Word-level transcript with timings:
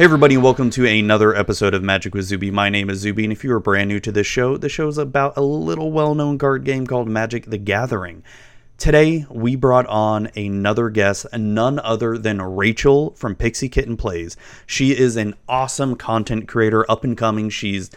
Hey, 0.00 0.04
everybody, 0.04 0.38
welcome 0.38 0.70
to 0.70 0.86
another 0.86 1.36
episode 1.36 1.74
of 1.74 1.82
Magic 1.82 2.14
with 2.14 2.24
Zuby. 2.24 2.50
My 2.50 2.70
name 2.70 2.88
is 2.88 3.00
Zuby, 3.00 3.24
and 3.24 3.32
if 3.34 3.44
you 3.44 3.52
are 3.52 3.60
brand 3.60 3.88
new 3.88 4.00
to 4.00 4.10
this 4.10 4.26
show, 4.26 4.56
the 4.56 4.70
show 4.70 4.88
is 4.88 4.96
about 4.96 5.36
a 5.36 5.42
little 5.42 5.92
well 5.92 6.14
known 6.14 6.38
card 6.38 6.64
game 6.64 6.86
called 6.86 7.06
Magic 7.06 7.44
the 7.44 7.58
Gathering. 7.58 8.24
Today, 8.78 9.26
we 9.28 9.56
brought 9.56 9.84
on 9.88 10.30
another 10.34 10.88
guest, 10.88 11.26
none 11.34 11.78
other 11.80 12.16
than 12.16 12.40
Rachel 12.40 13.10
from 13.10 13.34
Pixie 13.34 13.68
Kitten 13.68 13.98
Plays. 13.98 14.38
She 14.64 14.96
is 14.96 15.16
an 15.16 15.34
awesome 15.46 15.96
content 15.96 16.48
creator, 16.48 16.90
up 16.90 17.04
and 17.04 17.14
coming. 17.14 17.50
She's 17.50 17.90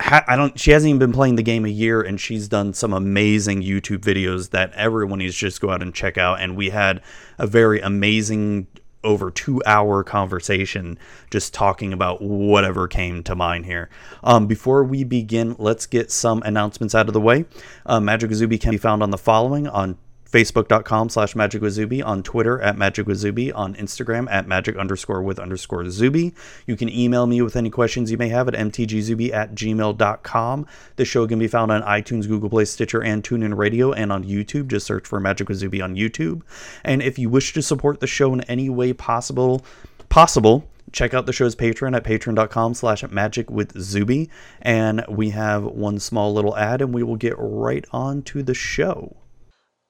I 0.00 0.34
don't 0.34 0.58
she 0.58 0.70
hasn't 0.70 0.88
even 0.88 0.98
been 0.98 1.12
playing 1.12 1.36
the 1.36 1.42
game 1.42 1.66
a 1.66 1.68
year 1.68 2.00
and 2.00 2.18
she's 2.18 2.48
done 2.48 2.72
some 2.72 2.94
amazing 2.94 3.62
YouTube 3.62 3.98
videos 3.98 4.48
that 4.52 4.72
everyone 4.72 5.18
needs 5.18 5.34
to 5.34 5.40
just 5.40 5.60
go 5.60 5.68
out 5.68 5.82
and 5.82 5.94
check 5.94 6.16
out 6.16 6.40
and 6.40 6.56
we 6.56 6.70
had 6.70 7.02
a 7.36 7.46
very 7.46 7.82
amazing 7.82 8.68
over 9.04 9.30
two 9.30 9.62
hour 9.66 10.02
conversation 10.02 10.98
just 11.30 11.54
talking 11.54 11.92
about 11.92 12.20
whatever 12.20 12.88
came 12.88 13.22
to 13.24 13.34
mind 13.34 13.66
here. 13.66 13.88
Um, 14.22 14.46
before 14.46 14.84
we 14.84 15.04
begin, 15.04 15.54
let's 15.58 15.86
get 15.86 16.10
some 16.10 16.42
announcements 16.44 16.94
out 16.94 17.08
of 17.08 17.14
the 17.14 17.20
way. 17.20 17.44
Uh, 17.86 18.00
Magic 18.00 18.32
Zuby 18.32 18.58
can 18.58 18.72
be 18.72 18.78
found 18.78 19.02
on 19.02 19.10
the 19.10 19.18
following 19.18 19.68
on 19.68 19.96
facebook.com 20.30 21.08
slash 21.08 21.34
magic 21.34 21.62
with 21.62 21.72
zuby 21.72 22.02
on 22.02 22.22
twitter 22.22 22.60
at 22.60 22.76
magic 22.76 23.06
with 23.06 23.16
zuby 23.16 23.50
on 23.52 23.74
instagram 23.76 24.30
at 24.30 24.46
magic 24.46 24.76
underscore 24.76 25.22
with 25.22 25.38
underscore 25.38 25.88
zuby. 25.88 26.34
You 26.66 26.76
can 26.76 26.88
email 26.88 27.26
me 27.26 27.40
with 27.42 27.56
any 27.56 27.70
questions 27.70 28.10
you 28.10 28.18
may 28.18 28.28
have 28.28 28.48
at 28.48 28.54
mtgzuby 28.54 29.32
at 29.32 29.54
gmail.com 29.54 30.66
the 30.96 31.04
show 31.04 31.26
can 31.26 31.38
be 31.38 31.48
found 31.48 31.72
on 31.72 31.82
itunes 31.82 32.28
google 32.28 32.50
play 32.50 32.64
stitcher 32.64 33.02
and 33.02 33.22
tunein 33.22 33.56
radio 33.56 33.92
and 33.92 34.12
on 34.12 34.24
youtube. 34.24 34.68
Just 34.68 34.86
search 34.86 35.06
for 35.06 35.20
magic 35.20 35.48
with 35.48 35.62
on 35.62 35.96
youtube. 35.96 36.42
And 36.84 37.02
if 37.02 37.18
you 37.18 37.28
wish 37.28 37.52
to 37.54 37.62
support 37.62 38.00
the 38.00 38.06
show 38.06 38.32
in 38.32 38.42
any 38.42 38.68
way 38.68 38.92
possible 38.92 39.64
possible 40.08 40.68
check 40.90 41.12
out 41.12 41.26
the 41.26 41.32
show's 41.32 41.54
patreon 41.54 41.94
at 41.94 42.04
patreon.com 42.04 42.74
slash 42.74 43.06
magic 43.10 43.50
with 43.50 43.78
zuby. 43.78 44.30
And 44.62 45.04
we 45.08 45.30
have 45.30 45.64
one 45.64 45.98
small 45.98 46.32
little 46.32 46.56
ad 46.56 46.80
and 46.80 46.94
we 46.94 47.02
will 47.02 47.16
get 47.16 47.34
right 47.36 47.84
on 47.92 48.22
to 48.22 48.42
the 48.42 48.54
show 48.54 49.17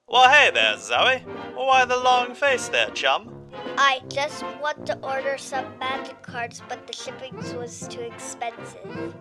well, 0.09 0.29
hey 0.29 0.51
there, 0.51 0.77
Zoe. 0.77 1.19
Why 1.55 1.85
the 1.85 1.97
long 1.97 2.33
face 2.33 2.67
there, 2.69 2.89
chum? 2.91 3.35
I 3.77 4.01
just 4.09 4.43
want 4.61 4.85
to 4.87 4.97
order 4.99 5.37
some 5.37 5.77
magic 5.79 6.21
cards, 6.21 6.61
but 6.67 6.85
the 6.87 6.93
shipping 6.93 7.35
was 7.57 7.87
too 7.87 8.01
expensive. 8.01 9.15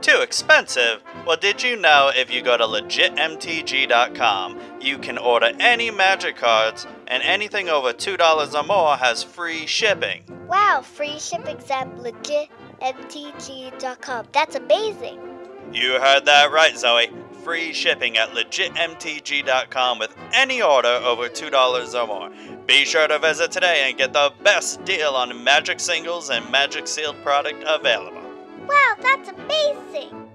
Too 0.00 0.20
expensive? 0.20 1.02
Well, 1.26 1.36
did 1.36 1.62
you 1.62 1.76
know 1.76 2.10
if 2.14 2.30
you 2.30 2.40
go 2.42 2.56
to 2.56 2.64
legitmtg.com, 2.64 4.58
you 4.80 4.98
can 4.98 5.18
order 5.18 5.52
any 5.58 5.90
magic 5.90 6.36
cards, 6.36 6.86
and 7.06 7.22
anything 7.22 7.68
over 7.68 7.92
$2 7.92 8.54
or 8.54 8.62
more 8.64 8.96
has 8.96 9.22
free 9.22 9.66
shipping? 9.66 10.24
Wow, 10.48 10.80
free 10.82 11.18
shipping 11.18 11.58
at 11.70 11.94
legitmtg.com. 11.96 14.26
That's 14.32 14.54
amazing. 14.54 15.20
You 15.72 15.98
heard 16.00 16.24
that 16.26 16.52
right, 16.52 16.76
Zoe 16.76 17.10
free 17.46 17.72
shipping 17.72 18.18
at 18.18 18.28
legitmtg.com 18.30 20.00
with 20.00 20.16
any 20.32 20.60
order 20.60 20.88
over 20.88 21.28
$2 21.28 21.94
or 21.94 22.06
more. 22.08 22.56
Be 22.66 22.84
sure 22.84 23.06
to 23.06 23.20
visit 23.20 23.52
today 23.52 23.84
and 23.86 23.96
get 23.96 24.12
the 24.12 24.32
best 24.42 24.84
deal 24.84 25.10
on 25.10 25.44
Magic 25.44 25.78
singles 25.78 26.28
and 26.28 26.50
Magic 26.50 26.88
sealed 26.88 27.14
product 27.22 27.62
available. 27.64 28.20
Wow, 28.66 28.94
that's 29.00 29.28
amazing! 29.28 30.28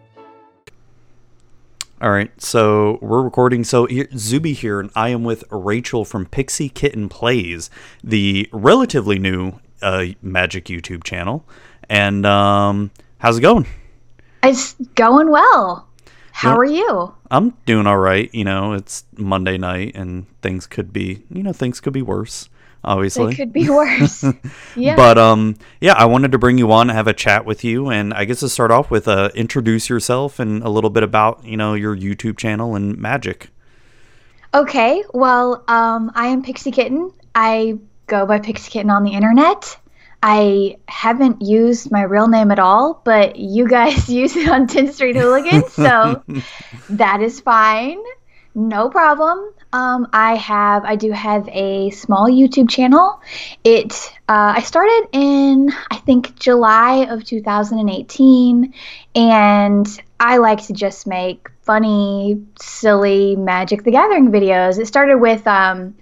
All 2.01 2.11
right, 2.11 2.31
so 2.41 2.97
we're 3.01 3.21
recording. 3.21 3.65
So 3.65 3.87
here, 3.87 4.07
Zuby 4.15 4.53
here, 4.53 4.79
and 4.79 4.89
I 4.95 5.09
am 5.09 5.25
with 5.25 5.43
Rachel 5.51 6.05
from 6.05 6.27
Pixie 6.27 6.69
Kitten 6.69 7.09
Plays, 7.09 7.69
the 8.01 8.47
relatively 8.53 9.19
new 9.19 9.59
uh, 9.81 10.05
Magic 10.21 10.63
YouTube 10.65 11.03
channel. 11.03 11.43
And 11.89 12.25
um, 12.25 12.89
how's 13.17 13.37
it 13.37 13.41
going? 13.41 13.67
It's 14.43 14.75
going 14.95 15.29
well. 15.29 15.89
How 16.31 16.57
are 16.57 16.65
you? 16.65 17.13
I'm 17.29 17.53
doing 17.65 17.87
all 17.87 17.97
right. 17.97 18.33
You 18.33 18.43
know, 18.43 18.73
it's 18.73 19.03
Monday 19.17 19.57
night 19.57 19.95
and 19.95 20.25
things 20.41 20.67
could 20.67 20.91
be, 20.91 21.23
you 21.29 21.43
know, 21.43 21.53
things 21.53 21.79
could 21.79 21.93
be 21.93 22.01
worse. 22.01 22.49
Obviously, 22.83 23.33
it 23.33 23.35
could 23.35 23.53
be 23.53 23.69
worse. 23.69 24.25
yeah. 24.75 24.95
But 24.95 25.17
um, 25.17 25.55
yeah, 25.79 25.93
I 25.93 26.05
wanted 26.05 26.31
to 26.31 26.39
bring 26.39 26.57
you 26.57 26.71
on, 26.71 26.89
have 26.89 27.07
a 27.07 27.13
chat 27.13 27.45
with 27.45 27.63
you, 27.63 27.91
and 27.91 28.11
I 28.11 28.25
guess 28.25 28.39
to 28.39 28.49
start 28.49 28.71
off 28.71 28.89
with, 28.89 29.07
uh, 29.07 29.29
introduce 29.35 29.87
yourself 29.87 30.39
and 30.39 30.63
a 30.63 30.69
little 30.69 30.89
bit 30.89 31.03
about 31.03 31.45
you 31.45 31.57
know 31.57 31.75
your 31.75 31.95
YouTube 31.95 32.37
channel 32.37 32.75
and 32.75 32.97
magic. 32.97 33.49
Okay, 34.53 35.03
well, 35.13 35.63
um, 35.67 36.11
I 36.15 36.27
am 36.27 36.41
Pixie 36.41 36.71
Kitten. 36.71 37.13
I 37.35 37.77
go 38.07 38.25
by 38.25 38.39
Pixie 38.39 38.71
Kitten 38.71 38.89
on 38.89 39.03
the 39.03 39.11
internet. 39.11 39.77
I 40.23 40.77
haven't 40.87 41.41
used 41.41 41.91
my 41.91 42.03
real 42.03 42.27
name 42.27 42.51
at 42.51 42.59
all, 42.59 43.01
but 43.03 43.37
you 43.37 43.67
guys 43.67 44.09
use 44.21 44.35
it 44.35 44.49
on 44.49 44.67
10th 44.67 44.93
Street 44.93 45.15
Hooligans, 45.15 45.73
so 45.73 46.23
that 46.89 47.21
is 47.21 47.39
fine. 47.39 47.99
No 48.53 48.89
problem. 48.89 49.53
Um, 49.73 50.09
I 50.11 50.35
have, 50.35 50.83
I 50.83 50.97
do 50.97 51.11
have 51.11 51.47
a 51.47 51.89
small 51.91 52.29
YouTube 52.29 52.69
channel. 52.69 53.21
It, 53.63 53.93
uh, 54.27 54.53
I 54.57 54.61
started 54.61 55.07
in, 55.13 55.71
I 55.89 55.95
think, 55.97 56.37
July 56.37 57.05
of 57.09 57.23
2018, 57.23 58.73
and 59.15 60.01
I 60.19 60.37
like 60.37 60.65
to 60.65 60.73
just 60.73 61.07
make 61.07 61.49
funny, 61.61 62.45
silly 62.61 63.37
Magic 63.37 63.83
the 63.83 63.91
Gathering 63.91 64.31
videos. 64.31 64.77
It 64.77 64.87
started 64.87 65.17
with, 65.17 65.47
um, 65.47 65.95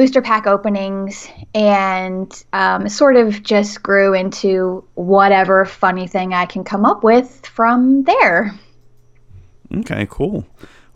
booster 0.00 0.22
pack 0.22 0.46
openings 0.46 1.28
and 1.54 2.42
um, 2.54 2.88
sort 2.88 3.16
of 3.16 3.42
just 3.42 3.82
grew 3.82 4.14
into 4.14 4.82
whatever 4.94 5.66
funny 5.66 6.06
thing 6.06 6.32
I 6.32 6.46
can 6.46 6.64
come 6.64 6.86
up 6.86 7.04
with 7.04 7.44
from 7.44 8.04
there. 8.04 8.58
Okay, 9.70 10.06
cool. 10.08 10.46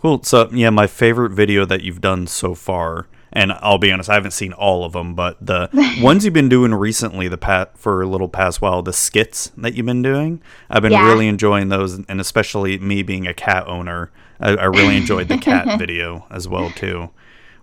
Cool. 0.00 0.22
So, 0.22 0.48
yeah, 0.52 0.70
my 0.70 0.86
favorite 0.86 1.32
video 1.32 1.66
that 1.66 1.82
you've 1.82 2.00
done 2.00 2.26
so 2.26 2.54
far, 2.54 3.06
and 3.30 3.52
I'll 3.52 3.76
be 3.76 3.92
honest, 3.92 4.08
I 4.08 4.14
haven't 4.14 4.30
seen 4.30 4.54
all 4.54 4.86
of 4.86 4.94
them, 4.94 5.14
but 5.14 5.36
the 5.38 5.68
ones 6.00 6.24
you've 6.24 6.32
been 6.32 6.48
doing 6.48 6.72
recently, 6.72 7.28
the 7.28 7.36
pat 7.36 7.76
for 7.76 8.00
a 8.00 8.06
little 8.06 8.30
past 8.30 8.62
while, 8.62 8.80
the 8.80 8.94
skits 8.94 9.52
that 9.58 9.74
you've 9.74 9.84
been 9.84 10.00
doing, 10.00 10.40
I've 10.70 10.80
been 10.80 10.92
yeah. 10.92 11.06
really 11.06 11.28
enjoying 11.28 11.68
those, 11.68 11.92
and 12.08 12.22
especially 12.22 12.78
me 12.78 13.02
being 13.02 13.26
a 13.26 13.34
cat 13.34 13.68
owner, 13.68 14.10
I, 14.40 14.56
I 14.56 14.64
really 14.64 14.96
enjoyed 14.96 15.28
the 15.28 15.36
cat 15.36 15.78
video 15.78 16.26
as 16.30 16.48
well 16.48 16.70
too 16.70 17.10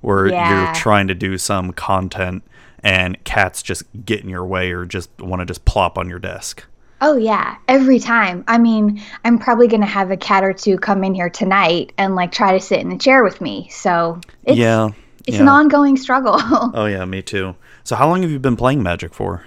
where 0.02 0.28
yeah. 0.28 0.66
you're 0.66 0.76
trying 0.76 1.08
to 1.08 1.16
do 1.16 1.38
some 1.38 1.72
content 1.72 2.44
and 2.84 3.24
cats 3.24 3.62
just 3.62 3.84
get 4.06 4.22
in 4.22 4.30
your 4.30 4.46
way 4.46 4.72
or 4.72 4.86
just 4.86 5.10
want 5.20 5.40
to 5.40 5.46
just 5.46 5.66
plop 5.66 5.98
on 5.98 6.10
your 6.10 6.20
desk. 6.20 6.66
Oh 7.04 7.18
yeah, 7.18 7.58
every 7.68 8.00
time. 8.00 8.44
I 8.48 8.60
mean, 8.60 9.02
I'm 9.26 9.40
probably 9.40 9.68
gonna 9.68 9.88
have 9.88 10.12
a 10.12 10.18
cat 10.18 10.44
or 10.44 10.54
two 10.54 10.78
come 10.78 11.04
in 11.04 11.16
here 11.16 11.30
tonight 11.30 11.94
and 11.98 12.16
like 12.16 12.32
try 12.32 12.54
to 12.54 12.60
sit 12.60 12.80
in 12.80 12.90
the 12.90 12.98
chair 12.98 13.24
with 13.24 13.42
me. 13.42 13.70
So 13.72 14.22
it's, 14.44 14.58
yeah, 14.58 14.90
it's 15.26 15.38
yeah. 15.38 15.42
an 15.42 15.50
ongoing 15.50 15.98
struggle. 15.98 16.36
oh 16.40 16.86
yeah, 16.86 17.04
me 17.06 17.24
too. 17.24 17.56
So 17.84 17.96
how 17.96 18.08
long 18.08 18.22
have 18.22 18.30
you 18.30 18.38
been 18.38 18.56
playing 18.56 18.84
Magic 18.84 19.16
for? 19.16 19.44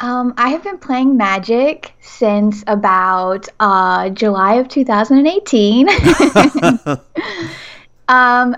Um, 0.00 0.34
I 0.36 0.48
have 0.48 0.64
been 0.64 0.78
playing 0.78 1.16
Magic 1.16 1.92
since 2.00 2.64
about 2.66 3.48
uh, 3.60 4.10
July 4.10 4.54
of 4.54 4.68
2018. 4.68 5.88
um, 8.12 8.56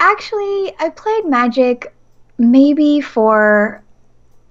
Actually, 0.00 0.72
I 0.78 0.90
played 0.94 1.26
Magic 1.26 1.94
maybe 2.38 3.00
for 3.00 3.82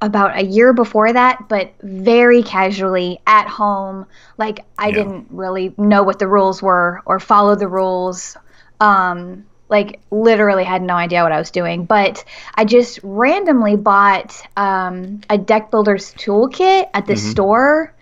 about 0.02 0.38
a 0.38 0.46
year 0.46 0.74
before 0.74 1.12
that, 1.12 1.48
but 1.50 1.74
very 1.82 2.44
casually 2.44 3.20
at 3.26 3.48
home. 3.48 4.06
Like 4.38 4.60
I 4.78 4.90
yeah. 4.90 4.96
didn't 4.96 5.28
really 5.32 5.74
know 5.78 6.04
what 6.04 6.20
the 6.20 6.28
rules 6.28 6.62
were 6.62 7.02
or 7.06 7.20
follow 7.20 7.56
the 7.56 7.68
rules. 7.68 8.38
Um, 8.80 9.46
like 9.68 10.00
literally 10.12 10.64
had 10.64 10.84
no 10.84 10.94
idea 10.94 11.24
what 11.24 11.32
I 11.32 11.40
was 11.40 11.50
doing. 11.50 11.86
But 11.86 12.24
I 12.54 12.66
just 12.66 13.00
randomly 13.02 13.76
bought 13.78 14.40
um, 14.56 15.22
a 15.28 15.40
deck 15.40 15.72
builder's 15.72 16.14
toolkit 16.14 16.90
at 16.94 17.08
the 17.08 17.14
mm-hmm. 17.14 17.32
store. 17.32 17.96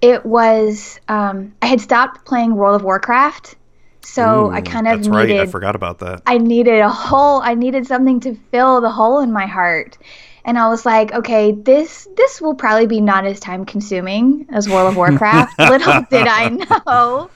It 0.00 0.26
was 0.26 0.98
um, 1.06 1.54
I 1.62 1.66
had 1.66 1.80
stopped 1.80 2.24
playing 2.24 2.56
World 2.56 2.74
of 2.74 2.82
Warcraft 2.82 3.54
so 4.04 4.46
Ooh, 4.46 4.50
I 4.50 4.60
kind 4.60 4.86
of 4.86 4.98
that's 4.98 5.08
needed. 5.08 5.38
Right. 5.38 5.40
I 5.40 5.46
forgot 5.46 5.74
about 5.74 5.98
that. 6.00 6.22
I 6.26 6.38
needed 6.38 6.80
a 6.80 6.88
hole. 6.88 7.40
I 7.42 7.54
needed 7.54 7.86
something 7.86 8.20
to 8.20 8.34
fill 8.50 8.80
the 8.80 8.90
hole 8.90 9.20
in 9.20 9.32
my 9.32 9.46
heart, 9.46 9.98
and 10.44 10.58
I 10.58 10.68
was 10.68 10.84
like, 10.84 11.12
okay, 11.12 11.52
this 11.52 12.06
this 12.16 12.40
will 12.40 12.54
probably 12.54 12.86
be 12.86 13.00
not 13.00 13.24
as 13.24 13.40
time 13.40 13.64
consuming 13.64 14.46
as 14.50 14.68
World 14.68 14.88
of 14.88 14.96
Warcraft. 14.96 15.58
Little 15.58 16.04
did 16.10 16.26
I 16.26 16.48
know. 16.50 17.30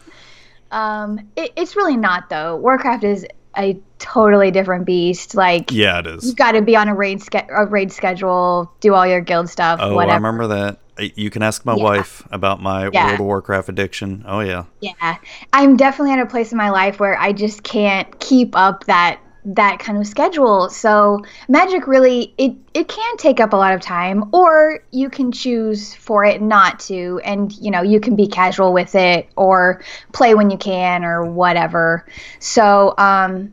Um, 0.70 1.28
it, 1.36 1.52
it's 1.56 1.76
really 1.76 1.96
not 1.96 2.28
though. 2.28 2.56
Warcraft 2.56 3.04
is 3.04 3.26
a 3.56 3.80
totally 3.98 4.50
different 4.50 4.86
beast. 4.86 5.34
Like, 5.34 5.72
yeah, 5.72 5.98
it 5.98 6.06
is. 6.06 6.26
You've 6.26 6.36
got 6.36 6.52
to 6.52 6.62
be 6.62 6.76
on 6.76 6.88
a 6.88 6.94
raid 6.94 7.20
ske- 7.22 7.48
a 7.50 7.66
raid 7.66 7.92
schedule, 7.92 8.72
do 8.80 8.94
all 8.94 9.06
your 9.06 9.20
guild 9.20 9.48
stuff. 9.48 9.80
Oh, 9.82 9.94
whatever. 9.94 10.12
I 10.12 10.16
remember 10.16 10.46
that. 10.48 10.78
You 10.98 11.30
can 11.30 11.42
ask 11.42 11.64
my 11.64 11.76
yeah. 11.76 11.82
wife 11.82 12.26
about 12.30 12.60
my 12.60 12.90
yeah. 12.92 13.06
World 13.06 13.20
of 13.20 13.26
Warcraft 13.26 13.68
addiction. 13.68 14.24
Oh 14.26 14.40
yeah. 14.40 14.64
Yeah, 14.80 15.18
I'm 15.52 15.76
definitely 15.76 16.12
at 16.12 16.20
a 16.20 16.26
place 16.26 16.52
in 16.52 16.58
my 16.58 16.70
life 16.70 16.98
where 17.00 17.18
I 17.18 17.32
just 17.32 17.62
can't 17.62 18.18
keep 18.20 18.56
up 18.56 18.84
that 18.84 19.20
that 19.44 19.78
kind 19.78 19.96
of 19.98 20.06
schedule. 20.06 20.68
So 20.68 21.20
magic 21.48 21.86
really 21.86 22.34
it 22.36 22.54
it 22.74 22.88
can 22.88 23.16
take 23.16 23.40
up 23.40 23.52
a 23.52 23.56
lot 23.56 23.72
of 23.72 23.80
time 23.80 24.34
or 24.34 24.80
you 24.90 25.08
can 25.08 25.32
choose 25.32 25.94
for 25.94 26.24
it 26.24 26.42
not 26.42 26.80
to 26.80 27.20
and 27.24 27.52
you 27.52 27.70
know, 27.70 27.82
you 27.82 28.00
can 28.00 28.16
be 28.16 28.26
casual 28.26 28.72
with 28.72 28.94
it 28.94 29.28
or 29.36 29.82
play 30.12 30.34
when 30.34 30.50
you 30.50 30.58
can 30.58 31.04
or 31.04 31.24
whatever. 31.24 32.06
So, 32.40 32.94
um 32.98 33.52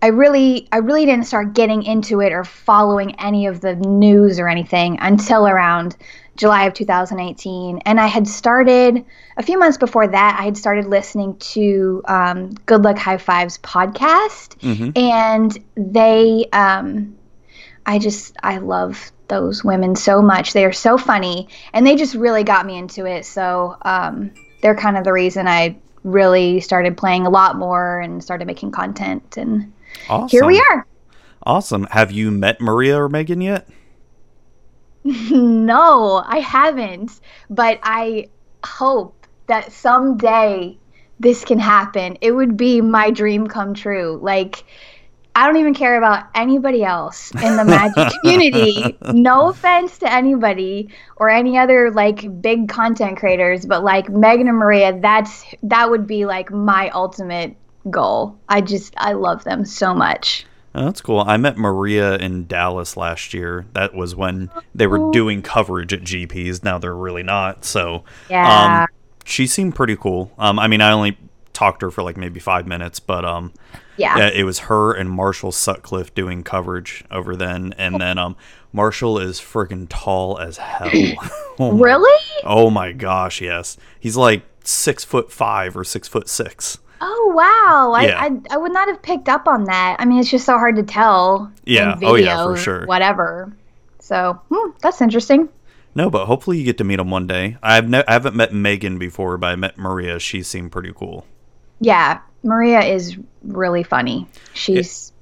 I 0.00 0.08
really 0.08 0.68
I 0.70 0.78
really 0.78 1.04
didn't 1.04 1.26
start 1.26 1.54
getting 1.54 1.82
into 1.82 2.20
it 2.20 2.32
or 2.32 2.44
following 2.44 3.18
any 3.20 3.46
of 3.46 3.60
the 3.60 3.74
news 3.74 4.38
or 4.38 4.48
anything 4.48 4.98
until 5.00 5.46
around 5.46 5.96
July 6.38 6.64
of 6.64 6.72
2018. 6.74 7.80
And 7.84 8.00
I 8.00 8.06
had 8.06 8.26
started 8.26 9.04
a 9.36 9.42
few 9.42 9.58
months 9.58 9.76
before 9.76 10.06
that. 10.08 10.36
I 10.40 10.44
had 10.44 10.56
started 10.56 10.86
listening 10.86 11.36
to 11.36 12.02
um, 12.06 12.50
Good 12.64 12.82
Luck 12.82 12.96
High 12.96 13.18
Fives 13.18 13.58
podcast, 13.58 14.56
Mhm. 14.60 14.96
and 14.96 15.58
they, 15.76 16.46
um, 16.52 17.16
I 17.84 17.98
just 17.98 18.34
I 18.42 18.58
love 18.58 19.12
those 19.28 19.62
women 19.62 19.94
so 19.96 20.22
much. 20.22 20.52
They 20.54 20.64
are 20.64 20.72
so 20.72 20.96
funny, 20.96 21.48
and 21.74 21.86
they 21.86 21.96
just 21.96 22.14
really 22.14 22.44
got 22.44 22.64
me 22.64 22.78
into 22.78 23.04
it. 23.04 23.26
So 23.26 23.76
um, 23.82 24.30
they're 24.62 24.74
kind 24.76 24.96
of 24.96 25.04
the 25.04 25.12
reason 25.12 25.46
I 25.46 25.76
really 26.04 26.60
started 26.60 26.96
playing 26.96 27.26
a 27.26 27.30
lot 27.30 27.56
more 27.56 28.00
and 28.00 28.22
started 28.22 28.46
making 28.46 28.70
content 28.70 29.36
and 29.36 29.72
Awesome. 30.08 30.28
here 30.28 30.46
we 30.46 30.58
are. 30.70 30.86
Awesome. 31.44 31.86
Have 31.90 32.12
you 32.12 32.30
met 32.30 32.60
Maria 32.60 32.96
or 33.02 33.08
Megan 33.08 33.40
yet? 33.40 33.68
no, 35.04 36.22
I 36.26 36.38
haven't, 36.40 37.20
but 37.50 37.78
I 37.82 38.28
hope 38.64 39.26
that 39.46 39.72
someday 39.72 40.76
this 41.20 41.44
can 41.44 41.58
happen. 41.58 42.18
It 42.20 42.32
would 42.32 42.56
be 42.56 42.80
my 42.80 43.10
dream 43.10 43.46
come 43.46 43.74
true. 43.74 44.18
Like 44.22 44.64
I 45.38 45.46
don't 45.46 45.58
even 45.58 45.72
care 45.72 45.96
about 45.96 46.24
anybody 46.34 46.82
else 46.82 47.30
in 47.30 47.56
the 47.56 47.64
magic 47.64 48.12
community. 48.22 48.98
No 49.12 49.50
offense 49.50 49.98
to 49.98 50.12
anybody 50.12 50.88
or 51.16 51.28
any 51.28 51.56
other 51.56 51.92
like 51.92 52.42
big 52.42 52.68
content 52.68 53.18
creators, 53.18 53.64
but 53.64 53.84
like 53.84 54.08
Megan 54.08 54.48
and 54.48 54.56
Maria, 54.56 54.98
that's 55.00 55.44
that 55.62 55.90
would 55.90 56.08
be 56.08 56.26
like 56.26 56.50
my 56.50 56.90
ultimate 56.90 57.54
goal. 57.88 58.36
I 58.48 58.60
just 58.60 58.94
I 58.96 59.12
love 59.12 59.44
them 59.44 59.64
so 59.64 59.94
much. 59.94 60.44
Oh, 60.74 60.84
that's 60.84 61.00
cool. 61.00 61.20
I 61.20 61.36
met 61.38 61.56
Maria 61.56 62.16
in 62.16 62.46
Dallas 62.46 62.96
last 62.96 63.32
year. 63.34 63.66
That 63.72 63.94
was 63.94 64.14
when 64.14 64.50
they 64.74 64.86
were 64.86 65.10
doing 65.12 65.42
coverage 65.42 65.92
at 65.92 66.02
GPs. 66.02 66.62
Now 66.62 66.78
they're 66.78 66.94
really 66.94 67.22
not. 67.22 67.64
So, 67.64 68.04
Yeah. 68.28 68.84
um, 68.84 68.86
she 69.24 69.46
seemed 69.46 69.74
pretty 69.74 69.96
cool. 69.96 70.30
Um, 70.38 70.58
I 70.58 70.68
mean, 70.68 70.80
I 70.80 70.92
only 70.92 71.18
talked 71.52 71.80
to 71.80 71.86
her 71.86 71.90
for 71.90 72.02
like 72.02 72.16
maybe 72.16 72.38
five 72.38 72.66
minutes, 72.66 73.00
but 73.00 73.24
um, 73.24 73.52
yeah. 73.96 74.16
yeah, 74.18 74.28
it 74.28 74.44
was 74.44 74.60
her 74.60 74.92
and 74.92 75.10
Marshall 75.10 75.52
Sutcliffe 75.52 76.14
doing 76.14 76.44
coverage 76.44 77.04
over 77.10 77.34
then, 77.34 77.74
and 77.78 78.00
then 78.00 78.16
um, 78.18 78.36
Marshall 78.72 79.18
is 79.18 79.40
freaking 79.40 79.86
tall 79.88 80.38
as 80.38 80.58
hell. 80.58 80.90
oh 81.58 81.72
my, 81.72 81.84
Really? 81.84 82.24
Oh 82.44 82.70
my 82.70 82.92
gosh, 82.92 83.40
yes. 83.40 83.76
He's 83.98 84.16
like 84.16 84.44
six 84.62 85.02
foot 85.04 85.32
five 85.32 85.76
or 85.76 85.82
six 85.82 86.06
foot 86.06 86.28
six. 86.28 86.78
Oh 87.00 87.32
wow! 87.34 87.92
I, 87.92 88.06
Yeah. 88.06 88.20
I 88.20 88.54
I 88.54 88.56
would 88.56 88.72
not 88.72 88.88
have 88.88 89.02
picked 89.02 89.28
up 89.28 89.46
on 89.46 89.64
that. 89.64 89.96
I 89.98 90.04
mean, 90.04 90.18
it's 90.18 90.30
just 90.30 90.44
so 90.46 90.58
hard 90.58 90.76
to 90.76 90.82
tell. 90.82 91.52
Yeah. 91.64 91.92
In 91.92 91.98
video, 92.00 92.12
Oh, 92.12 92.14
yeah, 92.16 92.44
for 92.44 92.56
sure. 92.56 92.86
Whatever. 92.86 93.52
So 94.00 94.40
hmm, 94.50 94.70
that's 94.80 95.00
interesting. 95.00 95.48
No, 95.94 96.10
but 96.10 96.26
hopefully 96.26 96.58
you 96.58 96.64
get 96.64 96.78
to 96.78 96.84
meet 96.84 97.00
him 97.00 97.10
one 97.10 97.26
day. 97.26 97.56
I've 97.62 97.88
ne- 97.88 98.04
I 98.06 98.12
haven't 98.12 98.36
met 98.36 98.52
Megan 98.52 98.98
before, 98.98 99.36
but 99.38 99.48
I 99.48 99.56
met 99.56 99.78
Maria. 99.78 100.18
She 100.18 100.42
seemed 100.42 100.70
pretty 100.72 100.92
cool. 100.94 101.26
Yeah, 101.80 102.20
Maria 102.42 102.80
is 102.80 103.16
really 103.42 103.82
funny. 103.82 104.26
She's 104.54 105.12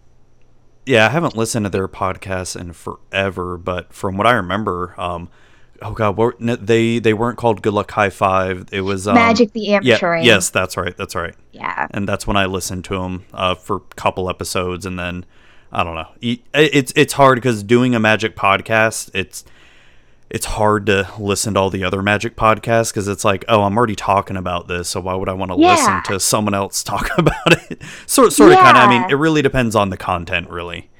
Yeah, 0.84 1.06
I 1.06 1.10
haven't 1.10 1.36
listened 1.36 1.64
to 1.66 1.70
their 1.70 1.88
podcast 1.88 2.58
in 2.60 2.72
forever, 2.72 3.56
but 3.56 3.92
from 3.92 4.16
what 4.16 4.26
I 4.26 4.32
remember, 4.32 4.94
um, 4.98 5.28
oh 5.82 5.92
god, 5.92 6.16
what, 6.16 6.36
they 6.40 6.98
they 6.98 7.12
weren't 7.14 7.38
called 7.38 7.62
Good 7.62 7.72
Luck 7.74 7.90
High 7.90 8.10
Five. 8.10 8.68
It 8.72 8.82
was 8.82 9.06
um, 9.08 9.14
Magic 9.14 9.52
the 9.52 9.60
Yeah, 9.60 9.80
yes, 10.24 10.50
that's 10.50 10.76
right, 10.76 10.96
that's 10.96 11.14
right. 11.14 11.34
Yeah. 11.52 11.86
And 11.90 12.08
that's 12.08 12.26
when 12.26 12.36
I 12.36 12.46
listened 12.46 12.84
to 12.86 12.98
them 12.98 13.24
uh, 13.32 13.54
for 13.54 13.76
a 13.76 13.94
couple 13.94 14.28
episodes, 14.30 14.84
and 14.86 14.98
then 14.98 15.24
I 15.72 15.84
don't 15.84 15.94
know. 15.94 16.08
E- 16.20 16.40
It's 16.54 16.92
it's 16.96 17.14
hard 17.14 17.36
because 17.36 17.62
doing 17.62 17.94
a 17.94 18.00
Magic 18.00 18.36
podcast, 18.36 19.10
it's 19.14 19.44
it's 20.28 20.46
hard 20.46 20.86
to 20.86 21.08
listen 21.20 21.54
to 21.54 21.60
all 21.60 21.70
the 21.70 21.84
other 21.84 22.02
Magic 22.02 22.34
podcasts 22.36 22.92
because 22.92 23.06
it's 23.06 23.24
like, 23.24 23.44
oh, 23.48 23.62
I'm 23.62 23.76
already 23.78 23.94
talking 23.94 24.36
about 24.36 24.66
this, 24.66 24.88
so 24.88 25.00
why 25.00 25.14
would 25.14 25.28
I 25.28 25.32
want 25.34 25.52
to 25.52 25.58
Yeah. 25.58 25.70
listen 25.72 26.02
to 26.12 26.18
someone 26.20 26.52
else 26.54 26.82
talk 26.84 27.08
about 27.16 27.70
it? 27.70 27.80
sort 28.06 28.32
sort 28.32 28.50
of 28.52 28.58
kind 28.58 28.76
of. 28.76 28.82
I 28.84 28.88
mean, 28.88 29.10
it 29.10 29.14
really 29.14 29.40
depends 29.42 29.76
on 29.76 29.90
the 29.90 29.96
content, 29.96 30.50
really. 30.50 30.90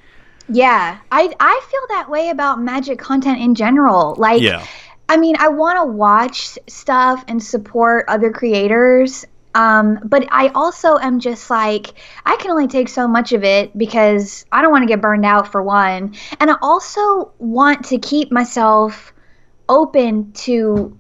Yeah. 0.49 0.99
I 1.11 1.33
I 1.41 1.61
feel 1.71 1.81
that 1.91 2.11
way 2.11 2.31
about 2.31 2.61
magic 2.61 2.99
content 2.99 3.41
in 3.41 3.55
general. 3.55 4.15
Like 4.19 4.43
Yeah. 4.43 4.65
I 5.09 5.17
mean, 5.17 5.37
I 5.39 5.49
want 5.49 5.79
to 5.79 5.85
watch 5.85 6.59
stuff 6.67 7.25
and 7.29 7.43
support 7.43 8.07
other 8.09 8.33
creators. 8.33 9.25
Um, 9.55 10.01
but 10.05 10.27
I 10.31 10.49
also 10.49 10.99
am 10.99 11.19
just 11.21 11.49
like, 11.49 11.95
I 12.27 12.37
can 12.37 12.51
only 12.51 12.67
take 12.67 12.89
so 12.89 13.09
much 13.09 13.33
of 13.33 13.43
it 13.43 13.77
because 13.79 14.45
I 14.53 14.61
don't 14.61 14.71
want 14.71 14.83
to 14.83 14.87
get 14.87 15.01
burned 15.01 15.25
out 15.25 15.51
for 15.51 15.63
one. 15.63 16.15
And 16.41 16.51
I 16.51 16.57
also 16.61 17.33
want 17.39 17.87
to 17.87 17.99
keep 17.99 18.31
myself 18.31 19.15
open 19.69 20.33
to 20.33 20.99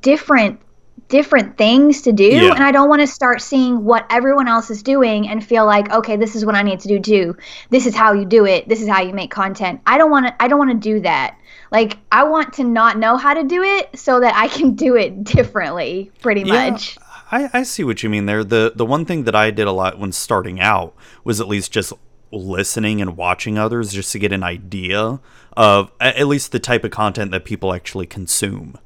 different 0.00 0.60
different 1.08 1.56
things 1.56 2.02
to 2.02 2.12
do 2.12 2.24
Yeah. 2.24 2.52
and 2.54 2.62
I 2.62 2.70
don't 2.70 2.88
want 2.88 3.00
to 3.00 3.06
start 3.06 3.40
seeing 3.40 3.84
what 3.84 4.06
everyone 4.10 4.46
else 4.48 4.70
is 4.70 4.82
doing 4.82 5.28
and 5.28 5.44
feel 5.44 5.64
like 5.64 5.90
okay 5.90 6.16
this 6.16 6.36
is 6.36 6.44
what 6.44 6.54
I 6.54 6.62
need 6.62 6.80
to 6.80 6.88
do 6.88 7.00
too. 7.00 7.36
This 7.70 7.86
is 7.86 7.94
how 7.94 8.12
you 8.12 8.24
do 8.24 8.44
it. 8.46 8.68
This 8.68 8.82
is 8.82 8.88
how 8.88 9.00
you 9.02 9.12
make 9.14 9.30
content. 9.30 9.80
I 9.86 9.98
don't 9.98 10.10
want 10.10 10.26
to 10.26 10.42
I 10.42 10.48
don't 10.48 10.58
want 10.58 10.70
to 10.70 10.76
do 10.76 11.00
that. 11.00 11.36
Like 11.70 11.98
I 12.12 12.24
want 12.24 12.54
to 12.54 12.64
not 12.64 12.98
know 12.98 13.16
how 13.16 13.34
to 13.34 13.42
do 13.44 13.62
it 13.62 13.98
so 13.98 14.20
that 14.20 14.34
I 14.36 14.48
can 14.48 14.74
do 14.74 14.96
it 14.96 15.24
differently 15.24 16.10
pretty 16.20 16.42
Yeah, 16.42 16.70
much. 16.70 16.98
I, 17.30 17.50
I 17.52 17.62
see 17.62 17.84
what 17.84 18.02
you 18.02 18.08
mean 18.10 18.26
there. 18.26 18.44
The 18.44 18.72
the 18.74 18.86
one 18.86 19.04
thing 19.04 19.24
that 19.24 19.34
I 19.34 19.50
did 19.50 19.66
a 19.66 19.72
lot 19.72 19.98
when 19.98 20.12
starting 20.12 20.60
out 20.60 20.94
was 21.24 21.40
at 21.40 21.48
least 21.48 21.72
just 21.72 21.92
listening 22.30 23.00
and 23.00 23.16
watching 23.16 23.56
others 23.58 23.92
just 23.92 24.12
to 24.12 24.18
get 24.18 24.32
an 24.32 24.42
idea 24.42 25.20
of 25.56 25.90
at 26.00 26.26
least 26.26 26.52
the 26.52 26.58
type 26.58 26.84
of 26.84 26.90
content 26.90 27.30
that 27.30 27.44
people 27.44 27.72
actually 27.72 28.06
consume 28.06 28.76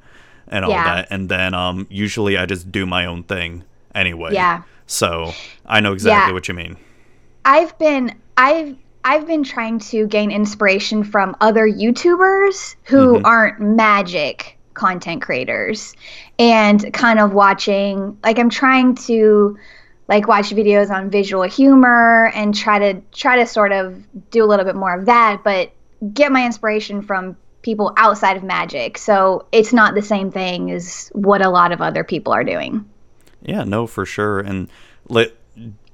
and 0.53 0.65
all 0.65 0.71
Yeah. 0.71 0.85
that. 0.85 1.09
And 1.11 1.29
then 1.29 1.55
um 1.55 1.87
usually 1.91 2.37
I 2.39 2.47
just 2.47 2.71
do 2.71 2.87
my 2.87 3.07
own 3.07 3.25
thing 3.25 3.65
anyway. 3.95 4.35
Yeah. 4.35 4.63
So 4.87 5.33
I 5.67 5.81
know 5.81 5.93
exactly 5.93 6.31
Yeah. 6.31 6.35
what 6.35 6.47
you 6.49 6.55
mean. 6.55 6.77
I've 7.45 7.77
been 7.79 8.15
I've 8.37 8.77
I've 9.05 9.27
been 9.27 9.43
trying 9.43 9.81
to 9.91 10.07
gain 10.07 10.31
inspiration 10.31 11.03
from 11.03 11.35
other 11.41 11.67
YouTubers 11.67 12.77
who 12.85 13.19
Mhm. 13.19 13.23
aren't 13.25 13.61
magic 13.61 14.57
content 14.75 15.21
creators 15.23 15.95
and 16.39 16.93
kind 16.95 17.19
of 17.19 17.33
watching 17.33 18.17
like 18.25 18.39
I'm 18.39 18.49
trying 18.51 18.95
to 19.07 19.59
like 20.09 20.27
watch 20.29 20.51
videos 20.51 20.91
on 20.91 21.11
visual 21.11 21.43
humor 21.45 22.31
and 22.35 22.55
try 22.55 22.79
to 22.79 23.01
try 23.13 23.37
to 23.37 23.47
sort 23.47 23.73
of 23.73 23.95
do 24.31 24.45
a 24.45 24.47
little 24.47 24.65
bit 24.65 24.75
more 24.77 24.95
of 24.95 25.07
that 25.07 25.43
but 25.45 25.73
get 26.15 26.33
my 26.33 26.45
inspiration 26.47 27.03
from 27.03 27.37
people 27.63 27.93
outside 27.97 28.37
of 28.37 28.43
magic 28.43 28.99
so 28.99 29.47
it's 29.53 29.73
not 29.73 29.95
the 29.95 30.03
same 30.03 30.31
thing 30.31 30.71
as 30.71 31.11
what 31.15 31.45
a 31.45 31.49
lot 31.49 31.73
of 31.73 31.81
other 31.81 32.05
people 32.05 32.33
are 32.33 32.45
doing 32.45 32.85
Yeah, 33.43 33.65
no, 33.65 33.87
for 33.87 34.07
sure. 34.07 34.41
And 34.41 34.69
let, 35.09 35.33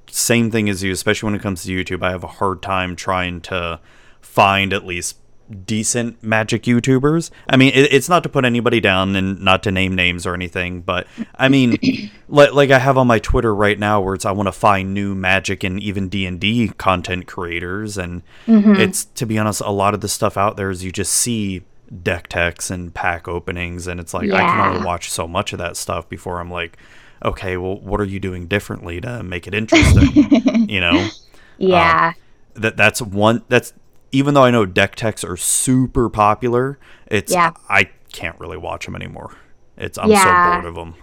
same 0.07 0.51
thing 0.51 0.69
as 0.69 0.83
you, 0.83 0.91
especially 0.91 1.27
when 1.27 1.35
it 1.35 1.41
comes 1.41 1.63
to 1.63 1.71
YouTube. 1.71 2.03
I 2.03 2.11
have 2.11 2.23
a 2.23 2.27
hard 2.27 2.61
time 2.61 2.95
trying 2.95 3.41
to 3.41 3.79
find 4.21 4.73
at 4.73 4.85
least 4.85 5.17
decent 5.49 6.21
magic 6.23 6.63
YouTubers. 6.63 7.31
I 7.47 7.57
mean, 7.57 7.71
it, 7.73 7.91
it's 7.93 8.09
not 8.09 8.23
to 8.23 8.29
put 8.29 8.45
anybody 8.45 8.79
down 8.79 9.15
and 9.15 9.39
not 9.41 9.63
to 9.63 9.71
name 9.71 9.95
names 9.95 10.25
or 10.25 10.33
anything, 10.33 10.81
but 10.81 11.07
I 11.35 11.49
mean, 11.49 11.77
like, 12.29 12.53
like 12.53 12.71
I 12.71 12.79
have 12.79 12.97
on 12.97 13.07
my 13.07 13.19
Twitter 13.19 13.53
right 13.53 13.77
now, 13.77 14.01
where 14.01 14.13
it's 14.13 14.25
I 14.25 14.31
want 14.31 14.47
to 14.47 14.51
find 14.51 14.93
new 14.93 15.15
magic 15.15 15.63
and 15.63 15.81
even 15.81 16.09
D 16.09 16.25
and 16.25 16.39
D 16.39 16.69
content 16.77 17.27
creators, 17.27 17.97
and 17.97 18.21
mm-hmm. 18.45 18.75
it's 18.75 19.05
to 19.05 19.25
be 19.25 19.37
honest, 19.37 19.61
a 19.61 19.71
lot 19.71 19.93
of 19.93 20.01
the 20.01 20.09
stuff 20.09 20.37
out 20.37 20.57
there 20.57 20.69
is 20.69 20.83
you 20.83 20.91
just 20.91 21.13
see 21.13 21.63
deck 22.03 22.27
techs 22.27 22.69
and 22.69 22.93
pack 22.93 23.27
openings, 23.27 23.87
and 23.87 23.99
it's 23.99 24.13
like 24.13 24.31
I 24.31 24.41
can 24.41 24.75
only 24.75 24.85
watch 24.85 25.09
so 25.09 25.27
much 25.27 25.53
of 25.53 25.59
that 25.59 25.77
stuff 25.77 26.07
before 26.07 26.39
I'm 26.39 26.51
like, 26.51 26.77
okay, 27.25 27.57
well, 27.57 27.79
what 27.79 27.99
are 27.99 28.05
you 28.05 28.19
doing 28.19 28.47
differently 28.47 29.01
to 29.01 29.23
make 29.23 29.47
it 29.47 29.53
interesting? 29.53 30.69
you 30.69 30.79
know, 30.79 31.09
yeah 31.57 32.13
um, 32.15 32.61
that 32.61 32.77
that's 32.77 33.01
one 33.01 33.43
that's 33.49 33.73
even 34.11 34.33
though 34.33 34.43
I 34.43 34.51
know 34.51 34.65
deck 34.65 34.95
techs 34.95 35.23
are 35.23 35.37
super 35.37 36.09
popular, 36.09 36.79
it's 37.07 37.31
Yeah. 37.31 37.51
I 37.69 37.89
can't 38.11 38.39
really 38.39 38.57
watch 38.57 38.85
them 38.85 38.95
anymore. 38.95 39.31
It's 39.77 39.97
I'm 39.97 40.09
Yeah. 40.09 40.23
so 40.45 40.51
bored 40.51 40.65
of 40.65 40.75
them. 40.75 40.95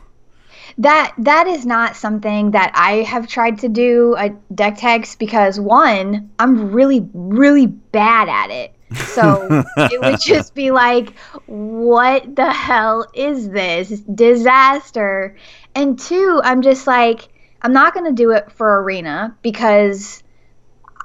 That 0.78 1.14
that 1.18 1.46
is 1.46 1.64
not 1.64 1.96
something 1.96 2.50
that 2.50 2.72
I 2.74 2.96
have 3.02 3.28
tried 3.28 3.60
to 3.60 3.68
do 3.68 4.14
a 4.18 4.30
deck 4.54 4.76
techs 4.78 5.14
because 5.14 5.58
one, 5.58 6.30
I'm 6.38 6.72
really 6.72 7.08
really 7.14 7.66
bad 7.66 8.28
at 8.28 8.50
it. 8.50 8.72
So 9.06 9.64
it 9.76 10.00
would 10.00 10.20
just 10.20 10.54
be 10.54 10.70
like, 10.72 11.16
what 11.46 12.34
the 12.36 12.52
hell 12.52 13.06
is 13.14 13.48
this 13.48 13.88
disaster? 14.00 15.36
And 15.74 15.98
two, 15.98 16.40
I'm 16.44 16.62
just 16.62 16.86
like, 16.86 17.28
I'm 17.62 17.72
not 17.72 17.94
gonna 17.94 18.12
do 18.12 18.32
it 18.32 18.50
for 18.52 18.82
arena 18.82 19.36
because 19.42 20.22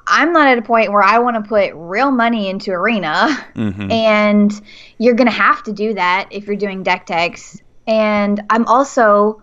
I'm 0.07 0.33
not 0.33 0.47
at 0.47 0.57
a 0.57 0.61
point 0.61 0.91
where 0.91 1.03
I 1.03 1.19
want 1.19 1.35
to 1.43 1.47
put 1.47 1.71
real 1.73 2.11
money 2.11 2.49
into 2.49 2.71
Arena, 2.71 3.33
hmm 3.55 3.91
and 3.91 4.61
you're 4.97 5.15
gonna 5.15 5.31
have 5.31 5.63
to 5.63 5.73
do 5.73 5.93
that 5.93 6.29
if 6.31 6.47
you're 6.47 6.55
doing 6.55 6.83
deck 6.83 7.05
techs. 7.05 7.61
And 7.87 8.41
I'm 8.49 8.65
also 8.65 9.41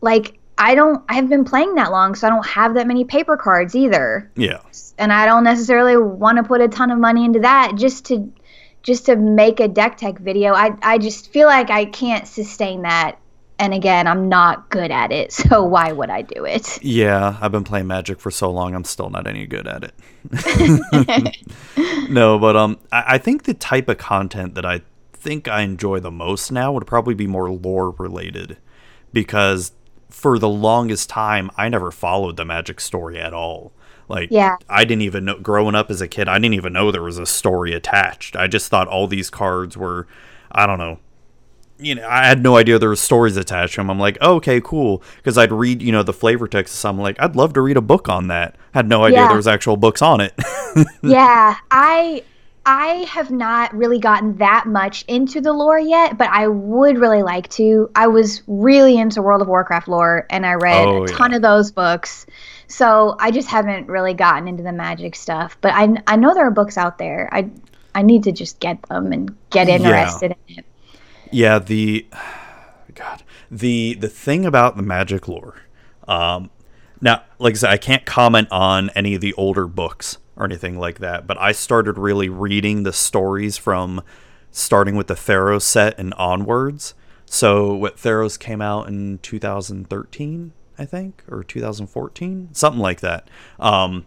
like, 0.00 0.38
I 0.56 0.74
don't, 0.74 1.02
I 1.08 1.14
haven't 1.14 1.30
been 1.30 1.44
playing 1.44 1.74
that 1.76 1.90
long, 1.90 2.14
so 2.14 2.26
I 2.26 2.30
don't 2.30 2.46
have 2.46 2.74
that 2.74 2.86
many 2.86 3.04
paper 3.04 3.36
cards 3.36 3.74
either. 3.74 4.30
Yeah. 4.36 4.60
and 4.98 5.12
I 5.12 5.26
don't 5.26 5.44
necessarily 5.44 5.96
want 5.96 6.36
to 6.38 6.44
put 6.44 6.60
a 6.60 6.68
ton 6.68 6.90
of 6.90 6.98
money 6.98 7.24
into 7.24 7.40
that 7.40 7.72
just 7.76 8.04
to 8.06 8.32
just 8.82 9.06
to 9.06 9.16
make 9.16 9.60
a 9.60 9.68
deck 9.68 9.96
tech 9.96 10.18
video. 10.18 10.52
I 10.54 10.72
I 10.82 10.98
just 10.98 11.32
feel 11.32 11.46
like 11.46 11.70
I 11.70 11.84
can't 11.86 12.26
sustain 12.26 12.82
that. 12.82 13.18
And 13.60 13.74
again, 13.74 14.06
I'm 14.06 14.28
not 14.30 14.70
good 14.70 14.90
at 14.90 15.12
it, 15.12 15.32
so 15.40 15.62
why 15.62 15.92
would 15.92 16.08
I 16.10 16.22
do 16.22 16.44
it? 16.46 16.82
Yeah, 16.82 17.36
I've 17.40 17.52
been 17.52 17.62
playing 17.62 17.86
Magic 17.86 18.18
for 18.18 18.30
so 18.30 18.50
long, 18.50 18.74
I'm 18.74 18.84
still 18.84 19.10
not 19.10 19.26
any 19.26 19.46
good 19.46 19.68
at 19.68 19.84
it. 19.84 19.94
no, 22.10 22.38
but 22.38 22.56
um, 22.56 22.78
I, 22.90 23.04
I 23.14 23.18
think 23.18 23.44
the 23.44 23.54
type 23.54 23.88
of 23.88 23.98
content 23.98 24.54
that 24.54 24.64
I 24.64 24.80
think 25.12 25.46
I 25.46 25.60
enjoy 25.60 26.00
the 26.00 26.10
most 26.10 26.50
now 26.50 26.72
would 26.72 26.86
probably 26.86 27.14
be 27.14 27.26
more 27.26 27.50
lore 27.50 27.90
related, 27.98 28.56
because 29.12 29.72
for 30.08 30.38
the 30.38 30.48
longest 30.48 31.10
time 31.10 31.50
I 31.56 31.68
never 31.68 31.90
followed 31.90 32.36
the 32.38 32.44
Magic 32.46 32.80
story 32.80 33.18
at 33.20 33.34
all. 33.34 33.72
Like, 34.08 34.28
Yeah. 34.32 34.56
I 34.68 34.84
didn't 34.84 35.02
even 35.02 35.26
know. 35.26 35.38
Growing 35.38 35.74
up 35.76 35.90
as 35.90 36.00
a 36.00 36.08
kid, 36.08 36.28
I 36.28 36.38
didn't 36.38 36.54
even 36.54 36.72
know 36.72 36.90
there 36.90 37.02
was 37.02 37.18
a 37.18 37.26
story 37.26 37.74
attached. 37.74 38.34
I 38.34 38.48
just 38.48 38.68
thought 38.68 38.88
all 38.88 39.06
these 39.06 39.30
cards 39.30 39.76
were, 39.76 40.08
I 40.50 40.66
don't 40.66 40.78
know, 40.78 40.98
you 41.80 41.94
know, 41.94 42.06
I 42.08 42.26
had 42.26 42.42
no 42.42 42.56
idea 42.56 42.78
there 42.78 42.88
were 42.90 42.96
stories 42.96 43.36
attached 43.36 43.74
to 43.74 43.80
them. 43.80 43.90
I'm 43.90 43.98
like, 43.98 44.18
oh, 44.20 44.36
okay, 44.36 44.60
cool. 44.62 45.02
Because 45.16 45.36
I'd 45.38 45.52
read, 45.52 45.82
you 45.82 45.92
know, 45.92 46.02
the 46.02 46.12
flavor 46.12 46.46
text. 46.48 46.76
So 46.76 46.88
I'm 46.88 46.98
like, 46.98 47.16
I'd 47.20 47.36
love 47.36 47.52
to 47.54 47.60
read 47.60 47.76
a 47.76 47.80
book 47.82 48.08
on 48.08 48.28
that. 48.28 48.56
had 48.72 48.88
no 48.88 49.04
idea 49.04 49.20
Yeah. 49.20 49.28
there 49.28 49.36
was 49.36 49.48
actual 49.48 49.76
books 49.76 50.02
on 50.02 50.20
it. 50.20 50.32
yeah, 51.02 51.56
I 51.70 52.22
I 52.66 53.06
have 53.08 53.30
not 53.30 53.74
really 53.74 53.98
gotten 53.98 54.36
that 54.36 54.66
much 54.66 55.04
into 55.08 55.40
the 55.40 55.52
lore 55.52 55.78
yet, 55.78 56.18
but 56.18 56.28
I 56.28 56.46
would 56.46 56.98
really 56.98 57.22
like 57.22 57.48
to. 57.50 57.90
I 57.96 58.06
was 58.06 58.42
really 58.46 58.98
into 58.98 59.22
World 59.22 59.40
of 59.42 59.48
Warcraft 59.48 59.88
lore 59.88 60.26
and 60.30 60.44
I 60.44 60.54
read 60.54 60.86
Oh, 60.86 61.04
a 61.04 61.08
ton 61.08 61.32
of 61.34 61.42
those 61.42 61.72
books. 61.72 62.26
So 62.68 63.16
I 63.18 63.30
just 63.30 63.48
haven't 63.48 63.88
really 63.88 64.14
gotten 64.14 64.46
into 64.46 64.62
the 64.62 64.72
magic 64.72 65.16
stuff, 65.16 65.56
but 65.60 65.72
I 65.74 65.88
I 66.06 66.16
know 66.16 66.34
there 66.34 66.46
are 66.46 66.50
books 66.52 66.76
out 66.78 66.98
there. 66.98 67.28
I 67.32 67.48
I 67.94 68.02
need 68.02 68.24
to 68.24 68.32
just 68.32 68.60
get 68.60 68.80
them 68.82 69.10
and 69.10 69.34
get 69.50 69.66
Yeah. 69.66 69.74
interested 69.76 70.36
in 70.48 70.58
it. 70.58 70.64
Yeah, 71.30 71.58
the 71.58 72.06
God, 72.94 73.22
the 73.50 73.94
the 73.94 74.08
thing 74.08 74.44
about 74.44 74.76
the 74.76 74.82
magic 74.82 75.28
lore. 75.28 75.62
Um, 76.08 76.50
now, 77.00 77.22
like 77.38 77.54
I 77.54 77.56
said, 77.56 77.70
I 77.70 77.76
can't 77.76 78.04
comment 78.04 78.48
on 78.50 78.90
any 78.90 79.14
of 79.14 79.20
the 79.20 79.32
older 79.34 79.66
books 79.66 80.18
or 80.36 80.44
anything 80.44 80.78
like 80.78 80.98
that, 80.98 81.26
but 81.26 81.38
I 81.38 81.52
started 81.52 81.98
really 81.98 82.28
reading 82.28 82.82
the 82.82 82.92
stories 82.92 83.56
from 83.56 84.02
starting 84.50 84.96
with 84.96 85.06
the 85.06 85.14
Theros 85.14 85.62
set 85.62 85.98
and 85.98 86.12
onwards. 86.14 86.94
So, 87.26 87.74
what 87.74 87.96
Theros 87.96 88.38
came 88.38 88.60
out 88.60 88.88
in 88.88 89.18
2013, 89.18 90.52
I 90.78 90.84
think, 90.84 91.24
or 91.28 91.44
2014, 91.44 92.48
something 92.52 92.80
like 92.80 93.00
that. 93.00 93.28
Um, 93.58 94.06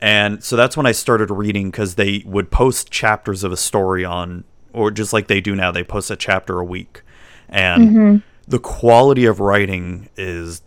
and 0.00 0.42
so 0.42 0.56
that's 0.56 0.76
when 0.76 0.86
I 0.86 0.92
started 0.92 1.30
reading 1.30 1.70
because 1.70 1.94
they 1.94 2.24
would 2.26 2.50
post 2.50 2.90
chapters 2.90 3.44
of 3.44 3.52
a 3.52 3.56
story 3.56 4.04
on, 4.04 4.42
or 4.72 4.90
just 4.90 5.12
like 5.12 5.26
they 5.26 5.40
do 5.40 5.54
now, 5.54 5.70
they 5.70 5.84
post 5.84 6.10
a 6.10 6.16
chapter 6.16 6.58
a 6.58 6.64
week. 6.64 7.02
And 7.48 7.90
mm-hmm. 7.90 8.16
the 8.48 8.58
quality 8.58 9.26
of 9.26 9.40
writing 9.40 10.08
is 10.16 10.62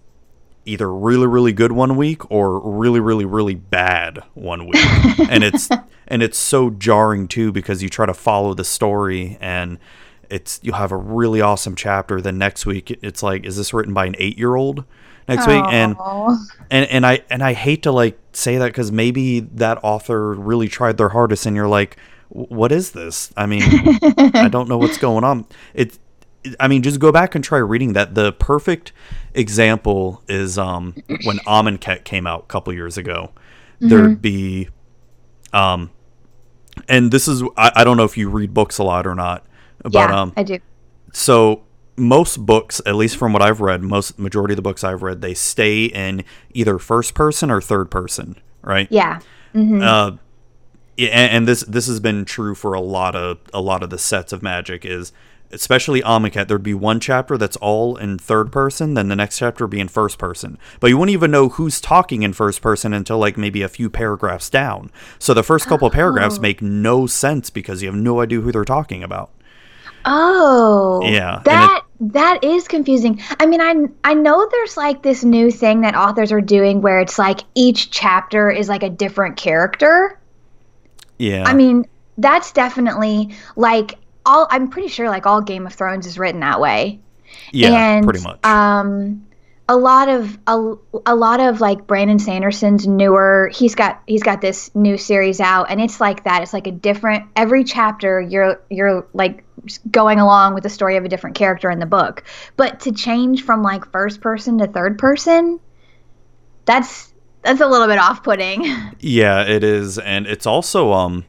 either 0.67 0.91
really 0.91 1.27
really 1.27 1.53
good 1.53 1.71
one 1.71 1.95
week 1.95 2.29
or 2.31 2.59
really 2.59 2.99
really 2.99 3.25
really 3.25 3.55
bad 3.55 4.23
one 4.33 4.65
week. 4.65 4.83
And 5.29 5.43
it's 5.43 5.69
and 6.07 6.21
it's 6.21 6.37
so 6.37 6.69
jarring 6.69 7.27
too 7.27 7.51
because 7.51 7.81
you 7.81 7.89
try 7.89 8.05
to 8.05 8.13
follow 8.13 8.53
the 8.53 8.63
story 8.63 9.37
and 9.39 9.79
it's 10.29 10.59
you 10.63 10.73
have 10.73 10.91
a 10.91 10.97
really 10.97 11.41
awesome 11.41 11.75
chapter. 11.75 12.21
Then 12.21 12.37
next 12.37 12.65
week 12.65 12.91
it's 13.01 13.23
like 13.23 13.45
is 13.45 13.57
this 13.57 13.73
written 13.73 13.93
by 13.93 14.05
an 14.05 14.15
8 14.17 14.37
year 14.37 14.55
old 14.55 14.85
next 15.27 15.47
week? 15.47 15.63
And 15.69 15.95
and 16.69 16.89
and 16.89 17.05
I 17.05 17.21
and 17.29 17.43
I 17.43 17.53
hate 17.53 17.83
to 17.83 17.91
like 17.91 18.19
say 18.33 18.57
that 18.57 18.67
because 18.67 18.91
maybe 18.91 19.39
that 19.39 19.79
author 19.83 20.33
really 20.33 20.67
tried 20.67 20.97
their 20.97 21.09
hardest, 21.09 21.45
and 21.45 21.55
you're 21.55 21.67
like, 21.67 21.97
"W- 21.97 22.14
what 22.29 22.71
is 22.71 22.91
this? 22.91 23.31
I 23.37 23.45
mean, 23.45 23.63
I 24.35 24.47
don't 24.49 24.67
know 24.69 24.77
what's 24.77 24.97
going 24.97 25.23
on. 25.23 25.45
It, 25.73 25.97
it- 26.43 26.55
I 26.59 26.67
mean, 26.67 26.83
just 26.83 26.99
go 26.99 27.11
back 27.11 27.33
and 27.33 27.43
try 27.43 27.57
reading 27.57 27.93
that. 27.93 28.13
The 28.13 28.31
perfect 28.33 28.91
example 29.33 30.21
is 30.27 30.57
um 30.59 30.93
when 31.23 31.37
Amonkhet 31.39 32.03
came 32.03 32.27
out 32.27 32.41
a 32.43 32.45
couple 32.47 32.71
years 32.73 32.97
ago. 32.99 33.31
There'd 33.79 34.21
be, 34.21 34.69
um, 35.53 35.89
and 36.87 37.11
this 37.11 37.27
is 37.27 37.41
I, 37.57 37.71
I 37.77 37.83
don't 37.83 37.97
know 37.97 38.03
if 38.03 38.15
you 38.17 38.29
read 38.29 38.53
books 38.53 38.77
a 38.77 38.83
lot 38.83 39.07
or 39.07 39.15
not, 39.15 39.45
but 39.81 39.93
yeah, 39.93 40.21
um, 40.21 40.33
I 40.37 40.43
do. 40.43 40.59
so 41.13 41.63
most 41.97 42.45
books 42.45 42.81
at 42.85 42.93
least 42.95 43.15
from 43.15 43.31
what 43.31 43.41
i've 43.41 43.61
read 43.61 43.81
most 43.81 44.19
majority 44.19 44.51
of 44.51 44.57
the 44.57 44.61
books 44.61 44.83
i've 44.83 45.01
read 45.01 45.21
they 45.21 45.33
stay 45.33 45.85
in 45.85 46.21
either 46.53 46.77
first 46.77 47.13
person 47.13 47.49
or 47.49 47.61
third 47.61 47.89
person 47.89 48.35
right 48.63 48.85
Yeah. 48.91 49.21
Mm-hmm. 49.53 49.81
uh 49.81 50.11
and, 50.97 51.09
and 51.31 51.47
this 51.47 51.61
this 51.61 51.87
has 51.87 51.99
been 51.99 52.25
true 52.25 52.55
for 52.55 52.73
a 52.73 52.81
lot 52.81 53.15
of 53.15 53.39
a 53.53 53.61
lot 53.61 53.83
of 53.83 53.89
the 53.89 53.97
sets 53.97 54.31
of 54.33 54.41
magic 54.41 54.85
is 54.85 55.11
especially 55.51 56.01
Amonkhet, 56.01 56.47
there'd 56.47 56.63
be 56.63 56.73
one 56.73 56.99
chapter 56.99 57.37
that's 57.37 57.55
all 57.57 57.95
in 57.97 58.17
third 58.17 58.51
person, 58.51 58.95
then 58.95 59.09
the 59.09 59.15
next 59.15 59.37
chapter 59.37 59.63
would 59.63 59.71
be 59.71 59.79
in 59.79 59.87
first 59.87 60.17
person. 60.17 60.57
But 60.79 60.87
you 60.87 60.97
wouldn't 60.97 61.13
even 61.13 61.29
know 61.31 61.49
who's 61.49 61.79
talking 61.79 62.23
in 62.23 62.33
first 62.33 62.61
person 62.61 62.93
until 62.93 63.19
like 63.19 63.37
maybe 63.37 63.61
a 63.61 63.69
few 63.69 63.89
paragraphs 63.89 64.49
down. 64.49 64.91
So 65.19 65.33
the 65.33 65.43
first 65.43 65.67
couple 65.67 65.87
of 65.87 65.93
paragraphs 65.93 66.39
Oh. 66.39 66.41
make 66.41 66.61
no 66.61 67.05
sense 67.07 67.49
because 67.51 67.81
you 67.81 67.87
have 67.87 67.95
no 67.95 68.21
idea 68.21 68.41
who 68.41 68.51
they're 68.51 68.65
talking 68.65 69.03
about. 69.03 69.31
Oh, 70.03 71.01
Yeah, 71.05 71.41
That 71.45 71.83
that 71.99 72.43
is 72.43 72.67
confusing. 72.67 73.21
I 73.39 73.45
mean, 73.45 73.61
I 73.61 73.75
I 74.03 74.13
know 74.13 74.47
there's 74.51 74.77
like 74.77 75.01
this 75.03 75.23
new 75.23 75.49
thing 75.51 75.81
that 75.81 75.95
authors 75.95 76.31
are 76.31 76.41
doing 76.41 76.81
where 76.81 76.99
it's 76.99 77.17
like 77.17 77.41
each 77.55 77.91
chapter 77.91 78.51
is 78.51 78.67
like 78.67 78.83
a 78.83 78.89
different 78.89 79.37
character. 79.37 80.19
Yeah. 81.17 81.43
I 81.45 81.53
mean, 81.53 81.85
that's 82.17 82.51
definitely 82.51 83.35
like 83.55 83.97
all. 84.25 84.47
I'm 84.49 84.69
pretty 84.69 84.87
sure 84.89 85.09
like 85.09 85.25
all 85.25 85.41
Game 85.41 85.65
of 85.65 85.73
Thrones 85.73 86.05
is 86.05 86.17
written 86.17 86.41
that 86.41 86.59
way. 86.59 86.99
yeah, 87.51 87.95
and, 87.97 88.05
pretty 88.05 88.21
much. 88.21 88.43
Um, 88.45 89.25
a 89.67 89.75
lot 89.75 90.09
of 90.09 90.37
a, 90.45 90.75
a 91.05 91.15
lot 91.15 91.39
of 91.39 91.59
like 91.59 91.87
Brandon 91.87 92.19
Sanderson's 92.19 92.85
newer. 92.85 93.51
He's 93.53 93.75
got 93.75 94.01
he's 94.05 94.23
got 94.23 94.41
this 94.41 94.73
new 94.75 94.97
series 94.97 95.39
out, 95.39 95.69
and 95.69 95.81
it's 95.81 95.99
like 95.99 96.23
that. 96.25 96.43
It's 96.43 96.53
like 96.53 96.67
a 96.67 96.71
different 96.71 97.25
every 97.35 97.63
chapter. 97.63 98.21
You're 98.21 98.61
you're 98.69 99.07
like 99.13 99.43
going 99.89 100.19
along 100.19 100.53
with 100.53 100.63
the 100.63 100.69
story 100.69 100.97
of 100.97 101.05
a 101.05 101.09
different 101.09 101.35
character 101.35 101.71
in 101.71 101.79
the 101.79 101.87
book. 101.87 102.23
But 102.55 102.81
to 102.81 102.91
change 102.91 103.43
from 103.43 103.63
like 103.63 103.91
first 103.91 104.21
person 104.21 104.59
to 104.59 104.67
third 104.67 104.99
person, 104.99 105.59
that's 106.65 107.11
that's 107.45 107.61
a 107.61 107.67
little 107.67 107.87
bit 107.87 107.99
off 107.99 108.23
putting. 108.23 108.65
Yeah, 108.99 109.43
it 109.43 109.63
is, 109.63 109.99
and 109.99 110.25
it's 110.25 110.47
also 110.47 110.91
um, 110.91 111.25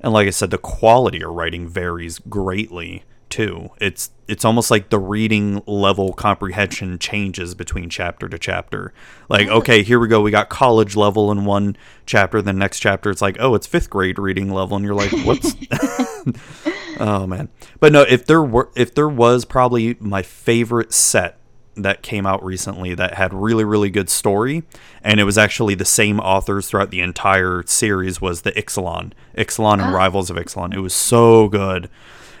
and 0.00 0.12
like 0.12 0.28
I 0.28 0.30
said, 0.30 0.50
the 0.50 0.58
quality 0.58 1.22
of 1.22 1.32
writing 1.32 1.66
varies 1.66 2.20
greatly 2.20 3.02
too. 3.28 3.70
It's 3.80 4.10
it's 4.28 4.44
almost 4.44 4.70
like 4.70 4.90
the 4.90 4.98
reading 4.98 5.62
level 5.66 6.12
comprehension 6.12 6.98
changes 6.98 7.54
between 7.54 7.90
chapter 7.90 8.28
to 8.28 8.38
chapter. 8.38 8.92
Like, 9.28 9.48
okay, 9.48 9.82
here 9.82 9.98
we 9.98 10.06
go, 10.08 10.20
we 10.20 10.30
got 10.30 10.48
college 10.48 10.94
level 10.94 11.32
in 11.32 11.44
one 11.44 11.76
chapter, 12.06 12.40
The 12.40 12.52
next 12.52 12.80
chapter 12.80 13.10
it's 13.10 13.22
like, 13.22 13.36
oh, 13.40 13.54
it's 13.54 13.66
fifth 13.66 13.90
grade 13.90 14.18
reading 14.18 14.52
level, 14.52 14.76
and 14.76 14.84
you're 14.84 14.94
like, 14.94 15.12
what's? 15.24 15.56
oh 17.00 17.26
man, 17.26 17.48
but 17.80 17.92
no, 17.92 18.02
if 18.02 18.26
there 18.26 18.42
were, 18.42 18.70
if 18.76 18.94
there 18.94 19.08
was 19.08 19.44
probably 19.44 19.96
my 19.98 20.22
favorite 20.22 20.92
set 20.92 21.38
that 21.76 22.02
came 22.02 22.26
out 22.26 22.42
recently 22.44 22.94
that 22.94 23.14
had 23.14 23.32
really 23.34 23.64
really 23.64 23.90
good 23.90 24.08
story 24.08 24.62
and 25.02 25.20
it 25.20 25.24
was 25.24 25.36
actually 25.36 25.74
the 25.74 25.84
same 25.84 26.18
authors 26.20 26.68
throughout 26.68 26.90
the 26.90 27.00
entire 27.00 27.62
series 27.66 28.20
was 28.20 28.42
the 28.42 28.52
Ixalan 28.52 29.12
Ixalan 29.36 29.82
and 29.84 29.94
Rivals 29.94 30.30
of 30.30 30.36
Ixalan. 30.36 30.74
It 30.74 30.80
was 30.80 30.94
so 30.94 31.48
good. 31.48 31.88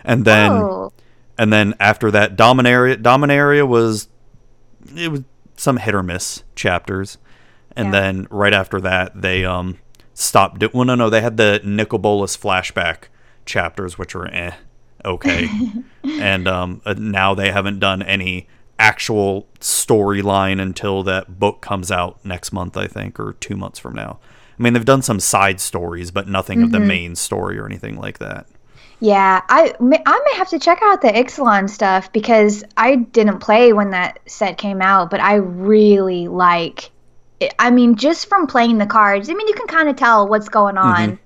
And 0.04 0.24
then 0.24 0.52
oh, 0.52 0.92
and 1.36 1.52
then 1.52 1.74
after 1.78 2.10
that 2.10 2.36
Dominaria 2.36 2.96
Dominaria 2.96 3.66
was 3.68 4.08
it 4.96 5.10
was 5.10 5.22
some 5.56 5.76
hit 5.78 5.94
or 5.94 6.02
miss 6.02 6.42
chapters. 6.54 7.18
And 7.76 7.86
Yeah. 7.92 8.00
then 8.00 8.26
right 8.30 8.54
after 8.54 8.80
that 8.80 9.20
they 9.20 9.44
um 9.44 9.78
stopped 10.14 10.60
do- 10.60 10.70
well 10.72 10.84
no 10.86 10.94
no 10.94 11.10
they 11.10 11.20
had 11.20 11.36
the 11.36 11.60
Nicol 11.62 11.98
Bolas 11.98 12.36
flashback 12.36 13.08
chapters 13.44 13.98
which 13.98 14.14
were 14.14 14.28
eh 14.28 14.52
okay. 15.04 15.48
And 16.04 16.48
um 16.48 16.80
uh, 16.86 16.94
now 16.96 17.34
they 17.34 17.50
haven't 17.50 17.80
done 17.80 18.02
any 18.02 18.48
actual 18.78 19.46
storyline 19.60 20.60
until 20.60 21.02
that 21.02 21.38
book 21.38 21.60
comes 21.60 21.90
out 21.90 22.22
next 22.24 22.52
month 22.52 22.76
I 22.76 22.86
think 22.86 23.18
or 23.18 23.34
2 23.34 23.56
months 23.56 23.78
from 23.78 23.94
now 23.94 24.18
I 24.58 24.62
mean 24.62 24.72
they've 24.72 24.84
done 24.84 25.02
some 25.02 25.20
side 25.20 25.60
stories 25.60 26.10
but 26.10 26.28
nothing 26.28 26.62
of 26.62 26.72
the 26.72 26.78
mm-hmm. 26.78 26.86
main 26.88 27.16
story 27.16 27.58
or 27.58 27.66
anything 27.66 27.96
like 27.96 28.18
that 28.18 28.46
Yeah, 29.00 29.42
I 29.48 29.74
may, 29.80 30.02
I 30.04 30.20
may 30.24 30.38
have 30.38 30.48
to 30.50 30.58
check 30.58 30.80
out 30.82 31.02
the 31.02 31.08
Ixalan 31.08 31.68
stuff 31.68 32.12
because 32.12 32.64
I 32.76 32.96
didn't 32.96 33.40
play 33.40 33.72
when 33.72 33.90
that 33.90 34.20
set 34.26 34.56
came 34.56 34.80
out, 34.80 35.10
but 35.10 35.20
I 35.20 35.34
really 35.34 36.28
like 36.28 36.90
it- 37.40 37.54
I 37.58 37.70
mean, 37.70 37.96
just 37.96 38.28
from 38.28 38.46
playing 38.46 38.78
the 38.78 38.86
cards, 38.86 39.28
I 39.28 39.34
mean, 39.34 39.46
you 39.48 39.54
can 39.54 39.66
kind 39.66 39.88
of 39.88 39.96
tell 39.96 40.26
what's 40.28 40.48
going 40.48 40.76
mm-hmm. 40.76 41.02
on. 41.02 41.18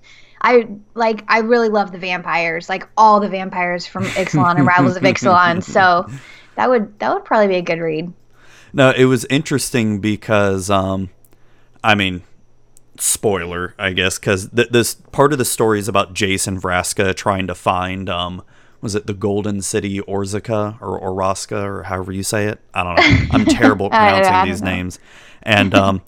I 0.43 0.69
like, 0.95 1.25
I 1.29 1.41
really 1.41 1.69
love 1.69 1.93
the 1.93 1.99
vampires, 1.99 2.69
like 2.69 2.89
all 2.97 3.21
the 3.21 3.29
vampires 3.29 3.87
from 3.87 4.05
Ixalan 4.05 4.57
and 4.57 4.67
Rivals 4.67 4.97
of 4.97 5.03
Ixalan. 5.03 5.63
So 5.63 6.07
that 6.57 6.69
would 6.71 6.99
that 6.99 7.13
would 7.15 7.25
probably 7.25 7.49
be 7.49 7.57
a 7.57 7.63
good 7.63 7.79
read. 7.81 8.13
No, 8.73 8.91
it 8.91 9.07
was 9.07 9.25
interesting 9.27 9.99
because, 10.01 10.71
um, 10.71 11.11
I 11.83 11.95
mean, 11.95 12.23
spoiler, 12.99 13.75
I 13.79 13.93
guess, 13.93 14.19
because 14.19 14.49
th- 14.51 14.69
this 14.69 14.95
part 14.95 15.33
of 15.33 15.39
the 15.39 15.45
story 15.45 15.79
is 15.79 15.89
about 15.89 16.15
Jason 16.15 16.61
Vraska 16.61 17.15
trying 17.15 17.47
to 17.49 17.55
find, 17.55 18.09
um, 18.09 18.43
was 18.81 18.95
it 18.95 19.07
the 19.07 19.15
Golden 19.15 19.61
City 19.63 20.01
Orzica 20.01 20.81
or 20.81 21.01
Oraska 21.01 21.63
or 21.65 21.83
however 21.85 22.13
you 22.13 22.23
say 22.23 22.47
it? 22.47 22.61
I 22.73 22.85
don't 22.85 22.95
know. 22.97 23.27
I'm 23.33 23.45
terrible 23.57 23.87
at 23.87 23.93
I- 23.93 24.19
I 24.19 24.21
pronouncing 24.23 24.51
these 24.53 24.63
know. 24.63 24.71
names. 24.71 24.99
And 25.43 25.75
um, 25.75 26.03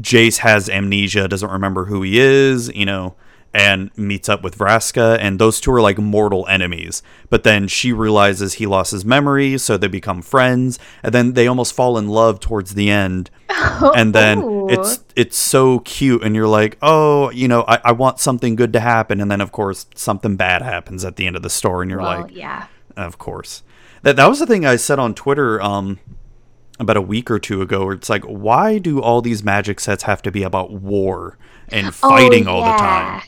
Jace 0.00 0.38
has 0.38 0.68
amnesia, 0.68 1.28
doesn't 1.28 1.50
remember 1.50 1.84
who 1.84 2.02
he 2.02 2.18
is, 2.18 2.68
you 2.74 2.84
know, 2.86 3.14
and 3.56 3.90
meets 3.96 4.28
up 4.28 4.42
with 4.42 4.58
Vraska, 4.58 5.16
and 5.18 5.38
those 5.38 5.60
two 5.60 5.72
are 5.72 5.80
like 5.80 5.96
mortal 5.98 6.46
enemies. 6.46 7.02
But 7.30 7.42
then 7.42 7.68
she 7.68 7.92
realizes 7.92 8.54
he 8.54 8.66
lost 8.66 8.92
his 8.92 9.04
memory, 9.04 9.56
so 9.58 9.76
they 9.76 9.88
become 9.88 10.20
friends, 10.20 10.78
and 11.02 11.14
then 11.14 11.32
they 11.32 11.46
almost 11.46 11.72
fall 11.74 11.96
in 11.96 12.08
love 12.08 12.38
towards 12.38 12.74
the 12.74 12.90
end. 12.90 13.30
And 13.96 14.14
then 14.14 14.42
it's 14.68 15.04
it's 15.16 15.36
so 15.36 15.78
cute, 15.80 16.22
and 16.22 16.34
you're 16.36 16.48
like, 16.48 16.76
oh, 16.82 17.30
you 17.30 17.48
know, 17.48 17.64
I, 17.66 17.80
I 17.84 17.92
want 17.92 18.20
something 18.20 18.54
good 18.56 18.72
to 18.74 18.80
happen, 18.80 19.20
and 19.20 19.30
then 19.30 19.40
of 19.40 19.52
course 19.52 19.86
something 19.94 20.36
bad 20.36 20.62
happens 20.62 21.04
at 21.04 21.16
the 21.16 21.26
end 21.26 21.36
of 21.36 21.42
the 21.42 21.50
story, 21.50 21.84
and 21.84 21.90
you're 21.90 22.00
well, 22.00 22.22
like, 22.22 22.36
yeah. 22.36 22.66
of 22.96 23.18
course. 23.18 23.62
That 24.02 24.16
that 24.16 24.28
was 24.28 24.38
the 24.38 24.46
thing 24.46 24.66
I 24.66 24.76
said 24.76 24.98
on 24.98 25.14
Twitter 25.14 25.60
um 25.62 25.98
about 26.78 26.96
a 26.96 27.02
week 27.02 27.30
or 27.30 27.38
two 27.38 27.62
ago 27.62 27.86
where 27.86 27.94
it's 27.94 28.10
like 28.10 28.24
why 28.24 28.78
do 28.78 29.00
all 29.00 29.22
these 29.22 29.42
magic 29.42 29.80
sets 29.80 30.02
have 30.02 30.20
to 30.22 30.30
be 30.30 30.42
about 30.42 30.72
war 30.72 31.38
and 31.70 31.94
fighting 31.94 32.46
all 32.46 32.62
the 32.62 32.74
Oh, 32.74 32.78
time? 32.78 33.22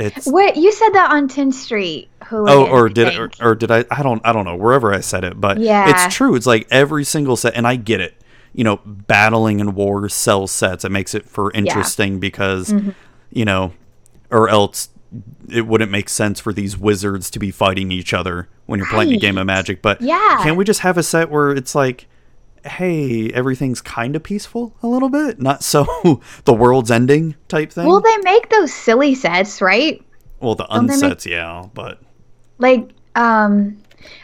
It's 0.00 0.26
What 0.26 0.56
you 0.56 0.72
said 0.72 0.90
that 0.90 1.10
on 1.12 1.28
10th 1.28 1.54
Street. 1.54 2.08
Oh, 2.22 2.26
Hooligan, 2.26 2.68
or 2.72 2.88
I 2.88 2.92
did 2.92 3.08
think. 3.14 3.36
or, 3.40 3.50
or 3.50 3.54
did 3.54 3.70
I? 3.70 3.84
I 3.90 4.02
don't 4.02 4.20
I 4.24 4.32
don't 4.32 4.44
know 4.44 4.56
wherever 4.56 4.92
I 4.94 5.00
said 5.00 5.24
it, 5.24 5.40
but 5.40 5.58
Yeah. 5.58 5.90
it's 6.06 6.14
true. 6.14 6.34
It's 6.34 6.46
like 6.46 6.66
every 6.70 7.04
single 7.04 7.36
set, 7.36 7.54
and 7.54 7.66
I 7.66 7.76
get 7.76 8.00
it. 8.00 8.14
You 8.52 8.64
know, 8.64 8.80
battling 8.84 9.60
and 9.60 9.74
war 9.74 10.08
sells 10.08 10.50
sets. 10.50 10.84
It 10.84 10.90
makes 10.90 11.14
it 11.14 11.28
for 11.28 11.52
interesting 11.52 12.18
because 12.18 12.70
Mm-hmm. 12.70 12.90
you 13.30 13.44
know, 13.44 13.72
or 14.30 14.48
else 14.48 14.88
it 15.48 15.66
wouldn't 15.66 15.90
make 15.90 16.08
sense 16.08 16.38
for 16.40 16.52
these 16.52 16.78
wizards 16.78 17.30
to 17.30 17.38
be 17.40 17.50
fighting 17.50 17.90
each 17.90 18.14
other 18.14 18.48
when 18.66 18.78
you're 18.78 18.88
playing 18.88 19.12
a 19.12 19.16
game 19.16 19.36
of 19.38 19.46
Magic. 19.46 19.82
But 19.82 20.00
Yeah. 20.00 20.38
can't 20.42 20.56
we 20.56 20.64
just 20.64 20.80
have 20.80 20.96
a 20.96 21.02
set 21.02 21.30
where 21.30 21.50
it's 21.50 21.74
like, 21.74 22.06
hey, 22.64 23.30
everything's 23.30 23.80
kind 23.80 24.14
of 24.16 24.22
peaceful 24.22 24.74
a 24.82 24.86
little 24.86 25.08
bit, 25.08 25.40
not 25.40 25.62
so 25.64 25.86
the 26.44 26.52
world's 26.52 26.90
ending 26.90 27.34
type 27.48 27.72
thing. 27.72 27.86
Well, 27.86 28.00
they 28.00 28.16
make 28.18 28.48
those 28.50 28.72
silly 28.72 29.14
sets, 29.14 29.60
right? 29.60 30.02
well, 30.40 30.54
the 30.54 30.64
don't 30.66 30.86
they 30.86 30.96
make- 30.96 31.18
unsets, 31.18 31.26
yeah, 31.26 31.66
but 31.74 32.00
Like, 32.58 32.90
um, 33.14 33.76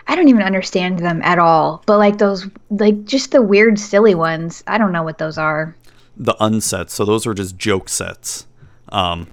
I 0.07 0.15
don't 0.17 0.29
even 0.29 0.43
understand 0.43 0.99
them 0.99 1.21
at 1.23 1.39
all. 1.39 1.83
But 1.87 1.99
like 1.99 2.17
those, 2.19 2.47
like 2.71 3.05
just 3.05 3.33
the 3.33 3.43
weird, 3.43 3.79
silly 3.79 4.15
ones. 4.15 4.65
I 4.67 4.79
don't 4.79 4.93
know 4.93 5.03
what 5.03 5.19
those 5.19 5.37
are. 5.39 5.77
the 6.17 6.35
unsets. 6.35 6.91
So 6.91 7.05
those 7.05 7.27
are 7.27 7.35
just 7.35 7.57
joke 7.59 7.89
sets. 7.91 8.47
Um, 8.89 9.27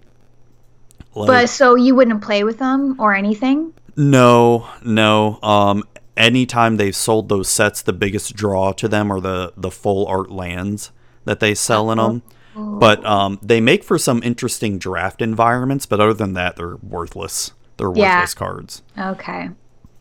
like- 1.16 1.28
But 1.28 1.50
so 1.50 1.76
you 1.76 1.96
wouldn't 1.96 2.22
play 2.22 2.44
with 2.44 2.58
them 2.60 2.96
or 3.00 3.14
anything? 3.16 3.74
no, 3.96 4.68
no. 4.84 5.39
Um, 5.44 5.84
anytime 6.17 6.78
they've 6.78 6.95
sold 6.95 7.30
those 7.30 7.49
sets, 7.49 7.82
the 7.82 7.93
biggest 7.93 8.36
draw 8.36 8.71
to 8.73 8.88
them 8.88 9.12
are 9.12 9.19
the 9.19 9.54
the 9.58 9.71
full 9.71 10.06
art 10.08 10.32
lands 10.32 10.91
that 11.26 11.39
they 11.39 11.56
sell 11.56 11.91
in 11.91 11.97
them. 11.97 12.21
But 12.56 13.04
um, 13.06 13.39
they 13.41 13.60
make 13.60 13.84
for 13.84 13.97
some 13.97 14.21
interesting 14.23 14.78
draft 14.78 15.21
environments. 15.23 15.86
But 15.88 15.99
other 15.99 16.13
than 16.13 16.34
that, 16.34 16.56
they're 16.56 16.76
worthless. 16.78 17.52
They're 17.78 17.91
Yeah. 17.95 18.17
worthless 18.17 18.34
cards. 18.36 18.84
Okay. 18.97 19.49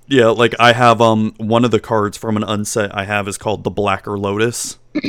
Yeah, 0.06 0.26
like 0.26 0.54
I 0.60 0.72
have 0.74 1.00
um 1.00 1.32
one 1.38 1.64
of 1.64 1.70
the 1.70 1.80
cards 1.80 2.18
from 2.18 2.36
an 2.36 2.44
unset 2.44 2.94
I 2.94 3.04
have 3.04 3.26
is 3.28 3.38
called 3.38 3.64
the 3.64 3.70
Blacker 3.70 4.18
Lotus. 4.18 4.78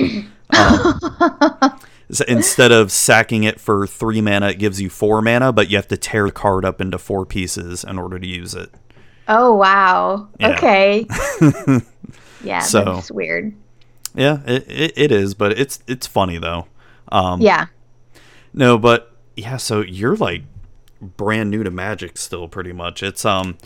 um, 0.57 0.99
so 2.11 2.23
instead 2.27 2.71
of 2.71 2.91
sacking 2.91 3.43
it 3.43 3.59
for 3.59 3.87
three 3.87 4.21
mana, 4.21 4.49
it 4.49 4.59
gives 4.59 4.79
you 4.79 4.89
four 4.89 5.21
mana, 5.21 5.51
but 5.51 5.69
you 5.69 5.77
have 5.77 5.87
to 5.89 5.97
tear 5.97 6.25
the 6.27 6.31
card 6.31 6.63
up 6.63 6.79
into 6.79 6.97
four 6.97 7.25
pieces 7.25 7.83
in 7.83 7.97
order 7.97 8.19
to 8.19 8.27
use 8.27 8.53
it. 8.55 8.71
Oh 9.27 9.53
wow. 9.55 10.27
Yeah. 10.39 10.49
Okay. 10.57 11.07
yeah, 12.43 12.59
So- 12.59 12.83
that's 12.95 13.11
weird. 13.11 13.53
Yeah, 14.15 14.41
it, 14.45 14.69
it, 14.69 14.93
it 14.95 15.11
is, 15.11 15.33
but 15.33 15.57
it's 15.57 15.79
it's 15.87 16.05
funny 16.05 16.37
though. 16.37 16.67
Um, 17.11 17.41
Yeah. 17.41 17.67
No, 18.53 18.77
but 18.77 19.11
yeah, 19.35 19.57
so 19.57 19.81
you're 19.81 20.15
like 20.15 20.43
brand 21.01 21.49
new 21.49 21.63
to 21.63 21.71
Magic 21.71 22.17
still, 22.17 22.47
pretty 22.47 22.71
much. 22.73 23.01
It's 23.01 23.25
um, 23.25 23.57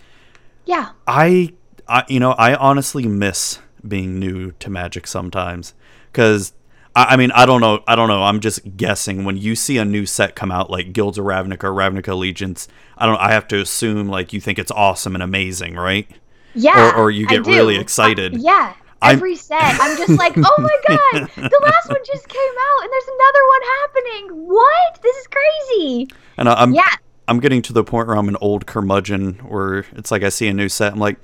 Yeah. 0.65 0.91
I, 1.05 1.53
I 1.87 2.05
you 2.07 2.19
know, 2.21 2.31
I 2.31 2.55
honestly 2.55 3.05
miss 3.07 3.59
being 3.85 4.19
new 4.19 4.51
to 4.53 4.69
Magic 4.69 5.05
sometimes 5.05 5.73
because 6.11 6.53
I, 6.97 7.13
I 7.13 7.15
mean, 7.17 7.31
I 7.31 7.45
don't 7.45 7.61
know, 7.61 7.83
I 7.87 7.95
don't 7.95 8.07
know. 8.09 8.23
I'm 8.23 8.39
just 8.39 8.75
guessing. 8.75 9.23
When 9.23 9.37
you 9.37 9.55
see 9.55 9.77
a 9.77 9.85
new 9.85 10.05
set 10.05 10.35
come 10.35 10.51
out, 10.51 10.69
like 10.71 10.91
Guilds 10.93 11.17
of 11.17 11.25
Ravnica, 11.25 11.65
or 11.65 11.71
Ravnica 11.71 12.09
Allegiance, 12.09 12.67
I 12.97 13.05
don't. 13.05 13.17
I 13.19 13.31
have 13.31 13.47
to 13.49 13.61
assume 13.61 14.07
like 14.09 14.33
you 14.33 14.41
think 14.41 14.57
it's 14.59 14.71
awesome 14.71 15.13
and 15.15 15.21
amazing, 15.23 15.75
right? 15.75 16.09
Yeah. 16.55 16.89
Or- 16.91 16.95
or 16.95 17.11
you 17.11 17.27
get 17.27 17.45
really 17.45 17.77
excited. 17.77 18.33
Uh, 18.35 18.39
yeah. 18.41 18.73
I'm- 18.99 19.17
Every 19.17 19.35
set, 19.35 19.61
I'm 19.61 19.95
just 19.95 20.17
like, 20.17 20.33
oh 20.37 20.55
my 20.57 20.77
god, 20.87 21.29
the 21.35 21.59
last 21.63 21.87
one 21.87 22.01
just 22.03 22.27
came 22.27 22.39
out, 22.41 22.83
and 22.83 22.91
there's 22.91 23.07
another 23.07 23.43
one 23.47 23.61
happening. 23.79 24.47
What? 24.47 24.99
This 25.03 25.15
is 25.17 25.27
crazy. 25.27 26.07
And 26.37 26.49
I, 26.49 26.53
I'm 26.55 26.73
Yeah. 26.73 26.89
I'm 27.27 27.39
getting 27.39 27.61
to 27.63 27.73
the 27.73 27.83
point 27.83 28.07
where 28.07 28.17
I'm 28.17 28.27
an 28.29 28.37
old 28.41 28.65
curmudgeon, 28.65 29.33
where 29.47 29.85
it's 29.95 30.09
like 30.09 30.23
I 30.23 30.29
see 30.29 30.47
a 30.47 30.53
new 30.53 30.67
set, 30.69 30.93
I'm 30.93 30.99
like, 30.99 31.17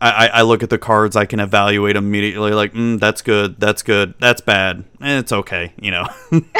I, 0.00 0.10
I, 0.10 0.26
I 0.26 0.42
look 0.42 0.62
at 0.62 0.70
the 0.70 0.78
cards, 0.78 1.16
I 1.16 1.24
can 1.24 1.40
evaluate 1.40 1.96
immediately, 1.96 2.52
like, 2.52 2.72
mm, 2.72 2.98
that's 2.98 3.22
good, 3.22 3.58
that's 3.58 3.82
good, 3.82 4.14
that's 4.20 4.40
bad, 4.40 4.84
and 5.00 5.18
it's 5.18 5.32
okay, 5.32 5.72
you 5.80 5.90
know. 5.90 6.06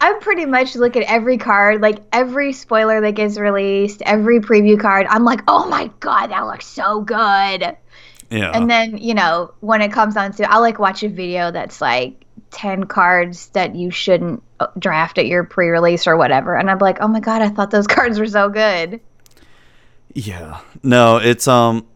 I 0.00 0.18
pretty 0.20 0.46
much 0.46 0.74
look 0.74 0.96
at 0.96 1.02
every 1.04 1.38
card, 1.38 1.80
like 1.80 1.98
every 2.12 2.52
spoiler 2.52 3.00
that 3.00 3.12
gets 3.14 3.38
released, 3.38 4.02
every 4.04 4.40
preview 4.40 4.80
card. 4.80 5.06
I'm 5.08 5.24
like, 5.24 5.42
oh 5.46 5.68
my 5.68 5.90
god, 6.00 6.28
that 6.28 6.46
looks 6.46 6.66
so 6.66 7.00
good. 7.02 7.76
yeah. 8.30 8.50
And 8.54 8.68
then, 8.68 8.98
you 8.98 9.14
know, 9.14 9.52
when 9.60 9.82
it 9.82 9.92
comes 9.92 10.16
on 10.16 10.32
to, 10.32 10.50
I'll 10.50 10.60
like 10.60 10.78
watch 10.78 11.02
a 11.02 11.08
video 11.08 11.50
that's 11.50 11.80
like 11.80 12.24
10 12.52 12.84
cards 12.84 13.48
that 13.48 13.74
you 13.74 13.90
shouldn't 13.90 14.42
uh, 14.60 14.68
draft 14.78 15.18
at 15.18 15.26
your 15.26 15.44
pre 15.44 15.68
release 15.68 16.06
or 16.06 16.16
whatever. 16.16 16.56
And 16.56 16.70
I'm 16.70 16.78
like, 16.78 16.98
oh 17.00 17.08
my 17.08 17.20
God, 17.20 17.42
I 17.42 17.48
thought 17.48 17.70
those 17.70 17.86
cards 17.88 18.18
were 18.18 18.26
so 18.26 18.48
good. 18.48 19.00
Yeah. 20.14 20.60
No, 20.82 21.16
it's 21.16 21.48
um 21.48 21.86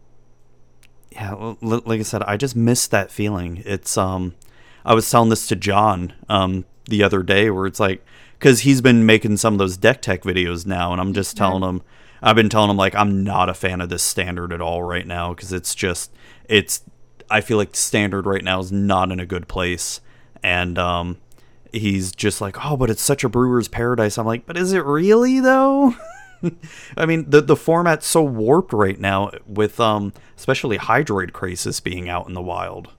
yeah, 1.17 1.31
l- 1.33 1.57
like 1.61 1.99
I 1.99 2.03
said, 2.03 2.23
I 2.23 2.37
just 2.37 2.55
miss 2.55 2.87
that 2.87 3.11
feeling. 3.11 3.61
It's 3.65 3.97
um 3.97 4.35
I 4.85 4.93
was 4.93 5.09
telling 5.09 5.29
this 5.29 5.47
to 5.47 5.55
John 5.55 6.13
um 6.29 6.65
the 6.89 7.03
other 7.03 7.21
day 7.23 7.49
where 7.49 7.65
it's 7.65 7.79
like 7.79 8.05
cuz 8.39 8.61
he's 8.61 8.81
been 8.81 9.05
making 9.05 9.37
some 9.37 9.53
of 9.53 9.57
those 9.59 9.75
deck 9.77 10.01
tech 10.01 10.21
videos 10.23 10.65
now 10.65 10.91
and 10.91 11.01
I'm 11.01 11.13
just 11.13 11.35
telling 11.35 11.63
him 11.63 11.81
I've 12.21 12.35
been 12.35 12.49
telling 12.49 12.69
him 12.69 12.77
like 12.77 12.95
I'm 12.95 13.23
not 13.23 13.49
a 13.49 13.53
fan 13.53 13.81
of 13.81 13.89
this 13.89 14.03
standard 14.03 14.53
at 14.53 14.61
all 14.61 14.83
right 14.83 15.05
now 15.05 15.33
cuz 15.33 15.51
it's 15.51 15.75
just 15.75 16.11
it's 16.47 16.81
I 17.29 17.41
feel 17.41 17.57
like 17.57 17.75
standard 17.75 18.25
right 18.25 18.43
now 18.43 18.59
is 18.59 18.71
not 18.71 19.11
in 19.11 19.19
a 19.19 19.25
good 19.25 19.47
place 19.47 19.99
and 20.43 20.77
um 20.77 21.17
he's 21.73 22.13
just 22.13 22.39
like, 22.39 22.55
"Oh, 22.65 22.77
but 22.77 22.89
it's 22.89 23.01
such 23.01 23.23
a 23.25 23.29
brewer's 23.29 23.67
paradise." 23.67 24.17
I'm 24.17 24.25
like, 24.25 24.45
"But 24.45 24.55
is 24.57 24.71
it 24.71 24.85
really 24.85 25.39
though?" 25.41 25.93
I 26.97 27.05
mean, 27.05 27.29
the 27.29 27.41
the 27.41 27.55
format's 27.55 28.07
so 28.07 28.23
warped 28.23 28.73
right 28.73 28.99
now 28.99 29.31
with 29.47 29.79
um 29.79 30.13
especially 30.37 30.77
Hydroid 30.77 31.31
Krasis 31.31 31.83
being 31.83 32.09
out 32.09 32.27
in 32.27 32.33
the 32.33 32.41
wild. 32.41 32.89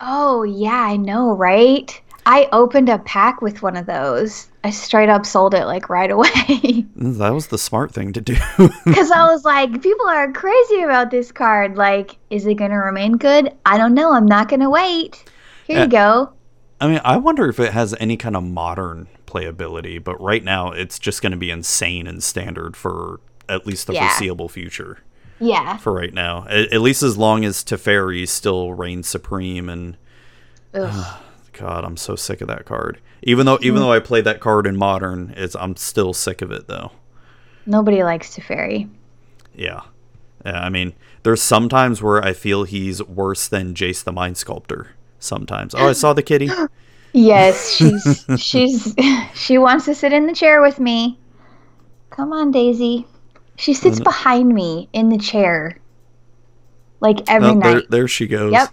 Oh, 0.00 0.42
yeah, 0.44 0.80
I 0.82 0.96
know, 0.96 1.32
right? 1.32 2.00
I 2.26 2.48
opened 2.52 2.88
a 2.88 2.98
pack 2.98 3.40
with 3.40 3.62
one 3.62 3.76
of 3.76 3.86
those. 3.86 4.48
I 4.62 4.70
straight 4.70 5.08
up 5.08 5.24
sold 5.24 5.54
it 5.54 5.64
like 5.64 5.88
right 5.88 6.10
away. 6.10 6.84
That 6.96 7.30
was 7.30 7.46
the 7.46 7.58
smart 7.58 7.92
thing 7.92 8.12
to 8.12 8.20
do. 8.20 8.36
Because 8.84 9.10
I 9.10 9.26
was 9.26 9.44
like, 9.44 9.82
people 9.82 10.06
are 10.08 10.32
crazy 10.32 10.82
about 10.82 11.10
this 11.10 11.32
card. 11.32 11.76
Like, 11.76 12.16
is 12.30 12.44
it 12.46 12.54
going 12.56 12.70
to 12.72 12.76
remain 12.76 13.12
good? 13.12 13.52
I 13.64 13.78
don't 13.78 13.94
know. 13.94 14.12
I'm 14.12 14.26
not 14.26 14.48
going 14.48 14.60
to 14.60 14.70
wait. 14.70 15.24
Here 15.64 15.78
Uh, 15.78 15.84
you 15.84 15.88
go. 15.88 16.32
I 16.80 16.88
mean, 16.88 17.00
I 17.04 17.16
wonder 17.16 17.48
if 17.48 17.58
it 17.60 17.72
has 17.72 17.94
any 17.98 18.16
kind 18.16 18.36
of 18.36 18.44
modern 18.44 19.08
playability, 19.28 20.02
but 20.02 20.20
right 20.20 20.42
now 20.42 20.72
it's 20.72 20.98
just 20.98 21.22
going 21.22 21.32
to 21.32 21.38
be 21.38 21.50
insane 21.50 22.06
and 22.06 22.22
standard 22.22 22.76
for 22.76 23.20
at 23.48 23.66
least 23.66 23.86
the 23.86 23.94
Yeah. 23.94 24.08
foreseeable 24.08 24.48
future. 24.48 24.98
Yeah. 25.40 25.76
For 25.76 25.92
right 25.92 26.12
now, 26.12 26.46
at, 26.48 26.72
at 26.72 26.80
least 26.80 27.02
as 27.02 27.16
long 27.16 27.44
as 27.44 27.62
Teferi 27.62 28.26
still 28.26 28.72
reigns 28.72 29.08
supreme 29.08 29.68
and. 29.68 29.96
God, 30.72 31.84
I'm 31.84 31.96
so 31.96 32.14
sick 32.16 32.40
of 32.40 32.48
that 32.48 32.64
card. 32.64 33.00
Even 33.22 33.46
though 33.46 33.58
even 33.60 33.74
mm-hmm. 33.74 33.82
though 33.82 33.92
I 33.92 33.98
played 33.98 34.24
that 34.24 34.40
card 34.40 34.66
in 34.66 34.76
modern, 34.76 35.34
it's 35.36 35.56
I'm 35.56 35.76
still 35.76 36.12
sick 36.12 36.40
of 36.40 36.52
it 36.52 36.68
though. 36.68 36.92
Nobody 37.66 38.02
likes 38.02 38.34
Teferi. 38.34 38.88
Yeah. 39.54 39.82
Yeah, 40.44 40.60
I 40.60 40.68
mean, 40.68 40.94
there's 41.24 41.42
sometimes 41.42 42.00
where 42.00 42.22
I 42.24 42.32
feel 42.32 42.62
he's 42.62 43.02
worse 43.02 43.48
than 43.48 43.74
Jace 43.74 44.04
the 44.04 44.12
Mind 44.12 44.36
Sculptor. 44.36 44.92
Sometimes. 45.18 45.74
Oh, 45.74 45.88
I 45.88 45.92
saw 45.92 46.12
the 46.12 46.22
kitty. 46.22 46.48
Yes, 47.18 47.70
she's 47.76 48.24
she's 48.38 48.94
she 49.34 49.58
wants 49.58 49.84
to 49.86 49.94
sit 49.94 50.12
in 50.12 50.26
the 50.26 50.34
chair 50.34 50.60
with 50.62 50.78
me. 50.80 51.18
Come 52.10 52.32
on, 52.32 52.50
Daisy. 52.50 53.06
She 53.56 53.74
sits 53.74 54.00
behind 54.00 54.54
me 54.54 54.88
in 54.92 55.08
the 55.08 55.18
chair. 55.18 55.78
Like 57.00 57.28
every 57.28 57.48
Oh, 57.48 57.54
night. 57.54 57.84
there 57.90 58.08
she 58.08 58.26
goes. 58.26 58.52
Yep. 58.52 58.68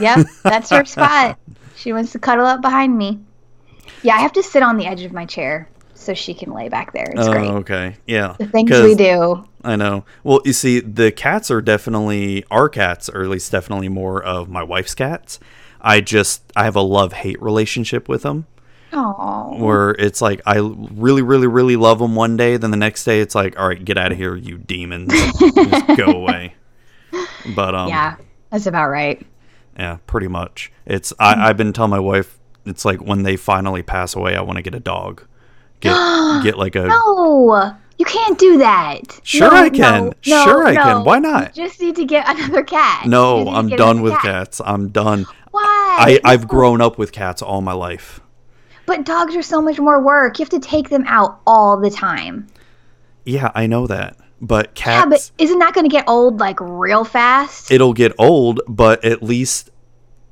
Yep, 0.00 0.26
that's 0.42 0.70
her 0.70 0.84
spot. 0.84 1.38
She 1.78 1.92
wants 1.92 2.12
to 2.12 2.18
cuddle 2.18 2.46
up 2.46 2.62
behind 2.62 2.96
me. 2.96 3.20
Yeah, 4.02 4.14
I 4.14 4.20
have 4.20 4.32
to 4.32 4.42
sit 4.42 4.62
on 4.62 4.78
the 4.78 4.86
edge 4.86 5.02
of 5.02 5.12
my 5.12 5.26
chair 5.26 5.68
so 5.92 6.14
she 6.14 6.32
can 6.32 6.54
lay 6.54 6.70
back 6.70 6.94
there. 6.94 7.04
It's 7.14 7.28
Oh, 7.28 7.32
great. 7.32 7.46
okay. 7.48 7.96
Yeah. 8.06 8.34
The 8.38 8.46
things 8.46 8.70
we 8.70 8.94
do. 8.94 9.44
I 9.62 9.76
know. 9.76 10.06
Well, 10.24 10.40
you 10.46 10.54
see, 10.54 10.80
the 10.80 11.12
cats 11.12 11.50
are 11.50 11.60
definitely 11.60 12.44
our 12.50 12.70
cats, 12.70 13.10
or 13.10 13.22
at 13.24 13.28
least 13.28 13.52
definitely 13.52 13.90
more 13.90 14.22
of 14.22 14.48
my 14.48 14.62
wife's 14.62 14.94
cats. 14.94 15.38
I 15.86 16.00
just 16.00 16.42
I 16.56 16.64
have 16.64 16.74
a 16.76 16.80
love 16.82 17.12
hate 17.12 17.40
relationship 17.40 18.08
with 18.08 18.22
them, 18.22 18.46
Oh. 18.92 19.56
where 19.58 19.90
it's 19.90 20.20
like 20.20 20.40
I 20.46 20.56
really, 20.58 21.22
really, 21.22 21.46
really 21.46 21.76
love 21.76 21.98
them 22.00 22.14
one 22.16 22.36
day, 22.36 22.56
then 22.56 22.70
the 22.72 22.76
next 22.76 23.04
day 23.04 23.20
it's 23.20 23.34
like, 23.34 23.58
all 23.58 23.68
right, 23.68 23.82
get 23.84 23.96
out 23.96 24.10
of 24.12 24.18
here, 24.18 24.34
you 24.34 24.58
demons, 24.58 25.12
just 25.12 25.96
go 25.96 26.06
away. 26.22 26.54
But 27.54 27.74
um, 27.74 27.88
Yeah, 27.88 28.16
that's 28.50 28.66
about 28.66 28.88
right. 28.88 29.24
yeah, 29.78 29.98
pretty 30.06 30.28
much. 30.28 30.72
It's 30.86 31.12
I, 31.18 31.48
I've 31.48 31.56
been 31.56 31.72
telling 31.72 31.90
my 31.90 32.00
wife, 32.00 32.38
it's 32.64 32.84
like 32.84 33.00
when 33.00 33.22
they 33.22 33.36
finally 33.36 33.82
pass 33.82 34.16
away, 34.16 34.34
I 34.34 34.40
want 34.42 34.56
to 34.56 34.62
get 34.62 34.74
a 34.74 34.80
dog, 34.80 35.22
get 35.80 35.92
get 36.42 36.58
like 36.58 36.74
a 36.74 36.86
No, 36.86 37.76
you 37.98 38.04
can't 38.04 38.38
do 38.38 38.58
that. 38.58 39.20
Sure 39.22 39.50
No, 39.50 39.56
I 39.56 39.70
can. 39.70 40.04
no, 40.06 40.12
no, 40.26 40.44
Sure 40.44 40.66
I 40.66 40.74
can. 40.74 41.04
Why 41.04 41.18
not? 41.18 41.56
You 41.56 41.66
just 41.66 41.80
need 41.80 41.96
to 41.96 42.04
get 42.04 42.28
another 42.28 42.62
cat. 42.64 43.06
No, 43.06 43.48
I'm 43.48 43.68
done 43.68 44.02
with 44.02 44.12
cat. 44.14 44.22
cats. 44.22 44.60
I'm 44.64 44.88
done. 44.88 45.26
Why? 45.56 45.96
I, 45.98 46.20
I've 46.32 46.46
grown 46.46 46.80
up 46.82 46.98
with 46.98 47.12
cats 47.12 47.40
all 47.40 47.62
my 47.62 47.72
life. 47.72 48.20
But 48.84 49.04
dogs 49.04 49.34
are 49.34 49.42
so 49.42 49.62
much 49.62 49.78
more 49.80 50.00
work. 50.02 50.38
You 50.38 50.44
have 50.44 50.50
to 50.50 50.60
take 50.60 50.90
them 50.90 51.04
out 51.06 51.40
all 51.46 51.80
the 51.80 51.90
time. 51.90 52.46
Yeah, 53.24 53.50
I 53.54 53.66
know 53.66 53.86
that. 53.86 54.16
But 54.40 54.74
cats. 54.74 55.04
Yeah, 55.04 55.08
but 55.08 55.30
isn't 55.42 55.58
that 55.60 55.72
going 55.74 55.88
to 55.88 55.90
get 55.90 56.04
old 56.06 56.38
like 56.38 56.58
real 56.60 57.04
fast? 57.04 57.70
it'll 57.70 57.94
get 57.94 58.12
old, 58.18 58.60
but 58.68 59.02
at 59.04 59.22
least, 59.22 59.70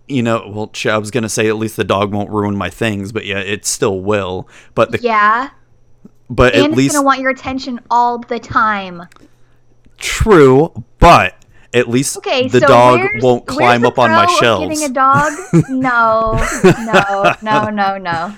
you 0.06 0.22
know, 0.22 0.46
well, 0.46 0.70
I 0.92 0.98
was 0.98 1.10
going 1.10 1.22
to 1.22 1.28
say 1.28 1.48
at 1.48 1.56
least 1.56 1.76
the 1.76 1.84
dog 1.84 2.12
won't 2.12 2.28
ruin 2.30 2.54
my 2.56 2.68
things, 2.68 3.12
but 3.12 3.24
yeah, 3.24 3.38
it 3.38 3.64
still 3.64 4.00
will. 4.00 4.46
But 4.74 4.92
the, 4.92 5.00
yeah, 5.00 5.50
but 6.28 6.54
and 6.54 6.64
at 6.64 6.70
it's 6.70 6.76
least, 6.76 6.92
going 6.92 7.02
to 7.02 7.06
want 7.06 7.20
your 7.20 7.30
attention 7.30 7.80
all 7.90 8.18
the 8.18 8.38
time. 8.38 9.02
true, 9.96 10.72
but 10.98 11.43
at 11.74 11.88
least 11.88 12.16
Okay, 12.18 12.48
the 12.48 12.60
so 12.60 12.66
dog 12.66 13.00
won't 13.20 13.46
climb 13.46 13.84
up 13.84 13.98
on 13.98 14.10
my 14.10 14.26
shelves. 14.38 14.66
Getting 14.66 14.90
a 14.90 14.94
dog? 14.94 15.32
No, 15.68 16.40
no, 16.62 17.34
no, 17.42 17.68
no, 17.68 17.98
no. 17.98 18.34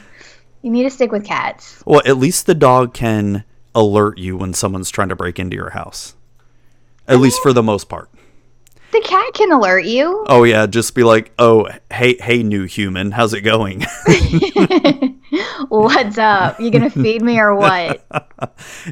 You 0.62 0.70
need 0.70 0.84
to 0.84 0.90
stick 0.90 1.12
with 1.12 1.24
cats. 1.24 1.82
Well, 1.86 2.02
at 2.04 2.16
least 2.16 2.46
the 2.46 2.54
dog 2.54 2.94
can 2.94 3.44
alert 3.74 4.18
you 4.18 4.36
when 4.36 4.54
someone's 4.54 4.90
trying 4.90 5.10
to 5.10 5.16
break 5.16 5.38
into 5.38 5.54
your 5.54 5.70
house. 5.70 6.16
At 7.06 7.20
least 7.20 7.40
for 7.42 7.52
the 7.52 7.62
most 7.62 7.88
part. 7.88 8.10
The 8.92 9.00
cat 9.00 9.34
can 9.34 9.52
alert 9.52 9.84
you. 9.84 10.24
Oh 10.28 10.44
yeah, 10.44 10.66
just 10.66 10.94
be 10.94 11.04
like, 11.04 11.32
"Oh, 11.38 11.68
hey, 11.92 12.16
hey, 12.18 12.42
new 12.42 12.64
human, 12.64 13.10
how's 13.10 13.34
it 13.34 13.42
going?" 13.42 13.84
What's 15.68 16.18
up? 16.18 16.58
You 16.60 16.70
gonna 16.70 16.90
feed 16.90 17.20
me 17.22 17.38
or 17.38 17.54
what? 17.54 18.04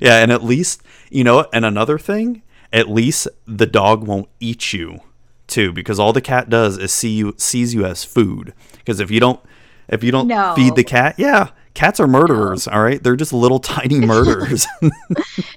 yeah, 0.00 0.18
and 0.18 0.30
at 0.30 0.44
least 0.44 0.82
you 1.10 1.24
know, 1.24 1.46
and 1.52 1.64
another 1.64 1.98
thing, 1.98 2.42
at 2.74 2.90
least 2.90 3.28
the 3.46 3.66
dog 3.66 4.06
won't 4.06 4.28
eat 4.40 4.72
you 4.74 5.00
too, 5.46 5.72
because 5.72 5.98
all 5.98 6.12
the 6.12 6.20
cat 6.20 6.50
does 6.50 6.76
is 6.78 6.92
see 6.92 7.10
you 7.10 7.34
sees 7.38 7.72
you 7.74 7.84
as 7.86 8.04
food. 8.04 8.52
Because 8.78 9.00
if 9.00 9.10
you 9.10 9.20
don't, 9.20 9.40
if 9.88 10.02
you 10.04 10.10
don't 10.10 10.26
No. 10.28 10.54
feed 10.56 10.74
the 10.74 10.84
cat, 10.84 11.14
yeah, 11.18 11.50
cats 11.74 12.00
are 12.00 12.06
murderers. 12.06 12.66
All 12.66 12.82
right, 12.82 13.02
they're 13.02 13.16
just 13.16 13.32
little 13.32 13.58
tiny 13.60 14.00
murderers. 14.06 14.66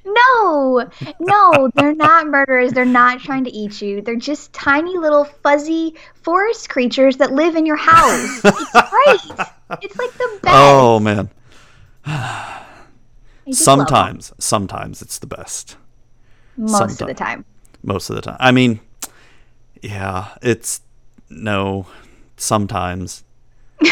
No, 0.06 0.90
no, 1.20 1.70
they're 1.76 1.96
not 1.96 2.28
murderers. 2.28 2.74
They're 2.74 2.86
not 2.86 3.20
trying 3.22 3.44
to 3.46 3.52
eat 3.52 3.82
you. 3.82 4.02
They're 4.02 4.16
just 4.16 4.52
tiny 4.54 4.98
little 4.98 5.24
fuzzy 5.26 5.96
forest 6.16 6.70
creatures 6.70 7.18
that 7.18 7.32
live 7.32 7.56
in 7.56 7.66
your 7.66 7.76
house. 7.78 8.42
It's 8.44 8.72
great. 8.72 9.48
It's 9.82 9.98
like 9.98 10.12
the 10.14 10.40
best. 10.44 10.56
oh 10.56 11.00
man, 11.00 11.30
I 12.06 12.64
just 13.48 13.66
love 13.68 13.78
them 13.78 13.88
sometimes, 13.88 14.34
sometimes 14.40 15.02
it's 15.02 15.20
the 15.20 15.28
best. 15.28 15.78
Most 16.58 17.02
of 17.02 17.08
the 17.08 17.14
time. 17.14 17.46
most 17.84 18.10
of 18.10 18.16
the 18.16 18.22
time. 18.22 18.38
I 18.40 18.52
mean, 18.52 18.80
yeah, 19.82 20.30
it's 20.42 20.82
no, 21.30 21.88
sometimes. 22.36 23.24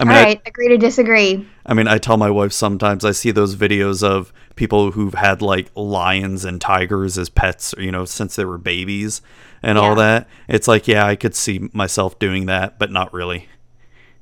I 0.00 0.04
mean, 0.04 0.16
All 0.16 0.24
I, 0.26 0.40
agree 0.46 0.68
to 0.68 0.78
disagree. 0.78 1.44
I 1.66 1.74
mean, 1.74 1.88
I 1.88 1.98
tell 1.98 2.16
my 2.16 2.30
wife 2.30 2.52
sometimes 2.52 3.04
I 3.04 3.10
see 3.10 3.32
those 3.32 3.56
videos 3.56 4.04
of 4.04 4.32
people 4.54 4.92
who've 4.92 5.14
had 5.14 5.42
like 5.42 5.70
lions 5.74 6.44
and 6.44 6.60
tigers 6.60 7.18
as 7.18 7.28
pets, 7.28 7.74
you 7.78 7.90
know, 7.90 8.04
since 8.04 8.36
they 8.36 8.44
were 8.44 8.58
babies 8.58 9.22
and 9.60 9.76
all 9.76 9.96
that. 9.96 10.28
It's 10.46 10.68
like, 10.68 10.86
yeah, 10.86 11.04
I 11.04 11.16
could 11.16 11.34
see 11.34 11.68
myself 11.72 12.16
doing 12.20 12.46
that, 12.46 12.78
but 12.78 12.92
not 12.92 13.12
really. 13.12 13.48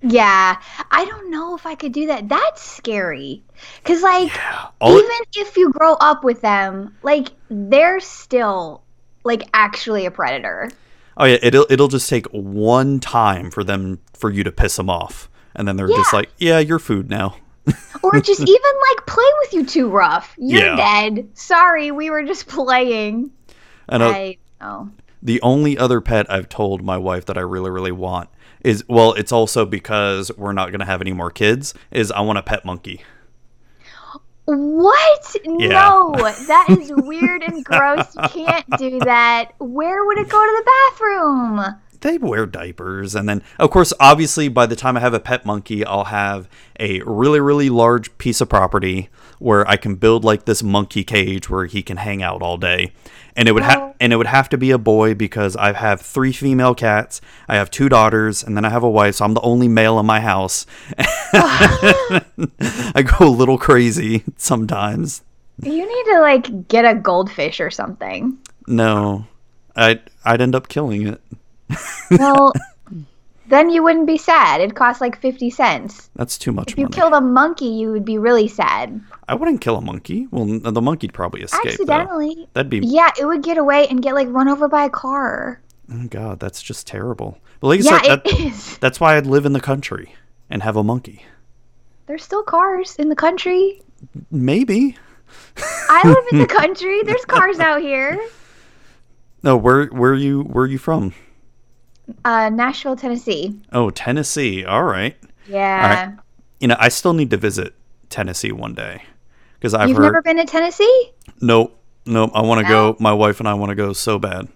Yeah, 0.03 0.61
I 0.91 1.05
don't 1.05 1.31
know 1.31 1.57
if 1.57 1.67
I 1.67 1.75
could 1.75 1.93
do 1.93 2.07
that. 2.09 2.29
That's 2.29 2.63
scary. 2.63 3.43
Cause 3.85 4.03
like 4.03 4.31
All 4.81 4.93
even 4.93 5.11
if 5.37 5.57
you 5.57 5.71
grow 5.73 5.95
up 5.95 6.23
with 6.23 6.41
them, 6.43 6.95
like 7.03 7.29
they're 7.49 8.01
still 8.01 8.83
like 9.25 9.49
actually 9.55 10.07
a 10.07 10.11
predator. 10.11 10.71
oh 11.17 11.25
yeah, 11.25 11.39
it'll 11.43 11.67
it'll 11.71 11.89
just 11.89 12.09
take 12.09 12.27
one 12.29 13.01
time 13.01 13.51
for 13.51 13.65
them 13.65 13.99
for 14.13 14.31
you 14.31 14.45
to 14.45 14.53
piss 14.53 14.77
them 14.77 14.91
off, 14.91 15.29
and 15.55 15.67
then 15.67 15.77
they're 15.77 15.89
just 15.89 16.13
like, 16.13 16.31
yeah, 16.39 16.59
you're 16.59 16.79
food 16.79 17.09
now. 17.11 17.37
Or 18.03 18.21
just 18.21 18.41
even 18.41 18.71
like 18.91 19.07
play 19.07 19.25
with 19.41 19.55
you 19.55 19.67
too 19.67 19.89
rough. 19.89 20.35
You're 20.39 20.63
Yeah. 20.63 20.77
dead. 20.77 21.29
Sorry, 21.35 21.91
we 21.91 22.11
were 22.11 22.23
just 22.23 22.47
playing. 22.49 23.33
And 23.89 24.03
uh, 24.03 24.09
I 24.09 24.37
oh. 24.61 24.91
The 25.23 25.41
only 25.43 25.77
other 25.77 26.01
pet 26.01 26.31
I've 26.31 26.49
told 26.49 26.85
my 26.85 26.97
wife 26.99 27.25
that 27.27 27.37
I 27.37 27.41
really, 27.41 27.71
really 27.71 27.91
want 27.91 28.29
is 28.61 28.85
well, 28.89 29.13
it's 29.15 29.33
also 29.33 29.65
because 29.65 30.31
we're 30.37 30.53
not 30.53 30.71
going 30.71 30.81
to 30.81 30.87
have 30.87 31.01
any 31.01 31.13
more 31.13 31.31
kids. 31.31 31.75
Is 31.91 32.11
I 32.11 32.21
want 32.21 32.39
a 32.39 32.43
pet 32.43 32.65
monkey. 32.65 33.03
What? 34.47 35.37
Yeah. 35.45 35.69
No, 35.69 36.15
that 36.17 36.67
is 36.71 36.93
weird 36.95 37.43
and 37.43 37.65
gross. 37.65 38.15
You 38.15 38.29
can't 38.29 38.67
do 38.79 39.01
that. 39.01 39.53
Where 39.59 40.05
would 40.05 40.19
it 40.19 40.29
go 40.29 40.39
to 40.41 40.65
the 40.65 40.71
bathroom? 40.91 41.77
They 42.01 42.19
wear 42.19 42.47
diapers, 42.47 43.15
and 43.15 43.29
then 43.29 43.43
of 43.59 43.71
course, 43.71 43.93
obviously, 43.99 44.49
by 44.49 44.67
the 44.67 44.77
time 44.77 44.97
I 44.97 45.01
have 45.01 45.15
a 45.15 45.21
pet 45.21 45.45
monkey, 45.45 45.85
I'll 45.85 46.05
have 46.05 46.49
a 46.79 47.01
really, 47.03 47.41
really 47.41 47.71
large 47.71 48.17
piece 48.19 48.41
of 48.41 48.49
property 48.49 49.09
where 49.39 49.69
I 49.69 49.77
can 49.77 49.97
build 49.97 50.25
like 50.25 50.45
this 50.45 50.63
monkey 50.63 51.05
cage 51.05 51.51
where 51.51 51.67
he 51.67 51.83
can 51.83 51.99
hang 51.99 52.23
out 52.23 52.43
all 52.43 52.57
day. 52.57 52.93
And 53.35 53.49
it 53.49 53.53
would 53.53 53.65
have 53.65 53.95
and 54.01 54.13
it 54.13 54.17
would 54.17 54.27
have 54.27 54.49
to 54.51 54.59
be 54.59 54.71
a 54.71 54.79
boy 54.79 55.15
because 55.15 55.57
I 55.57 55.73
have 55.73 56.01
three 56.01 56.33
female 56.33 56.75
cats, 56.75 57.21
I 57.49 57.57
have 57.57 57.71
two 57.71 57.89
daughters, 57.89 58.43
and 58.43 58.57
then 58.57 58.65
I 58.65 58.71
have 58.71 58.83
a 58.83 58.91
wife, 58.91 59.17
so 59.17 59.25
I'm 59.25 59.35
the 59.35 59.41
only 59.43 59.69
male 59.69 59.99
in 60.01 60.07
my 60.07 60.21
house. 60.21 60.67
I 60.99 63.05
go 63.19 63.27
a 63.27 63.29
little 63.29 63.59
crazy 63.59 64.25
sometimes. 64.37 65.23
You 65.63 65.87
need 65.87 66.13
to 66.13 66.21
like 66.21 66.69
get 66.69 66.85
a 66.85 66.95
goldfish 66.95 67.61
or 67.61 67.71
something. 67.71 68.39
No, 68.67 69.27
I'd 69.75 70.03
I'd 70.25 70.41
end 70.41 70.55
up 70.55 70.69
killing 70.69 71.07
it. 71.07 71.21
Well, 72.11 72.53
then 73.49 73.71
you 73.71 73.83
wouldn't 73.83 74.07
be 74.07 74.19
sad. 74.19 74.61
It'd 74.61 74.75
cost 74.77 75.01
like 75.01 75.21
50 75.21 75.51
cents. 75.51 76.11
That's 76.17 76.37
too 76.39 76.53
much 76.53 76.73
If 76.73 76.79
you 76.79 76.89
killed 76.89 77.13
a 77.13 77.21
monkey, 77.21 77.67
you 77.67 77.91
would 77.93 78.05
be 78.05 78.19
really 78.19 78.49
sad. 78.49 79.01
I 79.29 79.35
wouldn't 79.35 79.61
kill 79.61 79.77
a 79.77 79.81
monkey. 79.81 80.27
Well, 80.31 80.47
the 80.61 80.83
monkey'd 80.83 81.13
probably 81.13 81.43
escape. 81.43 81.63
Though. 81.63 81.71
Accidentally. 81.71 82.49
That'd 82.55 82.71
be 82.71 82.79
Yeah, 82.83 83.11
it 83.19 83.25
would 83.25 83.43
get 83.43 83.59
away 83.59 83.87
and 83.89 84.03
get 84.03 84.15
like 84.15 84.29
run 84.31 84.49
over 84.49 84.69
by 84.69 84.85
a 84.85 84.91
car. 84.91 85.61
oh 85.93 86.07
god, 86.09 86.41
that's 86.41 86.63
just 86.63 86.87
terrible. 86.87 87.39
But 87.61 87.69
like 87.69 87.81
I 87.81 87.83
Yeah, 87.85 88.03
said, 88.03 88.13
it 88.19 88.25
that, 88.25 88.41
is. 88.41 88.79
that's 88.81 89.01
why 89.01 89.17
I'd 89.17 89.27
live 89.27 89.47
in 89.47 89.53
the 89.53 89.61
country 89.61 90.15
and 90.51 90.63
have 90.63 90.77
a 90.77 90.85
monkey. 90.85 91.25
There's 92.07 92.23
still 92.23 92.43
cars 92.45 92.95
in 92.97 93.09
the 93.09 93.17
country. 93.17 93.83
Maybe. 94.31 94.97
I 95.89 96.03
live 96.09 96.25
in 96.33 96.39
the 96.39 96.47
country. 96.61 97.03
There's 97.03 97.25
cars 97.25 97.59
out 97.59 97.81
here. 97.83 98.21
No, 99.43 99.57
where 99.57 99.87
where 99.87 100.15
you 100.15 100.43
where 100.43 100.65
are 100.65 100.69
you 100.69 100.79
from? 100.79 101.15
Uh, 102.25 102.51
Nashville, 102.51 102.97
Tennessee. 102.97 103.59
Oh, 103.73 103.91
Tennessee. 103.91 104.65
All 104.65 104.85
right. 104.85 105.17
Yeah. 105.49 105.83
All 105.83 106.07
right. 106.13 106.19
You 106.61 106.69
know, 106.69 106.77
I 106.79 106.89
still 106.89 107.13
need 107.13 107.31
to 107.31 107.37
visit 107.37 107.75
Tennessee 108.11 108.53
one 108.53 108.75
day 108.75 109.03
because 109.55 109.75
I've 109.75 109.89
You've 109.89 109.99
heard. 109.99 110.05
never 110.05 110.23
been 110.23 110.37
to 110.39 110.45
Tennessee? 110.45 111.13
Nope, 111.41 111.79
nope. 112.07 112.31
I 112.35 112.43
want 112.43 112.61
to 112.61 112.63
No? 112.73 112.93
go. 112.93 112.97
My 113.01 113.13
wife 113.13 113.41
and 113.41 113.49
I 113.49 113.55
want 113.55 113.71
to 113.71 113.75
go 113.75 113.93
so 113.93 114.19
bad. 114.19 114.49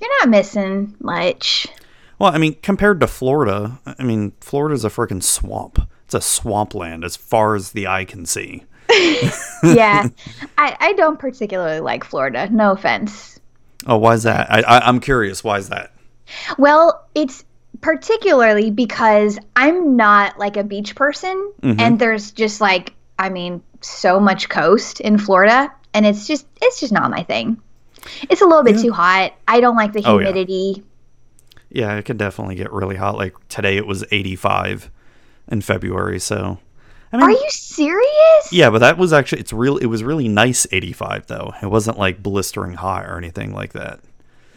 You're 0.00 0.18
not 0.20 0.28
missing 0.30 0.94
much. 1.00 1.66
Well, 2.18 2.32
I 2.32 2.38
mean, 2.38 2.54
compared 2.62 3.00
to 3.00 3.06
Florida, 3.06 3.78
I 3.86 4.02
mean, 4.02 4.32
Florida's 4.40 4.84
a 4.84 4.88
freaking 4.88 5.22
swamp. 5.22 5.80
It's 6.04 6.14
a 6.14 6.20
swampland 6.20 7.04
as 7.04 7.16
far 7.16 7.54
as 7.54 7.72
the 7.72 7.86
eye 7.86 8.04
can 8.04 8.24
see. 8.26 8.64
Yeah. 9.62 10.06
I, 10.56 10.76
I 10.78 10.92
don't 10.92 11.18
particularly 11.18 11.80
like 11.80 12.04
Florida. 12.04 12.48
No 12.50 12.70
offense. 12.70 13.40
Oh, 13.86 13.96
why 13.96 14.14
is 14.14 14.22
that? 14.22 14.48
I, 14.50 14.60
I 14.62 14.88
I'm 14.88 15.00
curious. 15.00 15.42
Why 15.42 15.58
is 15.58 15.68
that? 15.70 15.92
Well, 16.58 17.06
it's 17.14 17.44
particularly 17.80 18.70
because 18.70 19.38
I'm 19.56 19.96
not 19.96 20.38
like 20.38 20.56
a 20.56 20.64
beach 20.64 20.94
person, 20.96 21.52
Mhm. 21.62 21.80
and 21.80 21.98
there's 21.98 22.32
just 22.32 22.60
like, 22.60 22.94
I 23.18 23.28
mean, 23.28 23.62
so 23.80 24.18
much 24.18 24.48
coast 24.48 25.00
in 25.00 25.18
Florida, 25.18 25.72
and 25.94 26.04
it's 26.06 26.26
just, 26.26 26.46
it's 26.60 26.80
just 26.80 26.92
not 26.92 27.10
my 27.10 27.22
thing. 27.22 27.56
It's 28.28 28.40
a 28.42 28.46
little 28.46 28.62
bit 28.64 28.76
Yeah. 28.76 28.82
too 28.82 28.92
hot. 28.92 29.32
I 29.46 29.60
don't 29.60 29.76
like 29.76 29.92
the 29.92 30.02
Oh, 30.04 30.18
yeah. 30.18 30.26
humidity. 30.28 30.82
Yeah, 31.70 31.94
it 31.96 32.04
can 32.04 32.16
definitely 32.16 32.54
get 32.54 32.72
really 32.72 32.96
hot. 32.96 33.16
Like 33.16 33.34
today, 33.48 33.76
it 33.76 33.86
was 33.86 34.04
85 34.10 34.90
in 35.50 35.60
February. 35.60 36.18
So, 36.18 36.58
I 37.12 37.16
mean, 37.18 37.26
Are 37.26 37.30
you 37.30 37.46
serious? 37.50 38.52
yeah, 38.52 38.70
but 38.70 38.78
that 38.78 38.98
was 38.98 39.12
actually 39.12 39.40
it's 39.40 39.52
real. 39.52 39.76
It 39.76 39.86
was 39.86 40.02
really 40.02 40.28
nice 40.28 40.66
85 40.72 41.26
though. 41.26 41.52
It 41.62 41.66
wasn't 41.70 41.98
like 41.98 42.22
blistering 42.22 42.74
hot 42.74 43.04
or 43.06 43.18
anything 43.18 43.52
like 43.54 43.72
that. 43.74 44.00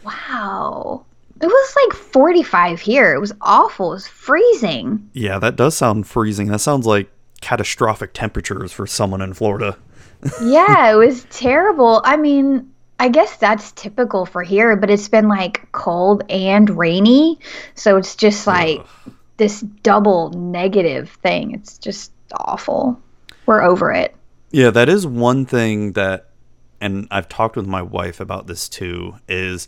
Wow. 0.04 1.04
It 1.42 1.46
was 1.46 1.76
like 1.84 1.96
45 1.96 2.80
here. 2.80 3.12
It 3.12 3.18
was 3.18 3.32
awful. 3.40 3.90
It 3.90 3.94
was 3.94 4.06
freezing. 4.06 5.10
Yeah, 5.12 5.40
that 5.40 5.56
does 5.56 5.76
sound 5.76 6.06
freezing. 6.06 6.46
That 6.48 6.60
sounds 6.60 6.86
like 6.86 7.10
catastrophic 7.40 8.14
temperatures 8.14 8.72
for 8.72 8.86
someone 8.86 9.20
in 9.20 9.34
Florida. 9.34 9.76
yeah, 10.44 10.92
it 10.92 10.94
was 10.94 11.24
terrible. 11.30 12.00
I 12.04 12.16
mean, 12.16 12.72
I 13.00 13.08
guess 13.08 13.36
that's 13.38 13.72
typical 13.72 14.24
for 14.24 14.44
here, 14.44 14.76
but 14.76 14.88
it's 14.88 15.08
been 15.08 15.26
like 15.26 15.70
cold 15.72 16.22
and 16.30 16.70
rainy. 16.70 17.40
So 17.74 17.96
it's 17.96 18.14
just 18.14 18.46
like 18.46 18.80
this 19.38 19.62
double 19.82 20.30
negative 20.30 21.10
thing. 21.10 21.52
It's 21.54 21.76
just 21.76 22.12
awful. 22.32 23.00
We're 23.46 23.62
over 23.62 23.90
it. 23.90 24.14
Yeah, 24.52 24.70
that 24.70 24.88
is 24.88 25.04
one 25.04 25.44
thing 25.44 25.94
that, 25.94 26.28
and 26.80 27.08
I've 27.10 27.28
talked 27.28 27.56
with 27.56 27.66
my 27.66 27.82
wife 27.82 28.20
about 28.20 28.46
this 28.46 28.68
too, 28.68 29.16
is, 29.26 29.66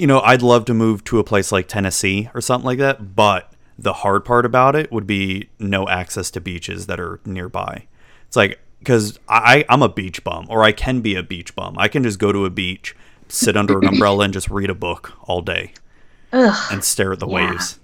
you 0.00 0.06
know, 0.06 0.20
I'd 0.20 0.42
love 0.42 0.64
to 0.64 0.74
move 0.74 1.04
to 1.04 1.18
a 1.18 1.24
place 1.24 1.52
like 1.52 1.68
Tennessee 1.68 2.30
or 2.34 2.40
something 2.40 2.64
like 2.66 2.78
that, 2.78 3.14
but 3.14 3.52
the 3.78 3.92
hard 3.92 4.24
part 4.24 4.46
about 4.46 4.74
it 4.74 4.90
would 4.90 5.06
be 5.06 5.50
no 5.58 5.86
access 5.88 6.30
to 6.32 6.40
beaches 6.40 6.86
that 6.86 6.98
are 6.98 7.20
nearby. 7.24 7.86
It's 8.26 8.36
like, 8.36 8.58
because 8.78 9.18
I, 9.28 9.64
I'm 9.68 9.82
a 9.82 9.88
beach 9.90 10.24
bum, 10.24 10.46
or 10.48 10.62
I 10.62 10.72
can 10.72 11.00
be 11.02 11.14
a 11.16 11.22
beach 11.22 11.54
bum. 11.54 11.76
I 11.78 11.88
can 11.88 12.02
just 12.02 12.18
go 12.18 12.32
to 12.32 12.46
a 12.46 12.50
beach, 12.50 12.96
sit 13.28 13.56
under 13.56 13.78
an 13.78 13.86
umbrella, 13.86 14.24
and 14.24 14.32
just 14.32 14.48
read 14.48 14.70
a 14.70 14.74
book 14.74 15.12
all 15.28 15.42
day 15.42 15.74
Ugh. 16.32 16.72
and 16.72 16.82
stare 16.82 17.12
at 17.12 17.20
the 17.20 17.28
Yeah. 17.28 17.50
waves. 17.50 17.78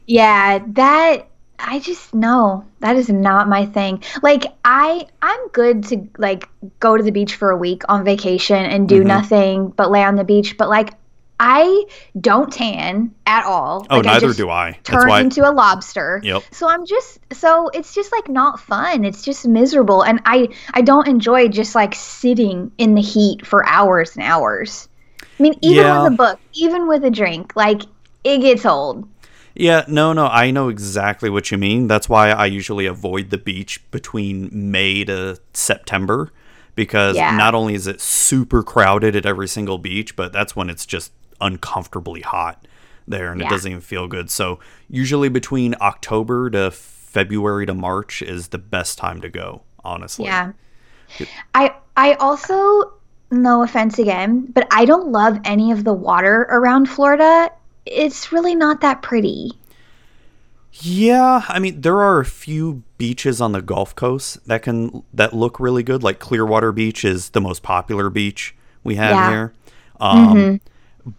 Yeah, 0.06 0.60
that 0.68 1.28
I 1.58 1.78
just 1.78 2.14
no, 2.14 2.64
that 2.80 2.96
is 2.96 3.08
not 3.08 3.48
my 3.48 3.66
thing. 3.66 4.02
Like 4.22 4.44
I 4.64 5.06
I'm 5.22 5.48
good 5.48 5.84
to 5.88 6.08
like 6.18 6.48
go 6.80 6.96
to 6.96 7.02
the 7.02 7.12
beach 7.12 7.36
for 7.36 7.50
a 7.50 7.56
week 7.56 7.82
on 7.88 8.04
vacation 8.04 8.56
and 8.64 8.88
do 8.88 9.02
Mhm. 9.02 9.06
nothing 9.06 9.68
but 9.68 9.90
lay 9.90 10.02
on 10.04 10.16
the 10.16 10.24
beach, 10.24 10.56
but 10.58 10.68
like 10.68 10.94
I 11.38 11.84
don't 12.18 12.50
tan 12.50 13.14
at 13.26 13.44
all. 13.44 13.86
Oh, 13.90 13.96
like, 13.98 14.06
I 14.06 14.12
neither 14.14 14.28
just 14.28 14.38
do 14.38 14.48
I. 14.48 14.70
That's 14.84 15.02
Turn 15.02 15.08
why. 15.08 15.20
into 15.20 15.46
a 15.48 15.52
lobster. 15.52 16.20
Yep. 16.24 16.42
So 16.52 16.66
I'm 16.68 16.86
just 16.86 17.18
so 17.34 17.68
it's 17.68 17.94
just 17.94 18.10
like 18.12 18.28
not 18.28 18.58
fun. 18.60 19.04
It's 19.04 19.22
just 19.22 19.46
miserable 19.46 20.02
and 20.02 20.20
I 20.24 20.48
I 20.72 20.80
don't 20.80 21.06
enjoy 21.08 21.48
just 21.48 21.74
like 21.74 21.94
sitting 21.94 22.72
in 22.78 22.94
the 22.94 23.02
heat 23.02 23.44
for 23.46 23.66
hours 23.68 24.14
and 24.16 24.24
hours. 24.24 24.88
I 25.38 25.42
mean, 25.42 25.54
even 25.60 25.84
Yeah. 25.84 26.02
with 26.04 26.12
a 26.14 26.16
book, 26.16 26.38
even 26.54 26.88
with 26.88 27.04
a 27.04 27.10
drink, 27.10 27.52
like 27.54 27.82
it 28.24 28.38
gets 28.38 28.64
old. 28.64 29.06
Yeah, 29.58 29.84
no, 29.88 30.12
no, 30.12 30.26
I 30.26 30.50
know 30.50 30.68
exactly 30.68 31.30
what 31.30 31.50
you 31.50 31.56
mean. 31.56 31.88
That's 31.88 32.08
why 32.08 32.30
I 32.30 32.46
usually 32.46 32.84
avoid 32.84 33.30
the 33.30 33.38
beach 33.38 33.82
between 33.90 34.50
May 34.52 35.04
to 35.04 35.38
September 35.54 36.30
because 36.74 37.16
Yeah. 37.16 37.34
not 37.36 37.54
only 37.54 37.74
is 37.74 37.86
it 37.86 38.00
super 38.02 38.62
crowded 38.62 39.16
at 39.16 39.24
every 39.24 39.48
single 39.48 39.78
beach, 39.78 40.14
but 40.14 40.32
that's 40.32 40.54
when 40.54 40.68
it's 40.68 40.84
just 40.84 41.10
uncomfortably 41.40 42.20
hot 42.20 42.66
there 43.08 43.32
and 43.32 43.40
it 43.40 43.48
doesn't 43.48 43.70
even 43.70 43.80
feel 43.80 44.08
good. 44.08 44.30
So, 44.30 44.58
usually 44.90 45.28
between 45.30 45.74
October 45.80 46.50
to 46.50 46.70
February 46.70 47.64
to 47.64 47.72
March 47.74 48.20
is 48.20 48.48
the 48.48 48.58
best 48.58 48.98
time 48.98 49.22
to 49.22 49.30
go, 49.30 49.62
honestly. 49.82 50.26
Yeah. 50.26 50.52
I 51.54 51.72
I 51.96 52.14
also 52.14 52.92
no 53.30 53.62
offense 53.62 53.98
again, 53.98 54.48
but 54.52 54.66
I 54.70 54.84
don't 54.84 55.08
love 55.08 55.38
any 55.44 55.72
of 55.72 55.84
the 55.84 55.94
water 55.94 56.46
around 56.50 56.90
Florida. 56.90 57.50
It's 57.86 58.32
really 58.32 58.54
not 58.54 58.80
that 58.82 59.02
pretty. 59.02 59.52
Yeah, 60.78 61.42
I 61.48 61.58
mean 61.58 61.80
there 61.80 62.02
are 62.02 62.20
a 62.20 62.24
few 62.24 62.82
beaches 62.98 63.40
on 63.40 63.52
the 63.52 63.62
Gulf 63.62 63.94
Coast 63.94 64.46
that 64.46 64.62
can 64.62 65.02
that 65.14 65.32
look 65.32 65.58
really 65.58 65.82
good. 65.82 66.02
Like 66.02 66.18
Clearwater 66.18 66.70
Beach 66.72 67.04
is 67.04 67.30
the 67.30 67.40
most 67.40 67.62
popular 67.62 68.10
beach 68.10 68.54
we 68.84 68.96
have 68.96 69.12
Yeah. 69.12 69.30
here. 69.30 69.52
Um, 70.00 70.60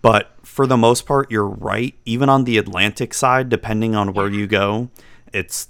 But 0.02 0.32
for 0.44 0.68
the 0.68 0.78
most 0.78 1.06
part, 1.06 1.32
you're 1.32 1.48
right. 1.48 1.96
Even 2.06 2.30
on 2.30 2.44
the 2.44 2.58
Atlantic 2.58 3.14
side, 3.14 3.50
depending 3.50 3.96
on 3.96 4.14
where 4.14 4.30
you 4.30 4.46
go, 4.48 4.90
it's. 5.34 5.70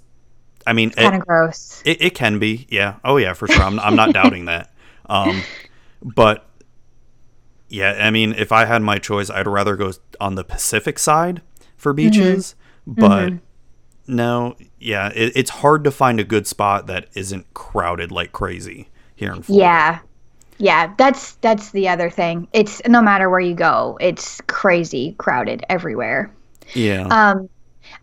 I 0.66 0.74
mean, 0.74 0.90
Kind 0.92 1.16
of 1.16 1.26
gross. 1.26 1.82
it, 1.86 2.02
it 2.02 2.16
can 2.16 2.40
be. 2.40 2.68
Yeah. 2.70 2.96
Oh 3.06 3.16
yeah, 3.18 3.34
for 3.34 3.48
sure. 3.48 3.64
I'm 3.64 3.80
I'm 3.80 3.96
not 3.96 4.14
doubting 4.14 4.46
that. 4.46 4.72
Um, 5.10 5.42
but 6.04 6.46
yeah, 7.70 7.98
I 8.00 8.12
mean, 8.12 8.34
if 8.34 8.52
I 8.52 8.66
had 8.66 8.82
my 8.82 8.98
choice, 8.98 9.30
I'd 9.30 9.48
rather 9.48 9.76
go 9.76 9.92
on 10.20 10.36
the 10.36 10.44
Pacific 10.44 11.00
side 11.00 11.42
for 11.76 11.94
beaches. 11.94 12.56
But 12.86 13.34
no, 14.08 14.56
yeah, 14.80 15.12
it, 15.14 15.34
it's 15.36 15.50
hard 15.50 15.84
to 15.84 15.92
find 15.92 16.20
a 16.20 16.24
good 16.24 16.48
spot 16.48 16.88
that 16.88 17.10
isn't 17.14 17.54
crowded 17.54 18.12
like 18.12 18.32
crazy 18.32 18.90
here 19.16 19.34
in 19.34 19.42
Florida. 19.42 19.64
Yeah. 19.64 20.00
Yeah, 20.60 20.94
that's 20.98 21.34
that's 21.36 21.70
the 21.72 21.88
other 21.90 22.10
thing. 22.10 22.48
It's 22.52 22.82
no 22.88 23.00
matter 23.02 23.30
where 23.30 23.40
you 23.40 23.54
go, 23.54 23.96
it's 24.02 24.42
crazy 24.48 25.14
crowded 25.20 25.64
everywhere. 25.70 26.34
Yeah. 26.74 27.08
Um 27.12 27.50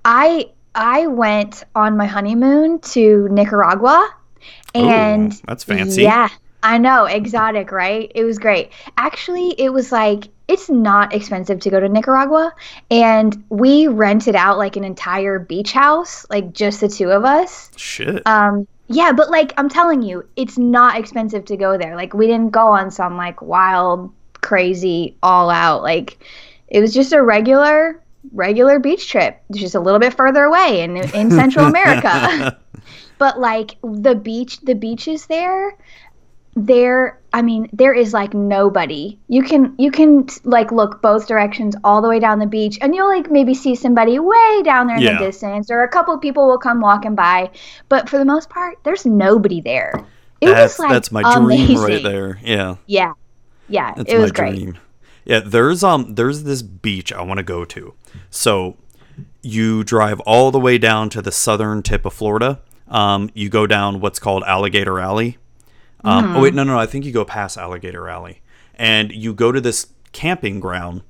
I 0.05 0.51
I 0.75 1.09
went 1.09 1.65
on 1.75 1.97
my 1.97 2.07
honeymoon 2.07 2.79
to 2.81 3.29
Nicaragua 3.29 4.09
and 4.73 5.33
Ooh, 5.33 5.37
that's 5.49 5.65
fancy. 5.65 6.03
Yeah, 6.03 6.29
I 6.65 6.79
know, 6.79 7.05
exotic, 7.05 7.71
right? 7.71 8.11
It 8.15 8.25
was 8.25 8.39
great. 8.39 8.73
Actually, 8.97 9.51
it 9.61 9.69
was 9.69 9.93
like 9.93 10.29
it's 10.49 10.71
not 10.71 11.15
expensive 11.15 11.61
to 11.61 11.71
go 11.71 11.79
to 11.79 11.91
Nicaragua, 11.91 12.55
and 12.91 13.45
we 13.51 13.87
rented 13.87 14.35
out 14.35 14.57
like 14.57 14.77
an 14.77 14.83
entire 14.83 15.39
beach 15.39 15.73
house, 15.73 16.25
like 16.31 16.55
just 16.55 16.81
the 16.81 16.89
two 16.89 17.11
of 17.11 17.23
us. 17.23 17.71
Shit. 17.77 18.27
Um, 18.27 18.67
yeah, 18.89 19.13
but 19.13 19.31
like 19.31 19.53
I'm 19.59 19.69
telling 19.69 20.01
you, 20.01 20.27
it's 20.37 20.57
not 20.57 20.99
expensive 20.99 21.45
to 21.47 21.57
go 21.59 21.77
there. 21.77 21.97
Like 21.97 22.15
we 22.15 22.27
didn't 22.27 22.51
go 22.51 22.69
on 22.69 22.91
some 22.91 23.19
like 23.19 23.43
wild, 23.43 24.11
crazy, 24.41 25.19
all 25.23 25.51
out. 25.51 25.83
Like 25.83 26.19
it 26.69 26.81
was 26.81 26.95
just 26.95 27.13
a 27.13 27.23
regular, 27.23 28.03
regular 28.33 28.79
beach 28.79 29.11
trip, 29.11 29.39
just 29.53 29.75
a 29.75 29.81
little 29.81 30.01
bit 30.01 30.15
further 30.15 30.45
away 30.45 30.81
in 30.81 30.97
in 30.97 31.31
Central 31.31 31.67
America 31.67 32.59
but 33.19 33.39
like 33.39 33.77
the 33.83 34.15
beach 34.15 34.61
the 34.61 34.75
beaches 34.75 35.27
there 35.27 35.77
there 36.57 37.19
i 37.33 37.43
mean 37.43 37.69
there 37.73 37.93
is 37.93 38.13
like 38.13 38.33
nobody 38.33 39.19
you 39.29 39.43
can 39.43 39.75
you 39.77 39.91
can 39.91 40.25
like 40.45 40.71
look 40.71 41.03
both 41.03 41.27
directions 41.27 41.75
all 41.83 42.01
the 42.01 42.09
way 42.09 42.21
down 42.21 42.39
the 42.39 42.47
beach 42.47 42.79
and 42.81 42.95
you'll 42.95 43.09
like 43.09 43.29
maybe 43.29 43.53
see 43.55 43.75
somebody 43.75 44.19
way 44.21 44.63
down 44.63 44.87
there 44.87 44.97
in 44.97 45.03
Yeah. 45.03 45.19
the 45.19 45.27
distance 45.27 45.69
or 45.71 45.83
a 45.83 45.89
couple 45.89 46.17
people 46.19 46.47
will 46.47 46.59
come 46.59 46.81
walking 46.81 47.17
by 47.17 47.51
but 47.89 48.09
for 48.09 48.19
the 48.19 48.25
most 48.25 48.49
part 48.51 48.79
there's 48.85 49.05
nobody 49.05 49.61
there 49.61 49.93
it 50.41 50.47
that's 50.47 50.75
was 50.75 50.79
like 50.79 50.91
that's 50.91 51.11
my 51.11 51.23
amazing. 51.37 51.77
dream 51.77 51.79
right 51.85 52.03
there. 52.03 52.39
Yeah. 52.43 52.77
yeah 52.87 53.13
yeah 53.69 53.95
That's 53.97 54.13
it 54.13 54.19
was 54.19 54.31
great 54.31 54.55
dream. 54.57 54.79
Yeah, 55.25 55.41
there's 55.41 55.83
um 55.83 56.15
there's 56.17 56.43
this 56.43 56.61
beach 56.61 57.13
I 57.13 57.23
want 57.23 57.39
to 57.39 57.45
go 57.45 57.65
to. 57.65 57.95
So 58.29 58.77
you 59.43 59.83
drive 59.85 60.21
all 60.21 60.51
the 60.51 60.61
way 60.61 60.77
down 60.77 61.09
to 61.11 61.23
the 61.23 61.33
southern 61.33 61.83
tip 61.83 62.05
of 62.05 62.13
Florida. 62.13 62.61
Um, 62.89 63.31
you 63.33 63.49
go 63.49 63.67
down 63.67 64.01
what's 64.01 64.19
called 64.19 64.43
Alligator 64.45 65.01
Alley. 65.01 65.39
Um, 66.05 66.37
Oh 66.37 66.43
wait, 66.43 66.55
no, 66.55 66.63
no, 66.65 66.75
no, 66.75 66.79
I 66.79 66.87
think 66.87 67.05
you 67.05 67.13
go 67.13 67.25
past 67.25 67.57
Alligator 67.57 68.09
Alley, 68.09 68.41
and 68.75 69.11
you 69.13 69.33
go 69.35 69.51
to 69.53 69.61
this 69.61 69.89
camping 70.13 70.61
ground, 70.61 71.03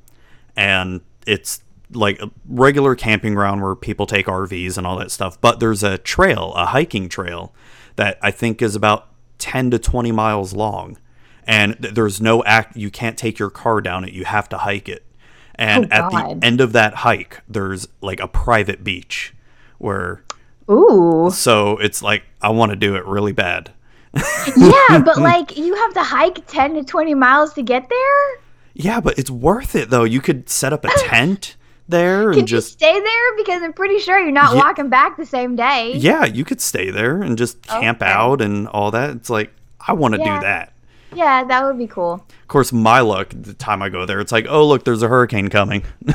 and 0.57 1.01
it's 1.27 1.63
like 1.93 2.21
a 2.21 2.31
regular 2.49 2.95
camping 2.95 3.35
ground 3.35 3.63
where 3.63 3.75
people 3.75 4.07
take 4.07 4.27
RVs 4.27 4.79
and 4.79 4.87
all 4.87 4.97
that 4.99 5.11
stuff. 5.11 5.41
But 5.41 5.61
there's 5.61 5.83
a 5.83 5.99
trail, 5.99 6.53
a 6.55 6.67
hiking 6.67 7.09
trail, 7.09 7.53
that 7.97 8.19
I 8.23 8.31
think 8.31 8.63
is 8.63 8.75
about 8.77 9.09
ten 9.39 9.71
to 9.73 9.79
twenty 9.79 10.13
miles 10.13 10.53
long, 10.55 10.97
and 11.47 11.77
th- 11.83 11.95
there's 11.95 12.21
no 12.21 12.43
act. 12.45 12.77
You 12.77 12.91
can't 12.91 13.19
take 13.19 13.39
your 13.39 13.51
car 13.51 13.81
down 13.81 14.05
it. 14.05 14.13
You 14.13 14.25
have 14.25 14.49
to 14.51 14.59
hike 14.59 14.89
it. 14.89 15.05
And 15.57 15.87
Oh, 15.87 15.89
at 15.97 16.11
God. 16.11 16.41
the 16.41 16.47
end 16.47 16.61
of 16.61 16.73
that 16.73 16.95
hike, 16.95 17.41
there's 17.49 17.87
like 18.01 18.19
a 18.21 18.27
private 18.29 18.83
beach 18.83 19.35
where 19.79 20.25
ooh 20.71 21.31
so 21.31 21.77
it's 21.79 22.03
like 22.03 22.23
I 22.41 22.49
want 22.49 22.71
to 22.71 22.77
do 22.77 22.97
it 22.97 23.05
really 23.07 23.33
bad. 23.33 23.71
Yeah 24.57 24.99
but 25.05 25.19
like 25.19 25.57
you 25.57 25.75
have 25.75 25.95
to 25.95 26.03
hike 26.03 26.47
10 26.47 26.75
to 26.75 26.85
20 26.85 27.15
miles 27.15 27.53
to 27.55 27.63
get 27.63 27.89
there 27.89 28.39
Yeah, 28.75 29.01
but 29.01 29.19
it's 29.19 29.31
worth 29.31 29.75
it 29.75 29.91
though. 29.91 30.05
You 30.05 30.21
could 30.21 30.49
set 30.49 30.73
up 30.73 30.85
a 30.85 30.89
tent 30.99 31.57
there 31.89 32.31
and 32.31 32.49
just 32.49 32.73
stay 32.73 32.99
there 32.99 33.37
because 33.37 33.63
i'm 33.63 33.75
pretty 33.75 33.99
sure 33.99 34.19
you're 34.19 34.33
not 34.33 34.55
Ye- 34.55 34.59
walking 34.59 34.89
back 34.89 35.19
the 35.19 35.27
same 35.27 35.55
day 35.55 35.93
yeah, 35.97 36.25
you 36.25 36.43
could 36.45 36.61
stay 36.61 36.91
there 36.91 37.21
and 37.23 37.37
just 37.37 37.61
camp 37.67 38.01
Okay. 38.01 38.11
out 38.11 38.41
and 38.41 38.67
all 38.69 38.91
that. 38.93 39.11
It's 39.11 39.29
like 39.31 39.53
I 39.87 39.93
want 39.93 40.15
to 40.15 40.21
Yeah. 40.21 40.37
do 40.37 40.41
that. 40.47 40.73
Yeah, 41.15 41.45
that 41.45 41.63
would 41.65 41.79
be 41.79 41.87
cool. 41.87 42.15
Of 42.15 42.49
course, 42.49 42.73
my 42.73 43.01
luck, 43.01 43.29
the 43.39 43.55
time 43.55 43.83
I 43.83 43.89
go 43.89 44.05
there, 44.07 44.19
it's 44.19 44.33
like, 44.33 44.47
oh, 44.49 44.67
look, 44.67 44.85
there's 44.85 45.03
a 45.03 45.09
hurricane 45.09 45.49
coming. 45.49 45.85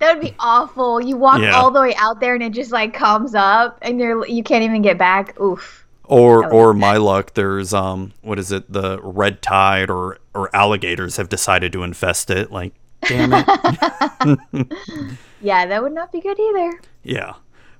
That 0.00 0.14
would 0.14 0.20
be 0.22 0.34
awful. 0.38 1.00
You 1.00 1.16
walk 1.16 1.40
Yeah. 1.40 1.56
all 1.56 1.72
the 1.72 1.80
way 1.80 1.92
out 1.96 2.20
there 2.20 2.34
and 2.34 2.42
it 2.42 2.52
just 2.52 2.70
like 2.70 2.94
comes 2.94 3.34
up 3.34 3.78
and 3.82 3.98
you're 3.98 4.24
you 4.28 4.44
can't 4.44 4.62
even 4.62 4.80
get 4.80 4.96
back. 4.96 5.38
Oof. 5.40 5.84
Or 6.08 6.42
would 6.42 6.52
or 6.52 6.74
my 6.74 6.96
luck, 6.96 7.34
there's 7.34 7.72
um 7.74 8.12
what 8.22 8.38
is 8.38 8.50
it, 8.52 8.70
the 8.72 9.00
red 9.02 9.42
tide 9.42 9.90
or 9.90 10.18
or 10.34 10.54
alligators 10.54 11.16
have 11.16 11.28
decided 11.28 11.72
to 11.72 11.82
infest 11.82 12.30
it. 12.30 12.50
Like, 12.50 12.74
damn 13.06 13.32
it. 13.32 14.68
Yeah, 15.40 15.66
that 15.66 15.82
would 15.82 15.92
not 15.92 16.10
be 16.10 16.20
good 16.20 16.38
either. 16.38 16.80
Yeah. 17.04 17.34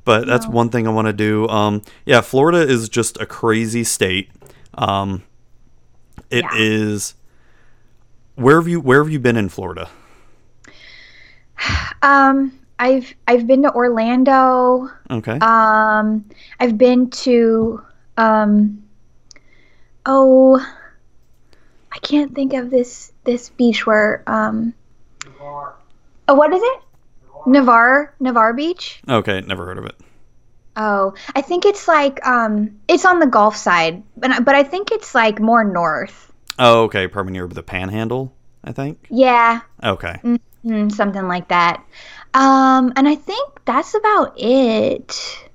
But 0.04 0.26
that's 0.28 0.46
No. 0.46 0.52
one 0.52 0.70
thing 0.70 0.86
I 0.86 0.90
want 0.90 1.06
to 1.06 1.12
do. 1.12 1.48
Um, 1.48 1.82
yeah, 2.06 2.20
Florida 2.20 2.58
is 2.60 2.88
just 2.88 3.20
a 3.20 3.26
crazy 3.26 3.82
state. 3.82 4.30
Um, 4.74 5.24
it 6.30 6.44
is. 6.56 7.14
Yeah. 8.36 8.44
Where 8.44 8.56
have 8.60 8.68
you 8.68 8.80
Where 8.80 9.02
have 9.02 9.10
you 9.12 9.18
been 9.18 9.36
in 9.36 9.48
Florida? 9.48 9.88
Um, 12.02 12.56
I've 12.78 13.12
I've 13.26 13.48
been 13.48 13.62
to 13.62 13.72
Orlando. 13.74 14.88
Okay. 15.10 15.36
Um, 15.40 16.24
I've 16.60 16.78
been 16.78 17.10
to 17.10 17.82
um, 18.18 18.82
oh, 20.04 20.58
I 21.92 21.98
can't 22.00 22.34
think 22.34 22.52
of 22.54 22.70
this 22.70 23.12
this 23.24 23.48
beach 23.50 23.86
where 23.86 24.22
um, 24.26 24.74
oh, 25.40 25.74
what 26.34 26.52
is 26.52 26.62
it? 26.62 26.80
Navarre 27.46 28.14
Navarre 28.20 28.52
Beach. 28.52 29.00
okay. 29.08 29.40
Never 29.40 29.64
heard 29.64 29.78
of 29.78 29.86
it. 29.86 29.96
Oh, 30.76 31.14
I 31.34 31.40
think 31.40 31.64
it's 31.66 31.88
like 31.88 32.24
um, 32.26 32.78
it's 32.88 33.04
on 33.04 33.18
the 33.20 33.26
Gulf 33.26 33.56
side, 33.56 34.02
but 34.16 34.30
I- 34.30 34.40
but 34.40 34.54
I 34.54 34.62
think 34.62 34.92
it's 34.92 35.14
like 35.14 35.40
more 35.40 35.64
north. 35.64 36.32
Oh, 36.58 36.82
okay. 36.84 37.06
Probably 37.08 37.32
near 37.32 37.46
the 37.48 37.62
Panhandle. 37.62 38.32
I 38.64 38.72
think. 38.72 39.06
Yeah, 39.08 39.60
Okay. 39.82 40.16
mm, 40.64 40.92
something 40.92 41.26
like 41.28 41.48
that. 41.48 41.82
Um, 42.34 42.92
and 42.96 43.08
I 43.08 43.14
think 43.14 43.64
that's 43.64 43.94
about 43.94 44.34
it. 44.38 45.47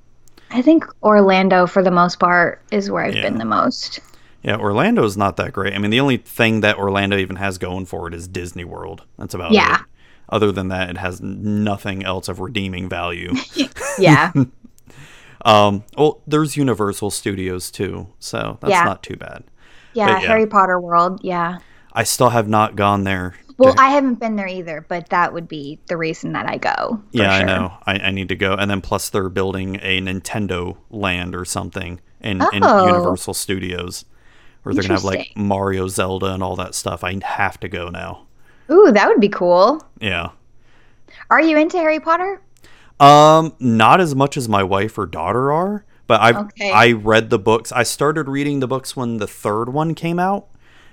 I 0.53 0.61
think 0.61 0.85
Orlando, 1.01 1.65
for 1.65 1.83
the 1.83 1.91
most 1.91 2.19
part, 2.19 2.61
is 2.71 2.89
where 2.91 3.03
I've 3.03 3.15
Yeah. 3.15 3.23
been 3.23 3.37
the 3.39 3.45
most. 3.45 3.99
Yeah, 4.43 4.57
Orlando's 4.57 5.17
not 5.17 5.37
that 5.37 5.53
great. 5.53 5.73
I 5.73 5.77
mean, 5.79 5.89
the 5.91 5.99
only 5.99 6.17
thing 6.17 6.61
that 6.61 6.77
Orlando 6.77 7.17
even 7.17 7.37
has 7.37 7.57
going 7.57 7.85
for 7.85 8.07
it 8.07 8.13
is 8.13 8.27
Disney 8.27 8.63
World. 8.65 9.03
That's 9.17 9.33
about 9.33 9.51
Yeah. 9.51 9.75
it. 9.75 9.81
Other 10.29 10.51
than 10.51 10.67
that, 10.69 10.89
it 10.89 10.97
has 10.97 11.21
nothing 11.21 12.03
else 12.03 12.27
of 12.27 12.39
redeeming 12.39 12.87
value. 12.89 13.33
Yeah, 13.99 14.31
um, 15.45 15.83
well, 15.97 16.21
there's 16.25 16.57
Universal 16.57 17.11
Studios 17.11 17.69
too, 17.69 18.07
so 18.19 18.57
that's 18.61 18.71
Yeah. 18.71 18.83
not 18.85 19.03
too 19.03 19.15
bad. 19.15 19.43
yeah, 19.93 20.07
yeah. 20.19 20.27
Harry 20.27 20.47
Potter 20.47 20.79
World. 20.79 21.19
Yeah. 21.23 21.59
I 21.93 22.03
still 22.03 22.29
have 22.29 22.47
not 22.47 22.75
gone 22.75 23.03
there. 23.03 23.35
Well, 23.57 23.75
I 23.77 23.89
haven't 23.89 24.15
been 24.15 24.35
there 24.35 24.47
either, 24.47 24.85
but 24.87 25.09
that 25.09 25.33
would 25.33 25.47
be 25.47 25.79
the 25.87 25.97
reason 25.97 26.33
that 26.33 26.47
I 26.49 26.57
go. 26.57 27.01
yeah, 27.11 27.31
I 27.33 27.43
know. 27.43 27.73
I, 27.85 27.99
I 27.99 28.11
need 28.11 28.29
to 28.29 28.35
go, 28.35 28.53
and 28.55 28.69
then 28.69 28.81
plus 28.81 29.09
they're 29.09 29.29
building 29.29 29.75
a 29.81 29.99
Nintendo 30.01 30.77
land 30.89 31.35
or 31.35 31.45
something 31.45 31.99
in, 32.21 32.41
in 32.53 32.63
Oh. 32.63 32.87
Universal 32.87 33.33
Studios, 33.35 34.05
where 34.63 34.73
they're 34.73 34.81
gonna 34.83 34.95
have 34.95 35.03
like 35.03 35.33
Mario, 35.35 35.87
Zelda, 35.87 36.27
and 36.33 36.41
all 36.41 36.55
that 36.55 36.73
stuff. 36.75 37.03
I 37.03 37.17
have 37.23 37.59
to 37.59 37.67
go 37.67 37.89
now. 37.89 38.25
Ooh, 38.71 38.91
that 38.91 39.07
would 39.07 39.19
be 39.19 39.29
cool. 39.29 39.81
Yeah. 39.99 40.29
Are 41.29 41.41
you 41.41 41.57
into 41.57 41.77
Harry 41.77 41.99
Potter? 41.99 42.41
Um, 42.99 43.53
not 43.59 43.99
as 43.99 44.15
much 44.15 44.37
as 44.37 44.47
my 44.47 44.63
wife 44.63 44.97
or 44.97 45.05
daughter 45.05 45.51
are, 45.51 45.85
but 46.07 46.21
I 46.21 46.31
Okay. 46.39 46.71
I 46.71 46.91
read 46.93 47.29
the 47.29 47.39
books. 47.39 47.71
I 47.71 47.83
started 47.83 48.27
reading 48.29 48.61
the 48.61 48.67
books 48.67 48.95
when 48.95 49.17
the 49.17 49.27
third 49.27 49.69
one 49.69 49.93
came 49.95 50.17
out, 50.19 50.47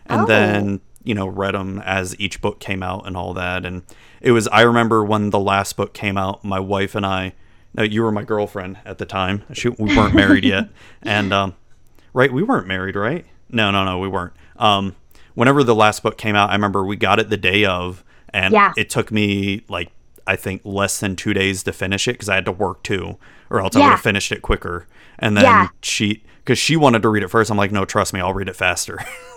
and 0.06 0.22
Oh. 0.22 0.26
then 0.26 0.80
you 1.04 1.14
know 1.14 1.26
read 1.26 1.54
them 1.54 1.80
as 1.84 2.18
each 2.20 2.40
book 2.40 2.60
came 2.60 2.82
out 2.82 3.06
and 3.06 3.16
all 3.16 3.34
that. 3.34 3.64
And 3.64 3.82
it 4.20 4.32
was 4.32 4.48
I 4.48 4.62
remember 4.62 5.04
when 5.04 5.30
the 5.30 5.38
last 5.38 5.76
book 5.76 5.92
came 5.94 6.16
out, 6.16 6.44
my 6.44 6.60
wife 6.60 6.94
and 6.94 7.04
I. 7.06 7.34
No, 7.72 7.84
you 7.84 8.02
were 8.02 8.10
my 8.10 8.24
girlfriend 8.24 8.78
at 8.84 8.98
the 8.98 9.06
time. 9.06 9.44
She, 9.52 9.68
we 9.68 9.96
weren't 9.96 10.14
married 10.14 10.44
yet, 10.44 10.70
and 11.02 11.32
um, 11.32 11.54
right, 12.12 12.32
we 12.32 12.42
weren't 12.42 12.66
married, 12.66 12.96
right? 12.96 13.24
No, 13.48 13.70
no, 13.70 13.84
no, 13.84 14.00
we 14.00 14.08
weren't. 14.08 14.32
Um, 14.56 14.96
whenever 15.34 15.62
the 15.62 15.74
last 15.74 16.02
book 16.02 16.18
came 16.18 16.34
out, 16.34 16.50
I 16.50 16.54
remember 16.54 16.84
we 16.84 16.96
got 16.96 17.20
it 17.20 17.30
the 17.30 17.36
day 17.36 17.64
of, 17.64 18.02
and 18.30 18.52
Yeah. 18.54 18.72
it 18.76 18.90
took 18.90 19.12
me 19.12 19.62
like 19.68 19.90
I 20.26 20.34
think 20.36 20.62
less 20.64 20.98
than 21.00 21.14
two 21.16 21.32
days 21.32 21.62
to 21.62 21.72
finish 21.72 22.08
it 22.08 22.12
because 22.14 22.28
I 22.28 22.34
had 22.34 22.44
to 22.46 22.52
work 22.52 22.82
too, 22.82 23.18
or 23.50 23.60
else 23.60 23.76
I 23.76 23.80
would 23.80 23.90
have 23.90 24.00
finished 24.00 24.32
it 24.32 24.42
quicker. 24.42 24.86
And 25.20 25.36
then 25.36 25.44
Yeah. 25.44 25.68
she, 25.82 26.22
because 26.38 26.58
she 26.58 26.76
wanted 26.76 27.02
to 27.02 27.08
read 27.08 27.22
it 27.22 27.28
first, 27.28 27.50
I'm 27.50 27.56
like, 27.56 27.70
no, 27.72 27.84
trust 27.84 28.12
me, 28.12 28.20
I'll 28.20 28.32
read 28.34 28.48
it 28.48 28.56
faster. 28.56 28.98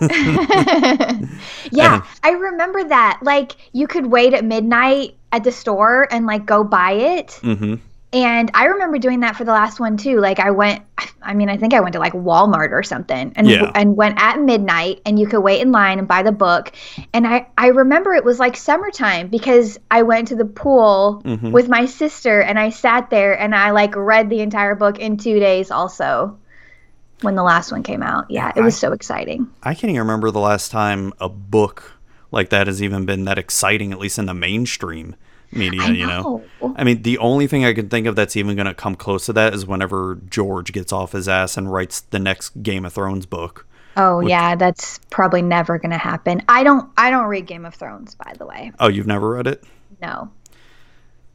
Yeah, 1.70 1.94
And- 1.94 2.02
I 2.22 2.30
remember 2.30 2.84
that. 2.84 3.20
Like, 3.22 3.52
you 3.72 3.86
could 3.86 4.06
wait 4.06 4.34
at 4.34 4.44
midnight 4.44 5.16
at 5.32 5.44
the 5.44 5.52
store 5.52 6.06
and 6.10 6.26
like 6.26 6.46
go 6.46 6.62
buy 6.64 6.92
it. 6.92 7.32
hmm 7.42 7.74
And 8.14 8.48
I 8.54 8.66
remember 8.66 8.98
doing 8.98 9.20
that 9.20 9.34
for 9.36 9.44
the 9.44 9.50
last 9.50 9.80
one 9.80 9.96
too. 9.96 10.20
Like 10.20 10.38
I 10.38 10.52
went 10.52 10.82
I 11.20 11.34
mean, 11.34 11.48
I 11.48 11.56
think 11.56 11.74
I 11.74 11.80
went 11.80 11.94
to 11.94 11.98
like 11.98 12.12
Walmart 12.12 12.70
or 12.70 12.82
something 12.82 13.32
and 13.34 13.48
Yeah. 13.48 13.72
and 13.74 13.96
went 13.96 14.20
at 14.20 14.40
midnight 14.40 15.00
and 15.04 15.18
you 15.18 15.26
could 15.26 15.40
wait 15.40 15.60
in 15.60 15.72
line 15.72 15.98
and 15.98 16.06
buy 16.06 16.22
the 16.22 16.32
book. 16.32 16.72
And 17.12 17.26
I 17.26 17.48
I 17.58 17.68
remember 17.68 18.14
it 18.14 18.24
was 18.24 18.38
like 18.38 18.56
summertime 18.56 19.28
because 19.28 19.78
I 19.90 20.02
went 20.02 20.28
to 20.28 20.36
the 20.36 20.44
pool 20.44 21.22
Mhm. 21.24 21.50
with 21.50 21.68
my 21.68 21.86
sister 21.86 22.40
and 22.40 22.58
I 22.58 22.68
sat 22.70 23.10
there 23.10 23.38
and 23.38 23.54
I 23.54 23.72
like 23.72 23.96
read 23.96 24.30
the 24.30 24.40
entire 24.40 24.76
book 24.76 24.98
in 25.00 25.16
2 25.16 25.40
days 25.40 25.72
also 25.72 26.36
when 27.22 27.34
the 27.34 27.42
last 27.42 27.72
one 27.72 27.82
came 27.82 28.02
out. 28.02 28.26
Yeah, 28.30 28.52
it 28.54 28.60
was 28.62 28.76
I- 28.76 28.78
so 28.86 28.92
exciting. 28.92 29.48
I 29.64 29.74
can't 29.74 29.90
even 29.90 29.98
remember 30.00 30.30
the 30.30 30.40
last 30.40 30.70
time 30.70 31.12
a 31.20 31.28
book 31.28 31.92
like 32.30 32.50
that 32.50 32.66
has 32.68 32.80
even 32.82 33.06
been 33.06 33.24
that 33.24 33.38
exciting, 33.38 33.90
at 33.92 33.98
least 33.98 34.18
in 34.18 34.26
the 34.26 34.34
mainstream 34.34 35.16
media, 35.54 35.82
I 35.82 35.90
you 35.90 36.06
know? 36.06 36.42
know. 36.60 36.74
I 36.76 36.84
mean, 36.84 37.02
the 37.02 37.18
only 37.18 37.46
thing 37.46 37.64
I 37.64 37.72
can 37.72 37.88
think 37.88 38.06
of 38.06 38.16
that's 38.16 38.36
even 38.36 38.56
going 38.56 38.66
to 38.66 38.74
come 38.74 38.94
close 38.94 39.26
to 39.26 39.32
that 39.34 39.54
is 39.54 39.66
whenever 39.66 40.18
George 40.28 40.72
gets 40.72 40.92
off 40.92 41.12
his 41.12 41.28
ass 41.28 41.56
and 41.56 41.72
writes 41.72 42.00
the 42.00 42.18
next 42.18 42.62
Game 42.62 42.84
of 42.84 42.92
Thrones 42.92 43.26
book. 43.26 43.66
Oh 43.96 44.18
Which- 44.18 44.30
yeah, 44.30 44.56
that's 44.56 44.98
probably 45.10 45.42
never 45.42 45.78
going 45.78 45.92
to 45.92 45.98
happen. 45.98 46.42
I 46.48 46.64
don't 46.64 46.90
I 46.96 47.10
don't 47.10 47.26
read 47.26 47.46
Game 47.46 47.64
of 47.64 47.74
Thrones 47.74 48.14
by 48.14 48.32
the 48.38 48.46
way. 48.46 48.72
Oh, 48.80 48.88
you've 48.88 49.06
never 49.06 49.30
read 49.30 49.46
it? 49.46 49.62
No. 50.02 50.30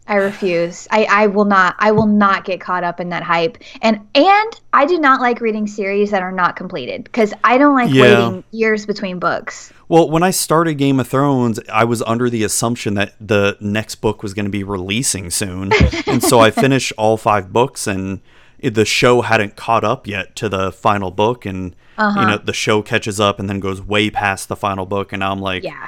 I 0.09 0.15
refuse. 0.15 0.87
I, 0.91 1.05
I 1.09 1.27
will 1.27 1.45
not 1.45 1.75
I 1.79 1.91
will 1.91 2.07
not 2.07 2.43
get 2.43 2.59
caught 2.59 2.83
up 2.83 2.99
in 2.99 3.09
that 3.09 3.23
hype. 3.23 3.57
And 3.81 3.99
and 4.15 4.59
I 4.73 4.85
do 4.85 4.97
not 4.99 5.21
like 5.21 5.39
reading 5.39 5.67
series 5.67 6.11
that 6.11 6.21
are 6.23 6.31
not 6.31 6.55
completed 6.55 7.11
cuz 7.13 7.33
I 7.43 7.57
don't 7.57 7.75
like 7.75 7.91
Yeah. 7.93 8.03
waiting 8.27 8.43
years 8.51 8.85
between 8.85 9.19
books. 9.19 9.71
Well, 9.87 10.09
when 10.09 10.23
I 10.23 10.31
started 10.31 10.75
Game 10.75 10.99
of 10.99 11.07
Thrones, 11.07 11.59
I 11.71 11.83
was 11.83 12.01
under 12.03 12.29
the 12.29 12.43
assumption 12.43 12.95
that 12.95 13.13
the 13.21 13.55
next 13.61 13.95
book 13.95 14.21
was 14.21 14.33
going 14.33 14.45
to 14.45 14.51
be 14.51 14.63
releasing 14.63 15.29
soon. 15.29 15.71
and 16.07 16.23
so 16.23 16.39
I 16.39 16.51
finished 16.51 16.91
all 16.97 17.15
five 17.17 17.53
books 17.53 17.87
and 17.87 18.19
the 18.61 18.85
show 18.85 19.21
hadn't 19.21 19.55
caught 19.55 19.83
up 19.83 20.05
yet 20.05 20.35
to 20.35 20.49
the 20.49 20.71
final 20.71 21.11
book 21.11 21.45
and 21.45 21.75
Uh-huh. 21.97 22.19
you 22.19 22.27
know 22.27 22.37
the 22.37 22.53
show 22.53 22.81
catches 22.81 23.19
up 23.19 23.39
and 23.39 23.47
then 23.49 23.59
goes 23.59 23.81
way 23.81 24.09
past 24.09 24.47
the 24.49 24.55
final 24.55 24.85
book 24.85 25.13
and 25.13 25.23
I'm 25.23 25.39
like 25.39 25.63
Yeah. 25.63 25.87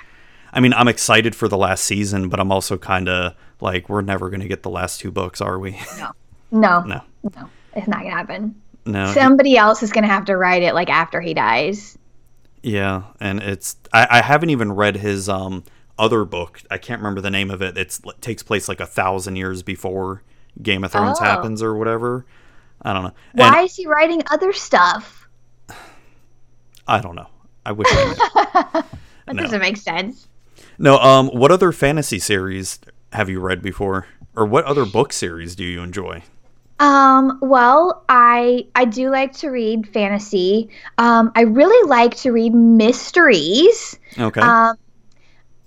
I 0.54 0.60
mean, 0.60 0.74
I'm 0.74 0.90
excited 0.90 1.34
for 1.34 1.48
the 1.48 1.56
last 1.58 1.86
season, 1.86 2.28
but 2.28 2.38
I'm 2.40 2.52
also 2.52 2.78
kind 2.78 3.08
of 3.08 3.34
like 3.62 3.90
we're 3.90 4.02
never 4.02 4.30
going 4.30 4.42
to 4.42 4.48
get 4.48 4.64
the 4.64 4.70
last 4.70 5.00
two 5.00 5.12
books, 5.12 5.42
are 5.42 5.60
we? 5.60 5.80
No. 5.98 6.12
no. 6.52 6.82
No. 6.84 7.02
No. 7.36 7.50
It's 7.76 7.88
not 7.88 8.00
going 8.00 8.12
to 8.12 8.18
happen. 8.18 8.62
No. 8.86 9.14
Somebody 9.14 9.56
else 9.58 9.84
is 9.84 9.92
going 9.92 10.04
to 10.04 10.10
have 10.10 10.26
to 10.26 10.36
write 10.36 10.64
it 10.64 10.74
like 10.74 10.90
after 10.90 11.22
he 11.22 11.34
dies. 11.34 11.98
Yeah, 12.64 13.04
and 13.20 13.42
it's 13.42 13.76
I, 13.94 14.06
I 14.10 14.22
haven't 14.22 14.50
even 14.52 14.74
read 14.74 14.98
his 14.98 15.30
um 15.30 15.64
other 15.98 16.26
book. 16.26 16.62
I 16.70 16.78
can't 16.78 17.00
remember 17.00 17.22
the 17.22 17.30
name 17.32 17.50
of 17.52 17.62
it. 17.62 17.78
It's 17.78 18.02
it 18.06 18.22
takes 18.22 18.44
place 18.44 18.68
like 18.68 18.80
a 18.82 18.86
thousand 18.86 19.36
years 19.38 19.64
before 19.64 20.24
Game 20.62 20.84
of 20.84 20.92
Thrones 20.92 21.20
Oh. 21.22 21.24
happens 21.24 21.64
or 21.64 21.76
whatever. 21.76 22.26
I 22.82 22.94
don't 22.94 23.04
know. 23.04 23.14
Why 23.34 23.58
And 23.60 23.66
is 23.66 23.76
he 23.76 23.88
writing 23.88 24.22
other 24.30 24.52
stuff? 24.54 25.28
I 26.88 27.00
don't 27.00 27.16
know. 27.16 27.28
I 27.66 27.72
wish 27.72 27.88
I. 27.90 28.84
That 29.28 29.36
No. 29.36 29.44
doesn't 29.44 29.62
make 29.62 29.78
sense. 29.78 30.28
no. 30.78 30.98
Um. 30.98 31.28
What 31.30 31.52
other 31.52 31.72
fantasy 31.72 32.20
series 32.20 32.80
have 33.12 33.30
you 33.30 33.40
read 33.40 33.62
before, 33.62 34.08
or 34.36 34.46
what 34.46 34.66
other 34.66 34.86
book 34.86 35.14
series 35.14 35.56
do 35.56 35.64
you 35.64 35.82
enjoy? 35.82 36.24
Um, 36.80 37.38
well, 37.42 38.04
I 38.10 38.66
I 38.74 38.86
do 38.86 39.12
like 39.12 39.34
to 39.34 39.50
read 39.50 39.88
fantasy. 39.88 40.70
Um, 40.98 41.32
I 41.36 41.42
really 41.42 41.88
like 41.88 42.16
to 42.18 42.32
read 42.32 42.56
mysteries. 42.56 44.00
Okay. 44.18 44.42
Um, 44.42 44.76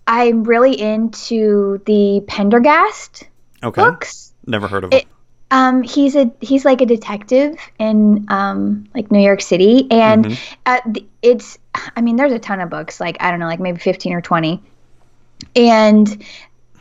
I'm 0.07 0.45
really 0.45 0.78
into 0.78 1.80
the 1.86 2.22
Pendergast 2.26 3.28
okay. 3.62 3.80
books. 3.82 4.32
Never 4.47 4.66
heard 4.68 4.84
of 4.84 4.92
it-. 4.92 5.07
Um, 5.51 5.82
he's 5.82 6.16
a 6.16 6.32
he's 6.40 6.64
like 6.64 6.80
a 6.80 6.86
detective 6.86 7.57
in 7.78 8.26
um 8.28 8.88
like 8.92 9.12
New 9.12 9.20
York 9.20 9.40
City, 9.40 9.86
and 9.90 10.24
Mhm. 10.24 10.38
uh, 10.66 10.80
the, 10.86 11.07
it's 11.22 11.59
I 11.95 12.01
mean 12.01 12.16
there's 12.16 12.32
a 12.32 12.40
ton 12.40 12.61
of 12.61 12.70
books 12.70 12.99
like 12.99 13.18
I 13.20 13.30
don't 13.30 13.38
know 13.38 13.47
like 13.47 13.61
maybe 13.61 13.78
15 13.78 14.14
or 14.14 14.20
20, 14.20 14.61
and 15.55 16.24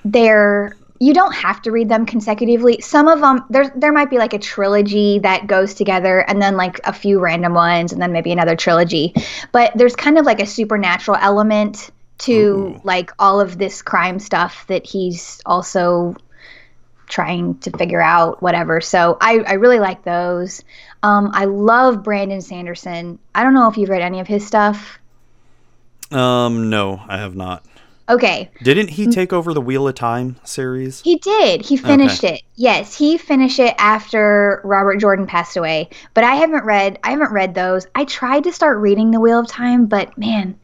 they're 0.05 0.75
you 0.99 1.13
don't 1.13 1.33
have 1.33 1.61
to 1.63 1.71
read 1.71 1.89
them 1.89 2.05
consecutively. 2.05 2.79
Some 2.79 3.09
of 3.09 3.19
them 3.19 3.43
there 3.49 3.73
there 3.75 3.91
might 3.91 4.09
be 4.09 4.17
like 4.17 4.33
a 4.33 4.39
trilogy 4.39 5.19
that 5.19 5.47
goes 5.47 5.73
together 5.73 6.19
and 6.19 6.41
then 6.41 6.55
like 6.55 6.79
a 6.85 6.93
few 6.93 7.19
random 7.19 7.53
ones 7.53 7.91
and 7.91 8.01
then 8.01 8.13
maybe 8.13 8.31
another 8.31 8.55
trilogy. 8.55 9.13
But 9.51 9.73
there's 9.75 9.95
kind 9.95 10.17
of 10.17 10.25
like 10.25 10.39
a 10.39 10.45
supernatural 10.45 11.17
element 11.19 11.91
to 12.19 12.33
Ooh. 12.33 12.81
like 12.85 13.11
all 13.19 13.41
of 13.41 13.57
this 13.57 13.81
crime 13.81 14.17
stuff 14.19 14.65
that 14.67 14.85
he's 14.85 15.41
also 15.45 16.15
trying 17.07 17.57
to 17.59 17.71
figure 17.71 18.01
out 18.01 18.41
whatever. 18.41 18.79
So 18.79 19.17
I 19.19 19.39
I 19.39 19.53
really 19.53 19.79
like 19.79 20.03
those. 20.03 20.63
Um 21.01 21.31
I 21.33 21.45
love 21.45 22.01
Brandon 22.03 22.41
Sanderson. 22.41 23.19
I 23.35 23.43
don't 23.43 23.53
know 23.53 23.67
if 23.67 23.77
you've 23.77 23.89
read 23.89 24.01
any 24.01 24.21
of 24.21 24.27
his 24.27 24.47
stuff. 24.47 24.99
Um, 26.11 26.69
no, 26.69 27.01
I 27.07 27.17
have 27.17 27.35
not. 27.35 27.65
Okay. 28.09 28.51
Didn't 28.61 28.89
he 28.89 29.07
take 29.07 29.31
over 29.31 29.53
the 29.53 29.61
Wheel 29.61 29.87
of 29.87 29.95
Time 29.95 30.35
series? 30.43 31.01
He 31.01 31.17
did. 31.17 31.61
He 31.61 31.77
finished 31.77 32.23
it. 32.23 32.41
Yes, 32.55 32.95
he 32.95 33.17
finished 33.17 33.59
it 33.59 33.73
after 33.77 34.61
Robert 34.65 34.97
Jordan 34.97 35.25
passed 35.25 35.55
away. 35.55 35.89
But 36.13 36.25
I 36.25 36.35
haven't 36.35 36.65
read 36.65 36.99
I 37.03 37.11
haven't 37.11 37.31
read 37.31 37.55
those. 37.55 37.87
I 37.95 38.03
tried 38.05 38.43
to 38.43 38.51
start 38.51 38.79
reading 38.79 39.11
The 39.11 39.21
Wheel 39.21 39.39
of 39.39 39.47
Time, 39.47 39.85
but 39.85 40.17
man, 40.17 40.59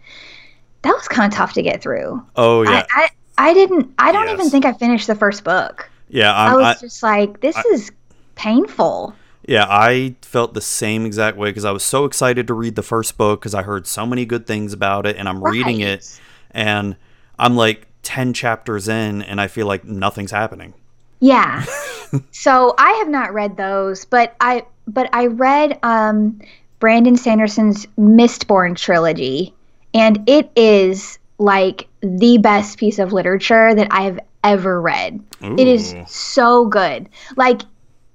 that 0.81 0.91
was 0.91 1.07
kind 1.07 1.31
of 1.31 1.37
tough 1.37 1.53
to 1.53 1.61
get 1.61 1.81
through. 1.81 2.21
Oh 2.35 2.63
yeah, 2.63 2.85
I, 2.91 3.09
I 3.37 3.49
I 3.49 3.53
didn't 3.53 3.93
I 3.97 4.11
don't 4.11 4.29
even 4.29 4.49
think 4.49 4.65
I 4.65 4.73
finished 4.73 5.07
the 5.07 5.15
first 5.15 5.45
book. 5.45 5.89
yeah. 6.09 6.33
i 6.33 6.47
I'm, 6.47 6.55
was 6.55 6.65
I, 6.65 6.79
just 6.81 7.01
like 7.01 7.39
this 7.39 7.55
is 7.71 7.89
painful. 8.35 9.15
yeah, 9.47 9.65
I 9.69 10.15
felt 10.21 10.53
the 10.53 10.61
same 10.61 11.05
exact 11.05 11.37
way 11.37 11.49
because 11.51 11.65
I 11.65 11.71
was 11.71 11.83
so 11.83 12.03
excited 12.03 12.47
to 12.47 12.53
read 12.53 12.75
the 12.75 12.83
first 12.83 13.17
book 13.17 13.39
because 13.39 13.55
I 13.55 13.63
heard 13.63 13.87
so 13.87 14.05
many 14.05 14.25
good 14.25 14.45
things 14.45 14.73
about 14.73 15.05
it, 15.05 15.15
and 15.15 15.29
I'm 15.29 15.41
reading 15.41 15.79
it, 15.79 16.19
and 16.51 16.97
I'm 17.39 17.55
like 17.55 17.87
ten 18.03 18.33
chapters 18.33 18.87
in, 18.87 19.21
and 19.21 19.41
I 19.41 19.47
feel 19.47 19.65
like 19.65 19.83
nothing's 19.83 20.31
happening. 20.31 20.73
Yeah. 21.19 21.65
so 22.31 22.75
I 22.77 22.91
have 22.93 23.09
not 23.09 23.33
read 23.33 23.57
those, 23.57 24.05
but 24.05 24.35
I 24.39 24.65
but 24.87 25.09
I 25.13 25.27
read 25.27 25.79
um 25.83 26.41
Brandon 26.79 27.17
Sanderson's 27.17 27.85
Mistborn 27.97 28.77
trilogy, 28.77 29.53
and 29.93 30.29
it 30.29 30.51
is 30.55 31.17
like 31.37 31.87
the 32.01 32.37
best 32.37 32.77
piece 32.77 32.99
of 32.99 33.13
literature 33.13 33.73
that 33.73 33.87
I 33.91 34.01
have 34.03 34.19
ever 34.43 34.81
read. 34.81 35.23
It 35.41 35.67
is 35.67 35.95
so 36.07 36.65
good. 36.65 37.09
Like 37.35 37.61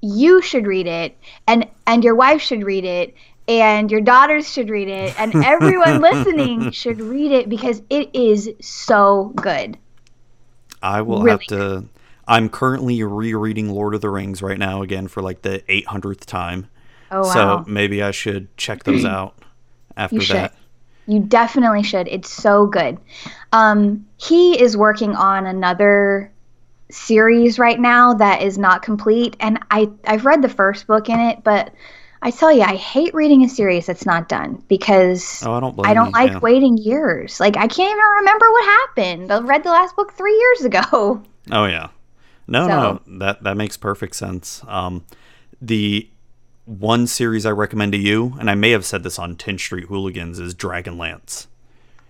you 0.00 0.42
should 0.42 0.66
read 0.66 0.86
it 0.86 1.16
and 1.46 1.66
and 1.86 2.04
your 2.04 2.14
wife 2.14 2.42
should 2.42 2.62
read 2.62 2.84
it 2.84 3.14
and 3.46 3.90
your 3.90 4.00
daughters 4.00 4.50
should 4.52 4.70
read 4.70 4.88
it 4.88 5.18
and 5.18 5.34
everyone 5.44 6.00
listening 6.00 6.70
should 6.70 7.00
read 7.00 7.32
it 7.32 7.48
because 7.48 7.82
it 7.90 8.10
is 8.14 8.50
so 8.60 9.32
good. 9.36 9.78
I 10.82 11.02
will 11.02 11.22
Really 11.22 11.30
have 11.30 11.46
to. 11.46 11.84
I'm 12.26 12.48
currently 12.48 13.02
rereading 13.02 13.70
Lord 13.70 13.94
of 13.94 14.00
the 14.00 14.10
Rings 14.10 14.42
right 14.42 14.58
now 14.58 14.82
again 14.82 15.08
for 15.08 15.22
like 15.22 15.42
the 15.42 15.62
800th 15.68 16.24
time. 16.24 16.68
Oh 17.10 17.22
wow. 17.22 17.64
So 17.64 17.64
maybe 17.70 18.02
I 18.02 18.10
should 18.10 18.54
check 18.56 18.84
those 18.84 19.04
out 19.04 19.34
after 19.96 20.16
You 20.16 20.20
should. 20.20 20.36
that. 20.36 20.54
You 21.06 21.20
definitely 21.20 21.82
should. 21.82 22.08
It's 22.08 22.30
so 22.30 22.66
good. 22.66 22.98
Um, 23.52 24.06
he 24.16 24.58
is 24.60 24.76
working 24.76 25.14
on 25.14 25.46
another 25.46 26.32
series 26.90 27.58
right 27.58 27.78
now 27.78 28.14
that 28.14 28.40
is 28.42 28.56
not 28.56 28.82
complete, 28.82 29.36
and 29.38 29.58
I 29.70 29.90
I've 30.06 30.24
read 30.24 30.40
the 30.40 30.48
first 30.48 30.86
book 30.86 31.08
in 31.10 31.20
it, 31.20 31.44
but 31.44 31.74
I 32.24 32.30
tell 32.30 32.50
you, 32.50 32.62
I 32.62 32.74
hate 32.74 33.12
reading 33.14 33.44
a 33.44 33.48
series 33.48 33.84
that's 33.86 34.06
not 34.06 34.28
done 34.28 34.64
because 34.68 35.42
Oh, 35.46 35.52
I 35.52 35.60
don't 35.60 35.86
I 35.86 35.94
don't 35.94 36.06
you, 36.06 36.12
like 36.12 36.30
yeah. 36.32 36.38
waiting 36.40 36.78
years. 36.78 37.38
Like 37.38 37.56
I 37.56 37.66
can't 37.68 37.90
even 37.90 38.10
remember 38.18 38.50
what 38.50 38.64
happened. 38.64 39.30
I 39.30 39.38
read 39.40 39.62
the 39.62 39.68
last 39.70 39.94
book 39.94 40.12
three 40.14 40.36
years 40.36 40.64
ago. 40.64 41.22
Oh 41.52 41.66
yeah. 41.66 41.88
No, 42.48 42.66
So- 42.66 43.00
no, 43.06 43.18
that 43.18 43.42
that 43.44 43.56
makes 43.58 43.76
perfect 43.76 44.16
sense. 44.16 44.62
Um, 44.66 45.04
the 45.60 46.08
one 46.64 47.06
series 47.06 47.44
I 47.44 47.50
recommend 47.50 47.92
to 47.92 47.98
you, 47.98 48.34
and 48.40 48.48
I 48.48 48.54
may 48.54 48.70
have 48.70 48.86
said 48.86 49.02
this 49.02 49.18
on 49.18 49.36
10 49.36 49.58
Street 49.58 49.84
Hooligans, 49.84 50.38
is 50.38 50.54
Dragonlance. 50.54 51.46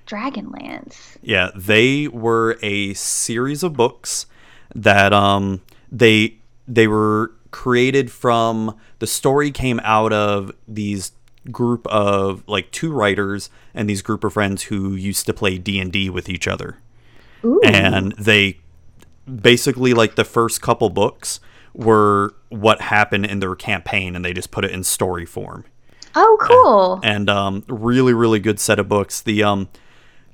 Dragonlance. 0.07 1.17
Yeah, 1.23 1.51
they 1.57 2.07
were 2.09 2.59
a 2.62 2.95
series 2.95 3.62
of 3.65 3.73
books 3.75 4.27
that 4.75 5.12
um 5.12 5.61
they 5.91 6.37
they 6.69 6.87
were 6.87 7.33
created 7.55 8.11
from 8.11 8.76
the 8.98 9.07
story 9.07 9.52
came 9.52 9.80
out 9.84 10.12
of 10.12 10.50
these 10.66 11.12
group 11.52 11.86
of 11.86 12.42
like 12.48 12.68
two 12.72 12.92
writers 12.92 13.48
and 13.72 13.88
these 13.88 14.02
group 14.02 14.24
of 14.24 14.32
friends 14.32 14.64
who 14.64 14.96
used 14.96 15.24
to 15.24 15.32
play 15.32 15.57
D&D 15.57 16.11
with 16.11 16.28
each 16.28 16.48
other. 16.48 16.78
Ooh. 17.44 17.61
And 17.62 18.11
they 18.18 18.59
basically 19.40 19.94
like 19.94 20.16
the 20.16 20.24
first 20.24 20.62
couple 20.62 20.90
books 20.90 21.38
were 21.74 22.34
what 22.48 22.80
happened 22.80 23.26
in 23.26 23.38
their 23.38 23.55
campaign 23.55 24.16
and 24.16 24.24
they 24.24 24.32
just 24.32 24.50
put 24.50 24.64
it 24.64 24.72
in 24.72 24.82
story 24.82 25.24
form 25.24 25.64
oh, 26.16 26.36
cool. 26.40 27.00
and 27.05 27.30
um, 27.30 27.62
really 27.68 28.12
really 28.12 28.40
good 28.40 28.61
set 28.61 28.78
of 28.78 28.88
books 28.88 29.22
the 29.22 29.42
um, 29.42 29.68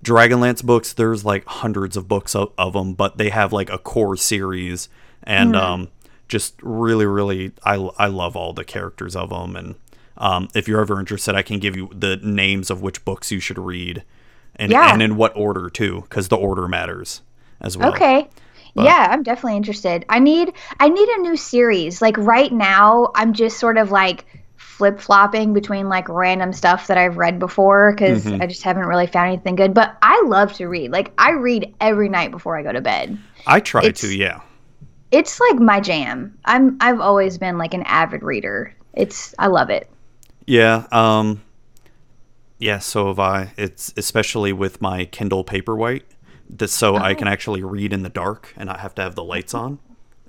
dragonlance 0.02 0.62
books 0.62 0.92
there's 0.92 1.24
like 1.24 1.44
hundreds 1.46 1.96
of 1.96 2.08
books 2.08 2.34
of, 2.34 2.52
of 2.58 2.74
them 2.74 2.92
but 2.92 3.16
they 3.16 3.30
have 3.30 3.52
like 3.52 3.70
a 3.70 3.78
core 3.78 4.16
series 4.16 4.88
and 5.22 5.56
um, 5.56 5.88
just 6.31 6.55
really 6.62 7.05
really 7.07 7.53
I, 7.64 7.74
I 7.99 8.07
love 8.07 8.37
all 8.37 8.53
the 8.55 8.64
characters 8.64 9.14
of 9.16 9.28
them 9.31 9.57
and 9.57 9.74
um, 10.16 10.49
if 10.55 10.68
you're 10.68 10.81
ever 10.81 10.99
interested 11.01 11.35
i 11.35 11.43
can 11.43 11.59
give 11.59 11.76
you 11.76 11.91
the 11.93 12.16
names 12.22 12.70
of 12.70 12.81
which 12.83 13.05
books 13.05 13.31
you 13.33 13.41
should 13.41 13.59
read 13.59 14.03
and, 14.57 14.70
Yeah. 14.72 14.93
and 14.93 15.03
in 15.03 15.16
what 15.16 15.37
order 15.37 15.68
too 15.68 16.03
because 16.03 16.28
the 16.28 16.37
order 16.37 16.66
matters 16.68 17.20
as 17.61 17.76
well 17.76 17.93
Okay. 17.93 18.28
But- 18.74 18.85
yeah, 18.85 19.09
I'm 19.11 19.24
definitely 19.24 19.57
interested. 19.57 20.05
I 20.09 20.20
need 20.20 20.53
I 20.78 20.89
need 20.89 21.09
a 21.09 21.18
new 21.22 21.37
series. 21.37 22.01
Like 22.01 22.16
right 22.18 22.53
now, 22.53 23.11
I'm 23.16 23.33
just 23.33 23.59
sort 23.59 23.76
of 23.76 23.91
like 23.91 24.24
flip 24.57 25.01
flopping 25.01 25.53
between 25.53 25.89
like 25.89 26.09
random 26.09 26.53
stuff 26.53 26.87
that 26.87 26.97
I've 26.97 27.16
read 27.16 27.41
before 27.41 27.91
because 27.93 28.24
Mhm. 28.24 28.41
I 28.41 28.47
just 28.47 28.62
haven't 28.62 28.87
really 28.87 29.09
found 29.09 29.26
anything 29.33 29.57
good. 29.57 29.74
But 29.74 29.97
I 30.03 30.22
love 30.24 30.53
to 30.55 30.66
read. 30.68 30.93
Like 30.93 31.11
I 31.18 31.33
read 31.33 31.74
every 31.81 32.09
night 32.09 32.31
before 32.31 32.57
I 32.57 32.62
go 32.62 32.70
to 32.70 32.81
bed. 32.81 33.18
i 33.45 33.59
try 33.59 33.81
It's- 33.81 34.03
to 34.03 34.14
yeah 34.16 34.41
It's 35.11 35.40
like 35.40 35.56
my 35.56 35.80
jam. 35.80 36.38
I'm 36.44 36.76
I've 36.80 37.00
always 37.00 37.38
been 37.38 37.58
like 37.58 37.74
an 37.74 37.82
avid 37.82 38.22
reader. 38.22 38.74
It's 38.94 39.34
I 39.38 39.48
love 39.48 39.70
it. 39.70 39.90
Yeah, 40.46 40.86
um 40.92 41.42
yeah, 42.61 42.78
so 42.78 43.08
have 43.08 43.18
I. 43.18 43.52
It's 43.56 43.92
especially 43.96 44.52
with 44.52 44.82
my 44.82 45.06
Kindle 45.06 45.44
Paperwhite, 45.44 46.02
that 46.50 46.68
so 46.68 46.96
I 46.96 47.14
can 47.14 47.26
actually 47.26 47.64
read 47.64 47.92
in 47.92 48.02
the 48.02 48.11
dark 48.11 48.52
and 48.56 48.66
not 48.66 48.80
have 48.80 48.94
to 48.96 49.02
have 49.02 49.14
the 49.14 49.24
lights 49.24 49.54
on. 49.54 49.78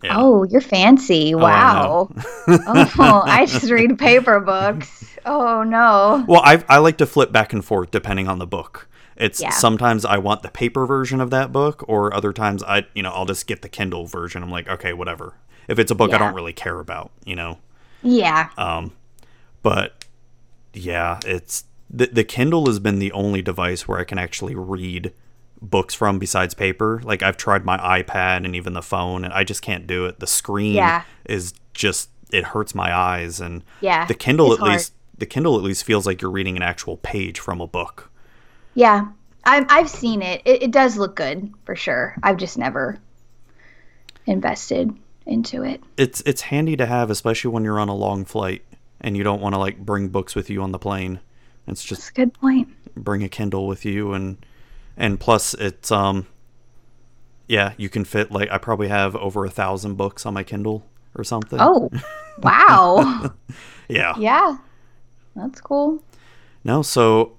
Yeah. 0.02 0.14
Oh, 0.16 0.44
you're 0.46 0.62
fancy. 0.62 1.34
I 1.34 1.36
Wow. 1.36 2.10
oh, 2.48 3.24
I 3.26 3.46
just 3.46 3.70
read 3.70 4.00
paper 4.00 4.40
books. 4.40 5.18
Oh 5.26 5.64
no. 5.64 6.26
Well, 6.28 6.42
I 6.44 6.64
I 6.70 6.78
like 6.78 6.98
to 6.98 7.06
flip 7.06 7.32
back 7.32 7.52
and 7.54 7.64
forth 7.64 7.92
depending 7.92 8.30
on 8.30 8.40
the 8.40 8.48
book. 8.48 8.88
It's 9.22 9.42
Yeah. 9.42 9.52
sometimes 9.52 10.04
I 10.04 10.18
want 10.18 10.42
the 10.42 10.50
paper 10.50 10.86
version 10.86 11.22
of 11.22 11.30
that 11.30 11.52
book, 11.52 11.84
or 11.88 12.14
other 12.14 12.34
times 12.34 12.64
I 12.64 12.86
you 12.96 13.04
know 13.04 13.12
I'll 13.12 13.26
just 13.26 13.48
get 13.48 13.62
the 13.62 13.70
Kindle 13.70 14.06
version. 14.08 14.42
I'm 14.44 14.52
like, 14.52 14.68
okay, 14.68 14.94
whatever. 14.94 15.36
If 15.68 15.78
it's 15.80 15.92
a 15.92 15.96
book 15.96 16.14
I 16.14 16.18
don't 16.18 16.34
really 16.34 16.54
care 16.54 16.80
about, 16.80 17.12
you 17.24 17.36
know. 17.36 17.60
Yeah. 18.04 18.50
Um, 18.58 18.94
but 19.62 20.06
yeah, 20.74 21.20
it's 21.26 21.66
the 21.90 22.08
the 22.08 22.24
Kindle 22.24 22.66
has 22.66 22.80
been 22.80 23.00
the 23.00 23.12
only 23.12 23.42
device 23.42 23.88
where 23.88 24.00
I 24.00 24.04
can 24.04 24.18
actually 24.18 24.56
read 24.56 25.14
books 25.62 25.94
from 25.94 26.18
besides 26.18 26.54
paper. 26.56 27.00
Like 27.04 27.22
I've 27.22 27.38
tried 27.38 27.64
my 27.64 27.78
iPad 27.78 28.44
and 28.46 28.56
even 28.56 28.74
the 28.74 28.82
phone, 28.82 29.24
and 29.24 29.34
I 29.34 29.44
just 29.44 29.62
can't 29.62 29.86
do 29.86 30.06
it. 30.06 30.20
The 30.20 30.28
screen 30.28 30.74
Yeah. 30.74 31.04
is 31.26 31.54
just 31.74 32.10
it 32.32 32.46
hurts 32.46 32.74
my 32.74 32.96
eyes, 32.96 33.40
and 33.40 33.64
Yeah. 33.82 34.06
the 34.06 34.14
Kindle 34.16 34.54
at 34.54 34.60
hard. 34.60 34.72
least 34.72 34.94
the 35.18 35.26
Kindle 35.28 35.56
at 35.58 35.64
least 35.64 35.84
feels 35.84 36.08
like 36.08 36.22
you're 36.22 36.32
reading 36.32 36.56
an 36.58 36.64
actual 36.64 36.98
page 36.98 37.40
from 37.40 37.62
a 37.62 37.68
book. 37.68 38.10
Yeah, 38.74 39.08
I'm, 39.44 39.66
I've 39.70 39.90
seen 39.90 40.22
it. 40.22 40.42
it. 40.46 40.64
It 40.64 40.72
does 40.72 40.98
look 40.98 41.16
good 41.16 41.54
for 41.66 41.76
sure. 41.76 42.16
I've 42.24 42.38
just 42.38 42.58
never 42.58 42.98
invested 44.26 44.94
into 45.26 45.64
it. 45.64 45.82
It's 45.98 46.22
it's 46.22 46.42
handy 46.42 46.76
to 46.78 46.86
have, 46.86 47.10
especially 47.10 47.52
when 47.52 47.64
you're 47.64 47.80
on 47.80 47.90
a 47.90 47.96
long 47.96 48.26
flight 48.26 48.64
and 49.00 49.18
you 49.18 49.24
don't 49.24 49.42
want 49.42 49.54
to 49.56 49.60
like 49.60 49.80
bring 49.80 50.10
books 50.10 50.36
with 50.36 50.50
you 50.50 50.62
on 50.62 50.72
the 50.72 50.80
plane. 50.80 51.20
It's 51.68 51.84
just 51.84 52.02
That's 52.02 52.10
a 52.10 52.14
good 52.14 52.34
point. 52.34 52.70
bring 52.96 53.24
a 53.24 53.30
Kindle 53.30 53.68
with 53.68 53.86
you 53.86 54.14
and 54.14 54.44
and 54.98 55.20
plus 55.20 55.54
it's 55.56 55.92
um 55.92 56.28
yeah, 57.48 57.74
you 57.78 57.90
can 57.90 58.06
fit 58.06 58.32
like 58.32 58.50
I 58.52 58.58
probably 58.58 58.88
have 58.88 59.16
over 59.16 59.46
a 59.46 59.50
thousand 59.50 59.96
books 59.96 60.26
on 60.26 60.34
my 60.34 60.44
Kindle 60.44 60.86
or 61.16 61.24
something. 61.24 61.60
Oh, 61.62 61.90
wow. 62.42 63.34
yeah. 63.90 64.14
yeah, 64.18 64.58
that's 65.36 65.60
cool. 65.60 66.02
No, 66.64 66.82
so 66.82 67.34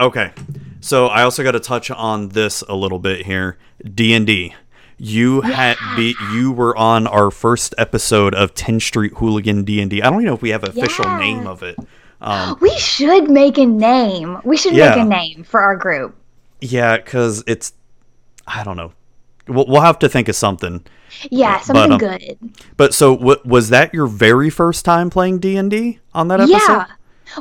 okay. 0.00 0.32
So 0.80 1.06
I 1.08 1.22
also 1.22 1.42
got 1.42 1.52
to 1.52 1.60
touch 1.60 1.90
on 1.90 2.30
this 2.30 2.62
a 2.68 2.74
little 2.74 2.98
bit 2.98 3.26
here. 3.26 3.58
D&D. 3.94 4.54
You 4.98 5.40
had 5.42 5.76
be 5.96 6.14
you 6.32 6.52
were 6.52 6.76
on 6.76 7.06
our 7.06 7.30
first 7.30 7.74
episode 7.78 8.34
of 8.34 8.52
10 8.54 8.80
Street 8.80 9.12
Hooligan 9.16 9.64
D&D. 9.64 10.02
I 10.02 10.06
don't 10.10 10.16
even 10.16 10.26
know 10.26 10.34
if 10.34 10.42
we 10.42 10.50
have 10.50 10.62
an 10.64 10.70
official 10.70 11.04
Yeah. 11.06 11.18
name 11.18 11.46
of 11.46 11.62
it. 11.62 11.76
Um 12.20 12.56
We 12.60 12.70
should 12.78 13.30
make 13.30 13.56
a 13.58 13.64
name. 13.66 14.38
We 14.44 14.56
should 14.58 14.74
Yeah. 14.74 14.90
make 14.96 15.04
a 15.04 15.08
name 15.08 15.44
for 15.44 15.60
our 15.60 15.76
group. 15.76 16.16
yeah, 16.60 16.98
cuz 16.98 17.42
it's 17.46 17.72
I 18.46 18.62
don't 18.64 18.76
know. 18.76 18.92
we'll, 19.48 19.66
we'll 19.68 19.80
have 19.80 19.98
to 20.00 20.08
think 20.08 20.28
of 20.28 20.36
something. 20.36 20.84
Yeah, 21.30 21.56
But, 21.58 21.64
something 21.64 21.92
um, 21.92 21.98
good. 21.98 22.38
But 22.76 22.94
so, 22.94 23.12
what 23.14 23.44
was 23.46 23.70
that 23.70 23.92
your 23.94 24.06
very 24.06 24.48
first 24.50 24.84
time 24.84 25.08
playing 25.10 25.38
D 25.38 25.56
and 25.56 25.70
D 25.70 25.98
on 26.14 26.28
that 26.28 26.40
episode? 26.40 26.56
Yeah. 26.58 26.84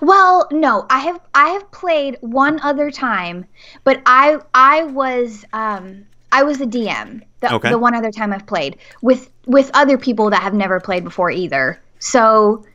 Well, 0.01 0.47
no, 0.51 0.85
I 0.89 0.99
have 0.99 1.19
I 1.33 1.49
have 1.49 1.71
played 1.71 2.17
one 2.21 2.59
other 2.61 2.91
time, 2.91 3.45
but 3.83 4.01
I 4.05 4.39
I 4.53 4.83
was 4.83 5.45
um 5.53 6.05
I 6.31 6.43
was 6.43 6.57
the 6.59 6.65
DM. 6.65 7.23
The, 7.41 7.53
Okay. 7.53 7.69
the 7.69 7.77
one 7.77 7.95
other 7.95 8.11
time 8.11 8.33
I've 8.33 8.45
played 8.45 8.77
with 9.01 9.29
with 9.45 9.71
other 9.73 9.97
people 9.97 10.29
that 10.31 10.41
have 10.43 10.53
never 10.53 10.79
played 10.79 11.03
before 11.03 11.31
either. 11.31 11.81
So 11.99 12.65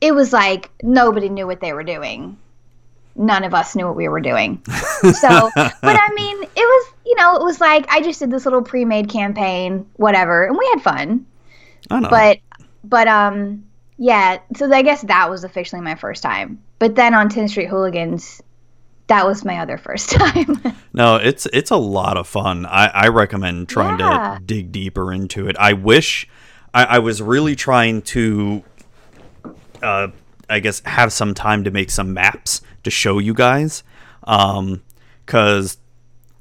it 0.00 0.14
was 0.14 0.32
like 0.32 0.70
nobody 0.82 1.28
knew 1.28 1.46
what 1.46 1.60
they 1.60 1.72
were 1.72 1.84
doing. 1.84 2.36
None 3.14 3.44
of 3.44 3.54
us 3.54 3.74
knew 3.74 3.86
what 3.86 3.96
we 3.96 4.08
were 4.08 4.20
doing. 4.20 4.62
So, 5.12 5.28
but 5.54 5.70
I 5.84 6.10
mean, 6.14 6.42
it 6.42 6.50
was 6.56 6.92
you 7.04 7.14
know 7.16 7.36
it 7.36 7.42
was 7.44 7.60
like 7.60 7.86
I 7.88 8.00
just 8.00 8.18
did 8.18 8.30
this 8.30 8.44
little 8.44 8.62
pre-made 8.62 9.08
campaign, 9.08 9.86
whatever, 9.96 10.46
and 10.46 10.56
we 10.58 10.66
had 10.74 10.82
fun 10.82 11.26
I 11.90 12.00
know. 12.00 12.08
but 12.08 12.38
but 12.84 13.08
um 13.08 13.65
yeah 13.98 14.38
so 14.56 14.70
i 14.72 14.82
guess 14.82 15.02
that 15.02 15.30
was 15.30 15.44
officially 15.44 15.80
my 15.80 15.94
first 15.94 16.22
time 16.22 16.62
but 16.78 16.94
then 16.94 17.14
on 17.14 17.28
10th 17.28 17.50
street 17.50 17.68
hooligans 17.68 18.42
that 19.08 19.24
was 19.26 19.44
my 19.44 19.58
other 19.58 19.78
first 19.78 20.10
time 20.18 20.60
No, 20.92 21.16
it's 21.16 21.46
it's 21.52 21.70
a 21.70 21.76
lot 21.76 22.16
of 22.16 22.26
fun. 22.26 22.64
I, 22.66 22.86
I 22.86 23.08
recommend 23.08 23.68
trying 23.68 23.98
Yeah. 24.00 24.38
to 24.38 24.44
dig 24.44 24.72
deeper 24.72 25.12
into 25.12 25.46
it. 25.46 25.54
I 25.58 25.74
wish 25.74 26.26
I, 26.74 26.84
I 26.84 26.98
was 27.00 27.20
really 27.20 27.54
trying 27.54 28.00
to, 28.02 28.64
uh, 29.82 30.08
I 30.48 30.60
guess, 30.60 30.80
have 30.86 31.12
some 31.12 31.34
time 31.34 31.64
to 31.64 31.70
make 31.70 31.90
some 31.90 32.14
maps 32.14 32.62
to 32.82 32.90
show 32.90 33.18
you 33.18 33.34
guys, 33.34 33.82
because 34.22 35.78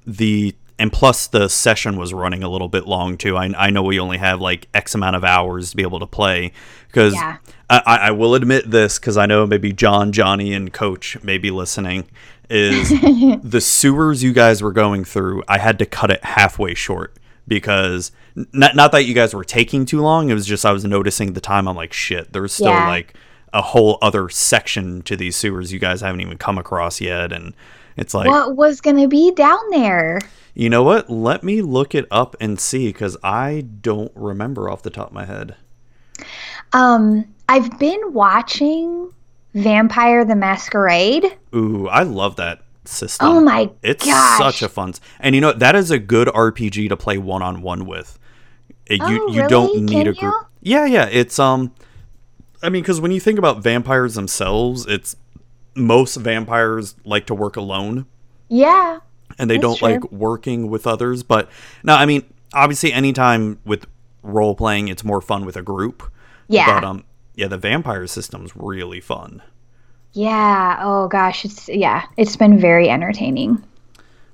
the 0.07 0.55
and 0.77 0.91
plus 0.91 1.27
the 1.27 1.47
session 1.47 1.95
was 1.97 2.13
running 2.13 2.43
a 2.43 2.49
little 2.49 2.67
bit 2.67 2.85
long 2.87 3.17
too. 3.17 3.37
I, 3.37 3.51
I 3.57 3.69
know 3.69 3.83
we 3.83 3.99
only 3.99 4.17
have 4.17 4.41
like 4.41 4.67
X 4.73 4.93
amount 4.95 5.15
of 5.15 5.23
hours 5.23 5.71
to 5.71 5.77
be 5.77 5.83
able 5.83 5.99
to 5.99 6.07
play 6.07 6.51
because 6.87 7.13
Yeah. 7.13 7.37
I, 7.69 7.81
I 7.85 8.11
will 8.11 8.35
admit 8.35 8.69
this 8.69 8.99
because 8.99 9.17
I 9.17 9.25
know 9.25 9.47
maybe 9.47 9.73
John, 9.73 10.11
Johnny, 10.11 10.53
and 10.53 10.71
Coach 10.71 11.21
may 11.23 11.37
be 11.39 11.49
listening. 11.49 12.07
Is 12.49 12.89
the 13.43 13.59
sewers 13.61 14.21
you 14.21 14.33
guys 14.33 14.61
were 14.61 14.71
going 14.73 15.03
through? 15.03 15.41
I 15.47 15.57
had 15.57 15.79
to 15.79 15.85
cut 15.87 16.11
it 16.11 16.23
halfway 16.23 16.75
short 16.75 17.15
because 17.47 18.11
not 18.53 18.75
not 18.75 18.91
that 18.91 19.05
you 19.05 19.13
guys 19.15 19.33
were 19.33 19.43
taking 19.43 19.85
too 19.85 20.01
long. 20.01 20.29
It 20.29 20.35
was 20.35 20.45
just 20.45 20.63
I 20.65 20.71
was 20.71 20.85
noticing 20.85 21.33
the 21.33 21.41
time. 21.41 21.67
I'm 21.67 21.75
like, 21.75 21.93
shit. 21.93 22.33
There's 22.33 22.53
still 22.53 22.67
Yeah. 22.67 22.87
like 22.87 23.15
a 23.53 23.61
whole 23.61 23.97
other 24.01 24.27
section 24.29 25.01
to 25.03 25.15
these 25.15 25.35
sewers 25.35 25.71
you 25.73 25.79
guys 25.79 26.01
haven't 26.01 26.21
even 26.21 26.37
come 26.37 26.57
across 26.59 26.99
yet, 27.01 27.31
and 27.31 27.53
it's 27.97 28.13
like, 28.13 28.27
what 28.27 28.55
was 28.55 28.81
gonna 28.81 29.07
be 29.07 29.31
down 29.31 29.59
there 29.71 30.19
you 30.57 30.69
know 30.69 30.83
what? 30.83 31.09
Let 31.09 31.43
me 31.43 31.61
look 31.61 31.93
it 31.93 32.05
up 32.09 32.33
and 32.39 32.57
see 32.57 32.87
because 32.87 33.17
I 33.21 33.65
don't 33.81 34.13
remember 34.15 34.69
off 34.69 34.83
the 34.83 34.89
top 34.89 35.07
of 35.07 35.13
my 35.13 35.25
head. 35.25 35.55
um 36.73 37.25
i've 37.49 37.77
been 37.77 38.13
watching 38.13 39.11
vampire 39.53 40.23
the 40.25 40.35
masquerade 40.35 41.25
Ooh, 41.53 41.87
I 41.89 42.03
love 42.03 42.37
that 42.37 42.61
system. 42.85 43.27
oh 43.27 43.39
my 43.41 43.65
gosh. 43.65 43.75
It's 43.83 44.05
gosh 44.05 44.37
such 44.37 44.61
a 44.61 44.69
fun, 44.69 44.93
and 45.19 45.35
you 45.35 45.41
know 45.41 45.51
that 45.53 45.75
is 45.75 45.91
a 45.91 45.99
good 45.99 46.27
RPG 46.29 46.89
to 46.89 46.97
play 46.97 47.17
one 47.17 47.41
on 47.41 47.61
one 47.61 47.85
with. 47.85 48.17
It- 48.85 48.99
you 48.99 49.19
Oh, 49.23 49.27
you 49.33 49.41
really? 49.41 49.47
don't 49.49 49.75
need 49.83 49.89
Can 49.89 50.07
a 50.07 50.13
group. 50.13 50.21
you? 50.21 50.33
Yeah, 50.61 50.85
yeah. 50.85 51.07
It's 51.11 51.39
um, 51.39 51.73
I 52.61 52.69
mean, 52.69 52.81
because 52.83 52.99
when 53.01 53.11
you 53.11 53.19
think 53.19 53.39
about 53.39 53.61
vampires 53.63 54.15
themselves, 54.15 54.85
it's 54.87 55.15
most 55.75 56.15
vampires 56.15 56.95
like 57.05 57.25
to 57.27 57.35
work 57.35 57.55
alone, 57.57 58.05
yeah 58.49 58.99
and 59.37 59.49
they 59.49 59.57
don't 59.57 59.81
like 59.81 60.11
working 60.11 60.69
with 60.69 60.87
others. 60.87 61.23
But 61.23 61.49
no, 61.83 61.95
I 61.95 62.05
mean, 62.05 62.23
obviously, 62.53 62.93
anytime 62.93 63.59
with 63.65 63.85
role 64.23 64.55
playing, 64.55 64.87
it's 64.87 65.03
more 65.03 65.21
fun 65.21 65.45
with 65.45 65.55
a 65.57 65.61
group. 65.61 66.03
yeah 66.47 66.79
But 66.79 66.83
um, 66.83 67.03
yeah, 67.35 67.47
the 67.47 67.57
vampire 67.57 68.07
system's 68.07 68.55
really 68.55 69.01
fun. 69.01 69.41
yeah 70.13 70.79
oh 70.81 71.07
gosh 71.07 71.45
it's 71.45 71.67
yeah 71.69 72.05
it's 72.17 72.35
been 72.37 72.59
very 72.59 72.89
entertaining 72.89 73.63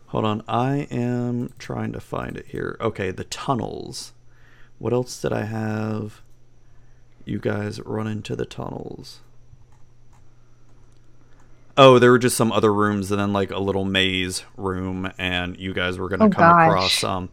Hold 0.08 0.26
on, 0.26 0.44
I 0.48 0.88
am 0.92 1.54
trying 1.58 1.94
to 1.94 2.00
find 2.02 2.36
it 2.38 2.48
here. 2.48 2.78
Okay, 2.82 3.12
the 3.12 3.24
tunnels. 3.24 4.12
What 4.78 4.94
else 4.94 5.22
did 5.22 5.32
I 5.32 5.44
have? 5.46 6.22
You 7.26 7.40
guys 7.40 7.80
run 7.82 8.08
into 8.08 8.36
the 8.36 8.46
tunnels. 8.46 9.22
Oh, 11.78 12.00
there 12.00 12.12
were 12.12 12.20
just 12.20 12.36
some 12.38 12.52
other 12.52 12.74
rooms 12.74 13.12
and 13.12 13.20
then 13.20 13.34
like 13.34 13.52
a 13.52 13.60
little 13.60 13.86
maze 13.86 14.44
room 14.58 15.12
and 15.18 15.58
you 15.58 15.74
guys 15.74 15.98
were 15.98 16.10
gonna 16.10 16.26
Oh, 16.26 16.30
come 16.30 16.42
gosh. 16.52 16.68
across 16.68 17.04
um 17.04 17.30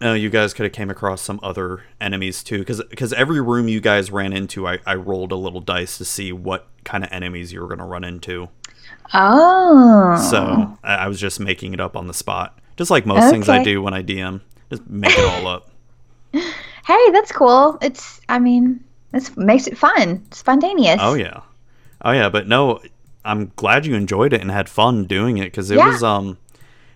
no, 0.00 0.14
you 0.14 0.30
guys 0.30 0.54
could 0.54 0.62
have 0.64 0.72
came 0.72 0.90
across 0.90 1.20
some 1.22 1.40
other 1.42 1.82
enemies 2.00 2.44
too, 2.44 2.58
because 2.60 2.80
because 2.88 3.12
every 3.12 3.40
room 3.40 3.66
you 3.66 3.80
guys 3.80 4.12
ran 4.12 4.32
into, 4.32 4.66
I, 4.68 4.78
I 4.86 4.94
rolled 4.94 5.32
a 5.32 5.36
little 5.36 5.60
dice 5.60 5.98
to 5.98 6.04
see 6.04 6.32
what 6.32 6.68
kind 6.84 7.02
of 7.02 7.10
enemies 7.12 7.52
you 7.52 7.60
were 7.60 7.66
gonna 7.68 7.86
run 7.86 8.04
into. 8.04 8.48
oh 9.12 10.16
So 10.30 10.78
I, 10.84 10.94
I 10.94 11.08
was 11.08 11.20
just 11.20 11.40
making 11.40 11.74
it 11.74 11.80
up 11.80 11.96
on 11.96 12.06
the 12.06 12.14
spot, 12.14 12.58
just 12.76 12.90
like 12.92 13.06
most 13.06 13.28
things 13.30 13.48
I 13.48 13.62
do 13.64 13.82
when 13.82 13.92
I 13.94 14.02
DM. 14.02 14.40
Just 14.70 14.86
make 14.88 15.12
it 15.18 15.24
all 15.24 15.46
up. 15.46 15.70
Hey, 16.86 17.10
that's 17.10 17.32
cool. 17.32 17.76
It's, 17.82 18.18
I 18.30 18.38
mean, 18.38 18.82
this 19.12 19.36
makes 19.36 19.66
it 19.66 19.76
fun, 19.76 20.24
spontaneous. 20.30 20.96
Oh 21.02 21.12
yeah, 21.12 21.40
oh 22.02 22.12
yeah. 22.12 22.28
But 22.28 22.46
no, 22.46 22.80
I'm 23.24 23.52
glad 23.56 23.86
you 23.86 23.94
enjoyed 23.94 24.32
it 24.32 24.40
and 24.40 24.50
had 24.50 24.68
fun 24.68 25.04
doing 25.04 25.38
it 25.38 25.44
because 25.46 25.70
it 25.70 25.76
Yeah. 25.78 25.88
was 25.88 26.02
um, 26.02 26.38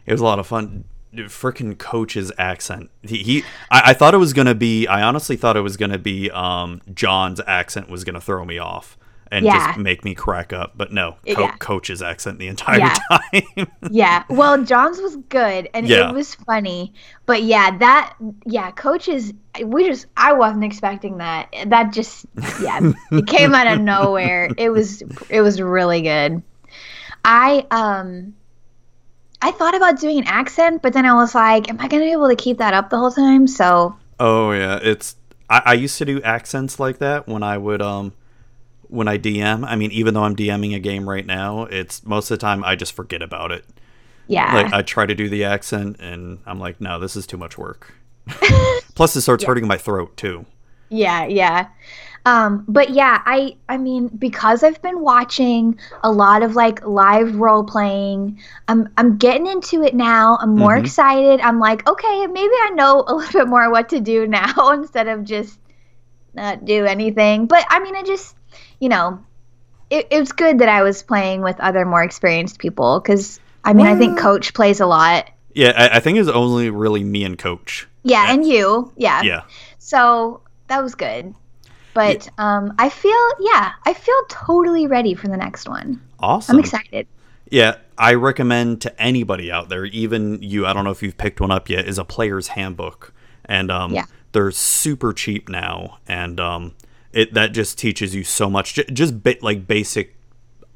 it 0.07 0.13
was 0.13 0.21
a 0.21 0.25
lot 0.25 0.39
of 0.39 0.47
fun. 0.47 0.85
Freaking 1.15 1.77
coach's 1.77 2.33
accent. 2.39 2.89
He, 3.03 3.19
he 3.19 3.43
I, 3.71 3.91
I 3.91 3.93
thought 3.93 4.15
it 4.15 4.19
was 4.19 4.33
gonna 4.33 4.55
be. 4.55 4.87
I 4.87 5.03
honestly 5.03 5.37
thought 5.37 5.57
it 5.59 5.61
was 5.61 5.77
gonna 5.77 5.99
be 5.99 6.31
um 6.31 6.81
John's 6.95 7.41
accent 7.47 7.91
was 7.91 8.03
gonna 8.05 8.21
throw 8.21 8.45
me 8.47 8.59
off 8.59 8.97
and 9.33 9.47
Yeah. 9.47 9.67
just 9.69 9.79
make 9.79 10.05
me 10.05 10.15
crack 10.15 10.53
up. 10.53 10.73
But 10.77 10.93
no, 10.93 11.17
Yeah. 11.25 11.57
Coach's 11.57 12.03
accent 12.03 12.39
the 12.39 12.47
entire 12.49 12.79
Yeah. 12.79 12.95
time. 13.11 13.67
Yeah. 13.91 14.23
Well, 14.29 14.63
John's 14.63 15.01
was 15.01 15.17
good 15.29 15.69
and 15.75 15.91
it 15.91 16.15
was 16.15 16.35
funny, 16.35 16.93
but 17.27 17.43
yeah, 17.43 17.77
that 17.79 18.15
yeah, 18.45 18.71
coaches. 18.73 19.33
We 19.65 19.87
just 19.87 20.07
I 20.17 20.35
wasn't 20.35 20.65
expecting 20.65 21.19
that. 21.19 21.53
That 21.67 21.93
just 21.93 22.27
yeah, 22.61 22.79
it 23.11 23.27
came 23.27 23.55
out 23.55 23.67
of 23.67 23.81
nowhere. 23.81 24.51
It 24.57 24.71
was 24.71 25.03
it 25.29 25.41
was 25.41 25.61
really 25.61 26.03
good. 26.03 26.43
I 27.25 27.67
um. 27.71 28.35
I 29.45 29.51
thought 29.51 29.75
about 29.75 29.99
doing 29.99 30.19
an 30.19 30.27
accent, 30.29 30.83
but 30.83 30.93
then 30.93 31.05
I 31.05 31.15
was 31.15 31.35
like, 31.35 31.69
"Am 31.69 31.77
I 31.81 31.89
gonna 31.89 32.05
be 32.05 32.13
able 32.13 32.29
to 32.29 32.37
keep 32.37 32.59
that 32.59 32.75
up 32.75 32.91
the 32.91 32.97
whole 32.99 33.11
time?" 33.11 33.49
So 33.49 33.97
Oh 34.21 34.53
yeah, 34.53 34.79
it's 34.81 35.17
I, 35.51 35.63
I 35.67 35.73
used 35.75 35.99
to 35.99 36.05
do 36.05 36.23
accents 36.23 36.79
like 36.79 36.99
that 36.99 37.27
when 37.27 37.43
I 37.43 37.59
would 37.59 37.83
um 37.83 38.13
when 38.93 39.09
I 39.09 39.19
DM. 39.19 39.65
I 39.67 39.77
mean, 39.77 39.91
even 39.93 40.15
though 40.15 40.25
I'm 40.25 40.37
DMing 40.37 40.75
a 40.77 40.79
game 40.81 41.09
right 41.09 41.27
now, 41.27 41.65
it's 41.65 42.05
most 42.05 42.31
of 42.31 42.39
the 42.39 42.43
time 42.43 42.63
I 42.65 42.77
just 42.77 42.93
forget 42.95 43.23
about 43.23 43.53
it. 43.53 43.65
yeah, 44.27 44.53
Like 44.55 44.73
I 44.73 44.83
try 44.83 45.07
to 45.07 45.15
do 45.15 45.29
the 45.29 45.45
accent 45.45 45.97
and 46.01 46.39
I'm 46.47 46.61
like, 46.61 46.81
no, 46.81 46.99
this 46.99 47.17
is 47.17 47.27
too 47.27 47.37
much 47.39 47.59
work. 47.59 47.95
Plus, 48.95 49.17
it 49.17 49.23
starts 49.23 49.45
hurting 49.45 49.67
my 49.67 49.77
throat 49.79 50.17
too. 50.17 50.47
Yeah, 50.91 51.25
yeah. 51.25 51.69
Um, 52.25 52.65
but 52.69 52.91
yeah, 52.91 53.21
I 53.27 53.57
I 53.69 53.79
mean, 53.79 54.09
because 54.09 54.63
I've 54.63 54.81
been 54.83 55.01
watching 55.01 55.79
a 56.05 56.13
lot 56.13 56.43
of 56.45 56.55
like 56.55 56.87
live 56.87 57.35
role 57.37 57.65
playing, 57.65 58.39
I'm 58.69 58.89
I'm 58.97 59.17
getting 59.17 59.49
into 59.49 59.83
it 59.83 59.95
now. 59.95 60.39
I'm 60.41 60.57
more 60.57 60.77
Mhm. 60.77 60.81
excited. 60.81 61.41
I'm 61.41 61.59
like, 61.59 61.89
okay, 61.89 62.27
maybe 62.29 62.55
I 62.65 62.71
know 62.75 63.05
a 63.09 63.15
little 63.17 63.41
bit 63.41 63.49
more 63.49 63.71
what 63.71 63.89
to 63.91 64.01
do 64.01 64.27
now 64.29 64.71
instead 64.73 65.09
of 65.09 65.25
just 65.25 65.59
not 66.35 66.65
do 66.65 66.85
anything. 66.87 67.47
But 67.47 67.65
I 67.71 67.81
mean, 67.81 67.97
I 67.97 68.03
just, 68.03 68.37
you 68.83 68.89
know, 68.89 69.17
it, 69.91 70.09
it 70.11 70.19
was 70.19 70.33
good 70.33 70.59
that 70.59 70.69
I 70.69 70.83
was 70.83 71.05
playing 71.05 71.43
with 71.43 71.59
other 71.61 71.85
more 71.87 72.03
experienced 72.03 72.59
people 72.59 72.99
because 72.99 73.39
I 73.65 73.73
mean, 73.75 73.87
I 73.87 73.95
think 73.97 74.19
Coach 74.19 74.55
plays 74.55 74.81
a 74.81 74.87
lot. 74.87 75.31
Yeah, 75.55 75.73
I, 75.77 75.99
I 75.99 76.01
think 76.01 76.19
it's 76.19 76.29
only 76.29 76.69
really 76.69 77.05
me 77.05 77.23
and 77.23 77.39
Coach. 77.39 77.87
Yeah, 78.03 78.25
Yeah. 78.27 78.35
and 78.35 78.45
you, 78.45 78.93
yeah. 78.97 79.23
Yeah, 79.23 79.43
So 79.79 80.41
that 80.67 80.83
was 80.83 80.97
good. 80.97 81.33
But 81.95 82.29
um, 82.39 82.75
I 82.79 82.89
feel, 82.89 83.25
yeah, 83.39 83.71
I 83.87 83.93
feel 83.95 84.21
totally 84.29 84.89
ready 84.89 85.15
for 85.15 85.29
the 85.29 85.37
next 85.37 85.69
one. 85.69 86.01
awesome. 86.19 86.57
I'm 86.57 86.61
excited. 86.61 87.07
Yeah, 87.51 87.77
I 87.99 88.15
recommend 88.15 88.81
to 88.81 89.01
anybody 89.01 89.53
out 89.53 89.69
there, 89.69 89.85
even 89.85 90.43
you. 90.43 90.67
I 90.67 90.73
don't 90.73 90.83
know 90.85 90.91
if 90.91 91.03
you've 91.05 91.19
picked 91.19 91.41
one 91.41 91.51
up 91.53 91.69
yet. 91.69 91.87
Is 91.87 91.99
a 91.99 92.05
player's 92.05 92.49
handbook, 92.49 93.13
and 93.45 93.71
um, 93.71 93.93
Yeah. 93.93 94.07
they're 94.33 94.51
super 94.51 95.13
cheap 95.13 95.49
now, 95.51 95.99
and 96.09 96.41
um, 96.41 96.75
it 97.13 97.35
that 97.35 97.53
just 97.53 97.79
teaches 97.79 98.15
you 98.15 98.25
so 98.25 98.49
much, 98.51 98.75
J- 98.75 98.85
just 98.93 99.23
ba- 99.23 99.37
like 99.43 99.67
basic 99.67 100.17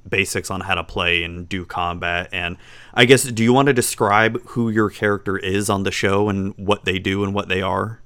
basics 0.09 0.51
on 0.51 0.61
how 0.61 0.75
to 0.77 0.85
play 0.85 1.25
and 1.25 1.49
do 1.49 1.65
combat. 1.65 2.29
And 2.33 2.57
I 2.95 3.07
guess, 3.07 3.25
do 3.25 3.43
you 3.43 3.53
want 3.53 3.67
to 3.67 3.73
describe 3.73 4.41
who 4.51 4.69
your 4.71 4.89
character 4.89 5.37
is 5.37 5.69
on 5.69 5.83
the 5.83 5.91
show 5.91 6.29
and 6.29 6.55
what 6.57 6.85
they 6.85 6.99
do 7.01 7.25
and 7.25 7.35
what 7.35 7.49
they 7.49 7.61
are? 7.61 8.01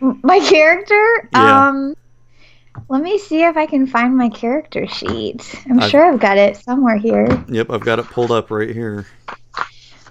My 0.00 0.38
character, 0.40 1.28
Yeah. 1.32 1.68
um, 1.68 1.94
let 2.88 3.02
me 3.02 3.18
see 3.18 3.42
if 3.42 3.56
I 3.56 3.66
can 3.66 3.86
find 3.86 4.16
my 4.16 4.28
character 4.28 4.86
sheet. 4.86 5.60
I'm 5.68 5.80
I've- 5.80 5.90
sure 5.90 6.04
I've 6.12 6.20
got 6.20 6.38
it 6.38 6.56
somewhere 6.56 6.96
here. 6.96 7.26
Yep, 7.48 7.70
I've 7.70 7.84
got 7.84 7.98
it 7.98 8.06
pulled 8.06 8.30
up 8.30 8.50
right 8.50 8.70
here. 8.70 9.06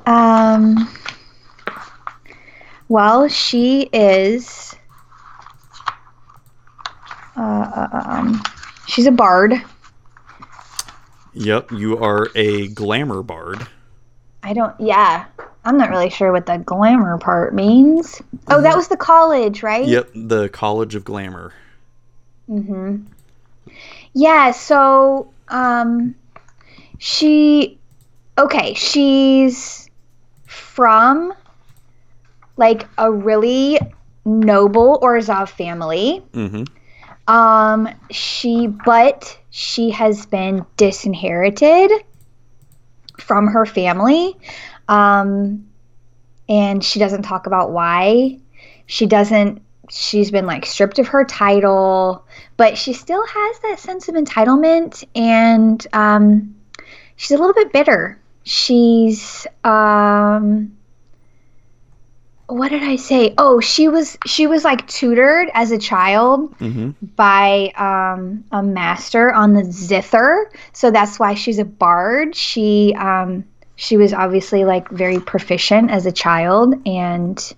Um, 0.05 0.89
Well, 2.89 3.30
she 3.30 3.84
is. 3.93 4.70
Uh, 7.41 7.87
uh, 7.91 8.03
um, 8.05 8.43
she's 8.87 9.07
a 9.07 9.11
bard. 9.11 9.53
Yep, 11.33 11.71
you 11.71 11.97
are 11.97 12.27
a 12.35 12.67
glamour 12.67 13.23
bard. 13.23 13.65
I 14.43 14.53
don't. 14.53 14.79
Yeah, 14.79 15.25
I'm 15.65 15.75
not 15.75 15.89
really 15.89 16.11
sure 16.11 16.31
what 16.31 16.45
the 16.45 16.59
glamour 16.59 17.17
part 17.17 17.55
means. 17.55 18.21
Oh, 18.47 18.61
that 18.61 18.75
was 18.75 18.89
the 18.89 18.97
college, 18.97 19.63
right? 19.63 19.87
Yep, 19.87 20.09
the 20.13 20.49
College 20.49 20.93
of 20.93 21.03
Glamour. 21.03 21.51
Mm-hmm. 22.47 23.05
Yeah. 24.13 24.51
So, 24.51 25.31
um, 25.47 26.13
she. 26.99 27.79
Okay, 28.37 28.75
she's 28.75 29.89
from 30.45 31.33
like 32.57 32.87
a 32.99 33.11
really 33.11 33.79
noble 34.25 34.99
Orzhov 35.01 35.49
family. 35.49 36.21
Mm-hmm. 36.33 36.63
Um, 37.28 37.88
she, 38.09 38.67
but 38.67 39.39
she 39.49 39.91
has 39.91 40.26
been 40.26 40.65
disinherited 40.78 41.91
from 43.19 43.47
her 43.47 43.65
family. 43.65 44.36
Um, 44.88 45.67
and 46.49 46.84
she 46.84 46.99
doesn't 46.99 47.22
talk 47.22 47.47
about 47.47 47.72
why. 47.72 48.39
She 48.86 49.05
doesn't, 49.05 49.61
she's 49.89 50.32
been 50.32 50.45
like 50.45 50.65
stripped 50.65 50.99
of 50.99 51.07
her 51.09 51.24
title, 51.24 52.26
but 52.57 52.78
she 52.78 52.93
still 52.93 53.26
has 53.26 53.59
that 53.59 53.80
sense 53.80 54.09
of 54.09 54.15
entitlement 54.15 55.03
and, 55.15 55.86
um, 55.93 56.55
she's 57.15 57.32
a 57.32 57.38
little 57.38 57.53
bit 57.53 57.72
bitter. 57.72 58.19
She's, 58.43 59.47
um, 59.63 60.76
what 62.52 62.70
did 62.70 62.84
I 62.84 62.97
say? 62.97 63.34
Oh, 63.38 63.60
she 63.60 63.88
was 63.88 64.18
she 64.26 64.47
was 64.47 64.64
like 64.64 64.88
tutored 64.88 65.49
as 65.54 65.72
a 65.72 65.78
child 65.78 66.58
Mm-hmm. 66.60 66.91
by 67.16 67.72
um, 67.78 68.43
a 68.52 68.62
master 68.62 69.34
on 69.34 69.54
the 69.54 69.64
zither, 69.64 70.52
so 70.74 70.91
that's 70.91 71.18
why 71.20 71.34
she's 71.34 71.60
a 71.60 71.66
bard. 71.66 72.36
She 72.36 72.93
um, 72.97 73.45
she 73.76 73.97
was 73.97 74.14
obviously 74.14 74.66
like 74.66 74.89
very 74.89 75.20
proficient 75.20 75.91
as 75.91 76.06
a 76.06 76.12
child, 76.12 76.76
and 76.86 77.54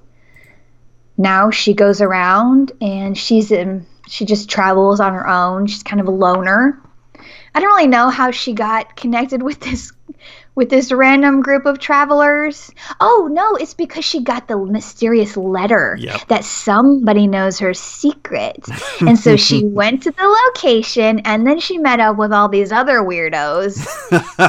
now 1.17 1.49
she 1.51 1.73
goes 1.73 2.01
around 2.01 2.71
and 2.81 3.17
she's 3.17 3.51
in, 3.51 3.85
she 4.07 4.25
just 4.25 4.49
travels 4.49 4.99
on 4.99 5.13
her 5.13 5.27
own. 5.27 5.67
She's 5.67 5.83
kind 5.83 6.01
of 6.01 6.07
a 6.07 6.11
loner. 6.11 6.79
I 7.55 7.59
don't 7.59 7.69
really 7.75 7.87
know 7.87 8.09
how 8.09 8.31
she 8.31 8.53
got 8.53 8.95
connected 8.95 9.43
with 9.43 9.59
this 9.59 9.91
with 10.55 10.69
this 10.69 10.91
random 10.91 11.41
group 11.41 11.65
of 11.65 11.79
travelers. 11.79 12.71
Oh 12.99 13.27
no, 13.31 13.55
it's 13.55 13.73
because 13.73 14.05
she 14.05 14.21
got 14.21 14.47
the 14.47 14.57
mysterious 14.57 15.35
letter 15.35 15.97
Yep. 15.99 16.27
that 16.27 16.43
somebody 16.45 17.27
knows 17.27 17.59
her 17.59 17.73
secret. 17.73 18.65
and 19.01 19.17
so 19.17 19.35
she 19.35 19.63
went 19.65 20.03
to 20.03 20.11
the 20.11 20.51
location 20.55 21.19
and 21.25 21.45
then 21.47 21.59
she 21.59 21.77
met 21.77 21.99
up 21.99 22.17
with 22.17 22.31
all 22.31 22.49
these 22.49 22.71
other 22.71 22.99
weirdos. 22.99 23.77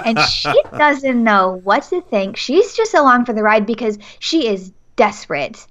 and 0.04 0.18
she 0.20 0.52
doesn't 0.76 1.22
know 1.22 1.60
what 1.64 1.84
to 1.84 2.00
think. 2.02 2.36
She's 2.36 2.74
just 2.76 2.94
along 2.94 3.24
for 3.24 3.32
the 3.32 3.42
ride 3.42 3.66
because 3.66 3.98
she 4.18 4.46
is 4.46 4.72
desperate 4.96 5.66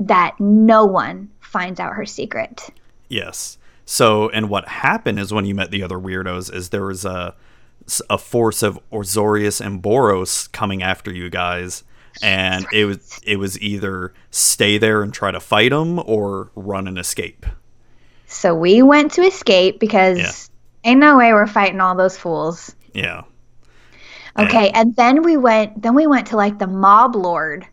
that 0.00 0.34
no 0.40 0.84
one 0.84 1.30
finds 1.40 1.78
out 1.78 1.92
her 1.94 2.06
secret. 2.06 2.70
Yes. 3.08 3.58
So, 3.84 4.30
and 4.30 4.48
what 4.48 4.66
happened 4.68 5.18
is 5.18 5.32
when 5.32 5.44
you 5.44 5.54
met 5.54 5.70
the 5.70 5.82
other 5.82 5.98
weirdos 5.98 6.52
is 6.52 6.70
there 6.70 6.86
was 6.86 7.04
a 7.04 7.34
a 8.08 8.18
force 8.18 8.62
of 8.62 8.78
Azorius 8.90 9.60
and 9.64 9.82
Boros 9.82 10.50
coming 10.52 10.82
after 10.82 11.12
you 11.12 11.30
guys, 11.30 11.84
and 12.22 12.66
it 12.72 12.84
was 12.84 13.20
it 13.24 13.36
was 13.36 13.60
either 13.60 14.12
stay 14.30 14.78
there 14.78 15.02
and 15.02 15.12
try 15.12 15.30
to 15.30 15.40
fight 15.40 15.70
them 15.70 15.98
or 16.06 16.50
run 16.54 16.86
and 16.88 16.98
escape. 16.98 17.46
So 18.26 18.54
we 18.54 18.82
went 18.82 19.12
to 19.12 19.22
escape 19.22 19.78
because 19.78 20.18
Yeah. 20.18 20.90
ain't 20.90 21.00
no 21.00 21.18
way 21.18 21.32
we're 21.32 21.46
fighting 21.46 21.80
all 21.80 21.94
those 21.94 22.16
fools. 22.16 22.74
Yeah. 22.94 23.22
Okay, 24.38 24.70
and 24.70 24.96
then 24.96 25.22
we 25.22 25.36
went 25.36 25.82
then 25.82 25.94
we 25.94 26.06
went 26.06 26.28
to 26.28 26.36
like 26.36 26.58
the 26.58 26.66
mob 26.66 27.14
lord. 27.14 27.66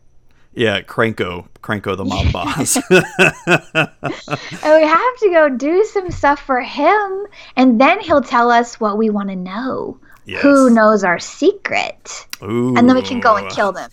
Yeah, 0.60 0.82
Krenko, 0.82 1.48
Krenko 1.64 1.96
the 1.96 2.04
mob 2.04 2.34
boss. 2.34 2.76
And 4.62 4.82
we 4.82 4.86
have 4.86 5.18
to 5.20 5.30
go 5.30 5.48
do 5.48 5.86
some 5.86 6.12
stuff 6.12 6.42
for 6.42 6.60
him 6.60 7.28
and 7.56 7.80
then 7.80 8.02
he'll 8.02 8.22
tell 8.22 8.52
us 8.52 8.78
what 8.78 8.98
we 8.98 9.10
want 9.10 9.30
to 9.30 9.38
know. 9.38 9.98
Yes. 10.26 10.42
Who 10.42 10.70
knows 10.70 11.06
our 11.06 11.18
secret? 11.18 12.28
Ooh. 12.44 12.76
And 12.76 12.90
then 12.90 12.98
we 12.98 13.02
can 13.02 13.22
go 13.22 13.38
and 13.38 13.50
kill 13.50 13.72
them. 13.72 13.90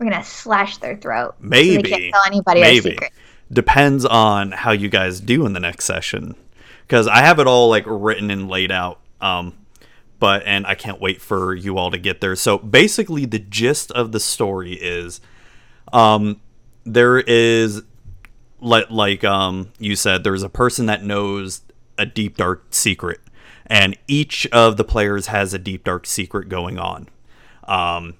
We're 0.00 0.10
gonna 0.10 0.24
slash 0.24 0.78
their 0.78 0.96
throat. 0.96 1.36
So 1.40 1.48
they 1.48 1.76
Maybe. 1.76 1.88
can't 1.88 2.12
tell 2.12 2.22
anybody 2.26 2.60
our 2.60 2.66
Maybe. 2.66 2.90
secret. 2.90 3.12
Depends 3.52 4.04
on 4.04 4.50
how 4.50 4.72
you 4.72 4.88
guys 4.88 5.20
do 5.20 5.46
in 5.46 5.52
the 5.52 5.60
next 5.60 5.84
session. 5.84 6.34
Because 6.88 7.06
I 7.06 7.18
have 7.18 7.38
it 7.38 7.46
all 7.46 7.68
like 7.68 7.84
written 7.86 8.32
and 8.32 8.48
laid 8.48 8.72
out. 8.72 8.98
Um, 9.20 9.54
but 10.18 10.42
and 10.44 10.66
I 10.66 10.74
can't 10.74 11.00
wait 11.00 11.22
for 11.22 11.54
you 11.54 11.78
all 11.78 11.92
to 11.92 11.98
get 11.98 12.20
there. 12.20 12.34
So 12.34 12.58
basically, 12.58 13.26
the 13.26 13.38
gist 13.38 13.92
of 13.92 14.10
the 14.10 14.20
story 14.20 14.72
is, 14.72 15.20
um, 15.92 16.40
there 16.84 17.18
is, 17.18 17.82
like 18.60 18.90
like 18.90 19.24
um 19.24 19.72
you 19.78 19.96
said, 19.96 20.24
there's 20.24 20.42
a 20.42 20.48
person 20.48 20.86
that 20.86 21.02
knows 21.02 21.62
a 21.98 22.06
deep 22.06 22.36
dark 22.36 22.64
secret, 22.70 23.20
and 23.66 23.96
each 24.08 24.46
of 24.48 24.76
the 24.76 24.84
players 24.84 25.26
has 25.26 25.54
a 25.54 25.58
deep 25.58 25.84
dark 25.84 26.06
secret 26.06 26.48
going 26.48 26.78
on. 26.78 27.08
Um, 27.64 28.14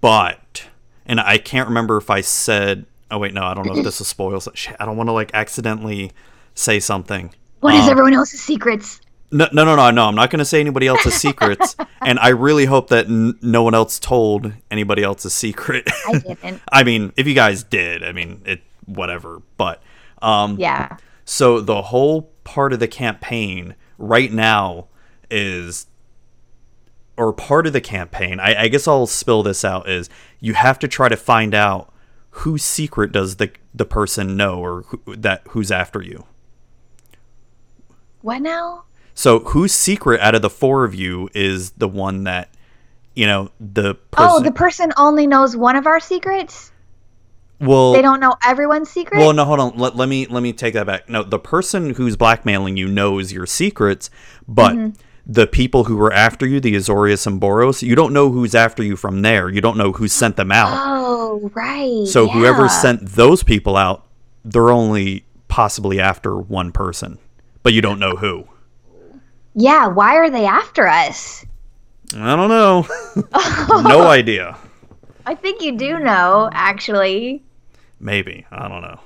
but 0.00 0.66
and 1.06 1.20
I 1.20 1.38
can't 1.38 1.68
remember 1.68 1.96
if 1.96 2.10
I 2.10 2.20
said. 2.20 2.86
Oh 3.10 3.18
wait, 3.18 3.34
no, 3.34 3.42
I 3.42 3.54
don't 3.54 3.66
know 3.66 3.76
if 3.76 3.84
this 3.84 4.00
is 4.00 4.06
spoils. 4.06 4.48
I 4.78 4.84
don't 4.84 4.96
want 4.96 5.08
to 5.08 5.12
like 5.12 5.32
accidentally 5.34 6.12
say 6.54 6.78
something. 6.78 7.34
What 7.58 7.74
is 7.74 7.84
Um, 7.84 7.90
everyone 7.90 8.14
else's 8.14 8.40
secrets? 8.40 9.00
No, 9.32 9.48
no, 9.52 9.64
no, 9.64 9.76
no, 9.76 9.90
no. 9.90 10.06
I'm 10.08 10.14
not 10.16 10.30
going 10.30 10.40
to 10.40 10.44
say 10.44 10.60
anybody 10.60 10.86
else's 10.88 11.14
secrets, 11.14 11.76
and 12.02 12.18
I 12.18 12.28
really 12.28 12.64
hope 12.64 12.88
that 12.88 13.06
n- 13.06 13.38
no 13.40 13.62
one 13.62 13.74
else 13.74 13.98
told 14.00 14.52
anybody 14.70 15.02
else's 15.04 15.32
secret. 15.32 15.88
I 16.08 16.18
didn't. 16.18 16.60
I 16.72 16.82
mean, 16.82 17.12
if 17.16 17.26
you 17.28 17.34
guys 17.34 17.62
did, 17.62 18.02
I 18.02 18.10
mean, 18.12 18.42
it 18.44 18.62
whatever. 18.86 19.40
But 19.56 19.82
um, 20.20 20.56
Yeah. 20.58 20.96
so 21.24 21.60
the 21.60 21.80
whole 21.82 22.22
part 22.42 22.72
of 22.72 22.80
the 22.80 22.88
campaign 22.88 23.76
right 23.98 24.32
now 24.32 24.88
is, 25.30 25.86
or 27.16 27.32
part 27.32 27.68
of 27.68 27.72
the 27.72 27.80
campaign. 27.80 28.40
I, 28.40 28.62
I 28.62 28.68
guess 28.68 28.88
I'll 28.88 29.06
spill 29.06 29.44
this 29.44 29.64
out. 29.64 29.88
Is 29.88 30.10
you 30.40 30.54
have 30.54 30.78
to 30.80 30.88
try 30.88 31.08
to 31.08 31.16
find 31.16 31.54
out 31.54 31.92
whose 32.30 32.64
secret 32.64 33.12
does 33.12 33.36
the 33.36 33.52
the 33.72 33.84
person 33.84 34.36
know, 34.36 34.58
or 34.58 34.82
who, 34.88 35.14
that 35.16 35.42
who's 35.50 35.70
after 35.70 36.02
you. 36.02 36.24
What 38.22 38.42
now? 38.42 38.84
So 39.20 39.40
whose 39.40 39.74
secret 39.74 40.18
out 40.22 40.34
of 40.34 40.40
the 40.40 40.48
four 40.48 40.84
of 40.84 40.94
you 40.94 41.28
is 41.34 41.72
the 41.72 41.86
one 41.86 42.24
that 42.24 42.48
you 43.14 43.26
know 43.26 43.50
the 43.60 43.94
person? 43.94 44.30
Oh, 44.32 44.40
the 44.40 44.50
person 44.50 44.94
only 44.96 45.26
knows 45.26 45.54
one 45.54 45.76
of 45.76 45.86
our 45.86 46.00
secrets? 46.00 46.72
well, 47.60 47.92
They 47.92 48.00
don't 48.00 48.20
know 48.20 48.34
everyone's 48.42 48.88
secret? 48.88 49.18
Well, 49.18 49.34
no, 49.34 49.44
hold 49.44 49.60
on. 49.60 49.76
Let, 49.76 49.94
let 49.94 50.08
me 50.08 50.24
let 50.24 50.42
me 50.42 50.54
take 50.54 50.72
that 50.72 50.86
back. 50.86 51.06
No, 51.10 51.22
the 51.22 51.38
person 51.38 51.92
who's 51.96 52.16
blackmailing 52.16 52.78
you 52.78 52.88
knows 52.88 53.30
your 53.30 53.44
secrets, 53.44 54.08
but 54.48 54.74
Mm-hmm. 54.74 54.98
the 55.26 55.46
people 55.46 55.84
who 55.84 55.98
were 55.98 56.14
after 56.14 56.46
you, 56.46 56.58
the 56.58 56.74
Azorius 56.74 57.26
and 57.26 57.38
Boros, 57.38 57.82
you 57.82 57.94
don't 57.94 58.14
know 58.14 58.30
who's 58.30 58.54
after 58.54 58.82
you 58.82 58.96
from 58.96 59.20
there. 59.20 59.50
You 59.50 59.60
don't 59.60 59.76
know 59.76 59.92
who 59.92 60.08
sent 60.08 60.36
them 60.36 60.50
out. 60.50 60.72
Oh, 60.72 61.50
right. 61.52 62.06
so 62.08 62.26
whoever 62.26 62.70
sent 62.70 63.04
those 63.06 63.42
people 63.42 63.76
out, 63.76 64.06
they're 64.46 64.70
only 64.70 65.26
possibly 65.48 66.00
after 66.00 66.38
one 66.38 66.72
person, 66.72 67.18
but 67.62 67.74
you 67.74 67.82
don't 67.82 67.98
know 67.98 68.16
who. 68.16 68.46
Yeah, 69.54 69.88
why 69.88 70.16
are 70.16 70.30
they 70.30 70.46
after 70.46 70.86
us? 70.86 71.44
I 72.14 72.36
don't 72.36 72.48
know. 72.48 72.86
no 73.82 74.02
idea. 74.06 74.56
I 75.26 75.34
think 75.34 75.62
you 75.62 75.76
do 75.76 75.98
know, 75.98 76.50
actually. 76.52 77.42
Maybe. 77.98 78.46
I 78.50 78.68
don't 78.68 78.82
know. 78.82 79.00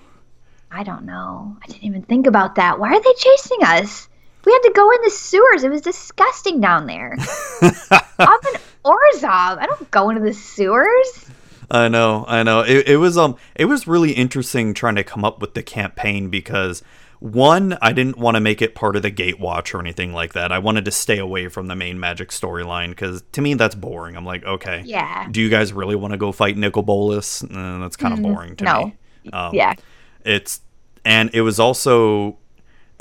I 0.71 0.83
don't 0.83 1.05
know. 1.05 1.57
I 1.63 1.67
didn't 1.67 1.85
even 1.85 2.03
think 2.03 2.27
about 2.27 2.57
that. 2.57 2.79
Why 2.79 2.93
are 2.95 3.03
they 3.03 3.15
chasing 3.17 3.59
us? 3.63 4.09
We 4.45 4.53
had 4.53 4.61
to 4.61 4.73
go 4.75 4.91
in 4.91 4.99
the 5.05 5.11
sewers. 5.11 5.65
It 5.65 5.71
was 5.71 5.81
disgusting 5.81 6.61
down 6.61 6.87
there. 6.87 7.17
I'm 7.63 8.41
in 8.53 8.61
Orzhov. 8.85 9.59
I 9.59 9.67
don't 9.67 9.91
go 9.91 10.11
into 10.11 10.23
the 10.23 10.35
sewers. 10.35 11.31
I 11.71 11.89
know, 11.89 12.25
I 12.29 12.43
know. 12.43 12.61
It, 12.61 12.89
it 12.89 12.97
was 12.99 13.17
um, 13.17 13.37
it 13.55 13.65
was 13.65 13.87
really 13.87 14.13
interesting 14.13 14.75
trying 14.75 14.97
to 14.97 15.05
come 15.05 15.25
up 15.25 15.41
with 15.41 15.55
the 15.55 15.63
campaign 15.63 16.29
because 16.29 16.83
one, 17.25 17.79
I 17.81 17.93
didn't 17.95 18.19
want 18.19 18.35
to 18.35 18.41
make 18.41 18.61
it 18.61 18.75
part 18.75 18.97
of 18.97 19.03
the 19.03 19.11
Gatewatch 19.11 19.73
or 19.73 19.81
anything 19.81 20.13
like 20.13 20.35
that. 20.35 20.53
I 20.53 20.59
wanted 20.59 20.85
to 20.85 20.91
stay 20.91 21.17
away 21.19 21.49
from 21.49 21.69
the 21.69 21.75
main 21.75 21.99
Magic 21.99 22.29
storyline 22.29 22.91
because 22.91 23.23
to 23.33 23.41
me 23.41 23.55
that's 23.55 23.75
boring. 23.75 24.15
I'm 24.15 24.27
like, 24.27 24.45
okay, 24.45 24.83
Yeah. 24.85 25.27
do 25.31 25.41
you 25.41 25.49
guys 25.49 25.73
really 25.73 25.95
want 25.97 26.13
to 26.13 26.19
go 26.19 26.33
fight 26.33 26.55
Nicol 26.59 26.83
Bolas? 26.83 27.43
Uh, 27.43 27.79
that's 27.79 27.97
kind 27.97 28.13
of 28.13 28.21
boring 28.23 28.57
to 28.57 28.65
Mm, 28.65 28.67
no. 28.67 28.85
me. 28.87 29.31
Um, 29.33 29.55
Yeah. 29.55 29.73
it's 30.23 30.61
and 31.03 31.31
it 31.33 31.41
was 31.41 31.59
also 31.59 32.37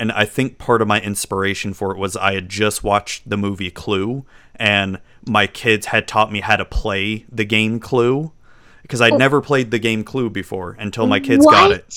and 0.00 0.10
I 0.10 0.24
think 0.24 0.56
part 0.56 0.80
of 0.80 0.88
my 0.88 1.00
inspiration 1.02 1.74
for 1.74 1.92
it 1.92 1.98
was 1.98 2.16
I 2.16 2.32
had 2.34 2.48
just 2.48 2.82
watched 2.82 3.28
the 3.28 3.36
movie 3.36 3.70
Clue 3.70 4.24
and 4.56 5.00
my 5.26 5.46
kids 5.46 5.86
had 5.86 6.08
taught 6.08 6.32
me 6.32 6.40
how 6.40 6.56
to 6.56 6.64
play 6.64 7.26
the 7.30 7.44
game 7.44 7.78
Clue 7.78 8.32
because 8.80 9.02
I'd 9.02 9.18
never 9.18 9.42
played 9.42 9.70
the 9.70 9.78
game 9.78 10.02
Clue 10.02 10.30
before 10.30 10.76
until 10.80 11.06
my 11.06 11.20
kids 11.20 11.44
got 11.44 11.72
it, 11.72 11.94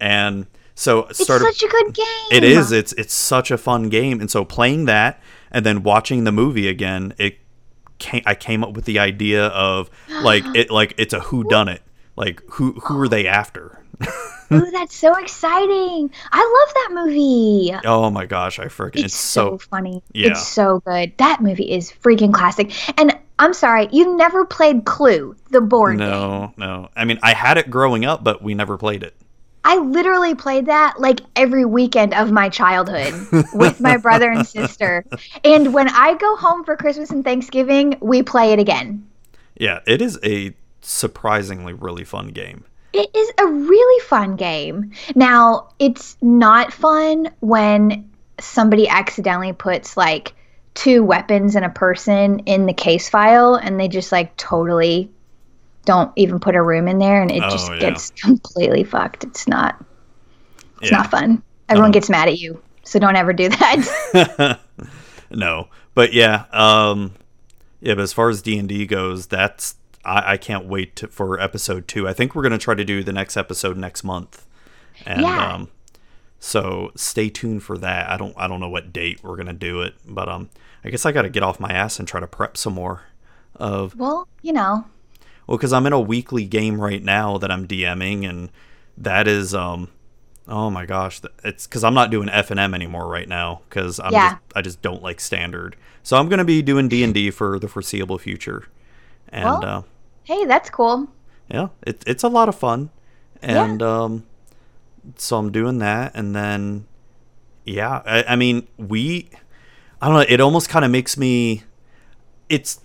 and 0.00 0.46
so 0.76 1.00
It's 1.06 1.20
started. 1.22 1.46
such 1.46 1.62
a 1.64 1.68
good 1.68 1.92
game. 1.94 2.06
It 2.30 2.44
is. 2.44 2.70
It's 2.70 2.92
it's 2.92 3.12
such 3.14 3.50
a 3.50 3.58
fun 3.58 3.88
game, 3.88 4.20
and 4.20 4.30
so 4.30 4.44
playing 4.44 4.84
that 4.84 5.20
and 5.50 5.66
then 5.66 5.82
watching 5.82 6.22
the 6.24 6.32
movie 6.32 6.68
again, 6.68 7.12
it 7.18 7.38
came, 7.98 8.22
I 8.26 8.34
came 8.34 8.62
up 8.62 8.74
with 8.74 8.84
the 8.84 8.98
idea 9.00 9.46
of 9.48 9.90
like 10.22 10.44
it 10.54 10.70
like 10.70 10.94
it's 10.98 11.12
a 11.14 11.20
who 11.20 11.42
done 11.44 11.68
it. 11.68 11.82
Like 12.14 12.42
who 12.50 12.72
who 12.84 13.00
are 13.00 13.08
they 13.08 13.26
after? 13.26 13.82
Ooh, 14.52 14.70
that's 14.72 14.94
so 14.94 15.14
exciting. 15.16 16.10
I 16.30 16.38
love 16.66 16.74
that 16.74 17.02
movie. 17.04 17.72
Oh 17.84 18.10
my 18.10 18.26
gosh, 18.26 18.58
I 18.58 18.66
freaking 18.66 18.96
It's, 18.96 19.04
it's, 19.06 19.16
so, 19.16 19.52
so 19.52 19.58
funny. 19.58 20.02
yeah. 20.12 20.28
It's 20.30 20.46
so 20.46 20.80
good. 20.86 21.12
That 21.16 21.40
movie 21.40 21.70
is 21.72 21.90
freaking 21.90 22.32
classic. 22.32 22.72
And 22.98 23.18
I'm 23.38 23.54
sorry, 23.54 23.88
you 23.92 24.16
never 24.16 24.44
played 24.44 24.84
Clue, 24.84 25.34
the 25.50 25.60
board 25.62 25.98
game. 25.98 26.08
no 26.08 26.52
no. 26.58 26.88
I 26.94 27.04
mean, 27.06 27.18
I 27.22 27.32
had 27.34 27.56
it 27.58 27.70
growing 27.70 28.04
up, 28.04 28.22
but 28.22 28.42
we 28.42 28.54
never 28.54 28.76
played 28.76 29.02
it. 29.02 29.14
I 29.66 29.78
literally 29.78 30.36
played 30.36 30.66
that 30.66 31.00
like 31.00 31.20
every 31.34 31.64
weekend 31.64 32.14
of 32.14 32.30
my 32.30 32.48
childhood 32.48 33.12
with 33.52 33.80
my 33.80 33.96
brother 33.96 34.30
and 34.30 34.46
sister. 34.46 35.04
And 35.42 35.74
when 35.74 35.88
I 35.88 36.14
go 36.14 36.36
home 36.36 36.62
for 36.64 36.76
Christmas 36.76 37.10
and 37.10 37.24
Thanksgiving, 37.24 37.98
we 38.00 38.22
play 38.22 38.52
it 38.52 38.60
again. 38.60 39.04
Yeah, 39.56 39.80
it 39.84 40.00
is 40.00 40.20
a 40.22 40.54
surprisingly 40.82 41.72
really 41.72 42.04
fun 42.04 42.28
game. 42.28 42.64
It 42.92 43.10
is 43.12 43.28
a 43.38 43.46
really 43.46 44.04
fun 44.04 44.36
game. 44.36 44.92
Now, 45.16 45.70
it's 45.80 46.16
not 46.22 46.72
fun 46.72 47.30
when 47.40 48.08
somebody 48.38 48.86
accidentally 48.86 49.52
puts 49.52 49.96
like 49.96 50.32
two 50.74 51.02
weapons 51.02 51.56
and 51.56 51.64
a 51.64 51.70
person 51.70 52.38
in 52.40 52.66
the 52.66 52.72
case 52.72 53.08
file 53.08 53.56
and 53.56 53.80
they 53.80 53.88
just 53.88 54.12
like 54.12 54.36
totally 54.36 55.10
don't 55.86 56.12
even 56.16 56.38
put 56.38 56.54
a 56.54 56.62
room 56.62 56.86
in 56.88 56.98
there 56.98 57.22
and 57.22 57.30
it 57.30 57.42
Oh, 57.42 57.48
just 57.50 57.72
yeah. 57.72 57.78
gets 57.78 58.10
completely 58.22 58.84
fucked. 58.84 59.24
It's 59.24 59.48
not 59.48 59.82
it's 60.82 60.90
Yeah. 60.90 60.98
not 60.98 61.10
fun. 61.10 61.42
Everyone 61.70 61.88
Um, 61.88 61.92
gets 61.92 62.10
mad 62.10 62.28
at 62.28 62.38
you. 62.38 62.62
So 62.84 62.98
don't 62.98 63.16
ever 63.16 63.32
do 63.32 63.48
that. 63.48 64.60
no, 65.30 65.68
but 65.94 66.12
yeah, 66.12 66.44
um, 66.52 67.14
yeah. 67.80 67.94
But 67.94 68.02
as 68.02 68.12
far 68.12 68.28
as 68.28 68.42
D 68.42 68.58
and 68.58 68.68
D 68.68 68.86
goes, 68.86 69.26
that's 69.26 69.76
I, 70.04 70.32
I 70.32 70.36
can't 70.36 70.66
wait 70.66 70.94
to, 70.96 71.08
for 71.08 71.40
episode 71.40 71.88
two. 71.88 72.06
I 72.06 72.12
think 72.12 72.34
we're 72.34 72.42
gonna 72.42 72.58
try 72.58 72.74
to 72.74 72.84
do 72.84 73.02
the 73.02 73.12
next 73.12 73.36
episode 73.36 73.76
next 73.76 74.04
month, 74.04 74.46
and 75.04 75.22
Yeah. 75.22 75.54
um, 75.54 75.68
so 76.38 76.92
stay 76.94 77.28
tuned 77.28 77.62
for 77.64 77.76
that. 77.78 78.08
I 78.08 78.16
don't 78.16 78.34
I 78.36 78.46
don't 78.46 78.60
know 78.60 78.68
what 78.68 78.92
date 78.92 79.24
we're 79.24 79.36
gonna 79.36 79.52
do 79.52 79.80
it, 79.82 79.94
but 80.06 80.28
um, 80.28 80.50
I 80.84 80.90
guess 80.90 81.04
I 81.04 81.10
got 81.12 81.22
to 81.22 81.28
get 81.30 81.42
off 81.42 81.58
my 81.58 81.72
ass 81.72 81.98
and 81.98 82.06
try 82.06 82.20
to 82.20 82.26
prep 82.28 82.56
some 82.56 82.74
more 82.74 83.02
of 83.56 83.96
well, 83.96 84.28
you 84.42 84.52
know. 84.52 84.84
Well, 85.46 85.56
because 85.58 85.72
I'm 85.72 85.86
in 85.86 85.92
a 85.92 86.00
weekly 86.00 86.44
game 86.44 86.80
right 86.80 87.02
now 87.02 87.38
that 87.38 87.50
I'm 87.50 87.66
DMing, 87.68 88.28
and 88.28 88.50
that 88.98 89.28
is 89.28 89.54
um, 89.54 89.88
oh 90.48 90.70
my 90.70 90.86
gosh, 90.86 91.20
it's 91.44 91.66
because 91.66 91.84
I'm 91.84 91.94
not 91.94 92.10
doing 92.10 92.28
FNM 92.28 92.74
anymore 92.74 93.06
right 93.08 93.28
now 93.28 93.62
because 93.68 94.00
I'm 94.00 94.12
Yeah. 94.12 94.30
just, 94.30 94.42
I 94.54 94.62
just 94.62 94.82
don't 94.82 95.02
like 95.02 95.20
standard. 95.20 95.76
So 96.02 96.16
I'm 96.16 96.28
gonna 96.28 96.44
be 96.44 96.62
doing 96.62 96.88
D 96.88 97.02
and 97.04 97.12
D 97.14 97.30
for 97.30 97.58
the 97.58 97.68
foreseeable 97.68 98.18
future, 98.18 98.64
and 99.28 99.44
Well- 99.44 99.64
uh, 99.64 99.82
Hey, 100.24 100.44
that's 100.44 100.70
cool. 100.70 101.06
yeah, 101.48 101.68
it, 101.86 102.02
it's 102.06 102.24
a 102.24 102.28
lot 102.28 102.48
of 102.48 102.56
fun, 102.56 102.90
and 103.40 103.80
um, 103.82 104.24
so 105.16 105.36
I'm 105.38 105.52
doing 105.52 105.78
that, 105.78 106.12
and 106.14 106.34
then 106.34 106.86
yeah, 107.64 108.02
I, 108.04 108.24
I 108.30 108.36
mean 108.36 108.66
we, 108.76 109.30
I 110.00 110.06
don't 110.08 110.16
know, 110.16 110.24
it 110.28 110.40
almost 110.40 110.68
kind 110.68 110.84
of 110.84 110.90
makes 110.90 111.16
me, 111.16 111.62
it's 112.48 112.80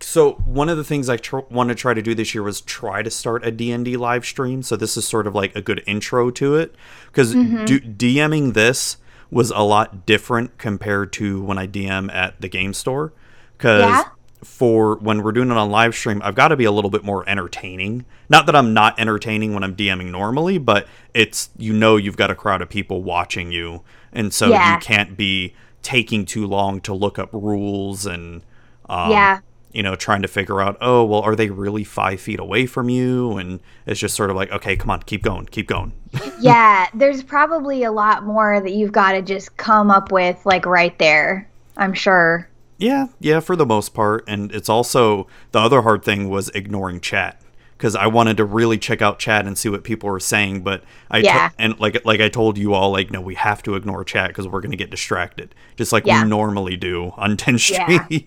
so 0.00 0.32
one 0.44 0.68
of 0.68 0.76
the 0.76 0.84
things 0.84 1.08
I 1.08 1.16
tr- 1.16 1.40
want 1.50 1.68
to 1.68 1.74
try 1.74 1.94
to 1.94 2.02
do 2.02 2.14
this 2.14 2.34
year 2.34 2.42
was 2.42 2.60
try 2.62 3.02
to 3.02 3.10
start 3.10 3.44
a 3.46 3.50
D&D 3.50 3.96
live 3.96 4.24
stream. 4.24 4.62
So 4.62 4.76
this 4.76 4.96
is 4.96 5.06
sort 5.06 5.26
of 5.26 5.34
like 5.34 5.54
a 5.54 5.60
good 5.62 5.82
intro 5.86 6.30
to 6.30 6.56
it 6.56 6.74
because 7.06 7.34
DMing 7.34 8.54
this 8.54 8.96
was 9.30 9.50
a 9.50 9.60
lot 9.60 10.06
different 10.06 10.58
compared 10.58 11.12
to 11.14 11.42
when 11.42 11.58
I 11.58 11.66
DM 11.66 12.12
at 12.12 12.40
the 12.40 12.48
game 12.48 12.74
store 12.74 13.12
because 13.56 13.82
Yeah. 13.82 14.04
for 14.42 14.96
when 14.96 15.22
we're 15.22 15.32
doing 15.32 15.50
it 15.50 15.56
on 15.56 15.70
live 15.70 15.94
stream, 15.94 16.20
I've 16.24 16.34
got 16.34 16.48
to 16.48 16.56
be 16.56 16.64
a 16.64 16.72
little 16.72 16.90
bit 16.90 17.04
more 17.04 17.28
entertaining. 17.28 18.04
Not 18.28 18.46
that 18.46 18.56
I'm 18.56 18.72
not 18.74 18.98
entertaining 18.98 19.54
when 19.54 19.62
I'm 19.62 19.76
DMing 19.76 20.10
normally, 20.10 20.58
but 20.58 20.88
it's 21.14 21.50
you 21.58 21.72
know 21.72 21.96
you've 21.96 22.16
got 22.16 22.30
a 22.30 22.34
crowd 22.34 22.62
of 22.62 22.68
people 22.68 23.02
watching 23.02 23.52
you, 23.52 23.82
and 24.12 24.32
so 24.32 24.48
Yeah. 24.48 24.74
you 24.74 24.80
can't 24.80 25.16
be 25.16 25.54
taking 25.82 26.24
too 26.24 26.46
long 26.46 26.80
to 26.82 26.92
look 26.94 27.18
up 27.18 27.28
rules 27.32 28.06
and 28.06 28.42
um, 28.88 29.10
Yeah. 29.12 29.38
You 29.72 29.82
know 29.82 29.94
trying 29.94 30.22
to 30.22 30.28
figure 30.28 30.60
out 30.60 30.76
oh 30.80 31.04
well 31.04 31.20
are 31.20 31.36
they 31.36 31.48
really 31.50 31.84
five 31.84 32.20
feet 32.20 32.40
away 32.40 32.66
from 32.66 32.88
you 32.88 33.36
and 33.38 33.60
it's 33.86 34.00
just 34.00 34.16
sort 34.16 34.28
of 34.30 34.36
like 34.36 34.50
okay 34.50 34.76
come 34.76 34.90
on 34.90 35.00
keep 35.02 35.22
going 35.22 35.46
keep 35.46 35.66
going 35.68 35.92
yeah, 36.40 36.88
there's 36.92 37.22
probably 37.22 37.84
a 37.84 37.92
lot 37.92 38.24
more 38.24 38.60
that 38.60 38.72
you've 38.72 38.90
got 38.90 39.12
to 39.12 39.22
just 39.22 39.56
come 39.56 39.92
up 39.92 40.10
with 40.10 40.44
like 40.44 40.66
right 40.66 40.98
there. 40.98 41.48
I'm 41.76 41.94
sure. 41.94 42.48
Yeah, 42.78 43.06
yeah, 43.20 43.38
for 43.38 43.54
the 43.54 43.64
most 43.64 43.94
part. 43.94 44.24
And 44.26 44.50
it's 44.52 44.68
also 44.68 45.28
the 45.52 45.60
other 45.60 45.82
hard 45.82 46.02
thing 46.04 46.28
was 46.28 46.48
ignoring 46.48 47.00
chat 47.00 47.40
because 47.78 47.94
I 47.94 48.08
wanted 48.08 48.38
to 48.38 48.44
really 48.44 48.76
check 48.76 49.00
out 49.00 49.20
chat 49.20 49.46
and 49.46 49.56
see 49.56 49.68
what 49.68 49.84
people 49.84 50.08
were 50.10 50.18
saying. 50.18 50.62
But 50.62 50.82
I 51.12 51.18
Yeah. 51.18 51.50
and 51.60 51.78
like 51.78 52.04
like 52.04 52.20
I 52.20 52.28
told 52.28 52.58
you 52.58 52.74
all, 52.74 52.90
like 52.90 53.12
no, 53.12 53.20
we 53.20 53.36
have 53.36 53.62
to 53.62 53.76
ignore 53.76 54.02
chat 54.02 54.28
because 54.28 54.48
we're 54.48 54.62
gonna 54.62 54.74
get 54.74 54.90
distracted, 54.90 55.54
just 55.76 55.92
like 55.92 56.04
Yeah. 56.06 56.24
we 56.24 56.28
normally 56.28 56.76
do 56.76 57.12
on 57.16 57.36
10th 57.36 57.70
Yeah. 57.70 58.18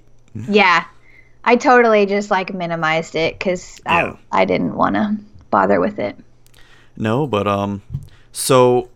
Yeah. 0.48 0.86
I 1.44 1.56
totally 1.56 2.06
just 2.06 2.32
like 2.32 2.54
minimized 2.54 3.16
it 3.16 3.40
cuz 3.40 3.82
Yeah. 3.86 4.16
I 4.32 4.42
I 4.42 4.46
didn't 4.46 4.76
want 4.76 4.96
to 4.96 5.18
bother 5.50 5.80
with 5.80 6.00
it. 6.00 6.18
no, 6.96 7.28
but 7.28 7.48
um, 7.48 7.82
so 8.32 8.90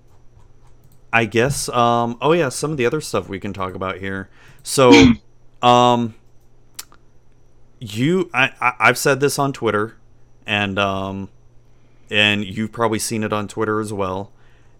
I 1.12 1.26
guess 1.26 1.70
um, 1.70 2.18
oh 2.22 2.34
yeah, 2.34 2.50
some 2.50 2.72
of 2.72 2.78
the 2.78 2.86
other 2.86 3.02
stuff 3.02 3.28
we 3.30 3.40
can 3.40 3.54
talk 3.54 3.74
about 3.76 3.98
here. 3.98 4.30
So 4.64 4.92
um, 5.62 6.16
you 7.80 8.30
I, 8.34 8.52
I 8.62 8.74
I've 8.80 8.98
said 8.98 9.20
this 9.20 9.38
on 9.40 9.54
Twitter, 9.54 9.98
and 10.46 10.78
um, 10.80 11.30
and 12.10 12.44
you've 12.46 12.72
probably 12.72 13.00
seen 13.00 13.24
it 13.24 13.34
on 13.34 13.48
Twitter 13.48 13.80
as 13.80 13.94
well. 13.94 14.32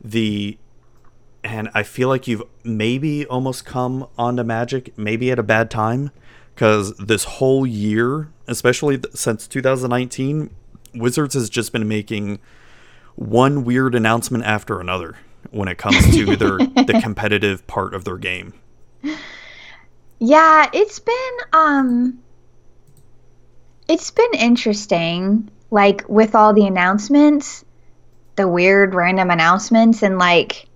The 0.04 0.58
and 1.44 1.70
I 1.74 1.84
feel 1.84 2.10
like 2.10 2.28
you've 2.28 2.44
maybe 2.64 3.26
almost 3.26 3.66
come 3.66 4.08
onto 4.18 4.44
Magic, 4.44 4.98
maybe 4.98 5.32
at 5.32 5.40
a 5.40 5.44
bad 5.44 5.70
time, 5.72 6.12
because 6.58 6.98
this 6.98 7.24
whole 7.24 7.68
year, 7.68 8.30
especially 8.48 8.98
th- 8.98 9.14
since 9.14 9.48
2019, 9.48 10.50
Wizards 10.96 11.36
has 11.36 11.52
just 11.52 11.72
been 11.72 11.88
making 11.88 12.40
one 13.14 13.64
weird 13.64 13.94
announcement 13.94 14.44
after 14.44 14.80
another 14.80 15.18
when 15.52 15.68
it 15.68 15.78
comes 15.78 16.04
to 16.16 16.36
their 16.36 16.58
the 16.58 17.00
competitive 17.04 17.66
part 17.68 17.94
of 17.94 18.06
their 18.06 18.18
game. 18.18 18.56
Yeah, 20.18 20.68
it's 20.74 20.98
been 20.98 21.38
um 21.54 22.24
it's 23.88 24.10
been 24.10 24.34
interesting 24.34 25.52
like 25.70 26.06
with 26.10 26.34
all 26.34 26.54
the 26.54 26.66
announcements, 26.66 27.64
the 28.36 28.48
weird 28.48 28.96
random 28.96 29.30
announcements 29.30 30.02
and 30.02 30.18
like 30.18 30.68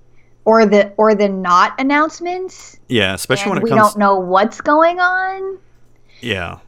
or 0.46 0.68
the 0.68 0.94
or 0.98 1.16
the 1.16 1.28
not 1.28 1.82
announcements. 1.82 2.80
Yeah, 2.88 3.16
especially 3.16 3.50
when 3.50 3.58
it 3.58 3.64
we 3.64 3.72
comes 3.72 3.82
don't 3.82 3.98
know 3.98 4.20
what's 4.20 4.62
going 4.62 5.00
on. 5.00 5.58
Yeah. 6.22 6.60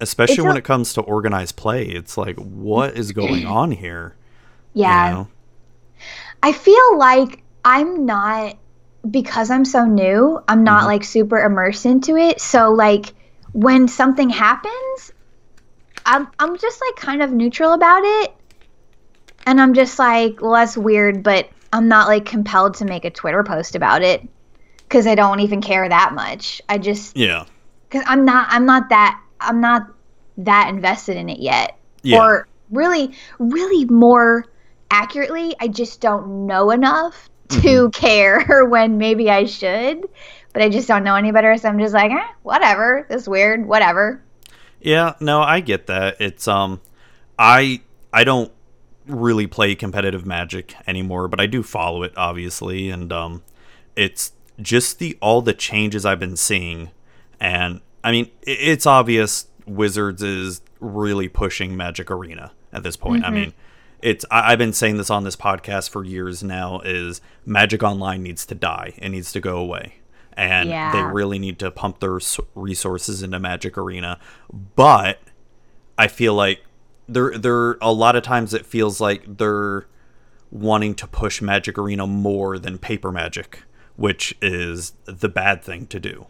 Especially 0.00 0.34
It's 0.34 0.42
when 0.44 0.56
a- 0.56 0.58
it 0.58 0.64
comes 0.64 0.92
to 0.94 1.00
organized 1.02 1.56
play. 1.56 1.84
It's 1.86 2.16
like 2.18 2.36
what 2.36 2.96
is 2.96 3.12
going 3.12 3.46
on 3.60 3.70
here? 3.72 4.14
You 4.74 4.82
Yeah. 4.82 5.10
know? 5.10 5.28
I 6.42 6.52
feel 6.52 6.98
like 6.98 7.42
I'm 7.64 8.04
not 8.06 8.56
because 9.10 9.50
I'm 9.50 9.64
so 9.64 9.84
new, 9.84 10.40
I'm 10.48 10.64
not 10.64 10.82
Mhm. 10.82 10.86
like 10.86 11.04
super 11.04 11.38
immersed 11.38 11.86
into 11.86 12.16
it. 12.16 12.40
So 12.40 12.72
like 12.72 13.14
when 13.52 13.88
something 13.88 14.28
happens, 14.28 15.12
I'm 16.04 16.28
I'm 16.38 16.56
just 16.58 16.80
like 16.80 16.96
kind 16.96 17.22
of 17.22 17.32
neutral 17.32 17.72
about 17.72 18.02
it. 18.04 18.34
And 19.46 19.60
I'm 19.60 19.74
just 19.74 19.98
like, 19.98 20.40
well 20.42 20.52
that's 20.52 20.76
weird, 20.76 21.22
but 21.22 21.48
I'm 21.72 21.88
not 21.88 22.08
like 22.08 22.24
compelled 22.26 22.74
to 22.74 22.84
make 22.84 23.04
a 23.04 23.10
Twitter 23.10 23.42
post 23.42 23.74
about 23.76 24.02
it 24.02 24.26
cuz 24.88 25.06
I 25.06 25.14
don't 25.14 25.40
even 25.40 25.60
care 25.62 25.88
that 25.88 26.12
much. 26.14 26.60
I 26.68 26.78
just 26.78 27.16
Yeah. 27.16 27.44
Cuz 27.90 28.02
I'm 28.06 28.24
not 28.24 28.46
I'm 28.50 28.66
not 28.66 28.88
that 28.90 29.20
I'm 29.40 29.60
not 29.60 29.88
that 30.38 30.68
invested 30.68 31.16
in 31.16 31.28
it 31.28 31.38
yet 31.40 31.78
Yeah. 32.02 32.18
or 32.18 32.48
really 32.70 33.14
really 33.38 33.84
more 33.86 34.44
accurately 34.90 35.54
i 35.60 35.68
just 35.68 36.00
don't 36.00 36.46
know 36.46 36.70
enough 36.70 37.28
Mm-hmm. 37.50 37.80
to 37.80 37.90
care 37.94 38.64
when 38.68 38.98
maybe 38.98 39.30
i 39.30 39.44
should 39.44 40.04
but 40.52 40.62
i 40.62 40.68
just 40.68 40.88
don't 40.88 41.04
know 41.04 41.14
any 41.16 41.32
better 41.32 41.56
so 41.56 41.68
i'm 41.68 41.78
just 41.78 41.94
like 41.94 42.10
eh, 42.12 42.26
whatever 42.42 43.06
this 43.08 43.26
weird 43.28 43.66
whatever 43.66 44.22
Yeah, 44.80 45.14
no, 45.20 45.40
I 45.42 45.60
get 45.60 45.86
that. 45.86 46.16
It's 46.20 46.46
um 46.48 46.80
I 47.38 47.82
I 48.12 48.24
don't 48.24 48.52
really 49.06 49.46
play 49.46 49.74
competitive 49.74 50.26
magic 50.26 50.74
anymore, 50.86 51.28
but 51.28 51.40
I 51.40 51.46
do 51.46 51.62
follow 51.62 52.02
it 52.02 52.12
obviously 52.16 52.90
and 52.90 53.12
um 53.12 53.42
it's 53.94 54.32
just 54.60 54.98
the 54.98 55.16
all 55.20 55.42
the 55.42 55.54
changes 55.54 56.04
I've 56.04 56.20
been 56.20 56.36
seeing 56.36 56.90
and 57.40 57.80
I 58.02 58.12
mean 58.12 58.30
it's 58.42 58.86
obvious 58.86 59.46
Wizards 59.66 60.22
is 60.22 60.60
really 60.80 61.28
pushing 61.28 61.76
Magic 61.76 62.10
Arena 62.10 62.52
at 62.72 62.82
this 62.82 62.96
point. 62.96 63.24
I 63.24 63.28
mm-hmm. 63.28 63.34
mean, 63.34 63.54
it's 64.02 64.24
I, 64.30 64.52
I've 64.52 64.58
been 64.58 64.72
saying 64.72 64.96
this 64.96 65.10
on 65.10 65.24
this 65.24 65.36
podcast 65.36 65.90
for 65.90 66.04
years 66.04 66.42
now. 66.42 66.80
Is 66.80 67.20
Magic 67.44 67.82
Online 67.82 68.22
needs 68.22 68.46
to 68.46 68.54
die. 68.54 68.94
It 68.98 69.08
needs 69.08 69.32
to 69.32 69.40
go 69.40 69.58
away, 69.58 69.96
and 70.34 70.70
they 70.70 71.02
really 71.02 71.38
need 71.38 71.58
to 71.60 71.70
pump 71.70 72.00
their 72.00 72.18
resources 72.54 73.22
into 73.22 73.38
Magic 73.38 73.76
Arena. 73.76 74.18
But 74.52 75.20
I 75.98 76.08
feel 76.08 76.34
like 76.34 76.62
there 77.08 77.36
there 77.36 77.72
a 77.80 77.92
lot 77.92 78.16
of 78.16 78.22
times 78.22 78.54
it 78.54 78.66
feels 78.66 79.00
like 79.00 79.38
they're 79.38 79.86
wanting 80.50 80.94
to 80.94 81.06
push 81.06 81.42
Magic 81.42 81.76
Arena 81.76 82.06
more 82.06 82.58
than 82.58 82.78
Paper 82.78 83.10
Magic, 83.10 83.62
which 83.96 84.36
is 84.40 84.92
the 85.06 85.28
bad 85.28 85.62
thing 85.62 85.86
to 85.88 85.98
do. 85.98 86.26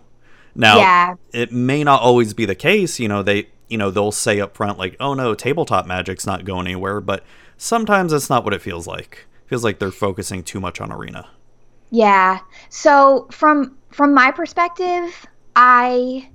Now, 0.57 0.78
Yeah. 0.78 1.14
it 1.32 1.52
may 1.52 1.84
not 1.84 2.00
always 2.02 2.34
be 2.34 2.44
the 2.46 2.54
case. 2.54 2.98
You 2.98 3.09
know, 3.09 3.22
they 3.22 3.48
you 3.68 3.76
know 3.78 3.90
they'll 3.90 4.12
say 4.12 4.40
up 4.40 4.57
front 4.57 4.78
like, 4.78 4.96
"Oh 5.00 5.14
no, 5.14 5.34
tabletop 5.34 5.86
Magic's 5.86 6.26
not 6.26 6.44
going 6.44 6.66
anywhere," 6.66 7.00
but 7.00 7.22
sometimes 7.59 8.12
that's 8.12 8.30
not 8.30 8.44
what 8.44 8.54
it 8.54 8.62
feels 8.62 8.86
like. 8.86 9.26
It 9.44 9.48
feels 9.50 9.64
like 9.64 9.78
they're 9.78 9.90
focusing 9.90 10.42
too 10.42 10.61
much 10.61 10.80
on 10.80 10.90
Arena. 10.92 11.26
Yeah. 11.90 12.38
So 12.68 13.26
from 13.30 13.76
from 13.90 14.14
my 14.14 14.30
perspective, 14.30 15.26
I 15.54 16.28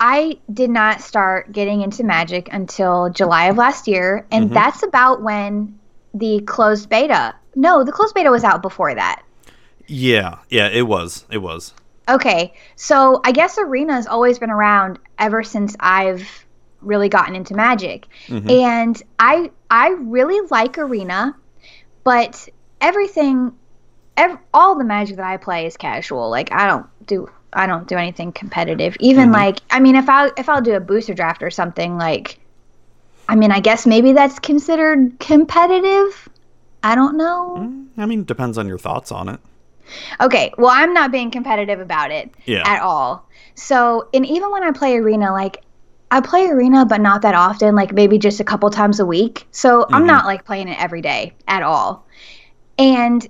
I 0.00 0.38
did 0.52 0.70
not 0.70 1.00
start 1.00 1.52
getting 1.52 1.80
into 1.82 2.02
Magic 2.04 2.48
until 2.52 3.10
July 3.10 3.46
of 3.46 3.56
last 3.56 3.86
year, 3.88 4.26
and 4.30 4.50
Mhm. 4.50 4.54
that's 4.54 4.82
about 4.82 5.22
when 5.22 5.78
the 6.12 6.40
closed 6.46 6.88
beta. 6.88 7.34
No, 7.54 7.84
the 7.84 7.92
closed 7.92 8.14
beta 8.14 8.30
was 8.30 8.44
out 8.44 8.60
before 8.60 8.94
that. 8.94 9.22
Yeah, 9.86 10.36
yeah, 10.48 10.68
it 10.68 10.86
was, 10.88 11.24
it 11.30 11.38
was. 11.38 11.74
Okay, 12.08 12.52
so 12.76 13.20
I 13.24 13.32
guess 13.32 13.56
Arena's 13.58 14.06
always 14.06 14.38
been 14.38 14.50
around 14.50 14.98
ever 15.18 15.42
since 15.42 15.74
I've 15.80 16.28
really 16.82 17.08
gotten 17.08 17.34
into 17.34 17.54
Magic, 17.54 18.06
Mhm. 18.28 18.50
and 18.50 19.02
I 19.18 19.50
I 19.70 19.90
really 19.98 20.46
like 20.50 20.76
Arena, 20.78 21.34
but 22.04 22.46
everything, 22.80 23.52
ev- 24.18 24.36
all 24.52 24.74
the 24.76 24.84
Magic 24.84 25.16
that 25.16 25.24
I 25.26 25.38
play 25.38 25.64
is 25.66 25.76
casual. 25.78 26.28
Like 26.28 26.52
I 26.52 26.66
don't 26.66 26.86
do 27.06 27.30
I 27.54 27.66
don't 27.66 27.86
do 27.88 27.96
anything 27.96 28.32
competitive. 28.32 28.96
Even 29.00 29.30
Mhm. 29.30 29.34
like 29.34 29.58
I 29.70 29.80
mean, 29.80 29.96
if 29.96 30.08
I 30.10 30.30
if 30.36 30.48
I'll 30.50 30.60
do 30.60 30.74
a 30.74 30.80
booster 30.80 31.14
draft 31.14 31.42
or 31.42 31.50
something 31.50 31.96
like, 31.96 32.38
I 33.28 33.36
mean, 33.36 33.50
I 33.50 33.60
guess 33.60 33.86
maybe 33.86 34.12
that's 34.12 34.38
considered 34.38 35.18
competitive. 35.20 36.28
I 36.82 36.94
don't 36.96 37.16
know. 37.16 37.54
Mm, 37.60 37.86
I 37.96 38.04
mean, 38.04 38.24
depends 38.24 38.58
on 38.58 38.66
your 38.68 38.76
thoughts 38.78 39.10
on 39.10 39.30
it. 39.30 39.40
Okay, 40.20 40.52
well, 40.58 40.70
I'm 40.72 40.92
not 40.94 41.12
being 41.12 41.30
competitive 41.30 41.80
about 41.80 42.10
it 42.10 42.30
Yeah. 42.46 42.62
at 42.64 42.82
all. 42.82 43.28
So, 43.54 44.08
and 44.12 44.26
even 44.26 44.50
when 44.50 44.62
I 44.64 44.72
play 44.72 44.96
Arena, 44.96 45.32
like, 45.32 45.62
I 46.10 46.20
play 46.20 46.46
Arena, 46.48 46.84
but 46.86 47.00
not 47.00 47.22
that 47.22 47.34
often, 47.34 47.74
like 47.74 47.92
maybe 47.92 48.18
just 48.18 48.40
a 48.40 48.44
couple 48.44 48.70
times 48.70 49.00
a 49.00 49.06
week. 49.06 49.46
So, 49.50 49.86
I'm 49.92 50.04
Mhm. 50.04 50.06
not 50.06 50.26
like 50.26 50.44
playing 50.44 50.68
it 50.68 50.80
every 50.80 51.02
day 51.02 51.34
at 51.48 51.62
all. 51.62 52.06
And 52.78 53.26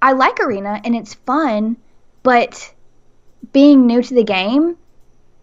I 0.00 0.12
like 0.12 0.40
Arena 0.40 0.80
and 0.84 0.94
it's 0.96 1.14
fun, 1.14 1.76
but 2.22 2.72
being 3.52 3.86
new 3.86 4.02
to 4.02 4.14
the 4.14 4.24
game, 4.24 4.76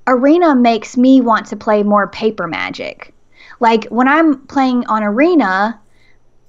Arena 0.07 0.55
makes 0.55 0.97
me 0.97 1.21
want 1.21 1.47
to 1.47 1.55
play 1.55 1.83
more 1.83 2.07
paper 2.07 2.47
magic. 2.47 3.13
Like, 3.59 3.85
when 3.85 4.07
I'm 4.07 4.47
playing 4.47 4.87
on 4.87 5.03
Arena, 5.03 5.79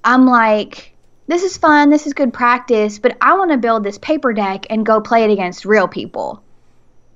I'm 0.05 0.27
like, 0.27 0.90
this 1.31 1.43
is 1.43 1.57
fun, 1.57 1.91
this 1.91 2.07
is 2.07 2.13
good 2.13 2.33
practice, 2.33 2.99
but 2.99 3.17
I 3.21 3.37
want 3.37 3.51
to 3.53 3.57
build 3.57 3.85
this 3.85 3.99
paper 3.99 4.33
deck 4.33 4.67
and 4.71 4.85
go 4.85 5.01
play 5.01 5.25
it 5.25 5.31
against 5.31 5.65
real 5.65 5.89
people. 5.89 6.43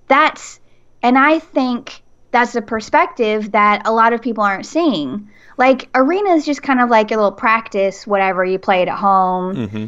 That's, 0.08 0.60
and 1.02 1.18
I 1.18 1.38
think 1.38 2.02
that's 2.30 2.54
a 2.54 2.62
perspective 2.62 3.52
that 3.52 3.82
a 3.86 3.92
lot 3.92 4.12
of 4.12 4.22
people 4.22 4.44
aren't 4.44 4.66
seeing. 4.66 5.30
Like, 5.56 5.88
arena 5.94 6.30
is 6.30 6.44
just 6.44 6.62
kind 6.62 6.80
of 6.80 6.90
like 6.90 7.10
a 7.10 7.16
little 7.16 7.32
practice, 7.32 8.06
whatever 8.06 8.44
you 8.44 8.58
play 8.58 8.82
it 8.82 8.88
at 8.88 8.98
home 8.98 9.68
hmm 9.68 9.86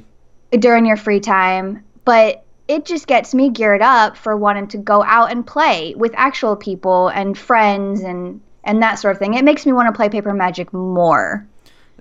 during 0.53 0.87
your 0.87 0.97
free 0.97 1.21
time, 1.21 1.85
but 2.05 2.45
it 2.69 2.85
just 2.85 3.07
gets 3.07 3.35
me 3.35 3.51
geared 3.51 3.83
up 3.83 4.17
for 4.17 4.37
wanting 4.37 4.69
to 4.69 4.79
go 4.79 5.03
out 5.03 5.31
and 5.31 5.47
play 5.47 5.95
with 5.97 6.13
actual 6.17 6.57
people 6.57 7.09
and 7.09 7.37
friends 7.37 8.01
and 8.01 8.41
and 8.65 8.83
that 8.83 8.95
sort 8.99 9.15
of 9.15 9.19
thing. 9.19 9.35
It 9.35 9.45
makes 9.45 9.67
me 9.67 9.73
want 9.73 9.89
to 9.89 9.97
play 9.97 10.09
paper 10.09 10.33
magic 10.33 10.73
more. 10.73 11.47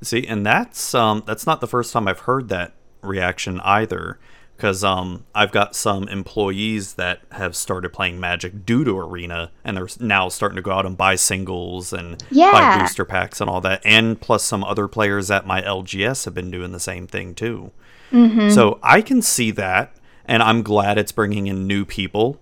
See, 0.01 0.25
and 0.27 0.45
that's 0.45 0.93
um 0.93 1.23
that's 1.25 1.45
not 1.47 1.61
the 1.61 1.67
first 1.67 1.93
time 1.93 2.07
I've 2.07 2.19
heard 2.21 2.49
that 2.49 2.73
reaction 3.01 3.59
either. 3.61 4.19
Because 4.57 4.85
um, 4.85 5.25
I've 5.35 5.51
got 5.51 5.75
some 5.75 6.07
employees 6.07 6.93
that 6.93 7.19
have 7.33 7.57
started 7.57 7.89
playing 7.91 8.21
Magic 8.21 8.65
due 8.65 8.85
to 8.85 8.97
Arena, 8.97 9.51
and 9.65 9.75
they're 9.75 9.89
now 9.99 10.29
starting 10.29 10.55
to 10.55 10.61
go 10.61 10.71
out 10.71 10.85
and 10.85 10.95
buy 10.95 11.15
singles 11.15 11.91
and 11.91 12.23
buy 12.53 12.79
booster 12.79 13.03
packs 13.03 13.41
and 13.41 13.49
all 13.49 13.59
that. 13.59 13.81
And 13.83 14.21
plus, 14.21 14.45
some 14.45 14.63
other 14.63 14.87
players 14.87 15.29
at 15.29 15.45
my 15.45 15.61
LGS 15.61 16.23
have 16.23 16.33
been 16.33 16.51
doing 16.51 16.71
the 16.71 16.79
same 16.79 17.05
thing 17.05 17.35
too. 17.35 17.71
Mm-hmm. 18.13 18.49
So 18.51 18.79
I 18.81 19.01
can 19.01 19.21
see 19.21 19.51
that, 19.51 19.93
and 20.23 20.41
I'm 20.41 20.61
glad 20.61 20.97
it's 20.97 21.11
bringing 21.11 21.47
in 21.47 21.67
new 21.67 21.83
people 21.83 22.39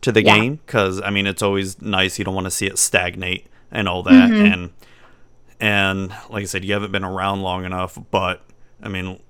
to 0.00 0.10
the 0.10 0.24
Yeah. 0.24 0.38
game 0.38 0.60
because 0.64 0.98
I 1.02 1.10
mean 1.10 1.26
it's 1.26 1.42
always 1.42 1.82
nice. 1.82 2.18
You 2.18 2.24
don't 2.24 2.34
want 2.34 2.46
to 2.46 2.50
see 2.50 2.68
it 2.68 2.78
stagnate 2.78 3.48
and 3.70 3.86
all 3.86 4.02
that, 4.04 4.30
Mm-hmm. 4.30 4.46
and 4.52 4.70
and 5.60 6.10
like 6.28 6.42
I 6.42 6.46
said, 6.46 6.64
you 6.64 6.72
haven't 6.72 6.92
been 6.92 7.04
around 7.04 7.42
long 7.42 7.64
enough, 7.64 7.98
but 8.10 8.42
I 8.82 8.88
mean 8.88 9.20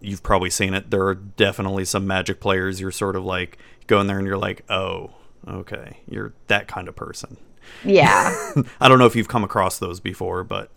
you've 0.00 0.22
probably 0.22 0.50
seen 0.50 0.74
it. 0.74 0.90
There 0.90 1.06
are 1.06 1.14
definitely 1.14 1.84
some 1.84 2.06
Magic 2.06 2.40
players. 2.40 2.80
You're 2.80 2.90
sort 2.90 3.16
of 3.16 3.24
like 3.24 3.58
go 3.86 4.00
in 4.00 4.06
there 4.06 4.18
and 4.18 4.26
you're 4.26 4.38
like, 4.38 4.64
oh, 4.70 5.10
okay, 5.46 5.98
you're 6.08 6.34
that 6.46 6.68
kind 6.68 6.88
of 6.88 6.96
person. 6.96 7.36
Yeah. 7.84 8.52
I 8.80 8.88
don't 8.88 8.98
know 8.98 9.06
if 9.06 9.16
you've 9.16 9.28
come 9.28 9.44
across 9.44 9.78
those 9.78 10.00
before, 10.00 10.44
but 10.44 10.70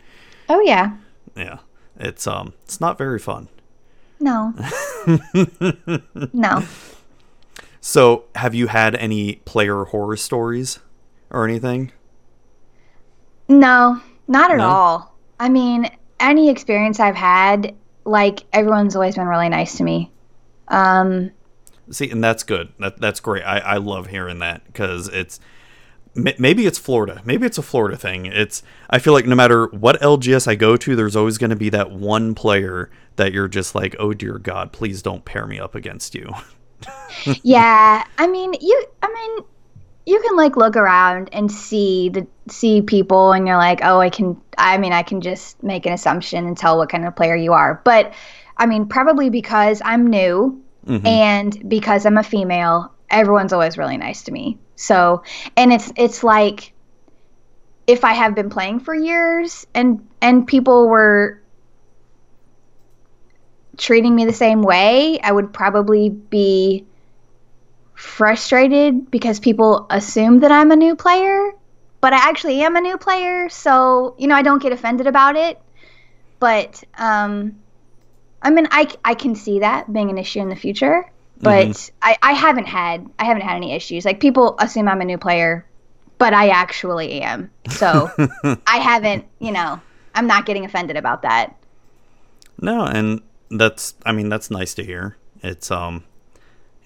oh 0.50 0.60
yeah. 0.62 0.98
yeah, 1.36 1.60
it's 1.98 2.28
um 2.28 2.54
it's 2.64 2.82
not 2.82 2.98
very 2.98 3.20
fun. 3.20 3.48
No. 4.20 4.54
no. 6.34 6.64
So, 7.84 8.26
have 8.36 8.54
you 8.54 8.68
had 8.68 8.94
any 8.96 9.38
player 9.46 9.86
horror 9.86 10.16
stories 10.16 10.78
or 11.32 11.48
anything? 11.48 11.92
No, 13.48 14.00
not 14.32 14.51
at 14.51 14.57
No? 14.57 14.67
all. 14.67 15.17
I 15.39 15.49
mean, 15.49 15.89
any 16.19 16.49
experience 16.49 16.99
I've 16.99 17.15
had, 17.15 17.75
like 18.05 18.43
everyone's 18.53 18.95
always 18.95 19.15
been 19.15 19.27
really 19.27 19.49
nice 19.49 19.77
to 19.77 19.84
me. 19.84 20.11
Um, 20.67 21.32
See, 21.89 22.09
and 22.09 22.23
that's 22.23 22.43
good. 22.43 22.69
That 22.79 22.99
that's 22.99 23.19
great. 23.19 23.43
I 23.43 23.59
I 23.59 23.77
love 23.77 24.07
hearing 24.07 24.39
that 24.39 24.65
because 24.65 25.07
it's 25.09 25.39
maybe 26.15 26.65
it's 26.65 26.77
Florida. 26.79 27.21
Maybe 27.25 27.45
it's 27.45 27.57
a 27.57 27.61
Florida 27.61 27.97
thing. 27.97 28.25
It's 28.27 28.63
I 28.89 28.99
feel 28.99 29.13
like 29.13 29.25
no 29.25 29.36
matter 29.36 29.67
what 29.67 29.99
LGS 30.01 30.47
I 30.47 30.55
go 30.55 30.77
to, 30.77 30.95
there's 30.95 31.15
always 31.15 31.38
going 31.38 31.49
to 31.49 31.55
be 31.55 31.69
that 31.69 31.91
one 31.91 32.34
player 32.36 32.89
that 33.17 33.34
you're 33.34 33.47
just 33.49 33.75
like, 33.75 33.95
oh 33.99 34.13
dear 34.13 34.38
God, 34.38 34.71
please 34.71 35.01
don't 35.01 35.25
pair 35.25 35.45
me 35.45 35.59
up 35.59 35.75
against 35.75 36.15
you. 36.15 36.32
yeah, 37.43 38.03
I 38.17 38.27
mean, 38.27 38.53
you 38.61 38.86
I 39.01 39.07
mean, 39.13 39.45
you 40.06 40.20
can 40.22 40.36
like 40.36 40.56
look 40.58 40.76
around 40.76 41.30
and 41.32 41.52
see 41.52 42.10
the 42.10 42.28
see 42.47 42.82
people 42.82 43.32
and 43.34 43.47
you're 43.47 43.58
like, 43.58 43.82
"Oh, 43.84 43.99
I 43.99 44.10
can 44.10 44.39
I 44.58 44.78
mean, 44.78 44.93
I 44.93 45.04
can 45.04 45.22
just 45.22 45.62
make 45.64 45.86
an 45.86 45.93
assumption 45.93 46.47
and 46.47 46.58
tell 46.58 46.78
what 46.78 46.89
kind 46.89 47.06
of 47.06 47.16
player 47.16 47.36
you 47.36 47.54
are." 47.54 47.82
But 47.84 48.14
I 48.58 48.66
mean, 48.66 48.88
probably 48.88 49.30
because 49.30 49.82
I'm 49.84 50.08
new 50.08 50.62
Mhm. 50.88 51.08
and 51.08 51.70
because 51.70 52.06
I'm 52.06 52.18
a 52.18 52.24
female, 52.24 52.91
everyone's 53.10 53.54
always 53.54 53.78
really 53.78 53.97
nice 53.97 54.24
to 54.24 54.32
me. 54.32 54.58
So, 54.76 55.24
and 55.56 55.72
it's 55.72 55.91
it's 55.95 56.24
like 56.24 56.74
if 57.88 58.04
I 58.04 58.14
have 58.14 58.36
been 58.36 58.49
playing 58.49 58.80
for 58.80 58.95
years 58.95 59.66
and 59.74 60.08
and 60.22 60.47
people 60.47 60.88
were 60.88 61.41
treating 63.78 64.16
me 64.16 64.26
the 64.26 64.34
same 64.34 64.62
way, 64.62 65.20
I 65.22 65.32
would 65.32 65.54
probably 65.54 66.10
be 66.10 66.86
frustrated 68.02 69.12
because 69.12 69.39
people 69.39 69.86
assume 69.91 70.39
that 70.39 70.52
I'm 70.52 70.72
a 70.72 70.76
new 70.76 70.95
player, 70.95 71.52
but 72.02 72.14
I 72.14 72.18
actually 72.30 72.62
am 72.62 72.76
a 72.76 72.82
new 72.82 72.97
player, 72.97 73.47
so 73.47 74.16
you 74.18 74.28
know, 74.28 74.36
I 74.36 74.41
don't 74.41 74.62
get 74.62 74.72
offended 74.72 75.06
about 75.06 75.36
it. 75.36 75.60
But 76.39 76.84
um 76.97 77.58
I 78.41 78.49
mean, 78.49 78.68
I, 78.72 78.88
I 79.06 79.14
can 79.14 79.36
see 79.36 79.60
that 79.60 79.93
being 79.93 80.10
an 80.10 80.18
issue 80.18 80.39
in 80.39 80.49
the 80.49 80.56
future, 80.56 81.06
but 81.41 81.91
I, 82.02 82.18
I 82.24 82.34
haven't 82.34 82.66
had 82.66 83.08
I 83.20 83.26
haven't 83.26 83.43
had 83.43 83.56
any 83.56 83.74
issues. 83.74 84.04
Like 84.04 84.20
people 84.20 84.56
assume 84.58 84.88
I'm 84.88 85.02
a 85.02 85.06
new 85.06 85.20
player, 85.20 85.68
but 86.18 86.34
I 86.34 86.49
actually 86.49 87.22
am. 87.22 87.52
So 87.70 88.10
I 88.66 88.78
haven't, 88.78 89.26
you 89.39 89.52
know, 89.52 89.80
I'm 90.16 90.26
not 90.26 90.47
getting 90.47 90.66
offended 90.66 90.97
about 90.97 91.22
that. 91.22 91.56
No, 92.60 92.84
and 92.86 93.22
that's 93.52 93.93
I 94.08 94.12
mean 94.12 94.30
that's 94.30 94.49
nice 94.49 94.74
to 94.74 94.84
hear. 94.84 95.18
It's 95.43 95.70
um 95.70 96.04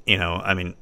you 0.06 0.18
know, 0.18 0.42
I 0.44 0.54
mean 0.54 0.76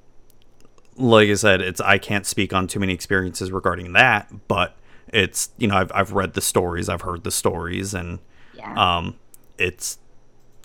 like 0.98 1.30
I 1.30 1.34
said, 1.36 1.62
it's 1.62 1.82
I 1.82 1.98
can't 1.98 2.26
speak 2.26 2.54
on 2.54 2.68
too 2.68 2.80
many 2.80 2.94
experiences 2.94 3.52
regarding 3.52 3.94
that, 3.94 4.32
but 4.48 4.76
it's 5.08 5.50
you 5.58 5.68
know, 5.68 5.76
I've 5.76 5.92
I've 5.94 6.12
read 6.14 6.34
the 6.34 6.42
stories, 6.42 6.90
I've 6.90 7.02
heard 7.02 7.24
the 7.24 7.32
stories 7.32 7.94
and 7.94 8.20
Yeah. 8.56 8.74
um 8.98 9.16
it's 9.58 10.00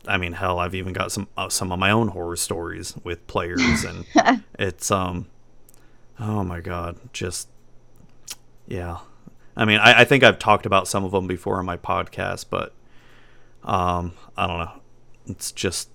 I 0.07 0.17
mean, 0.17 0.33
hell, 0.33 0.59
I've 0.59 0.75
even 0.75 0.93
got 0.93 1.13
some 1.13 1.29
uh, 1.37 1.49
some 1.49 1.71
of 1.73 1.79
my 1.79 1.91
own 1.91 2.09
horror 2.09 2.37
stories 2.37 2.95
with 3.05 3.27
players 3.27 3.85
and 3.85 4.05
it's 4.59 4.91
um 4.91 5.27
oh 6.19 6.43
my 6.45 6.61
god, 6.61 6.97
just 7.13 7.49
yeah. 8.67 8.99
I 9.57 9.65
mean, 9.65 9.79
I, 9.79 10.01
I 10.01 10.05
think 10.05 10.23
I've 10.23 10.39
talked 10.39 10.67
about 10.67 10.87
some 10.87 11.05
of 11.05 11.11
them 11.11 11.27
before 11.27 11.59
on 11.59 11.65
my 11.67 11.77
podcast, 11.77 12.47
but 12.49 12.75
um, 13.65 14.13
I 14.37 14.47
don't 14.47 14.59
know. 14.59 14.73
It's 15.27 15.51
just 15.51 15.89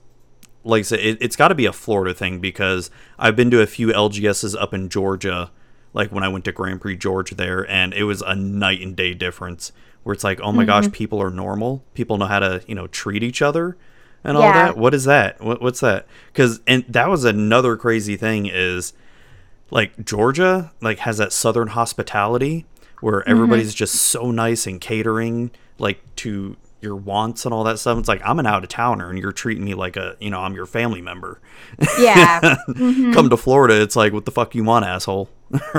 like 0.64 0.80
I 0.80 0.84
said, 0.84 1.00
it, 1.00 1.18
it's 1.22 1.36
got 1.36 1.50
to 1.50 1.56
be 1.56 1.66
a 1.66 1.74
Florida 1.74 2.14
thing 2.14 2.40
because 2.40 2.90
I've 3.20 3.36
been 3.36 3.52
to 3.52 3.62
a 3.62 3.68
few 3.68 3.88
LGSs 3.88 4.60
up 4.60 4.74
in 4.74 4.90
Georgia, 4.90 5.52
like 5.94 6.12
when 6.12 6.24
I 6.24 6.30
went 6.30 6.46
to 6.46 6.52
Grand 6.52 6.82
Prix 6.82 6.98
Georgia 6.98 7.36
there, 7.36 7.70
and 7.70 7.94
it 7.94 8.04
was 8.04 8.22
a 8.22 8.36
night 8.36 8.82
and 8.82 8.96
day 8.96 9.14
difference. 9.14 9.72
Where 10.04 10.14
it's 10.14 10.24
like, 10.24 10.42
oh 10.42 10.52
my 10.52 10.66
gosh, 10.66 10.84
mm-hmm. 10.84 10.92
people 10.92 11.22
are 11.22 11.30
normal. 11.30 11.82
People 11.94 12.18
know 12.18 12.26
how 12.26 12.40
to, 12.40 12.62
you 12.68 12.76
know, 12.76 12.88
treat 12.88 13.24
each 13.24 13.42
other 13.42 13.78
and 14.24 14.38
all 14.38 14.44
that. 14.44 14.78
What 14.78 14.94
is 14.94 15.06
that? 15.06 15.42
What, 15.42 15.62
what's 15.62 15.80
that? 15.82 16.08
Because 16.28 16.62
and 16.68 16.84
that 16.90 17.10
was 17.10 17.24
another 17.26 17.78
crazy 17.78 18.18
thing 18.18 18.46
is 18.46 18.94
like 19.72 20.04
Georgia 20.04 20.72
like 20.82 21.00
has 21.00 21.18
that 21.18 21.34
southern 21.34 21.70
hospitality 21.70 22.66
where 23.02 23.22
mm-hmm. 23.22 23.32
everybody's 23.32 23.74
just 23.74 23.96
so 23.96 24.32
nice 24.32 24.68
and 24.68 24.80
catering 24.80 25.52
like 25.78 26.02
to 26.18 26.56
your 26.84 26.96
wants 26.96 27.46
and 27.46 27.54
all 27.54 27.64
that 27.64 27.80
stuff. 27.80 27.98
It's 27.98 28.08
like 28.08 28.22
I'm 28.24 28.40
an 28.40 28.46
out 28.46 28.64
of 28.64 28.70
towner 28.70 29.10
and 29.10 29.18
you're 29.18 29.32
treating 29.32 29.64
me 29.64 29.74
like 29.74 29.96
a 29.98 30.16
you 30.20 30.30
know 30.30 30.42
I'm 30.42 30.54
your 30.54 30.66
family 30.66 31.02
member. 31.02 31.42
Yeah. 32.00 32.58
Come 32.76 33.30
to 33.30 33.38
Florida, 33.38 33.82
it's 33.82 33.96
like 33.96 34.14
what 34.14 34.26
the 34.26 34.32
fuck 34.32 34.54
you 34.54 34.64
want, 34.64 34.86
asshole. 34.86 35.30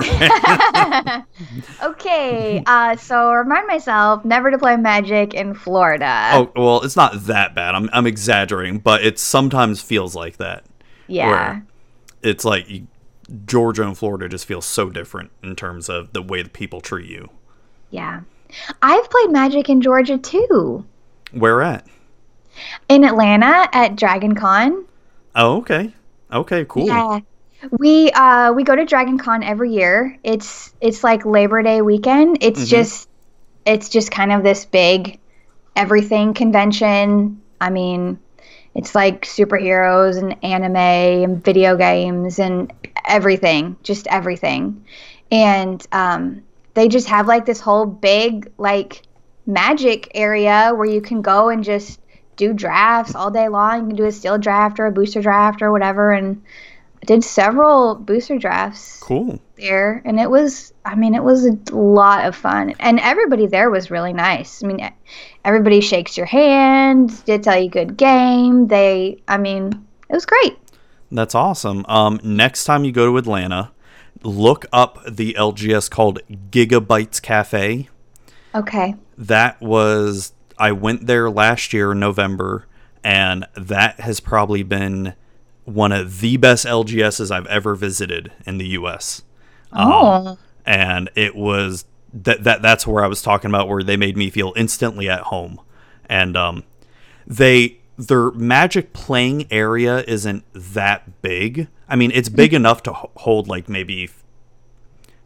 okay. 1.82 2.62
Uh, 2.66 2.96
so 2.96 3.32
remind 3.32 3.66
myself 3.66 4.24
never 4.24 4.50
to 4.50 4.58
play 4.58 4.76
Magic 4.76 5.34
in 5.34 5.54
Florida. 5.54 6.30
oh 6.32 6.52
well, 6.56 6.82
it's 6.82 6.96
not 6.96 7.26
that 7.26 7.54
bad. 7.54 7.74
I'm 7.74 7.90
I'm 7.92 8.06
exaggerating, 8.06 8.78
but 8.78 9.04
it 9.04 9.18
sometimes 9.18 9.80
feels 9.80 10.14
like 10.14 10.38
that. 10.38 10.64
yeah. 11.06 11.28
where 11.28 11.66
it's 12.22 12.44
like 12.44 12.68
you, 12.68 12.86
Georgia 13.46 13.82
and 13.86 13.96
Florida 13.96 14.28
just 14.28 14.46
feel 14.46 14.60
so 14.60 14.90
different 14.90 15.30
in 15.42 15.56
terms 15.56 15.88
of 15.88 16.12
the 16.12 16.22
way 16.22 16.42
the 16.42 16.50
people 16.50 16.80
treat 16.80 17.08
you. 17.08 17.30
Yeah. 17.90 18.20
I've 18.82 19.10
played 19.10 19.30
Magic 19.30 19.68
in 19.68 19.80
Georgia 19.80 20.18
too. 20.18 20.84
Where 21.34 21.62
at? 21.62 21.86
In 22.88 23.04
Atlanta 23.04 23.68
at 23.72 23.96
Dragon 23.96 24.34
Con. 24.34 24.84
Oh, 25.34 25.58
okay. 25.58 25.92
Okay, 26.32 26.64
cool. 26.68 26.86
Yeah. 26.86 27.20
We 27.78 28.10
uh 28.12 28.52
we 28.52 28.62
go 28.62 28.76
to 28.76 28.84
Dragon 28.84 29.18
Con 29.18 29.42
every 29.42 29.72
year. 29.72 30.18
It's 30.22 30.74
it's 30.80 31.02
like 31.02 31.24
Labor 31.24 31.62
Day 31.62 31.80
weekend. 31.82 32.38
It's 32.42 32.64
Mhm. 32.64 32.68
just 32.68 33.08
it's 33.64 33.88
just 33.88 34.10
kind 34.10 34.32
of 34.32 34.42
this 34.42 34.66
big 34.66 35.18
everything 35.76 36.34
convention. 36.34 37.42
I 37.60 37.70
mean, 37.70 38.18
it's 38.74 38.94
like 38.94 39.22
superheroes 39.24 40.18
and 40.18 40.36
anime 40.44 40.76
and 40.76 41.44
video 41.44 41.76
games 41.76 42.38
and 42.38 42.72
everything, 43.06 43.76
just 43.82 44.06
everything. 44.08 44.84
And 45.30 45.84
um 45.92 46.42
they 46.74 46.88
just 46.88 47.08
have 47.08 47.26
like 47.28 47.46
this 47.46 47.60
whole 47.60 47.86
big 47.86 48.50
like 48.58 49.02
magic 49.46 50.10
area 50.14 50.72
where 50.74 50.86
you 50.86 51.00
can 51.00 51.22
go 51.22 51.48
and 51.48 51.62
just 51.64 52.00
do 52.36 52.52
drafts 52.52 53.14
all 53.14 53.30
day 53.30 53.48
long. 53.48 53.80
You 53.82 53.86
can 53.88 53.96
do 53.96 54.04
a 54.06 54.12
steel 54.12 54.38
draft 54.38 54.80
or 54.80 54.86
a 54.86 54.92
booster 54.92 55.22
draft 55.22 55.62
or 55.62 55.70
whatever. 55.70 56.12
And 56.12 56.42
I 57.02 57.06
did 57.06 57.22
several 57.22 57.94
booster 57.94 58.38
drafts 58.38 58.98
Cool. 59.00 59.38
there, 59.56 60.00
and 60.04 60.18
it 60.18 60.30
was, 60.30 60.72
I 60.84 60.94
mean, 60.94 61.14
it 61.14 61.22
was 61.22 61.44
a 61.46 61.52
lot 61.76 62.24
of 62.26 62.34
fun. 62.34 62.74
And 62.80 62.98
everybody 63.00 63.46
there 63.46 63.70
was 63.70 63.90
really 63.90 64.12
nice. 64.14 64.64
I 64.64 64.66
mean, 64.66 64.90
everybody 65.44 65.80
shakes 65.80 66.16
your 66.16 66.26
hand, 66.26 67.10
they 67.26 67.38
tell 67.38 67.60
you 67.62 67.68
good 67.68 67.96
game. 67.96 68.68
They, 68.68 69.22
I 69.28 69.36
mean, 69.36 69.86
it 70.08 70.14
was 70.14 70.24
great. 70.26 70.56
That's 71.12 71.34
awesome. 71.34 71.84
Um, 71.88 72.18
next 72.24 72.64
time 72.64 72.84
you 72.84 72.90
go 72.90 73.06
to 73.06 73.18
Atlanta, 73.18 73.70
look 74.22 74.64
up 74.72 74.98
the 75.06 75.34
LGS 75.34 75.90
called 75.90 76.18
Giga-Bites 76.50 77.20
Cafe. 77.20 77.88
Okay. 78.54 78.94
That 79.18 79.60
was 79.60 80.32
I 80.58 80.72
went 80.72 81.06
there 81.06 81.30
last 81.30 81.72
year 81.72 81.92
in 81.92 82.00
November, 82.00 82.66
and 83.02 83.46
that 83.54 84.00
has 84.00 84.20
probably 84.20 84.62
been 84.62 85.14
one 85.64 85.92
of 85.92 86.20
the 86.20 86.36
best 86.36 86.66
LGSs 86.66 87.30
I've 87.30 87.46
ever 87.46 87.74
visited 87.74 88.32
in 88.46 88.58
the 88.58 88.68
U.S. 88.68 89.22
Oh, 89.72 90.38
and 90.64 91.10
it 91.14 91.34
was 91.34 91.84
that 92.12 92.44
that 92.44 92.62
that's 92.62 92.86
where 92.86 93.02
I 93.02 93.08
was 93.08 93.22
talking 93.22 93.50
about 93.50 93.68
where 93.68 93.82
they 93.82 93.96
made 93.96 94.16
me 94.16 94.30
feel 94.30 94.52
instantly 94.56 95.08
at 95.08 95.22
home, 95.22 95.60
and 96.08 96.36
um, 96.36 96.64
they 97.26 97.78
their 97.96 98.30
magic 98.32 98.92
playing 98.92 99.46
area 99.50 100.04
isn't 100.06 100.44
that 100.54 101.22
big. 101.22 101.68
I 101.88 101.96
mean, 101.96 102.10
it's 102.12 102.28
big 102.28 102.54
enough 102.54 102.82
to 102.84 102.92
hold 102.92 103.48
like 103.48 103.68
maybe 103.68 104.10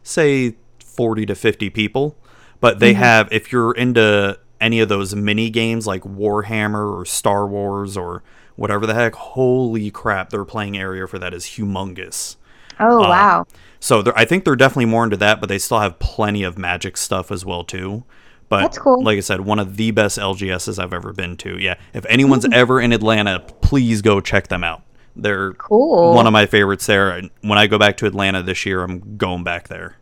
say 0.03 0.55
40 0.83 1.25
to 1.27 1.35
50 1.35 1.69
people, 1.69 2.17
but 2.59 2.79
they 2.79 2.93
mm-hmm. 2.93 3.01
have 3.01 3.29
if 3.31 3.51
you're 3.51 3.73
into 3.73 4.39
any 4.61 4.79
of 4.79 4.89
those 4.89 5.15
mini 5.15 5.49
games 5.49 5.87
like 5.87 6.03
Warhammer 6.03 6.99
or 6.99 7.05
Star 7.05 7.47
Wars 7.47 7.95
or 7.95 8.23
whatever 8.55 8.85
the 8.85 8.93
heck, 8.93 9.15
holy 9.15 9.89
crap, 9.89 10.29
their 10.29 10.45
playing 10.45 10.77
area 10.77 11.07
for 11.07 11.17
that 11.17 11.33
is 11.33 11.45
humongous. 11.45 12.35
oh, 12.79 13.03
uh, 13.03 13.09
wow. 13.09 13.45
So 13.79 14.03
I 14.15 14.25
think 14.25 14.43
they're 14.43 14.57
definitely 14.57 14.85
more 14.85 15.05
into 15.05 15.17
that, 15.17 15.39
but 15.39 15.47
they 15.47 15.59
still 15.59 15.79
have 15.79 15.99
plenty 15.99 16.43
of 16.43 16.57
magic 16.57 16.97
stuff 16.97 17.31
as 17.31 17.45
well 17.45 17.63
too. 17.63 18.03
But 18.49 18.61
That's 18.61 18.77
cool. 18.79 19.01
like 19.03 19.17
I 19.17 19.21
said, 19.21 19.41
one 19.41 19.59
of 19.59 19.77
the 19.77 19.91
best 19.91 20.17
LGSs 20.17 20.81
I've 20.81 20.91
ever 20.91 21.13
been 21.13 21.37
to. 21.37 21.57
Yeah, 21.57 21.75
if 21.93 22.05
anyone's 22.07 22.43
mm-hmm. 22.43 22.53
ever 22.53 22.81
in 22.81 22.91
Atlanta, 22.91 23.39
please 23.61 24.01
go 24.01 24.19
check 24.19 24.47
them 24.47 24.63
out. 24.63 24.81
They're 25.15 25.53
Cool. 25.53 26.13
one 26.15 26.27
of 26.27 26.33
my 26.33 26.45
favorites 26.45 26.85
there. 26.85 27.11
And 27.11 27.29
when 27.41 27.57
I 27.57 27.67
go 27.67 27.77
back 27.77 27.97
to 27.97 28.05
Atlanta 28.05 28.41
this 28.41 28.65
year, 28.65 28.81
I'm 28.83 29.17
going 29.17 29.43
back 29.43 29.67
there. 29.67 29.97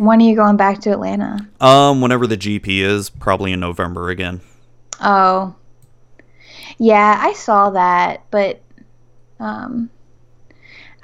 When 0.00 0.22
are 0.22 0.24
you 0.24 0.34
going 0.34 0.56
back 0.56 0.80
to 0.80 0.92
Atlanta? 0.92 1.46
Um, 1.60 2.00
whenever 2.00 2.26
the 2.26 2.38
GP 2.38 2.80
is, 2.80 3.10
probably 3.10 3.52
in 3.52 3.60
November 3.60 4.08
again. 4.08 4.40
Oh, 4.98 5.54
yeah, 6.78 7.18
I 7.20 7.34
saw 7.34 7.68
that, 7.68 8.24
but 8.30 8.62
um, 9.40 9.90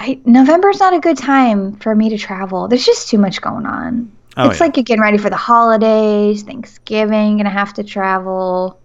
I 0.01 0.19
November's 0.25 0.81
not 0.81 0.95
a 0.95 0.99
good 0.99 1.19
time 1.19 1.77
for 1.77 1.95
me 1.95 2.09
to 2.09 2.17
travel. 2.17 2.69
There's 2.69 2.87
just 2.87 3.11
too 3.11 3.19
much 3.19 3.43
going 3.43 3.67
on. 3.67 4.11
Oh, 4.39 4.49
it's 4.49 4.61
yeah. 4.61 4.65
like 4.65 4.79
you're 4.79 4.85
getting 4.85 5.03
ready 5.03 5.19
for 5.19 5.29
the 5.29 5.37
holidays, 5.37 6.43
Thanksgiving, 6.43 7.37
gonna 7.37 7.51
have 7.51 7.75
to 7.75 7.85
travel. 7.85 8.81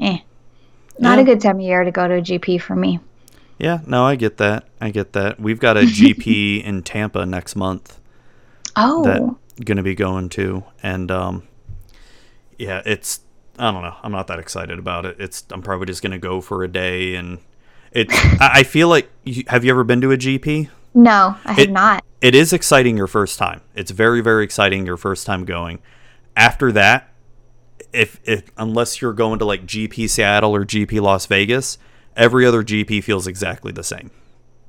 Eh, 0.00 0.18
not 0.98 1.18
Yeah. 1.18 1.22
a 1.22 1.24
good 1.24 1.40
time 1.40 1.60
of 1.60 1.62
year 1.62 1.84
to 1.84 1.92
go 1.92 2.08
to 2.08 2.14
a 2.14 2.20
GP 2.20 2.60
for 2.60 2.74
me. 2.74 2.98
Yeah, 3.60 3.78
no, 3.86 4.04
I 4.04 4.16
get 4.16 4.38
that. 4.38 4.64
I 4.80 4.90
get 4.90 5.12
that. 5.12 5.38
We've 5.38 5.60
got 5.60 5.76
a 5.76 5.80
GP 5.82 6.64
in 6.64 6.82
Tampa 6.82 7.24
next 7.24 7.54
month. 7.54 8.00
Oh, 8.74 9.04
that 9.04 9.20
going 9.64 9.76
to 9.76 9.82
be 9.82 9.94
going 9.94 10.28
to 10.30 10.64
and 10.82 11.10
um 11.10 11.46
yeah 12.58 12.82
it's 12.86 13.20
i 13.58 13.70
don't 13.70 13.82
know 13.82 13.94
i'm 14.02 14.12
not 14.12 14.26
that 14.28 14.38
excited 14.38 14.78
about 14.78 15.04
it. 15.04 15.16
It's 15.18 15.44
i'm 15.50 15.62
probably 15.62 15.86
just 15.86 16.02
going 16.02 16.12
to 16.12 16.18
go 16.18 16.40
for 16.40 16.64
a 16.64 16.68
day 16.68 17.14
and 17.16 17.38
it's 17.92 18.14
i 18.40 18.62
feel 18.62 18.88
like 18.88 19.10
you, 19.24 19.44
have 19.48 19.64
you 19.64 19.70
ever 19.70 19.84
been 19.84 20.00
to 20.00 20.12
a 20.12 20.16
gp 20.16 20.68
no, 20.94 21.36
I 21.46 21.52
have 21.52 21.58
It- 21.58 21.70
not. 21.70 22.04
it 22.20 22.34
is 22.34 22.52
exciting 22.52 22.98
your 22.98 23.06
first 23.06 23.38
time. 23.38 23.62
It's 23.74 23.90
very 23.90 24.20
very 24.20 24.44
exciting 24.44 24.84
your 24.84 24.98
first 24.98 25.24
time 25.26 25.46
going. 25.46 25.78
After 26.36 26.70
that 26.72 27.08
if 27.94 28.20
if 28.24 28.42
unless 28.58 29.00
you're 29.00 29.14
going 29.14 29.38
to 29.38 29.44
like 29.46 29.64
gp 29.64 30.08
seattle 30.10 30.54
or 30.54 30.64
gp 30.66 31.00
las 31.00 31.24
vegas 31.26 31.78
every 32.14 32.44
other 32.44 32.62
gp 32.62 33.02
feels 33.02 33.26
exactly 33.26 33.72
the 33.72 33.82
same. 33.82 34.10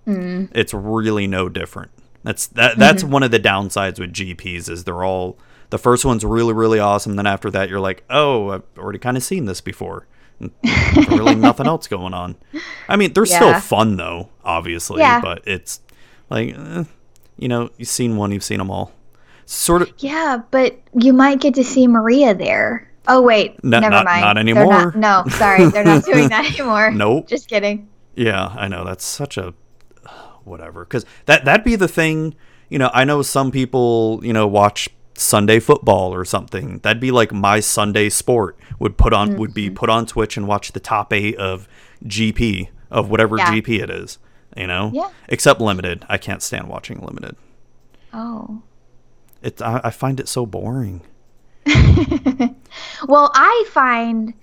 It's 0.05 0.73
really 0.73 1.27
no 1.27 1.47
different 1.49 1.91
that's 2.23 2.47
that 2.47 2.77
that's 2.77 3.03
one 3.03 3.23
of 3.23 3.31
the 3.31 3.39
downsides 3.39 3.99
with 3.99 4.13
gps 4.13 4.69
is 4.69 4.83
they're 4.83 5.03
all 5.03 5.37
the 5.69 5.77
first 5.77 6.05
one's 6.05 6.23
really 6.25 6.53
really 6.53 6.79
awesome 6.79 7.15
then 7.15 7.27
after 7.27 7.49
that 7.51 7.69
you're 7.69 7.79
like 7.79 8.03
oh 8.09 8.49
i've 8.49 8.63
already 8.77 8.99
kind 8.99 9.17
of 9.17 9.23
seen 9.23 9.45
this 9.45 9.61
before 9.61 10.07
really 11.09 11.35
nothing 11.49 11.67
else 11.67 11.87
going 11.87 12.13
on 12.13 12.35
i 12.89 12.95
mean 12.95 13.13
they're 13.13 13.25
still 13.25 13.53
fun 13.59 13.95
though 13.97 14.29
obviously 14.43 14.99
Yeah. 14.99 15.21
but 15.21 15.41
it's 15.45 15.79
like 16.29 16.55
eh, 16.57 16.83
you 17.37 17.47
know 17.47 17.69
you've 17.77 17.87
seen 17.89 18.17
one 18.17 18.31
you've 18.31 18.43
seen 18.43 18.57
them 18.59 18.69
all 18.71 18.91
sort 19.45 19.81
of 19.81 19.91
Yeah, 19.97 20.41
but 20.51 20.79
you 20.97 21.11
might 21.11 21.41
get 21.41 21.53
to 21.55 21.65
see 21.65 21.85
Maria 21.85 22.33
there. 22.33 22.89
Oh 23.09 23.21
wait, 23.21 23.61
No- 23.61 23.81
never 23.81 23.91
not- 23.91 24.05
mind. 24.05 24.21
not 24.21 24.37
anymore. 24.37 24.93
no, 24.95 25.25
sorry, 25.31 25.65
they're 25.65 25.83
not 25.83 26.05
doing 26.11 26.29
that 26.29 26.45
anymore. 26.57 26.91
Nope. 26.91 27.27
Just 27.27 27.49
kidding. 27.49 27.89
Yeah, 28.15 28.53
I 28.57 28.69
know 28.69 28.85
that's 28.85 29.03
such 29.03 29.35
a 29.37 29.53
whatever 30.45 30.85
because 30.85 31.05
that 31.25 31.45
that'd 31.45 31.63
be 31.63 31.75
the 31.75 31.87
thing. 31.87 32.35
You 32.69 32.79
know, 32.79 32.89
I 32.93 33.03
know 33.03 33.21
some 33.21 33.51
people 33.51 34.19
you 34.23 34.33
know 34.33 34.47
watch 34.47 34.89
Sunday 35.15 35.59
football 35.59 36.13
or 36.13 36.25
something. 36.25 36.79
That'd 36.79 37.01
be 37.01 37.11
like 37.11 37.31
my 37.31 37.59
Sunday 37.59 38.09
sport 38.09 38.57
would 38.79 38.97
put 38.97 39.13
on 39.13 39.37
would 39.37 39.53
be 39.53 39.67
mm-hmm. 39.67 39.75
put 39.75 39.89
on 39.89 40.05
Twitch 40.05 40.37
and 40.37 40.47
watch 40.47 40.71
the 40.71 40.79
top 40.79 41.13
eight 41.13 41.35
of 41.37 41.67
GP 42.05 42.69
of 42.89 43.09
whatever 43.09 43.37
Yeah. 43.37 43.51
GP 43.51 43.81
it 43.81 43.89
is. 43.89 44.19
You 44.55 44.67
know, 44.67 44.91
Yeah. 44.93 45.09
Except 45.27 45.59
limited, 45.59 46.05
I 46.09 46.17
can't 46.17 46.41
stand 46.41 46.67
watching 46.67 46.99
limited. 46.99 47.35
Oh. 48.13 48.61
it's 49.41 49.61
I, 49.61 49.81
I 49.85 49.89
find 49.89 50.19
it 50.19 50.27
so 50.27 50.45
boring. 50.45 51.01
Well, 53.07 53.31
I 53.33 53.65
find 53.69 54.33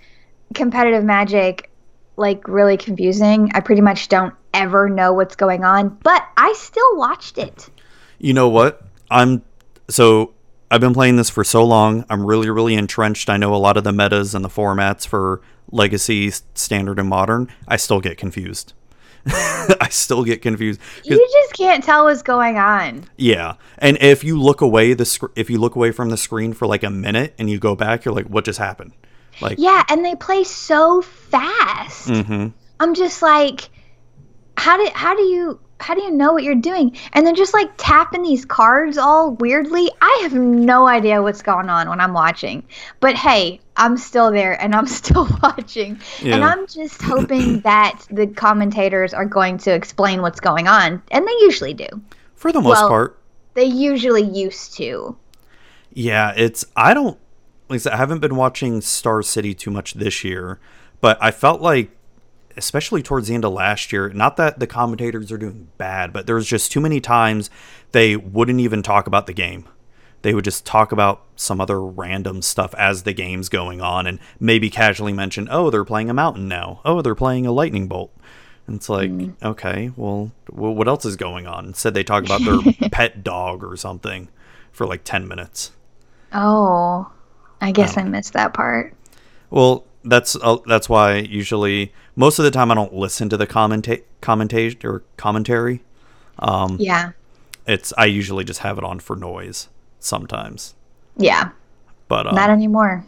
competitive 0.54 1.04
magic 1.04 1.69
like 2.20 2.46
really 2.46 2.76
confusing. 2.76 3.50
I 3.54 3.60
pretty 3.60 3.80
much 3.82 4.08
don't 4.08 4.34
ever 4.54 4.88
know 4.88 5.12
what's 5.12 5.34
going 5.34 5.64
on, 5.64 5.88
but 6.02 6.22
I 6.36 6.52
still 6.56 6.96
watched 6.96 7.38
it. 7.38 7.68
You 8.18 8.34
know 8.34 8.48
what? 8.48 8.82
I'm 9.10 9.42
so 9.88 10.34
I've 10.70 10.80
been 10.80 10.94
playing 10.94 11.16
this 11.16 11.30
for 11.30 11.42
so 11.42 11.64
long. 11.64 12.04
I'm 12.08 12.24
really, 12.24 12.48
really 12.48 12.74
entrenched. 12.74 13.28
I 13.28 13.36
know 13.36 13.54
a 13.54 13.56
lot 13.56 13.76
of 13.76 13.82
the 13.82 13.92
metas 13.92 14.34
and 14.34 14.44
the 14.44 14.48
formats 14.48 15.04
for 15.06 15.40
Legacy, 15.72 16.30
Standard, 16.54 17.00
and 17.00 17.08
Modern. 17.08 17.48
I 17.66 17.76
still 17.76 18.00
get 18.00 18.18
confused. 18.18 18.72
I 19.26 19.88
still 19.90 20.24
get 20.24 20.42
confused. 20.42 20.80
You 21.04 21.18
just 21.18 21.54
can't 21.54 21.84
tell 21.84 22.04
what's 22.04 22.22
going 22.22 22.56
on. 22.56 23.04
yeah, 23.16 23.54
and 23.78 23.98
if 24.00 24.24
you 24.24 24.40
look 24.40 24.60
away 24.60 24.94
the 24.94 25.04
sc- 25.04 25.32
if 25.36 25.50
you 25.50 25.58
look 25.58 25.74
away 25.74 25.90
from 25.90 26.10
the 26.10 26.16
screen 26.16 26.52
for 26.52 26.66
like 26.66 26.82
a 26.82 26.90
minute 26.90 27.34
and 27.38 27.50
you 27.50 27.58
go 27.58 27.74
back, 27.74 28.04
you're 28.04 28.14
like, 28.14 28.26
what 28.26 28.44
just 28.44 28.58
happened? 28.58 28.92
Like, 29.40 29.58
Yeah, 29.58 29.82
and 29.88 30.04
they 30.04 30.14
play 30.14 30.44
so 30.44 31.02
fast. 31.02 32.08
hmm 32.08 32.48
I'm 32.78 32.94
just 32.94 33.20
like, 33.22 33.68
how 34.56 34.76
do 34.76 34.90
how 34.94 35.14
do 35.14 35.22
you 35.22 35.60
how 35.80 35.94
do 35.94 36.02
you 36.02 36.10
know 36.10 36.32
what 36.32 36.42
you're 36.42 36.54
doing? 36.54 36.96
And 37.14 37.26
then 37.26 37.34
just 37.34 37.54
like 37.54 37.70
tapping 37.78 38.22
these 38.22 38.44
cards 38.44 38.98
all 38.98 39.32
weirdly. 39.36 39.90
I 40.02 40.18
have 40.22 40.34
no 40.34 40.86
idea 40.86 41.22
what's 41.22 41.40
going 41.42 41.70
on 41.70 41.88
when 41.88 42.00
I'm 42.00 42.12
watching. 42.12 42.62
But 43.00 43.16
hey, 43.16 43.60
I'm 43.76 43.96
still 43.96 44.30
there 44.30 44.60
and 44.62 44.74
I'm 44.74 44.86
still 45.00 45.26
watching. 45.42 45.98
And 46.22 46.44
I'm 46.44 46.66
just 46.66 47.00
hoping 47.00 47.60
that 47.64 48.06
the 48.10 48.26
commentators 48.26 49.14
are 49.14 49.24
going 49.24 49.56
to 49.58 49.72
explain 49.74 50.20
what's 50.20 50.40
going 50.40 50.68
on. 50.68 51.02
And 51.10 51.26
they 51.26 51.32
usually 51.40 51.72
do. 51.74 51.86
for 52.34 52.52
the 52.52 52.60
most 52.60 52.76
Well- 52.80 52.88
part, 52.88 53.18
They 53.54 53.64
usually 53.64 54.22
used 54.24 54.74
to. 54.76 55.16
Yeah, 55.94 56.32
it's 56.36 56.64
I 56.76 56.92
don't 56.94 57.18
like 57.70 57.76
I 57.76 57.78
said, 57.78 57.92
I 57.92 57.96
haven't 57.98 58.18
been 58.18 58.36
watching 58.36 58.80
Star 58.80 59.22
City 59.22 59.54
too 59.54 59.70
much 59.70 59.94
this 59.94 60.24
year, 60.24 60.58
but 61.00 61.16
I 61.20 61.30
felt 61.30 61.60
like 61.60 61.96
especially 62.56 63.02
towards 63.02 63.28
the 63.28 63.34
end 63.34 63.44
of 63.44 63.52
last 63.52 63.92
year, 63.92 64.08
not 64.10 64.36
that 64.36 64.58
the 64.58 64.66
commentators 64.66 65.30
are 65.30 65.38
doing 65.38 65.68
bad, 65.78 66.12
but 66.12 66.26
there 66.26 66.34
was 66.34 66.48
just 66.48 66.72
too 66.72 66.80
many 66.80 67.00
times 67.00 67.48
they 67.92 68.16
wouldn't 68.16 68.60
even 68.60 68.82
talk 68.82 69.06
about 69.06 69.26
the 69.26 69.32
game. 69.32 69.68
They 70.22 70.34
would 70.34 70.44
just 70.44 70.66
talk 70.66 70.92
about 70.92 71.22
some 71.36 71.60
other 71.60 71.80
random 71.80 72.42
stuff 72.42 72.74
as 72.74 73.04
the 73.04 73.14
game's 73.14 73.48
going 73.48 73.80
on 73.80 74.06
and 74.06 74.18
maybe 74.38 74.68
casually 74.68 75.12
mention, 75.12 75.48
"Oh, 75.50 75.70
they're 75.70 75.84
playing 75.84 76.10
a 76.10 76.14
mountain 76.14 76.48
now. 76.48 76.80
Oh, 76.84 77.00
they're 77.00 77.14
playing 77.14 77.46
a 77.46 77.52
lightning 77.52 77.86
bolt." 77.86 78.12
And 78.66 78.76
it's 78.76 78.88
like, 78.88 79.10
mm. 79.10 79.34
okay, 79.42 79.92
well, 79.96 80.32
well, 80.50 80.74
what 80.74 80.88
else 80.88 81.04
is 81.04 81.16
going 81.16 81.46
on? 81.46 81.66
Instead, 81.66 81.94
they 81.94 82.04
talk 82.04 82.24
about 82.24 82.42
their 82.44 82.88
pet 82.90 83.24
dog 83.24 83.64
or 83.64 83.76
something 83.76 84.28
for 84.70 84.86
like 84.86 85.02
10 85.04 85.26
minutes. 85.26 85.72
Oh, 86.32 87.10
I 87.60 87.72
guess 87.72 87.96
I 87.96 88.02
missed 88.04 88.32
that 88.34 88.54
part. 88.54 88.94
Well, 89.50 89.84
that's 90.04 90.36
uh, 90.36 90.58
that's 90.66 90.88
why 90.88 91.16
usually 91.16 91.92
most 92.16 92.38
of 92.38 92.44
the 92.44 92.50
time 92.50 92.70
I 92.70 92.74
don't 92.74 92.94
listen 92.94 93.28
to 93.30 93.36
the 93.36 93.46
commenta- 93.46 94.02
commentate 94.22 94.84
or 94.84 95.02
commentary. 95.16 95.82
Um, 96.38 96.76
Yeah. 96.80 97.12
It's 97.66 97.92
I 97.98 98.06
usually 98.06 98.44
just 98.44 98.60
have 98.60 98.78
it 98.78 98.84
on 98.84 98.98
for 99.00 99.14
noise 99.16 99.68
sometimes. 99.98 100.74
Yeah. 101.16 101.50
But 102.08 102.26
um, 102.26 102.34
Not 102.34 102.50
anymore. 102.50 103.04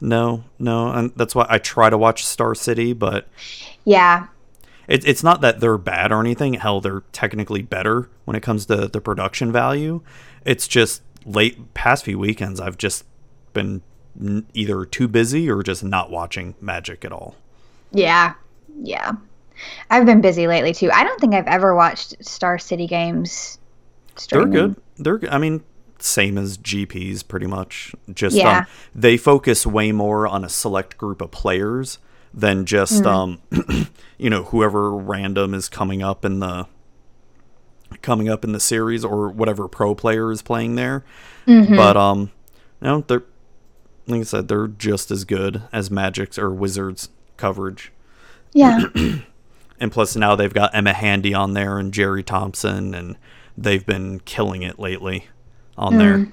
no, 0.00 0.44
no, 0.58 0.90
and 0.92 1.12
that's 1.16 1.34
why 1.34 1.46
I 1.48 1.58
try 1.58 1.90
to 1.90 1.98
watch 1.98 2.24
Star 2.24 2.54
City, 2.54 2.92
but 2.92 3.26
Yeah. 3.84 4.28
it, 4.86 5.06
it's 5.06 5.22
not 5.24 5.40
that 5.40 5.60
they're 5.60 5.76
bad 5.78 6.12
or 6.12 6.20
anything. 6.20 6.54
Hell, 6.54 6.80
they're 6.80 7.02
technically 7.12 7.62
better 7.62 8.08
when 8.24 8.36
it 8.36 8.42
comes 8.42 8.66
to 8.66 8.86
the 8.88 9.00
production 9.00 9.50
value. 9.52 10.00
It's 10.44 10.68
just 10.68 11.02
late 11.26 11.74
past 11.74 12.04
few 12.04 12.18
weekends 12.18 12.60
I've 12.60 12.78
just 12.78 13.04
been 13.54 13.80
n- 14.20 14.46
either 14.52 14.84
too 14.84 15.08
busy 15.08 15.48
or 15.50 15.62
just 15.62 15.82
not 15.82 16.10
watching 16.10 16.54
Magic 16.60 17.04
at 17.04 17.12
all. 17.12 17.36
Yeah. 17.92 18.34
Yeah. 18.82 19.12
I've 19.90 20.04
been 20.04 20.20
busy 20.20 20.46
lately 20.46 20.74
too. 20.74 20.90
I 20.92 21.04
don't 21.04 21.18
think 21.20 21.34
I've 21.34 21.46
ever 21.46 21.74
watched 21.74 22.22
Star 22.24 22.58
City 22.58 22.86
games. 22.86 23.58
They're 24.30 24.44
good. 24.46 24.76
They're 24.96 25.18
good. 25.18 25.30
I 25.30 25.38
mean, 25.38 25.62
same 26.00 26.36
as 26.36 26.58
GPs 26.58 27.26
pretty 27.26 27.46
much. 27.46 27.94
Just 28.12 28.36
Yeah. 28.36 28.58
um, 28.58 28.66
they 28.94 29.16
focus 29.16 29.64
way 29.66 29.92
more 29.92 30.26
on 30.26 30.44
a 30.44 30.48
select 30.48 30.98
group 30.98 31.20
of 31.22 31.30
players 31.30 31.98
than 32.34 32.66
just 32.66 33.06
um, 33.06 33.40
you 34.18 34.28
know 34.28 34.42
whoever 34.44 34.90
random 34.92 35.54
is 35.54 35.68
coming 35.68 36.02
up 36.02 36.24
in 36.24 36.40
the 36.40 36.66
coming 38.02 38.28
up 38.28 38.44
in 38.44 38.52
the 38.52 38.60
series 38.60 39.04
or 39.04 39.28
whatever 39.30 39.68
pro 39.68 39.94
player 39.94 40.32
is 40.32 40.42
playing 40.42 40.74
there. 40.74 41.04
But 41.46 41.96
um, 41.96 42.32
you 42.80 42.88
know 42.88 43.04
they're 43.06 43.22
like 44.06 44.20
I 44.20 44.24
said, 44.24 44.48
they're 44.48 44.68
just 44.68 45.10
as 45.10 45.24
good 45.24 45.62
as 45.72 45.90
Magic's 45.90 46.38
or 46.38 46.50
Wizards 46.50 47.08
coverage. 47.36 47.92
Yeah. 48.52 48.86
And 49.80 49.90
plus 49.90 50.16
now 50.16 50.36
they've 50.36 50.54
got 50.54 50.74
Emma 50.74 50.92
Handy 50.92 51.34
on 51.34 51.54
there 51.54 51.78
and 51.78 51.92
Jerry 51.92 52.22
Thompson 52.22 52.94
and 52.94 53.16
they've 53.58 53.84
been 53.84 54.20
killing 54.20 54.62
it 54.62 54.78
lately 54.78 55.26
on 55.76 55.94
hmm. 55.94 55.98
there. 55.98 56.32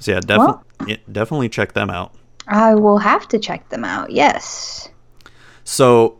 So 0.00 0.12
yeah, 0.12 0.20
definitely 0.20 0.62
yeah, 0.86 0.96
definitely 1.10 1.48
check 1.48 1.74
them 1.74 1.90
out. 1.90 2.14
I 2.48 2.74
will 2.74 2.98
have 2.98 3.28
to 3.28 3.38
check 3.38 3.68
them 3.68 3.84
out. 3.84 4.10
Yes. 4.10 4.88
So 5.64 6.18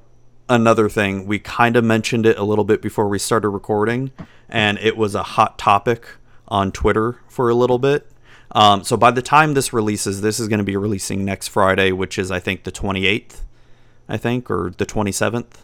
another 0.49 0.89
thing, 0.89 1.27
we 1.27 1.39
kind 1.39 1.77
of 1.77 1.85
mentioned 1.85 2.27
it 2.27 2.39
a 2.39 2.45
little 2.45 2.65
bit 2.65 2.81
before 2.81 3.09
we 3.09 3.19
started 3.19 3.49
recording 3.49 4.13
and 4.49 4.79
it 4.79 4.97
was 4.97 5.15
a 5.15 5.23
hot 5.23 5.59
topic 5.59 6.07
on 6.47 6.71
Twitter 6.71 7.17
for 7.29 7.49
a 7.49 7.55
little 7.55 7.79
bit. 7.79 8.07
Um, 8.53 8.85
so 8.85 8.97
by 8.97 9.11
the 9.11 9.23
time 9.23 9.55
this 9.55 9.73
releases, 9.73 10.21
this 10.21 10.39
is 10.39 10.49
going 10.49 10.59
to 10.59 10.65
be 10.65 10.77
releasing 10.77 11.25
next 11.25 11.49
Friday, 11.49 11.91
which 11.93 12.19
is 12.19 12.31
I 12.31 12.39
think 12.39 12.65
the 12.65 12.73
28th, 12.73 13.41
I 14.09 14.17
think, 14.17 14.51
or 14.51 14.73
the 14.77 14.87
27th. 14.87 15.55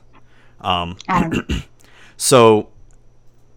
I 1.09 1.29
don't. 1.29 1.65
So 2.21 2.71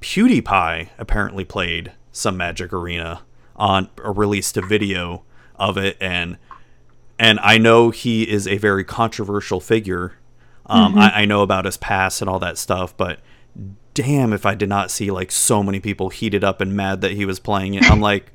PewDiePie 0.01 0.89
apparently 0.99 1.43
played 1.43 1.93
some 2.11 2.38
Magic 2.38 2.71
Arena 2.71 3.23
on 3.55 3.89
or 4.03 4.13
released 4.13 4.55
a 4.55 4.61
video 4.61 5.23
of 5.55 5.77
it 5.77 5.97
and 5.99 6.38
and 7.17 7.39
I 7.41 7.57
know 7.57 7.91
he 7.91 8.29
is 8.29 8.47
a 8.47 8.57
very 8.57 8.84
controversial 8.84 9.59
figure. 9.59 10.13
Um, 10.65 10.97
I, 10.97 11.21
I 11.21 11.25
know 11.25 11.41
about 11.41 11.65
his 11.65 11.77
past 11.77 12.21
and 12.21 12.29
all 12.29 12.39
that 12.39 12.57
stuff, 12.57 12.95
but 12.97 13.19
damn 13.93 14.34
if 14.34 14.45
I 14.45 14.55
did 14.55 14.69
not 14.69 14.89
see 14.89 15.11
like 15.11 15.32
so 15.32 15.61
many 15.61 15.79
people 15.79 16.09
heated 16.09 16.43
up 16.43 16.61
and 16.61 16.75
mad 16.75 17.01
that 17.01 17.11
he 17.11 17.25
was 17.25 17.39
playing 17.39 17.75
it. 17.75 17.89
I'm 17.89 18.01
like, 18.11 18.32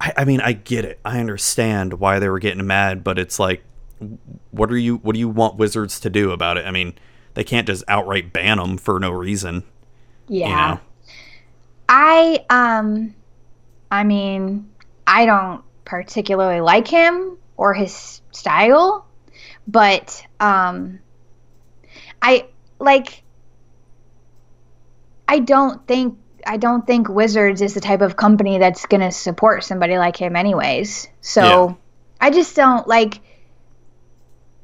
I, 0.00 0.12
I 0.18 0.24
mean, 0.24 0.40
I 0.40 0.52
get 0.52 0.84
it. 0.84 1.00
I 1.04 1.20
understand 1.20 1.94
why 1.94 2.18
they 2.18 2.28
were 2.28 2.38
getting 2.38 2.66
mad, 2.66 3.02
but 3.02 3.18
it's 3.18 3.38
like, 3.38 3.64
what 4.50 4.70
are 4.70 4.76
you? 4.76 4.96
What 4.98 5.14
do 5.14 5.18
you 5.18 5.28
want 5.28 5.56
Wizards 5.56 5.98
to 6.00 6.10
do 6.10 6.30
about 6.30 6.56
it? 6.56 6.66
I 6.66 6.70
mean, 6.70 6.94
they 7.34 7.44
can't 7.44 7.66
just 7.66 7.84
outright 7.88 8.32
ban 8.32 8.58
them 8.58 8.78
for 8.78 9.00
no 9.00 9.10
reason. 9.10 9.64
Yeah. 10.28 10.48
You 10.48 10.74
know? 10.74 10.80
I 11.88 12.44
um 12.50 13.14
I 13.90 14.04
mean, 14.04 14.68
I 15.06 15.26
don't 15.26 15.62
particularly 15.84 16.60
like 16.60 16.86
him 16.86 17.38
or 17.56 17.74
his 17.74 18.20
style, 18.30 19.06
but 19.66 20.24
um 20.38 21.00
I 22.22 22.46
like 22.78 23.22
I 25.26 25.40
don't 25.40 25.86
think 25.86 26.18
I 26.48 26.56
don't 26.56 26.86
think 26.86 27.10
Wizards 27.10 27.60
is 27.60 27.74
the 27.74 27.80
type 27.80 28.00
of 28.00 28.16
company 28.16 28.56
that's 28.58 28.86
going 28.86 29.02
to 29.02 29.12
support 29.12 29.64
somebody 29.64 29.98
like 29.98 30.16
him 30.16 30.34
anyways. 30.34 31.06
So 31.20 31.42
Yeah. 31.42 31.74
I 32.20 32.30
just 32.30 32.56
don't 32.56 32.88
like 32.88 33.20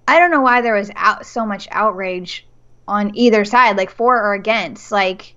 I 0.09 0.19
don't 0.19 0.31
know 0.31 0.40
why 0.40 0.62
there 0.62 0.74
was 0.74 0.90
out 0.97 1.27
so 1.27 1.47
much 1.47 1.69
outrage 1.70 2.47
on 2.89 3.16
either 3.16 3.44
side, 3.44 3.77
like 3.77 3.90
for 3.90 4.19
or 4.19 4.35
against. 4.35 4.90
Like 4.90 5.35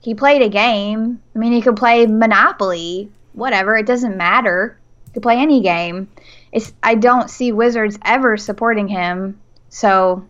he 0.00 0.14
played 0.14 0.42
a 0.42 0.48
game. 0.48 1.22
I 1.34 1.38
mean, 1.38 1.52
he 1.52 1.62
could 1.62 1.76
play 1.76 2.06
Monopoly, 2.06 3.10
whatever. 3.32 3.76
It 3.76 3.86
doesn't 3.86 4.16
matter. 4.16 4.78
He 5.06 5.12
could 5.12 5.22
play 5.22 5.38
any 5.38 5.62
game. 5.62 6.08
It's 6.52 6.74
I 6.82 6.94
don't 6.94 7.30
see 7.30 7.52
Wizards 7.52 7.98
ever 8.04 8.36
supporting 8.36 8.88
him. 8.88 9.40
So, 9.70 10.26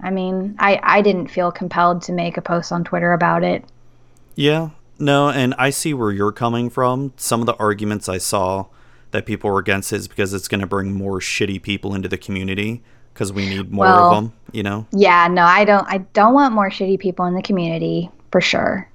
I 0.00 0.10
mean, 0.10 0.56
I 0.60 0.80
I 0.82 1.02
didn't 1.02 1.28
feel 1.28 1.50
compelled 1.50 2.02
to 2.02 2.12
make 2.12 2.36
a 2.36 2.42
post 2.42 2.70
on 2.70 2.84
Twitter 2.84 3.12
about 3.12 3.42
it. 3.42 3.64
Yeah, 4.34 4.70
no, 4.98 5.28
and 5.30 5.54
I 5.58 5.70
see 5.70 5.94
where 5.94 6.10
you're 6.12 6.32
coming 6.32 6.70
from. 6.70 7.12
Some 7.16 7.40
of 7.40 7.46
the 7.46 7.54
arguments 7.56 8.08
I 8.08 8.18
saw 8.18 8.66
that 9.10 9.26
people 9.26 9.50
were 9.50 9.58
against 9.58 9.92
is 9.92 10.08
because 10.08 10.34
it's 10.34 10.48
going 10.48 10.60
to 10.60 10.66
bring 10.66 10.92
more 10.92 11.20
shitty 11.20 11.62
people 11.62 11.94
into 11.94 12.08
the 12.08 12.18
community 12.18 12.82
because 13.14 13.32
we 13.32 13.48
need 13.48 13.70
more 13.72 13.84
Well- 13.86 14.10
of 14.10 14.14
them. 14.14 14.32
You 14.52 14.62
know? 14.62 14.86
Yeah, 14.92 15.28
no, 15.28 15.42
I 15.44 15.64
don't. 15.64 15.86
I 15.88 15.98
don't 15.98 16.32
want 16.34 16.54
more 16.54 16.70
shitty 16.70 16.98
people 16.98 17.26
in 17.26 17.34
the 17.34 17.42
community 17.42 18.10
for 18.32 18.40
sure. 18.40 18.88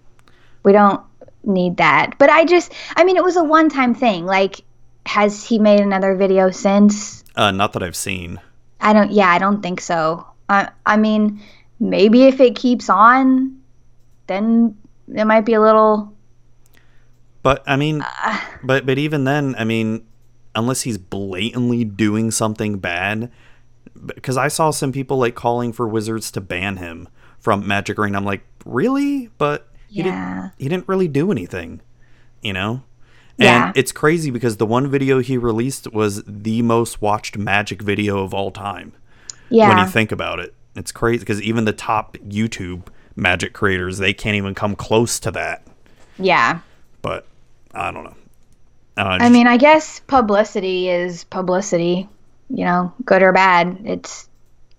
We 0.64 0.72
don't 0.72 1.02
need 1.44 1.78
that. 1.78 2.18
But 2.18 2.30
I 2.30 2.46
just, 2.46 2.74
I 2.96 3.04
mean, 3.04 3.18
it 3.18 3.24
was 3.24 3.38
a 3.38 3.44
one-time 3.44 3.94
thing. 3.94 4.26
Like, 4.26 4.62
has 5.06 5.44
he 5.44 5.60
made 5.60 5.80
another 5.80 6.16
video 6.16 6.52
since? 6.52 7.24
Uh, 7.36 7.52
not 7.52 7.74
that 7.74 7.84
I've 7.84 7.96
seen. 7.96 8.40
I 8.80 8.94
don't. 8.94 9.12
Yeah, 9.12 9.30
I 9.30 9.38
don't 9.38 9.62
think 9.62 9.82
so. 9.82 10.26
I, 10.50 10.70
I 10.86 10.98
mean, 10.98 11.42
maybe 11.80 12.24
if 12.24 12.40
it 12.40 12.56
keeps 12.56 12.90
on, 12.90 13.60
then 14.28 14.76
it 15.14 15.26
might 15.26 15.42
be 15.46 15.54
a 15.54 15.62
little. 15.62 16.14
But 17.44 17.64
I 17.66 17.76
mean, 17.76 18.02
uh, 18.02 18.40
but 18.64 18.86
but 18.86 18.98
even 18.98 19.24
then, 19.24 19.56
I 19.58 19.64
mean, 19.64 20.06
unless 20.56 20.82
he's 20.82 20.98
blatantly 20.98 21.84
doing 21.84 22.30
something 22.32 22.78
bad, 22.78 23.32
because 24.16 24.38
I 24.38 24.48
saw 24.48 24.70
some 24.72 24.92
people 24.92 25.18
like 25.18 25.36
calling 25.36 25.74
for 25.74 25.88
Wizards 25.88 26.30
to 26.32 26.42
ban 26.42 26.78
him 26.78 27.08
from 27.40 27.68
Magic 27.68 27.98
Arena. 27.98 28.18
I'm 28.18 28.26
like, 28.26 28.44
really? 28.66 29.30
But 29.40 29.68
he 29.88 30.00
Yeah. 30.00 30.04
didn't. 30.04 30.52
He 30.60 30.70
didn't 30.70 30.88
really 30.88 31.08
do 31.08 31.32
anything, 31.32 31.82
you 32.44 32.54
know. 32.54 32.84
Yeah. 33.38 33.68
And 33.70 33.78
it's 33.78 33.92
crazy 33.92 34.30
because 34.30 34.58
the 34.58 34.66
one 34.68 34.88
video 34.92 35.20
he 35.20 35.36
released 35.38 35.92
was 35.92 36.22
the 36.28 36.62
most 36.62 37.02
watched 37.02 37.38
magic 37.38 37.82
video 37.82 38.24
of 38.24 38.34
all 38.36 38.52
time. 38.52 38.94
yeah. 39.50 39.68
When 39.70 39.80
you 39.80 39.88
think 39.88 40.12
about 40.12 40.40
it, 40.40 40.54
it's 40.76 40.92
crazy 40.92 41.20
because 41.20 41.42
even 41.42 41.66
the 41.66 41.74
top 41.74 42.16
YouTube 42.18 42.84
magic 43.22 43.54
creators, 43.54 44.00
they 44.00 44.14
can't 44.14 44.36
even 44.36 44.56
come 44.56 44.76
close 44.76 45.20
to 45.22 45.32
that. 45.32 45.64
yeah. 46.18 46.60
But 47.02 47.26
I 47.74 47.92
don't 47.92 48.04
know. 48.04 48.16
Know, 48.98 49.04
I 49.06 49.30
mean, 49.30 49.48
I 49.48 49.58
guess 49.58 50.02
publicity 50.02 50.90
is 50.90 51.24
publicity, 51.24 52.08
you 52.50 52.66
know, 52.66 52.94
good 53.06 53.24
or 53.24 53.32
bad. 53.32 53.80
It's 53.86 54.28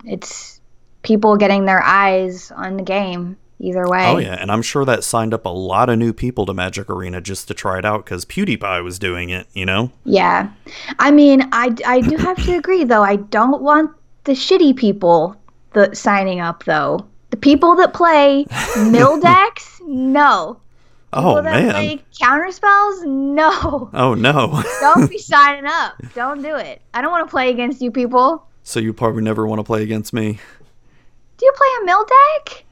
it's 0.05 0.60
people 1.02 1.36
getting 1.36 1.64
their 1.64 1.82
eyes 1.82 2.52
on 2.52 2.77
the 2.77 2.82
game 2.82 3.36
either 3.59 3.89
way. 3.89 4.06
Oh 4.06 4.19
yeah, 4.19 4.35
and 4.35 4.52
I'm 4.52 4.62
sure 4.62 4.85
that 4.85 5.02
signed 5.02 5.35
up 5.35 5.47
a 5.47 5.48
lot 5.48 5.89
of 5.89 5.98
new 5.98 6.12
people 6.12 6.47
to 6.47 6.55
Magic 6.55 6.90
Arena 6.90 7.20
just 7.20 7.48
to 7.48 7.55
try 7.55 7.78
it 7.78 7.85
out 7.85 8.05
because 8.05 8.24
PewDiePie 8.24 8.85
was 8.85 8.98
doing 8.98 9.31
it. 9.31 9.48
You 9.55 9.66
know? 9.66 9.90
Yeah. 10.05 10.51
I 10.98 11.10
mean, 11.10 11.48
I, 11.52 11.74
I 11.86 12.01
do 12.02 12.16
have 12.16 12.36
to 12.44 12.52
agree 12.59 12.85
though. 12.85 13.02
I 13.02 13.16
don't 13.16 13.62
want 13.62 13.90
the 14.24 14.32
shitty 14.32 14.77
people 14.77 15.36
the 15.73 15.94
signing 15.94 16.40
up 16.40 16.64
though. 16.64 17.06
The 17.32 17.36
people 17.38 17.74
that 17.76 17.92
play 17.94 18.46
mill 18.90 19.18
decks, 19.20 19.80
no. 19.84 20.60
Oh 21.14 21.20
People 21.36 21.42
that 21.42 21.62
man. 21.62 21.70
play 21.72 22.02
counter 22.18 22.52
spells, 22.52 23.02
no. 23.04 23.90
Oh 23.92 24.14
no. 24.14 24.62
Don't 24.80 25.10
be 25.10 25.18
signing 25.18 25.64
up. 25.66 25.94
Don't 26.14 26.40
do 26.42 26.54
it. 26.56 26.80
I 26.94 27.02
don't 27.02 27.10
want 27.10 27.26
to 27.26 27.30
play 27.30 27.50
against 27.50 27.82
you 27.82 27.90
people. 27.90 28.46
so 28.62 28.80
you 28.80 28.92
probably 28.92 29.22
never 29.22 29.46
want 29.46 29.59
to 29.59 29.64
play 29.64 29.82
against 29.82 30.12
me. 30.12 30.38
Do 31.38 31.46
you 31.46 31.52
play 31.56 31.68
a 31.82 31.84
mill 31.86 32.04
deck? 32.06 32.64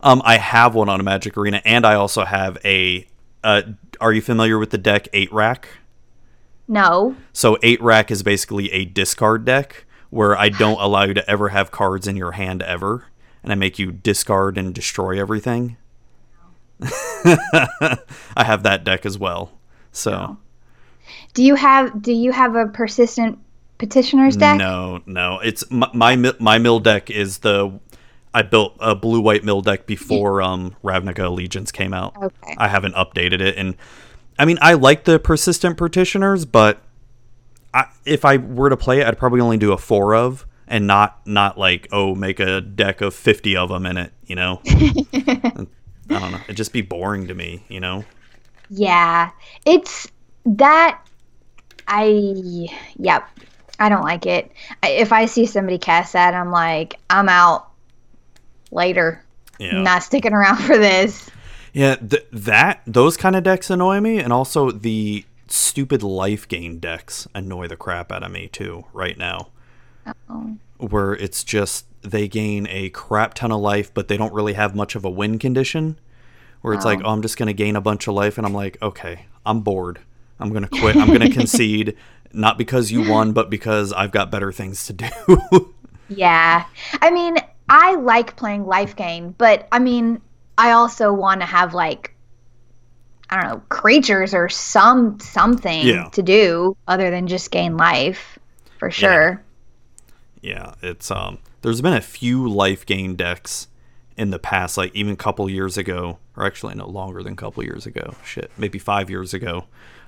Um, 0.00 0.20
I 0.24 0.36
have 0.36 0.74
one 0.74 0.88
on 0.88 1.00
a 1.00 1.02
Magic 1.02 1.36
Arena, 1.36 1.62
and 1.64 1.86
I 1.86 1.94
also 1.94 2.24
have 2.24 2.58
a. 2.64 3.06
Uh, 3.42 3.62
are 4.00 4.12
you 4.12 4.20
familiar 4.20 4.58
with 4.58 4.70
the 4.70 4.78
deck 4.78 5.08
Eight 5.12 5.32
Rack? 5.32 5.68
No. 6.68 7.16
So 7.32 7.56
Eight 7.62 7.80
Rack 7.82 8.10
is 8.10 8.22
basically 8.22 8.70
a 8.72 8.84
discard 8.84 9.44
deck 9.44 9.86
where 10.10 10.36
I 10.36 10.50
don't 10.50 10.80
allow 10.80 11.02
you 11.04 11.14
to 11.14 11.28
ever 11.30 11.48
have 11.48 11.70
cards 11.72 12.06
in 12.06 12.14
your 12.16 12.32
hand 12.32 12.62
ever, 12.62 13.06
and 13.42 13.52
I 13.52 13.54
make 13.54 13.78
you 13.78 13.92
discard 13.92 14.58
and 14.58 14.74
destroy 14.74 15.20
everything. 15.20 15.76
I 16.82 17.98
have 18.36 18.62
that 18.62 18.84
deck 18.84 19.04
as 19.04 19.18
well. 19.18 19.52
So 19.92 20.36
Do 21.34 21.42
you 21.42 21.54
have 21.54 22.00
do 22.00 22.12
you 22.12 22.32
have 22.32 22.54
a 22.54 22.66
persistent 22.66 23.38
petitioner's 23.78 24.36
deck? 24.36 24.58
no, 24.58 25.00
no, 25.06 25.40
it's 25.40 25.68
my 25.70 25.90
my, 26.16 26.32
my 26.38 26.58
mill 26.58 26.80
deck 26.80 27.10
is 27.10 27.38
the. 27.38 27.78
I 28.34 28.42
built 28.42 28.76
a 28.78 28.94
blue 28.94 29.20
white 29.20 29.42
mill 29.42 29.62
deck 29.62 29.86
before 29.86 30.42
um 30.42 30.76
Ravnica 30.84 31.24
Allegiance 31.24 31.72
came 31.72 31.94
out. 31.94 32.14
Okay. 32.22 32.54
I 32.58 32.68
haven't 32.68 32.94
updated 32.94 33.40
it, 33.40 33.56
and 33.56 33.74
I 34.38 34.44
mean 34.44 34.58
I 34.60 34.74
like 34.74 35.04
the 35.04 35.18
persistent 35.18 35.76
petitioners, 35.78 36.44
but 36.44 36.82
I, 37.74 37.86
if 38.04 38.24
I 38.24 38.36
were 38.36 38.70
to 38.70 38.76
play 38.76 39.00
it, 39.00 39.06
I'd 39.06 39.18
probably 39.18 39.40
only 39.40 39.56
do 39.56 39.72
a 39.72 39.78
four 39.78 40.14
of, 40.14 40.46
and 40.68 40.86
not 40.86 41.26
not 41.26 41.58
like 41.58 41.88
oh 41.92 42.14
make 42.14 42.40
a 42.40 42.60
deck 42.60 43.00
of 43.00 43.14
fifty 43.14 43.56
of 43.56 43.68
them 43.68 43.86
in 43.86 43.96
it. 43.96 44.12
You 44.26 44.36
know, 44.36 44.60
I 44.66 45.66
don't 46.08 46.32
know. 46.32 46.40
It'd 46.44 46.56
just 46.56 46.72
be 46.72 46.82
boring 46.82 47.28
to 47.28 47.34
me. 47.34 47.64
You 47.68 47.80
know. 47.80 48.04
Yeah. 48.70 49.30
It's 49.64 50.08
that 50.44 51.00
I 51.86 52.06
yep. 52.98 53.28
I 53.80 53.88
don't 53.88 54.02
like 54.02 54.26
it. 54.26 54.50
I, 54.82 54.88
if 54.90 55.12
I 55.12 55.26
see 55.26 55.46
somebody 55.46 55.78
cast 55.78 56.12
that, 56.14 56.34
I'm 56.34 56.50
like, 56.50 56.98
I'm 57.08 57.28
out 57.28 57.68
later. 58.70 59.24
Yeah. 59.58 59.82
Not 59.82 60.02
sticking 60.02 60.32
around 60.32 60.58
for 60.58 60.76
this. 60.76 61.30
Yeah, 61.72 61.96
th- 61.96 62.26
that 62.32 62.82
those 62.86 63.16
kind 63.16 63.36
of 63.36 63.44
decks 63.44 63.70
annoy 63.70 64.00
me, 64.00 64.18
and 64.18 64.32
also 64.32 64.70
the 64.70 65.24
stupid 65.48 66.02
life 66.02 66.48
gain 66.48 66.78
decks 66.78 67.28
annoy 67.34 67.68
the 67.68 67.76
crap 67.76 68.10
out 68.10 68.22
of 68.22 68.32
me 68.32 68.48
too. 68.48 68.84
Right 68.92 69.16
now, 69.16 69.48
Oh. 70.30 70.56
where 70.78 71.14
it's 71.14 71.42
just 71.44 71.86
they 72.02 72.28
gain 72.28 72.66
a 72.70 72.90
crap 72.90 73.34
ton 73.34 73.50
of 73.52 73.60
life, 73.60 73.92
but 73.92 74.08
they 74.08 74.16
don't 74.16 74.32
really 74.32 74.52
have 74.54 74.74
much 74.74 74.94
of 74.94 75.04
a 75.04 75.10
win 75.10 75.38
condition. 75.38 75.98
Where 76.60 76.74
it's 76.74 76.84
like, 76.84 77.00
oh, 77.00 77.06
oh 77.06 77.10
I'm 77.12 77.22
just 77.22 77.36
gonna 77.36 77.52
gain 77.52 77.76
a 77.76 77.80
bunch 77.80 78.08
of 78.08 78.14
life, 78.14 78.36
and 78.38 78.46
I'm 78.46 78.54
like, 78.54 78.78
okay, 78.82 79.26
I'm 79.46 79.60
bored. 79.60 80.00
I'm 80.40 80.52
gonna 80.52 80.68
quit. 80.68 80.96
I'm 80.96 81.08
gonna 81.12 81.30
concede, 81.40 81.96
not 82.32 82.58
because 82.58 82.90
you 82.92 83.08
won, 83.08 83.32
but 83.32 83.48
because 83.50 83.92
I've 83.92 84.12
got 84.12 84.30
better 84.30 84.52
things 84.52 84.86
to 84.86 84.92
do. 84.92 85.08
Yeah. 86.10 86.64
I 87.02 87.10
mean, 87.10 87.36
I 87.68 87.96
like 87.96 88.34
playing 88.36 88.64
life 88.64 88.96
gain, 88.96 89.34
but 89.36 89.68
I 89.70 89.78
mean, 89.78 90.22
I 90.56 90.70
also 90.70 91.12
want 91.12 91.42
to 91.42 91.46
have 91.46 91.74
like 91.74 92.14
I 93.30 93.40
don't 93.42 93.50
know, 93.52 93.62
creatures 93.68 94.32
or 94.32 94.48
some 94.48 95.20
something 95.20 95.86
Yeah. 95.86 96.08
to 96.12 96.22
do 96.22 96.76
other 96.86 97.10
than 97.10 97.26
just 97.26 97.50
gain 97.50 97.76
life. 97.76 98.38
For 98.78 98.90
sure. 98.90 99.42
Yeah, 100.42 100.74
it's 100.82 101.10
um 101.10 101.38
there's 101.62 101.80
been 101.80 101.94
a 101.94 102.00
few 102.00 102.48
life 102.48 102.86
gain 102.86 103.16
decks 103.16 103.68
in 104.16 104.30
the 104.30 104.38
past, 104.38 104.76
like 104.76 104.94
even 104.94 105.12
a 105.12 105.16
couple 105.16 105.48
years 105.48 105.76
ago, 105.76 106.18
or 106.36 106.44
actually 106.46 106.74
no 106.74 106.86
longer 106.88 107.22
than 107.22 107.34
a 107.34 107.36
couple 107.36 107.62
years 107.64 107.86
ago. 107.86 108.14
Shit, 108.24 108.50
maybe 108.56 108.78
five 108.78 109.10
years 109.10 109.34
ago. 109.34 109.64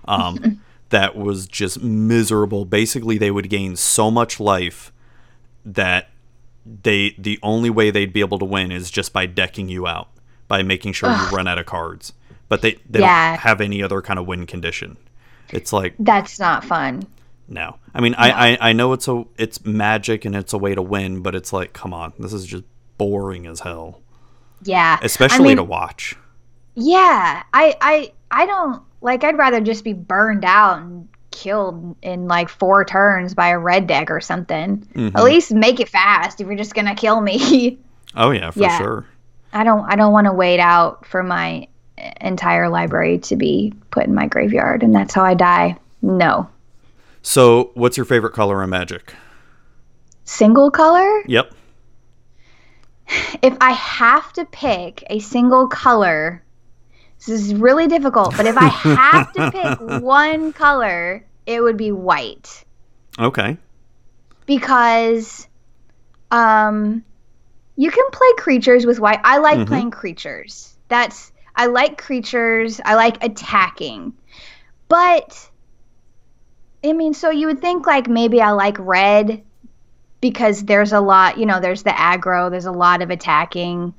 Um 0.07 0.61
that 0.90 1.16
was 1.16 1.47
just 1.47 1.81
miserable. 1.82 2.65
Basically 2.65 3.19
they 3.19 3.31
would 3.31 3.48
gain 3.51 3.77
so 3.77 4.11
much 4.11 4.40
life 4.40 4.93
that 5.65 6.09
they 6.82 7.15
the 7.19 7.39
only 7.43 7.70
way 7.70 7.90
they'd 7.90 8.12
be 8.12 8.20
able 8.20 8.39
to 8.39 8.44
win 8.44 8.70
is 8.73 8.90
just 8.90 9.12
by 9.12 9.27
decking 9.27 9.69
you 9.69 9.86
out, 9.86 10.09
by 10.48 10.62
making 10.62 10.93
sure 10.93 11.11
you 11.11 11.28
run 11.36 11.47
out 11.48 11.59
of 11.59 11.66
cards. 11.66 12.12
But 12.48 12.62
they, 12.62 12.78
they 12.89 13.01
Yeah. 13.01 13.31
don't 13.32 13.40
have 13.40 13.61
any 13.61 13.82
other 13.82 14.02
kind 14.02 14.19
of 14.19 14.27
win 14.27 14.44
condition. 14.47 14.97
It's 15.51 15.73
like 15.73 15.94
That's 16.01 16.39
not 16.40 16.65
fun. 16.65 17.05
No. 17.51 17.77
I 17.94 18.01
mean, 18.01 18.14
I, 18.16 18.52
I 18.52 18.70
I 18.70 18.72
know 18.72 18.93
it's 18.94 19.09
a 19.09 19.24
it's 19.36 19.64
magic 19.66 20.24
and 20.24 20.35
it's 20.35 20.52
a 20.55 20.59
way 20.59 20.74
to 20.74 20.81
win, 20.82 21.20
but 21.20 21.35
it's 21.35 21.52
like, 21.52 21.72
come 21.74 21.93
on, 21.93 22.12
this 22.18 22.32
is 22.32 22.47
just 22.47 22.64
boring 22.97 23.47
as 23.47 23.60
hell, 23.60 24.01
Yeah. 24.62 24.98
especially 25.02 25.44
I 25.47 25.48
mean, 25.48 25.56
to 25.59 25.64
watch. 25.64 26.16
Yeah. 26.74 27.43
I 27.52 27.77
I 27.81 28.12
I 28.31 28.47
don't 28.47 28.82
like 29.01 29.24
I'd 29.24 29.36
rather 29.39 29.60
just 29.60 29.85
be 29.85 29.93
burned 29.93 30.44
out 30.44 30.78
and 30.78 31.09
killed 31.31 31.97
in 32.02 32.27
like 32.28 32.48
four 32.48 32.85
turns 32.85 33.35
by 33.35 33.48
a 33.48 33.59
red 33.59 33.86
deck 33.86 34.10
or 34.10 34.20
something. 34.20 34.78
Mm-hmm. 34.94 35.16
At 35.16 35.24
least 35.24 35.52
make 35.52 35.81
it 35.81 35.89
fast 35.89 36.40
if 36.40 36.47
you're 36.47 36.56
just 36.56 36.74
gonna 36.74 36.94
kill 36.94 37.20
me. 37.20 37.78
Oh 38.16 38.32
yeah, 38.32 38.51
for 38.51 38.59
Yeah. 38.60 38.77
sure. 38.78 39.06
I 39.52 39.62
don't 39.62 39.85
I 39.90 39.94
don't 39.94 40.12
want 40.12 40.27
to 40.27 40.32
wait 40.32 40.59
out 40.59 41.06
for 41.06 41.22
my 41.22 41.68
entire 42.20 42.68
library 42.68 43.18
to 43.18 43.36
be 43.36 43.72
put 43.93 44.05
in 44.06 44.14
my 44.14 44.27
graveyard 44.27 44.82
and 44.82 44.93
that's 44.94 45.14
how 45.14 45.22
I 45.22 45.35
die. 45.35 45.77
No. 46.02 46.48
So, 47.23 47.71
what's 47.75 47.97
your 47.97 48.07
favorite 48.07 48.33
color 48.33 48.63
in 48.63 48.71
Magic? 48.71 49.15
Single 50.25 50.71
color? 50.71 51.23
Yep. 51.27 51.53
If 53.43 53.57
I 53.61 53.73
have 53.73 54.33
to 54.35 54.45
pick 54.45 55.05
a 55.11 55.19
single 55.19 55.69
color, 55.69 56.45
this 57.19 57.29
is 57.29 57.55
really 57.55 57.89
difficult, 57.89 58.37
but 58.37 58.47
if 58.47 58.57
I 58.57 58.67
have 58.69 59.33
to 59.33 59.45
pick 59.45 59.79
one 59.81 60.53
color, 60.53 61.27
it 61.47 61.61
would 61.61 61.77
be 61.77 61.93
white. 61.93 62.65
Okay. 63.19 63.59
because 64.47 65.47
um 66.31 67.05
you 67.77 67.91
can 67.91 68.05
play 68.13 68.29
creatures 68.39 68.87
with 68.87 69.01
white. 69.01 69.21
I 69.25 69.39
like 69.39 69.61
Mhm. 69.61 69.67
playing 69.67 69.91
creatures. 69.93 70.77
That's 70.89 71.33
I 71.57 71.67
like 71.67 71.99
creatures. 72.03 72.81
I 72.85 72.95
like 72.95 73.23
attacking. 73.25 74.15
But 74.89 75.49
I 76.85 76.93
mean, 76.93 77.15
so 77.15 77.31
you 77.31 77.47
would 77.47 77.61
think 77.61 77.86
like 77.86 78.09
maybe 78.09 78.40
I 78.40 78.52
like 78.52 78.77
red 78.78 79.43
because 80.20 80.65
there's 80.65 80.93
a 80.93 81.01
lot, 81.01 81.39
you 81.39 81.47
know, 81.47 81.61
there's 81.61 81.82
the 81.82 81.90
aggro, 81.90 82.51
there's 82.51 82.66
a 82.66 82.73
lot 82.73 83.02
of 83.02 83.11
attacking. 83.11 83.94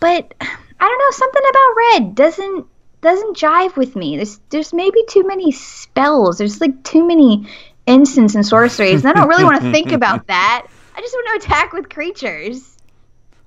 But 0.00 0.34
I 0.40 0.88
don't 0.88 0.98
know, 0.98 1.10
something 1.10 1.42
about 1.48 1.74
red 1.76 2.14
doesn't 2.14 2.66
doesn't 3.00 3.36
jive 3.36 3.76
with 3.76 3.96
me. 3.96 4.16
There's 4.16 4.40
there's 4.50 4.72
maybe 4.72 5.02
too 5.08 5.26
many 5.26 5.52
spells. 5.52 6.38
There's 6.38 6.60
like 6.60 6.82
too 6.82 7.06
many 7.06 7.46
instants 7.86 8.34
and 8.34 8.44
sorceries, 8.44 9.04
and 9.04 9.10
I 9.10 9.20
don't 9.20 9.28
really 9.28 9.44
want 9.44 9.62
to 9.62 9.72
think 9.72 9.92
about 10.00 10.26
that. 10.26 10.66
I 10.94 11.00
just 11.00 11.14
want 11.14 11.42
to 11.42 11.46
attack 11.46 11.72
with 11.72 11.88
creatures. 11.88 12.76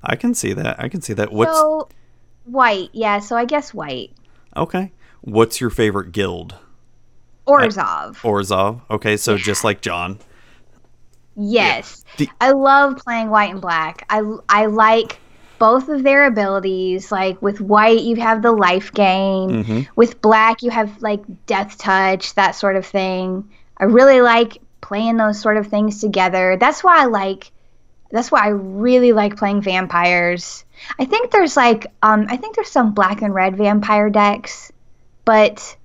I 0.03 0.15
can 0.15 0.33
see 0.33 0.53
that. 0.53 0.79
I 0.79 0.87
can 0.87 1.01
see 1.01 1.13
that. 1.13 1.31
What's 1.31 1.51
So 1.51 1.89
white, 2.45 2.89
yeah. 2.93 3.19
So 3.19 3.35
I 3.35 3.45
guess 3.45 3.73
white. 3.73 4.11
okay? 4.55 4.91
What's 5.21 5.59
your 5.59 5.69
favorite 5.69 6.13
guild? 6.13 6.55
Orzhov. 7.49 8.15
Orzhov. 8.17 8.81
Okay, 8.89 9.17
so 9.17 9.37
just 9.37 9.63
like 9.63 9.81
John. 9.81 10.19
Yes. 11.35 12.03
The- 12.17 12.29
I 12.41 12.51
love 12.51 12.97
playing 12.97 13.29
white 13.29 13.51
and 13.51 13.61
black. 13.61 14.05
I, 14.09 14.21
I 14.49 14.65
like 14.65 15.19
both 15.57 15.89
of 15.89 16.03
their 16.03 16.25
abilities. 16.25 17.11
Like 17.11 17.41
with 17.41 17.61
white, 17.61 18.01
you 18.01 18.17
have 18.17 18.41
the 18.41 18.51
life 18.51 18.91
gain. 18.93 19.63
Mhm. 19.63 19.87
With 19.95 20.21
black, 20.21 20.63
you 20.63 20.69
have 20.71 21.01
like 21.01 21.21
death 21.45 21.77
touch, 21.77 22.33
that 22.35 22.51
sort 22.55 22.75
of 22.75 22.85
thing. 22.85 23.49
I 23.77 23.85
really 23.85 24.21
like 24.21 24.57
playing 24.81 25.17
those 25.17 25.39
sort 25.39 25.57
of 25.57 25.67
things 25.67 26.01
together. 26.01 26.57
That's 26.57 26.83
why 26.83 27.01
I 27.01 27.05
like. 27.05 27.51
That's 28.11 28.31
why 28.31 28.41
I 28.45 28.47
really 28.49 29.11
like 29.13 29.37
playing 29.37 29.61
vampires. 29.61 30.65
I 30.97 31.05
think 31.05 31.29
there's 31.31 31.55
like 31.55 31.87
um 32.01 32.25
I 32.29 32.37
think 32.37 32.55
there's 32.55 32.71
some 32.71 32.93
black 32.93 33.21
and 33.21 33.33
red 33.33 33.55
vampire 33.55 34.09
decks, 34.09 34.71
but 35.25 35.75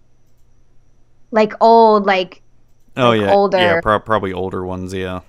like 1.34 1.52
old, 1.60 2.06
like 2.06 2.40
Oh 2.96 3.10
Like 3.10 3.20
yeah, 3.20 3.32
older. 3.32 3.58
yeah, 3.58 3.80
pro- 3.80 4.00
probably 4.00 4.32
older 4.32 4.64
ones. 4.64 4.94
Yeah. 4.94 5.20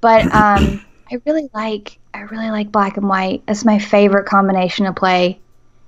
But 0.00 0.22
um, 0.34 0.84
I 1.10 1.20
really 1.26 1.48
like 1.54 1.98
I 2.14 2.20
really 2.22 2.50
like 2.50 2.72
black 2.72 2.96
and 2.96 3.08
white. 3.08 3.42
That's 3.46 3.64
my 3.64 3.78
favorite 3.78 4.26
combination 4.26 4.86
to 4.86 4.92
play. 4.92 5.38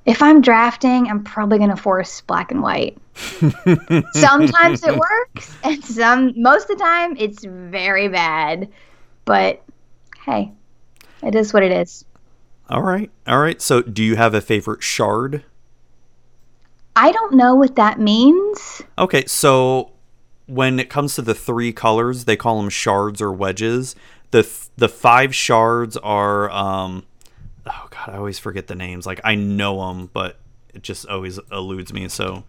If 0.07 0.23
I'm 0.23 0.43
drafting, 0.43 1.09
I'm 1.09 1.25
probably 1.25 1.59
gonna 1.59 1.77
force 1.77 2.21
black 2.21 2.51
and 2.53 2.63
white. 2.63 2.99
Sometimes 4.13 4.83
it 4.85 4.95
works, 4.97 5.57
and 5.63 5.83
some 5.83 6.35
most 6.37 6.69
of 6.69 6.77
the 6.77 6.85
time 6.85 7.17
it's 7.17 7.45
very 7.45 8.09
bad. 8.09 8.69
But 9.25 9.63
hey, 10.25 10.53
it 11.23 11.35
is 11.35 11.55
what 11.55 11.63
it 11.63 11.73
is. 11.73 12.05
All 12.69 12.83
right, 12.83 13.11
all 13.27 13.39
right. 13.39 13.61
So, 13.63 13.81
do 13.81 14.03
you 14.03 14.17
have 14.17 14.35
a 14.35 14.41
favorite 14.43 14.83
shard? 14.83 15.45
I 16.97 17.13
don't 17.13 17.35
know 17.35 17.55
what 17.55 17.77
that 17.77 17.99
means. 17.99 18.83
Okay, 18.99 19.25
so 19.27 19.93
when 20.47 20.79
it 20.79 20.91
comes 20.91 21.15
to 21.15 21.23
the 21.23 21.35
three 21.35 21.73
colors, 21.73 22.25
they 22.25 22.37
call 22.37 22.61
them 22.61 22.71
shards 22.71 23.21
or 23.21 23.33
wedges. 23.33 23.97
The 24.31 24.43
th- 24.43 24.69
the 24.77 24.89
five 24.89 25.35
shards 25.35 25.97
are 25.97 26.51
um 26.51 27.05
oh 27.67 27.89
god, 27.91 28.11
I 28.11 28.17
always 28.17 28.39
forget 28.39 28.67
the 28.67 28.75
names. 28.75 29.07
Like 29.07 29.21
I 29.25 29.35
know 29.35 29.87
them, 29.87 30.11
but 30.13 30.39
it 30.75 30.83
just 30.83 31.07
always 31.07 31.39
eludes 31.51 31.93
me. 31.93 32.09
So 32.09 32.45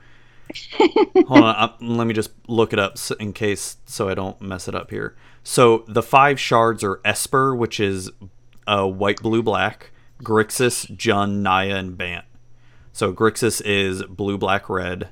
hold 0.74 1.44
on, 1.44 1.56
uh, 1.56 1.74
let 1.82 2.08
me 2.08 2.14
just 2.14 2.32
look 2.48 2.74
it 2.74 2.80
up 2.80 2.98
in 3.20 3.34
case 3.34 3.78
so 3.86 4.10
I 4.10 4.14
don't 4.14 4.40
mess 4.42 4.68
it 4.68 4.76
up 4.76 4.92
here. 4.92 5.16
So 5.44 5.86
the 5.88 6.04
five 6.04 6.40
shards 6.40 6.84
are 6.84 7.02
Esper, 7.06 7.56
which 7.56 7.80
is 7.80 8.12
uh, 8.68 8.88
white, 8.88 9.22
blue, 9.22 9.44
black. 9.44 9.92
Grixis, 10.24 10.90
Jund, 10.96 11.42
Naya, 11.42 11.76
and 11.76 11.98
Bant. 11.98 12.26
So 12.96 13.12
Grixis 13.12 13.62
is 13.66 14.04
blue, 14.04 14.38
black, 14.38 14.70
red. 14.70 15.10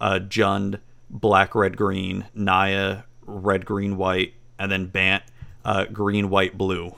Uh, 0.00 0.20
Jund, 0.20 0.78
black, 1.10 1.56
red, 1.56 1.76
green. 1.76 2.26
Naya, 2.36 3.02
red, 3.26 3.66
green, 3.66 3.96
white, 3.96 4.34
and 4.60 4.70
then 4.70 4.86
Bant, 4.86 5.24
uh, 5.64 5.86
green, 5.86 6.30
white, 6.30 6.56
blue. 6.56 6.94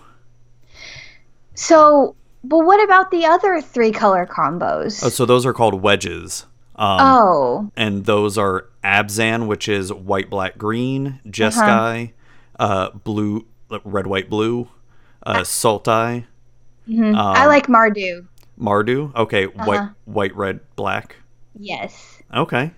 So, 1.54 2.14
but 2.44 2.58
what 2.58 2.84
about 2.84 3.10
the 3.10 3.24
other 3.24 3.62
three 3.62 3.90
color 3.90 4.26
combos? 4.26 5.02
Oh, 5.02 5.08
so 5.08 5.24
those 5.24 5.46
are 5.46 5.54
called 5.54 5.80
wedges. 5.80 6.44
Um, 6.76 6.98
oh, 7.00 7.70
and 7.74 8.04
those 8.04 8.36
are 8.36 8.66
Abzan, 8.84 9.46
which 9.46 9.66
is 9.66 9.90
white, 9.90 10.28
black, 10.28 10.58
green, 10.58 11.20
Jeskai, 11.26 12.12
uh 12.58 12.90
blue, 12.90 13.46
red, 13.82 14.06
white, 14.06 14.28
blue, 14.28 14.68
uh, 15.22 15.36
Sultai, 15.38 16.26
mhm. 16.86 17.16
um, 17.16 17.16
I 17.16 17.46
like 17.46 17.66
Mardu. 17.66 18.26
Mardu. 18.58 19.14
Okay, 19.14 19.46
white, 19.46 19.80
Uh-huh. 19.80 19.88
white, 20.04 20.34
red, 20.36 20.60
black. 20.76 21.16
Yes. 21.58 22.20
Okay, 22.34 22.72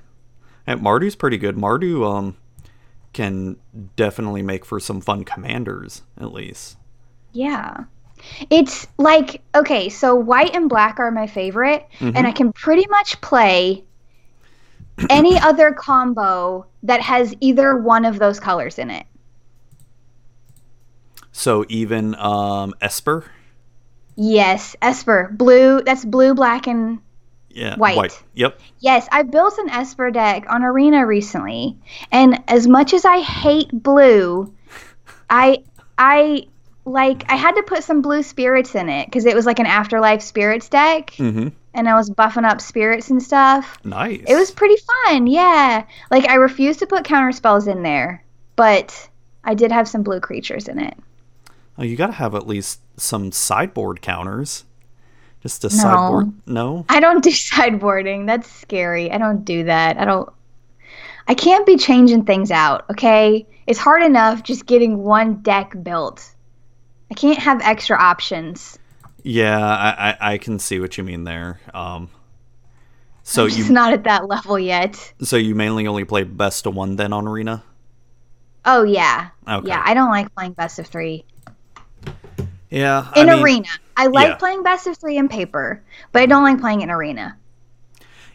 and 0.67 0.81
Mardu's 0.81 1.17
pretty 1.17 1.39
good. 1.39 1.57
Mardu 1.57 2.05
um 2.07 2.37
can 3.13 3.57
definitely 3.97 4.43
make 4.43 4.65
for 4.65 4.79
some 4.79 5.01
fun 5.01 5.25
commanders, 5.25 6.03
at 6.19 6.33
least. 6.33 6.77
Yeah. 7.33 7.85
It's 8.51 8.87
like, 8.99 9.41
okay, 9.55 9.89
so 9.89 10.15
white 10.15 10.55
and 10.55 10.69
black 10.69 11.01
are 11.01 11.11
my 11.11 11.27
favorite, 11.27 11.87
Mm-hmm. 11.99 12.17
and 12.17 12.27
I 12.27 12.33
can 12.33 12.53
pretty 12.53 12.87
much 12.89 13.21
play 13.21 13.85
any 15.11 15.39
other 15.39 15.73
combo 15.73 16.67
that 16.83 17.01
has 17.01 17.35
either 17.41 17.77
one 17.79 18.05
of 18.05 18.19
those 18.19 18.39
colors 18.39 18.79
in 18.79 18.91
it. 18.91 19.07
So 21.33 21.65
even 21.69 22.15
um 22.17 22.75
Esper, 22.81 23.25
Yes, 24.17 24.77
Esper, 24.83 25.31
blue, 25.33 25.83
that's 25.83 26.05
blue, 26.05 26.35
black, 26.35 26.67
and 26.67 27.01
yeah, 27.49 27.77
White. 27.77 28.23
Yep. 28.35 28.61
yes, 28.79 29.09
I 29.11 29.23
built 29.23 29.59
an 29.59 29.71
Esper 29.71 30.11
deck 30.11 30.47
on 30.49 30.63
Arena 30.63 31.07
recently, 31.07 31.77
and 32.13 32.43
as 32.49 32.67
much 32.67 32.95
as 32.95 33.05
I 33.05 33.21
hate 33.21 33.71
blue, 33.73 34.55
I, 35.31 35.65
I, 35.99 36.47
like, 36.85 37.25
I 37.29 37.37
had 37.37 37.53
to 37.53 37.63
put 37.63 37.85
some 37.85 38.03
blue 38.03 38.23
spirits 38.23 38.75
in 38.75 38.89
it 38.89 39.07
because 39.07 39.27
it 39.27 39.35
was 39.35 39.47
like 39.47 39.59
an 39.59 39.67
Afterlife 39.67 40.23
spirits 40.23 40.69
deck. 40.69 41.11
Mm-hmm. 41.11 41.49
and 41.75 41.89
I 41.89 41.95
was 41.95 42.11
buffing 42.11 42.49
up 42.49 42.61
spirits 42.61 43.11
and 43.11 43.23
stuff. 43.23 43.79
Nice. 43.85 44.23
It 44.27 44.35
was 44.35 44.51
pretty 44.51 44.77
fun, 45.07 45.27
yeah. 45.27 45.85
Like 46.11 46.29
I 46.29 46.35
refused 46.35 46.81
to 46.81 46.87
put 46.87 47.05
counter 47.05 47.33
spells 47.33 47.69
in 47.69 47.83
there, 47.83 48.25
but 48.57 49.09
I 49.45 49.55
did 49.55 49.73
have 49.73 49.89
some 49.89 50.03
blue 50.03 50.21
creatures 50.21 50.69
in 50.69 50.79
it. 50.81 50.97
Oh, 51.81 51.85
you 51.85 51.97
got 51.97 52.09
to 52.09 52.13
have 52.13 52.35
at 52.35 52.47
least 52.47 52.81
some 52.99 53.33
sideboard 53.33 54.03
counters. 54.03 54.65
Just 55.43 55.65
a 55.65 55.71
sideboard. 55.71 56.33
No. 56.47 56.85
I 56.91 57.01
don't 57.01 57.25
do 57.25 57.31
sideboarding. 57.31 58.27
That's 58.27 58.51
scary. 58.51 59.11
I 59.11 59.17
don't 59.19 59.45
do 59.45 59.65
that. 59.65 59.97
I 59.97 60.05
don't 60.05 60.29
I 61.31 61.35
can't 61.35 61.65
be 61.65 61.77
changing 61.77 62.25
things 62.25 62.51
out, 62.51 62.85
okay? 62.91 63.47
It's 63.69 63.79
hard 63.79 64.03
enough 64.03 64.43
just 64.43 64.67
getting 64.67 64.99
one 64.99 65.37
deck 65.43 65.75
built. 65.83 66.35
I 67.11 67.15
can't 67.15 67.39
have 67.39 67.61
extra 67.63 67.97
options. 67.97 68.79
Yeah, 69.23 69.59
I, 69.59 70.11
I, 70.11 70.33
I 70.33 70.39
can 70.39 70.59
see 70.59 70.81
what 70.81 70.99
you 70.99 71.05
mean 71.05 71.23
there. 71.23 71.61
Um, 71.73 72.11
so 73.23 73.45
I'm 73.45 73.51
just 73.51 73.69
you 73.69 73.75
not 73.75 73.93
at 73.93 74.05
that 74.05 74.27
level 74.27 74.59
yet. 74.59 75.13
so 75.23 75.37
you 75.37 75.55
mainly 75.55 75.87
only 75.87 76.05
play 76.05 76.25
best 76.25 76.67
of 76.67 76.75
one 76.75 76.97
then 76.97 77.13
on 77.13 77.29
Arena. 77.29 77.63
Oh 78.65 78.83
yeah. 78.83 79.29
Okay. 79.49 79.69
Yeah, 79.69 79.83
I 79.85 79.95
don't 79.95 80.11
like 80.11 80.35
playing 80.35 80.55
best 80.55 80.79
of 80.79 80.89
3. 80.89 81.25
Yeah, 82.71 83.11
in 83.17 83.29
I 83.29 83.35
mean, 83.35 83.43
arena. 83.43 83.69
I 83.97 84.07
like 84.07 84.29
yeah. 84.29 84.35
playing 84.37 84.63
best 84.63 84.87
of 84.87 84.97
three 84.97 85.17
in 85.17 85.29
paper, 85.29 85.83
but 86.13 86.23
I 86.23 86.27
don't 86.27 86.45
like 86.45 86.61
playing 86.61 86.83
in 86.83 86.91
arena. 86.91 87.37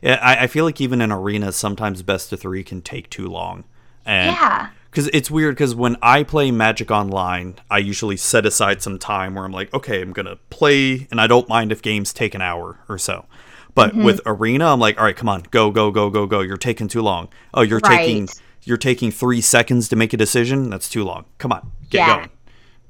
Yeah, 0.02 0.20
I, 0.22 0.44
I 0.44 0.48
feel 0.48 0.66
like 0.66 0.80
even 0.82 1.02
in 1.02 1.12
Arena, 1.12 1.52
sometimes 1.52 2.04
best 2.04 2.32
of 2.34 2.40
three 2.40 2.64
can 2.64 2.82
take 2.82 3.10
too 3.10 3.28
long, 3.28 3.64
and 4.06 4.36
yeah. 4.36 4.70
because 4.92 5.08
it's 5.14 5.32
weird. 5.32 5.56
Because 5.56 5.74
when 5.74 5.96
I 6.02 6.24
play 6.24 6.52
Magic 6.52 6.92
Online, 6.92 7.56
I 7.72 7.80
usually 7.80 8.18
set 8.18 8.46
aside 8.46 8.82
some 8.82 9.00
time 9.00 9.34
where 9.36 9.46
I'm 9.46 9.52
like, 9.54 9.74
okay, 9.74 10.02
I'm 10.02 10.12
gonna 10.14 10.36
play, 10.50 11.08
and 11.10 11.20
I 11.20 11.28
don't 11.28 11.48
mind 11.50 11.72
if 11.72 11.82
games 11.82 12.14
take 12.14 12.36
an 12.36 12.42
hour 12.42 12.78
or 12.90 12.98
so. 12.98 13.26
But 13.74 13.92
Mm-hmm. 13.92 14.04
with 14.04 14.22
Arena, 14.26 14.68
I'm 14.72 14.80
like, 14.80 14.98
all 14.98 15.06
right, 15.06 15.16
come 15.16 15.28
on, 15.30 15.44
go, 15.50 15.72
go, 15.72 15.92
go, 15.92 16.10
go, 16.10 16.28
go. 16.28 16.42
You're 16.42 16.58
taking 16.58 16.88
too 16.88 17.02
long. 17.02 17.30
Oh, 17.54 17.62
you're 17.62 17.80
taking 17.82 18.28
you're 18.64 18.78
taking 18.78 19.12
three 19.12 19.42
seconds 19.42 19.90
to 19.90 19.96
make 19.96 20.14
a 20.14 20.18
decision. 20.18 20.70
That's 20.70 20.90
too 20.90 21.04
long. 21.04 21.26
Come 21.40 21.52
on, 21.52 21.72
get 21.90 22.00
Yeah. 22.00 22.16
going. 22.18 22.30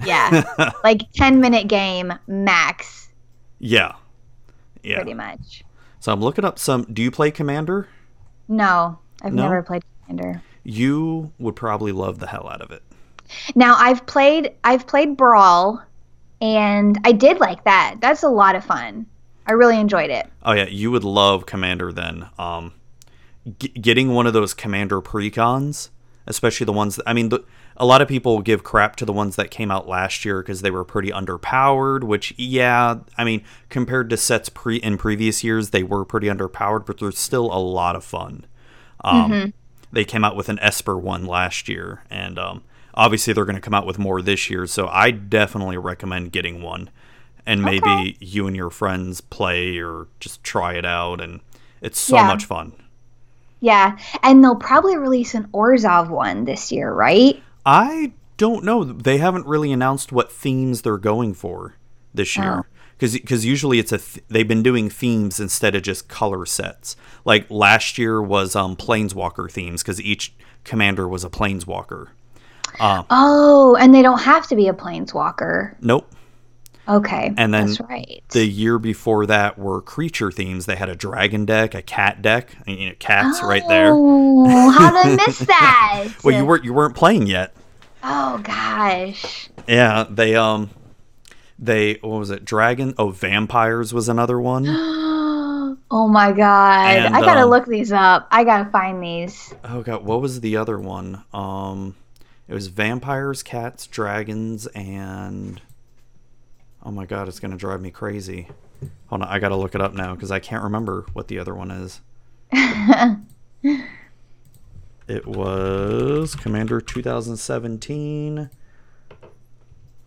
Yeah. 0.04 0.44
like 0.84 1.12
10 1.14 1.40
minute 1.40 1.68
game 1.68 2.14
max, 2.28 3.10
Yeah, 3.60 3.94
yeah. 4.84 4.96
pretty 4.96 5.14
much. 5.14 5.64
So 6.00 6.12
I'm 6.14 6.22
looking 6.22 6.46
up 6.46 6.60
some. 6.60 6.84
Do 6.92 7.02
you 7.02 7.12
play 7.12 7.32
Commander? 7.32 7.88
No, 8.48 9.00
I've 9.22 9.34
No? 9.34 9.44
never 9.44 9.64
played 9.64 9.84
Commander. 10.06 10.42
You 10.64 11.32
would 11.40 11.56
probably 11.56 11.92
love 11.92 12.20
the 12.20 12.28
hell 12.28 12.48
out 12.48 12.62
of 12.62 12.72
it. 12.72 12.84
Now 13.56 13.76
I've 13.78 14.06
played 14.06 14.52
I've 14.64 14.86
played 14.86 15.18
Brawl 15.18 15.82
and 16.42 17.00
I 17.04 17.12
did 17.12 17.40
like 17.40 17.64
that. 17.64 17.96
That's 18.02 18.22
a 18.24 18.30
lot 18.30 18.56
of 18.56 18.64
fun. 18.64 19.08
I 19.48 19.54
really 19.54 19.80
enjoyed 19.80 20.10
it. 20.12 20.28
Oh 20.44 20.52
yeah, 20.54 20.66
you 20.66 20.92
would 20.92 21.04
love 21.04 21.46
Commander 21.46 21.92
then. 21.92 22.28
Um, 22.38 22.74
g- 23.60 23.70
getting 23.70 24.14
one 24.14 24.28
of 24.28 24.34
those 24.34 24.54
Commander 24.54 25.02
precons, 25.02 25.90
especially 26.28 26.66
the 26.66 26.74
ones. 26.74 26.98
That, 26.98 27.04
I 27.08 27.14
mean, 27.14 27.30
the, 27.30 27.44
a 27.78 27.86
lot 27.86 28.02
of 28.02 28.08
people 28.08 28.42
give 28.42 28.64
crap 28.64 28.96
to 28.98 29.06
the 29.06 29.14
ones 29.14 29.36
that 29.36 29.52
came 29.52 29.72
out 29.72 29.88
last 29.88 30.26
year 30.26 30.42
because 30.42 30.62
they 30.62 30.72
were 30.72 30.84
pretty 30.84 31.10
underpowered. 31.12 32.04
Which, 32.04 32.34
yeah, 32.38 32.96
I 33.18 33.24
mean, 33.24 33.44
compared 33.70 34.10
to 34.12 34.18
sets 34.18 34.50
pre 34.50 34.78
in 34.78 34.98
previous 34.98 35.44
years, 35.44 35.72
they 35.72 35.84
were 35.84 36.06
pretty 36.06 36.28
underpowered, 36.28 36.86
but 36.86 37.00
they're 37.00 37.12
still 37.12 37.46
a 37.54 37.60
lot 37.60 37.96
of 37.96 38.04
fun. 38.04 38.46
Um, 39.04 39.42
They 39.92 40.06
came 40.06 40.24
out 40.26 40.36
with 40.36 40.50
an 40.50 40.60
Esper 40.60 40.98
one 40.98 41.26
last 41.26 41.70
year, 41.70 42.04
and 42.10 42.38
um, 42.38 42.64
obviously 42.94 43.34
they're 43.34 43.46
going 43.46 43.56
to 43.56 43.62
come 43.62 43.74
out 43.74 43.86
with 43.86 44.00
more 44.00 44.22
this 44.22 44.50
year. 44.50 44.68
So 44.68 44.88
I 44.88 45.12
definitely 45.12 45.78
recommend 45.78 46.32
getting 46.34 46.62
one, 46.62 46.90
and 47.46 47.64
maybe 47.64 47.92
Okay. 47.92 48.18
you 48.20 48.48
and 48.48 48.56
your 48.56 48.70
friends 48.70 49.22
play 49.22 49.78
or 49.80 50.08
just 50.20 50.44
try 50.44 50.74
it 50.74 50.86
out, 50.86 51.22
and 51.22 51.40
it's 51.82 52.00
so 52.00 52.24
Yeah. 52.24 52.26
much 52.26 52.46
fun. 52.46 52.74
Yeah, 53.60 53.98
and 54.24 54.44
they'll 54.44 54.56
probably 54.56 54.98
release 54.98 55.34
an 55.34 55.48
Orzhov 55.54 56.10
one 56.10 56.46
this 56.46 56.72
year, 56.72 56.92
right? 56.94 57.44
I 57.66 58.14
don't 58.38 58.64
know. 58.64 58.84
They 58.84 59.18
haven't 59.18 59.48
really 59.48 59.72
announced 59.72 60.12
what 60.12 60.32
themes 60.32 60.82
they're 60.82 60.98
going 60.98 61.34
for 61.34 61.76
this 62.14 62.38
year. 62.38 62.66
Because 62.98 63.46
usually 63.46 63.80
it's 63.80 63.92
a 63.92 63.98
th- 63.98 64.24
they've 64.30 64.48
been 64.48 64.64
doing 64.64 64.90
themes 64.90 65.40
instead 65.40 65.76
of 65.76 65.84
just 65.84 66.08
color 66.08 66.46
sets. 66.46 66.96
Like 67.26 67.50
last 67.50 67.98
year 67.98 68.22
was 68.22 68.56
um, 68.56 68.76
planeswalker 68.76 69.52
themes 69.52 69.84
because 69.84 70.02
each 70.02 70.34
commander 70.64 71.08
was 71.08 71.24
a 71.26 71.30
planeswalker. 71.30 72.10
Oh, 73.10 73.76
and 73.80 73.94
they 73.94 74.02
don't 74.02 74.22
have 74.22 74.48
to 74.48 74.56
be 74.56 74.68
a 74.68 74.74
planeswalker. 74.74 75.76
Nope. 75.82 76.10
Okay. 76.88 77.34
And 77.38 77.54
then 77.54 77.68
that's 77.68 77.80
right. 77.82 78.24
The 78.30 78.46
year 78.46 78.78
before 78.78 79.26
that 79.26 79.58
were 79.58 79.82
creature 79.82 80.32
themes. 80.32 80.66
They 80.66 80.76
had 80.76 80.90
a 80.90 80.96
dragon 80.96 81.46
deck, 81.46 81.74
a 81.74 81.82
cat 81.82 82.22
deck. 82.22 82.56
and, 82.68 82.78
You 82.78 82.90
know, 82.90 82.96
cats 83.00 83.42
right 83.44 83.64
there. 83.68 83.92
Oh, 83.94 84.70
how 84.72 84.92
did 84.92 85.20
I 85.20 85.26
miss 85.26 85.40
that? 85.48 86.10
Well, 86.24 86.36
you 86.36 86.46
weren't 86.46 86.64
you 86.64 86.74
weren't 86.74 86.96
playing 86.96 87.28
yet. 87.28 87.56
Oh 88.04 88.40
gosh. 88.44 89.50
Yeah, 89.68 90.06
they 90.10 90.36
um, 90.36 90.70
they 91.58 91.96
what 92.02 92.20
was 92.20 92.30
it? 92.30 92.46
Dragon. 92.46 92.94
Oh, 92.98 93.10
vampires 93.10 93.94
was 93.94 94.10
another 94.10 94.40
one. 94.40 94.66
oh 94.68 95.78
Oh 95.92 96.08
my 96.08 96.32
god. 96.32 96.98
And, 96.98 97.16
I 97.16 97.22
gotta 97.22 97.42
um, 97.42 97.50
look 97.50 97.66
these 97.66 97.92
up. 97.92 98.28
I 98.32 98.44
gotta 98.44 98.70
find 98.70 99.02
these. 99.02 99.54
Oh 99.64 99.82
god, 99.82 100.04
what 100.04 100.22
was 100.22 100.42
the 100.42 100.58
other 100.58 100.80
one? 100.80 101.24
Um 101.34 101.96
it 102.48 102.54
was 102.54 102.68
vampires, 102.68 103.42
cats, 103.42 103.88
dragons, 103.88 104.68
and 104.68 105.60
Oh 106.86 106.92
my 106.92 107.06
god, 107.06 107.28
it's 107.28 107.40
gonna 107.40 107.58
drive 107.58 107.82
me 107.82 107.92
crazy. 107.92 108.48
Hold 109.08 109.24
on, 109.24 109.28
I 109.28 109.40
gotta 109.40 109.56
look 109.56 109.76
it 109.76 109.82
up 109.82 109.94
now 109.94 110.14
because 110.14 110.32
I 110.32 110.40
can't 110.40 110.64
remember 110.64 111.06
what 111.14 111.28
the 111.28 111.40
other 111.40 111.56
one 111.56 111.72
is. 111.72 112.02
It 115.08 115.28
was 115.28 116.34
Commander 116.34 116.82
2017. 116.82 118.50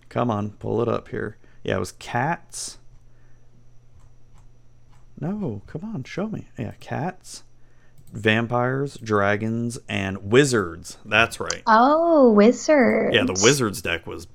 Come 0.09 0.31
on, 0.31 0.51
pull 0.51 0.83
it 0.83 0.89
up 0.89 1.09
here. 1.09 1.37
Yeah, 1.63 1.77
it 1.77 1.81
was 1.81 1.93
cats. 1.93 2.79
No, 5.21 5.63
come 5.69 5.85
on, 5.85 6.03
show 6.03 6.27
me. 6.29 6.49
Yeah, 6.59 6.73
cats, 6.81 7.45
vampires, 8.13 8.97
dragons, 8.97 9.79
and 9.89 10.33
wizards. 10.33 10.99
That's 11.05 11.39
right. 11.39 11.63
oh, 11.67 12.33
wizards. 12.33 13.15
Yeah, 13.15 13.25
the 13.25 13.39
wizards 13.41 13.81
deck 13.81 14.05
was 14.07 14.27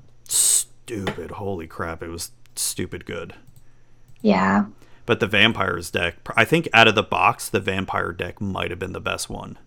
stupid. 1.01 1.31
Holy 1.31 1.67
crap, 1.67 2.03
it 2.03 2.09
was 2.09 2.31
stupid 2.55 3.05
good. 3.05 3.33
Yeah. 4.21 4.65
But 5.05 5.19
the 5.19 5.27
vampires 5.27 5.91
deck, 5.91 6.15
I 6.35 6.45
think 6.45 6.69
out 6.73 6.87
of 6.87 6.95
the 6.95 7.03
box, 7.03 7.49
the 7.49 7.59
vampire 7.59 8.11
deck 8.11 8.39
might 8.39 8.69
have 8.69 8.79
been 8.79 8.93
the 8.93 9.01
best 9.01 9.29
one. 9.29 9.57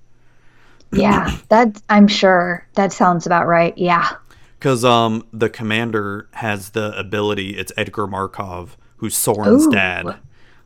Yeah. 0.93 1.37
that 1.49 1.83
I'm 1.89 2.09
sure. 2.09 2.67
That 2.75 2.93
sounds 2.93 3.27
about 3.27 3.47
right. 3.47 3.77
Yeah. 3.77 4.17
Because 4.59 4.85
um, 4.85 5.27
the 5.33 5.51
commander 5.51 6.29
has 6.33 6.71
the 6.71 6.99
ability. 6.99 7.57
It's 7.59 7.73
Edgar 7.77 8.07
Markov, 8.07 8.79
who's 8.97 9.15
Sorin's 9.15 9.67
Ooh. 9.67 9.71
dad. 9.71 10.17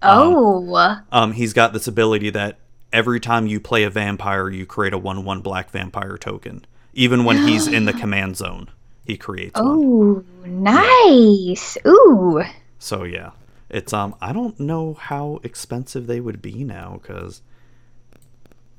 Oh. 0.02 1.02
Um, 1.10 1.32
he's 1.32 1.52
got 1.52 1.72
this 1.72 1.88
ability 1.88 2.30
that 2.30 2.58
every 2.92 3.20
time 3.20 3.46
you 3.46 3.60
play 3.60 3.82
a 3.82 3.90
vampire, 3.90 4.48
you 4.48 4.66
create 4.66 4.92
a 4.92 4.98
one-one 4.98 5.40
black 5.40 5.70
vampire 5.70 6.16
token. 6.16 6.64
Even 6.94 7.24
when 7.24 7.46
he's 7.46 7.66
in 7.66 7.84
the 7.84 7.92
command 8.00 8.36
zone, 8.36 8.70
he 9.10 9.16
creates 9.16 9.58
one. 9.60 9.68
Oh, 9.68 10.24
nice. 10.46 11.76
Ooh. 11.86 12.42
So 12.78 13.02
yeah, 13.04 13.30
it's 13.68 13.92
um. 13.92 14.14
I 14.20 14.32
don't 14.32 14.58
know 14.60 14.94
how 14.94 15.40
expensive 15.42 16.06
they 16.06 16.20
would 16.20 16.40
be 16.40 16.62
now, 16.64 17.00
because, 17.02 17.42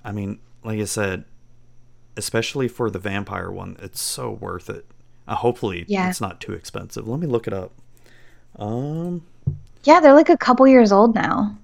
I 0.06 0.12
mean, 0.12 0.40
like 0.64 0.80
I 0.80 0.86
said, 0.86 1.26
especially 2.18 2.68
for 2.68 2.90
the 2.90 3.00
vampire 3.00 3.52
one, 3.52 3.76
it's 3.82 4.02
so 4.02 4.32
worth 4.32 4.70
it. 4.70 4.86
Uh, 5.28 5.36
hopefully, 5.36 5.86
Yeah. 5.88 6.10
it's 6.10 6.22
not 6.22 6.40
too 6.42 6.54
expensive. 6.54 7.08
Let 7.08 7.20
me 7.20 7.28
look 7.28 7.48
it 7.48 7.54
up. 7.54 7.72
Um. 8.58 9.24
Yeah, 9.84 10.00
they're 10.00 10.14
like 10.14 10.30
a 10.30 10.38
couple 10.38 10.68
years 10.68 10.92
old 10.92 11.16
now. 11.16 11.58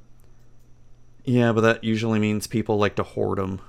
Yeah, 1.24 1.52
but 1.54 1.62
that 1.62 1.84
usually 1.84 2.20
means 2.20 2.48
people 2.48 2.78
like 2.78 2.96
to 2.96 3.04
hoard 3.04 3.38
them 3.38 3.60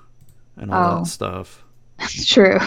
and 0.57 0.71
all 0.73 0.93
Oh. 0.93 0.99
that 1.01 1.07
stuff. 1.07 1.63
That's 1.99 2.25
true. 2.35 2.59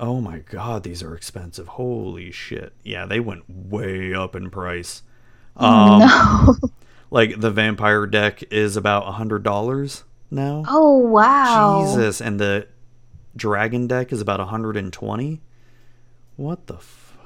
Oh 0.00 0.20
my 0.20 0.38
god, 0.38 0.82
these 0.84 1.02
are 1.02 1.14
expensive. 1.14 1.66
Holy 1.68 2.30
shit. 2.30 2.72
Yeah, 2.84 3.06
they 3.06 3.20
went 3.20 3.44
way 3.48 4.14
up 4.14 4.36
in 4.36 4.50
price. 4.50 5.02
Um, 5.56 6.00
no. 6.00 6.56
Like 7.10 7.40
the 7.40 7.50
vampire 7.50 8.04
deck 8.06 8.44
is 8.52 8.76
about 8.76 9.08
a 9.08 9.12
hundred 9.12 9.42
dollars 9.42 10.04
now. 10.30 10.64
Oh, 10.68 10.98
wow. 10.98 11.86
Jesus, 11.86 12.20
and 12.20 12.38
the 12.38 12.68
dragon 13.34 13.86
deck 13.86 14.12
is 14.12 14.20
about 14.20 14.40
120. 14.40 15.40
What 16.36 16.66
the 16.66 16.74
f- 16.74 17.16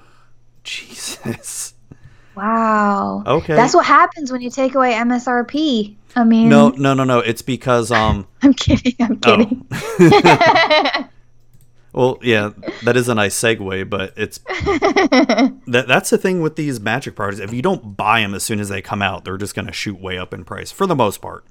Jesus. 0.62 1.74
Wow. 2.36 3.24
Okay. 3.26 3.54
That's 3.54 3.74
what 3.74 3.84
happens 3.84 4.30
when 4.30 4.40
you 4.40 4.50
take 4.50 4.74
away 4.74 4.92
MSRP. 4.92 5.96
I 6.14 6.24
mean, 6.24 6.48
No, 6.48 6.70
no, 6.70 6.94
no, 6.94 7.04
no. 7.04 7.18
It's 7.18 7.42
because 7.42 7.90
um 7.90 8.26
I'm 8.42 8.54
kidding. 8.54 8.94
I'm 9.00 9.18
oh. 9.26 11.04
well, 11.92 12.18
yeah, 12.22 12.50
that 12.84 12.96
is 12.96 13.08
a 13.08 13.14
nice 13.14 13.38
segue, 13.38 13.88
but 13.90 14.12
it's 14.16 14.38
that 15.66 15.84
that's 15.88 16.10
the 16.10 16.18
thing 16.18 16.40
with 16.42 16.56
these 16.56 16.80
magic 16.80 17.14
products. 17.16 17.40
If 17.40 17.52
you 17.52 17.62
don't 17.62 17.96
buy 17.96 18.20
them 18.20 18.34
as 18.34 18.42
soon 18.42 18.60
as 18.60 18.68
they 18.68 18.82
come 18.82 19.02
out, 19.02 19.24
they're 19.24 19.38
just 19.38 19.54
going 19.54 19.66
to 19.66 19.72
shoot 19.72 20.00
way 20.00 20.18
up 20.18 20.32
in 20.34 20.44
price 20.44 20.70
for 20.70 20.86
the 20.86 20.94
most 20.96 21.20
part. 21.20 21.44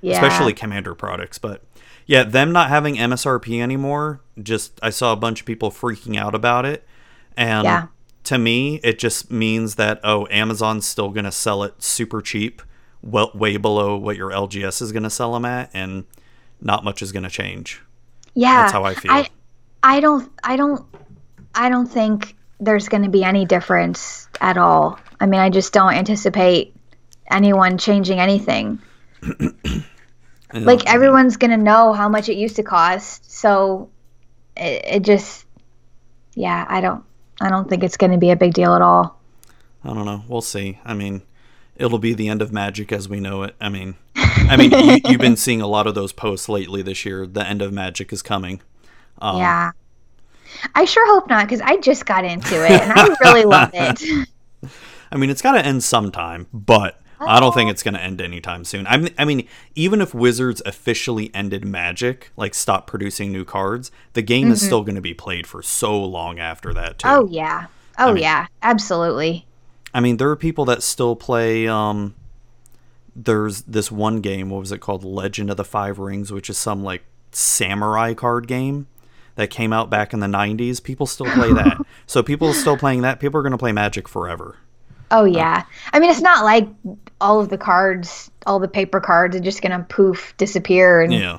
yeah. 0.00 0.14
especially 0.14 0.52
commander 0.52 0.94
products 0.94 1.38
but 1.38 1.62
yeah 2.06 2.22
them 2.24 2.52
not 2.52 2.68
having 2.68 2.96
msrp 2.96 3.62
anymore 3.62 4.20
just 4.42 4.78
i 4.82 4.90
saw 4.90 5.12
a 5.14 5.16
bunch 5.16 5.40
of 5.40 5.46
people 5.46 5.70
freaking 5.70 6.18
out 6.18 6.34
about 6.34 6.66
it 6.66 6.86
and 7.38 7.64
Yeah. 7.64 7.86
to 8.24 8.36
me 8.36 8.80
it 8.84 8.98
just 8.98 9.30
means 9.30 9.76
that 9.76 10.00
oh 10.04 10.26
amazon's 10.30 10.86
still 10.86 11.08
going 11.08 11.24
to 11.24 11.32
sell 11.32 11.62
it 11.62 11.82
super 11.82 12.20
cheap 12.20 12.60
well 13.00 13.30
way 13.34 13.56
below 13.56 13.96
what 13.96 14.16
your 14.16 14.30
lgs 14.30 14.82
is 14.82 14.92
going 14.92 15.04
to 15.04 15.08
sell 15.10 15.32
them 15.32 15.46
at 15.46 15.70
and 15.72 16.04
not 16.60 16.84
much 16.84 17.00
is 17.00 17.10
going 17.10 17.22
to 17.22 17.30
change 17.30 17.80
yeah. 18.34 18.56
that's 18.62 18.72
how 18.72 18.84
i 18.84 18.92
feel 18.92 19.10
I, 19.10 19.28
I 19.84 20.00
don't, 20.00 20.32
I 20.42 20.56
don't, 20.56 20.84
I 21.54 21.68
don't 21.68 21.86
think 21.86 22.34
there's 22.58 22.88
going 22.88 23.02
to 23.02 23.10
be 23.10 23.22
any 23.22 23.44
difference 23.44 24.28
at 24.40 24.56
all. 24.56 24.98
I 25.20 25.26
mean, 25.26 25.40
I 25.40 25.50
just 25.50 25.72
don't 25.72 25.92
anticipate 25.92 26.74
anyone 27.30 27.78
changing 27.78 28.18
anything. 28.18 28.80
Like 30.52 30.86
everyone's 30.86 31.36
going 31.36 31.50
to 31.50 31.56
know 31.56 31.92
how 31.92 32.08
much 32.08 32.28
it 32.28 32.36
used 32.36 32.54
to 32.56 32.62
cost, 32.62 33.28
so 33.28 33.90
it, 34.56 34.84
it 34.86 35.02
just, 35.02 35.46
yeah, 36.36 36.64
I 36.68 36.80
don't, 36.80 37.02
I 37.40 37.48
don't 37.50 37.68
think 37.68 37.82
it's 37.82 37.96
going 37.96 38.12
to 38.12 38.18
be 38.18 38.30
a 38.30 38.36
big 38.36 38.54
deal 38.54 38.72
at 38.74 38.80
all. 38.80 39.18
i 39.82 39.88
don't 39.92 40.04
know 40.06 40.22
we'll 40.28 40.40
see 40.40 40.78
i 40.84 40.94
mean 40.94 41.22
it'll 41.76 41.98
be 41.98 42.14
the 42.14 42.28
end 42.28 42.40
of 42.40 42.52
magic 42.52 42.92
as 42.92 43.08
we 43.08 43.18
know 43.20 43.42
it 43.42 43.54
i 43.60 43.68
mean 43.68 43.96
i 44.16 44.56
mean 44.56 44.70
you, 44.70 44.98
you've 45.10 45.20
been 45.20 45.36
seeing 45.36 45.60
a 45.60 45.66
lot 45.66 45.86
of 45.86 45.94
those 45.94 46.12
posts 46.12 46.48
lately 46.48 46.82
this 46.82 47.04
year 47.04 47.26
the 47.26 47.46
end 47.46 47.60
of 47.60 47.72
magic 47.72 48.12
is 48.12 48.22
coming 48.22 48.60
um, 49.24 49.38
yeah. 49.38 49.70
I 50.74 50.84
sure 50.84 51.06
hope 51.12 51.28
not 51.28 51.46
because 51.46 51.60
I 51.60 51.76
just 51.78 52.06
got 52.06 52.24
into 52.24 52.64
it 52.64 52.70
and 52.80 52.92
I 52.92 53.14
really 53.20 53.44
love 53.44 53.70
it. 53.74 54.28
I 55.12 55.16
mean, 55.16 55.30
it's 55.30 55.42
got 55.42 55.52
to 55.52 55.64
end 55.64 55.84
sometime, 55.84 56.46
but 56.52 57.00
I 57.20 57.38
don't 57.40 57.48
Oh. 57.48 57.52
think 57.52 57.70
it's 57.70 57.82
going 57.82 57.94
to 57.94 58.00
end 58.00 58.20
anytime 58.20 58.64
soon. 58.64 58.86
I 58.86 58.96
mean, 58.96 59.14
I 59.18 59.24
mean, 59.24 59.46
even 59.74 60.00
if 60.00 60.14
Wizards 60.14 60.60
officially 60.66 61.30
ended 61.34 61.64
Magic, 61.64 62.30
like 62.36 62.54
stopped 62.54 62.86
producing 62.88 63.30
new 63.32 63.44
cards, 63.44 63.90
the 64.14 64.22
game 64.22 64.50
is 64.50 64.64
still 64.64 64.82
going 64.82 64.96
to 64.96 65.00
be 65.00 65.14
played 65.14 65.46
for 65.46 65.62
so 65.62 66.02
long 66.02 66.38
after 66.38 66.72
that 66.74 66.98
too. 66.98 67.08
Mm-hmm. 67.08 67.20
Oh 67.24 67.28
yeah. 67.30 67.66
Oh 67.98 68.12
mean- 68.14 68.22
yeah. 68.22 68.46
Absolutely. 68.62 69.46
I 69.92 70.00
mean, 70.00 70.16
there 70.16 70.28
are 70.30 70.36
people 70.36 70.64
that 70.64 70.82
still 70.82 71.14
play. 71.14 71.68
Um, 71.68 72.14
there's 73.14 73.62
this 73.62 73.92
one 73.92 74.20
game. 74.20 74.50
What 74.50 74.58
was 74.60 74.72
it 74.72 74.80
called? 74.80 75.04
Legend 75.04 75.50
of 75.50 75.56
the 75.56 75.64
Five 75.64 75.98
Rings, 76.00 76.32
which 76.32 76.50
is 76.50 76.58
some 76.58 76.82
like 76.82 77.04
samurai 77.30 78.14
card 78.14 78.46
game 78.48 78.86
that 79.36 79.50
came 79.50 79.72
out 79.72 79.90
back 79.90 80.12
in 80.12 80.20
the 80.20 80.26
90s. 80.26 80.82
People 80.82 81.06
still 81.06 81.26
play 81.26 81.52
that. 81.52 81.78
so 82.06 82.22
people 82.22 82.48
are 82.48 82.54
still 82.54 82.76
playing 82.76 83.02
that. 83.02 83.20
People 83.20 83.38
are 83.40 83.42
going 83.42 83.52
to 83.52 83.58
play 83.58 83.72
Magic 83.72 84.08
forever. 84.08 84.56
Oh 85.10 85.24
yeah. 85.24 85.64
I 85.92 86.00
mean, 86.00 86.10
it's 86.10 86.20
not 86.22 86.44
like 86.44 86.66
all 87.20 87.38
of 87.40 87.48
the 87.48 87.58
cards, 87.58 88.30
all 88.46 88.58
the 88.58 88.66
paper 88.68 89.00
cards, 89.00 89.36
are 89.36 89.40
just 89.40 89.60
gonna 89.62 89.84
poof 89.88 90.34
disappear 90.38 91.02
and 91.02 91.12
Yeah. 91.12 91.38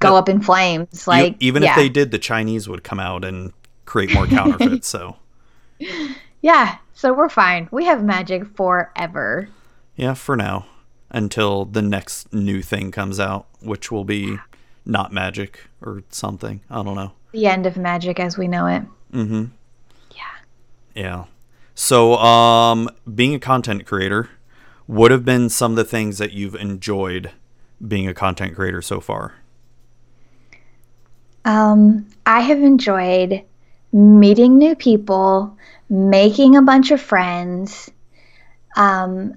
go 0.00 0.14
up 0.16 0.28
in 0.28 0.40
flames. 0.42 1.08
Like 1.08 1.34
even 1.40 1.62
yeah. 1.62 1.70
if 1.70 1.76
they 1.76 1.88
did, 1.88 2.10
the 2.10 2.18
Chinese 2.18 2.68
would 2.68 2.84
come 2.84 3.00
out 3.00 3.24
and 3.24 3.52
create 3.86 4.12
more 4.14 4.26
counterfeits. 4.26 4.86
so 4.86 5.16
Yeah. 6.42 6.76
So 6.92 7.12
we're 7.12 7.28
fine. 7.30 7.68
We 7.72 7.86
have 7.86 8.04
magic 8.04 8.46
forever. 8.54 9.48
yeah, 9.96 10.14
for 10.14 10.36
now, 10.36 10.66
until 11.10 11.64
the 11.64 11.82
next 11.82 12.32
new 12.32 12.62
thing 12.62 12.90
comes 12.92 13.18
out, 13.18 13.46
which 13.60 13.90
will 13.90 14.04
be 14.04 14.38
not 14.86 15.12
magic 15.12 15.60
or 15.80 16.02
something. 16.10 16.60
I 16.70 16.82
don't 16.82 16.94
know. 16.94 17.12
The 17.32 17.46
end 17.46 17.66
of 17.66 17.76
magic 17.76 18.20
as 18.20 18.38
we 18.38 18.48
know 18.48 18.66
it. 18.66 18.82
Mm-hmm. 19.12 19.44
Yeah. 20.14 20.22
Yeah. 20.94 21.24
So, 21.74 22.14
um, 22.16 22.88
being 23.12 23.34
a 23.34 23.40
content 23.40 23.86
creator, 23.86 24.30
what 24.86 25.10
have 25.10 25.24
been 25.24 25.48
some 25.48 25.72
of 25.72 25.76
the 25.76 25.84
things 25.84 26.18
that 26.18 26.32
you've 26.32 26.54
enjoyed 26.54 27.32
being 27.86 28.06
a 28.06 28.14
content 28.14 28.54
creator 28.54 28.82
so 28.82 29.00
far? 29.00 29.34
Um, 31.44 32.06
I 32.24 32.40
have 32.40 32.62
enjoyed 32.62 33.42
meeting 33.92 34.58
new 34.58 34.74
people, 34.74 35.56
making 35.88 36.56
a 36.56 36.62
bunch 36.62 36.90
of 36.90 37.00
friends, 37.00 37.90
um, 38.76 39.34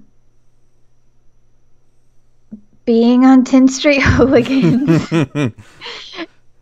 being 2.88 3.26
on 3.26 3.44
10th 3.44 3.68
Street 3.68 4.00
Hooligans. 4.02 5.06
it 5.12 5.52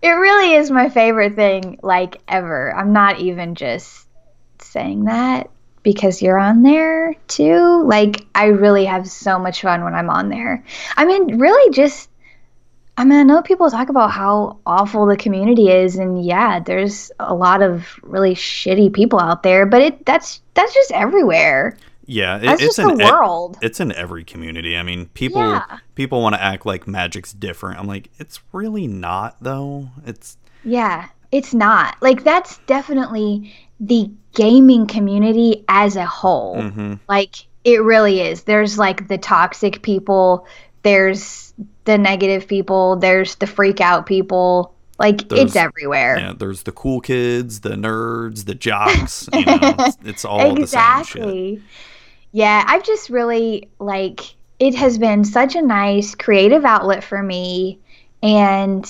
really 0.03 0.55
is 0.55 0.73
my 0.73 0.89
favorite 0.89 1.37
thing, 1.37 1.79
like, 1.85 2.21
ever. 2.27 2.75
I'm 2.75 2.93
not 2.93 3.21
even 3.21 3.55
just 3.55 4.09
saying 4.59 5.05
that 5.05 5.51
because 5.85 6.21
you're 6.21 6.37
on 6.37 6.65
there 6.65 7.15
too. 7.29 7.85
Like, 7.85 8.27
I 8.35 8.47
really 8.47 8.87
have 8.87 9.07
so 9.07 9.39
much 9.39 9.63
fun 9.63 9.85
when 9.85 9.95
I'm 9.95 10.11
on 10.11 10.29
there. 10.29 10.65
I 10.97 11.05
mean, 11.05 11.39
really 11.39 11.73
just. 11.73 12.11
I 12.97 13.05
mean, 13.05 13.21
I 13.21 13.23
know 13.23 13.41
people 13.43 13.71
talk 13.71 13.89
about 13.89 14.11
how 14.11 14.59
awful 14.67 15.07
the 15.07 15.17
community 15.17 15.69
is, 15.69 15.95
and 15.95 16.25
yeah, 16.25 16.59
there's 16.59 17.13
a 17.21 17.35
lot 17.35 17.63
of 17.63 17.87
really 18.03 18.35
shitty 18.35 18.93
people 18.93 19.21
out 19.21 19.45
there, 19.45 19.65
but 19.65 19.81
it 19.81 20.05
that's 20.05 20.41
that's 20.55 20.75
just 20.75 20.91
everywhere. 20.91 21.77
Yeah, 22.07 22.37
it, 22.39 22.45
it's 22.45 22.63
just 22.63 22.79
in 22.79 22.97
the 22.97 23.05
e- 23.05 23.59
it's 23.63 23.81
in 23.81 23.93
every 23.93 24.25
community. 24.25 24.77
I 24.77 24.83
mean, 24.83 25.07
people 25.15 25.43
Yeah. 25.43 25.79
people 25.95 26.23
want 26.23 26.35
to 26.37 26.43
act 26.43 26.65
like 26.65 26.87
magic's 26.87 27.33
different. 27.33 27.79
I'm 27.81 27.87
like, 27.87 28.11
it's 28.19 28.41
really 28.53 28.87
not 28.87 29.37
though. 29.41 29.89
It's 30.07 30.37
Yeah, 30.65 31.07
it's 31.33 31.53
not. 31.53 31.97
Like 32.01 32.23
that's 32.25 32.59
definitely 32.67 33.53
the 33.81 34.11
gaming 34.35 34.87
community 34.87 35.65
as 35.69 35.97
a 35.97 36.07
whole. 36.07 36.57
mhm. 36.57 37.01
Like 37.09 37.47
it 37.65 37.83
really 37.83 38.21
is. 38.21 38.45
There's 38.45 38.79
like 38.79 39.09
the 39.09 39.19
toxic 39.19 39.83
people, 39.83 40.47
there's 40.83 41.53
the 41.85 41.99
negative 41.99 42.47
people, 42.47 42.97
there's 42.97 43.35
the 43.37 43.47
freak 43.49 43.81
out 43.81 44.07
people. 44.07 44.73
Like 44.99 45.29
There's- 45.29 45.47
it's 45.49 45.57
everywhere. 45.57 46.17
yeah. 46.19 46.33
There's 46.39 46.63
the 46.63 46.73
cool 46.73 47.01
kids, 47.01 47.61
the 47.61 47.71
nerds, 47.71 48.47
the 48.47 48.55
jocks. 48.55 49.29
You 49.33 49.45
know, 49.45 49.59
it's, 49.61 49.97
it's 50.05 50.25
all 50.25 50.55
the 50.55 50.67
same 50.67 51.05
shit. 51.05 51.61
Yeah, 52.37 52.65
I've 52.67 52.85
just 52.85 53.09
really 53.09 53.71
like 53.79 54.21
it 54.59 54.75
has 54.75 54.99
been 54.99 55.25
such 55.25 55.57
a 55.57 55.63
nice 55.63 56.15
creative 56.15 56.67
outlet 56.67 57.03
for 57.03 57.23
me 57.23 57.79
and 58.23 58.85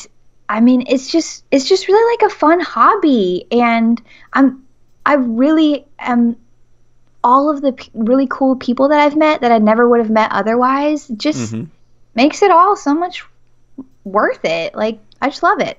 I 0.49 0.59
mean 0.61 0.83
it's 0.89 1.13
just 1.13 1.45
it's 1.53 1.69
just 1.69 1.87
really 1.87 2.17
like 2.17 2.29
a 2.29 2.35
fun 2.35 2.59
hobby 2.59 3.47
and 3.53 4.03
I'm 4.33 4.65
I 5.05 5.15
really 5.15 5.87
am 6.01 6.35
all 7.23 7.49
of 7.49 7.63
the 7.63 7.71
p- 7.75 7.89
really 7.95 8.27
cool 8.29 8.57
people 8.57 8.89
that 8.89 8.99
I've 8.99 9.17
met 9.17 9.43
that 9.43 9.53
I 9.53 9.59
never 9.59 9.89
would 9.89 10.01
have 10.01 10.11
met 10.11 10.33
otherwise 10.33 11.07
just 11.17 11.53
Mhm. 11.55 11.69
makes 12.17 12.43
it 12.43 12.51
all 12.51 12.75
so 12.75 12.95
much 12.95 13.25
worth 14.03 14.45
it. 14.45 14.75
Like 14.75 14.99
I 15.23 15.29
just 15.29 15.45
love 15.45 15.61
it. 15.61 15.79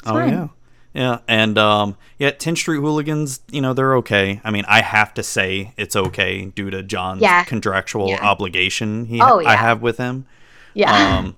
It's 0.00 0.10
Oh 0.10 0.14
fun. 0.14 0.28
yeah, 0.30 0.48
yeah, 0.94 1.18
and 1.28 1.58
um, 1.58 1.96
yeah, 2.18 2.30
10th 2.30 2.58
Street 2.58 2.78
Hooligans. 2.78 3.40
You 3.50 3.60
know, 3.60 3.74
they're 3.74 3.96
okay. 3.96 4.40
I 4.44 4.50
mean, 4.50 4.64
I 4.68 4.80
have 4.80 5.12
to 5.14 5.22
say 5.22 5.72
it's 5.76 5.96
okay 5.96 6.46
due 6.46 6.70
to 6.70 6.82
John's 6.82 7.20
Yeah. 7.22 7.44
contractual 7.44 8.08
Yeah. 8.08 8.22
obligation 8.24 9.04
he 9.06 9.20
Oh, 9.20 9.42
I 9.44 9.56
have 9.56 9.82
with 9.82 9.98
him. 9.98 10.26
Yeah. 10.72 11.18
Um, 11.18 11.36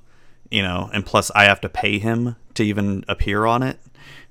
you 0.50 0.62
know, 0.62 0.90
and 0.92 1.04
plus 1.04 1.30
I 1.34 1.44
have 1.44 1.60
to 1.62 1.68
pay 1.68 1.98
him 1.98 2.36
to 2.54 2.62
even 2.64 3.04
appear 3.08 3.46
on 3.46 3.62
it. 3.62 3.78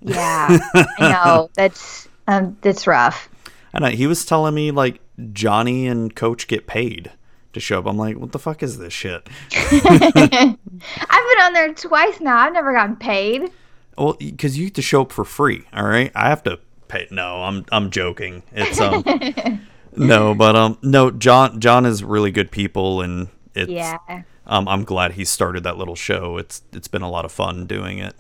yeah. 0.02 0.58
I 0.76 0.86
know. 1.00 1.50
That's 1.56 2.08
um 2.28 2.58
that's 2.62 2.88
rough. 2.88 3.28
I 3.74 3.80
know 3.80 3.88
he 3.90 4.08
was 4.08 4.24
telling 4.26 4.54
me 4.56 4.72
like 4.72 5.00
Johnny 5.34 5.86
and 5.88 6.16
Coach 6.16 6.48
get 6.48 6.68
paid 6.68 7.12
to 7.54 7.60
show 7.60 7.80
up. 7.80 7.86
I'm 7.88 7.98
like, 7.98 8.18
what 8.18 8.32
the 8.32 8.40
fuck 8.40 8.62
is 8.64 8.78
this 8.78 8.94
shit? 8.94 9.28
I've 9.54 10.58
been 10.60 11.42
on 11.42 11.54
there 11.54 11.74
twice 11.74 12.20
now. 12.20 12.38
I've 12.38 12.54
never 12.54 12.74
gotten 12.74 12.96
paid. 12.96 13.52
Well, 13.98 14.14
because 14.20 14.58
you 14.58 14.66
have 14.66 14.74
to 14.74 14.82
show 14.82 15.02
up 15.04 15.12
for 15.12 15.24
free. 15.26 15.64
All 15.74 15.86
right, 15.86 16.12
I 16.16 16.30
have 16.30 16.44
to 16.44 16.60
pay. 16.88 17.08
No, 17.12 17.44
I'm 17.44 17.66
I'm 17.72 17.90
joking. 17.92 18.44
It's 18.52 18.80
um 18.80 19.04
no, 19.96 20.36
but 20.36 20.56
um 20.56 20.78
no. 20.82 21.12
John 21.12 21.60
John 21.60 21.86
is 21.86 22.04
really 22.04 22.32
good 22.32 22.52
people, 22.52 23.02
and 23.02 23.30
it's 23.54 23.72
Yeah. 23.72 23.98
um 24.48 24.68
I'm 24.68 24.84
glad 24.84 25.14
he 25.14 25.26
started 25.26 25.64
that 25.64 25.78
little 25.78 25.96
show. 25.96 26.38
It's 26.38 26.62
it's 26.74 26.88
been 26.88 27.02
a 27.04 27.10
lot 27.10 27.26
of 27.26 27.32
fun 27.32 27.66
doing 27.68 28.00
it. 28.00 28.16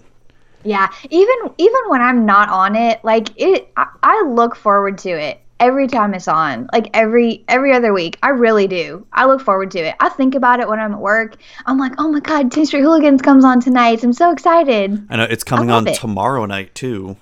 Yeah. 0.63 0.91
Even 1.09 1.35
even 1.57 1.81
when 1.87 2.01
I'm 2.01 2.25
not 2.25 2.49
on 2.49 2.75
it, 2.75 3.03
like 3.03 3.29
it 3.35 3.69
I, 3.77 3.87
I 4.01 4.23
look 4.27 4.55
forward 4.55 4.97
to 4.99 5.09
it 5.09 5.41
every 5.65 5.87
time 5.87 6.13
it's 6.13 6.27
on. 6.27 6.69
Like 6.71 6.89
every 6.93 7.43
every 7.47 7.73
other 7.73 7.91
week. 7.91 8.17
I 8.21 8.29
really 8.29 8.67
do. 8.67 9.05
I 9.11 9.25
look 9.25 9.41
forward 9.41 9.71
to 9.71 9.79
it. 9.79 9.95
I 9.99 10.09
think 10.09 10.35
about 10.35 10.59
it 10.59 10.67
when 10.69 10.79
I'm 10.79 10.93
at 10.93 10.99
work. 10.99 11.35
I'm 11.65 11.77
like, 11.79 11.93
"Oh 11.97 12.11
my 12.11 12.19
god, 12.19 12.51
10th 12.51 12.67
Street 12.67 12.81
Hooligans 12.81 13.21
comes 13.21 13.43
on 13.43 13.59
tonight." 13.59 14.03
I'm 14.03 14.13
so 14.13 14.31
excited. 14.31 15.07
I 15.09 15.15
know 15.17 15.23
it's 15.23 15.43
coming 15.43 15.71
on 15.71 15.87
it. 15.87 15.95
tomorrow 15.95 16.45
night 16.45 16.75
too. 16.75 17.17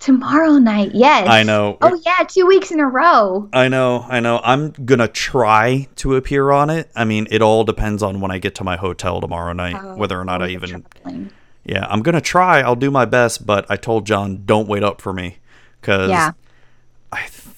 Tomorrow 0.00 0.58
night. 0.58 0.90
Yes. 0.94 1.28
I 1.28 1.42
know. 1.44 1.78
Oh 1.80 1.98
yeah, 2.04 2.24
2 2.26 2.46
weeks 2.46 2.70
in 2.70 2.80
a 2.80 2.86
row. 2.86 3.48
I 3.52 3.68
know, 3.68 4.04
I 4.08 4.20
know. 4.20 4.40
I'm 4.44 4.70
gonna 4.72 5.08
try 5.08 5.88
to 5.96 6.16
appear 6.16 6.50
on 6.50 6.68
it. 6.70 6.90
I 6.94 7.04
mean, 7.04 7.26
it 7.30 7.40
all 7.40 7.64
depends 7.64 8.02
on 8.02 8.20
when 8.20 8.30
I 8.30 8.38
get 8.38 8.54
to 8.56 8.64
my 8.64 8.76
hotel 8.76 9.20
tomorrow 9.20 9.52
night, 9.54 9.76
Oh, 9.80 9.96
whether 9.96 10.18
or 10.20 10.24
not 10.24 10.42
oh, 10.42 10.44
I 10.44 10.48
oh, 10.48 10.50
even. 10.50 10.84
traveling. 11.02 11.30
Yeah, 11.64 11.86
I'm 11.88 12.02
gonna 12.02 12.20
try. 12.20 12.60
I'll 12.60 12.76
do 12.76 12.90
my 12.90 13.06
best, 13.06 13.46
but 13.46 13.64
I 13.70 13.76
told 13.76 14.04
John 14.06 14.42
don't 14.44 14.68
wait 14.68 14.82
up 14.82 15.00
for 15.00 15.12
me 15.14 15.38
because 15.80 16.10
Yeah. 16.10 16.32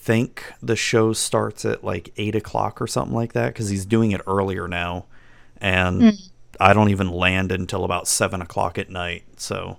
I 0.07 0.13
think 0.15 0.53
the 0.63 0.77
show 0.77 1.13
starts 1.13 1.65
at 1.65 1.83
like 1.83 2.13
eight 2.17 2.37
o'clock 2.37 2.81
or 2.81 2.87
something 2.87 3.13
like 3.13 3.33
that 3.33 3.49
because 3.49 3.71
he's 3.71 3.85
doing 3.85 4.13
it 4.13 4.21
earlier 4.25 4.69
now, 4.69 5.07
and 5.61 6.01
Hmm. 6.01 6.11
I 6.61 6.75
don't 6.75 6.91
even 6.91 7.11
land 7.11 7.51
until 7.51 7.83
about 7.83 8.07
seven 8.07 8.41
o'clock 8.41 8.79
at 8.79 8.89
night. 8.89 9.25
So 9.37 9.79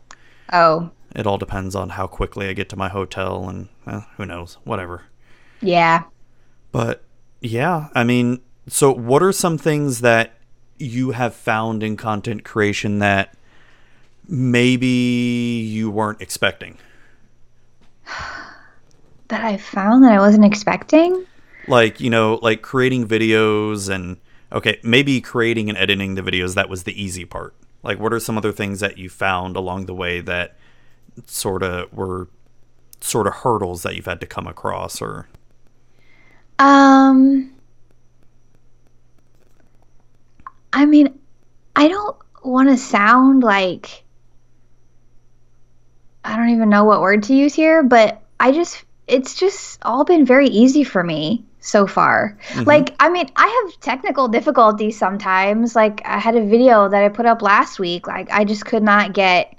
Oh. 0.51 0.89
it 1.15 1.25
all 1.25 1.37
depends 1.37 1.75
on 1.75 1.91
how 1.91 2.07
quickly 2.07 2.49
I 2.49 2.53
get 2.53 2.67
to 2.69 2.75
my 2.75 2.89
hotel, 2.89 3.47
and 3.47 3.69
eh, 3.87 4.01
who 4.17 4.25
knows, 4.25 4.57
whatever. 4.65 5.03
Yeah. 5.61 6.03
But 6.73 7.05
yeah, 7.39 7.87
I 7.95 8.03
mean, 8.03 8.41
so 8.67 8.91
what 8.91 9.23
are 9.23 9.31
some 9.31 9.57
things 9.57 10.01
that 10.01 10.33
you 10.77 11.11
have 11.11 11.35
found 11.35 11.83
in 11.83 11.95
content 11.95 12.43
creation 12.43 12.99
that 12.99 13.33
maybe 14.27 14.87
you 15.65 15.89
weren't 15.89 16.21
expecting? 16.21 16.77
That 19.29 19.43
I 19.43 19.57
found 19.57 20.03
that 20.03 20.13
I 20.13 20.19
wasn't 20.19 20.45
expecting. 20.45 21.25
Like, 21.67 21.99
you 21.99 22.09
know, 22.09 22.39
like 22.41 22.61
creating 22.61 23.07
videos 23.07 23.93
and 23.93 24.17
okay, 24.51 24.79
maybe 24.83 25.19
creating 25.19 25.69
and 25.69 25.77
editing 25.77 26.15
the 26.15 26.21
videos 26.21 26.55
that 26.55 26.69
was 26.69 26.83
the 26.83 27.01
easy 27.01 27.25
part. 27.25 27.53
Like 27.83 27.99
what 27.99 28.13
are 28.13 28.19
some 28.19 28.37
other 28.37 28.51
things 28.51 28.79
that 28.79 28.97
you 28.97 29.09
found 29.09 29.55
along 29.55 29.85
the 29.85 29.93
way 29.93 30.21
that 30.21 30.55
sort 31.25 31.63
of 31.63 31.91
were 31.93 32.29
sort 33.01 33.27
of 33.27 33.33
hurdles 33.33 33.83
that 33.83 33.95
you've 33.95 34.05
had 34.05 34.19
to 34.21 34.25
come 34.25 34.47
across 34.47 35.01
or 35.01 35.27
Um, 36.59 37.53
I 40.73 40.85
mean, 40.85 41.19
I 41.75 41.87
don't 41.87 42.17
want 42.43 42.69
to 42.69 42.77
sound 42.77 43.43
like 43.43 44.03
I 46.23 46.35
don't 46.35 46.49
even 46.49 46.69
know 46.69 46.83
what 46.83 47.01
word 47.01 47.23
to 47.23 47.35
use 47.35 47.53
here, 47.53 47.83
but 47.83 48.21
I 48.39 48.51
just 48.51 48.83
it's 49.07 49.35
just 49.35 49.79
all 49.83 50.03
been 50.03 50.25
very 50.25 50.47
easy 50.47 50.83
for 50.83 51.03
me 51.03 51.45
so 51.61 51.87
far. 51.87 52.37
Mm-hmm. 52.49 52.63
Like, 52.63 52.95
I 52.99 53.09
mean, 53.09 53.29
I 53.35 53.65
have 53.65 53.79
technical 53.81 54.27
difficulties 54.27 54.97
sometimes. 54.97 55.75
Like, 55.75 56.01
I 56.05 56.19
had 56.19 56.35
a 56.35 56.45
video 56.45 56.89
that 56.89 57.03
I 57.03 57.09
put 57.09 57.25
up 57.25 57.41
last 57.41 57.79
week. 57.79 58.07
Like, 58.07 58.29
I 58.31 58.43
just 58.43 58.65
could 58.65 58.83
not 58.83 59.13
get 59.13 59.55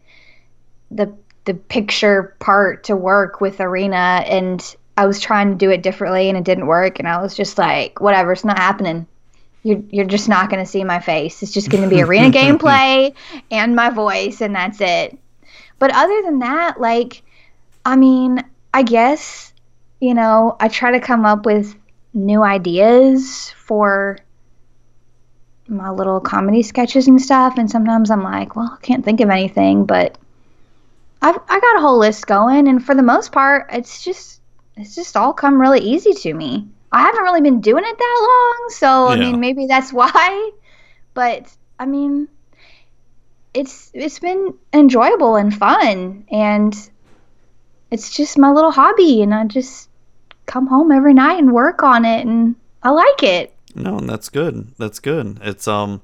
the 0.90 1.14
the 1.44 1.54
picture 1.54 2.36
part 2.40 2.84
to 2.84 2.96
work 2.96 3.40
with 3.40 3.58
Arena, 3.60 4.22
and 4.26 4.76
I 4.98 5.06
was 5.06 5.18
trying 5.18 5.50
to 5.50 5.56
do 5.56 5.70
it 5.70 5.82
differently, 5.82 6.28
and 6.28 6.36
it 6.36 6.44
didn't 6.44 6.66
work. 6.66 6.98
And 6.98 7.08
I 7.08 7.22
was 7.22 7.34
just 7.34 7.56
like, 7.56 8.00
whatever, 8.00 8.32
it's 8.32 8.44
not 8.44 8.58
happening. 8.58 9.06
You're 9.62 9.82
you're 9.90 10.04
just 10.06 10.28
not 10.28 10.50
going 10.50 10.62
to 10.62 10.70
see 10.70 10.84
my 10.84 11.00
face. 11.00 11.42
It's 11.42 11.52
just 11.52 11.70
going 11.70 11.84
to 11.84 11.88
be 11.88 12.02
Arena 12.02 12.30
gameplay 12.38 13.14
and 13.50 13.74
my 13.74 13.90
voice, 13.90 14.40
and 14.40 14.54
that's 14.54 14.80
it. 14.80 15.18
But 15.78 15.94
other 15.94 16.22
than 16.22 16.40
that, 16.40 16.80
like, 16.80 17.22
I 17.84 17.96
mean, 17.96 18.44
I 18.72 18.82
guess, 18.82 19.52
you 20.00 20.14
know, 20.14 20.56
I 20.60 20.68
try 20.68 20.92
to 20.92 21.00
come 21.00 21.24
up 21.24 21.46
with 21.46 21.74
new 22.14 22.42
ideas 22.42 23.50
for 23.50 24.18
my 25.66 25.90
little 25.90 26.20
comedy 26.20 26.62
sketches 26.62 27.08
and 27.08 27.20
stuff. 27.20 27.58
And 27.58 27.70
sometimes 27.70 28.10
I'm 28.10 28.22
like, 28.22 28.56
well, 28.56 28.76
I 28.78 28.82
can't 28.82 29.04
think 29.04 29.20
of 29.20 29.30
anything, 29.30 29.84
but 29.84 30.16
I've, 31.20 31.38
I 31.48 31.60
got 31.60 31.76
a 31.76 31.80
whole 31.80 31.98
list 31.98 32.26
going. 32.26 32.68
And 32.68 32.84
for 32.84 32.94
the 32.94 33.02
most 33.02 33.32
part, 33.32 33.66
it's 33.72 34.02
just, 34.04 34.40
it's 34.76 34.94
just 34.94 35.16
all 35.16 35.32
come 35.32 35.60
really 35.60 35.80
easy 35.80 36.14
to 36.14 36.34
me. 36.34 36.68
I 36.90 37.02
haven't 37.02 37.22
really 37.22 37.42
been 37.42 37.60
doing 37.60 37.84
it 37.84 37.98
that 37.98 38.18
long. 38.20 38.70
So, 38.70 39.08
I 39.08 39.16
mean, 39.16 39.40
maybe 39.40 39.66
that's 39.66 39.92
why. 39.92 40.50
But, 41.12 41.54
I 41.78 41.86
mean, 41.86 42.28
it's 43.54 43.90
it's 43.94 44.18
been 44.18 44.54
enjoyable 44.72 45.36
and 45.36 45.54
fun 45.54 46.24
and 46.30 46.90
it's 47.90 48.14
just 48.14 48.38
my 48.38 48.50
little 48.50 48.70
hobby 48.70 49.22
and 49.22 49.34
I 49.34 49.44
just 49.44 49.88
come 50.46 50.66
home 50.66 50.92
every 50.92 51.14
night 51.14 51.38
and 51.38 51.52
work 51.52 51.82
on 51.82 52.04
it 52.04 52.26
and 52.26 52.54
I 52.82 52.90
like 52.90 53.22
it. 53.22 53.54
No, 53.74 53.98
and 53.98 54.08
that's 54.08 54.28
good. 54.28 54.72
That's 54.78 54.98
good. 54.98 55.38
It's 55.42 55.68
um 55.68 56.02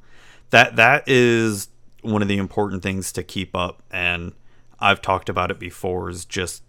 that 0.50 0.76
that 0.76 1.04
is 1.06 1.68
one 2.02 2.22
of 2.22 2.28
the 2.28 2.36
important 2.38 2.82
things 2.82 3.12
to 3.12 3.22
keep 3.22 3.54
up 3.56 3.82
and 3.90 4.32
I've 4.80 5.00
talked 5.00 5.28
about 5.28 5.50
it 5.50 5.58
before 5.58 6.10
is 6.10 6.24
just 6.24 6.62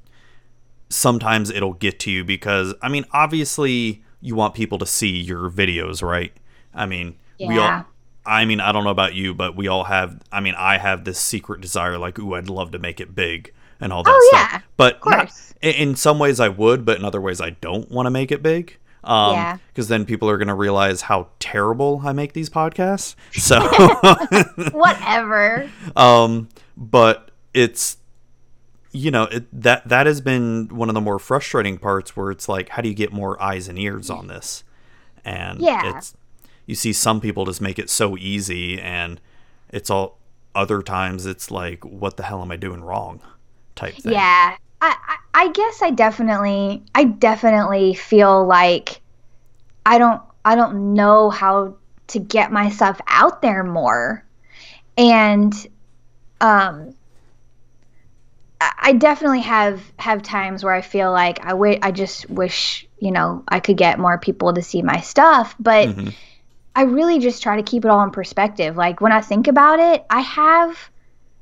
sometimes 0.89 1.49
it'll 1.49 1.73
get 1.73 1.99
to 2.01 2.11
you 2.11 2.23
because 2.23 2.73
I 2.81 2.89
mean 2.89 3.05
obviously 3.11 4.03
you 4.21 4.35
want 4.35 4.53
people 4.53 4.77
to 4.79 4.85
see 4.85 5.09
your 5.19 5.49
videos, 5.49 6.01
right? 6.01 6.33
I 6.73 6.85
mean, 6.85 7.15
we 7.39 7.55
Yeah. 7.55 7.61
all 7.79 7.85
I 8.27 8.45
mean, 8.45 8.59
I 8.59 8.71
don't 8.71 8.83
know 8.83 8.89
about 8.89 9.13
you, 9.13 9.35
but 9.35 9.55
we 9.55 9.67
all 9.67 9.83
have 9.85 10.21
I 10.31 10.39
mean, 10.39 10.55
I 10.57 10.77
have 10.77 11.03
this 11.03 11.19
secret 11.19 11.61
desire 11.61 11.97
like, 11.97 12.17
ooh, 12.19 12.33
I'd 12.33 12.49
love 12.49 12.71
to 12.71 12.79
make 12.79 12.99
it 12.99 13.13
big 13.15 13.51
and 13.79 13.91
all 13.93 14.03
that 14.03 14.13
Oh, 14.13 14.27
stuff. 14.31 14.49
yeah. 14.53 14.61
But 14.77 14.95
Of 15.01 15.05
not, 15.07 15.31
in- 15.61 15.75
in 15.89 15.95
some 15.95 16.19
ways 16.19 16.39
I 16.39 16.49
would, 16.49 16.85
but 16.85 16.97
in 16.97 17.05
other 17.05 17.21
ways 17.21 17.41
I 17.41 17.51
don't 17.51 17.89
want 17.91 18.05
to 18.07 18.09
make 18.11 18.31
it 18.31 18.41
big. 18.43 18.77
Um, 19.03 19.33
Yeah. 19.33 19.57
Because 19.67 19.87
then 19.87 20.05
people 20.05 20.29
are 20.29 20.37
going 20.37 20.47
to 20.47 20.53
realize 20.55 21.01
how 21.01 21.27
terrible 21.39 22.01
I 22.03 22.11
make 22.13 22.33
these 22.33 22.49
podcasts. 22.49 23.15
So, 23.33 23.59
Whatever. 24.71 25.69
um, 25.95 26.49
but 26.77 27.31
it's, 27.53 27.97
you 28.91 29.11
know, 29.11 29.23
it, 29.23 29.45
that 29.61 29.87
that 29.87 30.07
has 30.07 30.21
been 30.21 30.69
one 30.69 30.89
of 30.89 30.95
the 30.95 31.01
more 31.01 31.19
frustrating 31.19 31.77
parts 31.77 32.15
where 32.15 32.31
it's 32.31 32.47
like, 32.49 32.69
how 32.69 32.81
do 32.81 32.89
you 32.89 32.95
get 32.95 33.11
more 33.11 33.41
eyes 33.41 33.67
and 33.67 33.77
ears 33.79 34.09
on 34.09 34.27
this? 34.27 34.63
and 35.27 35.59
Yeah. 35.59 35.97
it's 35.97 36.13
you 36.67 36.75
see 36.75 36.93
some 36.93 37.19
people 37.19 37.45
just 37.45 37.59
make 37.59 37.79
it 37.79 37.89
so 37.89 38.15
easy 38.15 38.79
and 38.79 39.19
it's 39.69 39.89
all 39.89 40.19
other 40.53 40.83
times 40.83 41.25
it's 41.25 41.49
like 41.49 41.83
what 41.83 42.15
the 42.15 42.21
hell 42.23 42.43
am 42.43 42.51
i 42.51 42.55
doing 42.55 42.83
wrong 42.83 43.19
type 43.75 43.95
thing 43.95 44.13
Yeah. 44.13 44.57
I, 44.81 44.95
I 45.33 45.51
guess 45.51 45.81
I 45.81 45.91
definitely 45.91 46.83
I 46.93 47.05
definitely 47.05 47.95
feel 47.95 48.45
like 48.45 49.01
I 49.85 49.97
don't 49.97 50.21
I 50.43 50.55
don't 50.55 50.93
know 50.93 51.29
how 51.29 51.77
to 52.07 52.19
get 52.19 52.51
myself 52.51 52.99
out 53.07 53.41
there 53.41 53.63
more. 53.63 54.23
And 54.97 55.53
um 56.41 56.93
I 58.61 58.93
definitely 58.93 59.41
have 59.41 59.81
have 59.99 60.23
times 60.23 60.63
where 60.63 60.73
I 60.73 60.81
feel 60.81 61.11
like 61.11 61.43
I 61.43 61.49
wi- 61.49 61.79
I 61.81 61.91
just 61.91 62.29
wish, 62.29 62.87
you 62.99 63.11
know, 63.11 63.43
I 63.47 63.59
could 63.59 63.77
get 63.77 63.99
more 63.99 64.17
people 64.17 64.53
to 64.53 64.61
see 64.61 64.81
my 64.81 65.01
stuff, 65.01 65.55
but 65.59 65.89
Mhm. 65.89 66.13
I 66.75 66.83
really 66.83 67.19
just 67.19 67.43
try 67.43 67.57
to 67.57 67.63
keep 67.63 67.85
it 67.85 67.91
all 67.91 68.03
in 68.03 68.11
perspective. 68.11 68.75
Like 68.77 69.01
when 69.01 69.11
I 69.11 69.21
think 69.21 69.47
about 69.47 69.79
it, 69.79 70.05
I 70.09 70.21
have 70.21 70.77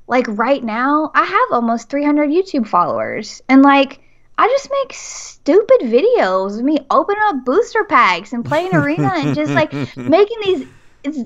like 0.08 0.26
right 0.28 0.64
now, 0.64 1.12
I 1.16 1.26
have 1.26 1.48
almost 1.52 1.90
300 1.90 2.30
YouTube 2.30 2.68
followers. 2.68 3.42
And 3.50 3.62
like 3.62 4.00
I 4.38 4.48
just 4.48 4.70
make 4.72 4.94
stupid 4.94 5.82
videos 5.82 6.58
of 6.60 6.66
me 6.66 6.80
opening 6.90 7.22
up 7.26 7.46
booster 7.46 7.84
packs 7.84 8.34
and 8.34 8.44
playing 8.44 8.74
arena 8.76 9.12
and 9.16 9.36
just 9.36 9.52
like 9.52 9.72
making 9.98 10.38
these 10.44 10.68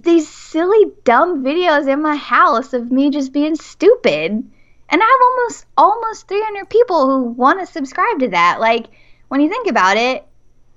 these 0.02 0.28
silly 0.28 0.92
dumb 1.04 1.44
videos 1.44 1.88
in 1.88 2.02
my 2.02 2.16
house 2.16 2.74
of 2.74 2.92
me 2.92 3.10
just 3.10 3.32
being 3.32 3.56
stupid. 3.56 4.32
And 4.90 5.02
I 5.02 5.06
have 5.06 5.22
almost 5.22 5.66
almost 5.78 6.28
300 6.28 6.70
people 6.70 7.06
who 7.08 7.24
want 7.30 7.60
to 7.60 7.72
subscribe 7.72 8.20
to 8.20 8.30
that. 8.30 8.60
Like 8.60 8.88
when 9.28 9.42
you 9.42 9.50
think 9.50 9.68
about 9.68 9.98
it, 9.98 10.26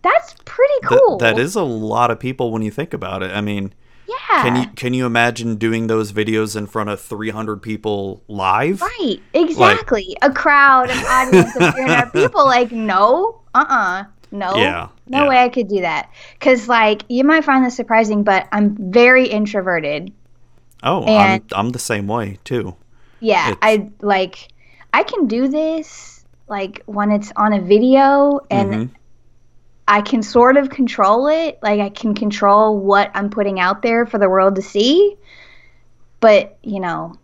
that's 0.02 0.34
pretty 0.44 0.74
Th- 0.88 1.00
cool. 1.00 1.18
that 1.18 1.38
is 1.38 1.54
a 1.54 1.62
lot 1.62 2.10
of 2.10 2.18
people 2.18 2.50
when 2.50 2.62
you 2.62 2.70
think 2.70 2.94
about 2.94 3.22
it 3.22 3.30
i 3.32 3.40
mean 3.42 3.72
yeah. 4.10 4.42
can 4.42 4.56
you 4.56 4.66
can 4.76 4.94
you 4.94 5.06
imagine 5.06 5.56
doing 5.56 5.86
those 5.86 6.12
videos 6.12 6.56
in 6.56 6.66
front 6.66 6.90
of 6.90 7.00
300 7.00 7.62
people 7.62 8.22
live 8.28 8.82
Right, 8.82 9.20
exactly. 9.34 10.16
a 10.22 10.30
crowd, 10.32 10.90
an 10.90 10.98
audience 11.06 11.54
of 11.56 11.74
300 11.74 12.12
people. 12.12 12.44
Like, 12.46 12.72
no, 12.72 13.40
uh 13.54 13.64
uh 13.68 14.04
no. 14.32 14.54
Yeah, 14.56 14.88
No 15.08 15.24
yeah. 15.24 15.28
way 15.28 15.38
I 15.38 15.48
could 15.48 15.68
do 15.68 15.80
that. 15.80 16.08
Because, 16.38 16.68
like, 16.68 17.02
you 17.08 17.24
might 17.24 17.44
find 17.44 17.64
this 17.64 17.74
surprising, 17.74 18.22
but 18.22 18.46
I'm 18.52 18.76
very 18.92 19.26
introverted. 19.26 20.12
oh 20.84 21.02
And- 21.04 21.42
I'm, 21.52 21.66
I'm 21.66 21.70
the 21.70 21.78
same 21.80 22.06
way 22.06 22.38
too 22.44 22.76
Yeah, 23.20 23.50
It's- 23.52 23.58
I, 23.60 23.90
like, 24.00 24.48
I 24.92 25.02
can 25.02 25.26
do 25.26 25.48
this, 25.48 26.24
like, 26.48 26.82
when 26.86 27.10
it's 27.10 27.32
on 27.36 27.52
a 27.52 27.60
video 27.60 28.40
and 28.50 28.72
Mhm. 28.72 28.90
I 29.90 30.02
can 30.02 30.22
sort 30.22 30.56
of 30.56 30.70
control 30.70 31.26
it. 31.26 31.58
Like, 31.62 31.80
I 31.80 31.88
can 31.90 32.14
control 32.14 32.78
what 32.78 33.10
I'm 33.12 33.28
putting 33.28 33.58
out 33.58 33.82
there 33.82 34.06
for 34.06 34.18
the 34.18 34.28
world 34.30 34.54
to 34.54 34.62
see. 34.62 35.16
But, 36.20 36.58
you 36.62 36.80
know, 36.80 37.16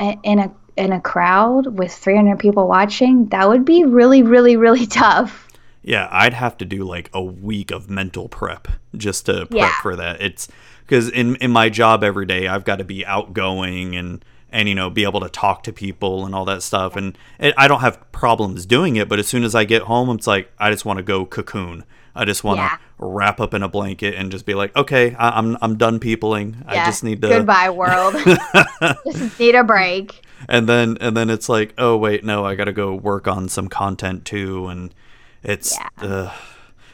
in 0.00 0.38
a 0.38 0.54
in 0.76 0.92
a 0.92 1.00
crowd 1.00 1.66
with 1.78 1.92
300 1.92 2.38
people 2.38 2.66
watching, 2.66 3.26
that 3.26 3.48
would 3.48 3.64
be 3.64 3.84
really, 3.84 4.22
really, 4.22 4.56
really 4.56 4.86
tough. 5.02 5.48
Yeah, 5.82 6.08
I'd 6.10 6.34
have 6.34 6.56
to 6.58 6.64
do 6.64 6.84
like 6.84 7.10
a 7.12 7.22
week 7.22 7.70
of 7.70 7.90
mental 7.90 8.28
prep 8.28 8.68
just 8.96 9.26
to 9.26 9.46
prep 9.46 9.50
Yeah. 9.50 9.80
for 9.82 9.96
that. 9.96 10.20
It's 10.22 10.48
because 10.86 11.08
in 11.10 11.36
in 11.36 11.50
my 11.50 11.68
job 11.70 12.02
every 12.04 12.26
day, 12.26 12.46
I've 12.46 12.64
got 12.64 12.76
to 12.78 12.84
be 12.84 13.04
outgoing 13.04 13.96
and 13.96 14.24
and 14.54 14.68
you 14.68 14.74
know 14.74 14.88
be 14.88 15.04
able 15.04 15.20
to 15.20 15.28
talk 15.28 15.62
to 15.64 15.72
people 15.72 16.24
and 16.24 16.34
all 16.34 16.44
that 16.46 16.62
stuff. 16.62 16.96
And 16.96 17.18
it, 17.38 17.54
I 17.58 17.68
don't 17.68 17.80
have 17.80 18.00
problems 18.12 18.64
doing 18.64 18.96
it, 18.96 19.08
but 19.08 19.18
as 19.18 19.28
soon 19.28 19.44
as 19.44 19.54
I 19.54 19.64
get 19.64 19.82
home, 19.82 20.08
it's 20.16 20.26
like 20.26 20.50
I 20.58 20.70
just 20.70 20.84
want 20.86 20.96
to 20.98 21.02
go 21.02 21.26
cocoon. 21.26 21.84
I 22.16 22.24
just 22.24 22.44
want 22.44 22.58
to 22.58 22.62
Yeah. 22.62 22.76
wrap 22.98 23.40
up 23.40 23.54
in 23.54 23.62
a 23.64 23.68
blanket 23.68 24.14
and 24.14 24.30
just 24.30 24.46
be 24.46 24.54
like, 24.54 24.74
okay, 24.76 25.14
I, 25.16 25.30
I'm 25.38 25.58
I'm 25.60 25.76
done 25.76 25.98
peopling. 25.98 26.62
I 26.66 26.76
just 26.86 27.02
need 27.04 27.20
to 27.22 27.28
Goodbye, 27.28 27.70
world. 27.70 28.14
Just 29.04 29.38
need 29.40 29.54
a 29.54 29.64
break. 29.64 30.22
and 30.48 30.68
then 30.68 30.96
and 31.00 31.16
then 31.16 31.30
it's 31.30 31.48
like 31.48 31.72
oh 31.78 31.96
wait 31.96 32.22
no 32.24 32.44
i 32.44 32.54
gotta 32.54 32.72
go 32.72 32.94
work 32.94 33.26
on 33.26 33.48
some 33.48 33.66
content 33.68 34.24
too 34.26 34.66
and 34.68 34.94
it's 35.42 35.74
Yeah. 35.78 35.88
uh, 36.08 36.32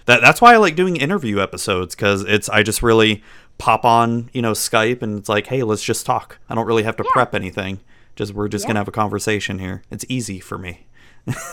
that 0.06 0.20
that's 0.20 0.40
why 0.40 0.54
i 0.54 0.56
like 0.56 0.76
doing 0.76 0.96
interview 0.96 1.40
episodes 1.40 1.94
because 1.96 2.22
it's 2.22 2.48
i 2.48 2.62
just 2.62 2.80
really 2.82 3.22
pop 3.60 3.84
on 3.84 4.30
you 4.32 4.40
know 4.40 4.52
skype 4.52 5.02
and 5.02 5.18
it's 5.18 5.28
like 5.28 5.46
hey 5.46 5.62
let's 5.62 5.82
just 5.82 6.06
talk 6.06 6.38
i 6.48 6.54
don't 6.54 6.66
really 6.66 6.82
have 6.82 6.96
to 6.96 7.04
prep 7.04 7.34
anything 7.34 7.78
just 8.16 8.32
we're 8.32 8.48
just 8.48 8.66
gonna 8.66 8.80
have 8.80 8.88
a 8.88 8.92
conversation 8.92 9.58
here 9.58 9.82
it's 9.90 10.04
easy 10.08 10.40
for 10.40 10.56
me 10.58 10.86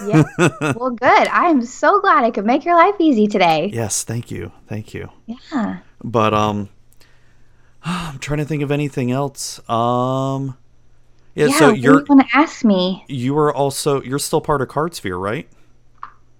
Yeah. 0.07 0.23
well, 0.39 0.91
good. 0.91 1.27
I 1.27 1.49
am 1.49 1.61
so 1.65 1.99
glad 1.99 2.23
I 2.23 2.31
could 2.31 2.45
make 2.45 2.63
your 2.63 2.75
life 2.77 2.95
easy 2.99 3.27
today. 3.27 3.69
yes 3.73 4.03
thank 4.05 4.31
you 4.31 4.53
thank 4.67 4.93
you 4.93 5.09
Yeah. 5.25 5.79
but 6.03 6.34
um 6.34 6.69
i'm 7.84 8.17
trying 8.19 8.39
to 8.39 8.45
think 8.45 8.63
of 8.63 8.71
anything 8.71 9.11
else 9.11 9.59
um 9.69 10.57
yeah, 11.35 11.47
Yeah. 11.47 11.59
so 11.59 11.69
you're 11.73 11.99
you 11.99 12.05
want 12.07 12.21
to 12.29 12.38
ask 12.38 12.63
me? 12.63 13.03
you 13.09 13.34
were 13.34 13.53
also 13.53 14.01
you're 14.01 14.17
still 14.19 14.41
part 14.41 14.61
of 14.61 14.69
cardsphere 14.69 15.19
right 15.21 15.47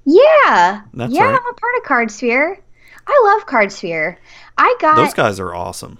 Yeah. 0.06 0.81
That's 0.94 1.14
yeah, 1.14 1.23
right. 1.26 1.39
I'm 1.39 1.48
a 1.48 1.53
part 1.53 1.76
of 1.77 1.84
CardSphere. 1.84 2.57
I 3.10 3.22
love 3.26 3.45
CardSphere. 3.45 4.15
I 4.58 4.76
got 4.80 4.96
those 4.96 5.14
guys 5.14 5.40
are 5.40 5.54
awesome 5.54 5.98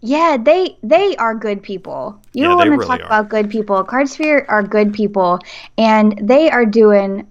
Yeah, 0.00 0.36
they 0.40 0.76
they 0.82 1.16
are 1.16 1.34
good 1.34 1.62
people. 1.62 2.18
You 2.34 2.44
Yeah, 2.48 2.54
want 2.56 2.64
to 2.66 2.70
really 2.72 2.86
talk 2.86 3.00
are. 3.00 3.06
about 3.06 3.28
good 3.30 3.48
people. 3.50 3.82
Cardsphere 3.84 4.44
are 4.48 4.62
good 4.62 4.92
people, 4.92 5.38
and 5.78 6.18
they 6.22 6.50
are 6.50 6.66
doing. 6.66 7.26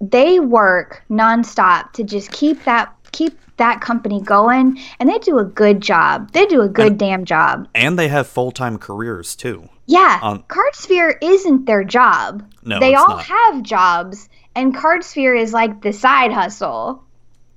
They 0.00 0.38
work 0.40 1.02
nonstop 1.10 1.92
to 1.94 2.04
just 2.04 2.30
keep 2.30 2.62
that 2.64 2.92
keep 3.12 3.38
that 3.56 3.80
company 3.80 4.20
going, 4.20 4.78
and 5.00 5.08
they 5.08 5.18
do 5.18 5.38
a 5.38 5.44
good 5.44 5.80
job. 5.80 6.30
They 6.32 6.44
do 6.46 6.60
a 6.60 6.68
good 6.68 6.88
And- 6.92 6.98
damn 6.98 7.24
job. 7.24 7.66
and 7.74 7.98
they 7.98 8.08
have 8.08 8.26
full-time 8.26 8.76
careers 8.78 9.34
too 9.34 9.68
Yeah, 9.86 10.18
Um, 10.22 10.44
Cardsphere 10.48 11.14
isn't 11.22 11.64
their 11.66 11.82
job. 11.82 12.42
No, 12.64 12.78
they 12.78 12.94
all 12.94 13.08
not. 13.08 13.24
have 13.24 13.62
jobs, 13.62 14.28
and 14.54 14.76
Cardsphere 14.76 15.40
is 15.40 15.52
like 15.54 15.80
the 15.80 15.92
side 15.92 16.32
hustle, 16.32 17.02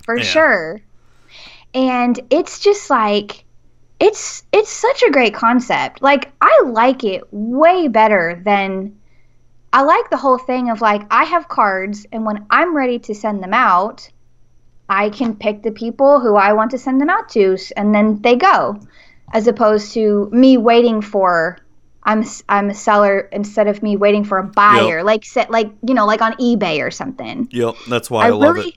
for 0.06 0.18
Yeah. 0.18 0.24
sure. 0.24 0.80
And 1.74 2.20
it's 2.30 2.60
just 2.60 2.90
like, 2.90 3.46
it's 4.00 4.44
it's 4.52 4.72
such 4.72 5.04
a 5.04 5.12
great 5.12 5.34
concept. 5.34 6.02
Like 6.02 6.32
I 6.42 6.64
like 6.66 7.04
it 7.04 7.24
way 7.32 7.88
better 7.88 8.42
than. 8.46 8.96
I 9.72 9.84
like 9.84 10.10
the 10.10 10.18
whole 10.18 10.40
thing 10.40 10.72
of 10.72 10.82
like 10.82 11.04
I 11.12 11.26
have 11.26 11.48
cards, 11.48 12.06
and 12.12 12.26
when 12.26 12.46
I'm 12.50 12.76
ready 12.76 12.98
to 13.00 13.14
send 13.14 13.44
them 13.44 13.54
out, 13.54 14.10
I 14.88 15.10
can 15.10 15.36
pick 15.36 15.62
the 15.62 15.72
people 15.72 16.20
who 16.20 16.36
I 16.36 16.54
want 16.54 16.72
to 16.72 16.80
send 16.80 17.00
them 17.00 17.10
out 17.10 17.30
to, 17.30 17.56
and 17.78 17.94
then 17.94 18.20
they 18.22 18.36
go, 18.36 18.80
as 19.32 19.48
opposed 19.48 19.94
to 19.94 20.30
me 20.32 20.58
waiting 20.58 21.02
for. 21.02 21.60
I'm 22.02 22.24
I'm 22.48 22.70
a 22.70 22.74
seller 22.74 23.20
instead 23.32 23.68
of 23.68 23.84
me 23.84 23.98
waiting 23.98 24.24
for 24.24 24.40
a 24.40 24.44
buyer, 24.44 25.04
like 25.04 25.26
set 25.26 25.52
like 25.52 25.70
you 25.86 25.94
know 25.94 26.08
like 26.08 26.22
on 26.22 26.34
eBay 26.38 26.82
or 26.82 26.90
something. 26.90 27.48
Yep, 27.52 27.76
that's 27.90 28.10
why 28.10 28.28
I, 28.28 28.30
love 28.30 28.58
it. 28.58 28.74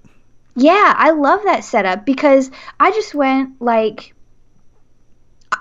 Yeah, 0.54 0.94
I 0.96 1.10
love 1.10 1.42
that 1.44 1.64
setup 1.64 2.04
because 2.04 2.50
I 2.78 2.90
just 2.90 3.14
went 3.14 3.60
like 3.60 4.14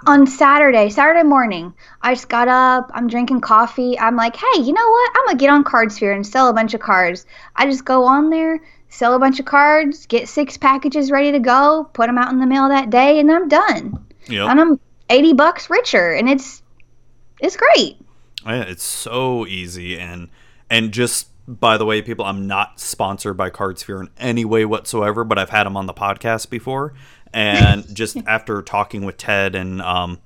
on 0.05 0.27
Saturday, 0.27 0.89
Saturday 0.89 1.23
morning. 1.23 1.73
I 2.01 2.13
just 2.13 2.29
got 2.29 2.47
up, 2.47 2.91
I'm 2.93 3.07
drinking 3.07 3.41
coffee. 3.41 3.97
I'm 3.99 4.15
like, 4.15 4.35
hey, 4.35 4.61
you 4.61 4.73
know 4.73 4.89
what? 4.89 5.11
I'm 5.15 5.25
gonna 5.27 5.37
get 5.37 5.49
on 5.49 5.63
Cardsphere 5.63 6.15
and 6.15 6.25
sell 6.25 6.49
a 6.49 6.53
bunch 6.53 6.73
of 6.73 6.81
cards. 6.81 7.25
I 7.55 7.65
just 7.65 7.85
go 7.85 8.03
on 8.03 8.29
there, 8.29 8.61
sell 8.89 9.13
a 9.13 9.19
bunch 9.19 9.39
of 9.39 9.45
cards, 9.45 10.05
get 10.05 10.27
six 10.27 10.57
packages 10.57 11.11
ready 11.11 11.31
to 11.31 11.39
go, 11.39 11.89
put 11.93 12.07
them 12.07 12.17
out 12.17 12.31
in 12.31 12.39
the 12.39 12.47
mail 12.47 12.67
that 12.69 12.89
day, 12.89 13.19
and 13.19 13.31
I'm 13.31 13.47
done. 13.47 14.05
Yep. 14.27 14.49
And 14.49 14.59
I'm 14.59 14.79
80 15.09 15.33
bucks 15.33 15.69
richer, 15.69 16.11
and 16.11 16.29
it's 16.29 16.61
it's 17.39 17.57
great. 17.57 17.97
Yeah, 18.45 18.63
it's 18.63 18.83
so 18.83 19.45
easy 19.45 19.99
and 19.99 20.29
and 20.69 20.91
just 20.91 21.27
by 21.59 21.77
the 21.77 21.85
way, 21.85 22.01
people, 22.01 22.25
I'm 22.25 22.47
not 22.47 22.79
sponsored 22.79 23.35
by 23.35 23.49
Cardsphere 23.49 23.99
in 23.99 24.09
any 24.17 24.45
way 24.45 24.65
whatsoever, 24.65 25.23
but 25.23 25.37
I've 25.37 25.49
had 25.49 25.65
them 25.65 25.75
on 25.75 25.85
the 25.85 25.93
podcast 25.93 26.49
before. 26.49 26.93
And 27.33 27.85
just 27.95 28.17
after 28.25 28.61
talking 28.61 29.03
with 29.03 29.17
Ted 29.17 29.55
and 29.55 29.81
um, 29.81 30.19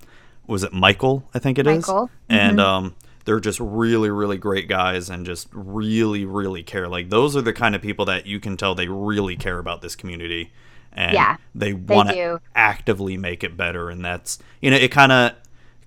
was 0.48 0.64
it 0.64 0.74
Michael? 0.74 1.28
I 1.34 1.40
think 1.40 1.58
it 1.58 1.66
is. 1.66 1.88
Michael, 1.88 2.10
And 2.30 2.60
um, 2.60 2.96
they're 3.26 3.40
just 3.40 3.60
really, 3.60 4.10
really 4.10 4.38
great 4.38 4.68
guys 4.68 5.10
and 5.10 5.26
just 5.26 5.48
really, 5.52 6.26
really 6.26 6.64
care. 6.64 6.88
Like 6.88 7.10
those 7.10 7.36
are 7.36 7.42
the 7.42 7.54
kind 7.54 7.76
of 7.76 7.82
people 7.82 8.06
that 8.06 8.28
you 8.28 8.40
can 8.40 8.56
tell 8.56 8.76
they 8.76 8.88
really 8.88 9.36
care 9.36 9.58
about 9.58 9.82
this 9.82 9.96
community. 9.96 10.52
And 10.94 11.14
Yeah, 11.14 11.38
they 11.54 11.74
want 11.74 12.10
to 12.10 12.42
actively 12.56 13.18
make 13.18 13.44
it 13.44 13.58
better. 13.58 13.90
And 13.90 14.06
that's 14.06 14.40
you 14.62 14.70
know, 14.70 14.78
it 14.78 14.92
kind 14.92 15.12
of 15.12 15.34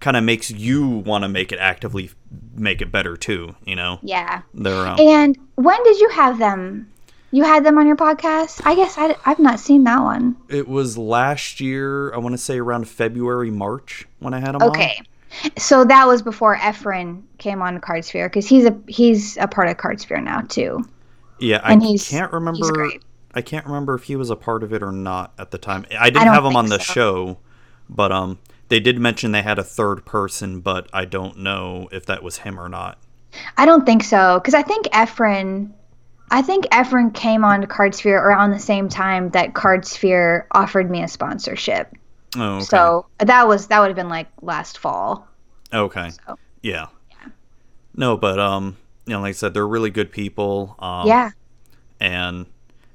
kind 0.00 0.16
of 0.16 0.24
makes 0.24 0.50
you 0.50 0.86
want 0.86 1.24
to 1.24 1.28
make 1.28 1.52
it 1.52 1.58
actively 1.58 2.10
make 2.54 2.82
it 2.82 2.90
better 2.92 3.16
too. 3.16 3.54
You 3.64 3.76
know, 3.76 3.98
Yeah. 4.02 4.42
they're 4.54 4.86
um, 4.86 4.98
And 5.00 5.36
when 5.56 5.82
did 5.84 5.98
you 6.00 6.08
have 6.10 6.38
them? 6.38 6.90
You 7.30 7.44
had 7.44 7.62
them 7.64 7.76
on 7.78 7.86
your 7.86 7.96
podcast? 7.96 8.62
I 8.64 8.74
guess 8.74 8.96
I, 8.96 9.14
have 9.22 9.38
not 9.38 9.60
seen 9.60 9.84
that 9.84 10.00
one. 10.02 10.34
it 10.48 10.66
was 10.66 10.96
last 10.96 11.60
year. 11.60 12.12
I 12.14 12.18
want 12.18 12.32
to 12.32 12.38
say 12.38 12.58
around 12.58 12.88
February, 12.88 13.50
March 13.50 14.06
when 14.18 14.32
I 14.32 14.40
had 14.40 14.52
them. 14.54 14.62
on. 14.62 14.68
Okay. 14.70 14.98
So 15.58 15.84
that 15.84 16.06
was 16.06 16.22
before 16.22 16.56
Efren 16.56 17.22
came 17.36 17.60
on 17.60 17.80
Cardsphere 17.80 18.26
because 18.28 18.46
he's 18.48 18.64
a 18.64 18.74
he's 18.88 19.36
a 19.36 19.46
part 19.46 19.68
of 19.68 19.76
Cardsphere 19.76 20.22
now 20.24 20.40
too. 20.40 20.82
Yeah, 21.38 21.60
I 21.62 21.72
And 21.74 21.82
he's- 21.82 22.08
can't 22.08 22.32
remember. 22.32 22.56
he's 22.56 22.70
great. 22.70 23.02
I 23.34 23.42
can't 23.42 23.66
remember 23.66 23.94
if 23.94 24.04
he 24.04 24.16
was 24.16 24.30
a 24.30 24.36
part 24.36 24.62
of 24.62 24.72
it 24.72 24.82
or 24.82 24.90
not 24.90 25.34
at 25.38 25.50
the 25.50 25.58
time. 25.58 25.84
I 26.00 26.08
didn't 26.08 26.24
don't 26.24 26.34
have 26.34 26.44
him 26.46 26.56
on 26.56 26.66
the 26.70 26.78
so. 26.78 26.92
show, 26.94 27.38
but 27.90 28.10
um, 28.10 28.38
they 28.68 28.80
did 28.80 28.98
mention 28.98 29.32
they 29.32 29.42
had 29.42 29.58
a 29.58 29.64
third 29.64 30.04
person, 30.04 30.60
but 30.60 30.88
I 30.92 31.04
don't 31.04 31.38
know 31.38 31.88
if 31.90 32.06
that 32.06 32.22
was 32.22 32.38
him 32.38 32.58
or 32.60 32.68
not. 32.68 32.98
I 33.56 33.66
don't 33.66 33.84
think 33.84 34.02
so 34.04 34.38
because 34.38 34.54
I 34.54 34.62
think 34.62 34.86
Efren, 34.86 35.72
I 36.30 36.42
think 36.42 36.66
Efren 36.66 37.12
came 37.12 37.44
on 37.44 37.60
to 37.60 37.66
Cardsphere 37.66 38.20
around 38.20 38.50
the 38.52 38.58
same 38.58 38.88
time 38.88 39.30
that 39.30 39.52
Cardsphere 39.54 40.44
offered 40.52 40.90
me 40.90 41.02
a 41.02 41.08
sponsorship. 41.08 41.94
Oh, 42.36 42.56
okay. 42.56 42.64
So 42.64 43.06
that 43.18 43.46
was 43.48 43.68
that 43.68 43.80
would 43.80 43.88
have 43.88 43.96
been 43.96 44.08
like 44.08 44.28
last 44.42 44.78
fall. 44.78 45.26
okay, 45.72 46.10
So 46.26 46.38
yeah. 46.62 46.86
No, 47.94 48.16
but 48.16 48.38
um, 48.38 48.76
you 49.06 49.14
know, 49.14 49.20
like 49.20 49.30
I 49.30 49.32
said, 49.32 49.54
they're 49.54 49.66
really 49.66 49.90
good 49.90 50.12
people. 50.12 50.76
Um, 50.78 51.06
yeah, 51.08 51.30
and 52.00 52.46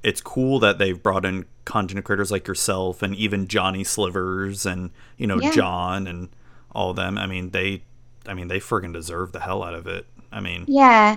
it's 0.02 0.20
cool 0.20 0.60
that 0.60 0.78
they've 0.78 1.00
brought 1.00 1.24
in 1.24 1.46
content 1.64 2.04
creators 2.04 2.30
like 2.30 2.46
yourself 2.46 3.02
and 3.02 3.14
even 3.14 3.46
Johnny 3.48 3.84
Slivers 3.84 4.66
and 4.66 4.90
you 5.16 5.26
know 5.26 5.40
Yeah. 5.40 5.50
John 5.52 6.06
and 6.06 6.28
all 6.72 6.94
them. 6.94 7.18
I 7.18 7.26
mean, 7.26 7.50
they, 7.50 7.82
I 8.26 8.34
mean, 8.34 8.48
they 8.48 8.60
friggin' 8.60 8.92
deserve 8.92 9.32
the 9.32 9.40
hell 9.40 9.62
out 9.62 9.74
of 9.74 9.86
it. 9.86 10.06
I 10.32 10.40
mean, 10.40 10.64
yeah. 10.66 11.16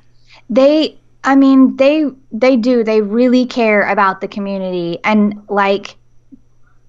They, 0.50 0.98
I 1.24 1.36
mean, 1.36 1.76
they 1.78 2.06
they 2.32 2.56
do. 2.58 2.84
They 2.84 3.02
really 3.02 3.46
care 3.46 3.82
about 3.90 4.22
the 4.22 4.28
community 4.28 5.00
and 5.04 5.42
like 5.50 5.96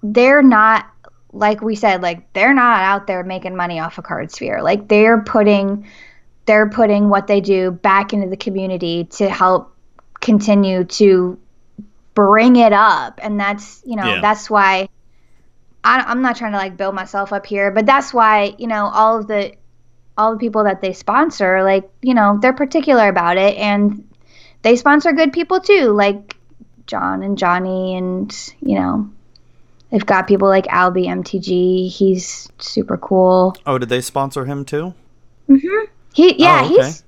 they're 0.03 0.43
not 0.43 0.87
like 1.33 1.61
we 1.61 1.75
said 1.75 2.03
like 2.03 2.33
they're 2.33 2.55
not 2.55 2.83
out 2.83 3.07
there 3.07 3.23
making 3.25 3.57
money 3.57 3.81
off 3.81 3.99
a 3.99 4.01
of 4.01 4.07
Cardsphere. 4.07 4.63
Like 4.63 4.89
they're 4.89 5.23
putting 5.23 5.87
they're 6.47 6.69
putting 6.69 7.09
what 7.09 7.27
they 7.27 7.41
do 7.41 7.71
back 7.71 8.13
into 8.13 8.29
the 8.29 8.37
community 8.37 9.05
to 9.05 9.29
help 9.29 9.75
continue 10.21 10.85
to 10.85 11.39
bring 12.27 12.57
it 12.57 12.73
up 12.73 13.21
and 13.23 13.39
that's 13.39 13.81
you 13.87 13.95
know 13.95 14.05
Yeah. 14.15 14.21
that's 14.21 14.51
why 14.51 14.89
I, 15.85 16.01
i'm 16.01 16.21
not 16.21 16.37
trying 16.37 16.51
to 16.53 16.59
like 16.59 16.77
build 16.77 16.95
myself 16.95 17.33
up 17.33 17.47
here 17.47 17.71
but 17.71 17.87
that's 17.87 18.13
why 18.13 18.55
you 18.59 18.67
know 18.67 18.87
all 18.93 19.19
of 19.21 19.29
the 19.29 19.55
all 20.17 20.33
the 20.33 20.39
people 20.39 20.65
that 20.65 20.81
they 20.81 20.93
sponsor 20.93 21.63
like 21.63 21.89
you 22.03 22.15
know 22.15 22.39
they're 22.43 22.53
particular 22.53 23.09
about 23.09 23.37
it 23.37 23.57
and 23.57 24.05
they 24.63 24.75
sponsor 24.75 25.13
good 25.13 25.33
people 25.33 25.61
too 25.61 25.93
like 25.93 26.35
john 26.89 27.23
and 27.23 27.39
johnny 27.39 27.97
and 27.97 28.53
you 28.61 28.75
know 28.75 29.09
they've 29.93 30.05
got 30.07 30.27
people 30.27 30.49
like 30.49 30.67
albie 30.67 31.07
mtg 31.07 31.89
he's 31.89 32.49
super 32.59 32.97
cool 32.97 33.55
oh, 33.65 33.79
did 33.79 33.89
they 33.91 34.01
sponsor 34.01 34.45
him 34.45 34.65
too? 34.65 34.93
Mhm. 35.49 35.87
he 36.15 36.35
yeah 36.43 36.63
Oh, 36.65 36.75
okay. 36.75 36.75
he's 36.89 37.05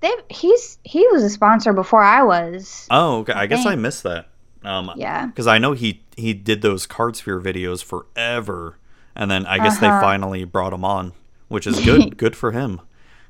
they 0.00 0.12
he's 0.30 0.78
he 0.84 1.06
was 1.08 1.22
a 1.24 1.30
sponsor 1.30 1.72
before 1.72 2.02
i 2.02 2.22
was 2.22 2.86
Oh, 2.90 3.18
okay. 3.18 3.32
I 3.32 3.46
guess 3.46 3.66
I 3.66 3.74
missed 3.74 4.04
that. 4.04 4.28
Um, 4.64 4.92
yeah 4.96 5.26
because 5.26 5.46
I 5.46 5.58
know 5.58 5.72
he 5.72 6.02
he 6.16 6.32
did 6.34 6.62
those 6.62 6.86
Cardsphere 6.86 7.42
videos 7.42 7.82
forever, 7.82 8.78
and 9.16 9.30
then 9.30 9.44
I 9.46 9.58
guess 9.58 9.78
they 9.78 9.88
Uh-huh. 9.88 10.00
finally 10.00 10.44
brought 10.44 10.72
him 10.72 10.84
on, 10.84 11.12
which 11.48 11.66
is 11.66 11.80
good. 11.84 12.16
good 12.22 12.36
for 12.36 12.52
him. 12.52 12.80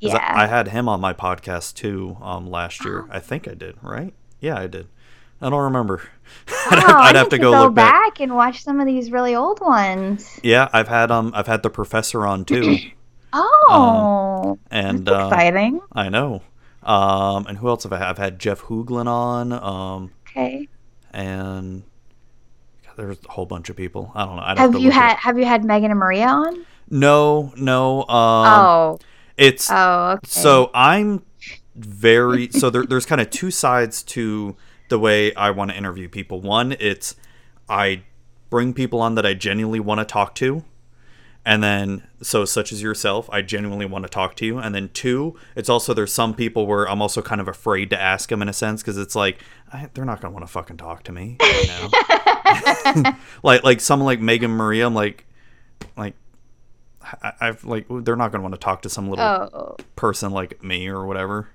yeah 0.00 0.16
I, 0.16 0.44
I 0.44 0.46
had 0.46 0.68
him 0.68 0.88
on 0.88 1.00
my 1.00 1.12
podcast 1.14 1.74
too 1.74 2.16
um, 2.20 2.50
last 2.50 2.84
year. 2.84 3.06
I 3.10 3.18
think 3.20 3.46
I 3.48 3.54
did, 3.54 3.76
right? 3.82 4.12
Yeah, 4.40 4.58
I 4.58 4.66
did. 4.66 4.88
I 5.40 5.50
don't 5.50 5.62
remember. 5.64 6.02
I'd, 6.70 6.78
I 6.78 7.08
I'd 7.08 7.16
have 7.16 7.28
to 7.30 7.38
go, 7.38 7.50
look 7.50 7.74
back. 7.74 8.14
back. 8.14 8.20
and 8.20 8.34
watch 8.34 8.62
some 8.62 8.78
of 8.80 8.86
these 8.86 9.10
really 9.10 9.34
old 9.34 9.60
ones. 9.60 10.38
Yeah, 10.42 10.68
I've 10.72 10.88
had 10.88 11.10
um 11.10 11.32
I've 11.34 11.46
had 11.48 11.62
the 11.62 11.70
professor 11.70 12.26
on 12.26 12.44
too, 12.44 12.76
Oh, 13.32 14.58
and 14.70 15.04
that's 15.06 15.16
uh, 15.24 15.26
exciting. 15.28 15.80
I 15.92 16.08
know. 16.08 16.42
Um, 16.82 17.46
and 17.46 17.58
who 17.58 17.68
else 17.68 17.84
have 17.84 17.92
I 17.92 17.98
had? 17.98 18.08
I've 18.08 18.18
had 18.18 18.38
Jeff 18.38 18.62
Hoogland 18.62 19.06
on. 19.06 19.52
Um, 19.52 20.10
Okay. 20.30 20.66
And 21.12 21.82
God, 22.84 22.94
there's 22.96 23.18
a 23.24 23.30
whole 23.30 23.46
bunch 23.46 23.70
of 23.70 23.76
people. 23.76 24.12
I 24.14 24.24
don't 24.24 24.36
know. 24.36 24.42
I'd 24.42 24.58
have, 24.58 24.72
Have 24.72 24.80
you 24.80 24.88
look 24.88 24.96
it 24.96 25.00
had. 25.00 25.16
Have 25.16 25.38
you 25.38 25.44
had 25.44 25.64
Megan 25.64 25.90
and 25.90 26.00
Maria 26.00 26.26
on? 26.26 26.66
No, 26.90 27.52
no. 27.56 28.00
Um, 28.02 28.08
oh, 28.08 28.98
it's 29.36 29.70
oh, 29.70 30.12
okay. 30.16 30.28
so 30.28 30.70
I'm 30.74 31.22
very 31.74 32.50
so 32.50 32.70
there, 32.70 32.84
there's 32.84 33.06
kind 33.06 33.20
of 33.20 33.30
two 33.30 33.50
sides 33.50 34.02
to 34.02 34.56
the 34.88 34.98
way 34.98 35.34
I 35.34 35.50
want 35.50 35.70
to 35.70 35.76
interview 35.76 36.08
people. 36.08 36.40
One, 36.40 36.76
it's 36.78 37.16
I 37.68 38.02
bring 38.50 38.74
people 38.74 39.00
on 39.00 39.14
that 39.14 39.24
I 39.24 39.34
genuinely 39.34 39.80
want 39.80 40.00
to 40.00 40.04
talk 40.04 40.34
to. 40.36 40.64
And 41.44 41.62
then, 41.62 42.04
so 42.22 42.44
such 42.44 42.72
as 42.72 42.80
yourself, 42.80 43.28
I 43.32 43.42
genuinely 43.42 43.84
want 43.84 44.04
to 44.04 44.08
talk 44.08 44.36
to 44.36 44.46
you. 44.46 44.58
And 44.58 44.72
then 44.74 44.90
two, 44.90 45.36
it's 45.56 45.68
also 45.68 45.92
there's 45.92 46.12
some 46.12 46.34
people 46.34 46.66
where 46.66 46.88
I'm 46.88 47.02
also 47.02 47.20
kind 47.20 47.40
of 47.40 47.48
afraid 47.48 47.90
to 47.90 48.00
ask 48.00 48.28
them 48.28 48.42
in 48.42 48.48
a 48.48 48.52
sense 48.52 48.80
because 48.80 48.96
it's 48.96 49.16
like 49.16 49.38
I, 49.72 49.88
they're 49.92 50.04
not 50.04 50.20
gonna 50.20 50.32
want 50.32 50.46
to 50.46 50.52
fucking 50.52 50.76
talk 50.76 51.02
to 51.04 51.12
me, 51.12 51.38
you 51.40 51.66
know. 51.66 53.14
like 53.42 53.64
like 53.64 53.80
someone 53.80 54.06
like 54.06 54.20
Megan 54.20 54.52
Maria, 54.52 54.86
I'm 54.86 54.94
like, 54.94 55.26
like 55.96 56.14
I, 57.02 57.32
I've 57.40 57.64
like 57.64 57.86
they're 57.90 58.16
not 58.16 58.30
gonna 58.30 58.42
want 58.42 58.54
to 58.54 58.60
talk 58.60 58.82
to 58.82 58.88
some 58.88 59.10
little 59.10 59.24
oh, 59.24 59.76
person 59.96 60.30
like 60.32 60.62
me 60.62 60.86
or 60.86 61.06
whatever, 61.06 61.48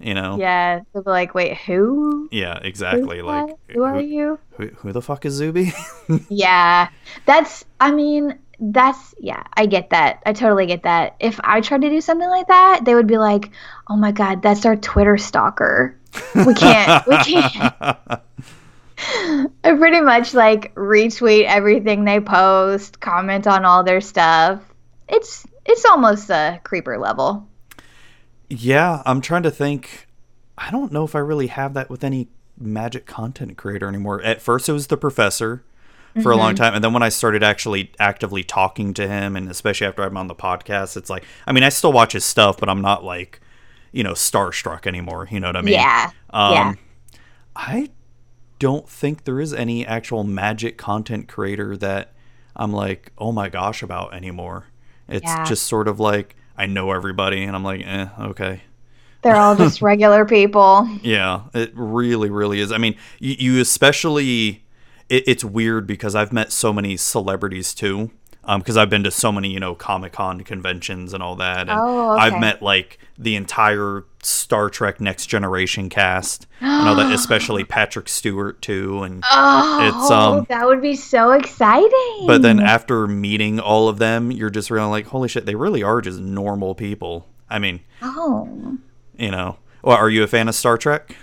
you 0.00 0.14
know. 0.14 0.36
yeah. 0.38 0.80
They'll 0.92 1.02
be 1.02 1.10
like, 1.10 1.34
wait, 1.34 1.56
who? 1.58 2.28
Yeah, 2.30 2.58
exactly. 2.62 3.18
Who's 3.18 3.26
Like 3.26 3.56
who 3.68 3.82
are 3.82 4.00
you? 4.00 4.38
Who, 4.52 4.66
who 4.68 4.92
the 4.92 5.02
fuck 5.02 5.24
is 5.24 5.34
Zuby? 5.34 5.72
Yeah, 6.28 6.88
that's. 7.26 7.64
I 7.80 7.90
mean, 7.90 8.38
that's. 8.60 9.14
Yeah, 9.18 9.42
I 9.54 9.66
get 9.66 9.90
that. 9.90 10.22
I 10.26 10.32
totally 10.32 10.66
get 10.66 10.82
that. 10.84 11.16
If 11.20 11.40
I 11.42 11.60
tried 11.60 11.82
to 11.82 11.90
do 11.90 12.00
something 12.00 12.28
like 12.28 12.48
that, 12.48 12.84
they 12.84 12.94
would 12.94 13.06
be 13.06 13.18
like, 13.18 13.50
"Oh 13.88 13.96
my 13.96 14.12
god, 14.12 14.42
that's 14.42 14.66
our 14.66 14.76
Twitter 14.76 15.16
stalker. 15.18 15.96
We 16.34 16.54
can't. 16.54 17.06
we 17.06 17.16
can't." 17.22 17.74
I 19.62 19.72
pretty 19.76 20.00
much 20.00 20.34
like 20.34 20.74
retweet 20.74 21.44
everything 21.44 22.04
they 22.04 22.20
post, 22.20 22.98
comment 23.00 23.46
on 23.46 23.64
all 23.64 23.84
their 23.84 24.00
stuff. 24.00 24.60
It's 25.08 25.46
it's 25.64 25.84
almost 25.84 26.30
a 26.30 26.60
creeper 26.64 26.98
level. 26.98 27.46
yeah, 28.50 29.02
I'm 29.06 29.20
trying 29.20 29.42
to 29.44 29.50
think. 29.50 30.06
I 30.56 30.70
don't 30.72 30.90
know 30.92 31.04
if 31.04 31.14
I 31.14 31.20
really 31.20 31.46
have 31.46 31.74
that 31.74 31.88
with 31.88 32.02
any 32.02 32.28
magic 32.58 33.06
content 33.06 33.56
creator 33.56 33.86
anymore. 33.86 34.20
At 34.22 34.42
first, 34.42 34.68
it 34.68 34.72
was 34.72 34.88
the 34.88 34.96
professor 34.96 35.62
for 36.22 36.32
a 36.32 36.36
long 36.36 36.54
Mm-hmm. 36.54 36.62
time, 36.64 36.74
and 36.74 36.82
then 36.84 36.92
when 36.92 37.02
I 37.02 37.08
started 37.08 37.42
actually 37.42 37.92
actively 37.98 38.42
talking 38.44 38.94
to 38.94 39.06
him, 39.08 39.36
and 39.36 39.50
especially 39.50 39.86
after 39.86 40.02
I'm 40.02 40.16
on 40.16 40.26
the 40.26 40.34
podcast, 40.34 40.96
it's 40.96 41.10
like, 41.10 41.24
I 41.46 41.52
mean, 41.52 41.62
I 41.64 41.68
still 41.68 41.92
watch 41.92 42.12
his 42.12 42.24
stuff, 42.24 42.58
but 42.58 42.68
I'm 42.68 42.80
not 42.80 43.04
like, 43.04 43.40
you 43.92 44.02
know, 44.02 44.12
starstruck 44.12 44.86
anymore. 44.86 45.28
You 45.30 45.40
know 45.40 45.48
what 45.48 45.56
I 45.56 45.62
mean? 45.62 45.74
yeah. 45.74 46.10
Um, 46.30 46.52
yeah. 46.52 46.72
I 47.56 47.90
don't 48.58 48.88
think 48.88 49.24
there 49.24 49.40
is 49.40 49.52
any 49.52 49.86
actual 49.86 50.24
magic 50.24 50.76
content 50.78 51.28
creator 51.28 51.76
that 51.76 52.12
I'm 52.56 52.72
like, 52.72 53.12
oh 53.18 53.32
my 53.32 53.48
gosh, 53.48 53.82
about 53.82 54.14
anymore. 54.14 54.66
It's 55.08 55.24
Yeah. 55.24 55.44
just 55.44 55.64
sort 55.66 55.88
of 55.88 56.00
like 56.00 56.34
I 56.56 56.66
know 56.66 56.90
everybody, 56.90 57.44
and 57.44 57.54
I'm 57.54 57.62
like, 57.62 57.82
eh, 57.86 58.06
okay. 58.20 58.62
They're 59.22 59.36
all 59.36 59.54
just 59.64 59.80
regular 59.80 60.24
people. 60.24 60.88
Yeah, 61.02 61.42
it 61.54 61.72
really, 61.74 62.30
really 62.30 62.60
is. 62.60 62.72
I 62.72 62.78
mean, 62.78 62.96
you, 63.20 63.36
you 63.38 63.60
especially, 63.60 64.64
it, 65.08 65.24
it's 65.26 65.44
weird 65.44 65.86
because 65.86 66.14
I've 66.14 66.32
met 66.32 66.52
so 66.52 66.72
many 66.72 66.96
celebrities 66.96 67.74
too. 67.74 68.10
Because 68.56 68.78
I've 68.78 68.88
been 68.88 69.04
to 69.04 69.10
so 69.10 69.30
many, 69.30 69.50
you 69.50 69.60
know, 69.60 69.74
Comic 69.74 70.12
Con 70.14 70.40
conventions 70.40 71.12
and 71.12 71.22
all 71.22 71.36
that, 71.36 71.68
and 71.68 71.70
Oh, 71.70 72.12
I've 72.16 72.40
met 72.40 72.62
like 72.62 72.98
the 73.18 73.36
entire 73.36 74.04
Star 74.22 74.70
Trek 74.70 75.02
Next 75.02 75.26
Generation 75.26 75.90
cast, 75.90 76.46
and 76.62 76.88
all 76.88 76.94
that, 76.94 77.12
especially 77.14 77.64
Patrick 77.64 78.08
Stewart 78.08 78.62
too, 78.62 79.02
and 79.02 79.22
Oh, 79.30 79.86
It's, 80.02 80.10
um, 80.10 80.46
that 80.48 80.66
would 80.66 80.80
be 80.80 80.94
so 80.96 81.32
exciting. 81.32 82.24
But 82.26 82.40
then 82.40 82.58
after 82.58 83.06
meeting 83.06 83.60
all 83.60 83.86
of 83.86 83.98
them, 83.98 84.30
you're 84.30 84.48
just 84.48 84.70
really 84.70 84.88
like, 84.88 85.08
holy 85.08 85.28
shit, 85.28 85.44
they 85.44 85.54
really 85.54 85.82
are 85.82 86.00
just 86.00 86.18
normal 86.18 86.74
people. 86.74 87.26
I 87.50 87.58
mean, 87.58 87.80
oh, 88.00 88.78
you 89.18 89.30
know. 89.30 89.58
Well, 89.82 89.98
are 89.98 90.08
you 90.08 90.22
a 90.22 90.26
fan 90.26 90.48
of 90.48 90.54
Star 90.54 90.78
Trek? 90.78 91.14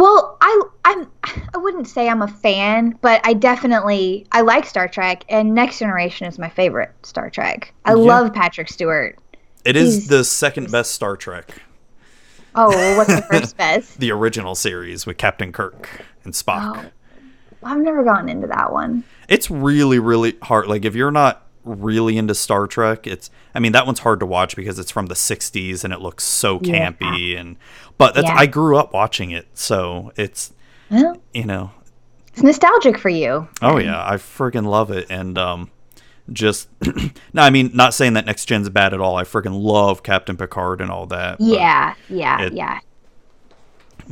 Well, 0.00 0.36
I 0.40 0.62
I'm 0.84 1.10
I 1.54 1.58
wouldn't 1.58 1.88
say 1.88 2.08
I'm 2.08 2.22
a 2.22 2.28
fan, 2.28 2.98
but 3.00 3.20
I 3.24 3.32
definitely 3.34 4.26
I 4.32 4.40
like 4.42 4.66
Star 4.66 4.88
Trek, 4.88 5.24
and 5.28 5.54
Next 5.54 5.78
Generation 5.78 6.26
is 6.26 6.38
my 6.38 6.48
favorite 6.48 6.90
Star 7.02 7.30
Trek. 7.30 7.72
I 7.84 7.90
Yeah. 7.90 7.96
love 7.96 8.32
Patrick 8.34 8.68
Stewart. 8.68 9.18
It 9.64 9.76
is 9.76 9.94
He's- 9.94 10.06
the 10.08 10.24
second 10.24 10.70
best 10.70 10.92
Star 10.92 11.16
Trek, 11.16 11.50
Oh, 12.54 12.96
what's 12.96 13.14
the 13.14 13.22
first 13.22 13.56
best? 13.56 13.98
the 13.98 14.10
original 14.12 14.54
series 14.54 15.06
with 15.06 15.16
Captain 15.16 15.52
Kirk 15.52 15.88
and 16.24 16.32
Spock. 16.34 16.76
Oh, 16.76 16.90
I've 17.62 17.80
never 17.80 18.04
gotten 18.04 18.28
into 18.28 18.46
that 18.48 18.72
one. 18.72 19.04
It's 19.28 19.50
really, 19.50 19.98
really 19.98 20.36
hard. 20.42 20.66
Like, 20.66 20.84
if 20.84 20.94
you're 20.94 21.10
not 21.10 21.43
really 21.64 22.16
into 22.18 22.34
Star 22.34 22.66
Trek, 22.66 23.06
it's, 23.06 23.30
I 23.54 23.60
mean, 23.60 23.72
that 23.72 23.86
one's 23.86 24.00
hard 24.00 24.20
to 24.20 24.26
watch 24.26 24.54
because 24.56 24.78
it's 24.78 24.90
from 24.90 25.06
the 25.06 25.14
60s 25.14 25.82
and 25.84 25.92
it 25.92 26.00
looks 26.00 26.24
so 26.24 26.60
Yeah. 26.62 26.90
campy. 26.92 27.38
And, 27.38 27.56
but 27.98 28.14
that's, 28.14 28.28
Yeah. 28.28 28.36
I 28.36 28.46
grew 28.46 28.76
up 28.76 28.92
watching 28.92 29.30
it. 29.30 29.46
So 29.54 30.12
it's, 30.16 30.52
Well, 30.90 31.20
you 31.32 31.44
know, 31.46 31.70
it's 32.32 32.42
nostalgic 32.42 32.98
for 32.98 33.08
you. 33.08 33.48
Oh 33.62 33.78
yeah, 33.78 34.04
I 34.04 34.16
friggin' 34.16 34.66
love 34.66 34.90
it, 34.90 35.06
and 35.08 35.38
um, 35.38 35.70
just 36.32 36.68
no, 37.32 37.42
I 37.42 37.50
mean, 37.50 37.70
not 37.74 37.94
saying 37.94 38.14
that 38.14 38.26
Next 38.26 38.44
Gen's 38.46 38.68
bad 38.68 38.92
at 38.92 39.00
all. 39.00 39.16
I 39.16 39.22
friggin' 39.24 39.60
love 39.62 40.02
Captain 40.02 40.36
Picard 40.36 40.80
and 40.80 40.90
all 40.90 41.06
that. 41.06 41.40
Yeah, 41.40 41.94
yeah, 42.08 42.42
it- 42.42 42.52
yeah. 42.52 42.80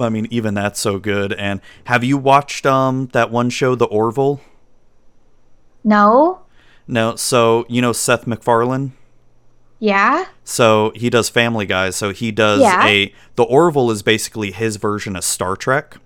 I 0.01 0.09
mean, 0.09 0.27
even 0.31 0.55
that's 0.55 0.81
so 0.81 0.99
good. 0.99 1.33
And 1.35 1.61
have 1.85 2.03
you 2.05 2.17
watched 2.17 2.65
um 2.65 3.09
that 3.13 3.31
one 3.31 3.51
show, 3.51 3.75
The 3.75 3.85
Orville? 3.87 4.41
No? 5.85 6.41
No. 6.87 7.17
So 7.17 7.65
you 7.69 7.81
know 7.83 7.93
Seth 7.93 8.27
MacFarlane. 8.27 8.93
Yeah? 9.79 10.27
So 10.45 10.93
he 10.95 11.11
does 11.11 11.29
Family 11.29 11.67
Guy. 11.67 11.91
So 11.91 12.13
he 12.13 12.31
does 12.31 12.61
Yeah. 12.61 12.87
a 12.87 13.13
The 13.35 13.43
Orville 13.43 13.91
is 13.91 14.03
basically 14.03 14.53
his 14.53 14.77
version 14.77 15.17
of 15.17 15.25
Star 15.25 15.57
Trek. 15.57 15.97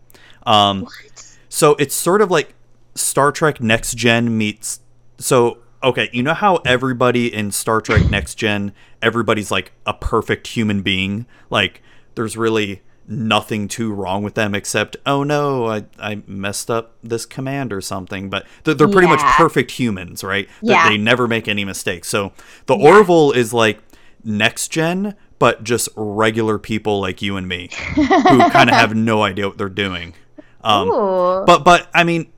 Um, 0.47 0.83
What? 0.83 1.37
so 1.51 1.75
it's 1.79 1.95
sort 1.95 2.23
of 2.23 2.31
like 2.31 2.55
Star 2.95 3.33
Trek 3.33 3.61
Next 3.61 3.95
Gen 3.97 4.37
meets. 4.39 4.81
So 5.19 5.59
okay, 5.83 6.09
you 6.13 6.23
know 6.23 6.35
how 6.35 6.57
everybody 6.65 7.33
in 7.33 7.51
Star 7.53 7.81
Trek 7.83 8.09
Next 8.11 8.37
Gen, 8.37 8.73
everybody's 9.03 9.51
like 9.51 9.73
a 9.85 9.93
perfect 9.93 10.47
human 10.49 10.81
being. 10.83 11.27
Like 11.51 11.83
there's 12.15 12.37
really 12.37 12.81
nothing 13.09 13.69
too 13.69 13.93
wrong 13.93 14.23
with 14.23 14.35
them 14.35 14.55
except 14.55 14.97
oh 15.07 15.23
no, 15.23 15.67
I 15.67 15.85
I 15.99 16.23
messed 16.27 16.71
up 16.71 16.97
this 17.03 17.27
command 17.27 17.73
or 17.73 17.81
something. 17.81 18.31
But 18.31 18.47
they're, 18.65 18.75
they're 18.75 18.89
pretty 18.89 19.09
much 19.09 19.21
perfect 19.37 19.73
humans, 19.73 20.25
right? 20.25 20.49
Yeah. 20.63 20.89
They 20.89 20.99
never 20.99 21.29
make 21.29 21.49
any 21.49 21.65
mistakes. 21.65 22.09
So 22.09 22.33
the 22.67 22.75
Orville 22.75 23.33
is 23.33 23.53
like 23.53 23.81
Next 24.25 24.69
Gen, 24.69 25.15
but 25.39 25.65
just 25.65 25.89
regular 25.97 26.59
people 26.59 27.01
like 27.01 27.23
you 27.23 27.37
and 27.37 27.47
me 27.47 27.71
who 27.95 28.07
kind 28.51 28.71
of 28.71 28.77
have 28.77 28.95
no 28.95 29.23
idea 29.23 29.49
what 29.49 29.59
they're 29.59 29.69
doing. 29.69 30.15
Um, 30.63 30.89
Ooh. 30.89 31.45
but 31.47 31.65
but 31.65 31.89
I 31.95 32.05
mean, 32.05 32.33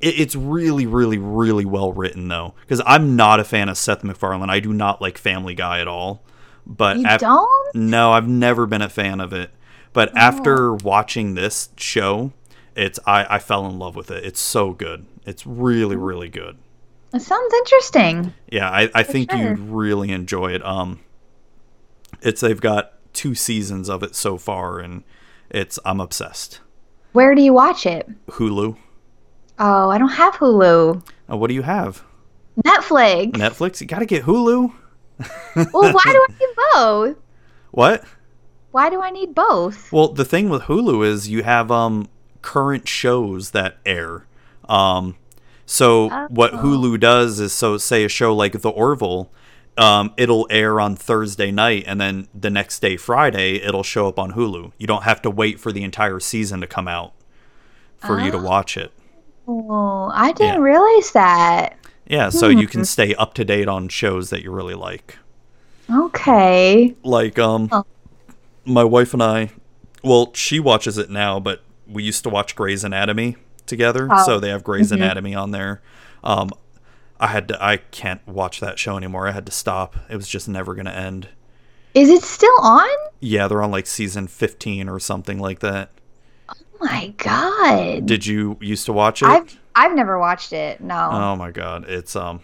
it, 0.00 0.20
it's 0.20 0.34
really 0.34 0.86
really 0.86 1.18
really 1.18 1.64
well 1.64 1.92
written 1.92 2.28
though, 2.28 2.54
because 2.60 2.80
I'm 2.86 3.16
not 3.16 3.40
a 3.40 3.44
fan 3.44 3.68
of 3.68 3.76
Seth 3.76 4.02
MacFarlane. 4.04 4.50
I 4.50 4.60
do 4.60 4.72
not 4.72 5.00
like 5.02 5.18
Family 5.18 5.54
Guy 5.54 5.80
at 5.80 5.88
all. 5.88 6.22
But 6.66 6.96
you 6.96 7.18
don't? 7.18 7.74
no, 7.74 8.12
I've 8.12 8.26
never 8.26 8.64
been 8.64 8.80
a 8.80 8.88
fan 8.88 9.20
of 9.20 9.34
it. 9.34 9.50
But 9.94 10.14
after 10.16 10.74
watching 10.74 11.34
this 11.34 11.70
show, 11.78 12.32
it's 12.76 12.98
I, 13.06 13.36
I 13.36 13.38
fell 13.38 13.64
in 13.66 13.78
love 13.78 13.96
with 13.96 14.10
it. 14.10 14.24
It's 14.24 14.40
so 14.40 14.72
good. 14.72 15.06
It's 15.24 15.46
really 15.46 15.96
really 15.96 16.28
good. 16.28 16.58
That 17.12 17.22
sounds 17.22 17.54
interesting. 17.54 18.34
Yeah, 18.50 18.68
I, 18.68 18.90
I 18.92 19.02
think 19.04 19.30
sure. 19.30 19.40
you'd 19.40 19.60
really 19.60 20.10
enjoy 20.10 20.52
it. 20.52 20.66
Um, 20.66 20.98
it's 22.20 22.40
they've 22.40 22.60
got 22.60 22.92
two 23.12 23.36
seasons 23.36 23.88
of 23.88 24.02
it 24.02 24.16
so 24.16 24.36
far, 24.36 24.80
and 24.80 25.04
it's 25.48 25.78
I'm 25.84 26.00
obsessed. 26.00 26.60
Where 27.12 27.36
do 27.36 27.42
you 27.42 27.52
watch 27.52 27.86
it? 27.86 28.10
Hulu. 28.26 28.76
Oh, 29.60 29.90
I 29.90 29.98
don't 29.98 30.08
have 30.08 30.34
Hulu. 30.34 31.08
Uh, 31.30 31.36
what 31.36 31.46
do 31.46 31.54
you 31.54 31.62
have? 31.62 32.02
Netflix. 32.64 33.32
Netflix? 33.32 33.80
You 33.80 33.86
gotta 33.86 34.06
get 34.06 34.24
Hulu. 34.24 34.72
well, 35.54 35.92
why 35.92 36.02
do 36.04 36.26
I 36.26 36.26
need 36.40 36.48
both? 36.72 37.16
What? 37.70 38.04
Why 38.74 38.90
do 38.90 39.00
I 39.00 39.10
need 39.10 39.36
both? 39.36 39.92
Well, 39.92 40.08
the 40.08 40.24
thing 40.24 40.48
with 40.48 40.62
Hulu 40.62 41.06
is 41.06 41.28
you 41.28 41.44
have 41.44 41.70
um 41.70 42.08
current 42.42 42.88
shows 42.88 43.52
that 43.52 43.76
air. 43.86 44.26
Um, 44.68 45.14
so 45.64 46.08
what 46.28 46.54
Oh. 46.54 46.56
Hulu 46.58 46.98
does 46.98 47.38
is 47.38 47.52
so 47.52 47.78
say 47.78 48.02
a 48.04 48.08
show 48.08 48.34
like 48.34 48.60
The 48.62 48.70
Orville, 48.70 49.30
um, 49.78 50.12
it'll 50.16 50.48
air 50.50 50.80
on 50.80 50.96
Thursday 50.96 51.52
night, 51.52 51.84
and 51.86 52.00
then 52.00 52.26
the 52.34 52.50
next 52.50 52.80
day, 52.80 52.96
Friday, 52.96 53.62
it'll 53.62 53.84
show 53.84 54.08
up 54.08 54.18
on 54.18 54.32
Hulu. 54.32 54.72
You 54.76 54.88
don't 54.88 55.04
have 55.04 55.22
to 55.22 55.30
wait 55.30 55.60
for 55.60 55.70
the 55.70 55.84
entire 55.84 56.18
season 56.18 56.60
to 56.60 56.66
come 56.66 56.88
out 56.88 57.12
for 57.98 58.20
you 58.20 58.32
to 58.32 58.38
watch 58.38 58.76
it. 58.76 58.90
Oh, 59.46 60.10
I 60.12 60.32
didn't 60.32 60.56
Yeah. 60.62 60.68
realize 60.68 61.12
that. 61.12 61.76
Yeah, 62.08 62.28
so 62.30 62.48
you 62.48 62.66
Hmm. 62.66 62.72
can 62.72 62.84
stay 62.84 63.14
up 63.14 63.34
to 63.34 63.44
date 63.44 63.68
on 63.68 63.88
shows 63.88 64.30
that 64.30 64.42
you 64.42 64.50
really 64.50 64.74
like. 64.74 65.16
Okay. 65.88 66.92
like 67.04 67.38
um 67.38 67.68
Oh. 67.70 67.84
My 68.64 68.84
wife 68.84 69.12
and 69.12 69.22
I 69.22 69.50
well 70.02 70.30
she 70.34 70.58
watches 70.60 70.98
it 70.98 71.10
now 71.10 71.38
but 71.40 71.62
we 71.86 72.02
used 72.02 72.22
to 72.24 72.30
watch 72.30 72.56
Grey's 72.56 72.84
Anatomy 72.84 73.36
together 73.66 74.08
Oh. 74.10 74.24
so 74.24 74.40
they 74.40 74.48
have 74.50 74.64
Grey's 74.64 74.90
Mhm. 74.90 74.96
Anatomy 74.96 75.34
on 75.34 75.50
there 75.50 75.82
um 76.22 76.50
I 77.20 77.28
had 77.28 77.48
to 77.48 77.62
I 77.64 77.76
can't 77.78 78.26
watch 78.26 78.60
that 78.60 78.78
show 78.78 78.96
anymore 78.96 79.28
I 79.28 79.32
had 79.32 79.46
to 79.46 79.52
stop 79.52 79.96
it 80.08 80.16
was 80.16 80.28
just 80.28 80.48
never 80.48 80.74
going 80.74 80.86
to 80.86 80.96
end 80.96 81.28
Is 81.94 82.08
it 82.10 82.22
still 82.22 82.56
on? 82.62 82.88
yeah 83.20 83.48
they're 83.48 83.62
on 83.62 83.70
like 83.70 83.86
season 83.86 84.26
15 84.26 84.88
or 84.88 84.98
something 84.98 85.38
like 85.38 85.60
that 85.60 85.90
Oh 86.48 86.54
my 86.80 87.08
god. 87.18 88.04
did 88.06 88.26
you 88.26 88.56
used 88.60 88.86
to 88.86 88.92
watch 88.92 89.22
it 89.22 89.26
I've 89.28 89.58
I've 89.76 89.94
never 89.94 90.18
watched 90.18 90.52
it. 90.52 90.80
No. 90.80 91.08
oh 91.12 91.36
my 91.36 91.50
god 91.50 91.84
it's 91.88 92.14
um 92.16 92.40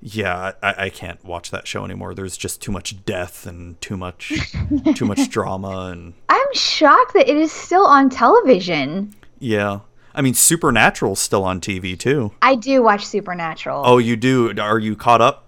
yeah 0.00 0.52
I, 0.62 0.86
I 0.86 0.88
can't 0.90 1.22
watch 1.24 1.50
that 1.50 1.66
show 1.66 1.84
anymore 1.84 2.14
there's 2.14 2.36
just 2.36 2.62
too 2.62 2.72
much 2.72 3.04
death 3.04 3.46
and 3.46 3.80
too 3.80 3.96
much 3.96 4.54
too 4.94 5.04
much 5.04 5.28
drama 5.28 5.90
and 5.92 6.14
I'm 6.50 6.54
shocked 6.54 7.14
that 7.14 7.28
it 7.28 7.36
is 7.36 7.52
still 7.52 7.86
on 7.86 8.10
television. 8.10 9.14
Yeah. 9.38 9.80
I 10.14 10.22
mean, 10.22 10.34
Supernatural's 10.34 11.20
still 11.20 11.44
on 11.44 11.60
TV 11.60 11.98
too. 11.98 12.32
I 12.42 12.56
do 12.56 12.82
watch 12.82 13.06
Supernatural. 13.06 13.82
Oh, 13.86 13.98
you 13.98 14.16
do? 14.16 14.52
Are 14.58 14.78
you 14.78 14.96
caught 14.96 15.20
up? 15.20 15.46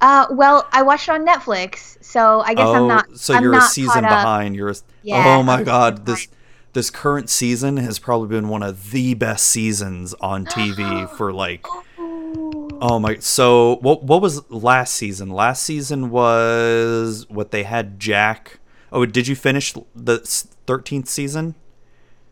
Uh, 0.00 0.26
well, 0.30 0.66
I 0.72 0.82
watched 0.82 1.08
it 1.08 1.12
on 1.12 1.26
Netflix, 1.26 2.02
so 2.02 2.40
I 2.40 2.54
guess 2.54 2.66
oh, 2.66 2.74
I'm 2.74 2.88
not. 2.88 3.16
so 3.16 3.34
I'm 3.34 3.42
you're 3.42 3.54
a 3.54 3.60
season 3.60 4.02
behind. 4.02 4.56
You're 4.56 4.70
a, 4.70 4.74
Yeah, 5.02 5.24
Oh 5.24 5.42
my 5.42 5.58
I'm 5.58 5.64
god, 5.64 6.06
this 6.06 6.26
this 6.72 6.90
current 6.90 7.28
season 7.28 7.76
has 7.76 7.98
probably 7.98 8.28
been 8.28 8.48
one 8.48 8.62
of 8.62 8.90
the 8.90 9.14
best 9.14 9.46
seasons 9.46 10.14
on 10.20 10.46
TV 10.46 11.08
for 11.16 11.32
like 11.32 11.66
Ooh. 11.98 12.71
Oh 12.84 12.98
my 12.98 13.16
so 13.20 13.76
what 13.80 14.02
what 14.02 14.20
was 14.20 14.50
last 14.50 14.94
season? 14.94 15.30
Last 15.30 15.62
season 15.62 16.10
was 16.10 17.24
what 17.28 17.52
they 17.52 17.62
had 17.62 18.00
Jack. 18.00 18.58
Oh, 18.90 19.06
did 19.06 19.28
you 19.28 19.36
finish 19.36 19.72
the 19.94 20.18
13th 20.66 21.06
season? 21.06 21.54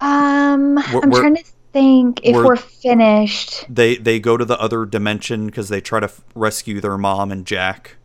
Um, 0.01 0.74
We're- 0.74 1.01
I'm 1.05 1.10
trying 1.12 1.36
to 1.36 1.44
think 1.72 2.20
if 2.24 2.35
we're- 2.35 2.47
we're, 2.48 2.56
finished. 2.56 3.64
They 3.72 3.97
they 3.97 4.18
go 4.18 4.36
to 4.36 4.44
the 4.44 4.59
other 4.60 4.85
dimension 4.85 5.51
cuz 5.51 5.68
they 5.68 5.81
try 5.81 6.01
to 6.01 6.06
f- 6.06 6.20
rescue 6.35 6.81
their 6.81 6.98
mom 6.98 7.31
and 7.31 7.47
Jack. 7.47 7.97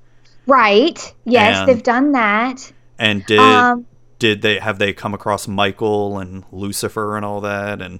Right. 0.45 1.13
Yes, 1.25 1.57
And- 1.57 1.67
they've 1.69 1.81
done 1.83 2.11
that. 2.11 2.71
And 2.99 3.25
did 3.25 3.39
um, 3.39 3.85
did 4.19 4.41
they 4.43 4.59
have 4.59 4.77
they 4.77 4.93
come 4.93 5.13
across 5.15 5.47
Michael 5.47 6.19
and 6.19 6.43
Lucifer 6.51 7.17
and 7.17 7.25
all 7.25 7.41
that 7.41 7.81
and 7.81 7.99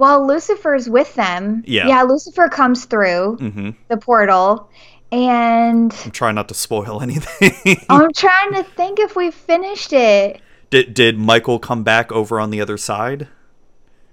well, 0.00 0.26
Lucifer's 0.26 0.88
with 0.88 1.14
them. 1.14 1.62
Yeah. 1.66 1.86
Yeah, 1.86 2.02
Lucifer 2.02 2.48
comes 2.48 2.86
through 2.86 3.36
mhm 3.40 3.76
the 3.88 3.96
portal, 3.98 4.68
and 5.12 5.94
I'm 6.04 6.10
trying 6.10 6.34
not 6.34 6.48
to 6.48 6.54
spoil 6.54 7.00
anything. 7.08 7.76
I'm 7.88 8.12
trying 8.12 8.52
to 8.54 8.62
think 8.64 8.98
if 8.98 9.14
we 9.14 9.30
finished 9.30 9.92
it. 9.92 10.40
did 10.70 10.94
did 10.94 11.18
Michael 11.18 11.58
come 11.58 11.82
back 11.84 12.10
over 12.12 12.40
on 12.40 12.50
the 12.50 12.60
other 12.60 12.76
side? 12.78 13.28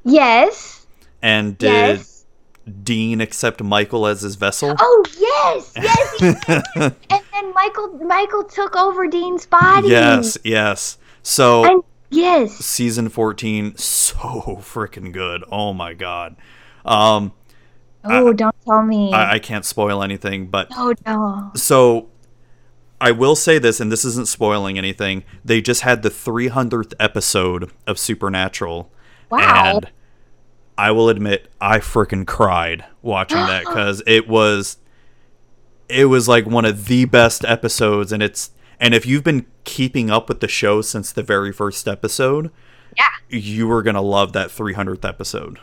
Yes. 0.03 0.85
And 1.21 1.57
did 1.57 1.97
Yes. 1.97 2.25
Dean 2.83 3.21
accept 3.21 3.63
Michael 3.63 4.05
as 4.07 4.21
his 4.21 4.35
vessel? 4.35 4.75
Oh 4.77 5.03
yes, 5.17 5.71
yes. 5.75 6.19
he 6.19 6.25
did. 6.33 6.63
and 7.09 7.23
then 7.33 7.53
Michael 7.53 7.87
Michael 8.05 8.43
took 8.43 8.75
over 8.75 9.07
Dean's 9.07 9.45
body. 9.45 9.87
yes, 9.89 10.37
yes. 10.43 10.97
So 11.23 11.63
And 11.65 11.83
yes. 12.09 12.53
season 12.57 13.09
14 13.09 13.75
so 13.77 14.15
freaking 14.61 15.11
good. 15.11 15.43
Oh 15.51 15.73
my 15.73 15.93
god. 15.93 16.35
Um 16.85 17.33
Oh, 18.09 18.31
don't 18.31 18.55
tell 18.65 18.83
me. 18.83 19.11
I, 19.11 19.33
I 19.33 19.39
can't 19.39 19.65
spoil 19.65 20.01
anything, 20.01 20.47
but 20.47 20.69
oh 20.71 20.93
no. 21.05 21.51
So 21.55 22.09
I 22.99 23.11
will 23.11 23.35
say 23.35 23.59
this, 23.59 23.79
and 23.79 23.91
this 23.91 24.03
isn't 24.03 24.27
spoiling 24.27 24.77
anything. 24.77 25.23
They 25.45 25.61
just 25.61 25.81
had 25.81 26.01
the 26.01 26.09
300th 26.09 26.93
episode 26.99 27.71
of 27.85 27.99
Supernatural. 27.99 28.91
Wow. 29.29 29.75
And 29.75 29.91
I 30.77 30.91
will 30.91 31.09
admit, 31.09 31.51
I 31.61 31.79
freaking 31.79 32.25
cried 32.25 32.85
watching 33.01 33.37
that 33.37 33.65
because 33.67 34.01
it 34.07 34.27
was, 34.27 34.77
it 35.87 36.05
was 36.05 36.27
like 36.27 36.47
one 36.47 36.65
of 36.65 36.85
the 36.85 37.05
best 37.05 37.45
episodes. 37.45 38.11
And 38.11 38.23
it's, 38.23 38.51
and 38.79 38.93
if 38.93 39.05
you've 39.05 39.23
been 39.23 39.45
keeping 39.63 40.09
up 40.09 40.29
with 40.29 40.39
the 40.39 40.47
show 40.47 40.81
since 40.81 41.11
the 41.11 41.23
very 41.23 41.51
first 41.51 41.87
episode, 41.87 42.51
Yeah. 42.97 43.07
you 43.29 43.69
are 43.71 43.81
going 43.83 43.95
to 43.95 44.01
love 44.01 44.33
that 44.33 44.49
300th 44.49 45.03
episode. 45.07 45.59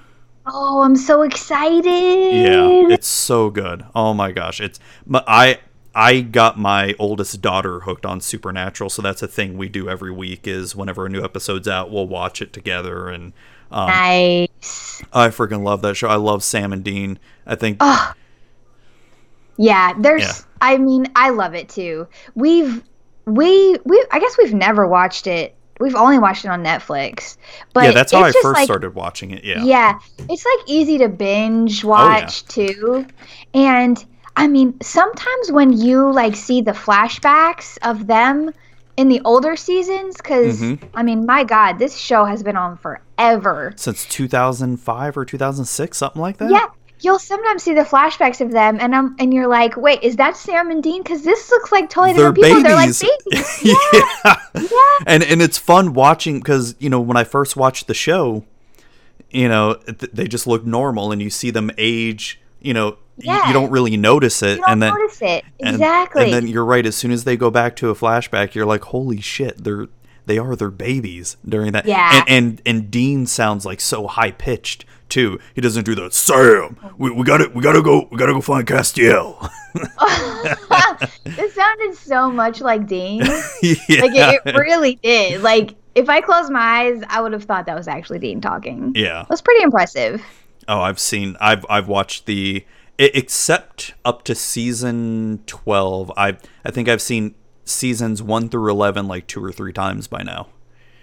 Oh, 0.46 0.82
I'm 0.82 0.96
so 0.96 1.22
excited. 1.22 1.84
Yeah, 1.86 2.92
it's 2.94 3.06
so 3.08 3.48
good. 3.50 3.84
Oh 3.94 4.12
my 4.12 4.30
gosh, 4.30 4.60
it's 4.60 4.78
I 5.12 5.58
I 5.94 6.20
got 6.20 6.58
my 6.58 6.94
oldest 6.98 7.40
daughter 7.40 7.80
hooked 7.80 8.04
on 8.04 8.20
Supernatural, 8.20 8.90
so 8.90 9.00
that's 9.00 9.22
a 9.22 9.28
thing 9.28 9.56
we 9.56 9.68
do 9.70 9.88
every 9.88 10.10
week. 10.12 10.46
Is 10.46 10.76
whenever 10.76 11.06
a 11.06 11.08
new 11.08 11.22
episode's 11.24 11.66
out, 11.68 11.90
we'll 11.90 12.06
watch 12.08 12.42
it 12.42 12.52
together, 12.52 13.08
and 13.08 13.32
um, 13.70 13.86
nice. 13.88 15.02
I 15.14 15.28
freaking 15.28 15.62
love 15.62 15.80
that 15.80 15.94
show. 15.94 16.08
I 16.08 16.16
love 16.16 16.44
Sam 16.44 16.74
and 16.74 16.84
Dean. 16.84 17.18
I 17.46 17.54
think 17.54 17.78
Oh. 17.80 18.12
Yeah, 19.56 19.92
there's 19.98 20.22
Yeah. 20.22 20.32
I 20.60 20.78
mean, 20.78 21.06
I 21.16 21.30
love 21.30 21.54
it 21.54 21.68
too. 21.68 22.06
We've 22.34 22.82
we 23.26 23.76
we 23.84 24.04
I 24.10 24.18
guess 24.20 24.36
we've 24.38 24.54
never 24.54 24.86
watched 24.86 25.26
it. 25.26 25.54
We've 25.80 25.96
only 25.96 26.18
watched 26.18 26.44
it 26.44 26.48
on 26.48 26.62
Netflix. 26.62 27.36
But 27.72 27.84
yeah, 27.84 27.90
that's 27.90 28.12
how 28.12 28.22
I 28.22 28.30
first 28.30 28.44
like, 28.44 28.64
started 28.64 28.94
watching 28.94 29.32
it. 29.32 29.44
Yeah, 29.44 29.64
Yeah, 29.64 29.98
it's 30.28 30.44
like 30.44 30.68
easy 30.68 30.98
to 30.98 31.08
binge 31.08 31.84
Oh, 31.84 31.88
watch 31.88 32.44
too. 32.46 33.06
And 33.54 34.04
I 34.36 34.46
mean, 34.46 34.80
sometimes 34.80 35.50
when 35.50 35.72
you 35.72 36.12
like 36.12 36.36
see 36.36 36.60
the 36.60 36.72
flashbacks 36.72 37.78
of 37.82 38.06
them, 38.06 38.52
in 38.96 39.08
the 39.08 39.20
older 39.24 39.56
seasons 39.56 40.16
because 40.16 40.60
Mhm. 40.60 40.78
I 40.94 41.02
mean, 41.02 41.26
my 41.26 41.44
God, 41.44 41.78
this 41.78 41.96
show 41.96 42.24
has 42.24 42.42
been 42.42 42.56
on 42.56 42.76
forever. 42.76 43.72
Since 43.76 44.04
2005 44.06 45.16
or 45.16 45.24
2006, 45.24 45.98
something 45.98 46.22
like 46.22 46.36
that. 46.38 46.50
Yeah, 46.50 46.66
you'll 47.00 47.18
sometimes 47.18 47.62
see 47.62 47.74
the 47.74 47.82
flashbacks 47.82 48.40
of 48.40 48.50
them, 48.50 48.78
and 48.80 48.94
I'm 48.94 49.16
and 49.18 49.32
you're 49.34 49.46
like, 49.48 49.76
wait, 49.76 50.02
is 50.02 50.16
that 50.16 50.36
Sam 50.36 50.70
and 50.70 50.82
Dean? 50.82 51.02
Because 51.02 51.22
this 51.22 51.50
looks 51.50 51.70
like 51.72 51.90
totally 51.90 52.12
They're 52.14 52.32
different 52.32 52.62
people. 52.62 52.62
babies. 52.62 53.00
They're 53.00 53.36
like 53.36 53.60
babies. 53.62 54.10
Yeah, 54.24 54.36
yeah. 54.54 54.98
And 55.06 55.22
and 55.22 55.42
it's 55.42 55.58
fun 55.58 55.92
watching 55.94 56.38
because 56.38 56.74
you 56.78 56.88
know 56.90 57.00
when 57.00 57.16
I 57.16 57.24
first 57.24 57.56
watched 57.56 57.86
the 57.86 57.94
show, 57.94 58.44
you 59.30 59.48
know 59.48 59.74
th- 59.74 60.12
they 60.12 60.26
just 60.28 60.46
look 60.46 60.64
normal, 60.64 61.12
and 61.12 61.20
you 61.22 61.30
see 61.30 61.50
them 61.50 61.70
age. 61.78 62.40
You 62.60 62.72
know, 62.72 62.96
Yeah. 63.18 63.46
you 63.46 63.52
don't 63.52 63.70
really 63.70 63.96
notice 63.98 64.42
it, 64.42 64.52
you 64.52 64.56
don't 64.62 64.70
and 64.70 64.82
then 64.82 64.94
notice 64.94 65.20
it 65.20 65.44
and- 65.60 65.74
exactly. 65.76 66.24
And, 66.24 66.32
then 66.32 66.46
you're 66.48 66.64
right. 66.64 66.86
As 66.86 66.96
soon 66.96 67.10
as 67.10 67.24
they 67.24 67.36
go 67.36 67.50
back 67.50 67.76
to 67.76 67.90
a 67.90 67.94
flashback, 67.94 68.54
you're 68.54 68.64
like, 68.64 68.84
holy 68.84 69.20
shit, 69.20 69.62
they're 69.62 69.88
they 70.26 70.38
are 70.38 70.56
their 70.56 70.70
babies 70.70 71.36
during 71.46 71.72
that. 71.72 71.84
Yeah. 71.84 72.22
And 72.26 72.28
and, 72.28 72.62
and 72.64 72.90
Dean 72.90 73.26
sounds 73.26 73.66
like 73.66 73.80
so 73.82 74.06
high 74.06 74.30
pitched 74.30 74.86
too. 75.08 75.38
He 75.54 75.60
doesn't 75.60 75.84
do 75.84 75.94
the 75.94 76.10
Sam. 76.10 76.76
We, 76.98 77.10
we 77.10 77.24
gotta 77.24 77.50
we 77.54 77.62
gotta 77.62 77.82
go 77.82 78.08
we 78.10 78.18
gotta 78.18 78.32
go 78.32 78.40
find 78.40 78.66
Castiel. 78.66 79.50
this 81.24 81.54
sounded 81.54 81.94
so 81.94 82.30
much 82.30 82.60
like 82.60 82.86
Dean. 82.86 83.20
yeah. 83.20 84.00
Like 84.00 84.12
it, 84.14 84.42
it 84.44 84.56
really 84.56 84.96
did. 84.96 85.42
Like 85.42 85.74
if 85.94 86.08
I 86.08 86.20
closed 86.20 86.50
my 86.50 86.60
eyes, 86.60 87.02
I 87.08 87.20
would 87.20 87.32
have 87.32 87.44
thought 87.44 87.66
that 87.66 87.76
was 87.76 87.88
actually 87.88 88.18
Dean 88.18 88.40
talking. 88.40 88.92
yeah. 88.94 89.22
It 89.22 89.30
was 89.30 89.42
pretty 89.42 89.62
impressive. 89.62 90.22
Oh, 90.66 90.80
I've 90.80 90.98
seen. 90.98 91.36
I've 91.40 91.64
I've 91.68 91.88
watched 91.88 92.26
the 92.26 92.64
except 92.98 93.94
up 94.04 94.22
to 94.24 94.34
season 94.34 95.42
twelve. 95.46 96.10
I 96.16 96.38
I 96.64 96.70
think 96.70 96.88
I've 96.88 97.02
seen 97.02 97.34
seasons 97.64 98.22
one 98.22 98.48
through 98.48 98.70
eleven 98.70 99.06
like 99.06 99.26
two 99.26 99.44
or 99.44 99.52
three 99.52 99.72
times 99.72 100.06
by 100.06 100.22
now. 100.22 100.48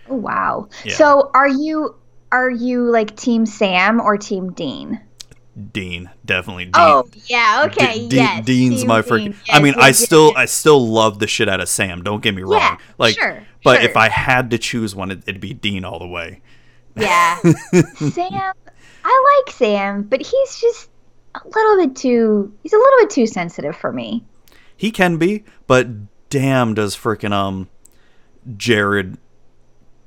Oh 0.10 0.16
wow. 0.16 0.68
Yeah. 0.84 0.96
So 0.96 1.32
are 1.34 1.48
you 1.48 1.96
are 2.32 2.50
you 2.50 2.90
like 2.90 3.16
Team 3.16 3.46
Sam 3.46 4.00
or 4.00 4.18
Team 4.18 4.52
Dean? 4.54 5.02
Dean, 5.74 6.10
definitely 6.26 6.66
Dean. 6.66 6.74
Oh 6.76 7.10
yeah, 7.26 7.64
okay, 7.68 8.00
D- 8.00 8.10
D- 8.10 8.16
yes. 8.16 8.46
Dean's 8.46 8.80
Team 8.80 8.88
my 8.88 9.02
Dean. 9.02 9.10
freaking. 9.12 9.36
Yes, 9.48 9.58
I 9.58 9.62
mean, 9.62 9.74
I 9.76 9.88
yes, 9.88 10.00
yes, 10.00 10.06
still, 10.06 10.28
yes. 10.28 10.38
I 10.38 10.46
still 10.46 10.88
love 10.88 11.20
the 11.20 11.28
shit 11.28 11.50
out 11.50 11.60
of 11.60 11.68
Sam. 11.68 12.04
Don't 12.04 12.24
get 12.24 12.34
me 12.34 12.44
wrong. 12.44 12.62
Yeah, 12.62 12.78
like, 12.98 13.16
sure, 13.20 13.46
but 13.64 13.82
sure. 13.82 13.90
if 13.90 13.98
I 13.98 14.10
had 14.10 14.52
to 14.52 14.58
choose 14.58 14.96
one, 14.96 15.12
it, 15.12 15.24
it'd 15.28 15.42
be 15.42 15.54
Dean 15.54 15.84
all 15.84 16.00
the 16.00 16.08
way. 16.08 16.42
Yeah. 16.96 17.38
Sam, 17.96 18.54
I 19.04 19.44
like 19.46 19.56
Sam, 19.56 20.04
but 20.04 20.22
he's 20.22 20.60
just 20.60 20.90
a 21.36 21.42
little 21.48 21.86
bit 21.86 21.96
too. 21.96 22.54
He's 22.64 22.74
a 22.74 22.78
little 22.78 23.00
bit 23.00 23.10
too 23.10 23.28
sensitive 23.28 23.76
for 23.76 23.92
me. 23.92 24.24
He 24.76 24.92
can 24.92 25.18
be, 25.18 25.44
but 25.68 25.88
damn, 26.30 26.74
does 26.74 26.96
freaking 26.96 27.34
um, 27.34 27.70
Jared. 28.58 29.18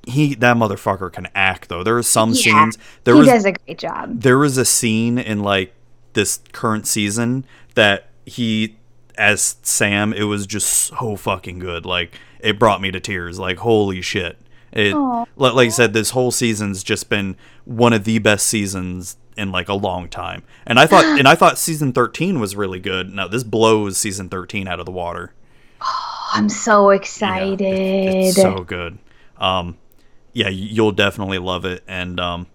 He 0.06 0.34
that 0.36 0.56
motherfucker 0.56 1.12
can 1.12 1.28
act 1.34 1.68
though. 1.68 1.82
There 1.82 1.96
are 1.96 2.02
some 2.02 2.30
Yeah, 2.30 2.34
scenes. 2.34 2.78
There 3.04 3.14
he 3.14 3.20
was 3.20 3.28
does 3.28 3.44
a 3.44 3.52
great 3.52 3.78
job. 3.78 4.20
there 4.20 4.38
was 4.38 4.58
a 4.58 4.64
scene 4.64 5.18
in 5.18 5.40
like 5.40 5.72
this 6.12 6.40
current 6.52 6.86
season 6.86 7.44
that 7.74 8.08
he 8.26 8.76
as 9.16 9.56
Sam 9.62 10.12
it 10.12 10.24
was 10.24 10.46
just 10.46 10.68
so 10.68 11.16
fucking 11.16 11.58
good 11.58 11.86
like 11.86 12.18
it 12.40 12.58
brought 12.58 12.80
me 12.80 12.90
to 12.90 13.00
tears 13.00 13.38
like 13.38 13.58
holy 13.58 14.00
shit 14.02 14.38
it 14.72 14.92
Aw. 14.92 15.22
li- 15.36 15.50
like 15.50 15.66
I 15.66 15.70
said 15.70 15.92
this 15.92 16.10
whole 16.10 16.30
season's 16.32 16.82
just 16.82 17.08
been 17.08 17.36
one 17.64 17.92
of 17.92 18.04
the 18.04 18.18
best 18.18 18.46
seasons 18.46 19.16
in 19.36 19.52
like 19.52 19.68
a 19.68 19.74
long 19.74 20.08
time 20.08 20.42
and 20.66 20.78
I 20.80 20.86
thought 20.86 21.04
and 21.18 21.26
I 21.28 21.34
thought 21.36 21.58
season 21.58 21.92
13 21.92 22.40
was 22.40 22.56
really 22.56 22.80
good 22.80 23.08
now 23.12 23.28
this 23.28 23.44
blows 23.44 23.96
season 23.98 24.28
13 24.28 24.66
out 24.68 24.80
of 24.80 24.86
the 24.86 24.92
water 24.92 25.32
Oh, 25.80 26.30
I'm 26.34 26.48
so 26.48 26.90
Yeah, 26.90 26.96
excited. 26.96 27.60
it- 27.60 28.28
it's 28.28 28.36
so 28.36 28.64
good. 28.64 28.98
Um, 29.36 29.76
yeah, 30.34 30.48
you'll 30.48 30.92
definitely 30.92 31.38
love 31.38 31.64
it, 31.64 31.82
and 31.88 32.20
um, 32.20 32.46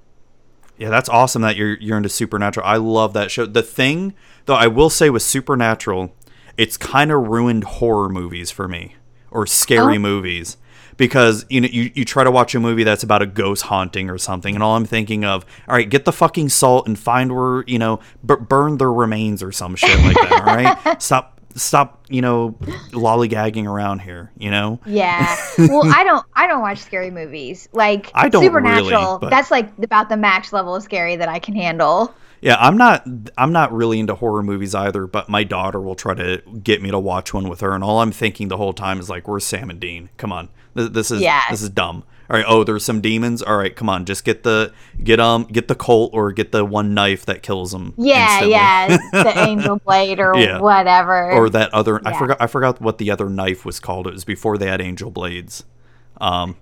yeah, 0.77 0.89
that's 0.89 1.09
awesome 1.09 1.41
that 1.41 1.55
you're 1.55 1.75
you're 1.79 1.97
into 1.97 2.09
Supernatural. 2.09 2.65
I 2.65 2.77
love 2.77 3.13
that 3.13 3.31
show. 3.31 3.45
The 3.45 3.63
thing, 3.63 4.13
though, 4.45 4.55
I 4.55 4.67
will 4.67 4.89
say 4.89 5.09
with 5.09 5.23
Supernatural, 5.23 6.13
it's 6.57 6.77
kind 6.77 7.11
of 7.11 7.27
ruined 7.27 7.63
horror 7.63 8.09
movies 8.09 8.51
for 8.51 8.67
me 8.67 8.95
or 9.31 9.45
scary 9.47 9.95
Oh. 9.95 9.99
movies 9.99 10.57
because 10.97 11.45
you 11.49 11.61
know 11.61 11.67
you, 11.71 11.91
you 11.95 12.03
try 12.03 12.23
to 12.25 12.31
watch 12.31 12.53
a 12.55 12.59
movie 12.59 12.83
that's 12.83 13.03
about 13.03 13.21
a 13.21 13.25
ghost 13.25 13.63
haunting 13.63 14.09
or 14.09 14.17
something 14.17 14.53
and 14.55 14.61
all 14.61 14.75
i'm 14.75 14.83
thinking 14.83 15.23
of 15.23 15.45
all 15.67 15.75
right 15.75 15.89
get 15.89 16.03
the 16.03 16.11
fucking 16.11 16.49
salt 16.49 16.87
and 16.87 16.99
find 16.99 17.31
where 17.33 17.63
you 17.67 17.79
know 17.79 17.99
b- 18.25 18.35
burn 18.35 18.77
their 18.77 18.91
remains 18.91 19.41
or 19.41 19.51
some 19.53 19.75
shit 19.77 19.97
like 20.01 20.15
that 20.17 20.31
all 20.33 20.43
right 20.83 21.01
stop 21.01 21.38
stop 21.55 22.05
you 22.09 22.21
know 22.21 22.55
lollygagging 22.91 23.65
around 23.65 23.99
here 23.99 24.31
you 24.37 24.51
know 24.51 24.79
Yeah. 24.85 25.35
Well, 25.57 25.81
I 25.85 26.03
don't. 26.03 26.25
I 26.33 26.47
don't 26.47 26.61
watch 26.61 26.79
scary 26.79 27.11
movies. 27.11 27.67
Like 27.73 28.11
I 28.13 28.29
don't 28.29 28.43
Supernatural. 28.43 28.89
really, 28.89 29.17
but- 29.21 29.29
That's 29.29 29.51
like 29.51 29.69
about 29.83 30.07
the 30.09 30.15
max 30.17 30.53
level 30.53 30.75
of 30.75 30.83
scary 30.83 31.15
that 31.17 31.27
I 31.29 31.39
can 31.39 31.55
handle. 31.55 32.13
Yeah, 32.41 32.55
I'm 32.57 32.77
not 32.77 33.05
I'm 33.37 33.51
not 33.51 33.73
really 33.73 33.99
into 33.99 34.15
horror 34.15 34.41
movies 34.43 34.73
either, 34.73 35.05
but 35.07 35.27
my 35.27 35.43
daughter 35.43 35.81
will 35.81 35.95
try 35.95 36.13
to 36.13 36.41
get 36.63 36.81
me 36.81 36.91
to 36.91 36.99
watch 36.99 37.33
one 37.33 37.49
with 37.49 37.59
her 37.59 37.73
and 37.73 37.83
all 37.83 37.99
I'm 37.99 38.11
thinking 38.13 38.47
the 38.47 38.55
whole 38.57 38.71
time 38.73 38.99
is 38.99 39.09
like 39.09 39.27
where's 39.27 39.43
Sam 39.45 39.69
and 39.69 39.79
Dean? 39.79 40.09
Come 40.17 40.31
on. 40.31 40.47
This, 40.75 40.89
this 40.89 41.11
is 41.11 41.21
Yeah. 41.21 41.41
this 41.49 41.61
is 41.61 41.69
dumb. 41.69 42.03
All 42.29 42.37
right, 42.37 42.45
oh, 42.47 42.63
there's 42.63 42.85
some 42.85 43.01
demons. 43.01 43.41
All 43.41 43.57
right, 43.57 43.75
come 43.75 43.89
on. 43.89 44.05
Just 44.05 44.23
get 44.23 44.43
the 44.43 44.71
get 45.03 45.19
um 45.19 45.45
get 45.45 45.67
the 45.67 45.73
colt 45.75 46.11
or 46.13 46.31
get 46.31 46.51
the 46.51 46.63
one 46.63 46.93
knife 46.93 47.25
that 47.25 47.41
kills 47.41 47.71
them. 47.71 47.93
Yeah, 47.97 48.43
instantly. 48.43 48.51
yeah. 48.51 48.97
The 49.33 49.39
angel 49.47 49.77
blade 49.85 50.19
or 50.19 50.37
Yeah. 50.37 50.59
whatever. 50.59 51.31
or 51.31 51.49
that 51.49 51.73
other 51.73 51.99
I 52.07 52.17
forgot 52.17 52.37
I 52.39 52.45
forgot 52.47 52.79
what 52.81 52.99
the 52.99 53.09
other 53.09 53.29
knife 53.29 53.65
was 53.65 53.79
called. 53.79 54.05
It 54.05 54.13
was 54.13 54.25
before 54.25 54.57
they 54.59 54.67
had 54.67 54.79
angel 54.79 55.09
blades. 55.09 55.63
Um 56.21 56.55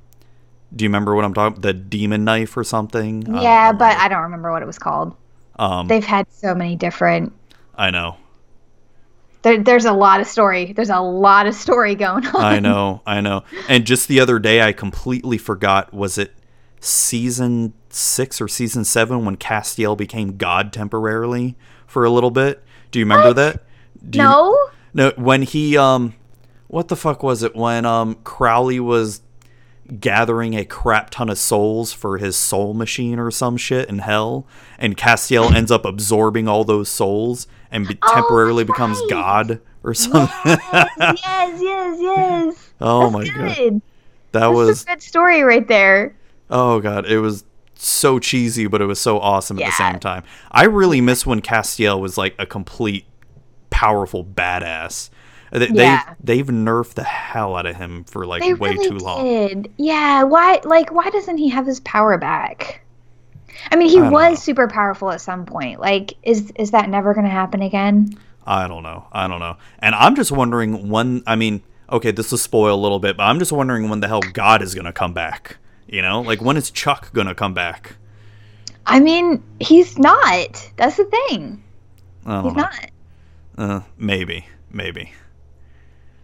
do 0.76 0.84
you 0.84 0.90
remember 0.90 1.16
what 1.16 1.26
I'm 1.26 1.34
talking 1.34 1.62
The 1.62 1.74
demon 1.74 2.24
knife 2.24 2.56
or 2.56 2.64
something? 2.64 3.34
I 3.36 3.42
yeah, 3.42 3.72
but. 3.74 3.98
I 3.98 4.08
don't 4.10 4.24
remember 4.24 4.52
what 4.52 4.62
it 4.62 4.66
was 4.68 4.80
called. 4.80 5.16
um 5.60 5.88
They've 5.90 6.06
had 6.06 6.28
so 6.32 6.56
many 6.56 6.76
different. 6.78 7.34
I 7.76 7.90
know. 7.92 8.16
There, 9.48 9.64
there's 9.64 9.86
a 9.86 9.94
lot 9.94 10.20
of 10.20 10.28
story. 10.28 10.74
There's 10.74 10.90
a 10.90 11.00
lot 11.00 11.48
of 11.48 11.56
story 11.56 11.96
going 11.96 12.26
on. 12.28 12.36
I 12.44 12.60
know, 12.60 13.02
I 13.08 13.22
know. 13.22 13.44
And 13.70 13.86
just 13.86 14.08
the 14.10 14.20
other 14.20 14.40
day, 14.40 14.62
I 14.62 14.74
completely 14.74 15.38
forgot. 15.38 15.94
Was 15.94 16.18
it 16.18 16.34
season 16.80 17.74
six 17.90 18.42
or 18.42 18.48
season 18.48 18.84
seven 18.84 19.26
when 19.26 19.38
Castiel 19.38 19.98
became 19.98 20.38
God 20.38 20.72
temporarily 20.74 21.56
for 21.86 22.04
a 22.04 22.10
little 22.10 22.32
bit? 22.32 22.64
Do 22.92 23.00
you 23.00 23.06
remember 23.06 23.30
What? 23.30 23.36
that? 23.38 23.64
Do 24.10 24.20
you- 24.20 24.24
No. 24.26 24.70
no. 24.94 25.12
When 25.16 25.42
he 25.44 25.78
um, 25.78 26.14
what 26.68 26.88
the 26.90 26.96
fuck 26.96 27.24
was 27.24 27.44
it? 27.44 27.56
When 27.56 27.86
um, 27.86 28.16
Crowley 28.24 28.80
was 28.80 29.22
gathering 30.00 30.54
a 30.56 30.66
crap 30.66 31.10
ton 31.10 31.30
of 31.30 31.38
souls 31.38 31.94
for 31.94 32.18
his 32.18 32.36
soul 32.36 32.74
machine 32.74 33.20
or 33.20 33.32
some 33.32 33.58
shit 33.58 33.90
in 33.90 34.00
hell, 34.00 34.46
and 34.78 34.98
Castiel 34.98 35.54
ends 35.54 35.72
up 35.72 35.86
absorbing 35.86 36.48
all 36.48 36.64
those 36.64 36.90
souls 36.90 37.48
and 37.72 37.88
be- 37.88 37.98
Oh, 38.02 38.14
temporarily 38.14 38.64
that's 38.64 38.74
becomes. 38.76 39.02
God 39.10 39.62
or 39.84 39.94
something. 39.94 40.30
yes, 40.46 40.60
yes, 40.98 41.60
yes, 41.62 41.98
yes. 42.02 42.70
Oh 42.82 43.10
That's 43.10 43.14
my 43.14 43.26
god, 43.28 43.82
that 44.34 44.40
That's 44.42 44.56
was 44.56 44.84
a 44.84 44.86
good 44.88 45.02
story 45.02 45.42
right 45.44 45.68
there. 45.68 46.16
oh 46.50 46.80
god, 46.80 47.06
it 47.06 47.20
was 47.20 47.44
so 47.76 48.20
cheesy, 48.20 48.68
but 48.68 48.82
it 48.82 48.86
was 48.86 49.00
so 49.00 49.20
awesome 49.20 49.60
at 49.60 49.66
the 49.68 49.72
same 49.72 50.00
time. 50.00 50.24
I 50.52 50.64
really 50.66 51.00
miss 51.02 51.26
when 51.26 51.42
Castiel 51.42 52.00
was 52.00 52.18
like 52.18 52.36
a 52.40 52.46
complete 52.46 53.06
powerful 53.70 54.24
badass. 54.26 55.10
They, 55.52 55.68
Yeah. 55.70 56.04
they've, 56.22 56.46
they've 56.46 56.56
nerfed 56.56 56.96
the 56.96 57.04
hell 57.04 57.56
out 57.56 57.66
of 57.66 57.76
him 57.76 58.04
for 58.06 58.26
like 58.26 58.42
They 58.42 58.54
way 58.54 58.72
really 58.72 58.88
too 58.90 58.98
long. 58.98 59.24
did. 59.24 59.72
Yeah. 59.78 60.24
Why? 60.24 60.60
Like, 60.64 60.92
why 60.92 61.10
doesn't 61.10 61.38
he 61.38 61.50
have 61.50 61.66
his 61.66 61.80
power 61.82 62.18
back? 62.18 62.82
I 63.72 63.76
mean, 63.76 63.90
he 63.90 64.00
I 64.00 64.10
was 64.10 64.32
know. 64.32 64.36
super 64.36 64.68
powerful 64.68 65.10
at 65.12 65.22
some 65.22 65.46
point. 65.46 65.80
Like, 65.80 66.14
is 66.24 66.52
is 66.56 66.72
that 66.72 66.90
never 66.90 67.14
going 67.14 67.26
to 67.26 67.32
happen 67.32 67.62
again? 67.62 68.18
I 68.46 68.68
don't 68.68 68.84
know. 68.84 69.08
I 69.12 69.28
don't 69.28 69.40
know. 69.40 69.58
And 69.80 69.94
I'm 69.96 70.16
just 70.16 70.32
wondering 70.32 70.90
when. 70.90 71.24
I 71.28 71.36
mean, 71.36 71.64
okay, 71.92 72.12
this 72.12 72.32
will 72.32 72.38
spoil 72.38 72.76
a 72.76 72.80
little 72.82 73.00
bit, 73.00 73.18
but 73.18 73.24
I'm 73.24 73.40
just 73.40 73.52
wondering 73.52 73.90
when 73.90 74.00
the 74.00 74.08
hell 74.08 74.22
God 74.22 74.62
is 74.62 74.74
gonna 74.76 74.94
come 74.94 75.14
back. 75.14 75.58
You 75.88 76.02
know, 76.02 76.22
like 76.22 76.42
when 76.42 76.56
is 76.58 76.70
Chuck 76.72 77.12
gonna 77.14 77.36
come 77.36 77.54
back? 77.54 77.96
I 78.86 79.00
mean, 79.02 79.44
he's 79.60 79.98
not. 79.98 80.72
That's 80.78 80.96
the 80.98 81.06
thing. 81.06 81.62
He's 82.24 82.28
know. 82.28 82.50
not. 82.52 82.90
Uh, 83.58 83.82
maybe, 83.98 84.46
maybe. 84.72 85.12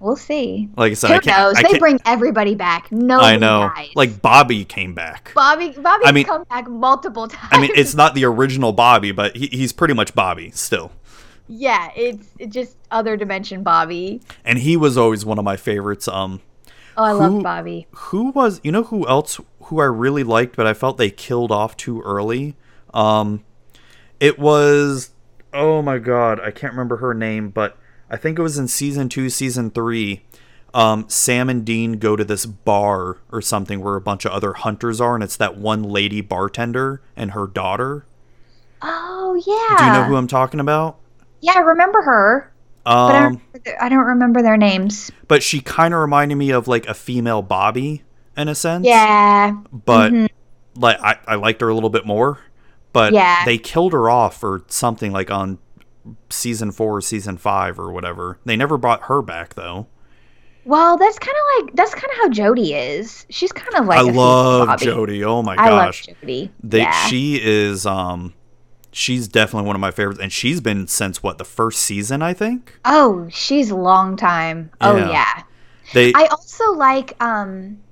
We'll 0.04 0.18
see. 0.18 0.70
Like 0.76 0.92
I 0.92 0.96
said, 0.96 1.08
Who 1.08 1.14
I 1.14 1.20
can't. 1.20 1.38
knows? 1.38 1.56
I 1.58 1.62
they 1.64 1.68
can't- 1.70 1.80
bring 1.80 2.00
everybody 2.06 2.56
back. 2.56 2.92
No, 2.92 3.20
I 3.20 3.38
know. 3.38 3.72
dies. 3.74 3.90
Like 3.96 4.22
Bobby 4.22 4.66
came 4.66 4.94
back. 4.94 5.32
Bobby. 5.34 5.70
Bobby's 5.70 6.08
I 6.08 6.12
mean- 6.12 6.26
come 6.26 6.44
back 6.50 6.68
multiple 6.68 7.28
times. 7.30 7.48
I 7.52 7.60
mean, 7.62 7.72
it's 7.76 7.96
not 7.96 8.14
the 8.14 8.26
original 8.26 8.74
Bobby, 8.74 9.12
but 9.14 9.36
he, 9.36 9.48
he's 9.48 9.72
pretty 9.72 9.94
much 9.94 10.14
Bobby 10.14 10.52
still. 10.52 10.92
yeah. 11.48 11.90
It's, 11.96 12.28
it's 12.38 12.54
just 12.54 12.76
other 12.92 13.16
dimension 13.16 13.64
Bobby. 13.64 14.22
And 14.44 14.60
he 14.60 14.76
was 14.76 14.98
always 14.98 15.24
one 15.26 15.40
of 15.40 15.46
my 15.46 15.56
favorites. 15.58 16.08
Um, 16.08 16.42
Oh, 16.96 17.04
I 17.06 17.12
Who- 17.14 17.18
love 17.18 17.44
Bobby. 17.44 17.88
who 17.92 18.30
was 18.32 18.60
you 18.64 18.72
know 18.72 18.84
who 18.84 19.08
else 19.08 19.40
who 19.64 19.80
I 19.80 19.86
really 19.86 20.24
liked, 20.24 20.56
but 20.56 20.68
I 20.68 20.74
felt 20.76 20.98
they 20.98 21.10
killed 21.10 21.52
off 21.52 21.76
too 21.76 22.02
early. 22.02 22.56
Um, 22.94 23.44
it 24.20 24.38
was 24.38 25.10
oh 25.54 25.82
my 25.82 25.98
god, 25.98 26.40
I 26.40 26.52
can't 26.52 26.74
remember 26.74 26.98
her 26.98 27.14
name, 27.16 27.50
but 27.50 27.78
I 28.14 28.18
think 28.18 28.38
it 28.38 28.44
was 28.44 28.58
in 28.60 28.68
season 28.68 29.10
two, 29.10 29.30
season 29.30 29.72
three. 29.72 30.22
um, 30.76 31.06
Sam 31.08 31.50
and 31.50 31.66
Dean 31.66 31.94
go 31.94 32.16
to 32.16 32.24
this 32.24 32.46
bar 32.46 33.18
or 33.32 33.42
something 33.42 33.82
where 33.82 33.96
a 33.96 34.02
bunch 34.02 34.26
of 34.26 34.32
other 34.32 34.54
hunters 34.54 35.02
are, 35.02 35.16
and 35.16 35.24
it's 35.24 35.36
that 35.38 35.58
one 35.58 35.82
lady 35.84 36.22
bartender 36.22 37.02
and 37.16 37.32
her 37.32 37.48
daughter. 37.48 38.06
Oh 38.82 39.34
yeah. 39.46 39.78
Do 39.78 39.86
you 39.86 39.92
know 39.94 40.04
who 40.06 40.16
I'm 40.16 40.28
talking 40.28 40.60
about? 40.60 40.98
Yeah, 41.42 41.54
I 41.56 41.60
remember 41.62 42.02
her, 42.02 42.52
but 42.86 42.92
I, 42.92 43.12
don't 43.14 43.16
Um, 43.16 43.24
remember 43.34 43.60
their- 43.66 43.84
I 43.84 43.90
don't 43.90 44.06
remember 44.06 44.42
their 44.42 44.58
names. 44.58 45.12
but 45.28 45.42
she 45.44 45.60
kind 45.62 45.94
of 45.94 46.00
reminded 46.00 46.36
me 46.36 46.52
of 46.52 46.68
like 46.68 46.86
a 46.88 46.94
female 46.94 47.42
Bobby 47.42 48.04
in 48.38 48.48
a 48.48 48.56
sense. 48.56 48.86
Yeah. 48.86 49.54
But 49.72 50.12
mhm. 50.12 50.30
like 50.76 51.00
I, 51.02 51.18
I 51.28 51.36
liked 51.36 51.62
her 51.62 51.70
a 51.70 51.74
little 51.74 51.90
bit 51.90 52.06
more. 52.06 52.40
But 52.94 53.14
Yeah. 53.14 53.44
they 53.46 53.58
killed 53.58 53.94
her 53.94 54.10
off 54.10 54.44
or 54.44 54.64
something 54.68 55.12
like 55.12 55.32
on 55.32 55.58
season 56.30 56.72
four 56.72 56.98
or 56.98 57.02
season 57.02 57.38
five 57.38 57.80
or 57.80 57.92
whatever. 57.92 58.40
They 58.46 58.56
never 58.56 58.78
brought 58.78 59.04
her 59.04 59.22
back 59.22 59.56
though. 59.56 59.88
Well, 60.66 60.98
that's 60.98 61.20
kind 61.20 61.36
of 61.36 61.66
like 61.66 61.76
that's 61.76 61.94
kind 61.94 62.06
of 62.12 62.18
how 62.18 62.30
Jody 62.30 62.74
is. 62.74 63.26
She's 63.30 63.52
kind 63.52 63.76
of 63.76 63.86
like 63.86 64.00
I 64.00 64.02
love. 64.02 64.80
Jody. 64.80 65.24
Oh 65.24 65.42
my 65.44 65.56
I 65.56 65.70
love 65.70 65.88
gosh. 65.88 66.06
Jody. 66.06 66.52
They 66.64 66.80
yeah. 66.80 67.08
she 67.08 67.40
is 67.44 67.86
um 67.86 68.34
she's 68.94 69.28
definitely 69.28 69.68
one 69.68 69.76
of 69.76 69.82
my 69.82 69.92
favorites 69.92 70.20
and 70.22 70.32
she's 70.32 70.62
been 70.62 70.88
since 70.88 71.22
what 71.22 71.38
the 71.38 71.44
first 71.44 71.80
season 71.82 72.22
I 72.22 72.34
think. 72.34 72.80
oh, 72.86 73.28
she's 73.30 73.72
a 73.72 73.76
long 73.76 74.16
time. 74.16 74.72
Oh 74.80 74.96
Yeah. 74.96 75.10
yeah. 75.10 75.44
They 75.94 76.14
I 76.14 76.28
also 76.28 76.72
like 76.74 77.22
um 77.22 77.83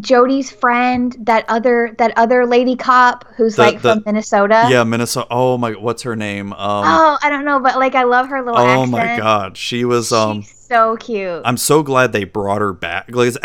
Jody's 0.00 0.50
friend, 0.50 1.14
that 1.20 1.44
other 1.48 1.94
that 1.98 2.12
other 2.16 2.46
lady 2.46 2.76
cop 2.76 3.24
who's 3.36 3.56
The- 3.56 3.62
like 3.62 3.82
the- 3.82 3.94
from 3.94 4.02
Minnesota. 4.06 4.66
yeah, 4.70 4.84
Minnesota. 4.84 5.26
Oh 5.30 5.58
my 5.58 5.72
what's 5.72 6.02
her 6.02 6.16
name? 6.16 6.52
Um 6.52 6.58
Oh, 6.86 7.18
I 7.22 7.30
don't 7.30 7.44
know, 7.44 7.60
but 7.60 7.76
like 7.78 7.94
I 7.94 8.04
love 8.04 8.28
her 8.28 8.42
little 8.42 8.60
Oh 8.60 8.66
accent. 8.82 8.90
my 8.90 9.16
god, 9.16 9.56
she 9.56 9.84
was 9.84 10.12
um 10.12 10.42
She's 10.42 10.54
so 10.68 10.96
cute. 10.96 11.42
I'm 11.44 11.56
so 11.56 11.82
glad 11.82 12.12
they 12.12 12.24
brought 12.24 12.60
her 12.60 12.72
back 12.72 13.06
because 13.06 13.38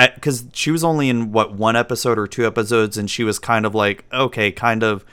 she 0.54 0.72
was 0.72 0.84
only 0.84 1.10
in 1.10 1.32
what 1.32 1.54
one 1.54 1.76
episode 1.76 2.20
or 2.20 2.28
two 2.28 2.46
episodes, 2.46 2.98
and 2.98 3.10
she 3.10 3.24
was 3.24 3.40
kind 3.40 3.66
of 3.66 3.74
like 3.76 4.04
okay, 4.14 4.52
kind 4.52 4.84
of 4.84 5.06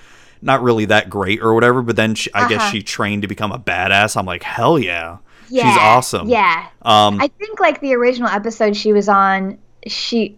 not 0.43 0.63
really 0.63 0.87
that 0.87 1.11
great 1.11 1.41
or 1.43 1.55
whatever. 1.55 1.83
But 1.83 1.97
then 1.97 2.15
she, 2.15 2.33
I 2.35 2.49
guess 2.49 2.61
Uh-huh. 2.63 2.71
she 2.73 2.83
trained 2.83 3.23
to 3.23 3.29
become 3.29 3.53
a 3.53 3.59
badass. 3.59 4.17
I'm 4.17 4.27
like 4.27 4.43
hell 4.43 4.79
yeah, 4.79 5.19
yeah, 5.51 5.69
she's 5.69 5.79
awesome. 5.81 6.29
Yeah. 6.29 6.67
Um, 6.83 7.21
I 7.21 7.29
think 7.39 7.61
like 7.61 7.81
the 7.81 7.95
original 7.95 8.29
episode 8.29 8.75
she 8.75 8.93
was 8.93 9.09
on, 9.09 9.59
she 9.87 10.37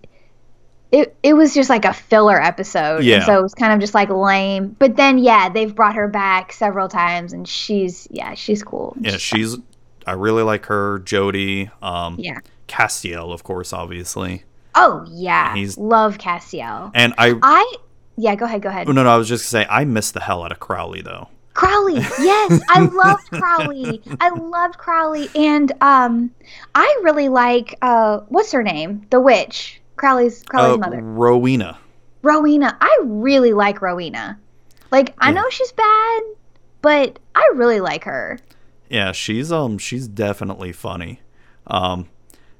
it 0.92 1.16
it 1.22 1.32
was 1.34 1.54
just 1.54 1.68
like 1.70 1.84
a 1.84 1.92
filler 1.92 2.40
episode. 2.40 3.02
Yeah. 3.02 3.16
And 3.16 3.24
so 3.24 3.38
it 3.38 3.42
was 3.42 3.54
kind 3.54 3.72
of 3.72 3.80
just 3.80 3.94
like 3.94 4.08
lame. 4.10 4.76
But 4.78 4.96
then 4.96 5.18
yeah, 5.18 5.48
they've 5.48 5.74
brought 5.74 5.94
her 5.96 6.06
back 6.08 6.52
several 6.52 6.88
times 6.88 7.32
and 7.32 7.48
she's 7.48 8.06
yeah, 8.10 8.34
she's 8.34 8.62
cool. 8.62 8.96
yeah, 9.00 9.16
she's. 9.16 9.56
I 10.06 10.12
really 10.12 10.42
like 10.42 10.66
her, 10.66 10.98
Jody. 11.00 11.70
Um, 11.80 12.16
Yeah. 12.18 12.38
Castiel, 12.68 13.32
of 13.32 13.44
course, 13.44 13.72
obviously, 13.72 14.44
Oh 14.74 15.04
yeah. 15.10 15.54
He's- 15.54 15.76
Love 15.76 16.18
Castiel. 16.18 16.90
and 16.94 17.14
I. 17.18 17.34
I 17.42 17.74
yeah, 18.16 18.34
go 18.34 18.44
ahead, 18.44 18.62
go 18.62 18.68
ahead. 18.68 18.88
Oh, 18.88 18.92
no, 18.92 19.02
no, 19.04 19.10
I 19.10 19.16
was 19.16 19.28
just 19.28 19.50
gonna 19.52 19.64
say 19.64 19.68
I 19.70 19.84
miss 19.84 20.10
the 20.10 20.20
hell 20.20 20.42
out 20.44 20.52
of 20.52 20.60
Crowley 20.60 21.00
though. 21.02 21.28
Crowley. 21.54 21.94
Yes, 21.96 22.62
I 22.68 22.80
loved 22.92 23.28
Crowley. 23.30 24.00
I 24.20 24.30
loved 24.30 24.78
Crowley 24.78 25.28
and 25.34 25.70
um 25.82 26.30
I 26.74 27.00
really 27.02 27.28
like 27.28 27.76
uh 27.82 28.20
what's 28.28 28.52
her 28.52 28.62
name? 28.62 29.06
The 29.10 29.20
witch. 29.20 29.80
Crowley's 30.02 30.42
Crowley's 30.42 30.74
Uh, 30.74 30.78
mother. 30.78 31.00
Rowena. 31.00 31.78
Rowena. 32.22 32.76
I 32.80 32.98
really 33.04 33.52
like 33.52 33.80
Rowena. 33.80 34.36
Like 34.90 35.14
I 35.18 35.28
Yeah. 35.28 35.34
know 35.34 35.44
she's 35.48 35.70
bad, 35.70 36.22
but 36.80 37.20
I 37.36 37.52
really 37.54 37.78
like 37.78 38.02
her. 38.02 38.40
Yeah, 38.90 39.12
she's 39.12 39.52
um 39.52 39.78
she's 39.78 40.08
definitely 40.08 40.72
funny. 40.72 41.20
Um 41.68 42.08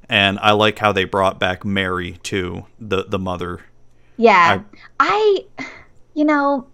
and 0.08 0.38
I 0.38 0.52
like 0.52 0.78
how 0.78 0.92
they 0.92 1.02
brought 1.02 1.40
back 1.40 1.64
Mary 1.64 2.20
too, 2.22 2.66
the 2.78 3.06
the 3.08 3.18
mother. 3.18 3.58
Yeah. 4.16 4.60
I, 5.00 5.44
you 6.14 6.24
know 6.24 6.68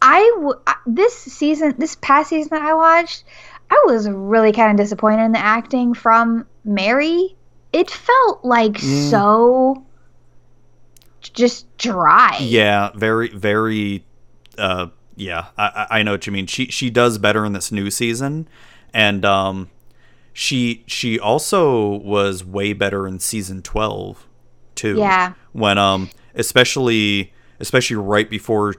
I 0.00 0.30
w- 0.36 0.60
I- 0.68 0.76
this 0.86 1.16
season 1.16 1.74
this 1.78 1.96
past 2.00 2.30
season 2.30 2.50
that 2.52 2.62
I 2.62 2.74
watched, 2.74 3.24
I 3.72 3.82
was 3.86 4.08
really 4.08 4.52
kind 4.52 4.70
of 4.70 4.76
disappointed 4.76 5.24
in 5.24 5.32
the 5.32 5.40
acting 5.40 5.94
from 5.94 6.46
Mary. 6.64 7.34
It 7.72 7.90
felt 7.90 8.44
like 8.44 8.72
Mm. 8.74 9.10
so 9.10 9.84
just 11.20 11.66
dry. 11.78 12.36
Yeah, 12.40 12.90
very 12.94 13.28
very 13.30 14.04
uh 14.56 14.86
yeah, 15.16 15.46
I 15.58 15.86
I 15.90 16.02
know 16.02 16.12
what 16.12 16.26
you 16.26 16.32
mean. 16.32 16.46
She 16.46 16.66
she 16.66 16.90
does 16.90 17.18
better 17.18 17.44
in 17.44 17.52
this 17.52 17.70
new 17.72 17.90
season 17.90 18.48
and 18.94 19.24
um 19.24 19.68
she 20.32 20.84
she 20.86 21.18
also 21.18 21.96
was 21.98 22.44
way 22.44 22.72
better 22.72 23.06
in 23.06 23.18
season 23.18 23.62
12 23.62 24.26
too. 24.74 24.96
Yeah. 24.96 25.34
When 25.52 25.76
um 25.78 26.10
especially 26.34 27.32
especially 27.60 27.96
right 27.96 28.30
before 28.30 28.74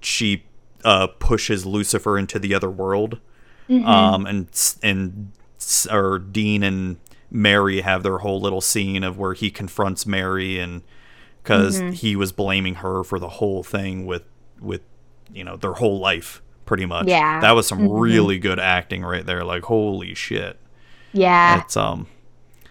she 0.00 0.44
uh 0.84 1.08
pushes 1.18 1.66
Lucifer 1.66 2.16
into 2.18 2.38
the 2.38 2.54
other 2.54 2.70
world. 2.70 3.18
Mhm. 3.68 3.84
um 3.86 4.26
and 4.26 4.48
and 4.82 5.32
or 5.90 6.18
Dean 6.18 6.62
and 6.62 6.96
Mary 7.30 7.80
have 7.82 8.02
their 8.02 8.18
whole 8.18 8.40
little 8.40 8.60
scene 8.60 9.04
of 9.04 9.18
where 9.18 9.34
he 9.34 9.50
confronts 9.50 10.06
Mary 10.06 10.58
and 10.58 10.82
because 11.42 11.80
Mm-hmm. 11.80 11.92
he 11.92 12.16
was 12.16 12.32
blaming 12.32 12.76
her 12.76 13.02
for 13.04 13.18
the 13.18 13.28
whole 13.28 13.62
thing 13.62 14.04
with 14.06 14.22
with 14.60 14.82
you 15.32 15.44
know 15.44 15.56
their 15.56 15.74
whole 15.74 15.98
life 15.98 16.42
pretty 16.66 16.84
much 16.86 17.06
Yeah. 17.06 17.40
that 17.40 17.52
was 17.52 17.66
some 17.66 17.80
Mhm. 17.80 18.00
really 18.00 18.38
good 18.38 18.58
acting 18.60 19.02
right 19.02 19.24
there 19.24 19.44
like 19.44 19.64
holy 19.64 20.14
shit 20.14 20.58
yeah. 21.12 21.60
it's 21.62 21.76
um 21.76 22.06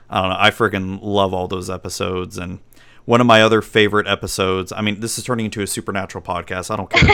I 0.09 0.21
don't 0.21 0.29
know 0.31 0.37
I 0.39 0.49
freaking 0.51 0.99
love 1.01 1.33
all 1.33 1.47
those 1.47 1.69
episodes 1.69 2.37
and 2.37 2.59
one 3.05 3.21
of 3.21 3.27
my 3.27 3.41
other 3.41 3.61
favorite 3.61 4.07
episodes 4.07 4.71
I 4.71 4.81
mean 4.81 4.99
this 4.99 5.17
is 5.17 5.23
turning 5.23 5.45
into 5.45 5.61
a 5.61 5.67
supernatural 5.67 6.23
podcast 6.23 6.71
I 6.71 6.75
don't 6.75 6.89
care 6.89 7.09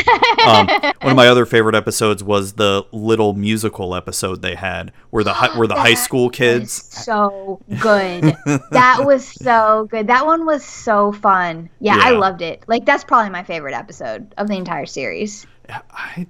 um, 0.47 0.67
one 1.01 1.11
of 1.11 1.15
my 1.15 1.27
other 1.27 1.45
favorite 1.45 1.75
episodes 1.75 2.23
was 2.23 2.53
the 2.53 2.85
little 2.91 3.33
musical 3.33 3.95
episode 3.95 4.41
they 4.41 4.55
had 4.55 4.91
where 5.09 5.23
the 5.23 5.33
hi- 5.33 5.57
where 5.57 5.67
the 5.67 5.75
high 5.75 5.93
school 5.93 6.29
kids 6.29 6.71
so 6.71 7.61
good. 7.79 8.23
that 8.71 9.05
was 9.05 9.25
so 9.25 9.87
good. 9.89 10.07
That 10.07 10.25
one 10.25 10.45
was 10.45 10.63
so 10.63 11.11
fun. 11.11 11.69
Yeah, 11.79 11.97
I 11.99 12.11
loved 12.11 12.41
it. 12.41 12.63
Like 12.67 12.85
that's 12.85 13.03
probably 13.03 13.29
my 13.29 13.43
favorite 13.43 13.73
episode 13.73 14.33
of 14.37 14.47
the 14.47 14.55
entire 14.55 14.85
series. 14.85 15.45
I 15.69 16.27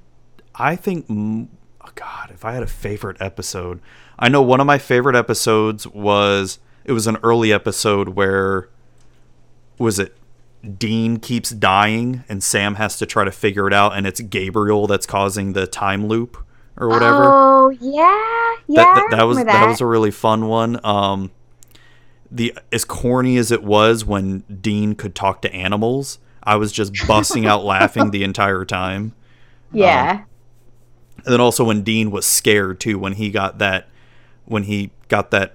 I 0.53 0.76
think 0.76 1.06
oh 1.10 1.48
God 1.95 2.32
if 2.32 2.45
I 2.45 2.53
had 2.53 2.64
a 2.64 2.68
favorite 2.68 3.18
episode 3.19 3.82
I 4.18 4.30
know 4.30 4.41
one 4.41 4.61
of 4.61 4.68
my 4.68 4.77
favorite 4.77 5.15
episodes 5.15 5.86
was 5.88 6.60
it 6.86 6.91
was 6.94 7.07
an 7.07 7.18
early 7.23 7.52
episode 7.52 8.10
where 8.10 8.69
was 9.77 9.99
it 9.99 10.15
Dean 10.77 11.18
keeps 11.18 11.52
dying 11.52 12.23
and 12.27 12.43
Sam 12.43 12.76
has 12.76 12.97
to 12.97 13.06
try 13.06 13.23
to 13.23 13.31
figure 13.31 13.68
it 13.68 13.73
out 13.73 13.95
and 13.95 14.07
it's 14.07 14.19
Gabriel 14.22 14.88
that's 14.88 15.06
causing 15.06 15.53
the 15.53 15.68
time 15.68 16.07
loop 16.07 16.38
or 16.77 16.89
whatever. 16.89 17.23
Oh 17.23 17.69
yeah, 17.69 18.56
yeah. 18.68 18.84
that, 18.84 18.95
that, 18.95 19.18
that 19.18 19.23
was 19.23 19.38
remember 19.38 19.60
that. 19.60 19.68
was 19.68 19.81
a 19.81 19.85
really 19.85 20.11
fun 20.11 20.47
one. 20.47 20.84
Um, 20.85 21.31
the 22.31 22.57
as 22.72 22.84
corny 22.84 23.38
as 23.38 23.52
it 23.52 23.64
was 23.64 24.03
when 24.03 24.39
Dean 24.61 24.95
could 24.95 25.15
talk 25.15 25.41
to 25.43 25.53
animals, 25.53 26.19
I 26.43 26.56
was 26.56 26.72
just 26.72 26.93
busting 27.07 27.45
out 27.45 27.64
laughing 27.64 28.11
the 28.11 28.23
entire 28.26 28.65
time. 28.65 29.14
yeah. 29.72 30.23
And 31.23 31.34
then 31.34 31.41
also 31.41 31.64
when 31.64 31.81
Dean 31.81 32.11
was 32.11 32.26
scared 32.26 32.80
too, 32.80 32.99
when 32.99 33.14
he 33.14 33.31
got 33.31 33.57
that, 33.57 33.88
when 34.45 34.64
he 34.64 34.91
got 35.07 35.31
that 35.31 35.55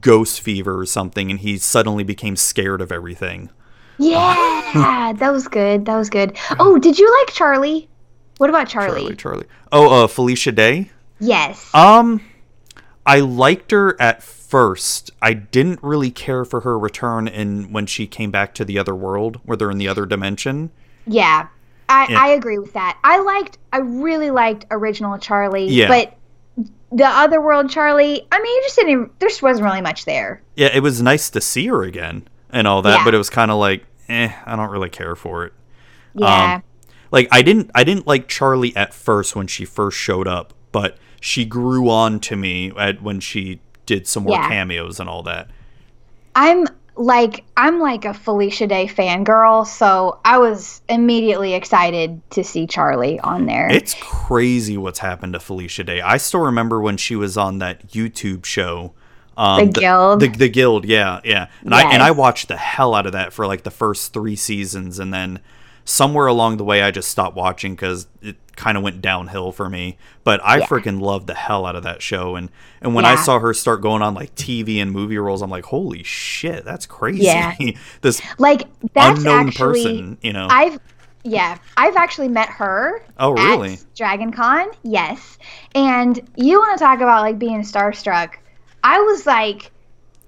ghost 0.00 0.40
fever 0.40 0.78
or 0.78 0.86
something, 0.86 1.30
and 1.30 1.40
he 1.40 1.58
suddenly 1.58 2.04
became 2.04 2.36
scared 2.36 2.80
of 2.80 2.90
everything. 2.92 3.50
yeah, 3.98 5.12
that 5.16 5.32
was 5.32 5.48
good. 5.48 5.84
That 5.86 5.96
was 5.96 6.10
good. 6.10 6.36
Oh, 6.58 6.78
did 6.78 6.98
you 6.98 7.10
like 7.20 7.34
Charlie? 7.34 7.88
What 8.38 8.50
about 8.50 8.68
Charlie? 8.68 9.02
Charlie, 9.02 9.16
Charlie. 9.16 9.46
Oh, 9.70 10.04
uh, 10.04 10.06
Felicia 10.06 10.52
Day. 10.52 10.90
Yes. 11.20 11.72
Um, 11.74 12.20
I 13.06 13.20
liked 13.20 13.70
her 13.70 14.00
at 14.00 14.22
first. 14.22 15.10
I 15.20 15.34
didn't 15.34 15.80
really 15.82 16.10
care 16.10 16.44
for 16.44 16.60
her 16.60 16.78
return 16.78 17.28
in 17.28 17.72
when 17.72 17.86
she 17.86 18.06
came 18.06 18.30
back 18.30 18.54
to 18.54 18.64
the 18.64 18.78
other 18.78 18.94
world, 18.94 19.40
where 19.44 19.56
they're 19.56 19.70
in 19.70 19.78
the 19.78 19.88
other 19.88 20.06
dimension. 20.06 20.70
yeah. 21.06 21.48
I, 21.88 22.06
Yeah. 22.10 22.22
I 22.22 22.28
agree 22.28 22.58
with 22.58 22.72
that. 22.72 22.96
I 23.04 23.18
liked 23.20 23.58
I 23.72 23.78
really 23.78 24.30
liked 24.30 24.64
original 24.70 25.18
Charlie. 25.18 25.66
Yeah. 25.68 25.88
But 25.88 26.16
the 26.92 27.06
other 27.06 27.40
world 27.40 27.70
Charlie, 27.70 28.26
I 28.30 28.38
mean, 28.40 28.54
you 28.54 28.62
just 28.64 28.76
didn't 28.76 29.18
there 29.20 29.28
just 29.28 29.42
wasn't 29.42 29.64
really 29.64 29.80
much 29.80 30.04
there. 30.04 30.42
Yeah, 30.56 30.68
it 30.72 30.80
was 30.80 31.00
nice 31.02 31.30
to 31.30 31.40
see 31.40 31.66
her 31.68 31.82
again 31.82 32.28
and 32.50 32.66
all 32.66 32.82
that, 32.82 32.98
Yeah. 32.98 33.04
but 33.04 33.14
it 33.14 33.18
was 33.18 33.30
kind 33.30 33.50
of 33.50 33.58
like, 33.58 33.86
eh, 34.08 34.30
I 34.44 34.56
don't 34.56 34.70
really 34.70 34.90
care 34.90 35.14
for 35.16 35.44
it. 35.46 35.52
Yeah. 36.14 36.54
Um, 36.56 36.62
Like 37.10 37.28
I 37.30 37.42
didn't, 37.42 37.70
I 37.74 37.84
didn't 37.84 38.06
like 38.06 38.26
Charlie 38.28 38.74
at 38.76 38.94
first 38.94 39.36
when 39.36 39.46
she 39.46 39.64
first 39.64 39.96
showed 39.98 40.26
up, 40.28 40.54
but 40.72 40.96
she 41.20 41.44
grew 41.44 41.88
on 41.90 42.20
to 42.20 42.36
me 42.36 42.72
at 42.78 43.02
when 43.02 43.20
she 43.20 43.60
did 43.86 44.06
some 44.06 44.22
more 44.24 44.34
Yeah. 44.36 44.48
cameos 44.48 44.98
and 45.00 45.08
all 45.08 45.22
that. 45.24 45.48
I'm 46.34 46.66
like 46.96 47.44
I'm 47.56 47.80
like 47.80 48.04
a 48.04 48.14
Felicia 48.14 48.66
Day 48.66 48.86
fangirl, 48.86 49.66
so 49.66 50.20
I 50.24 50.38
was 50.38 50.82
immediately 50.88 51.54
excited 51.54 52.20
to 52.30 52.44
see 52.44 52.66
Charlie 52.66 53.18
on 53.20 53.46
there. 53.46 53.70
It's 53.70 53.94
crazy 54.00 54.76
what's 54.76 54.98
happened 54.98 55.32
to 55.32 55.40
Felicia 55.40 55.84
Day. 55.84 56.00
I 56.00 56.16
still 56.18 56.40
remember 56.40 56.80
when 56.80 56.96
she 56.96 57.16
was 57.16 57.36
on 57.36 57.58
that 57.58 57.88
YouTube 57.88 58.44
show, 58.44 58.92
Um, 59.36 59.66
The 59.70 59.80
Guild. 59.80 60.20
The, 60.20 60.28
the 60.28 60.48
guild, 60.48 60.84
yeah, 60.84 61.20
yeah. 61.24 61.48
And 61.62 61.74
I 61.74 61.92
and 61.92 62.02
I 62.02 62.10
watched 62.10 62.48
the 62.48 62.56
hell 62.56 62.94
out 62.94 63.06
of 63.06 63.12
that 63.12 63.32
for 63.32 63.46
like 63.46 63.62
the 63.62 63.70
first 63.70 64.12
three 64.12 64.36
seasons, 64.36 64.98
and 64.98 65.12
then 65.12 65.40
somewhere 65.84 66.26
along 66.26 66.58
the 66.58 66.64
way 66.64 66.82
I 66.82 66.90
just 66.90 67.10
stopped 67.10 67.36
watching 67.36 67.74
because 67.74 68.06
it 68.20 68.36
kind 68.56 68.76
of 68.76 68.82
went 68.82 69.00
downhill 69.00 69.52
for 69.52 69.68
me. 69.68 69.96
But 70.24 70.40
I 70.44 70.58
Yeah. 70.58 70.66
freaking 70.66 71.00
loved 71.00 71.26
the 71.26 71.34
hell 71.34 71.66
out 71.66 71.76
of 71.76 71.82
that 71.82 72.02
show, 72.02 72.36
and 72.36 72.50
and 72.80 72.94
when 72.94 73.04
I 73.04 73.16
saw 73.16 73.38
her 73.38 73.54
start 73.54 73.80
going 73.80 74.02
on 74.02 74.14
like 74.14 74.34
TV 74.34 74.80
and 74.80 74.90
movie 74.92 75.18
roles, 75.18 75.42
I'm 75.42 75.50
like, 75.50 75.64
holy 75.64 76.02
shit, 76.02 76.64
that's 76.64 76.86
crazy. 76.86 77.24
Yeah. 77.24 77.54
this 78.00 78.20
Like 78.38 78.64
that's 78.94 79.18
unknown 79.20 79.48
actually 79.48 79.84
person, 79.84 80.18
you 80.22 80.32
know. 80.32 80.46
I've 80.50 80.78
yeah, 81.24 81.58
I've 81.76 81.96
actually 81.96 82.28
met 82.28 82.48
her. 82.48 83.04
Oh, 83.18 83.36
at 83.36 83.44
really? 83.44 83.78
Dragon 83.96 84.32
Con, 84.32 84.68
yes. 84.82 85.38
And 85.74 86.20
you 86.36 86.58
want 86.58 86.78
to 86.78 86.84
talk 86.84 87.00
about 87.00 87.22
like 87.22 87.38
being 87.38 87.62
starstruck? 87.62 88.34
I 88.82 89.00
was 89.00 89.26
like, 89.26 89.70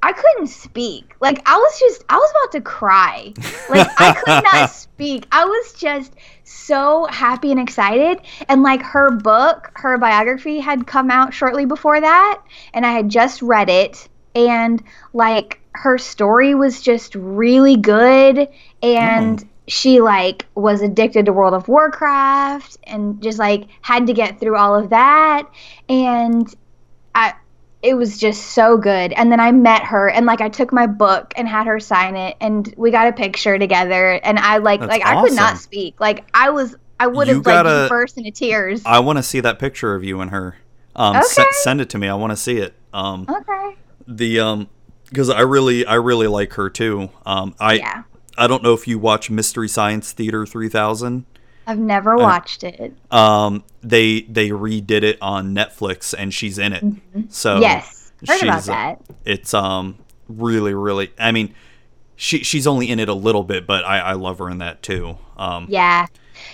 I 0.04 0.12
couldn't 0.12 0.48
speak. 0.48 1.14
Like 1.18 1.40
I 1.48 1.56
was 1.56 1.80
just, 1.80 2.04
I 2.10 2.16
was 2.18 2.30
about 2.30 2.52
to 2.52 2.60
cry. 2.60 3.32
Like 3.70 3.88
I 3.98 4.12
could 4.12 4.44
not 4.44 4.70
speak. 4.70 5.26
I 5.32 5.46
was 5.46 5.72
just 5.72 6.12
so 6.44 7.06
happy 7.06 7.50
and 7.50 7.58
excited. 7.58 8.20
And 8.50 8.62
like 8.62 8.82
her 8.82 9.10
book, 9.10 9.72
her 9.76 9.96
biography 9.96 10.60
had 10.60 10.86
come 10.86 11.10
out 11.10 11.32
shortly 11.32 11.64
before 11.64 11.98
that, 11.98 12.42
and 12.74 12.84
I 12.84 12.92
had 12.92 13.08
just 13.08 13.40
read 13.40 13.70
it. 13.70 14.06
And 14.34 14.82
like 15.14 15.60
her 15.72 15.96
story 15.96 16.54
was 16.54 16.82
just 16.82 17.14
really 17.14 17.78
good, 17.78 18.46
and 18.82 19.38
mm. 19.38 19.48
she 19.68 20.02
like 20.02 20.44
was 20.54 20.82
addicted 20.82 21.24
to 21.26 21.32
World 21.32 21.54
of 21.54 21.66
Warcraft 21.66 22.76
and 22.84 23.22
just 23.22 23.38
like 23.38 23.68
had 23.80 24.08
to 24.08 24.12
get 24.12 24.38
through 24.38 24.58
all 24.58 24.76
of 24.76 24.90
that 24.90 25.48
and 25.88 26.54
I 27.14 27.34
it 27.84 27.94
was 27.94 28.18
just 28.18 28.52
so 28.52 28.76
good 28.78 29.12
and 29.12 29.30
then 29.30 29.38
I 29.38 29.52
met 29.52 29.84
her 29.84 30.08
and 30.08 30.24
like 30.24 30.40
I 30.40 30.48
took 30.48 30.72
my 30.72 30.86
book 30.86 31.34
and 31.36 31.46
had 31.46 31.66
her 31.66 31.78
sign 31.78 32.16
it 32.16 32.34
and 32.40 32.72
we 32.78 32.90
got 32.90 33.08
a 33.08 33.12
picture 33.12 33.58
together 33.58 34.12
and 34.24 34.38
I 34.38 34.56
like 34.56 34.80
That's 34.80 34.90
like 34.90 35.04
I 35.04 35.20
could 35.22 35.34
not 35.34 35.58
speak 35.58 36.00
like 36.00 36.24
I 36.32 36.50
was 36.50 36.74
I 36.98 37.06
would 37.06 37.28
have 37.28 37.36
like 37.38 37.44
gotta- 37.44 37.86
burst 37.90 38.16
into 38.16 38.30
tears 38.30 38.82
I 38.86 39.00
want 39.00 39.18
to 39.18 39.22
see 39.22 39.40
that 39.40 39.58
picture 39.58 39.94
of 39.94 40.02
you 40.02 40.20
and 40.20 40.30
her. 40.30 40.56
Um, 40.96 41.16
Okay. 41.16 41.44
send 41.62 41.80
it 41.80 41.90
to 41.90 41.98
me. 41.98 42.08
I 42.08 42.14
want 42.14 42.30
to 42.30 42.36
see 42.36 42.56
it. 42.58 42.72
Um, 42.92 43.26
okay 43.28 43.76
the 44.06 44.40
um, 44.40 44.68
because 45.04 45.28
I 45.30 45.40
really, 45.40 45.84
I 45.86 45.94
really 45.94 46.26
like 46.26 46.54
her 46.54 46.70
too. 46.70 47.10
Um, 47.26 47.54
I, 47.60 47.74
yeah 47.74 48.02
I 48.36 48.46
don't 48.46 48.62
know 48.62 48.72
if 48.74 48.88
you 48.88 48.98
watch 48.98 49.30
Mystery 49.30 49.68
Science 49.68 50.12
Theater 50.12 50.44
3000. 50.46 51.24
I've 51.66 51.78
never 51.78 52.18
watched 52.18 52.64
it 52.64 52.94
Um, 53.10 53.64
they 53.82 54.22
they 54.22 54.50
redid 54.50 55.02
it 55.02 55.18
on 55.20 55.54
Netflix 55.54 56.14
and 56.16 56.32
she's 56.32 56.58
in 56.58 56.72
it. 56.72 56.86
So 57.28 57.54
Mm-hmm. 57.54 57.60
yes 57.60 58.12
heard 58.26 58.42
about 58.42 58.64
she's, 58.64 58.66
that 58.66 59.00
It's 59.24 59.54
um 59.54 59.98
really 60.28 60.74
really. 60.74 61.12
I 61.18 61.32
mean, 61.32 61.54
she 62.16 62.38
she's 62.44 62.66
only 62.66 62.90
in 62.90 62.98
it 63.00 63.08
a 63.08 63.14
little 63.14 63.44
bit, 63.44 63.66
but 63.66 63.84
I 63.84 64.00
I 64.00 64.12
love 64.14 64.38
her 64.38 64.50
in 64.50 64.58
that 64.58 64.82
too. 64.82 65.18
Um, 65.36 65.66
Yeah. 65.66 66.06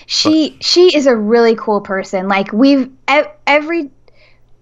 She 0.06 0.58
she 0.60 0.94
is 0.94 1.06
a 1.06 1.16
really 1.16 1.54
cool 1.56 1.80
person. 1.80 2.28
Like 2.28 2.52
we've 2.52 2.90
every 3.46 3.90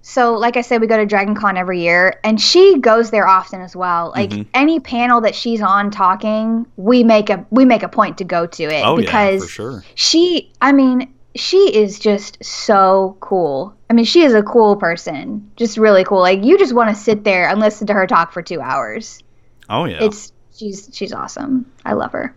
so 0.08 0.32
like 0.32 0.56
I 0.56 0.62
said 0.62 0.80
we 0.80 0.86
go 0.86 0.96
to 0.96 1.04
Dragon 1.04 1.34
Con 1.34 1.58
every 1.58 1.80
year 1.82 2.18
and 2.24 2.40
she 2.40 2.78
goes 2.78 3.10
there 3.10 3.28
often 3.28 3.60
as 3.60 3.76
well. 3.76 4.12
Like 4.16 4.30
Mhm. 4.30 4.46
any 4.54 4.80
panel 4.80 5.20
that 5.20 5.34
she's 5.34 5.60
on 5.60 5.90
talking, 5.90 6.64
we 6.76 7.04
make 7.04 7.28
a 7.28 7.44
we 7.50 7.66
make 7.66 7.82
a 7.82 7.88
point 7.88 8.16
to 8.18 8.24
go 8.24 8.46
to 8.46 8.62
it 8.64 8.82
oh 8.86 8.96
because 8.96 9.42
yeah, 9.42 9.48
sure. 9.48 9.84
she 9.94 10.50
I 10.62 10.72
mean 10.72 11.12
she 11.36 11.58
is 11.76 11.98
just 11.98 12.42
so 12.42 13.16
cool. 13.20 13.74
I 13.90 13.92
mean, 13.92 14.06
she 14.06 14.22
is 14.22 14.34
a 14.34 14.42
cool 14.42 14.74
person. 14.76 15.48
Just 15.56 15.76
really 15.76 16.02
cool. 16.04 16.20
Like 16.20 16.42
you 16.42 16.58
just 16.58 16.74
want 16.74 16.88
to 16.88 16.96
sit 17.00 17.22
there 17.22 17.48
and 17.48 17.60
listen 17.60 17.86
to 17.88 17.92
her 17.92 18.06
talk 18.06 18.32
for 18.32 18.42
2 18.42 18.60
hours. 18.60 19.22
Oh 19.68 19.84
yeah. 19.84 19.98
It's 20.00 20.32
she's 20.56 20.88
she's 20.92 21.12
awesome. 21.12 21.66
I 21.84 21.92
love 21.92 22.12
her. 22.12 22.34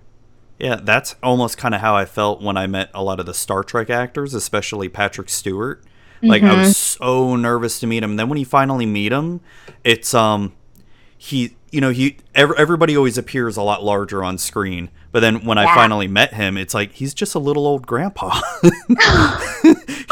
Yeah, 0.60 0.76
that's 0.84 1.16
almost 1.24 1.58
kind 1.58 1.74
of 1.74 1.82
how 1.82 1.96
I 1.96 2.06
felt 2.06 2.42
when 2.44 2.58
I 2.58 2.68
met 2.68 2.92
a 2.94 3.02
lot 3.02 3.20
of 3.20 3.26
the 3.26 3.34
Star 3.34 3.64
Trek 3.64 3.90
actors, 3.90 4.34
especially 4.36 4.90
Patrick 4.90 5.30
Stewart. 5.30 5.82
Like 6.22 6.44
I 6.44 6.54
was 6.60 6.78
so 6.78 7.36
nervous 7.36 7.80
to 7.80 7.88
meet 7.88 8.04
him. 8.04 8.12
And 8.12 8.20
then 8.20 8.30
when 8.30 8.38
you 8.40 8.46
finally 8.46 8.86
meet 8.86 9.12
him, 9.12 9.42
it's 9.84 10.14
um 10.14 10.54
he 11.18 11.56
you 11.72 11.80
know, 11.80 11.90
he 11.90 12.18
ev- 12.36 12.54
everybody 12.58 12.98
always 12.98 13.18
appears 13.18 13.56
a 13.56 13.62
lot 13.62 13.84
larger 13.84 14.24
on 14.24 14.38
screen. 14.38 14.90
But 15.12 15.22
then 15.22 15.46
when 15.46 15.58
I 15.58 15.66
finally 15.76 16.08
met 16.08 16.34
him, 16.34 16.58
it's 16.58 16.74
like 16.74 16.94
he's 16.94 17.14
just 17.14 17.36
a 17.36 17.40
little 17.40 17.66
old 17.66 17.86
grandpa. 17.88 18.40
he 18.64 18.70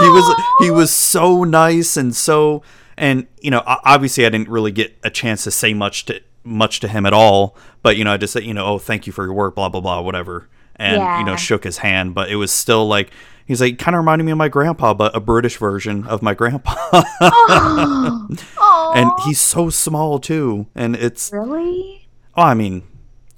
was 0.09 0.41
he 0.59 0.71
was 0.71 0.91
so 0.91 1.43
nice 1.43 1.97
and 1.97 2.15
so 2.15 2.63
and 2.97 3.27
you 3.41 3.51
know, 3.51 3.63
obviously 3.65 4.25
I 4.25 4.29
didn't 4.29 4.49
really 4.49 4.71
get 4.71 4.97
a 5.03 5.09
chance 5.09 5.43
to 5.45 5.51
say 5.51 5.73
much 5.73 6.05
to 6.05 6.21
much 6.43 6.79
to 6.81 6.87
him 6.87 7.05
at 7.05 7.13
all, 7.13 7.55
but 7.81 7.97
you 7.97 8.03
know, 8.03 8.13
I 8.13 8.17
just 8.17 8.33
said, 8.33 8.43
you 8.43 8.53
know, 8.53 8.65
oh, 8.65 8.79
thank 8.79 9.07
you 9.07 9.13
for 9.13 9.23
your 9.23 9.33
work, 9.33 9.55
blah 9.55 9.69
blah 9.69 9.81
blah, 9.81 10.01
whatever. 10.01 10.47
And 10.75 11.01
you 11.19 11.25
know, 11.25 11.35
shook 11.35 11.63
his 11.65 11.77
hand, 11.79 12.13
but 12.15 12.29
it 12.29 12.35
was 12.37 12.51
still 12.51 12.87
like 12.87 13.11
he's 13.49 13.59
like 13.59 13.79
kind 13.79 13.95
of 13.95 13.99
reminding 13.99 14.27
me 14.27 14.31
of 14.31 14.37
my 14.37 14.47
grandpa, 14.47 14.93
but 14.93 15.13
a 15.13 15.19
British 15.19 15.57
version 15.57 16.07
of 16.07 16.21
my 16.21 16.33
grandpa. 16.33 16.73
oh, 16.93 18.27
and 18.95 19.11
he's 19.25 19.41
so 19.41 19.69
small 19.69 20.19
too, 20.19 20.67
and 20.73 20.95
it's 20.95 21.33
really 21.33 22.07
oh, 22.37 22.43
I 22.43 22.53
mean, 22.53 22.83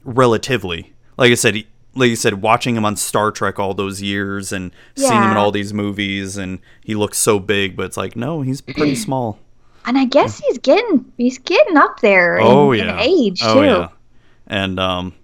relatively. 0.03 0.93
Like 1.17 1.31
I 1.31 1.35
said, 1.35 1.55
he, 1.55 1.67
like 1.95 2.09
you 2.09 2.15
said, 2.15 2.41
watching 2.41 2.75
him 2.75 2.85
on 2.85 2.97
Star 2.97 3.31
Trek 3.31 3.57
all 3.57 3.73
those 3.73 4.01
years 4.01 4.51
and 4.51 4.71
seeing 4.95 5.13
him 5.13 5.31
in 5.31 5.38
all 5.38 5.51
these 5.51 5.73
movies, 5.73 6.38
and 6.38 6.59
he 6.83 6.93
looks 6.93 7.17
so 7.17 7.39
big, 7.39 7.75
but 7.75 7.85
it's 7.85 7.97
like 7.97 8.15
no, 8.15 8.41
he's 8.41 8.61
pretty 8.61 8.95
small. 9.07 9.39
And 9.83 9.97
I 9.97 10.05
guess 10.05 10.38
he's 10.38 10.59
getting 10.59 11.11
he's 11.17 11.39
getting 11.39 11.77
up 11.77 12.01
there 12.01 12.38
in, 12.38 12.45
oh 12.45 12.71
yeah, 12.73 12.99
age 13.01 13.41
oh 13.43 13.55
too. 13.55 13.65
yeah, 13.65 13.88
and 14.45 14.79
um, 14.79 15.15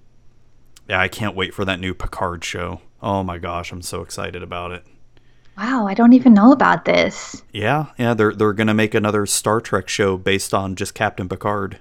yeah, 0.90 1.00
I 1.00 1.10
can't 1.10 1.36
wait 1.36 1.54
for 1.54 1.66
that 1.66 1.80
new 1.80 1.94
Picard 1.94 2.44
show. 2.44 2.82
Oh 3.02 3.24
my 3.24 3.38
gosh, 3.38 3.72
I'm 3.72 3.82
so 3.82 4.02
excited 4.02 4.42
about 4.44 4.72
it. 4.72 4.84
Wow, 5.58 5.88
I 5.88 5.94
don't 5.94 6.14
even 6.14 6.34
know 6.34 6.52
about 6.52 6.86
this. 6.86 7.42
Yeah, 7.52 7.88
yeah, 7.98 8.14
they're 8.14 8.34
they're 8.34 8.54
gonna 8.54 8.74
make 8.74 8.94
another 8.94 9.26
Star 9.26 9.60
Trek 9.60 9.90
show 9.90 10.18
based 10.18 10.54
on 10.54 10.76
just 10.76 10.94
Captain 10.94 11.28
Picard. 11.28 11.80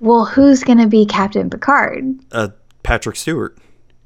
Well, 0.00 0.24
who's 0.24 0.64
gonna 0.64 0.86
be 0.86 1.04
Captain 1.06 1.50
Picard? 1.50 2.04
Uh, 2.32 2.48
Patrick 2.82 3.16
Stewart. 3.16 3.58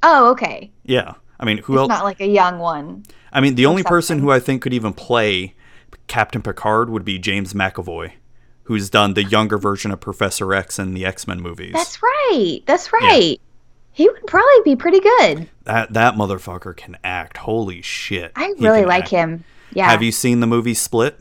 Oh, 0.03 0.31
okay. 0.31 0.71
Yeah, 0.85 1.15
I 1.41 1.45
mean, 1.45 1.59
who 1.59 1.75
It's 1.75 1.81
else? 1.81 1.89
not 1.89 2.05
like 2.05 2.21
a 2.21 2.27
young 2.27 2.59
one. 2.59 3.05
I 3.33 3.41
mean, 3.41 3.55
the 3.57 3.67
only 3.67 3.83
person 3.83 4.19
who 4.21 4.31
I 4.31 4.41
think 4.41 4.63
could 4.63 4.75
even 4.75 4.93
play 4.93 5.55
Captain 6.07 6.43
Picard 6.43 6.89
would 6.91 7.05
be 7.05 7.19
James 7.19 7.53
McAvoy, 7.53 8.13
who's 8.65 8.91
done 8.91 9.15
the 9.15 9.25
younger 9.25 9.59
version 9.59 9.91
of 9.91 10.01
Professor 10.01 10.53
X 10.55 10.79
in 10.79 10.95
the 10.95 11.05
X 11.05 11.27
Men 11.27 11.41
movies. 11.41 11.73
That's 11.73 12.03
right. 12.03 12.61
That's 12.67 12.93
right. 12.93 13.41
He 13.93 14.09
would 14.09 14.27
probably 14.27 14.61
be 14.65 14.77
pretty 14.77 15.01
good. 15.01 15.49
That 15.69 15.93
that 15.93 16.15
motherfucker 16.15 16.77
can 16.77 16.97
act. 17.05 17.37
Holy 17.37 17.81
shit! 17.83 18.33
I 18.35 18.55
really 18.59 18.85
like 18.85 19.05
act. 19.05 19.11
him. 19.13 19.45
Yeah. 19.73 19.89
Have 19.91 20.03
you 20.03 20.11
seen 20.13 20.41
the 20.41 20.47
movie 20.47 20.75
Split? 20.75 21.21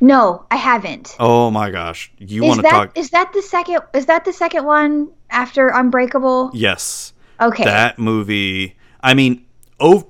No, 0.00 0.44
I 0.50 0.56
haven't. 0.56 1.16
Oh 1.18 1.50
my 1.50 1.70
gosh, 1.70 2.12
you 2.18 2.42
want 2.42 2.60
to 2.62 2.68
talk? 2.68 2.98
is 2.98 3.10
that 3.10 3.32
the 3.32 3.42
second 3.42 3.80
is 3.94 4.06
that 4.06 4.24
the 4.24 4.32
second 4.32 4.64
one 4.64 5.10
after 5.30 5.68
Unbreakable? 5.68 6.50
yes, 6.54 7.12
Okay. 7.40 7.64
that 7.64 7.98
movie. 7.98 8.76
I 9.02 9.14
mean, 9.14 9.46
oh, 9.78 10.08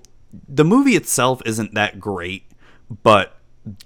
the 0.48 0.64
movie 0.64 0.96
itself 0.96 1.40
isn't 1.46 1.74
that 1.74 2.00
great, 2.00 2.44
but 3.02 3.36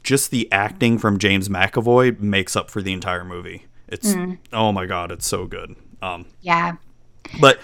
just 0.03 0.31
the 0.31 0.51
acting 0.51 0.99
from 0.99 1.19
James 1.19 1.49
McAvoy 1.49 2.19
makes 2.19 2.57
up 2.57 2.71
for 2.71 2.81
the 2.81 2.93
entire 2.93 3.25
movie. 3.25 3.67
It's 3.87 4.15
Hmm. 4.15 4.35
oh 4.53 4.73
my 4.73 4.87
god, 4.87 5.13
it's 5.13 5.27
so 5.27 5.47
good. 5.47 5.77
Um, 6.01 6.27
yeah. 6.41 6.77
but 7.41 7.59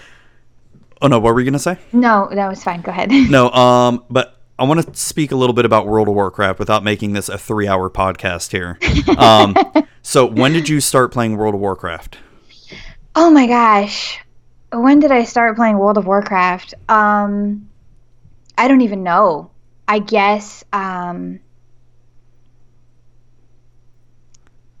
oh 1.01 1.07
no, 1.07 1.19
what 1.19 1.33
were 1.33 1.39
you 1.39 1.45
gonna 1.45 1.59
say? 1.59 1.77
No, 1.91 2.29
that 2.31 2.47
was 2.47 2.63
fine. 2.63 2.81
Go 2.81 2.91
ahead. 2.91 3.11
No, 3.29 3.49
um, 3.51 4.03
but 4.09 4.37
I 4.59 4.63
want 4.63 4.85
to 4.85 4.95
speak 4.95 5.31
a 5.31 5.35
little 5.35 5.53
bit 5.53 5.65
about 5.65 5.87
World 5.87 6.07
of 6.07 6.13
Warcraft 6.13 6.59
without 6.59 6.83
making 6.83 7.13
this 7.13 7.29
a 7.29 7.37
three-hour 7.37 7.89
podcast 7.89 8.51
here. 8.51 8.77
Um, 9.17 9.55
so 10.03 10.25
when 10.25 10.53
did 10.53 10.69
you 10.69 10.79
start 10.79 11.11
playing 11.11 11.37
World 11.37 11.55
of 11.55 11.61
Warcraft? 11.61 12.17
Oh 13.15 13.29
my 13.29 13.45
gosh. 13.47 14.19
When 14.71 14.99
did 14.99 15.11
I 15.11 15.23
start 15.25 15.55
playing 15.57 15.77
World 15.77 15.97
of 15.97 16.05
Warcraft? 16.05 16.73
Um 16.89 17.67
I 18.57 18.67
don't 18.67 18.81
even 18.81 19.03
know. 19.03 19.51
I 19.87 19.99
guess 19.99 20.63
um 20.71 21.39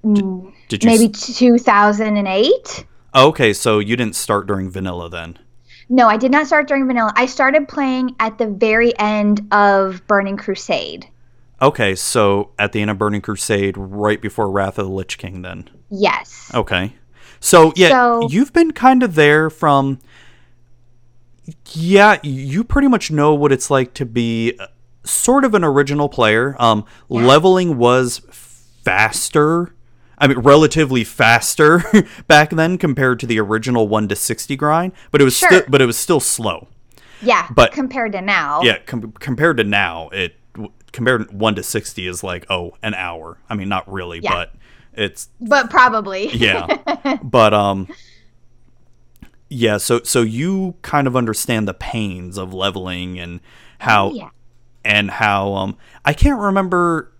mm, 0.03 0.53
Did 0.67 0.83
you? 0.83 0.89
maybe 0.89 1.09
2008? 1.09 2.85
okay, 3.13 3.51
so 3.53 3.79
you 3.79 3.95
didn't 3.95 4.15
start 4.15 4.47
during 4.47 4.69
vanilla 4.69 5.09
then. 5.09 5.37
No, 5.93 6.07
I 6.07 6.15
did 6.15 6.31
not 6.31 6.47
start 6.47 6.69
during 6.69 6.87
vanilla. 6.87 7.11
I 7.17 7.25
started 7.25 7.67
playing 7.67 8.15
at 8.21 8.37
the 8.37 8.47
very 8.47 8.97
end 8.97 9.45
of 9.51 10.01
Burning 10.07 10.37
Crusade. 10.37 11.09
Okay, 11.61 11.95
so 11.95 12.51
at 12.57 12.71
the 12.71 12.81
end 12.81 12.89
of 12.89 12.97
Burning 12.97 13.19
Crusade, 13.21 13.75
right 13.77 14.21
before 14.21 14.49
Wrath 14.49 14.79
of 14.79 14.85
the 14.85 14.91
Lich 14.91 15.17
King, 15.17 15.41
then. 15.41 15.69
Yes. 15.89 16.49
Okay. 16.55 16.93
So 17.41 17.73
yeah, 17.75 17.89
So- 17.89 18.29
you've 18.29 18.53
been 18.53 18.71
kind 18.71 19.03
of 19.03 19.15
there 19.15 19.49
from. 19.49 19.99
Yeah, 21.73 22.19
you 22.23 22.63
pretty 22.63 22.87
much 22.87 23.11
know 23.11 23.33
what 23.33 23.51
it's 23.51 23.69
like 23.69 23.93
to 23.95 24.05
be 24.05 24.53
uh, 24.57 24.67
sort 25.03 25.43
of 25.43 25.53
an 25.53 25.65
original 25.65 26.07
player. 26.07 26.55
Um, 26.57 26.85
leveling 27.09 27.77
was 27.77 28.21
faster. 28.31 29.75
I 30.21 30.27
mean, 30.27 30.37
relatively 30.39 31.03
faster 31.03 31.83
back 32.27 32.51
then 32.51 32.77
compared 32.77 33.19
to 33.21 33.25
the 33.25 33.39
original 33.39 33.87
one 33.89 34.07
to 34.07 34.15
sixty 34.15 34.55
grind, 34.55 34.93
but 35.11 35.19
it 35.19 35.25
was 35.25 35.35
Sure. 35.35 35.49
still, 35.49 35.63
but 35.67 35.81
it 35.81 35.85
was 35.87 35.97
still 35.97 36.19
slow. 36.21 36.67
Yeah, 37.21 37.47
But- 37.53 37.71
compared 37.73 38.13
to 38.13 38.21
now. 38.21 38.61
Yeah, 38.61 38.77
com- 38.85 39.11
compared 39.19 39.57
to 39.57 39.63
now, 39.63 40.09
it 40.09 40.35
compared 40.93 41.31
one 41.33 41.55
to 41.55 41.63
sixty 41.63 42.07
is 42.07 42.23
like 42.23 42.45
oh 42.49 42.75
an 42.83 42.93
hour. 42.93 43.37
I 43.49 43.55
mean, 43.55 43.67
not 43.69 43.91
really, 43.91 44.19
Yeah. 44.21 44.31
but 44.33 44.53
it's 44.93 45.29
But 45.39 45.69
probably. 45.69 46.29
yeah. 46.35 47.17
but 47.23 47.53
um, 47.53 47.87
yeah. 49.49 49.77
So 49.77 50.01
so 50.03 50.21
you 50.21 50.75
kind 50.81 51.07
of 51.07 51.15
understand 51.15 51.67
the 51.67 51.73
pains 51.73 52.37
of 52.37 52.53
leveling 52.53 53.19
and 53.19 53.39
how 53.79 54.07
Oh, 54.09 54.13
yeah. 54.13 54.29
and 54.85 55.11
how 55.11 55.53
um 55.53 55.77
I 56.05 56.13
can't 56.13 56.39
remember. 56.39 57.11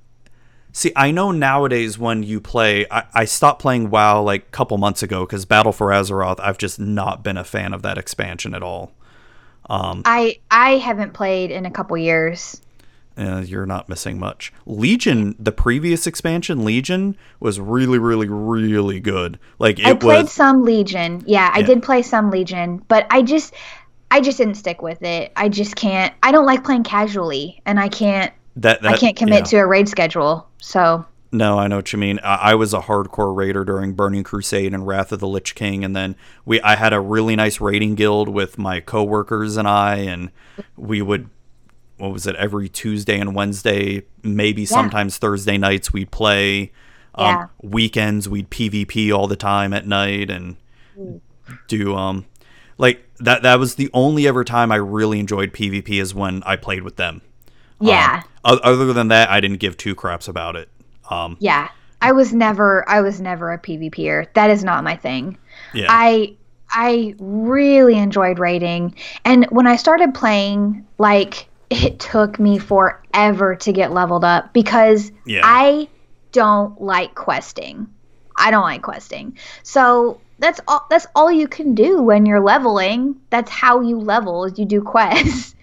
See, 0.73 0.91
I 0.95 1.11
know 1.11 1.31
nowadays 1.31 1.99
when 1.99 2.23
you 2.23 2.39
play, 2.39 2.85
I, 2.89 3.03
I 3.14 3.26
stopped 3.26 3.61
playing 3.61 3.89
WoW 3.89 4.22
like 4.22 4.43
a 4.48 4.52
couple 4.52 4.77
months 4.77 5.03
ago 5.03 5.26
because 5.26 5.45
Battle 5.45 5.73
for 5.73 5.88
Azeroth. 5.88 6.39
I've 6.39 6.57
just 6.57 6.80
not 6.80 7.23
been 7.23 7.38
a 7.38 7.43
fan 7.43 7.73
of 7.73 7.81
that 7.81 7.98
expansion 7.98 8.53
at 8.53 8.64
all. 8.64 8.93
I 9.69 10.39
I 10.49 10.77
haven't 10.77 11.14
played 11.14 11.52
in 11.52 11.65
a 11.65 11.72
couple 11.72 11.98
years. 11.98 12.60
Uh, 13.18 13.43
you're 13.45 13.65
not 13.65 13.89
missing 13.89 14.18
much. 14.19 14.52
Legion, 14.65 15.35
the 15.38 15.52
previous 15.52 16.07
expansion, 16.07 16.64
Legion, 16.64 17.15
was 17.39 17.60
really, 17.60 17.99
really, 17.99 18.27
really 18.27 18.99
good. 18.99 19.38
Like 19.60 19.80
it 19.80 19.85
I 19.85 19.93
played 19.93 20.23
was. 20.23 20.31
some 20.31 20.64
Legion. 20.64 21.23
Yeah, 21.26 21.52
I 21.53 21.60
Yeah. 21.60 21.65
did 21.68 21.84
play 21.84 22.02
some 22.02 22.31
Legion, 22.31 22.81
but 22.88 23.06
I 23.10 23.22
just 23.22 23.53
I 24.10 24.19
just 24.22 24.38
didn't 24.38 24.56
stick 24.56 24.81
with 24.81 25.02
it. 25.03 25.31
I 25.35 25.48
just 25.49 25.76
can't. 25.76 26.14
I 26.23 26.31
don't 26.31 26.45
like 26.45 26.64
playing 26.64 26.84
casually, 26.84 27.61
and 27.65 27.80
I 27.80 27.88
can't. 27.89 28.34
That, 28.57 28.81
that 28.81 28.93
I 28.93 28.97
can't 28.97 29.15
commit 29.15 29.39
yeah. 29.39 29.43
to 29.43 29.57
a 29.57 29.65
raid 29.67 29.87
schedule. 29.87 30.47
So 30.59 31.05
No, 31.31 31.57
I 31.57 31.67
know 31.67 31.77
what 31.77 31.93
you 31.93 31.99
mean. 31.99 32.19
I, 32.23 32.35
I 32.35 32.55
was 32.55 32.73
a 32.73 32.81
hardcore 32.81 33.35
raider 33.35 33.63
during 33.63 33.93
Burning 33.93 34.23
Crusade 34.23 34.73
and 34.73 34.85
Wrath 34.85 35.11
of 35.11 35.19
the 35.19 35.27
Lich 35.27 35.55
King, 35.55 35.83
and 35.85 35.95
then 35.95 36.15
we 36.45 36.61
I 36.61 36.75
had 36.75 36.93
a 36.93 36.99
really 36.99 37.35
nice 37.35 37.61
raiding 37.61 37.95
guild 37.95 38.27
with 38.27 38.57
my 38.57 38.79
coworkers 38.81 39.57
and 39.57 39.67
I, 39.67 39.95
and 39.97 40.31
we 40.75 41.01
would 41.01 41.29
what 41.97 42.11
was 42.11 42.25
it 42.25 42.35
every 42.35 42.67
Tuesday 42.67 43.19
and 43.19 43.35
Wednesday, 43.35 44.03
maybe 44.23 44.65
sometimes 44.65 45.17
Thursday 45.19 45.57
nights 45.57 45.93
we'd 45.93 46.11
play. 46.11 46.71
Um, 47.13 47.25
Yeah. 47.25 47.47
Weekends 47.61 48.27
we'd 48.27 48.49
PvP 48.49 49.15
all 49.15 49.27
the 49.27 49.35
time 49.35 49.71
at 49.73 49.85
night 49.85 50.29
and 50.31 50.55
do 51.67 51.95
um 51.95 52.25
like 52.77 53.05
that. 53.19 53.43
That 53.43 53.59
was 53.59 53.75
the 53.75 53.89
only 53.93 54.27
ever 54.27 54.43
time 54.43 54.71
I 54.71 54.77
really 54.77 55.19
enjoyed 55.19 55.53
PvP 55.53 56.01
is 56.01 56.15
when 56.15 56.41
I 56.43 56.55
played 56.55 56.83
with 56.83 56.95
them. 56.95 57.21
yeah, 57.79 58.23
Um, 58.23 58.29
other 58.43 58.93
than 58.93 59.09
that, 59.09 59.30
I 59.30 59.39
didn't 59.39 59.57
give 59.57 59.77
two 59.77 59.95
craps 59.95 60.27
about 60.27 60.55
it. 60.55 60.69
Um, 61.09 61.38
yeah. 61.39 61.69
I 62.01 62.13
was 62.13 62.34
never 62.34 62.88
I 62.89 63.01
was 63.01 63.22
never 63.22 63.51
a 63.51 63.59
PvPer. 63.59 64.27
That 64.34 64.49
is 64.49 64.63
not 64.63 64.84
my 64.84 64.95
thing. 64.95 65.38
yeah. 65.73 65.88
I 65.89 66.35
I 66.69 67.15
really 67.19 67.97
enjoyed 67.97 68.39
raiding, 68.39 68.95
and 69.26 69.45
when 69.51 69.68
I 69.68 69.76
started 69.76 70.13
playing, 70.13 70.88
like 70.97 71.47
it 71.69 71.99
took 71.99 72.39
me 72.39 72.57
forever 72.57 73.55
to 73.55 73.72
get 73.72 73.91
leveled 73.91 74.23
up 74.23 74.53
because 74.53 75.11
Yeah. 75.26 75.41
I 75.43 75.88
don't 76.31 76.81
like 76.81 77.13
questing. 77.13 77.88
I 78.35 78.51
don't 78.51 78.63
like 78.63 78.81
questing. 78.81 79.38
So 79.63 80.19
that's 80.39 80.59
all 80.68 80.88
that's 80.89 81.05
all 81.15 81.31
you 81.31 81.47
can 81.47 81.76
do 81.76 82.01
when 82.01 82.26
you're 82.26 82.41
leveling. 82.41 83.18
That's 83.30 83.51
how 83.51 83.81
you 83.81 83.99
level 83.99 84.45
is 84.45 84.57
you 84.57 84.65
do 84.65 84.81
quests. 84.81 85.55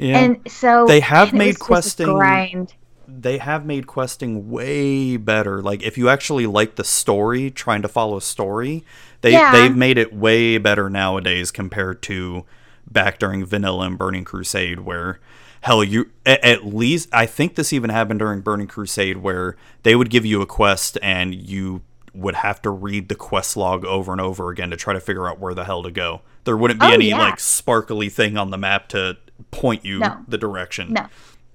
Yeah. 0.00 0.18
And 0.18 0.40
so 0.50 0.86
They 0.86 1.00
have 1.00 1.32
made 1.32 1.58
was 1.58 1.82
just 1.82 2.00
a 2.00 2.04
questing- 2.06 2.68
they 3.12 3.38
have 3.38 3.66
made 3.66 3.86
questing 3.86 4.50
way 4.50 5.16
better. 5.16 5.60
Like 5.62 5.82
if 5.82 5.98
you 5.98 6.08
actually 6.08 6.46
like 6.46 6.76
the 6.76 6.84
story, 6.84 7.50
trying 7.50 7.82
to 7.82 7.88
follow 7.88 8.16
a 8.16 8.20
story, 8.22 8.84
they 9.20 9.32
Yeah. 9.32 9.52
they've 9.52 9.76
made 9.76 9.98
it 9.98 10.12
way 10.14 10.58
better 10.58 10.88
nowadays 10.88 11.50
compared 11.50 12.02
to 12.02 12.44
back 12.90 13.18
during 13.18 13.44
Vanilla 13.44 13.86
and 13.86 13.98
Burning 13.98 14.24
Crusade, 14.24 14.80
where 14.80 15.18
hell 15.62 15.84
you 15.84 16.06
at, 16.24 16.42
at 16.44 16.64
least 16.64 17.08
I 17.12 17.26
think 17.26 17.56
this 17.56 17.72
even 17.72 17.90
happened 17.90 18.20
during 18.20 18.40
Burning 18.40 18.68
Crusade, 18.68 19.18
where 19.18 19.56
they 19.82 19.94
would 19.96 20.08
give 20.08 20.24
you 20.24 20.40
a 20.40 20.46
quest 20.46 20.96
and 21.02 21.34
you 21.34 21.82
would 22.14 22.36
have 22.36 22.62
to 22.62 22.70
read 22.70 23.08
the 23.08 23.14
quest 23.14 23.56
log 23.56 23.84
over 23.84 24.12
and 24.12 24.20
over 24.20 24.50
again 24.50 24.70
to 24.70 24.76
try 24.76 24.92
to 24.94 25.00
figure 25.00 25.28
out 25.28 25.38
where 25.38 25.54
the 25.54 25.64
hell 25.64 25.82
to 25.82 25.90
go. 25.90 26.22
There 26.44 26.56
wouldn't 26.56 26.80
be 26.80 26.86
Oh, 26.86 26.90
any 26.92 27.08
yeah. 27.10 27.18
like 27.18 27.38
sparkly 27.40 28.08
thing 28.08 28.36
on 28.36 28.50
the 28.50 28.56
map 28.58 28.88
to 28.88 29.16
point 29.50 29.84
you 29.84 29.98
No. 29.98 30.18
the 30.28 30.38
direction. 30.38 30.92
No. 30.92 31.06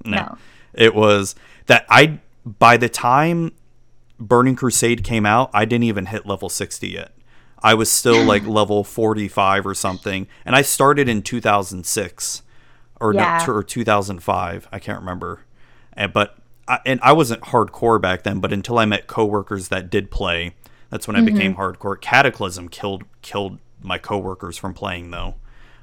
No. 0.03 0.37
It 0.73 0.93
was 0.95 1.35
that 1.67 1.85
I 1.89 2.19
by 2.45 2.77
the 2.77 2.89
time 2.89 3.51
Burning 4.19 4.55
Crusade 4.55 5.03
came 5.03 5.25
out, 5.25 5.49
I 5.53 5.65
didn't 5.65 5.83
even 5.85 6.05
hit 6.07 6.25
level 6.25 6.47
60 6.49 6.87
yet. 6.87 7.11
I 7.63 7.73
was 7.73 7.91
still 7.91 8.23
like 8.33 8.45
level 8.45 8.83
45 8.83 9.65
or 9.65 9.73
something, 9.73 10.27
and 10.45 10.55
I 10.55 10.61
started 10.61 11.09
in 11.09 11.21
2006 11.21 12.41
or 13.01 13.13
Yeah. 13.13 13.43
no, 13.45 13.53
or 13.53 13.63
2005. 13.63 14.67
I 14.71 14.79
can't 14.79 14.99
remember. 14.99 15.41
And 15.93 16.13
but 16.13 16.37
I, 16.67 16.79
and 16.85 16.99
I 17.03 17.13
wasn't 17.13 17.41
hardcore 17.41 18.01
back 18.01 18.23
then, 18.23 18.39
but 18.39 18.51
until 18.53 18.77
I 18.79 18.85
met 18.85 19.07
coworkers 19.07 19.67
that 19.69 19.89
did 19.89 20.11
play, 20.11 20.55
that's 20.89 21.07
when 21.07 21.15
I 21.15 21.21
became 21.21 21.53
Mm-hmm. 21.55 21.61
hardcore. 21.61 21.99
Cataclysm 21.99 22.69
killed 22.69 23.03
killed 23.21 23.59
my 23.81 23.97
coworkers 23.97 24.57
from 24.57 24.73
playing 24.73 25.11
though, 25.11 25.35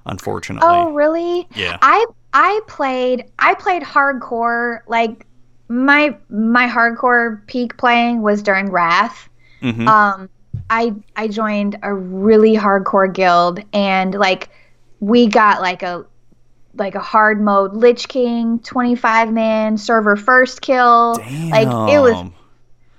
unfortunately. 0.06 0.68
Oh, 0.68 0.92
really? 0.92 1.48
Yeah. 1.54 1.78
I 1.82 2.04
I 2.32 2.60
played 2.66 3.26
I 3.38 3.54
played 3.54 3.82
hardcore 3.82 4.80
like 4.86 5.26
my 5.68 6.16
my 6.28 6.66
hardcore 6.68 7.46
peak 7.46 7.76
playing 7.76 8.22
was 8.22 8.42
during 8.42 8.70
Wrath. 8.70 9.28
Mhm. 9.62 9.86
Um 9.86 10.28
I 10.70 10.94
I 11.16 11.28
joined 11.28 11.78
a 11.82 11.92
really 11.94 12.54
hardcore 12.56 13.12
guild 13.12 13.60
and 13.72 14.14
like 14.14 14.50
we 15.00 15.26
got 15.26 15.60
like 15.60 15.82
a 15.82 16.04
like 16.74 16.94
a 16.94 17.00
hard 17.00 17.40
mode 17.40 17.74
Lich 17.74 18.08
King 18.08 18.58
25 18.60 19.32
man 19.32 19.76
server 19.76 20.16
first 20.16 20.62
kill. 20.62 21.14
Damn. 21.16 21.50
Like 21.50 21.94
it 21.94 22.00
was 22.00 22.30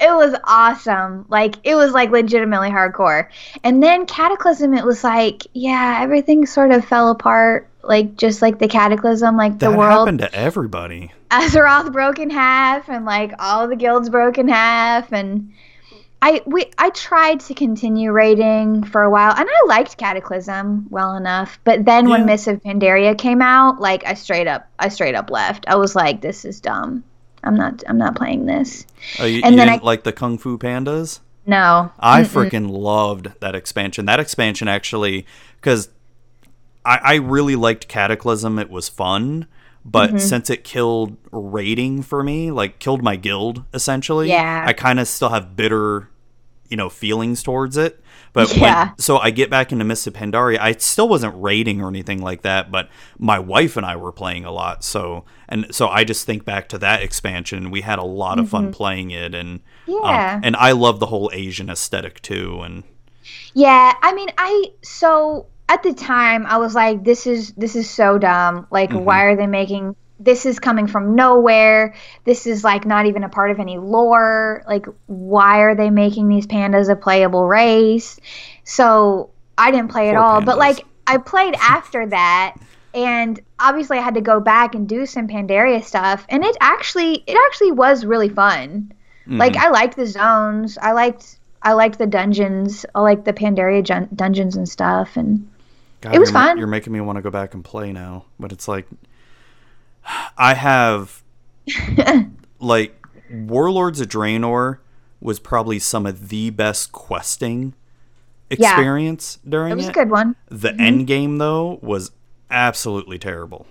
it 0.04 0.14
was 0.14 0.36
awesome. 0.44 1.26
Like 1.30 1.56
it 1.64 1.76
was 1.76 1.92
like 1.94 2.12
legitimately 2.12 2.70
hardcore. 2.70 3.30
And 3.64 3.82
then 3.82 4.06
Cataclysm, 4.06 4.74
it 4.74 4.86
was 4.86 5.04
like, 5.04 5.48
yeah, 5.54 6.00
everything 6.02 6.46
sort 6.46 6.72
of 6.72 6.84
fell 6.86 7.10
apart. 7.10 7.70
Like 7.82 8.16
just 8.16 8.42
like 8.42 8.60
the 8.60 8.68
Cataclysm, 8.68 9.36
like 9.38 9.60
that 9.60 9.72
the 9.72 9.78
world, 9.78 10.08
happened 10.08 10.20
to 10.20 10.34
everybody. 10.34 11.12
Azeroth 11.32 11.92
broke 11.92 12.20
in 12.20 12.30
half, 12.30 12.88
and 12.90 13.06
like 13.06 13.34
all 13.40 13.68
the 13.68 13.76
guilds 13.76 14.10
broke 14.10 14.38
in 14.38 14.48
half. 14.48 15.12
And 15.12 15.52
I 16.22 16.42
we 16.46 16.72
I 16.78 16.92
tried 16.92 17.42
to 17.42 17.54
continue 17.54 18.12
raiding 18.14 18.84
for 18.86 19.04
a 19.04 19.10
while, 19.10 19.34
and 19.36 19.50
I 19.50 19.66
liked 19.68 19.98
Cataclysm 19.98 20.88
well 20.90 21.16
enough. 21.18 21.60
But 21.66 21.84
then 21.84 22.06
Yeah. 22.06 22.12
when 22.12 22.26
Mists 22.26 22.48
of 22.48 22.64
Pandaria 22.64 23.18
came 23.18 23.42
out, 23.42 23.82
like 23.82 24.06
I 24.06 24.14
straight 24.14 24.48
up 24.48 24.66
I 24.80 24.88
straight 24.88 25.16
up 25.16 25.30
left. 25.30 25.66
I 25.68 25.76
was 25.76 25.94
like, 25.94 26.22
this 26.22 26.46
is 26.46 26.62
dumb. 26.62 27.04
I'm 27.44 27.56
not 27.56 27.84
I'm 27.88 27.98
not 27.98 28.16
playing 28.16 28.46
this. 28.46 28.86
Oh, 29.20 29.26
you, 29.26 29.42
And 29.44 29.54
you 29.54 29.58
then 29.58 29.68
didn't 29.68 29.84
I- 29.84 29.86
like 29.86 30.04
the 30.04 30.14
Kung 30.14 30.38
Fu 30.38 30.58
Pandas? 30.58 31.20
No. 31.46 31.92
I 32.00 32.22
freaking 32.22 32.70
loved 32.70 33.34
that 33.42 33.54
expansion. 33.54 34.06
That 34.06 34.20
expansion 34.22 34.68
actually, 34.70 35.26
because 35.60 35.90
I, 36.86 37.00
I 37.04 37.16
really 37.16 37.56
liked 37.58 37.88
Cataclysm. 37.90 38.58
It 38.60 38.70
was 38.70 38.88
fun, 38.88 39.48
but 39.84 40.10
Mm-hmm. 40.12 40.18
since 40.20 40.50
it 40.50 40.64
killed 40.64 41.18
raiding 41.32 42.02
for 42.02 42.24
me, 42.24 42.50
like 42.52 42.80
killed 42.80 43.04
my 43.04 43.18
guild 43.18 43.64
essentially, 43.74 44.30
Yeah. 44.30 44.64
I 44.66 44.72
kind 44.74 45.00
of 45.02 45.08
still 45.10 45.30
have 45.30 45.56
bitter, 45.58 46.08
you 46.70 46.78
know, 46.78 46.90
feelings 46.90 47.44
towards 47.44 47.78
it. 47.78 48.00
But 48.34 48.56
Yeah. 48.56 48.86
when, 48.90 48.98
so 48.98 49.18
I 49.20 49.30
get 49.30 49.50
back 49.52 49.72
into 49.72 49.86
Mists 49.86 50.08
of 50.08 50.14
Pandaria. 50.14 50.58
I 50.60 50.72
still 50.74 51.08
wasn't 51.08 51.36
raiding 51.38 51.82
or 51.82 51.88
anything 51.88 52.22
like 52.22 52.42
that, 52.42 52.72
but 52.72 52.90
my 53.20 53.38
wife 53.38 53.78
and 53.78 53.86
I 53.86 53.96
were 53.96 54.12
playing 54.12 54.44
a 54.46 54.52
lot. 54.52 54.84
So 54.84 55.26
and 55.48 55.68
so 55.72 55.88
I 55.88 56.04
just 56.04 56.26
think 56.26 56.44
back 56.46 56.68
to 56.70 56.78
that 56.80 57.04
expansion. 57.04 57.70
We 57.70 57.82
had 57.82 58.00
a 58.00 58.04
lot 58.04 58.40
of 58.40 58.50
fun 58.50 58.72
playing 58.74 59.12
it, 59.12 59.36
and 59.36 59.60
um, 59.88 59.94
Mm-hmm. 59.94 60.06
Yeah. 60.06 60.40
and 60.44 60.56
I 60.56 60.72
love 60.72 61.00
the 61.00 61.06
whole 61.08 61.30
Asian 61.34 61.70
aesthetic 61.70 62.22
too. 62.22 62.62
And 62.62 62.84
Yeah, 63.54 63.94
I 64.02 64.14
mean, 64.14 64.30
I 64.38 64.66
so 64.82 65.46
at 65.70 65.84
the 65.84 65.94
time 65.94 66.46
I 66.48 66.58
was 66.58 66.74
like, 66.76 67.04
this 67.04 67.28
is 67.28 67.52
this 67.54 67.76
is 67.76 67.90
so 67.90 68.18
dumb. 68.18 68.66
Like, 68.72 68.90
Mm-hmm. 68.90 69.06
why 69.06 69.24
are 69.26 69.36
they 69.36 69.48
making 69.48 69.96
this? 70.24 70.46
Is 70.46 70.60
coming 70.60 70.88
from 70.88 71.16
nowhere. 71.16 71.94
This 72.26 72.48
is 72.48 72.64
like 72.64 72.86
not 72.86 73.06
even 73.06 73.24
a 73.24 73.30
part 73.30 73.52
of 73.52 73.60
any 73.60 73.78
lore. 73.78 74.64
Like, 74.68 74.86
why 75.08 75.60
are 75.60 75.76
they 75.76 75.90
making 75.90 76.28
these 76.30 76.48
pandas 76.48 76.90
a 76.90 76.96
playable 76.96 77.48
race? 77.48 78.20
So 78.64 79.30
I 79.58 79.72
didn't 79.72 79.90
play 79.92 80.10
at 80.10 80.16
Poor 80.16 80.24
all. 80.24 80.42
But 80.42 80.58
like, 80.58 80.86
I 81.08 81.18
played 81.18 81.56
after 81.62 82.08
that. 82.08 82.56
And 82.96 83.40
obviously, 83.60 83.98
I 83.98 84.02
had 84.02 84.14
to 84.14 84.22
go 84.22 84.40
back 84.40 84.76
and 84.76 84.88
do 84.88 85.06
some 85.08 85.28
Pandaria 85.28 85.84
stuff, 85.84 86.28
and 86.30 86.44
it 86.44 86.56
actually, 86.62 87.24
it 87.26 87.36
actually 87.48 87.72
was 87.72 88.06
really 88.06 88.30
fun. 88.30 88.92
Like 89.26 89.54
Mhm. 89.54 89.58
I 89.64 89.70
liked 89.70 89.96
the 89.96 90.06
zones. 90.06 90.78
I 90.82 90.92
liked 90.92 91.40
I 91.66 91.72
liked 91.74 91.98
the 91.98 92.06
dungeons. 92.06 92.86
I 92.94 93.00
liked 93.00 93.24
the 93.24 93.32
Pandaria 93.32 93.82
jun- 93.82 94.10
dungeons 94.14 94.58
and 94.58 94.68
stuff. 94.68 95.16
And 95.16 95.50
God, 96.02 96.14
It 96.14 96.20
was 96.20 96.30
you're 96.30 96.40
fun. 96.40 96.58
You're 96.58 96.68
making 96.68 96.92
me 96.92 97.00
want 97.00 97.16
to 97.16 97.22
go 97.22 97.32
back 97.32 97.54
and 97.54 97.64
play 97.64 97.94
now, 97.94 98.26
but 98.38 98.52
it's 98.52 98.68
like 98.68 98.86
I 100.38 100.54
have 100.56 101.24
like 102.60 102.96
Warlords 103.32 104.02
of 104.02 104.10
Draenor 104.10 104.80
was 105.22 105.40
probably 105.40 105.80
some 105.80 106.06
of 106.06 106.30
the 106.30 106.50
best 106.50 106.92
questing 106.92 107.74
Yeah. 108.50 108.74
experience 108.76 109.40
during 109.48 109.72
It 109.72 109.76
was 109.76 109.86
it. 109.86 109.88
Was 109.90 109.96
a 109.98 110.00
good 110.00 110.10
one. 110.12 110.36
The 110.50 110.70
mm-hmm. 110.70 110.82
end 110.82 111.08
game 111.08 111.38
though 111.38 111.80
was 111.82 112.12
absolutely 112.52 113.18
terrible. 113.18 113.66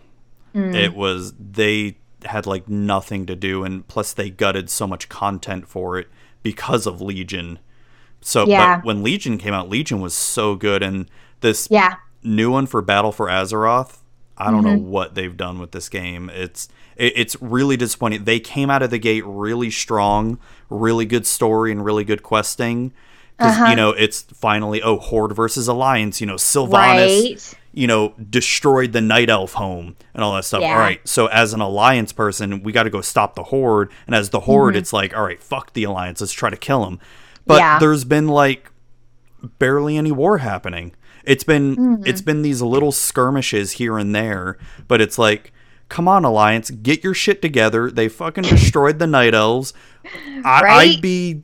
Mm. 0.55 0.75
It 0.75 0.95
was 0.95 1.35
they 1.39 1.97
had 2.25 2.47
like 2.47 2.69
nothing 2.69 3.27
to 3.27 3.35
do 3.37 3.65
and 3.65 3.87
plus 3.89 4.13
they 4.13 4.31
gutted 4.31 4.71
so 4.71 4.87
much 4.87 5.09
content 5.09 5.67
for 5.67 5.99
it 5.99 6.09
because 6.43 6.87
of 6.87 7.01
Legion. 7.01 7.59
So 8.21 8.47
Yeah. 8.47 8.77
but 8.77 8.85
when 8.85 9.03
Legion 9.03 9.39
came 9.39 9.53
out, 9.55 9.69
Legion 9.69 10.01
was 10.01 10.15
so 10.15 10.55
good 10.55 10.83
and 10.83 11.11
this 11.41 11.69
Yeah. 11.71 11.97
new 12.23 12.51
one 12.51 12.67
for 12.67 12.81
Battle 12.81 13.13
for 13.13 13.27
Azeroth, 13.27 13.99
I 14.39 14.51
don't 14.51 14.65
know 14.65 14.71
Mm-hmm. 14.71 14.89
what 14.91 15.15
they've 15.15 15.37
done 15.37 15.59
with 15.59 15.73
this 15.73 15.89
game. 15.89 16.31
It's 16.31 16.69
it, 16.97 17.13
it's 17.17 17.37
really 17.41 17.77
disappointing. 17.77 18.25
They 18.25 18.41
came 18.41 18.71
out 18.71 18.83
of 18.83 18.91
the 18.91 18.99
gate 18.99 19.25
really 19.27 19.71
strong, 19.71 20.39
really 20.71 21.05
good 21.07 21.27
story 21.27 21.71
and 21.73 21.85
really 21.85 22.05
good 22.05 22.23
questing. 22.23 22.93
Because 23.39 23.57
Uh-huh. 23.57 23.71
you 23.71 23.77
know 23.77 23.91
it's 23.91 24.23
finally 24.23 24.83
oh 24.83 24.99
Horde 24.99 25.35
versus 25.35 25.69
Alliance. 25.69 26.21
You 26.21 26.27
know 26.27 26.35
Sylvanas, 26.37 26.73
Right. 26.73 27.55
you 27.73 27.87
know 27.87 28.15
destroyed 28.31 28.93
the 28.93 29.01
Night 29.01 29.31
Elf 29.31 29.53
home 29.55 29.97
and 30.15 30.23
all 30.25 30.35
that 30.35 30.45
stuff. 30.45 30.61
Yeah. 30.63 30.75
All 30.75 30.79
right, 30.79 31.01
so 31.09 31.27
as 31.27 31.53
an 31.55 31.61
Alliance 31.61 32.13
person, 32.13 32.63
we 32.63 32.73
got 32.73 32.83
to 32.85 32.91
go 32.91 33.01
stop 33.01 33.35
the 33.35 33.45
Horde. 33.45 33.91
And 34.07 34.15
as 34.15 34.31
the 34.31 34.41
Horde, 34.41 34.77
it's 34.77 34.93
like 34.93 35.17
all 35.17 35.23
right, 35.25 35.41
fuck 35.43 35.73
the 35.73 35.85
Alliance. 35.85 36.21
Let's 36.21 36.33
try 36.33 36.51
to 36.51 36.57
kill 36.57 36.85
them. 36.85 37.01
But 37.47 37.55
Mm-hmm. 37.55 37.61
Yeah. 37.61 37.79
there's 37.81 38.05
been 38.05 38.29
like 38.29 38.71
barely 39.59 39.97
any 39.97 40.13
war 40.13 40.39
happening. 40.39 40.93
It's 41.25 41.45
been 41.45 41.77
Mm-hmm. 41.77 42.03
it's 42.07 42.21
been 42.23 42.43
these 42.43 42.63
little 42.63 42.93
skirmishes 42.93 43.73
here 43.73 43.99
and 43.99 44.15
there, 44.15 44.59
but 44.89 45.01
it's 45.01 45.19
like, 45.19 45.53
come 45.89 46.09
on, 46.09 46.25
Alliance, 46.25 46.71
get 46.71 47.05
your 47.05 47.15
shit 47.15 47.41
together. 47.43 47.91
They 47.91 48.09
fucking 48.09 48.45
destroyed 48.45 48.99
the 48.99 49.07
Night 49.07 49.35
Elves. 49.35 49.73
I, 50.45 50.61
Right? 50.63 50.91
I'd 50.97 51.01
be 51.03 51.43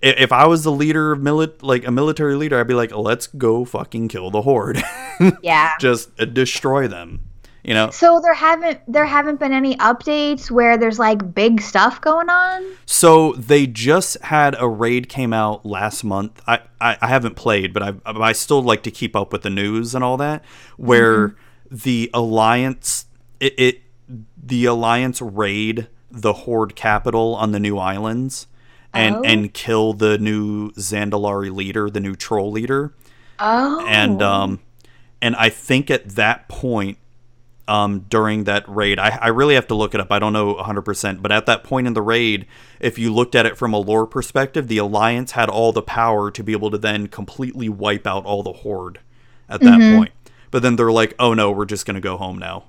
if 0.00 0.32
I 0.32 0.46
was 0.48 0.64
the 0.64 0.72
leader 0.72 1.12
of 1.12 1.20
mili- 1.20 1.62
like 1.62 1.86
a 1.86 1.92
military 1.92 2.34
leader, 2.34 2.58
I'd 2.58 2.66
be 2.66 2.74
like, 2.74 2.92
let's 2.94 3.28
go 3.28 3.64
fucking 3.64 4.08
kill 4.08 4.30
the 4.32 4.42
horde, 4.42 4.82
Yeah. 5.42 5.74
just 5.78 6.10
uh, 6.20 6.24
destroy 6.24 6.88
them. 6.88 7.20
You 7.64 7.74
know, 7.74 7.90
So 7.90 8.18
there 8.20 8.34
haven't 8.34 8.80
there 8.92 9.06
haven't 9.06 9.38
been 9.38 9.52
any 9.52 9.76
updates 9.76 10.50
where 10.50 10.76
there's 10.76 10.98
like 10.98 11.32
big 11.32 11.60
stuff 11.60 12.00
going 12.00 12.28
on. 12.28 12.64
So 12.86 13.34
they 13.34 13.68
just 13.68 14.20
had 14.20 14.56
a 14.58 14.66
raid 14.68 15.08
came 15.08 15.32
out 15.32 15.64
last 15.64 16.02
month. 16.02 16.40
I, 16.48 16.60
I, 16.80 16.98
I 17.00 17.06
haven't 17.06 17.36
played, 17.36 17.72
but 17.72 17.82
I 17.84 17.94
I 18.04 18.32
still 18.32 18.62
like 18.62 18.82
to 18.82 18.90
keep 18.90 19.14
up 19.14 19.32
with 19.32 19.42
the 19.42 19.50
news 19.50 19.94
and 19.94 20.02
all 20.02 20.16
that. 20.16 20.44
Where 20.76 21.36
the 21.70 22.10
alliance 22.12 23.06
it, 23.38 23.54
it 23.56 23.82
the 24.36 24.64
alliance 24.64 25.22
raid 25.22 25.86
the 26.10 26.32
horde 26.32 26.74
capital 26.74 27.36
on 27.36 27.52
the 27.52 27.60
new 27.60 27.78
islands 27.78 28.48
and 28.92 29.14
Oh. 29.16 29.22
and 29.22 29.54
kill 29.54 29.92
the 29.92 30.18
new 30.18 30.72
Zandalari 30.72 31.54
leader, 31.54 31.88
the 31.88 32.00
new 32.00 32.16
troll 32.16 32.50
leader 32.50 32.92
Oh. 33.38 33.86
and 33.86 34.20
um 34.20 34.58
and 35.22 35.36
I 35.36 35.48
think 35.48 35.92
at 35.92 36.10
that 36.16 36.48
point 36.48 36.98
um 37.68 38.00
during 38.08 38.44
that 38.44 38.64
raid. 38.68 38.98
I, 38.98 39.18
I 39.22 39.28
really 39.28 39.54
have 39.54 39.66
to 39.68 39.74
look 39.74 39.94
it 39.94 40.00
up. 40.00 40.10
I 40.10 40.18
don't 40.18 40.32
know 40.32 40.54
100% 40.54 41.22
but 41.22 41.30
at 41.30 41.46
that 41.46 41.62
point 41.64 41.86
in 41.86 41.94
the 41.94 42.02
raid 42.02 42.46
if 42.80 42.98
you 42.98 43.12
looked 43.14 43.34
at 43.34 43.46
it 43.46 43.56
from 43.56 43.72
a 43.72 43.78
lore 43.78 44.06
perspective 44.06 44.66
the 44.68 44.78
alliance 44.78 45.32
had 45.32 45.48
all 45.48 45.72
the 45.72 45.82
power 45.82 46.30
to 46.30 46.42
be 46.42 46.52
able 46.52 46.70
to 46.70 46.78
then 46.78 47.06
completely 47.06 47.68
wipe 47.68 48.06
out 48.06 48.24
all 48.24 48.42
the 48.42 48.52
horde 48.52 48.98
at 49.48 49.60
that 49.60 49.78
Mm-hmm. 49.78 49.96
point. 49.96 50.12
But 50.50 50.62
then 50.62 50.76
they're 50.76 50.92
like 50.92 51.14
oh 51.18 51.34
no 51.34 51.50
we're 51.52 51.64
just 51.64 51.86
going 51.86 51.94
to 51.94 52.00
go 52.00 52.16
home 52.16 52.38
now. 52.38 52.64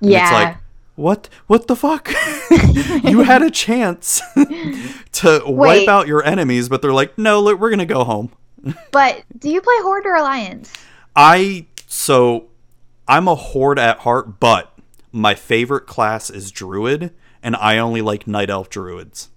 And 0.00 0.10
yeah. 0.10 0.22
it's 0.22 0.32
like 0.32 0.56
what? 0.96 1.28
What 1.46 1.66
the 1.66 1.76
fuck? 1.76 2.12
You 3.04 3.22
had 3.22 3.42
a 3.42 3.50
chance 3.50 4.20
to 5.12 5.42
wipe 5.46 5.88
out 5.88 6.06
your 6.06 6.24
enemies 6.24 6.68
but 6.68 6.82
they're 6.82 6.92
like 6.92 7.16
no 7.18 7.40
look, 7.40 7.60
we're 7.60 7.70
going 7.70 7.78
to 7.80 7.84
go 7.86 8.04
home. 8.04 8.30
But 8.90 9.22
do 9.38 9.50
you 9.50 9.60
play 9.60 9.74
Horde 9.82 10.06
or 10.06 10.14
Alliance? 10.14 10.72
I 11.14 11.66
so 11.86 12.48
I'm 13.06 13.28
a 13.28 13.34
horde 13.34 13.78
at 13.78 14.00
heart, 14.00 14.40
but 14.40 14.76
my 15.12 15.34
favorite 15.34 15.86
class 15.86 16.30
is 16.30 16.50
druid, 16.50 17.12
and 17.42 17.54
I 17.56 17.78
only 17.78 18.00
like 18.02 18.26
night 18.26 18.50
elf 18.50 18.68
druids. 18.70 19.28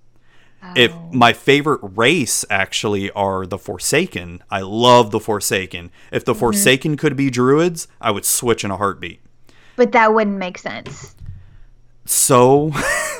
If 0.76 0.92
Oh. 0.94 1.10
my 1.14 1.34
favorite 1.34 1.80
race 1.84 2.44
actually 2.50 3.12
are 3.12 3.46
the 3.46 3.58
Forsaken, 3.60 4.42
I 4.50 4.62
love 4.62 5.12
the 5.12 5.20
Forsaken. 5.20 5.92
If 6.12 6.24
Mm-hmm. 6.24 6.32
the 6.32 6.36
Forsaken 6.36 6.98
could 6.98 7.16
be 7.16 7.30
druids, 7.30 7.88
I 8.02 8.12
would 8.12 8.26
switch 8.26 8.64
in 8.64 8.72
a 8.72 8.78
heartbeat. 8.78 9.22
But 9.76 9.92
that 9.92 10.14
wouldn't 10.14 10.38
make 10.38 10.58
sense. 10.58 11.16
So 12.06 12.72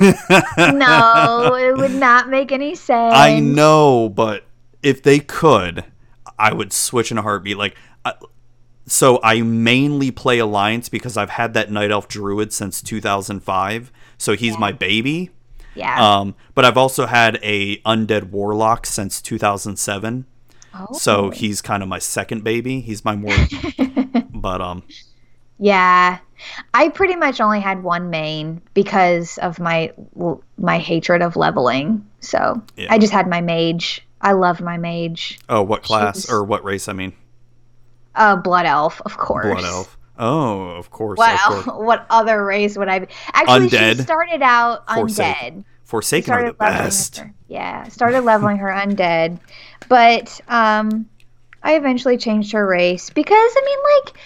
No, 0.58 1.54
it 1.54 1.76
would 1.76 1.94
not 1.94 2.28
make 2.28 2.52
any 2.52 2.74
sense. 2.74 3.14
I 3.14 3.38
know, 3.40 4.08
but 4.08 4.44
if 4.82 5.02
they 5.02 5.18
could, 5.20 5.84
I 6.38 6.52
would 6.52 6.72
switch 6.72 7.10
in 7.12 7.18
a 7.18 7.22
heartbeat. 7.22 7.56
Like, 7.56 7.76
I, 8.04 8.14
so 8.88 9.20
I 9.22 9.42
mainly 9.42 10.10
play 10.10 10.38
Alliance 10.38 10.88
because 10.88 11.16
I've 11.16 11.30
had 11.30 11.54
that 11.54 11.70
Night 11.70 11.90
Elf 11.90 12.08
Druid 12.08 12.52
since 12.52 12.82
2005. 12.82 13.92
So 14.18 14.34
he's 14.34 14.58
my 14.58 14.72
baby. 14.72 15.30
Yeah. 15.74 16.18
Um, 16.18 16.34
but 16.54 16.64
I've 16.64 16.76
also 16.76 17.06
had 17.06 17.38
a 17.42 17.76
Undead 17.82 18.30
Warlock 18.30 18.84
since 18.86 19.22
2007. 19.22 20.26
oh. 20.74 20.86
So 20.94 21.30
he's 21.30 21.62
kind 21.62 21.82
of 21.82 21.88
my 21.88 21.98
second 22.00 22.42
baby. 22.42 22.80
He's 22.80 23.04
my 23.04 23.14
more, 23.14 23.36
but 24.32 24.60
um, 24.60 24.82
Yeah. 25.58 26.18
I 26.74 26.88
pretty 26.88 27.16
much 27.16 27.40
only 27.40 27.60
had 27.60 27.82
one 27.82 28.10
main 28.10 28.60
because 28.74 29.38
of 29.38 29.58
my 29.60 29.92
my 30.56 30.78
hatred 30.78 31.20
of 31.22 31.36
leveling. 31.36 32.06
So 32.20 32.62
Yeah. 32.76 32.88
I 32.90 32.98
just 32.98 33.12
had 33.12 33.28
my 33.28 33.40
mage. 33.40 34.04
I 34.20 34.32
love 34.32 34.60
my 34.60 34.78
mage. 34.78 35.38
oh, 35.48 35.62
what 35.62 35.82
class 35.84 36.22
She's- 36.22 36.32
or 36.32 36.42
what 36.44 36.64
race? 36.64 36.88
I 36.88 36.92
mean, 36.92 37.12
Uh, 38.14 38.36
blood 38.36 38.66
elf, 38.66 39.00
of 39.04 39.16
course. 39.16 39.46
Blood 39.46 39.64
Elf. 39.64 39.98
Oh, 40.18 40.70
of 40.70 40.90
course. 40.90 41.16
What 41.16 41.34
of 41.34 41.64
course. 41.64 41.86
what 41.86 42.06
other 42.10 42.44
race 42.44 42.76
would 42.76 42.88
I 42.88 43.00
be? 43.00 43.06
Actually, 43.32 43.68
Undead. 43.68 43.96
she 43.96 44.02
started 44.02 44.42
out 44.42 44.88
Forsaken. 44.92 45.62
undead. 45.62 45.64
Forsaken 45.84 46.34
are 46.34 46.46
the 46.48 46.52
best. 46.54 47.18
her. 47.18 47.32
Yeah, 47.46 47.84
started 47.84 48.22
leveling 48.22 48.58
her 48.58 48.68
undead, 48.68 49.38
but 49.88 50.40
um, 50.48 51.08
I 51.62 51.76
eventually 51.76 52.18
changed 52.18 52.52
her 52.52 52.66
race 52.66 53.10
because 53.10 53.32
I 53.34 53.62
mean, 53.64 53.78
like, 53.96 54.20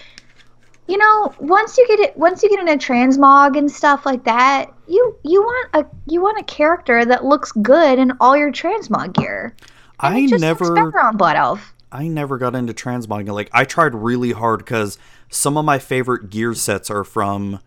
you 0.89 0.99
know, 0.99 1.35
once 1.39 1.77
you 1.79 1.87
get 1.87 2.01
it, 2.01 2.17
once 2.17 2.43
you 2.43 2.49
get 2.49 2.67
into 2.67 2.85
transmog 2.85 3.57
and 3.57 3.71
stuff 3.71 4.07
like 4.07 4.25
that, 4.25 4.73
you 4.89 5.17
you 5.23 5.43
want 5.43 5.69
a 5.75 5.87
you 6.07 6.23
want 6.23 6.41
a 6.41 6.45
character 6.45 7.05
that 7.05 7.25
looks 7.25 7.53
good 7.53 7.99
in 7.99 8.13
all 8.19 8.37
your 8.37 8.51
transmog 8.51 9.13
gear. 9.13 9.55
And 10.01 10.17
I 10.17 10.37
never. 10.39 10.99
on 10.99 11.17
blood 11.17 11.37
elf. 11.37 11.73
I 11.93 12.09
never 12.09 12.39
got 12.39 12.55
into 12.55 12.73
transmogging. 12.73 13.33
Like 13.33 13.51
I 13.53 13.65
tried 13.65 13.95
really 13.95 14.33
hard 14.33 14.61
because 14.61 14.99
some 15.31 15.57
of 15.59 15.65
my 15.65 15.79
favorite 15.79 16.31
gear 16.31 16.55
sets 16.55 16.91
are 16.91 17.05
from 17.05 17.61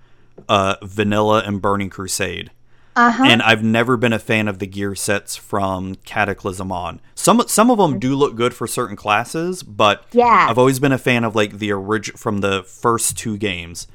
uh, 0.50 0.76
Vanilla 0.84 1.44
and 1.46 1.62
Burning 1.62 1.90
Crusade, 1.90 2.52
Uh 2.96 3.12
huh. 3.12 3.24
and 3.26 3.42
I've 3.42 3.64
never 3.64 3.96
been 3.98 4.12
a 4.14 4.20
fan 4.20 4.48
of 4.48 4.60
the 4.60 4.68
gear 4.68 4.96
sets 4.96 5.36
from 5.36 5.96
Cataclysm 6.04 6.72
on. 6.72 7.00
Some 7.16 7.42
some 7.48 7.70
of 7.72 7.78
them 7.78 8.00
do 8.00 8.16
look 8.16 8.36
good 8.36 8.54
for 8.54 8.68
certain 8.68 8.96
classes, 8.96 9.64
but 9.64 10.04
Yeah. 10.12 10.48
I've 10.50 10.58
always 10.58 10.80
been 10.80 10.92
a 10.92 10.98
fan 10.98 11.24
of 11.24 11.36
like 11.36 11.60
the 11.60 11.72
original 11.72 12.18
from 12.18 12.40
the 12.40 12.64
first 12.64 13.18
two 13.18 13.38
games. 13.38 13.88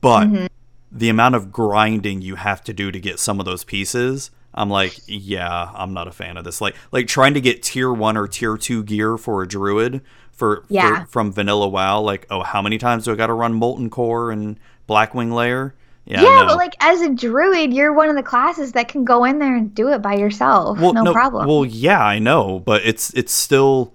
But 0.00 0.26
Mm-hmm. 0.28 0.46
the 0.92 1.08
amount 1.08 1.34
of 1.34 1.50
grinding 1.50 2.20
you 2.22 2.36
have 2.36 2.62
to 2.64 2.72
do 2.72 2.92
to 2.92 3.00
get 3.00 3.18
some 3.18 3.40
of 3.40 3.46
those 3.46 3.64
pieces. 3.64 4.30
I'm 4.54 4.68
like, 4.68 4.98
yeah, 5.06 5.70
I'm 5.74 5.94
not 5.94 6.08
a 6.08 6.12
fan 6.12 6.36
of 6.36 6.44
this. 6.44 6.60
Like, 6.60 6.74
like 6.90 7.06
trying 7.06 7.34
to 7.34 7.40
get 7.40 7.62
tier 7.62 7.92
one 7.92 8.16
or 8.16 8.26
tier 8.28 8.56
two 8.56 8.82
gear 8.84 9.16
for 9.16 9.42
a 9.42 9.48
druid 9.48 10.02
for, 10.32 10.64
Yeah. 10.68 11.04
for 11.04 11.10
from 11.10 11.32
Vanilla 11.32 11.68
WoW. 11.68 12.00
Like, 12.00 12.26
oh, 12.30 12.42
how 12.42 12.60
many 12.62 12.78
times 12.78 13.04
do 13.04 13.12
I 13.12 13.14
got 13.16 13.28
to 13.28 13.34
run 13.34 13.54
Molten 13.54 13.88
Core 13.90 14.30
and 14.30 14.58
Blackwing 14.88 15.32
Lair? 15.32 15.74
Yeah, 16.04 16.20
yeah, 16.22 16.40
no. 16.42 16.46
but 16.48 16.56
like 16.56 16.74
as 16.80 17.00
a 17.00 17.10
druid, 17.10 17.72
you're 17.72 17.92
one 17.92 18.08
of 18.10 18.16
the 18.16 18.24
classes 18.24 18.72
that 18.72 18.88
can 18.88 19.04
go 19.04 19.24
in 19.24 19.38
there 19.38 19.54
and 19.54 19.72
do 19.72 19.88
it 19.92 20.02
by 20.02 20.14
yourself. 20.14 20.80
well, 20.80 20.92
no, 20.92 21.12
problem. 21.12 21.46
Well, 21.46 21.64
yeah, 21.64 22.02
I 22.04 22.18
know, 22.18 22.58
but 22.58 22.84
it's 22.84 23.14
it's 23.14 23.32
still 23.32 23.94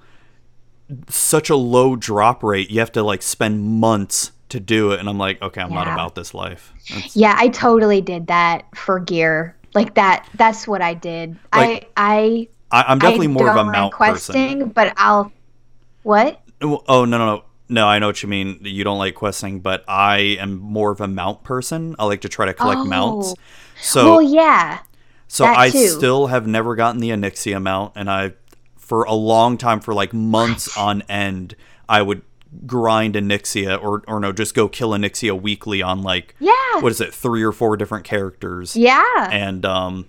such 1.09 1.49
a 1.49 1.55
low 1.57 1.97
drop 1.97 2.43
rate. 2.43 2.69
You 2.71 2.79
have 2.79 2.93
to 2.93 3.03
like 3.03 3.21
spend 3.21 3.61
months 3.61 4.31
to 4.49 4.61
do 4.61 4.91
it, 4.93 5.01
and 5.01 5.09
I'm 5.09 5.17
like, 5.17 5.41
okay, 5.41 5.59
I'm 5.61 5.73
not 5.73 5.87
about 5.87 6.15
this 6.15 6.33
life. 6.33 6.71
That's- 6.89 7.13
Yeah, 7.17 7.35
I 7.37 7.49
totally 7.49 7.99
did 7.99 8.27
that 8.27 8.63
for 8.73 8.99
gear. 9.01 9.56
Like 9.77 9.93
that 9.95 10.27
that's 10.33 10.67
what 10.67 10.81
I 10.81 10.93
did. 10.95 11.37
Like, 11.53 11.91
I 11.95 12.47
I, 12.71 12.83
I'm 12.87 12.99
definitely 12.99 13.27
I 13.27 13.31
more 13.31 13.49
of 13.49 13.57
a 13.57 13.63
mount 13.63 13.93
person. 13.93 14.33
questing, 14.33 14.69
but 14.69 14.93
I'll 14.97 15.31
what? 16.03 16.41
Oh 16.61 17.05
no 17.05 17.05
no 17.05 17.17
no 17.17 17.43
no! 17.69 17.87
I 17.87 17.99
know 17.99 18.07
what 18.07 18.23
you 18.23 18.29
mean. 18.29 18.59
You 18.61 18.83
don't 18.83 18.97
like 18.97 19.15
questing, 19.15 19.59
but 19.59 19.83
I 19.87 20.37
am 20.39 20.57
more 20.57 20.91
of 20.91 21.01
a 21.01 21.07
mount 21.07 21.43
person. 21.43 21.95
I 21.99 22.05
like 22.05 22.21
to 22.21 22.29
try 22.29 22.45
to 22.45 22.53
collect 22.53 22.79
oh. 22.79 22.85
mounts. 22.85 23.33
Oh. 23.37 23.41
So 23.81 24.11
well, 24.11 24.21
yeah. 24.21 24.79
so 25.27 25.45
I 25.45 25.69
too. 25.69 25.87
still 25.87 26.27
have 26.27 26.47
never 26.47 26.75
gotten 26.75 26.99
the 26.99 27.09
Onyxia 27.09 27.61
mount, 27.61 27.93
and 27.95 28.09
I 28.09 28.33
for 28.77 29.03
a 29.03 29.13
long 29.13 29.57
time, 29.57 29.81
for 29.81 29.93
like 29.93 30.13
months 30.13 30.75
on 30.77 31.03
end, 31.03 31.55
I 31.87 32.01
would 32.01 32.23
grind 32.65 33.15
Onyxia 33.15 33.81
or 33.81 34.03
or 34.07 34.19
no, 34.19 34.31
just 34.31 34.53
go 34.55 34.67
kill 34.67 34.89
Onyxia 34.91 35.39
weekly 35.39 35.81
on 35.81 36.01
like 36.03 36.35
Yeah. 36.39 36.51
what 36.79 36.91
is 36.91 37.01
it, 37.01 37.13
three 37.13 37.43
or 37.43 37.51
four 37.51 37.77
different 37.77 38.05
characters, 38.05 38.75
yeah. 38.75 39.29
and 39.31 39.65
um. 39.65 40.07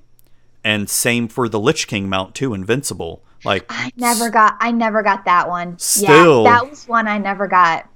and 0.64 0.88
same 0.90 1.28
for 1.28 1.48
the 1.48 1.60
Lich 1.60 1.86
King 1.86 2.08
mount 2.08 2.34
too, 2.34 2.52
Invincible. 2.54 3.22
Like 3.44 3.64
I 3.68 3.92
never 3.96 4.30
got 4.30 4.56
I 4.60 4.72
never 4.72 5.02
got 5.02 5.24
that 5.26 5.48
one. 5.48 5.78
Still. 5.78 6.42
Yeah, 6.44 6.50
that 6.60 6.70
was 6.70 6.88
one 6.88 7.06
I 7.06 7.18
never 7.18 7.46
got. 7.46 7.88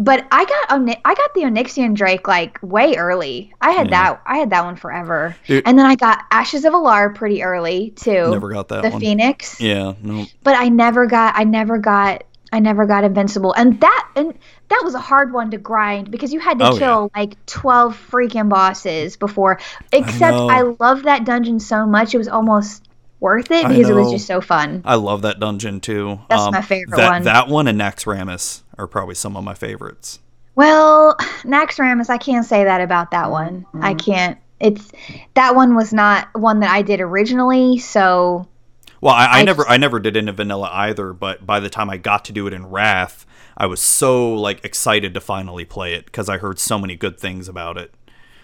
But 0.00 0.26
I 0.32 0.44
got 0.44 0.80
I 1.04 1.14
got 1.14 1.34
the 1.34 1.42
Onyxian 1.42 1.94
Drake 1.94 2.26
like 2.26 2.58
way 2.60 2.96
early. 2.96 3.52
I 3.60 3.70
had 3.70 3.86
Yeah. 3.88 4.14
that 4.14 4.22
I 4.26 4.38
had 4.38 4.50
that 4.50 4.64
one 4.64 4.74
forever. 4.74 5.36
Dude. 5.46 5.62
And 5.64 5.78
then 5.78 5.86
I 5.86 5.94
got 5.94 6.24
Ashes 6.32 6.64
of 6.64 6.72
Al'ar 6.72 7.14
pretty 7.14 7.42
early 7.44 7.90
too. 7.90 8.30
never 8.32 8.48
got 8.48 8.66
that 8.68 8.82
the 8.82 8.90
one. 8.90 9.00
Phoenix. 9.00 9.60
Yeah, 9.60 9.94
no. 10.02 10.26
But 10.42 10.56
I 10.56 10.68
never 10.70 11.06
got 11.06 11.34
I 11.36 11.44
never 11.44 11.78
got 11.78 12.24
I 12.52 12.58
never 12.58 12.86
got 12.86 13.04
Invincible. 13.04 13.52
And 13.52 13.80
that 13.80 14.08
and 14.16 14.34
that 14.68 14.82
was 14.84 14.94
a 14.94 15.00
hard 15.00 15.32
one 15.32 15.50
to 15.52 15.58
grind 15.58 16.10
because 16.10 16.32
you 16.32 16.40
had 16.40 16.58
to 16.58 16.66
Oh, 16.66 16.72
yeah. 16.74 16.78
kill 16.78 17.10
like 17.14 17.46
12 17.46 18.10
freaking 18.10 18.48
bosses 18.48 19.16
before. 19.16 19.58
Except 19.92 20.36
know. 20.36 20.48
I, 20.48 20.62
love 20.80 21.04
that 21.04 21.24
dungeon 21.24 21.60
so 21.60 21.86
much 21.86 22.14
it 22.14 22.18
was 22.18 22.28
almost 22.28 22.88
worth 23.20 23.50
it 23.50 23.68
because 23.68 23.88
it 23.88 23.94
was 23.94 24.10
just 24.10 24.26
so 24.26 24.40
fun. 24.40 24.82
I 24.84 24.96
love 24.96 25.22
that 25.22 25.38
dungeon 25.38 25.80
too. 25.80 26.10
Um, 26.10 26.26
That's 26.28 26.52
my 26.52 26.62
favorite 26.62 26.96
that, 26.96 27.10
one. 27.10 27.22
That 27.24 27.48
one 27.48 27.68
and 27.68 27.80
Naxxramas 27.80 28.62
are 28.78 28.86
probably 28.86 29.14
some 29.14 29.36
of 29.36 29.44
my 29.44 29.54
favorites. 29.54 30.18
Well, 30.54 31.16
Naxxramas, 31.42 32.10
I 32.10 32.18
can't 32.18 32.44
say 32.44 32.64
that 32.64 32.80
about 32.80 33.12
that 33.12 33.30
one. 33.30 33.66
I 33.80 33.94
can't. 33.94 34.38
It's 34.58 34.92
that 35.34 35.54
one 35.54 35.74
was 35.74 35.92
not 35.92 36.28
one 36.34 36.60
that 36.60 36.70
I 36.70 36.82
did 36.82 37.00
originally, 37.00 37.78
so 37.78 38.46
Well, 39.00 39.14
I, 39.14 39.26
I, 39.26 39.38
I 39.40 39.44
never 39.44 39.66
I 39.68 39.76
never 39.76 39.98
did 39.98 40.16
into 40.16 40.32
vanilla 40.32 40.68
either, 40.72 41.12
but 41.12 41.46
by 41.46 41.60
the 41.60 41.70
time 41.70 41.88
I 41.88 41.96
got 41.96 42.24
to 42.26 42.32
do 42.32 42.46
it 42.46 42.52
in 42.52 42.66
Wrath, 42.66 43.24
I 43.56 43.66
was 43.66 43.80
so 43.80 44.32
like 44.34 44.64
excited 44.64 45.14
to 45.14 45.20
finally 45.20 45.64
play 45.64 45.94
it 45.94 46.04
because 46.04 46.28
I 46.28 46.38
heard 46.38 46.58
so 46.58 46.78
many 46.78 46.96
good 46.96 47.18
things 47.18 47.48
about 47.48 47.78
it. 47.78 47.94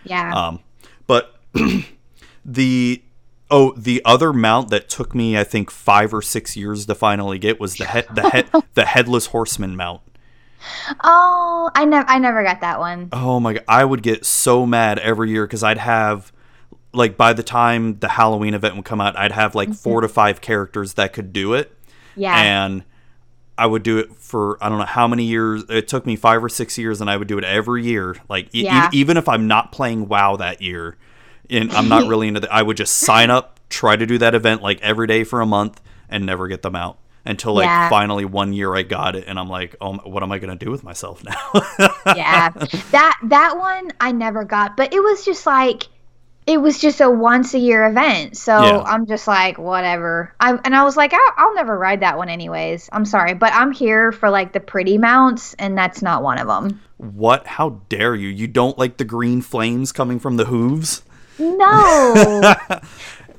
yeah. 0.05 0.33
Um, 0.35 0.61
but 1.07 1.41
the 2.45 3.03
oh 3.51 3.73
the 3.77 4.03
other 4.05 4.33
mount 4.33 4.71
that 4.71 4.89
took 4.89 5.15
me 5.15 5.39
I 5.39 5.45
think 5.45 5.71
five 5.71 6.13
or 6.15 6.23
six 6.23 6.57
years 6.57 6.87
to 6.87 6.95
finally 6.95 7.39
get 7.39 7.61
was 7.61 7.77
the 7.77 7.85
head 7.85 8.07
the 8.15 8.29
head 8.31 8.49
the 8.75 8.85
headless 8.87 9.27
horseman 9.27 9.77
mount. 9.77 10.01
oh, 11.05 11.71
I 11.75 11.85
never 11.85 12.09
I 12.09 12.19
never 12.19 12.43
got 12.43 12.61
that 12.63 12.81
one. 12.81 13.09
Oh 13.13 13.41
my 13.41 13.55
god, 13.55 13.65
I 13.69 13.85
would 13.85 14.03
get 14.03 14.25
so 14.25 14.65
mad 14.67 14.99
every 15.01 15.31
year 15.31 15.47
because 15.47 15.63
I'd 15.63 15.79
have 15.79 16.33
like 16.97 17.17
by 17.17 17.33
the 17.33 17.43
time 17.43 17.99
the 17.99 18.09
Halloween 18.09 18.55
event 18.55 18.77
would 18.77 18.85
come 18.85 19.01
out, 19.01 19.17
I'd 19.19 19.33
have 19.33 19.55
like 19.55 19.69
mm-hmm. 19.69 19.77
four 19.77 20.01
to 20.01 20.09
five 20.09 20.41
characters 20.41 20.95
that 20.95 21.13
could 21.13 21.33
do 21.33 21.55
it. 21.55 21.73
Yeah. 22.19 22.41
and 22.41 22.83
I 23.59 23.67
would 23.67 23.83
do 23.83 23.99
it 23.99 24.15
for 24.17 24.63
I 24.63 24.69
don't 24.69 24.79
know 24.79 24.85
how 24.85 25.09
many 25.09 25.25
years. 25.25 25.65
It 25.69 25.89
took 25.89 26.07
me 26.07 26.17
five 26.17 26.45
or 26.45 26.49
six 26.49 26.77
years, 26.77 27.01
and 27.01 27.09
I 27.09 27.17
would 27.17 27.29
do 27.29 27.39
it 27.39 27.45
every 27.45 27.85
year. 27.85 28.17
Like 28.29 28.55
e- 28.55 28.69
e- 28.69 28.89
even 28.93 29.17
if 29.17 29.29
I'm 29.29 29.47
not 29.47 29.73
playing 29.73 30.09
WoW 30.09 30.37
that 30.37 30.61
year, 30.61 30.97
and 31.49 31.73
I'm 31.73 31.89
not 31.89 32.07
really 32.07 32.29
into 32.29 32.41
the, 32.41 32.53
I 32.53 32.63
would 32.63 32.77
just 32.77 32.97
sign 32.99 33.31
up, 33.31 33.61
try 33.71 33.97
to 33.97 34.05
do 34.07 34.19
that 34.19 34.35
event 34.35 34.63
like 34.63 34.81
every 34.83 35.07
day 35.07 35.25
for 35.25 35.41
a 35.41 35.47
month, 35.47 35.81
and 36.09 36.27
never 36.27 36.49
get 36.49 36.63
them 36.63 36.77
out 36.77 36.99
until 37.25 37.55
like 37.55 37.65
Yeah. 37.65 37.89
finally 37.89 38.25
one 38.25 38.53
year 38.53 38.75
I 38.77 38.83
got 38.83 39.17
it, 39.17 39.25
and 39.27 39.39
I'm 39.39 39.49
like, 39.49 39.75
oh, 39.81 39.95
what 40.05 40.23
am 40.23 40.33
I 40.33 40.39
gonna 40.39 40.57
do 40.57 40.71
with 40.71 40.85
myself 40.85 41.25
now? 41.25 41.51
yeah. 42.15 42.51
That 42.91 43.19
that 43.25 43.57
one 43.57 43.91
I 44.01 44.13
never 44.13 44.45
got, 44.45 44.77
but 44.77 44.93
it 44.93 45.01
was 45.01 45.25
just 45.25 45.47
like 45.47 45.89
it 46.47 46.61
was 46.61 46.79
just 46.79 47.01
a 47.01 47.11
once 47.11 47.55
a 47.55 47.59
year 47.59 47.87
event. 47.87 48.37
So 48.37 48.53
Yeah. 48.57 48.83
I'm 48.83 49.07
just 49.07 49.27
like 49.27 49.59
whatever. 49.59 50.33
I 50.41 50.53
and 50.65 50.75
I 50.77 50.85
was 50.85 50.97
like 50.97 51.13
I'll, 51.13 51.33
I'll 51.37 51.55
never 51.55 51.77
ride 51.77 52.01
that 52.01 52.17
one 52.19 52.29
anyways. 52.29 52.89
I'm 52.93 53.05
sorry, 53.05 53.35
but 53.35 53.53
I'm 53.53 53.73
here 53.73 54.13
for 54.13 54.31
like 54.31 54.53
the 54.53 54.61
pretty 54.61 54.97
mounts 54.99 55.55
and 55.59 55.77
that's 55.77 56.03
not 56.03 56.23
one 56.23 56.39
of 56.39 56.47
them. 56.47 56.81
what? 56.99 57.47
How 57.47 57.81
dare 57.89 58.15
you? 58.15 58.29
You 58.29 58.47
don't 58.47 58.79
like 58.79 58.97
the 58.97 59.05
green 59.05 59.43
flames 59.43 59.91
coming 59.93 60.19
from 60.21 60.37
the 60.37 60.45
hooves? 60.45 61.03
No. 61.39 62.13
the 62.15 62.81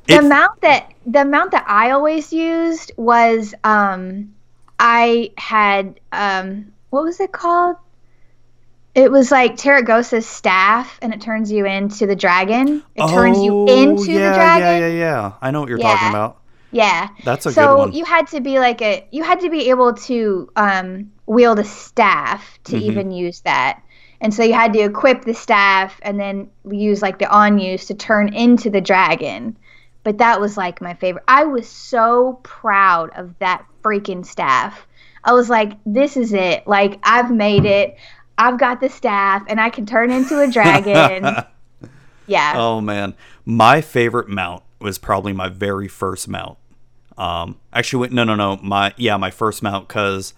It- 0.07 0.19
amount 0.19 0.61
that 0.61 0.91
the 1.05 1.21
amount 1.21 1.51
that 1.51 1.65
I 1.67 1.91
always 1.91 2.31
used 2.33 2.91
was 2.97 3.53
um 3.63 4.33
I 4.79 5.31
had 5.37 5.99
um 6.11 6.73
what 6.89 7.03
was 7.03 7.19
it 7.19 7.31
called? 7.31 7.77
It 8.97 9.11
was 9.11 9.29
like 9.29 9.57
Tarecgosa's 9.57 10.25
staff 10.25 10.97
and 11.03 11.13
it 11.13 11.21
turns 11.21 11.51
you 11.51 11.67
into 11.67 12.07
the 12.07 12.15
dragon. 12.15 12.81
It 12.95 13.07
turns 13.07 13.37
you 13.37 13.53
Oh, 13.53 13.67
into 13.67 14.11
yeah, 14.11 14.29
the 14.31 14.35
dragon. 14.35 14.81
Yeah, 14.81 14.87
yeah, 14.87 14.93
yeah. 14.93 15.33
I 15.39 15.51
know 15.51 15.59
what 15.59 15.69
you're 15.69 15.77
talking 15.77 16.09
about. 16.09 16.39
Yeah. 16.71 17.07
That's 17.23 17.45
a 17.45 17.51
so 17.51 17.67
good 17.67 17.77
one. 17.77 17.91
So 17.91 17.97
you 17.99 18.05
had 18.05 18.25
to 18.29 18.41
be 18.41 18.57
like 18.57 18.81
a 18.81 19.07
you 19.11 19.23
had 19.23 19.39
to 19.41 19.51
be 19.51 19.69
able 19.69 19.93
to 19.93 20.49
um 20.55 21.11
wield 21.27 21.59
a 21.59 21.63
staff 21.63 22.57
to 22.65 22.75
Mhm. 22.75 22.81
even 22.81 23.11
use 23.11 23.41
that. 23.41 23.81
And 24.19 24.33
so 24.33 24.41
you 24.41 24.53
had 24.53 24.73
to 24.73 24.79
equip 24.79 25.25
the 25.25 25.35
staff 25.35 25.99
and 26.01 26.19
then 26.19 26.49
use 26.67 27.03
like 27.03 27.19
the 27.19 27.29
on 27.29 27.59
use 27.59 27.85
to 27.85 27.93
turn 27.93 28.33
into 28.33 28.71
the 28.71 28.81
dragon. 28.81 29.55
But 30.03 30.17
that 30.17 30.41
was 30.41 30.57
like 30.57 30.81
my 30.81 30.95
favorite. 30.95 31.23
I 31.27 31.45
was 31.45 31.69
so 31.69 32.39
proud 32.41 33.11
of 33.15 33.37
that 33.39 33.63
freaking 33.83 34.25
staff. 34.25 34.87
I 35.23 35.33
was 35.33 35.49
like, 35.49 35.73
this 35.85 36.15
is 36.17 36.33
it. 36.33 36.65
Like 36.67 36.99
I've 37.03 37.29
made 37.31 37.65
it. 37.65 37.97
I've 38.37 38.59
got 38.59 38.79
the 38.79 38.89
staff 38.89 39.43
and 39.47 39.59
I 39.59 39.69
can 39.69 39.85
turn 39.85 40.11
into 40.11 40.39
a 40.39 40.47
dragon. 40.47 41.35
yeah. 42.27 42.53
Oh 42.55 42.81
man, 42.81 43.15
my 43.45 43.81
favorite 43.81 44.29
mount 44.29 44.63
was 44.79 44.97
probably 44.97 45.33
my 45.33 45.49
very 45.49 45.87
first 45.87 46.27
mount. 46.27 46.57
Um, 47.17 47.57
actually, 47.73 48.01
wait, 48.01 48.11
no, 48.11 48.23
no, 48.23 48.35
no. 48.35 48.57
My 48.57 48.93
yeah, 48.97 49.17
my 49.17 49.31
first 49.31 49.63
mount 49.63 49.87
because 49.87 50.33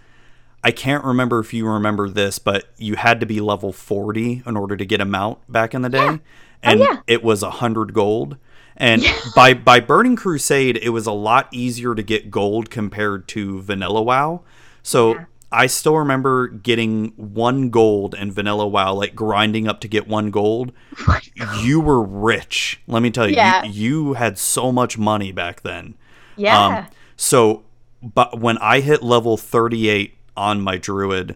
I 0.64 0.72
can't 0.72 1.04
remember 1.04 1.40
if 1.40 1.54
you 1.54 1.68
remember 1.68 2.10
this, 2.10 2.40
but 2.40 2.70
you 2.78 2.96
had 2.96 3.20
to 3.20 3.26
be 3.26 3.42
level 3.42 3.74
forty 3.74 4.44
in 4.46 4.56
order 4.56 4.78
to 4.78 4.86
get 4.86 5.02
a 5.02 5.06
mount 5.06 5.40
back 5.52 5.74
in 5.74 5.82
the 5.82 5.90
day, 5.90 6.20
and 6.64 6.80
Oh, 6.82 6.84
yeah. 6.84 7.00
it 7.08 7.24
was 7.24 7.44
a 7.44 7.50
hundred 7.52 7.94
gold. 7.94 8.38
And 8.78 9.04
by 9.36 9.54
by 9.54 9.82
Burning 9.82 10.16
Crusade, 10.16 10.78
it 10.78 10.90
was 10.90 11.06
a 11.06 11.12
lot 11.12 11.50
easier 11.52 11.94
to 11.96 12.02
get 12.02 12.32
gold 12.32 12.70
compared 12.70 13.28
to 13.30 13.62
Vanilla 13.62 14.02
WoW. 14.02 14.44
So 14.82 15.16
Yeah. 15.16 15.26
I 15.52 15.66
still 15.68 15.98
remember 15.98 16.48
getting 16.48 17.08
one 17.16 17.70
gold 17.70 18.14
in 18.14 18.32
Vanilla 18.32 18.68
WoW, 18.68 18.94
like 18.94 19.16
grinding 19.16 19.68
up 19.68 19.80
to 19.82 19.88
get 19.88 20.08
one 20.08 20.30
gold 20.32 20.72
you 21.62 21.80
were 21.80 22.04
rich. 22.04 22.80
Let 22.88 23.02
me 23.02 23.10
tell 23.12 23.28
you, 23.28 23.36
Yeah. 23.36 23.64
you, 23.64 23.72
you 24.08 24.14
had 24.14 24.38
so 24.38 24.72
much 24.72 24.98
money 24.98 25.32
back 25.32 25.62
then. 25.62 25.96
yeah. 26.36 26.66
Um, 26.66 26.88
so, 27.16 27.64
but 28.02 28.40
when 28.40 28.58
I 28.60 28.80
hit 28.82 29.02
level 29.04 29.38
38 29.38 30.14
on 30.38 30.62
my 30.62 30.78
druid, 30.78 31.36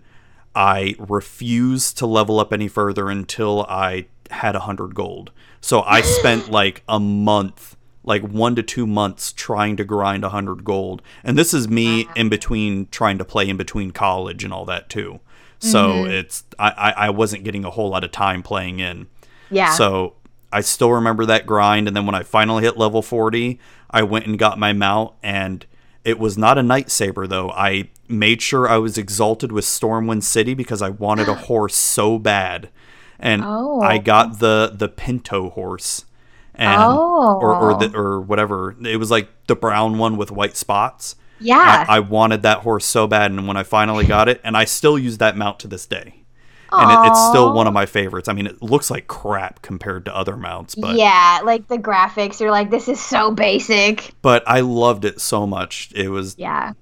I 0.56 0.95
refused 0.99 1.98
to 1.98 2.06
level 2.06 2.40
up 2.40 2.53
any 2.53 2.68
further 2.68 3.10
until 3.10 3.64
I 3.68 4.06
had 4.30 4.53
100 4.53 4.94
gold. 4.95 5.31
So 5.60 5.81
I 5.81 6.02
spent 6.02 6.49
like 6.60 6.84
a 6.88 6.99
month, 6.99 7.76
like 8.04 8.22
one 8.22 8.56
to 8.56 8.64
two 8.64 8.86
months 8.86 9.32
trying 9.32 9.78
to 9.78 9.84
grind 9.84 10.24
100 10.24 10.64
gold. 10.64 11.02
And 11.24 11.38
this 11.38 11.54
is 11.54 11.68
me 11.68 12.04
uh-huh. 12.04 12.14
in 12.18 12.30
between 12.30 12.88
trying 12.88 13.18
to 13.18 13.26
play 13.26 13.48
in 13.48 13.58
between 13.58 13.92
college 13.92 14.44
and 14.44 14.54
all 14.54 14.66
that 14.66 14.90
too. 14.90 15.20
So 15.60 15.88
mm-hmm. 15.88 16.12
it's 16.12 16.44
I, 16.60 16.70
I, 16.70 16.92
I 16.92 17.10
wasn't 17.10 17.46
getting 17.46 17.64
a 17.64 17.70
whole 17.70 17.90
lot 17.90 18.04
of 18.04 18.12
time 18.12 18.44
playing 18.44 18.80
in. 18.80 19.08
yeah. 19.50 19.72
So 19.72 20.16
I 20.52 20.62
still 20.62 20.92
remember 20.92 21.26
that 21.26 21.46
grind. 21.46 21.88
And 21.88 21.96
then 21.96 22.06
when 22.06 22.16
I 22.16 22.24
finally 22.24 22.64
hit 22.64 22.78
level 22.78 23.02
40, 23.02 23.60
I 23.90 24.04
went 24.04 24.28
and 24.28 24.38
got 24.38 24.60
my 24.60 24.74
mount. 24.74 25.14
And 25.24 25.66
it 26.04 26.20
was 26.20 26.38
not 26.38 26.58
a 26.58 26.64
night 26.64 26.92
saber, 26.92 27.28
though. 27.28 27.50
I 27.50 27.90
made 28.08 28.42
sure 28.42 28.68
I 28.68 28.78
was 28.78 28.98
exalted 28.98 29.52
with 29.52 29.66
Stormwind 29.66 30.24
City 30.24 30.54
because 30.54 30.82
I 30.82 30.90
wanted 30.90 31.30
a 31.30 31.34
horse 31.50 31.76
so 31.76 32.20
bad. 32.20 32.70
And 33.18 33.42
Oh. 33.44 33.82
I 33.82 33.98
got 33.98 34.40
the, 34.40 34.74
the 34.76 34.90
Pinto 34.90 35.50
horse. 35.50 36.06
And, 36.56 36.82
Oh. 36.82 37.40
or, 37.42 37.56
or, 37.56 37.80
the, 37.80 37.92
oh. 37.96 38.00
or 38.00 38.22
whatever. 38.22 38.76
It 38.86 38.98
was 38.98 39.10
like 39.12 39.30
the 39.48 39.56
brown 39.56 39.98
one 39.98 40.18
with 40.18 40.32
white 40.32 40.56
spots. 40.56 41.16
yeah. 41.40 41.86
I, 41.90 41.98
I 41.98 42.00
wanted 42.00 42.44
that 42.44 42.60
horse 42.60 42.86
so 42.86 43.08
bad. 43.08 43.32
And 43.32 43.48
when 43.48 43.58
I 43.58 43.64
finally 43.64 44.06
got 44.06 44.30
it, 44.30 44.40
and 44.44 44.56
I 44.56 44.66
still 44.66 44.98
use 45.00 45.18
that 45.18 45.36
mount 45.36 45.60
to 45.62 45.68
this 45.68 45.86
day 45.86 46.20
and 46.76 46.90
it, 46.92 47.10
it's 47.12 47.28
still 47.30 47.54
one 47.54 47.68
of 47.68 47.74
my 47.74 47.86
favorites. 47.86 48.28
I 48.28 48.34
mean, 48.34 48.48
it 48.48 48.60
looks 48.64 48.90
like 48.90 49.06
crap 49.06 49.62
compared 49.62 50.06
to 50.06 50.16
other 50.16 50.36
mounts, 50.36 50.74
but 50.74 50.96
yeah, 50.96 51.40
like 51.44 51.68
the 51.68 51.78
graphics, 51.78 52.40
you're 52.40 52.50
like, 52.50 52.72
this 52.72 52.88
is 52.88 53.00
so 53.00 53.30
basic. 53.30 54.12
but 54.24 54.42
I 54.48 54.62
loved 54.62 55.06
it 55.06 55.22
so 55.22 55.46
much. 55.46 55.92
It 55.96 56.10
was 56.10 56.36
Yeah. 56.36 56.74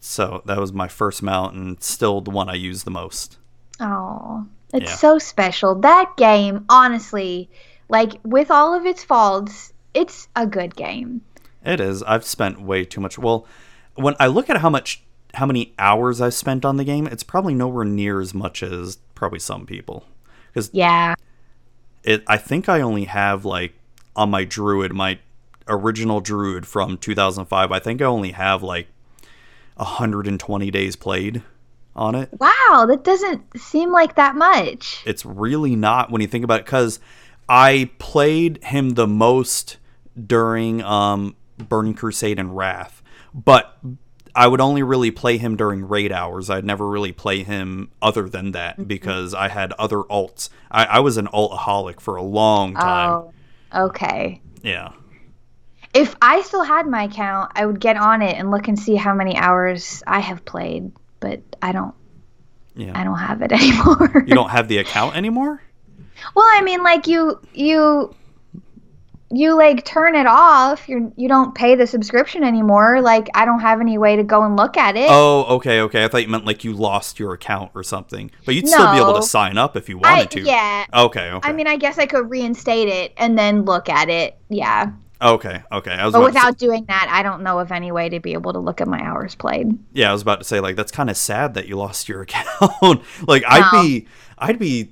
so 0.00 0.42
that 0.46 0.58
was 0.58 0.72
my 0.72 0.88
first 0.88 1.22
mount 1.22 1.54
and 1.54 1.82
still 1.82 2.20
the 2.22 2.30
one 2.30 2.48
I 2.48 2.54
use 2.54 2.84
the 2.84 2.90
most. 2.90 3.36
Oh, 3.78 4.46
it's 4.72 4.90
Yeah. 4.90 4.96
so 4.96 5.18
special. 5.18 5.74
That 5.74 6.16
game, 6.16 6.64
honestly, 6.70 7.50
like 7.90 8.12
with 8.24 8.50
all 8.50 8.74
of 8.74 8.86
its 8.86 9.04
faults, 9.04 9.72
it's 9.94 10.28
a 10.36 10.46
good 10.46 10.74
game. 10.76 11.20
It 11.64 11.80
is. 11.80 12.02
I've 12.04 12.24
spent 12.24 12.60
way 12.60 12.84
too 12.84 13.00
much. 13.00 13.18
Well, 13.18 13.46
when 13.94 14.14
I 14.18 14.28
look 14.28 14.48
at 14.48 14.58
how 14.58 14.70
much 14.70 15.02
how 15.34 15.46
many 15.46 15.74
hours 15.78 16.20
I've 16.20 16.34
spent 16.34 16.64
on 16.64 16.76
the 16.76 16.84
game, 16.84 17.06
it's 17.06 17.22
probably 17.22 17.54
nowhere 17.54 17.84
near 17.84 18.20
as 18.20 18.32
much 18.34 18.62
as 18.62 18.98
probably 19.14 19.38
some 19.38 19.66
people. 19.66 20.04
Cuz 20.54 20.70
Yeah. 20.72 21.14
it 22.02 22.24
I 22.26 22.36
think 22.36 22.68
I 22.68 22.80
only 22.80 23.04
have 23.04 23.44
like 23.44 23.74
on 24.16 24.30
my 24.30 24.44
druid, 24.44 24.92
my 24.92 25.18
original 25.68 26.20
druid 26.20 26.66
from 26.66 26.96
2005, 26.96 27.70
I 27.70 27.78
think 27.78 28.02
I 28.02 28.06
only 28.06 28.32
have 28.32 28.62
like 28.62 28.88
120 29.76 30.70
days 30.70 30.96
played 30.96 31.42
on 31.94 32.14
it. 32.14 32.30
Wow, 32.38 32.86
that 32.88 33.04
doesn't 33.04 33.42
seem 33.58 33.90
like 33.92 34.14
that 34.16 34.34
much. 34.36 35.02
it's 35.06 35.24
really 35.24 35.76
not 35.76 36.10
when 36.10 36.20
you 36.20 36.26
think 36.26 36.44
about 36.44 36.60
it 36.60 36.66
because 36.66 37.00
i 37.50 37.90
played 37.98 38.62
him 38.62 38.90
the 38.90 39.08
most 39.08 39.76
during 40.26 40.82
um, 40.82 41.34
Burning 41.58 41.94
Crusade 41.94 42.38
and 42.38 42.56
Wrath, 42.56 43.02
but 43.34 43.76
I 44.34 44.46
would 44.46 44.60
only 44.60 44.82
really 44.82 45.10
play 45.10 45.38
him 45.38 45.56
during 45.56 45.88
raid 45.88 46.12
hours. 46.12 46.48
I'd 46.48 46.64
never 46.64 46.88
really 46.88 47.12
play 47.12 47.42
him 47.42 47.90
other 48.00 48.28
than 48.28 48.52
that 48.52 48.86
because 48.86 49.34
I 49.34 49.48
had 49.48 49.72
other 49.72 49.98
alts. 49.98 50.48
I, 50.70 50.84
I 50.84 51.00
was 51.00 51.16
an 51.16 51.26
altaholic 51.26 52.00
for 52.00 52.16
a 52.16 52.22
long 52.22 52.74
time. 52.74 53.10
Oh, 53.10 53.86
okay. 53.86 54.40
Yeah. 54.62 54.92
If 55.92 56.14
I 56.22 56.42
still 56.42 56.62
had 56.62 56.86
my 56.86 57.04
account, 57.04 57.50
I 57.56 57.66
would 57.66 57.80
get 57.80 57.96
on 57.96 58.22
it 58.22 58.36
and 58.36 58.50
look 58.52 58.68
and 58.68 58.78
see 58.78 58.94
how 58.94 59.12
many 59.12 59.36
hours 59.36 60.04
I 60.06 60.20
have 60.20 60.44
played, 60.44 60.92
but 61.18 61.42
I 61.60 61.72
don't 61.72 61.94
Yeah. 62.76 62.92
I 62.94 63.02
don't 63.02 63.18
have 63.18 63.42
it 63.42 63.50
anymore. 63.52 64.24
You 64.26 64.34
don't 64.34 64.50
have 64.50 64.68
the 64.68 64.78
account 64.78 65.16
anymore? 65.16 65.60
Well, 66.34 66.46
I 66.52 66.62
mean 66.62 66.82
like 66.82 67.06
you 67.06 67.40
you 67.54 68.14
you 69.32 69.56
like 69.56 69.84
turn 69.84 70.16
it 70.16 70.26
off. 70.26 70.88
You 70.88 71.12
you 71.16 71.28
don't 71.28 71.54
pay 71.54 71.76
the 71.76 71.86
subscription 71.86 72.42
anymore. 72.42 73.00
Like 73.00 73.28
I 73.34 73.44
don't 73.44 73.60
have 73.60 73.80
any 73.80 73.96
way 73.96 74.16
to 74.16 74.24
go 74.24 74.42
and 74.42 74.56
look 74.56 74.76
at 74.76 74.96
it. 74.96 75.06
Oh, 75.08 75.44
okay, 75.56 75.80
okay. 75.82 76.04
I 76.04 76.08
thought 76.08 76.22
you 76.22 76.28
meant 76.28 76.46
like 76.46 76.64
you 76.64 76.72
lost 76.72 77.20
your 77.20 77.32
account 77.32 77.70
or 77.74 77.84
something. 77.84 78.30
But 78.44 78.56
you'd 78.56 78.66
still 78.66 78.90
be 78.92 78.98
able 78.98 79.14
to 79.14 79.22
sign 79.22 79.56
up 79.56 79.76
if 79.76 79.88
you 79.88 80.00
I, 80.02 80.14
wanted 80.14 80.30
to. 80.32 80.40
yeah. 80.42 80.84
Okay, 80.92 81.30
okay. 81.30 81.48
I 81.48 81.52
mean, 81.52 81.68
I 81.68 81.76
guess 81.76 81.96
I 81.98 82.06
could 82.06 82.28
reinstate 82.28 82.88
it 82.88 83.12
and 83.16 83.38
then 83.38 83.64
look 83.64 83.88
at 83.88 84.08
it. 84.08 84.36
Yeah. 84.48 84.90
okay, 85.22 85.62
okay. 85.70 85.92
I 85.92 86.06
was 86.06 86.12
But 86.12 86.18
to 86.18 86.24
say- 86.24 86.26
without 86.32 86.58
doing 86.58 86.84
that, 86.88 87.08
I 87.12 87.22
don't 87.22 87.42
know 87.44 87.60
of 87.60 87.70
any 87.70 87.92
way 87.92 88.08
to 88.08 88.18
be 88.18 88.32
able 88.32 88.52
to 88.54 88.58
look 88.58 88.80
at 88.80 88.88
my 88.88 89.00
hours 89.00 89.36
played. 89.36 89.78
Yeah, 89.92 90.10
I 90.10 90.12
was 90.12 90.22
about 90.22 90.40
to 90.40 90.44
say 90.44 90.58
like 90.58 90.74
that's 90.74 90.90
kind 90.90 91.08
of 91.08 91.16
sad 91.16 91.54
that 91.54 91.68
you 91.68 91.76
lost 91.76 92.08
your 92.08 92.22
account. 92.22 93.02
like 93.28 93.44
I'd 93.46 93.70
be 93.80 94.08
I'd 94.38 94.58
be 94.58 94.90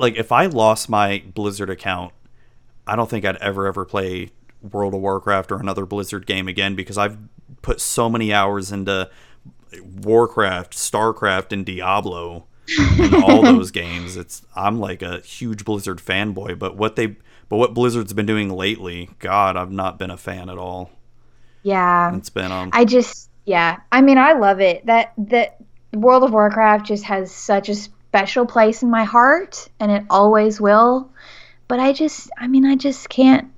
like 0.00 0.16
if 0.16 0.32
I 0.32 0.46
lost 0.46 0.88
my 0.88 1.22
Blizzard 1.34 1.70
account, 1.70 2.12
I 2.86 2.96
don't 2.96 3.08
think 3.08 3.24
I'd 3.24 3.36
ever 3.36 3.66
ever 3.66 3.84
play 3.84 4.30
World 4.62 4.94
of 4.94 5.00
Warcraft 5.00 5.52
or 5.52 5.60
another 5.60 5.86
Blizzard 5.86 6.26
game 6.26 6.48
again 6.48 6.74
because 6.74 6.98
I've 6.98 7.18
put 7.62 7.80
so 7.80 8.08
many 8.08 8.32
hours 8.32 8.72
into 8.72 9.10
Warcraft, 10.02 10.72
StarCraft 10.72 11.52
and 11.52 11.64
Diablo 11.64 12.46
and 12.78 13.14
all 13.14 13.42
those 13.44 13.70
games. 13.70 14.16
It's 14.16 14.42
I'm 14.56 14.80
like 14.80 15.02
a 15.02 15.20
huge 15.20 15.64
Blizzard 15.64 15.98
fanboy, 15.98 16.58
but 16.58 16.76
what 16.76 16.96
they 16.96 17.16
but 17.48 17.56
what 17.56 17.74
Blizzard's 17.74 18.12
been 18.12 18.26
doing 18.26 18.50
lately, 18.50 19.10
god, 19.18 19.56
I've 19.56 19.72
not 19.72 19.98
been 19.98 20.10
a 20.10 20.16
fan 20.16 20.48
at 20.48 20.58
all. 20.58 20.90
Yeah. 21.62 22.16
It's 22.16 22.30
been 22.30 22.50
um 22.50 22.70
I 22.72 22.84
just 22.84 23.28
yeah. 23.44 23.80
I 23.92 24.00
mean, 24.00 24.18
I 24.18 24.32
love 24.32 24.60
it. 24.60 24.86
That 24.86 25.12
that 25.18 25.58
World 25.92 26.24
of 26.24 26.32
Warcraft 26.32 26.86
just 26.86 27.04
has 27.04 27.30
such 27.32 27.68
a 27.68 27.74
special 28.10 28.44
place 28.44 28.82
in 28.82 28.90
my 28.90 29.04
heart 29.04 29.68
and 29.78 29.92
it 29.92 30.04
always 30.10 30.60
will. 30.60 31.08
But 31.68 31.78
I 31.78 31.92
just 31.92 32.28
I 32.36 32.48
mean, 32.48 32.64
I 32.64 32.74
just 32.74 33.08
can't 33.08 33.50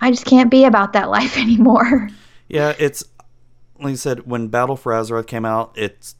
I 0.00 0.10
just 0.10 0.26
can't 0.26 0.50
be 0.50 0.64
about 0.64 0.92
that 0.94 1.08
life 1.18 1.38
anymore. 1.38 2.08
Yeah, 2.48 2.74
it's 2.78 3.04
like 3.78 3.92
I 3.92 3.94
said 3.94 4.26
when 4.26 4.48
Battle 4.48 4.76
for 4.76 4.92
Azeroth 4.92 5.28
came 5.28 5.44
out. 5.44 5.72
It's 5.76 6.16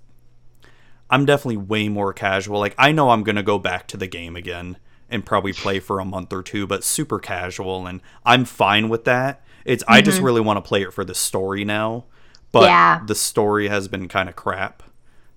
I'm 1.11 1.25
definitely 1.25 1.57
way 1.57 1.89
more 1.89 2.13
casual. 2.13 2.61
Like 2.61 2.77
I 2.79 2.93
know 2.93 3.11
I'm 3.11 3.25
gonna 3.25 3.43
go 3.43 3.59
back 3.59 3.89
to 3.89 3.97
the 3.97 4.07
game 4.07 4.37
again 4.37 4.77
and 5.09 5.27
probably 5.27 5.53
play 5.53 5.81
for 5.81 5.99
a 5.99 6.05
month 6.05 6.33
or 6.33 6.45
two, 6.45 6.69
but 6.69 6.85
super 6.85 7.19
casual, 7.19 7.87
and 7.87 8.01
I'm 8.25 8.45
fine 8.45 8.89
with 8.89 9.05
that. 9.05 9.43
It's 9.65 9.83
I 9.89 10.03
just 10.03 10.19
mm-hmm. 10.19 10.27
really 10.27 10.41
want 10.41 10.57
to 10.59 10.69
play 10.69 10.83
it 10.83 10.93
for 10.93 11.05
the 11.05 11.15
story 11.15 11.65
now, 11.65 12.05
but 12.53 12.65
Yeah. 12.65 13.01
the 13.05 13.17
story 13.17 13.67
has 13.67 13.89
been 13.89 14.07
kind 14.07 14.29
of 14.29 14.37
crap. 14.37 14.85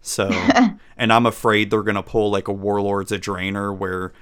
So, 0.01 0.29
and 0.99 1.11
I'm 1.11 1.25
afraid 1.25 1.71
they're 1.71 1.81
gonna 1.81 2.03
pull 2.03 2.29
like 2.29 2.47
a 2.47 2.53
Warlords 2.53 3.11
of 3.11 3.21
Draenor 3.21 3.75
where 3.75 4.13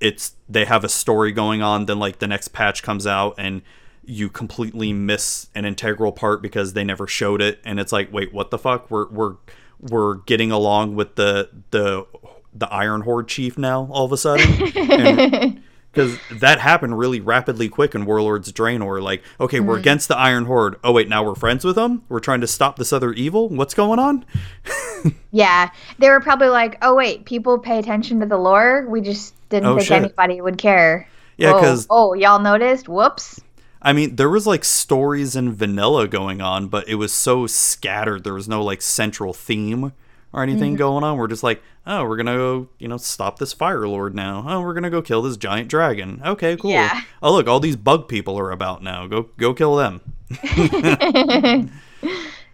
it's 0.00 0.34
they 0.48 0.66
have 0.66 0.84
a 0.84 0.88
story 0.88 1.32
going 1.32 1.62
on, 1.62 1.86
then 1.86 1.98
like 1.98 2.18
the 2.18 2.26
next 2.26 2.48
patch 2.48 2.82
comes 2.82 3.06
out 3.06 3.34
and 3.38 3.62
you 4.04 4.28
completely 4.28 4.92
miss 4.92 5.48
an 5.54 5.64
integral 5.64 6.12
part 6.12 6.42
because 6.42 6.74
they 6.74 6.84
never 6.84 7.06
showed 7.06 7.40
it, 7.40 7.60
and 7.64 7.80
it's 7.80 7.92
like, 7.92 8.12
wait, 8.12 8.34
what 8.34 8.50
the 8.50 8.58
fuck? 8.58 8.90
We're 8.90 9.08
we're 9.08 9.36
we're 9.80 10.16
getting 10.16 10.50
along 10.50 10.96
with 10.96 11.14
the 11.14 11.48
the 11.70 12.06
the 12.52 12.70
Iron 12.72 13.02
Horde 13.02 13.28
chief 13.28 13.56
now 13.56 13.88
all 13.90 14.04
of 14.04 14.12
a 14.12 14.16
sudden. 14.16 15.62
Because 15.92 16.18
that 16.40 16.60
happened 16.60 16.98
really 16.98 17.20
rapidly 17.20 17.68
quick 17.68 17.94
in 17.94 18.04
Warlords 18.04 18.48
of 18.48 18.54
Draenor. 18.54 19.02
Like, 19.02 19.22
okay, 19.40 19.60
we're 19.60 19.76
mm. 19.76 19.80
against 19.80 20.08
the 20.08 20.16
Iron 20.16 20.46
Horde. 20.46 20.76
Oh 20.82 20.92
wait, 20.92 21.08
now 21.08 21.24
we're 21.24 21.34
friends 21.34 21.64
with 21.64 21.76
them. 21.76 22.04
We're 22.08 22.20
trying 22.20 22.40
to 22.40 22.46
stop 22.46 22.76
this 22.76 22.92
other 22.92 23.12
evil. 23.12 23.48
What's 23.48 23.74
going 23.74 23.98
on? 23.98 24.24
yeah. 25.32 25.70
They 25.98 26.08
were 26.10 26.20
probably 26.20 26.48
like, 26.48 26.78
"Oh 26.82 26.94
wait, 26.94 27.24
people 27.24 27.58
pay 27.58 27.78
attention 27.78 28.20
to 28.20 28.26
the 28.26 28.36
lore. 28.38 28.86
We 28.88 29.00
just 29.00 29.34
didn't 29.48 29.66
Oh, 29.68 29.76
think 29.76 29.88
shit. 29.88 29.96
anybody 30.02 30.40
would 30.40 30.58
care." 30.58 31.08
Yeah, 31.36 31.54
Oh, 31.54 31.60
'cause- 31.60 31.86
oh, 31.90 32.14
y'all 32.14 32.38
noticed? 32.40 32.88
Whoops. 32.88 33.40
I 33.82 33.92
mean, 33.92 34.16
there 34.16 34.30
was 34.30 34.46
like 34.46 34.64
stories 34.64 35.36
in 35.36 35.52
vanilla 35.52 36.08
going 36.08 36.40
on, 36.40 36.68
but 36.68 36.88
it 36.88 36.94
was 36.94 37.12
so 37.12 37.46
scattered. 37.46 38.24
There 38.24 38.32
was 38.34 38.48
no 38.48 38.62
like 38.64 38.80
central 38.80 39.34
theme 39.34 39.92
or 40.32 40.42
anything 40.42 40.70
Mm-hmm. 40.72 40.78
going 40.78 41.04
on. 41.04 41.18
We're 41.18 41.28
just 41.28 41.42
like, 41.42 41.62
oh, 41.86 42.04
we're 42.06 42.16
gonna 42.16 42.34
go, 42.36 42.68
you 42.78 42.88
know, 42.88 42.96
stop 42.96 43.38
this 43.38 43.52
fire 43.52 43.86
lord 43.86 44.14
now. 44.14 44.42
Oh, 44.48 44.60
we're 44.62 44.72
gonna 44.74 44.88
go 44.90 45.02
kill 45.02 45.20
this 45.20 45.36
giant 45.36 45.68
dragon. 45.68 46.22
Okay, 46.24 46.56
cool. 46.56 46.70
Yeah. 46.70 47.02
Oh, 47.22 47.32
look, 47.34 47.46
all 47.46 47.60
these 47.60 47.76
bug 47.76 48.08
people 48.08 48.38
are 48.38 48.50
about 48.50 48.82
now. 48.82 49.06
Go, 49.06 49.28
go 49.36 49.52
kill 49.52 49.76
them. 49.76 50.00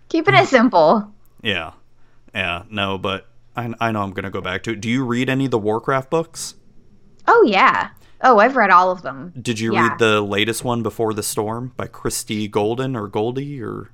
Keeping 0.09 0.35
it 0.35 0.49
simple. 0.49 1.13
Yeah, 1.43 1.71
yeah. 2.35 2.65
No, 2.71 2.99
but 2.99 3.27
I, 3.57 3.73
I 3.81 3.93
know 3.93 4.03
I'm 4.03 4.13
gonna 4.13 4.31
go 4.31 4.41
back 4.41 4.63
to 4.65 4.73
it. 4.73 4.81
Do 4.81 4.89
you 4.89 5.05
read 5.05 5.29
any 5.29 5.47
of 5.47 5.51
the 5.51 5.59
Warcraft 5.59 6.11
books? 6.11 6.55
Oh 7.27 7.45
yeah. 7.47 7.91
Oh, 8.23 8.39
I've 8.39 8.57
read 8.57 8.71
all 8.71 8.91
of 8.91 9.03
them. 9.03 9.33
Did 9.41 9.59
you 9.61 9.73
Yeah. 9.73 9.89
read 9.89 9.99
the 9.99 10.21
latest 10.21 10.63
one, 10.65 10.83
Before 10.83 11.15
the 11.15 11.23
Storm, 11.23 11.73
by 11.77 11.87
Christie 11.87 12.49
Golden 12.49 12.95
or 12.95 13.09
Goldie 13.09 13.63
or 13.63 13.91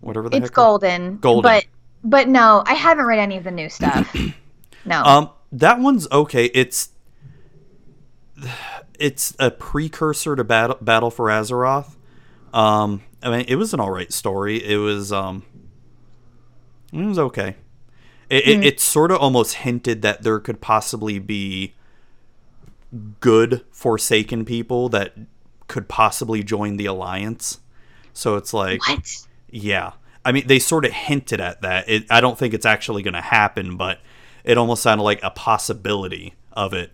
whatever 0.00 0.28
the 0.28 0.38
It's 0.38 0.46
heck? 0.46 0.54
golden. 0.54 1.18
Golden. 1.18 1.42
But 1.42 1.66
but 2.04 2.28
no, 2.28 2.62
I 2.66 2.74
haven't 2.74 3.06
read 3.06 3.18
any 3.18 3.36
of 3.36 3.44
the 3.44 3.50
new 3.50 3.68
stuff. 3.68 4.14
no. 4.86 5.02
Um, 5.02 5.30
that 5.52 5.80
one's 5.80 6.06
okay. 6.12 6.46
It's 6.46 6.90
it's 8.98 9.34
a 9.38 9.50
precursor 9.50 10.36
to 10.36 10.44
Battle 10.44 10.78
Battle 10.80 11.10
for 11.10 11.26
Azeroth. 11.26 11.96
Um, 12.52 13.02
I 13.22 13.30
mean, 13.30 13.44
it 13.48 13.56
was 13.56 13.74
an 13.74 13.80
all 13.80 13.90
right 13.90 14.12
story. 14.12 14.64
It 14.64 14.76
was 14.78 15.12
um, 15.12 15.42
it 16.92 17.04
was 17.04 17.18
okay. 17.18 17.56
It 18.30 18.48
it, 18.48 18.56
hmm. 18.56 18.62
it 18.62 18.80
sort 18.80 19.10
of 19.10 19.18
almost 19.18 19.54
hinted 19.54 20.02
that 20.02 20.22
there 20.22 20.38
could 20.40 20.60
possibly 20.60 21.18
be 21.18 21.74
good 23.20 23.64
Forsaken 23.70 24.44
people 24.44 24.88
that 24.90 25.14
could 25.66 25.88
possibly 25.88 26.42
join 26.42 26.76
the 26.76 26.86
Alliance. 26.86 27.60
So 28.12 28.36
it's 28.36 28.52
like 28.52 28.86
what? 28.88 29.26
yeah. 29.50 29.92
I 30.24 30.32
mean, 30.32 30.46
they 30.46 30.58
sort 30.58 30.84
of 30.84 30.92
hinted 30.92 31.40
at 31.40 31.62
that. 31.62 31.88
It, 31.88 32.04
I 32.10 32.20
don't 32.20 32.36
think 32.36 32.52
it's 32.52 32.66
actually 32.66 33.02
going 33.02 33.14
to 33.14 33.20
happen, 33.20 33.76
but 33.76 34.00
it 34.44 34.58
almost 34.58 34.82
sounded 34.82 35.04
like 35.04 35.20
a 35.22 35.30
possibility 35.30 36.34
of 36.52 36.74
it. 36.74 36.90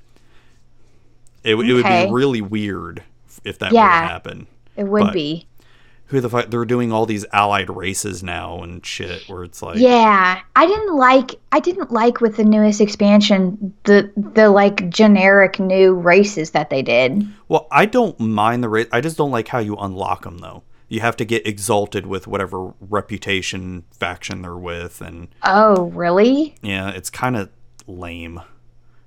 It, 1.43 1.53
w 1.53 1.69
it 1.69 1.75
would 1.75 1.85
be 1.85 2.13
really 2.13 2.41
weird 2.41 3.03
if 3.45 3.59
that 3.59 3.73
were 3.73 3.79
Yeah. 3.79 4.03
to 4.03 4.07
happen. 4.07 4.47
It 4.77 4.85
would 4.85 5.05
but- 5.05 5.13
be. 5.13 5.47
Who 6.15 6.21
the 6.21 6.31
fuck? 6.31 6.49
They're 6.51 6.65
doing 6.65 6.93
all 6.93 7.07
these 7.07 7.25
allied 7.33 7.69
races 7.69 8.23
now 8.23 8.63
and 8.63 8.87
shit, 8.87 9.29
where 9.29 9.43
it's 9.43 9.61
like, 9.63 9.79
Yeah, 9.79 10.41
I 10.55 10.67
didn't 10.67 10.95
like. 10.97 11.33
I 11.51 11.59
didn't 11.59 11.91
like 11.91 12.21
with 12.21 12.37
the 12.37 12.45
newest 12.45 12.81
expansion 12.81 13.75
the 13.83 14.13
the 14.17 14.49
like 14.51 14.89
generic 14.91 15.59
new 15.59 15.93
races 15.95 16.53
that 16.53 16.71
they 16.71 16.83
did. 16.83 17.27
well, 17.49 17.67
I 17.73 17.87
don't 17.87 18.19
mind 18.21 18.63
the 18.63 18.69
race. 18.69 18.87
I 18.93 19.01
just 19.01 19.17
don't 19.17 19.33
like 19.33 19.49
how 19.49 19.59
you 19.59 19.75
unlock 19.77 20.23
them 20.23 20.39
though. 20.39 20.63
You 20.89 21.01
have 21.01 21.17
to 21.17 21.25
get 21.25 21.47
exalted 21.47 22.07
with 22.07 22.29
whatever 22.29 22.73
reputation 22.81 23.85
faction 23.91 24.43
they're 24.43 24.57
with, 24.57 25.01
and 25.01 25.29
Oh, 25.43 25.87
really? 25.87 26.55
yeah, 26.63 26.91
it's 26.91 27.11
kind 27.11 27.37
of 27.37 27.51
lame. 27.89 28.41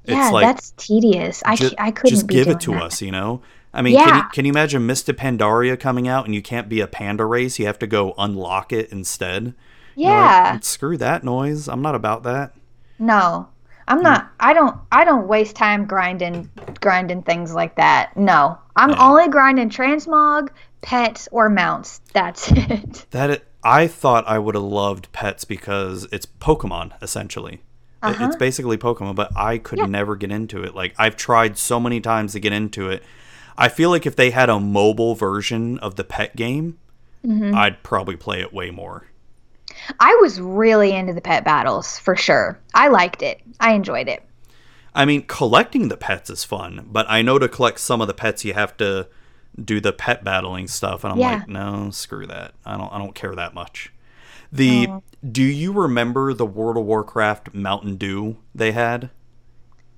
Yeah, 0.06 0.26
it's 0.26 0.34
like 0.34 0.46
that's 0.46 0.72
tedious. 0.78 1.44
I 1.46 1.56
ju- 1.56 1.72
I 1.78 1.92
couldn't 1.92 2.10
just 2.16 2.28
give 2.28 2.48
it 2.48 2.60
to 2.62 2.72
that. 2.72 2.84
us, 2.84 3.02
you 3.02 3.12
know. 3.12 3.42
I 3.74 3.82
mean, 3.82 3.98
can, 3.98 4.16
you, 4.16 4.24
can 4.34 4.46
you 4.46 4.52
imagine 4.52 4.86
Mists 4.86 5.08
of 5.10 5.18
Pandaria 5.18 5.80
coming 5.80 6.08
out 6.08 6.26
and 6.26 6.34
you 6.34 6.42
can't 6.42 6.68
be 6.70 6.80
a 6.80 6.88
panda 6.88 7.26
race? 7.26 7.60
You 7.60 7.66
have 7.68 7.80
to 7.80 7.88
go 7.88 8.14
unlock 8.18 8.72
it 8.74 8.92
instead. 8.92 9.54
You're 9.96 10.10
like, 10.10 10.18
Yeah. 10.20 10.60
Screw 10.62 10.98
that 10.98 11.24
noise. 11.24 11.68
I'm 11.68 11.82
not 11.82 11.94
about 11.96 12.24
that. 12.24 12.54
No. 13.00 13.50
I'm 13.90 14.02
not 14.02 14.30
I 14.40 14.54
don't 14.54 14.76
I 14.92 15.06
don't 15.06 15.28
waste 15.28 15.56
time 15.56 15.86
grinding 15.86 16.50
grinding 16.82 17.24
things 17.24 17.54
like 17.54 17.76
that. 17.76 18.16
No. 18.18 18.58
I'm 18.76 18.90
Yeah. 18.92 19.08
only 19.08 19.28
grinding 19.30 19.70
transmog, 19.70 20.50
pets 20.82 21.28
or 21.32 21.50
mounts. 21.50 22.02
That's 22.14 22.52
it. 22.56 23.06
That 23.12 23.30
it, 23.30 23.48
I 23.64 23.88
thought 23.88 24.28
I 24.28 24.40
would 24.40 24.56
have 24.56 24.64
loved 24.64 25.12
pets 25.12 25.46
because 25.46 26.08
it's 26.12 26.26
Pokemon 26.26 26.94
essentially. 27.02 27.62
Uh-huh. 28.04 28.26
It's 28.26 28.36
basically 28.36 28.78
Pokemon, 28.78 29.16
but 29.16 29.36
I 29.36 29.58
could 29.58 29.90
never 29.90 30.16
get 30.16 30.32
into 30.32 30.64
it. 30.64 30.76
Like 30.76 30.94
I've 30.98 31.16
tried 31.16 31.58
so 31.58 31.80
many 31.80 32.00
times 32.02 32.34
to 32.34 32.40
get 32.40 32.54
into 32.54 32.90
it. 32.90 33.04
I 33.58 33.70
feel 33.70 33.90
like 33.90 34.06
if 34.06 34.16
they 34.16 34.32
had 34.32 34.50
a 34.50 34.60
mobile 34.60 35.16
version 35.16 35.78
of 35.80 35.96
the 35.96 36.04
pet 36.04 36.36
game, 36.36 36.78
Mm-hmm. 37.26 37.56
I'd 37.56 37.84
probably 37.84 38.16
play 38.16 38.40
it 38.42 38.54
way 38.54 38.70
more. 38.72 39.08
I 40.00 40.16
was 40.22 40.40
really 40.40 40.94
into 40.94 41.14
the 41.14 41.20
pet 41.20 41.44
battles 41.44 41.98
for 42.00 42.16
sure. 42.16 42.58
I 42.74 42.88
liked 42.88 43.22
it. 43.22 43.42
I 43.60 43.74
enjoyed 43.74 44.08
it. 44.08 44.24
I 44.96 45.04
mean, 45.04 45.24
collecting 45.24 45.90
the 45.90 45.98
pets 45.98 46.30
is 46.30 46.44
fun, 46.46 46.88
but 46.90 47.06
I 47.10 47.22
know 47.24 47.38
to 47.38 47.50
collect 47.50 47.80
some 47.80 48.00
of 48.02 48.08
the 48.08 48.14
pets 48.14 48.46
you 48.46 48.54
have 48.54 48.78
to 48.78 49.08
do 49.62 49.82
the 49.82 49.92
pet 49.92 50.24
battling 50.24 50.68
stuff, 50.68 51.04
and 51.04 51.12
I'm 51.14 51.20
Yeah. 51.20 51.32
like, 51.40 51.48
no, 51.50 51.90
screw 51.90 52.28
that. 52.28 52.54
I 52.66 52.78
don't 52.78 52.94
I 52.94 52.98
don't 52.98 53.16
care 53.16 53.36
that 53.36 53.54
much. 53.54 53.92
The 54.52 54.88
Oh. 54.90 55.04
do 55.30 55.44
you 55.44 55.74
remember 55.74 56.34
the 56.34 56.46
World 56.46 56.78
of 56.78 56.86
Warcraft 56.86 57.54
Mountain 57.54 57.98
Dew 57.98 58.38
they 58.56 58.72
had? 58.72 59.10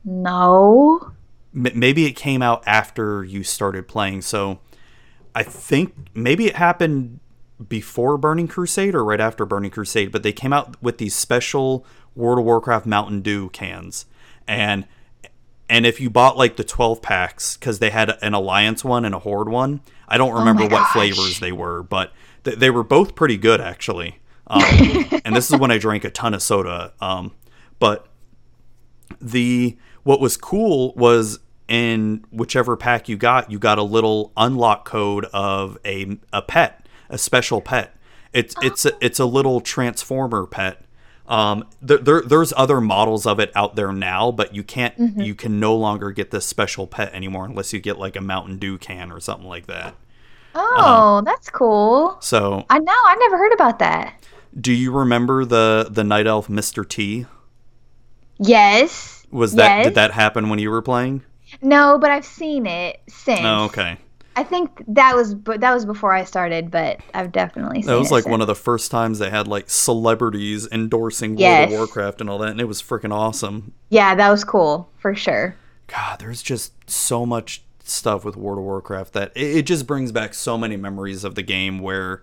No. 0.03 1.11
Maybe 1.51 2.05
it 2.05 2.13
came 2.13 2.41
out 2.41 2.63
after 2.67 3.23
you 3.23 3.43
started 3.43 3.87
playing. 3.87 4.21
So 4.21 4.59
I 5.33 5.43
think 5.43 5.95
maybe 6.13 6.45
it 6.45 6.55
happened 6.55 7.19
before 7.67 8.17
Burning 8.17 8.47
Crusade 8.47 8.95
or 8.95 9.03
right 9.03 9.19
after 9.19 9.45
Burning 9.45 9.71
Crusade, 9.71 10.11
but 10.11 10.23
they 10.23 10.31
came 10.31 10.53
out 10.53 10.81
with 10.81 10.97
these 10.97 11.15
special 11.15 11.85
World 12.15 12.39
of 12.39 12.45
Warcraft 12.45 12.85
Mountain 12.85 13.21
Dew 13.21 13.49
cans. 13.49 14.05
And 14.47 14.85
and 15.69 15.85
if 15.85 15.99
you 15.99 16.09
bought 16.09 16.35
like 16.35 16.55
the 16.55 16.63
12 16.63 17.01
packs 17.01 17.55
cuz 17.57 17.79
they 17.79 17.91
had 17.91 18.17
an 18.21 18.33
alliance 18.33 18.83
one 18.83 19.05
and 19.05 19.13
a 19.13 19.19
horde 19.19 19.49
one, 19.49 19.81
I 20.07 20.17
don't 20.17 20.33
remember 20.33 20.63
what 20.63 20.71
gosh. 20.71 20.93
flavors 20.93 21.39
they 21.39 21.51
were, 21.51 21.83
but 21.83 22.11
th- 22.43 22.57
they 22.57 22.69
were 22.69 22.83
both 22.83 23.15
pretty 23.15 23.37
good 23.37 23.61
actually. 23.61 24.19
Um, 24.47 24.63
and 25.25 25.35
this 25.35 25.51
is 25.51 25.59
when 25.59 25.71
I 25.71 25.77
drank 25.77 26.03
a 26.03 26.09
ton 26.09 26.33
of 26.33 26.41
soda. 26.41 26.93
Um, 26.99 27.33
but 27.77 28.07
the 29.21 29.77
what 30.03 30.19
was 30.19 30.37
cool 30.37 30.93
was 30.95 31.39
in 31.67 32.25
whichever 32.31 32.75
pack 32.75 33.07
you 33.07 33.15
got, 33.17 33.51
you 33.51 33.59
got 33.59 33.77
a 33.77 33.83
little 33.83 34.31
unlock 34.37 34.85
code 34.85 35.25
of 35.33 35.77
a 35.85 36.17
a 36.33 36.41
pet, 36.41 36.87
a 37.09 37.17
special 37.17 37.61
pet. 37.61 37.95
It's 38.33 38.55
it's 38.61 38.85
a, 38.85 38.91
it's 39.01 39.19
a 39.19 39.25
little 39.25 39.61
transformer 39.61 40.45
pet. 40.45 40.83
Um, 41.27 41.65
there, 41.81 41.99
there 41.99 42.21
there's 42.21 42.53
other 42.57 42.81
models 42.81 43.27
of 43.27 43.39
it 43.39 43.51
out 43.55 43.75
there 43.75 43.91
now, 43.93 44.31
but 44.31 44.55
you 44.55 44.63
can't 44.63 44.95
you 45.15 45.35
can 45.35 45.59
no 45.59 45.75
longer 45.75 46.11
get 46.11 46.31
this 46.31 46.45
special 46.45 46.87
pet 46.87 47.13
anymore 47.13 47.45
unless 47.45 47.71
you 47.73 47.79
get 47.79 47.99
like 47.99 48.15
a 48.15 48.21
Mountain 48.21 48.57
Dew 48.57 48.77
can 48.79 49.11
or 49.11 49.19
something 49.19 49.47
like 49.47 49.67
that. 49.67 49.95
Oh, 50.55 51.21
that's 51.25 51.49
cool. 51.51 52.17
So, 52.21 52.65
I 52.71 52.79
know. 52.79 52.91
I 52.91 53.15
never 53.19 53.37
heard 53.37 53.53
about 53.53 53.77
that. 53.79 54.15
do 54.59 54.73
you 54.73 54.91
remember 54.91 55.45
the 55.45 55.87
the 55.91 56.03
night 56.03 56.25
elf 56.25 56.47
Mr. 56.47 56.87
T? 56.87 57.27
Yes. 58.39 59.18
Was 59.31 59.53
that 59.55 59.77
Yes. 59.77 59.85
did 59.87 59.95
that 59.95 60.11
happen 60.11 60.49
when 60.49 60.59
you 60.59 60.69
were 60.71 60.81
playing? 60.81 61.23
No, 61.61 61.97
but 61.99 62.11
I've 62.11 62.25
seen 62.25 62.65
it 62.65 63.01
since. 63.07 63.41
Oh, 63.43 63.65
okay. 63.65 63.97
I 64.35 64.43
think 64.43 64.83
that 64.87 65.15
was 65.15 65.33
but 65.35 65.59
that 65.61 65.73
was 65.73 65.85
before 65.85 66.13
I 66.13 66.23
started, 66.23 66.71
but 66.71 66.99
I've 67.13 67.31
definitely 67.31 67.81
seen 67.81 67.87
That 67.91 67.97
was 67.99 68.09
it 68.09 68.13
like 68.13 68.23
since. 68.23 68.31
one 68.31 68.41
of 68.41 68.47
the 68.47 68.55
first 68.55 68.89
times 68.91 69.19
they 69.19 69.29
had 69.29 69.47
like 69.47 69.69
celebrities 69.69 70.67
endorsing 70.71 71.35
World 71.35 71.63
of 71.65 71.71
Warcraft 71.71 72.21
and 72.21 72.29
all 72.29 72.37
that, 72.39 72.49
and 72.49 72.61
it 72.61 72.65
was 72.67 72.81
freaking 72.81 73.11
awesome. 73.13 73.73
Yeah, 73.89 74.15
that 74.15 74.29
was 74.29 74.43
cool 74.43 74.89
for 74.97 75.13
sure. 75.15 75.55
God, 75.87 76.19
there's 76.19 76.41
just 76.41 76.71
so 76.89 77.25
much 77.25 77.63
stuff 77.83 78.23
with 78.23 78.37
World 78.37 78.59
of 78.59 78.63
Warcraft 78.63 79.13
that 79.13 79.31
it, 79.35 79.57
it 79.57 79.61
just 79.63 79.85
brings 79.87 80.11
back 80.11 80.33
so 80.35 80.57
many 80.57 80.77
memories 80.77 81.23
of 81.23 81.35
the 81.35 81.41
game 81.43 81.79
where 81.79 82.21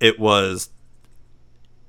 it 0.00 0.18
was. 0.18 0.70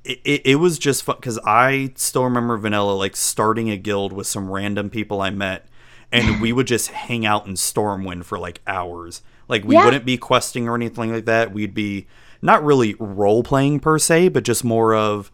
It, 0.05 0.19
it, 0.23 0.41
it 0.45 0.55
was 0.57 0.77
just 0.77 1.03
fun 1.03 1.15
because 1.19 1.39
I 1.45 1.91
still 1.95 2.23
remember 2.23 2.57
Vanilla 2.57 2.91
like 2.93 3.15
starting 3.15 3.69
a 3.71 3.77
guild 3.77 4.13
with 4.13 4.27
some 4.27 4.49
random 4.51 4.89
people 4.89 5.19
I 5.21 5.31
met, 5.31 5.65
and 6.11 6.39
we 6.41 6.53
would 6.53 6.67
just 6.67 6.89
hang 6.91 7.25
out 7.25 7.47
in 7.47 7.53
Stormwind 7.55 8.23
for 8.25 8.37
like 8.37 8.61
hours. 8.67 9.21
Like 9.47 9.63
we 9.65 9.75
Yeah. 9.75 9.85
wouldn't 9.85 10.05
be 10.05 10.17
questing 10.17 10.67
or 10.69 10.75
anything 10.75 11.11
like 11.11 11.25
that. 11.25 11.51
We'd 11.53 11.73
be 11.73 12.07
not 12.41 12.63
really 12.63 12.95
role 12.99 13.41
playing 13.43 13.79
per 13.79 13.97
se, 13.97 14.29
but 14.29 14.43
just 14.43 14.63
more 14.63 14.93
of 14.93 15.31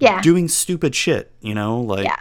Yeah. 0.00 0.20
doing 0.20 0.48
stupid 0.48 0.94
shit, 0.94 1.30
you 1.40 1.54
know, 1.54 1.80
like 1.80 2.04
Yeah. 2.04 2.16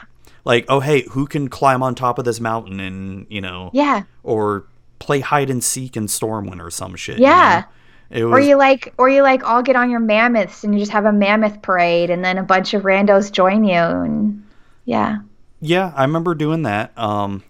like 0.46 0.66
oh 0.70 0.80
hey, 0.80 1.04
who 1.12 1.26
can 1.26 1.48
climb 1.50 1.82
on 1.82 1.96
top 1.96 2.20
of 2.20 2.26
this 2.26 2.40
mountain 2.40 2.80
and 2.80 3.26
you 3.30 3.42
know, 3.42 3.72
yeah. 3.74 4.04
or 4.24 4.66
play 5.00 5.20
hide 5.22 5.50
and 5.50 5.64
seek 5.64 5.98
in 5.98 6.06
Stormwind 6.08 6.60
or 6.64 6.70
some 6.72 6.96
shit. 6.96 7.18
you 7.18 7.24
Yeah. 7.26 7.64
know? 7.66 7.74
It 8.10 8.24
Or 8.24 8.40
you 8.40 8.56
like 8.58 8.94
or 8.98 9.10
you 9.10 9.22
like 9.22 9.44
all 9.44 9.62
get 9.62 9.76
on 9.76 9.90
your 9.90 10.00
mammoths 10.00 10.64
and 10.64 10.74
you 10.74 10.80
just 10.80 10.92
have 10.92 11.06
a 11.06 11.12
mammoth 11.12 11.62
parade 11.62 12.10
and 12.10 12.24
then 12.24 12.38
a 12.38 12.44
bunch 12.44 12.74
of 12.74 12.84
randos 12.84 13.32
join 13.32 13.64
you 13.64 13.76
and 13.76 14.44
yeah. 14.88 15.18
yeah, 15.60 15.92
I 15.96 16.04
remember 16.04 16.34
doing 16.34 16.64
that. 16.64 16.98
Um, 16.98 17.44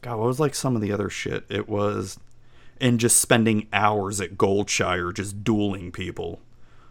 God, 0.00 0.18
what 0.18 0.28
was 0.28 0.38
like 0.38 0.54
some 0.54 0.76
of 0.76 0.80
the 0.80 0.92
other 0.92 1.10
shit? 1.10 1.44
It 1.50 1.68
was, 1.68 2.20
and 2.80 3.00
just 3.00 3.20
spending 3.20 3.66
hours 3.72 4.20
at 4.20 4.36
Goldshire 4.38 5.12
just 5.12 5.42
dueling 5.42 5.90
people. 5.90 6.40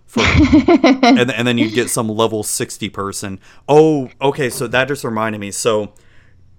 For, 0.05 0.21
and, 0.67 1.31
and 1.31 1.47
then 1.47 1.57
you'd 1.57 1.73
get 1.73 1.89
some 1.89 2.09
level 2.09 2.43
60 2.43 2.89
person. 2.89 3.39
Oh, 3.69 4.09
okay. 4.21 4.49
So 4.49 4.67
that 4.67 4.89
just 4.89 5.05
reminded 5.05 5.39
me. 5.39 5.51
So, 5.51 5.93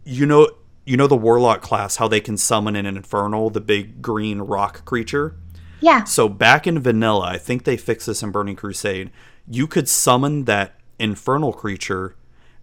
you 0.05 0.25
know, 0.25 0.49
you 0.86 0.97
know 0.97 1.07
the 1.07 1.17
warlock 1.17 1.60
class, 1.60 1.97
how 1.97 2.09
they 2.09 2.20
can 2.20 2.39
summon 2.39 2.76
an 2.76 2.86
infernal, 2.86 3.51
the 3.51 3.60
big 3.60 4.01
green 4.01 4.41
rock 4.41 4.86
creature. 4.86 5.36
Yeah. 5.85 6.05
So 6.05 6.31
back 6.31 6.67
in 6.67 6.79
vanilla, 6.79 7.27
I 7.27 7.37
think 7.39 7.65
they 7.65 7.77
fixed 7.77 8.07
this 8.07 8.23
in 8.23 8.31
Burning 8.31 8.57
Crusade. 8.57 9.11
You 9.47 9.67
could 9.67 9.87
summon 9.87 10.45
that 10.45 10.81
infernal 10.99 11.53
creature, 11.53 12.17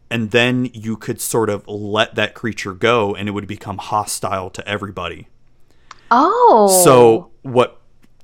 and 0.09 0.31
then 0.31 0.71
you 0.73 0.97
could 0.97 1.21
sort 1.21 1.49
of 1.49 1.67
let 1.67 2.15
that 2.15 2.33
creature 2.33 2.73
go, 2.73 3.13
and 3.13 3.29
it 3.29 3.33
would 3.33 3.45
become 3.47 3.77
hostile 3.77 4.49
to 4.49 4.67
everybody. 4.67 5.27
Oh. 6.09 6.81
So 6.83 7.29
what 7.43 7.79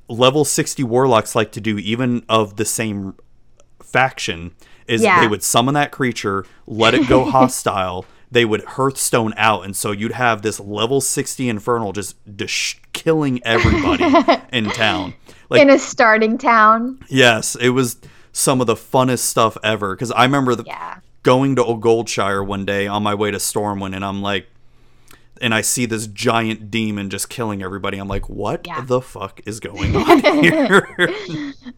level 0.09 0.43
60 0.43 0.83
warlocks 0.83 1.35
like 1.35 1.51
to 1.51 1.61
do, 1.61 1.77
even 1.77 2.25
of 2.27 2.55
the 2.55 2.65
same 2.65 3.15
faction, 3.83 4.55
is 4.87 5.03
Yeah. 5.03 5.21
they 5.21 5.27
would 5.27 5.43
summon 5.43 5.75
that 5.75 5.91
creature, 5.91 6.43
let 6.65 6.95
it 6.95 7.07
go 7.07 7.23
hostile. 7.31 8.05
They 8.29 8.43
would 8.43 8.61
Hearthstone 8.65 9.33
out, 9.37 9.63
and 9.63 9.75
so 9.75 9.91
you'd 9.91 10.11
have 10.11 10.41
this 10.41 10.59
level 10.59 10.99
60 10.99 11.47
infernal 11.47 11.93
just, 11.93 12.15
just 12.35 12.77
killing 12.91 13.41
everybody 13.45 14.03
in 14.51 14.65
town. 14.71 15.13
Like 15.49 15.61
in 15.61 15.69
a 15.69 15.79
starting 15.79 16.37
town. 16.37 16.99
Yes, 17.07 17.55
it 17.55 17.69
was 17.69 17.95
some 18.33 18.59
of 18.59 18.67
the 18.67 18.75
funnest 18.75 19.19
stuff 19.19 19.57
ever. 19.63 19.95
Because 19.95 20.11
I 20.11 20.23
remember 20.23 20.55
the, 20.55 20.63
Yeah. 20.65 20.97
going 21.23 21.55
to 21.55 21.63
Old 21.63 21.81
Goldshire 21.81 22.45
one 22.45 22.65
day 22.65 22.85
on 22.85 23.01
my 23.01 23.15
way 23.15 23.31
to 23.31 23.37
Stormwind, 23.37 23.95
and 23.95 24.03
I'm 24.03 24.21
like, 24.21 24.47
and 25.39 25.53
I 25.53 25.61
see 25.61 25.85
this 25.85 26.07
giant 26.07 26.69
demon 26.71 27.09
just 27.09 27.29
killing 27.29 27.61
everybody. 27.63 27.97
I'm 27.97 28.07
like, 28.09 28.27
what 28.27 28.67
Yeah. 28.67 28.81
the 28.81 28.99
fuck 28.99 29.39
is 29.45 29.59
going 29.61 29.95
on 29.95 30.19
here? 30.43 31.13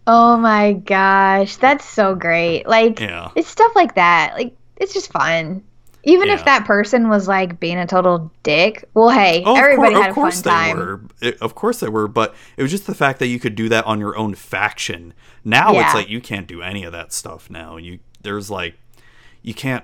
Oh 0.08 0.36
my 0.38 0.74
gosh, 0.74 1.58
that's 1.58 1.86
so 1.86 2.16
great. 2.16 2.68
Like 2.68 3.00
yeah, 3.00 3.30
it's 3.36 3.50
stuff 3.50 3.74
like 3.76 3.96
that. 3.96 4.34
Like 4.36 4.56
it's 4.78 4.94
just 4.94 5.12
fun. 5.12 5.64
Even 6.10 6.28
Yeah. 6.30 6.34
if 6.36 6.46
that 6.46 6.66
person 6.66 7.08
was 7.10 7.28
like 7.28 7.60
being 7.60 7.78
a 7.78 7.86
total 7.86 8.32
dick, 8.44 8.84
well, 8.94 9.10
hey, 9.10 9.44
Oh, 9.46 9.56
everybody 9.56 9.94
had 9.96 10.12
a 10.12 10.14
fun 10.14 10.32
time. 10.32 10.78
they 10.78 10.84
were. 10.84 11.02
It- 11.22 11.42
of 11.42 11.54
course 11.56 11.80
they 11.80 11.90
were, 11.90 12.08
but 12.08 12.34
it 12.58 12.62
was 12.64 12.72
just 12.72 12.88
the 12.88 12.96
fact 12.96 13.20
that 13.20 13.28
you 13.28 13.40
could 13.40 13.56
do 13.56 13.70
that 13.70 13.86
on 13.86 14.00
your 14.00 14.18
own 14.18 14.34
faction. 14.36 15.14
Now 15.46 15.74
Yeah. 15.74 15.86
it's 15.86 15.94
like 15.94 16.10
you 16.10 16.20
can't 16.22 16.48
do 16.48 16.62
any 16.62 16.84
of 16.84 16.92
that 16.94 17.14
stuff. 17.14 17.50
Now 17.50 17.78
you 17.78 18.00
there's 18.22 18.50
like 18.50 18.76
you 19.42 19.54
can't. 19.54 19.84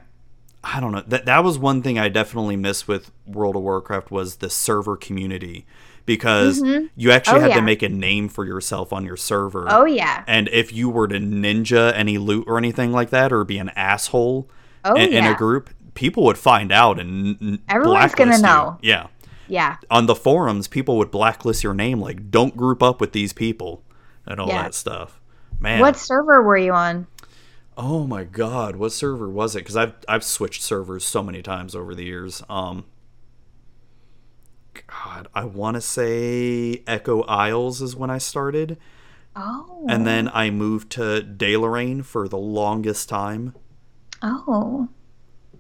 I 0.63 0.79
don't 0.79 0.91
know. 0.91 1.03
That 1.07 1.25
that 1.27 1.43
was 1.43 1.59
one 1.59 1.83
thing 1.83 1.99
I 1.99 2.09
definitely 2.09 2.55
miss 2.55 2.87
with 2.87 3.11
World 3.27 3.55
of 3.55 3.61
Warcraft 3.61 4.09
was 4.09 4.37
the 4.37 4.49
server 4.49 4.97
community 4.97 5.65
because 6.07 6.61
mm-hmm. 6.61 6.87
you 6.95 7.11
actually 7.11 7.37
Oh, 7.37 7.41
had 7.41 7.49
yeah. 7.51 7.55
to 7.57 7.61
make 7.61 7.83
a 7.83 7.89
name 7.89 8.29
for 8.29 8.45
yourself 8.45 8.91
on 8.91 9.05
your 9.05 9.15
server. 9.17 9.67
Oh 9.69 9.85
yeah. 9.85 10.23
And 10.27 10.49
if 10.51 10.73
you 10.73 10.89
were 10.89 11.07
to 11.07 11.19
ninja 11.19 11.93
any 11.95 12.17
loot 12.17 12.45
or 12.47 12.57
anything 12.57 12.91
like 12.91 13.11
that, 13.11 13.31
or 13.31 13.43
be 13.43 13.57
an 13.59 13.69
asshole 13.69 14.49
Oh 14.83 14.95
in, 14.95 15.13
in 15.13 15.23
yeah. 15.23 15.33
a 15.33 15.35
group, 15.35 15.69
people 15.95 16.23
would 16.25 16.37
find 16.37 16.71
out 16.71 16.99
and 16.99 17.59
Everyone's 17.67 18.13
gonna 18.13 18.31
blacklist 18.31 18.37
you. 18.39 18.43
know. 18.43 18.77
Yeah 18.81 19.07
Yeah. 19.47 19.77
on 19.89 20.05
the 20.05 20.15
forums, 20.15 20.67
people 20.67 20.97
would 20.97 21.09
blacklist 21.11 21.63
your 21.63 21.73
name, 21.73 21.99
like 21.99 22.29
"Don't 22.31 22.55
group 22.55 22.83
up 22.83 23.01
with 23.01 23.11
these 23.13 23.33
people" 23.33 23.83
and 24.25 24.39
all 24.39 24.47
Yeah. 24.47 24.63
that 24.63 24.73
stuff. 24.75 25.19
Man, 25.59 25.79
What 25.79 25.95
server 25.97 26.41
were 26.43 26.57
you 26.57 26.73
on? 26.73 27.07
Oh 27.77 28.05
my 28.07 28.23
God, 28.23 28.75
what 28.77 28.91
server 28.91 29.29
was 29.29 29.55
it? 29.55 29.59
Because 29.59 29.75
I've 29.75 29.93
I've 30.07 30.23
switched 30.23 30.61
servers 30.61 31.03
so 31.05 31.21
many 31.23 31.41
times 31.41 31.75
over 31.75 31.93
the 31.95 32.03
years. 32.05 32.41
Um, 32.49 32.85
God, 34.87 35.27
I 35.33 35.45
want 35.45 35.75
to 35.75 35.81
say 35.81 36.83
Echo 36.87 37.21
Isles 37.23 37.81
is 37.81 37.95
when 37.95 38.09
I 38.09 38.17
started, 38.17 38.77
Oh. 39.35 39.85
and 39.89 40.05
then 40.05 40.29
I 40.33 40.49
moved 40.49 40.89
to 40.93 41.21
Dalaran 41.21 42.03
for 42.03 42.27
the 42.27 42.37
longest 42.37 43.07
time. 43.09 43.53
Oh. 44.21 44.89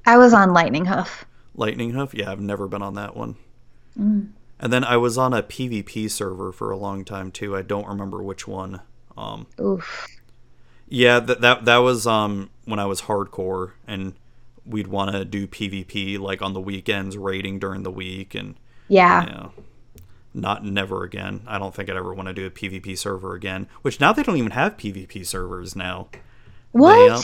I 0.05 0.17
was 0.17 0.33
on 0.33 0.53
Lightning 0.53 0.85
Hoof. 0.85 1.25
Lightning 1.55 1.91
Hoof, 1.91 2.13
yeah, 2.13 2.31
I've 2.31 2.41
never 2.41 2.67
been 2.67 2.81
on 2.81 2.95
that 2.95 3.15
one. 3.15 3.35
Mm. 3.99 4.29
And 4.59 4.71
then 4.73 4.83
I 4.83 4.97
was 4.97 5.17
on 5.17 5.33
a 5.33 5.43
PvP 5.43 6.09
server 6.09 6.51
for 6.51 6.71
a 6.71 6.77
long 6.77 7.03
time 7.05 7.31
too. 7.31 7.55
I 7.55 7.61
don't 7.61 7.87
remember 7.87 8.21
which 8.23 8.47
one. 8.47 8.81
Um, 9.17 9.47
Oof. 9.59 10.07
Yeah, 10.87 11.19
that 11.19 11.41
that 11.41 11.65
that 11.65 11.77
was 11.77 12.05
um 12.05 12.49
when 12.65 12.79
I 12.79 12.85
was 12.85 13.03
hardcore 13.03 13.71
and 13.87 14.13
we'd 14.65 14.87
want 14.87 15.11
to 15.11 15.25
do 15.25 15.47
PvP 15.47 16.19
like 16.19 16.41
on 16.41 16.53
the 16.53 16.61
weekends, 16.61 17.17
raiding 17.17 17.59
during 17.59 17.83
the 17.83 17.91
week 17.91 18.35
and 18.35 18.55
Yeah. 18.87 19.23
you 19.23 19.29
know, 19.31 19.51
not 20.33 20.63
never 20.63 21.03
again. 21.03 21.41
I 21.47 21.57
don't 21.57 21.73
think 21.73 21.89
I'd 21.89 21.95
ever 21.95 22.13
want 22.13 22.27
to 22.27 22.33
do 22.33 22.45
a 22.45 22.51
PvP 22.51 22.97
server 22.97 23.33
again, 23.35 23.67
which 23.81 23.99
now 23.99 24.13
they 24.13 24.23
don't 24.23 24.37
even 24.37 24.51
have 24.51 24.77
PvP 24.77 25.25
servers 25.25 25.75
now. 25.75 26.07
What? 26.71 26.95
They, 26.95 27.09
uh, 27.09 27.21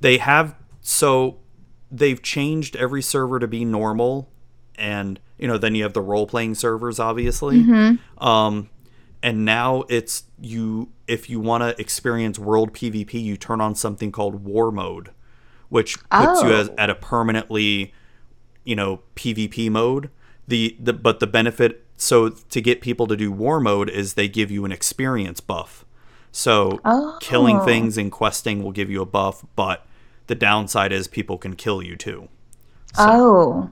they 0.00 0.18
have 0.18 0.54
so 0.80 1.38
they've 1.90 2.22
changed 2.22 2.76
every 2.76 3.02
server 3.02 3.38
to 3.38 3.46
be 3.48 3.64
normal 3.64 4.28
and 4.76 5.20
you 5.38 5.46
know 5.48 5.56
then 5.58 5.74
you 5.74 5.82
have 5.82 5.92
the 5.92 6.02
role 6.02 6.26
playing 6.26 6.54
servers 6.54 6.98
obviously. 6.98 7.62
Mm-hmm. 7.62 8.24
Um 8.24 8.68
and 9.22 9.44
now 9.44 9.84
it's 9.88 10.24
you 10.40 10.90
if 11.06 11.30
you 11.30 11.40
want 11.40 11.62
to 11.62 11.80
experience 11.80 12.38
world 12.38 12.72
PvP, 12.72 13.14
you 13.14 13.36
turn 13.36 13.60
on 13.60 13.74
something 13.74 14.12
called 14.12 14.44
war 14.44 14.70
mode, 14.70 15.10
which 15.68 15.96
puts 16.10 16.42
you 16.42 16.48
Oh. 16.48 16.60
as, 16.60 16.70
at 16.76 16.90
a 16.90 16.94
permanently, 16.94 17.92
you 18.64 18.76
know, 18.76 19.00
PvP 19.14 19.70
mode. 19.70 20.10
The, 20.48 20.76
the 20.78 20.92
but 20.92 21.18
the 21.20 21.26
benefit 21.26 21.84
so 21.96 22.28
to 22.28 22.60
get 22.60 22.80
people 22.80 23.06
to 23.08 23.16
do 23.16 23.32
war 23.32 23.58
mode 23.58 23.88
is 23.88 24.14
they 24.14 24.28
give 24.28 24.50
you 24.50 24.64
an 24.64 24.72
experience 24.72 25.40
buff. 25.40 25.84
So 26.30 26.78
Oh. 26.84 27.16
killing 27.20 27.60
things 27.62 27.96
and 27.96 28.12
questing 28.12 28.62
will 28.62 28.72
give 28.72 28.90
you 28.90 29.00
a 29.00 29.06
buff, 29.06 29.44
but 29.56 29.86
the 30.26 30.34
downside 30.34 30.92
is 30.92 31.08
people 31.08 31.38
can 31.38 31.54
kill 31.56 31.82
you 31.82 31.96
too. 31.96 32.28
oh. 32.98 33.70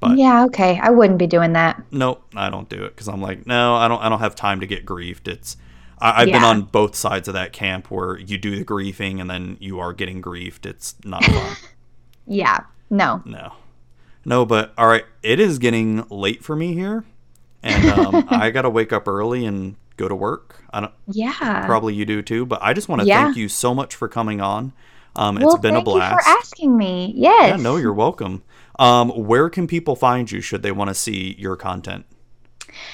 But- 0.00 0.16
yeah, 0.16 0.44
okay. 0.46 0.80
I 0.82 0.88
wouldn't 0.88 1.18
be 1.18 1.26
doing 1.26 1.52
that. 1.52 1.82
Nope, 1.90 2.24
I 2.34 2.48
don't 2.48 2.70
do 2.70 2.84
it 2.84 2.94
because 2.96 3.06
I'm 3.06 3.20
like, 3.20 3.46
no, 3.46 3.74
I 3.74 3.86
don't. 3.86 4.00
I 4.00 4.08
don't 4.08 4.20
have 4.20 4.34
time 4.34 4.60
to 4.60 4.66
get 4.66 4.86
griefed. 4.86 5.28
It's 5.28 5.58
I, 6.00 6.22
I've 6.22 6.28
been 6.32 6.42
on 6.42 6.62
both 6.62 6.96
sides 6.96 7.28
of 7.28 7.34
that 7.34 7.52
camp 7.52 7.90
where 7.90 8.16
you 8.18 8.38
do 8.38 8.56
the 8.56 8.64
griefing 8.64 9.20
and 9.20 9.28
then 9.28 9.58
you 9.60 9.78
are 9.78 9.92
getting 9.92 10.22
griefed. 10.22 10.64
It's 10.64 10.94
not 11.04 11.22
fun. 11.24 11.56
Yeah. 12.26 12.60
No. 12.88 13.22
no, 13.26 13.52
no. 14.24 14.46
But 14.46 14.72
all 14.78 14.86
right, 14.86 15.04
it 15.22 15.38
is 15.40 15.58
getting 15.58 16.06
late 16.08 16.42
for 16.44 16.54
me 16.56 16.72
here, 16.74 17.04
and 17.62 17.90
um, 17.90 18.26
I 18.30 18.50
gotta 18.50 18.70
wake 18.70 18.92
up 18.92 19.06
early 19.08 19.44
and 19.44 19.76
go 19.96 20.06
to 20.08 20.14
work. 20.14 20.62
I 20.72 20.80
don't. 20.80 20.92
Yeah. 21.08 21.66
Probably 21.66 21.92
you 21.92 22.06
do 22.06 22.22
too. 22.22 22.46
But 22.46 22.60
I 22.62 22.72
just 22.72 22.88
want 22.88 23.02
to 23.02 23.06
Yeah. 23.08 23.24
thank 23.24 23.36
you 23.36 23.48
so 23.48 23.74
much 23.74 23.94
for 23.96 24.08
coming 24.08 24.40
on. 24.40 24.72
Um, 25.16 25.36
well, 25.36 25.54
it's 25.54 25.60
been 25.60 25.74
a 25.74 25.78
thank 25.78 25.84
blast. 25.86 26.12
you 26.12 26.32
for 26.32 26.38
asking 26.38 26.76
me. 26.76 27.12
Yes. 27.16 27.50
Yeah, 27.50 27.56
no, 27.56 27.76
you're 27.76 27.92
welcome. 27.92 28.42
Um, 28.78 29.10
where 29.10 29.50
can 29.50 29.66
people 29.66 29.96
find 29.96 30.30
you 30.30 30.40
should 30.40 30.62
they 30.62 30.72
want 30.72 30.88
to 30.88 30.94
see 30.94 31.34
your 31.38 31.56
content? 31.56 32.06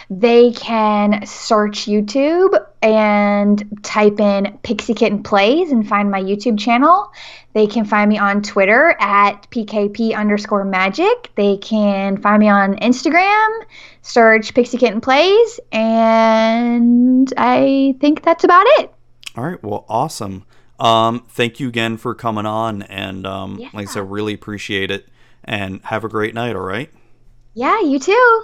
They 0.09 0.53
can 0.53 1.27
search 1.27 1.87
YouTube 1.87 2.59
and 2.83 3.79
type 3.83 4.21
in 4.21 4.59
Pixie 4.63 4.95
Kitten 4.95 5.23
Plays 5.23 5.71
and 5.71 5.87
find 5.87 6.11
my 6.11 6.23
YouTube 6.23 6.59
channel. 6.59 7.13
They 7.53 7.67
can 7.67 7.85
find 7.85 8.09
me 8.09 8.19
on 8.19 8.43
Twitter 8.43 8.97
at 9.01 9.51
PKP 9.51 10.17
underscore 10.17 10.65
magic. 10.65 11.31
They 11.37 11.57
can 11.59 12.17
find 12.19 12.41
me 12.41 12.49
on 12.49 12.77
Instagram, 12.77 13.63
search 14.03 14.55
Pixie 14.55 14.79
Kitten 14.79 15.01
Plays, 15.01 15.61
and 15.73 17.33
I 17.37 17.95
think 18.01 18.23
that's 18.23 18.45
about 18.45 18.65
it. 18.79 18.93
All 19.37 19.45
right. 19.45 19.63
Well, 19.63 19.85
awesome. 19.89 20.46
Um, 20.79 21.25
thank 21.29 21.61
you 21.61 21.69
again 21.69 21.97
for 21.97 22.15
coming 22.15 22.47
on, 22.47 22.83
and 22.83 23.27
um, 23.27 23.59
yeah. 23.59 23.71
like 23.73 23.89
I 23.89 23.93
said, 23.93 24.11
really 24.11 24.35
appreciate 24.35 24.91
it. 24.91 25.09
And 25.45 25.81
have 25.85 26.03
a 26.03 26.09
great 26.09 26.35
night. 26.35 26.57
All 26.57 26.63
right. 26.63 26.91
Yeah, 27.55 27.81
you 27.81 27.99
too. 27.99 28.43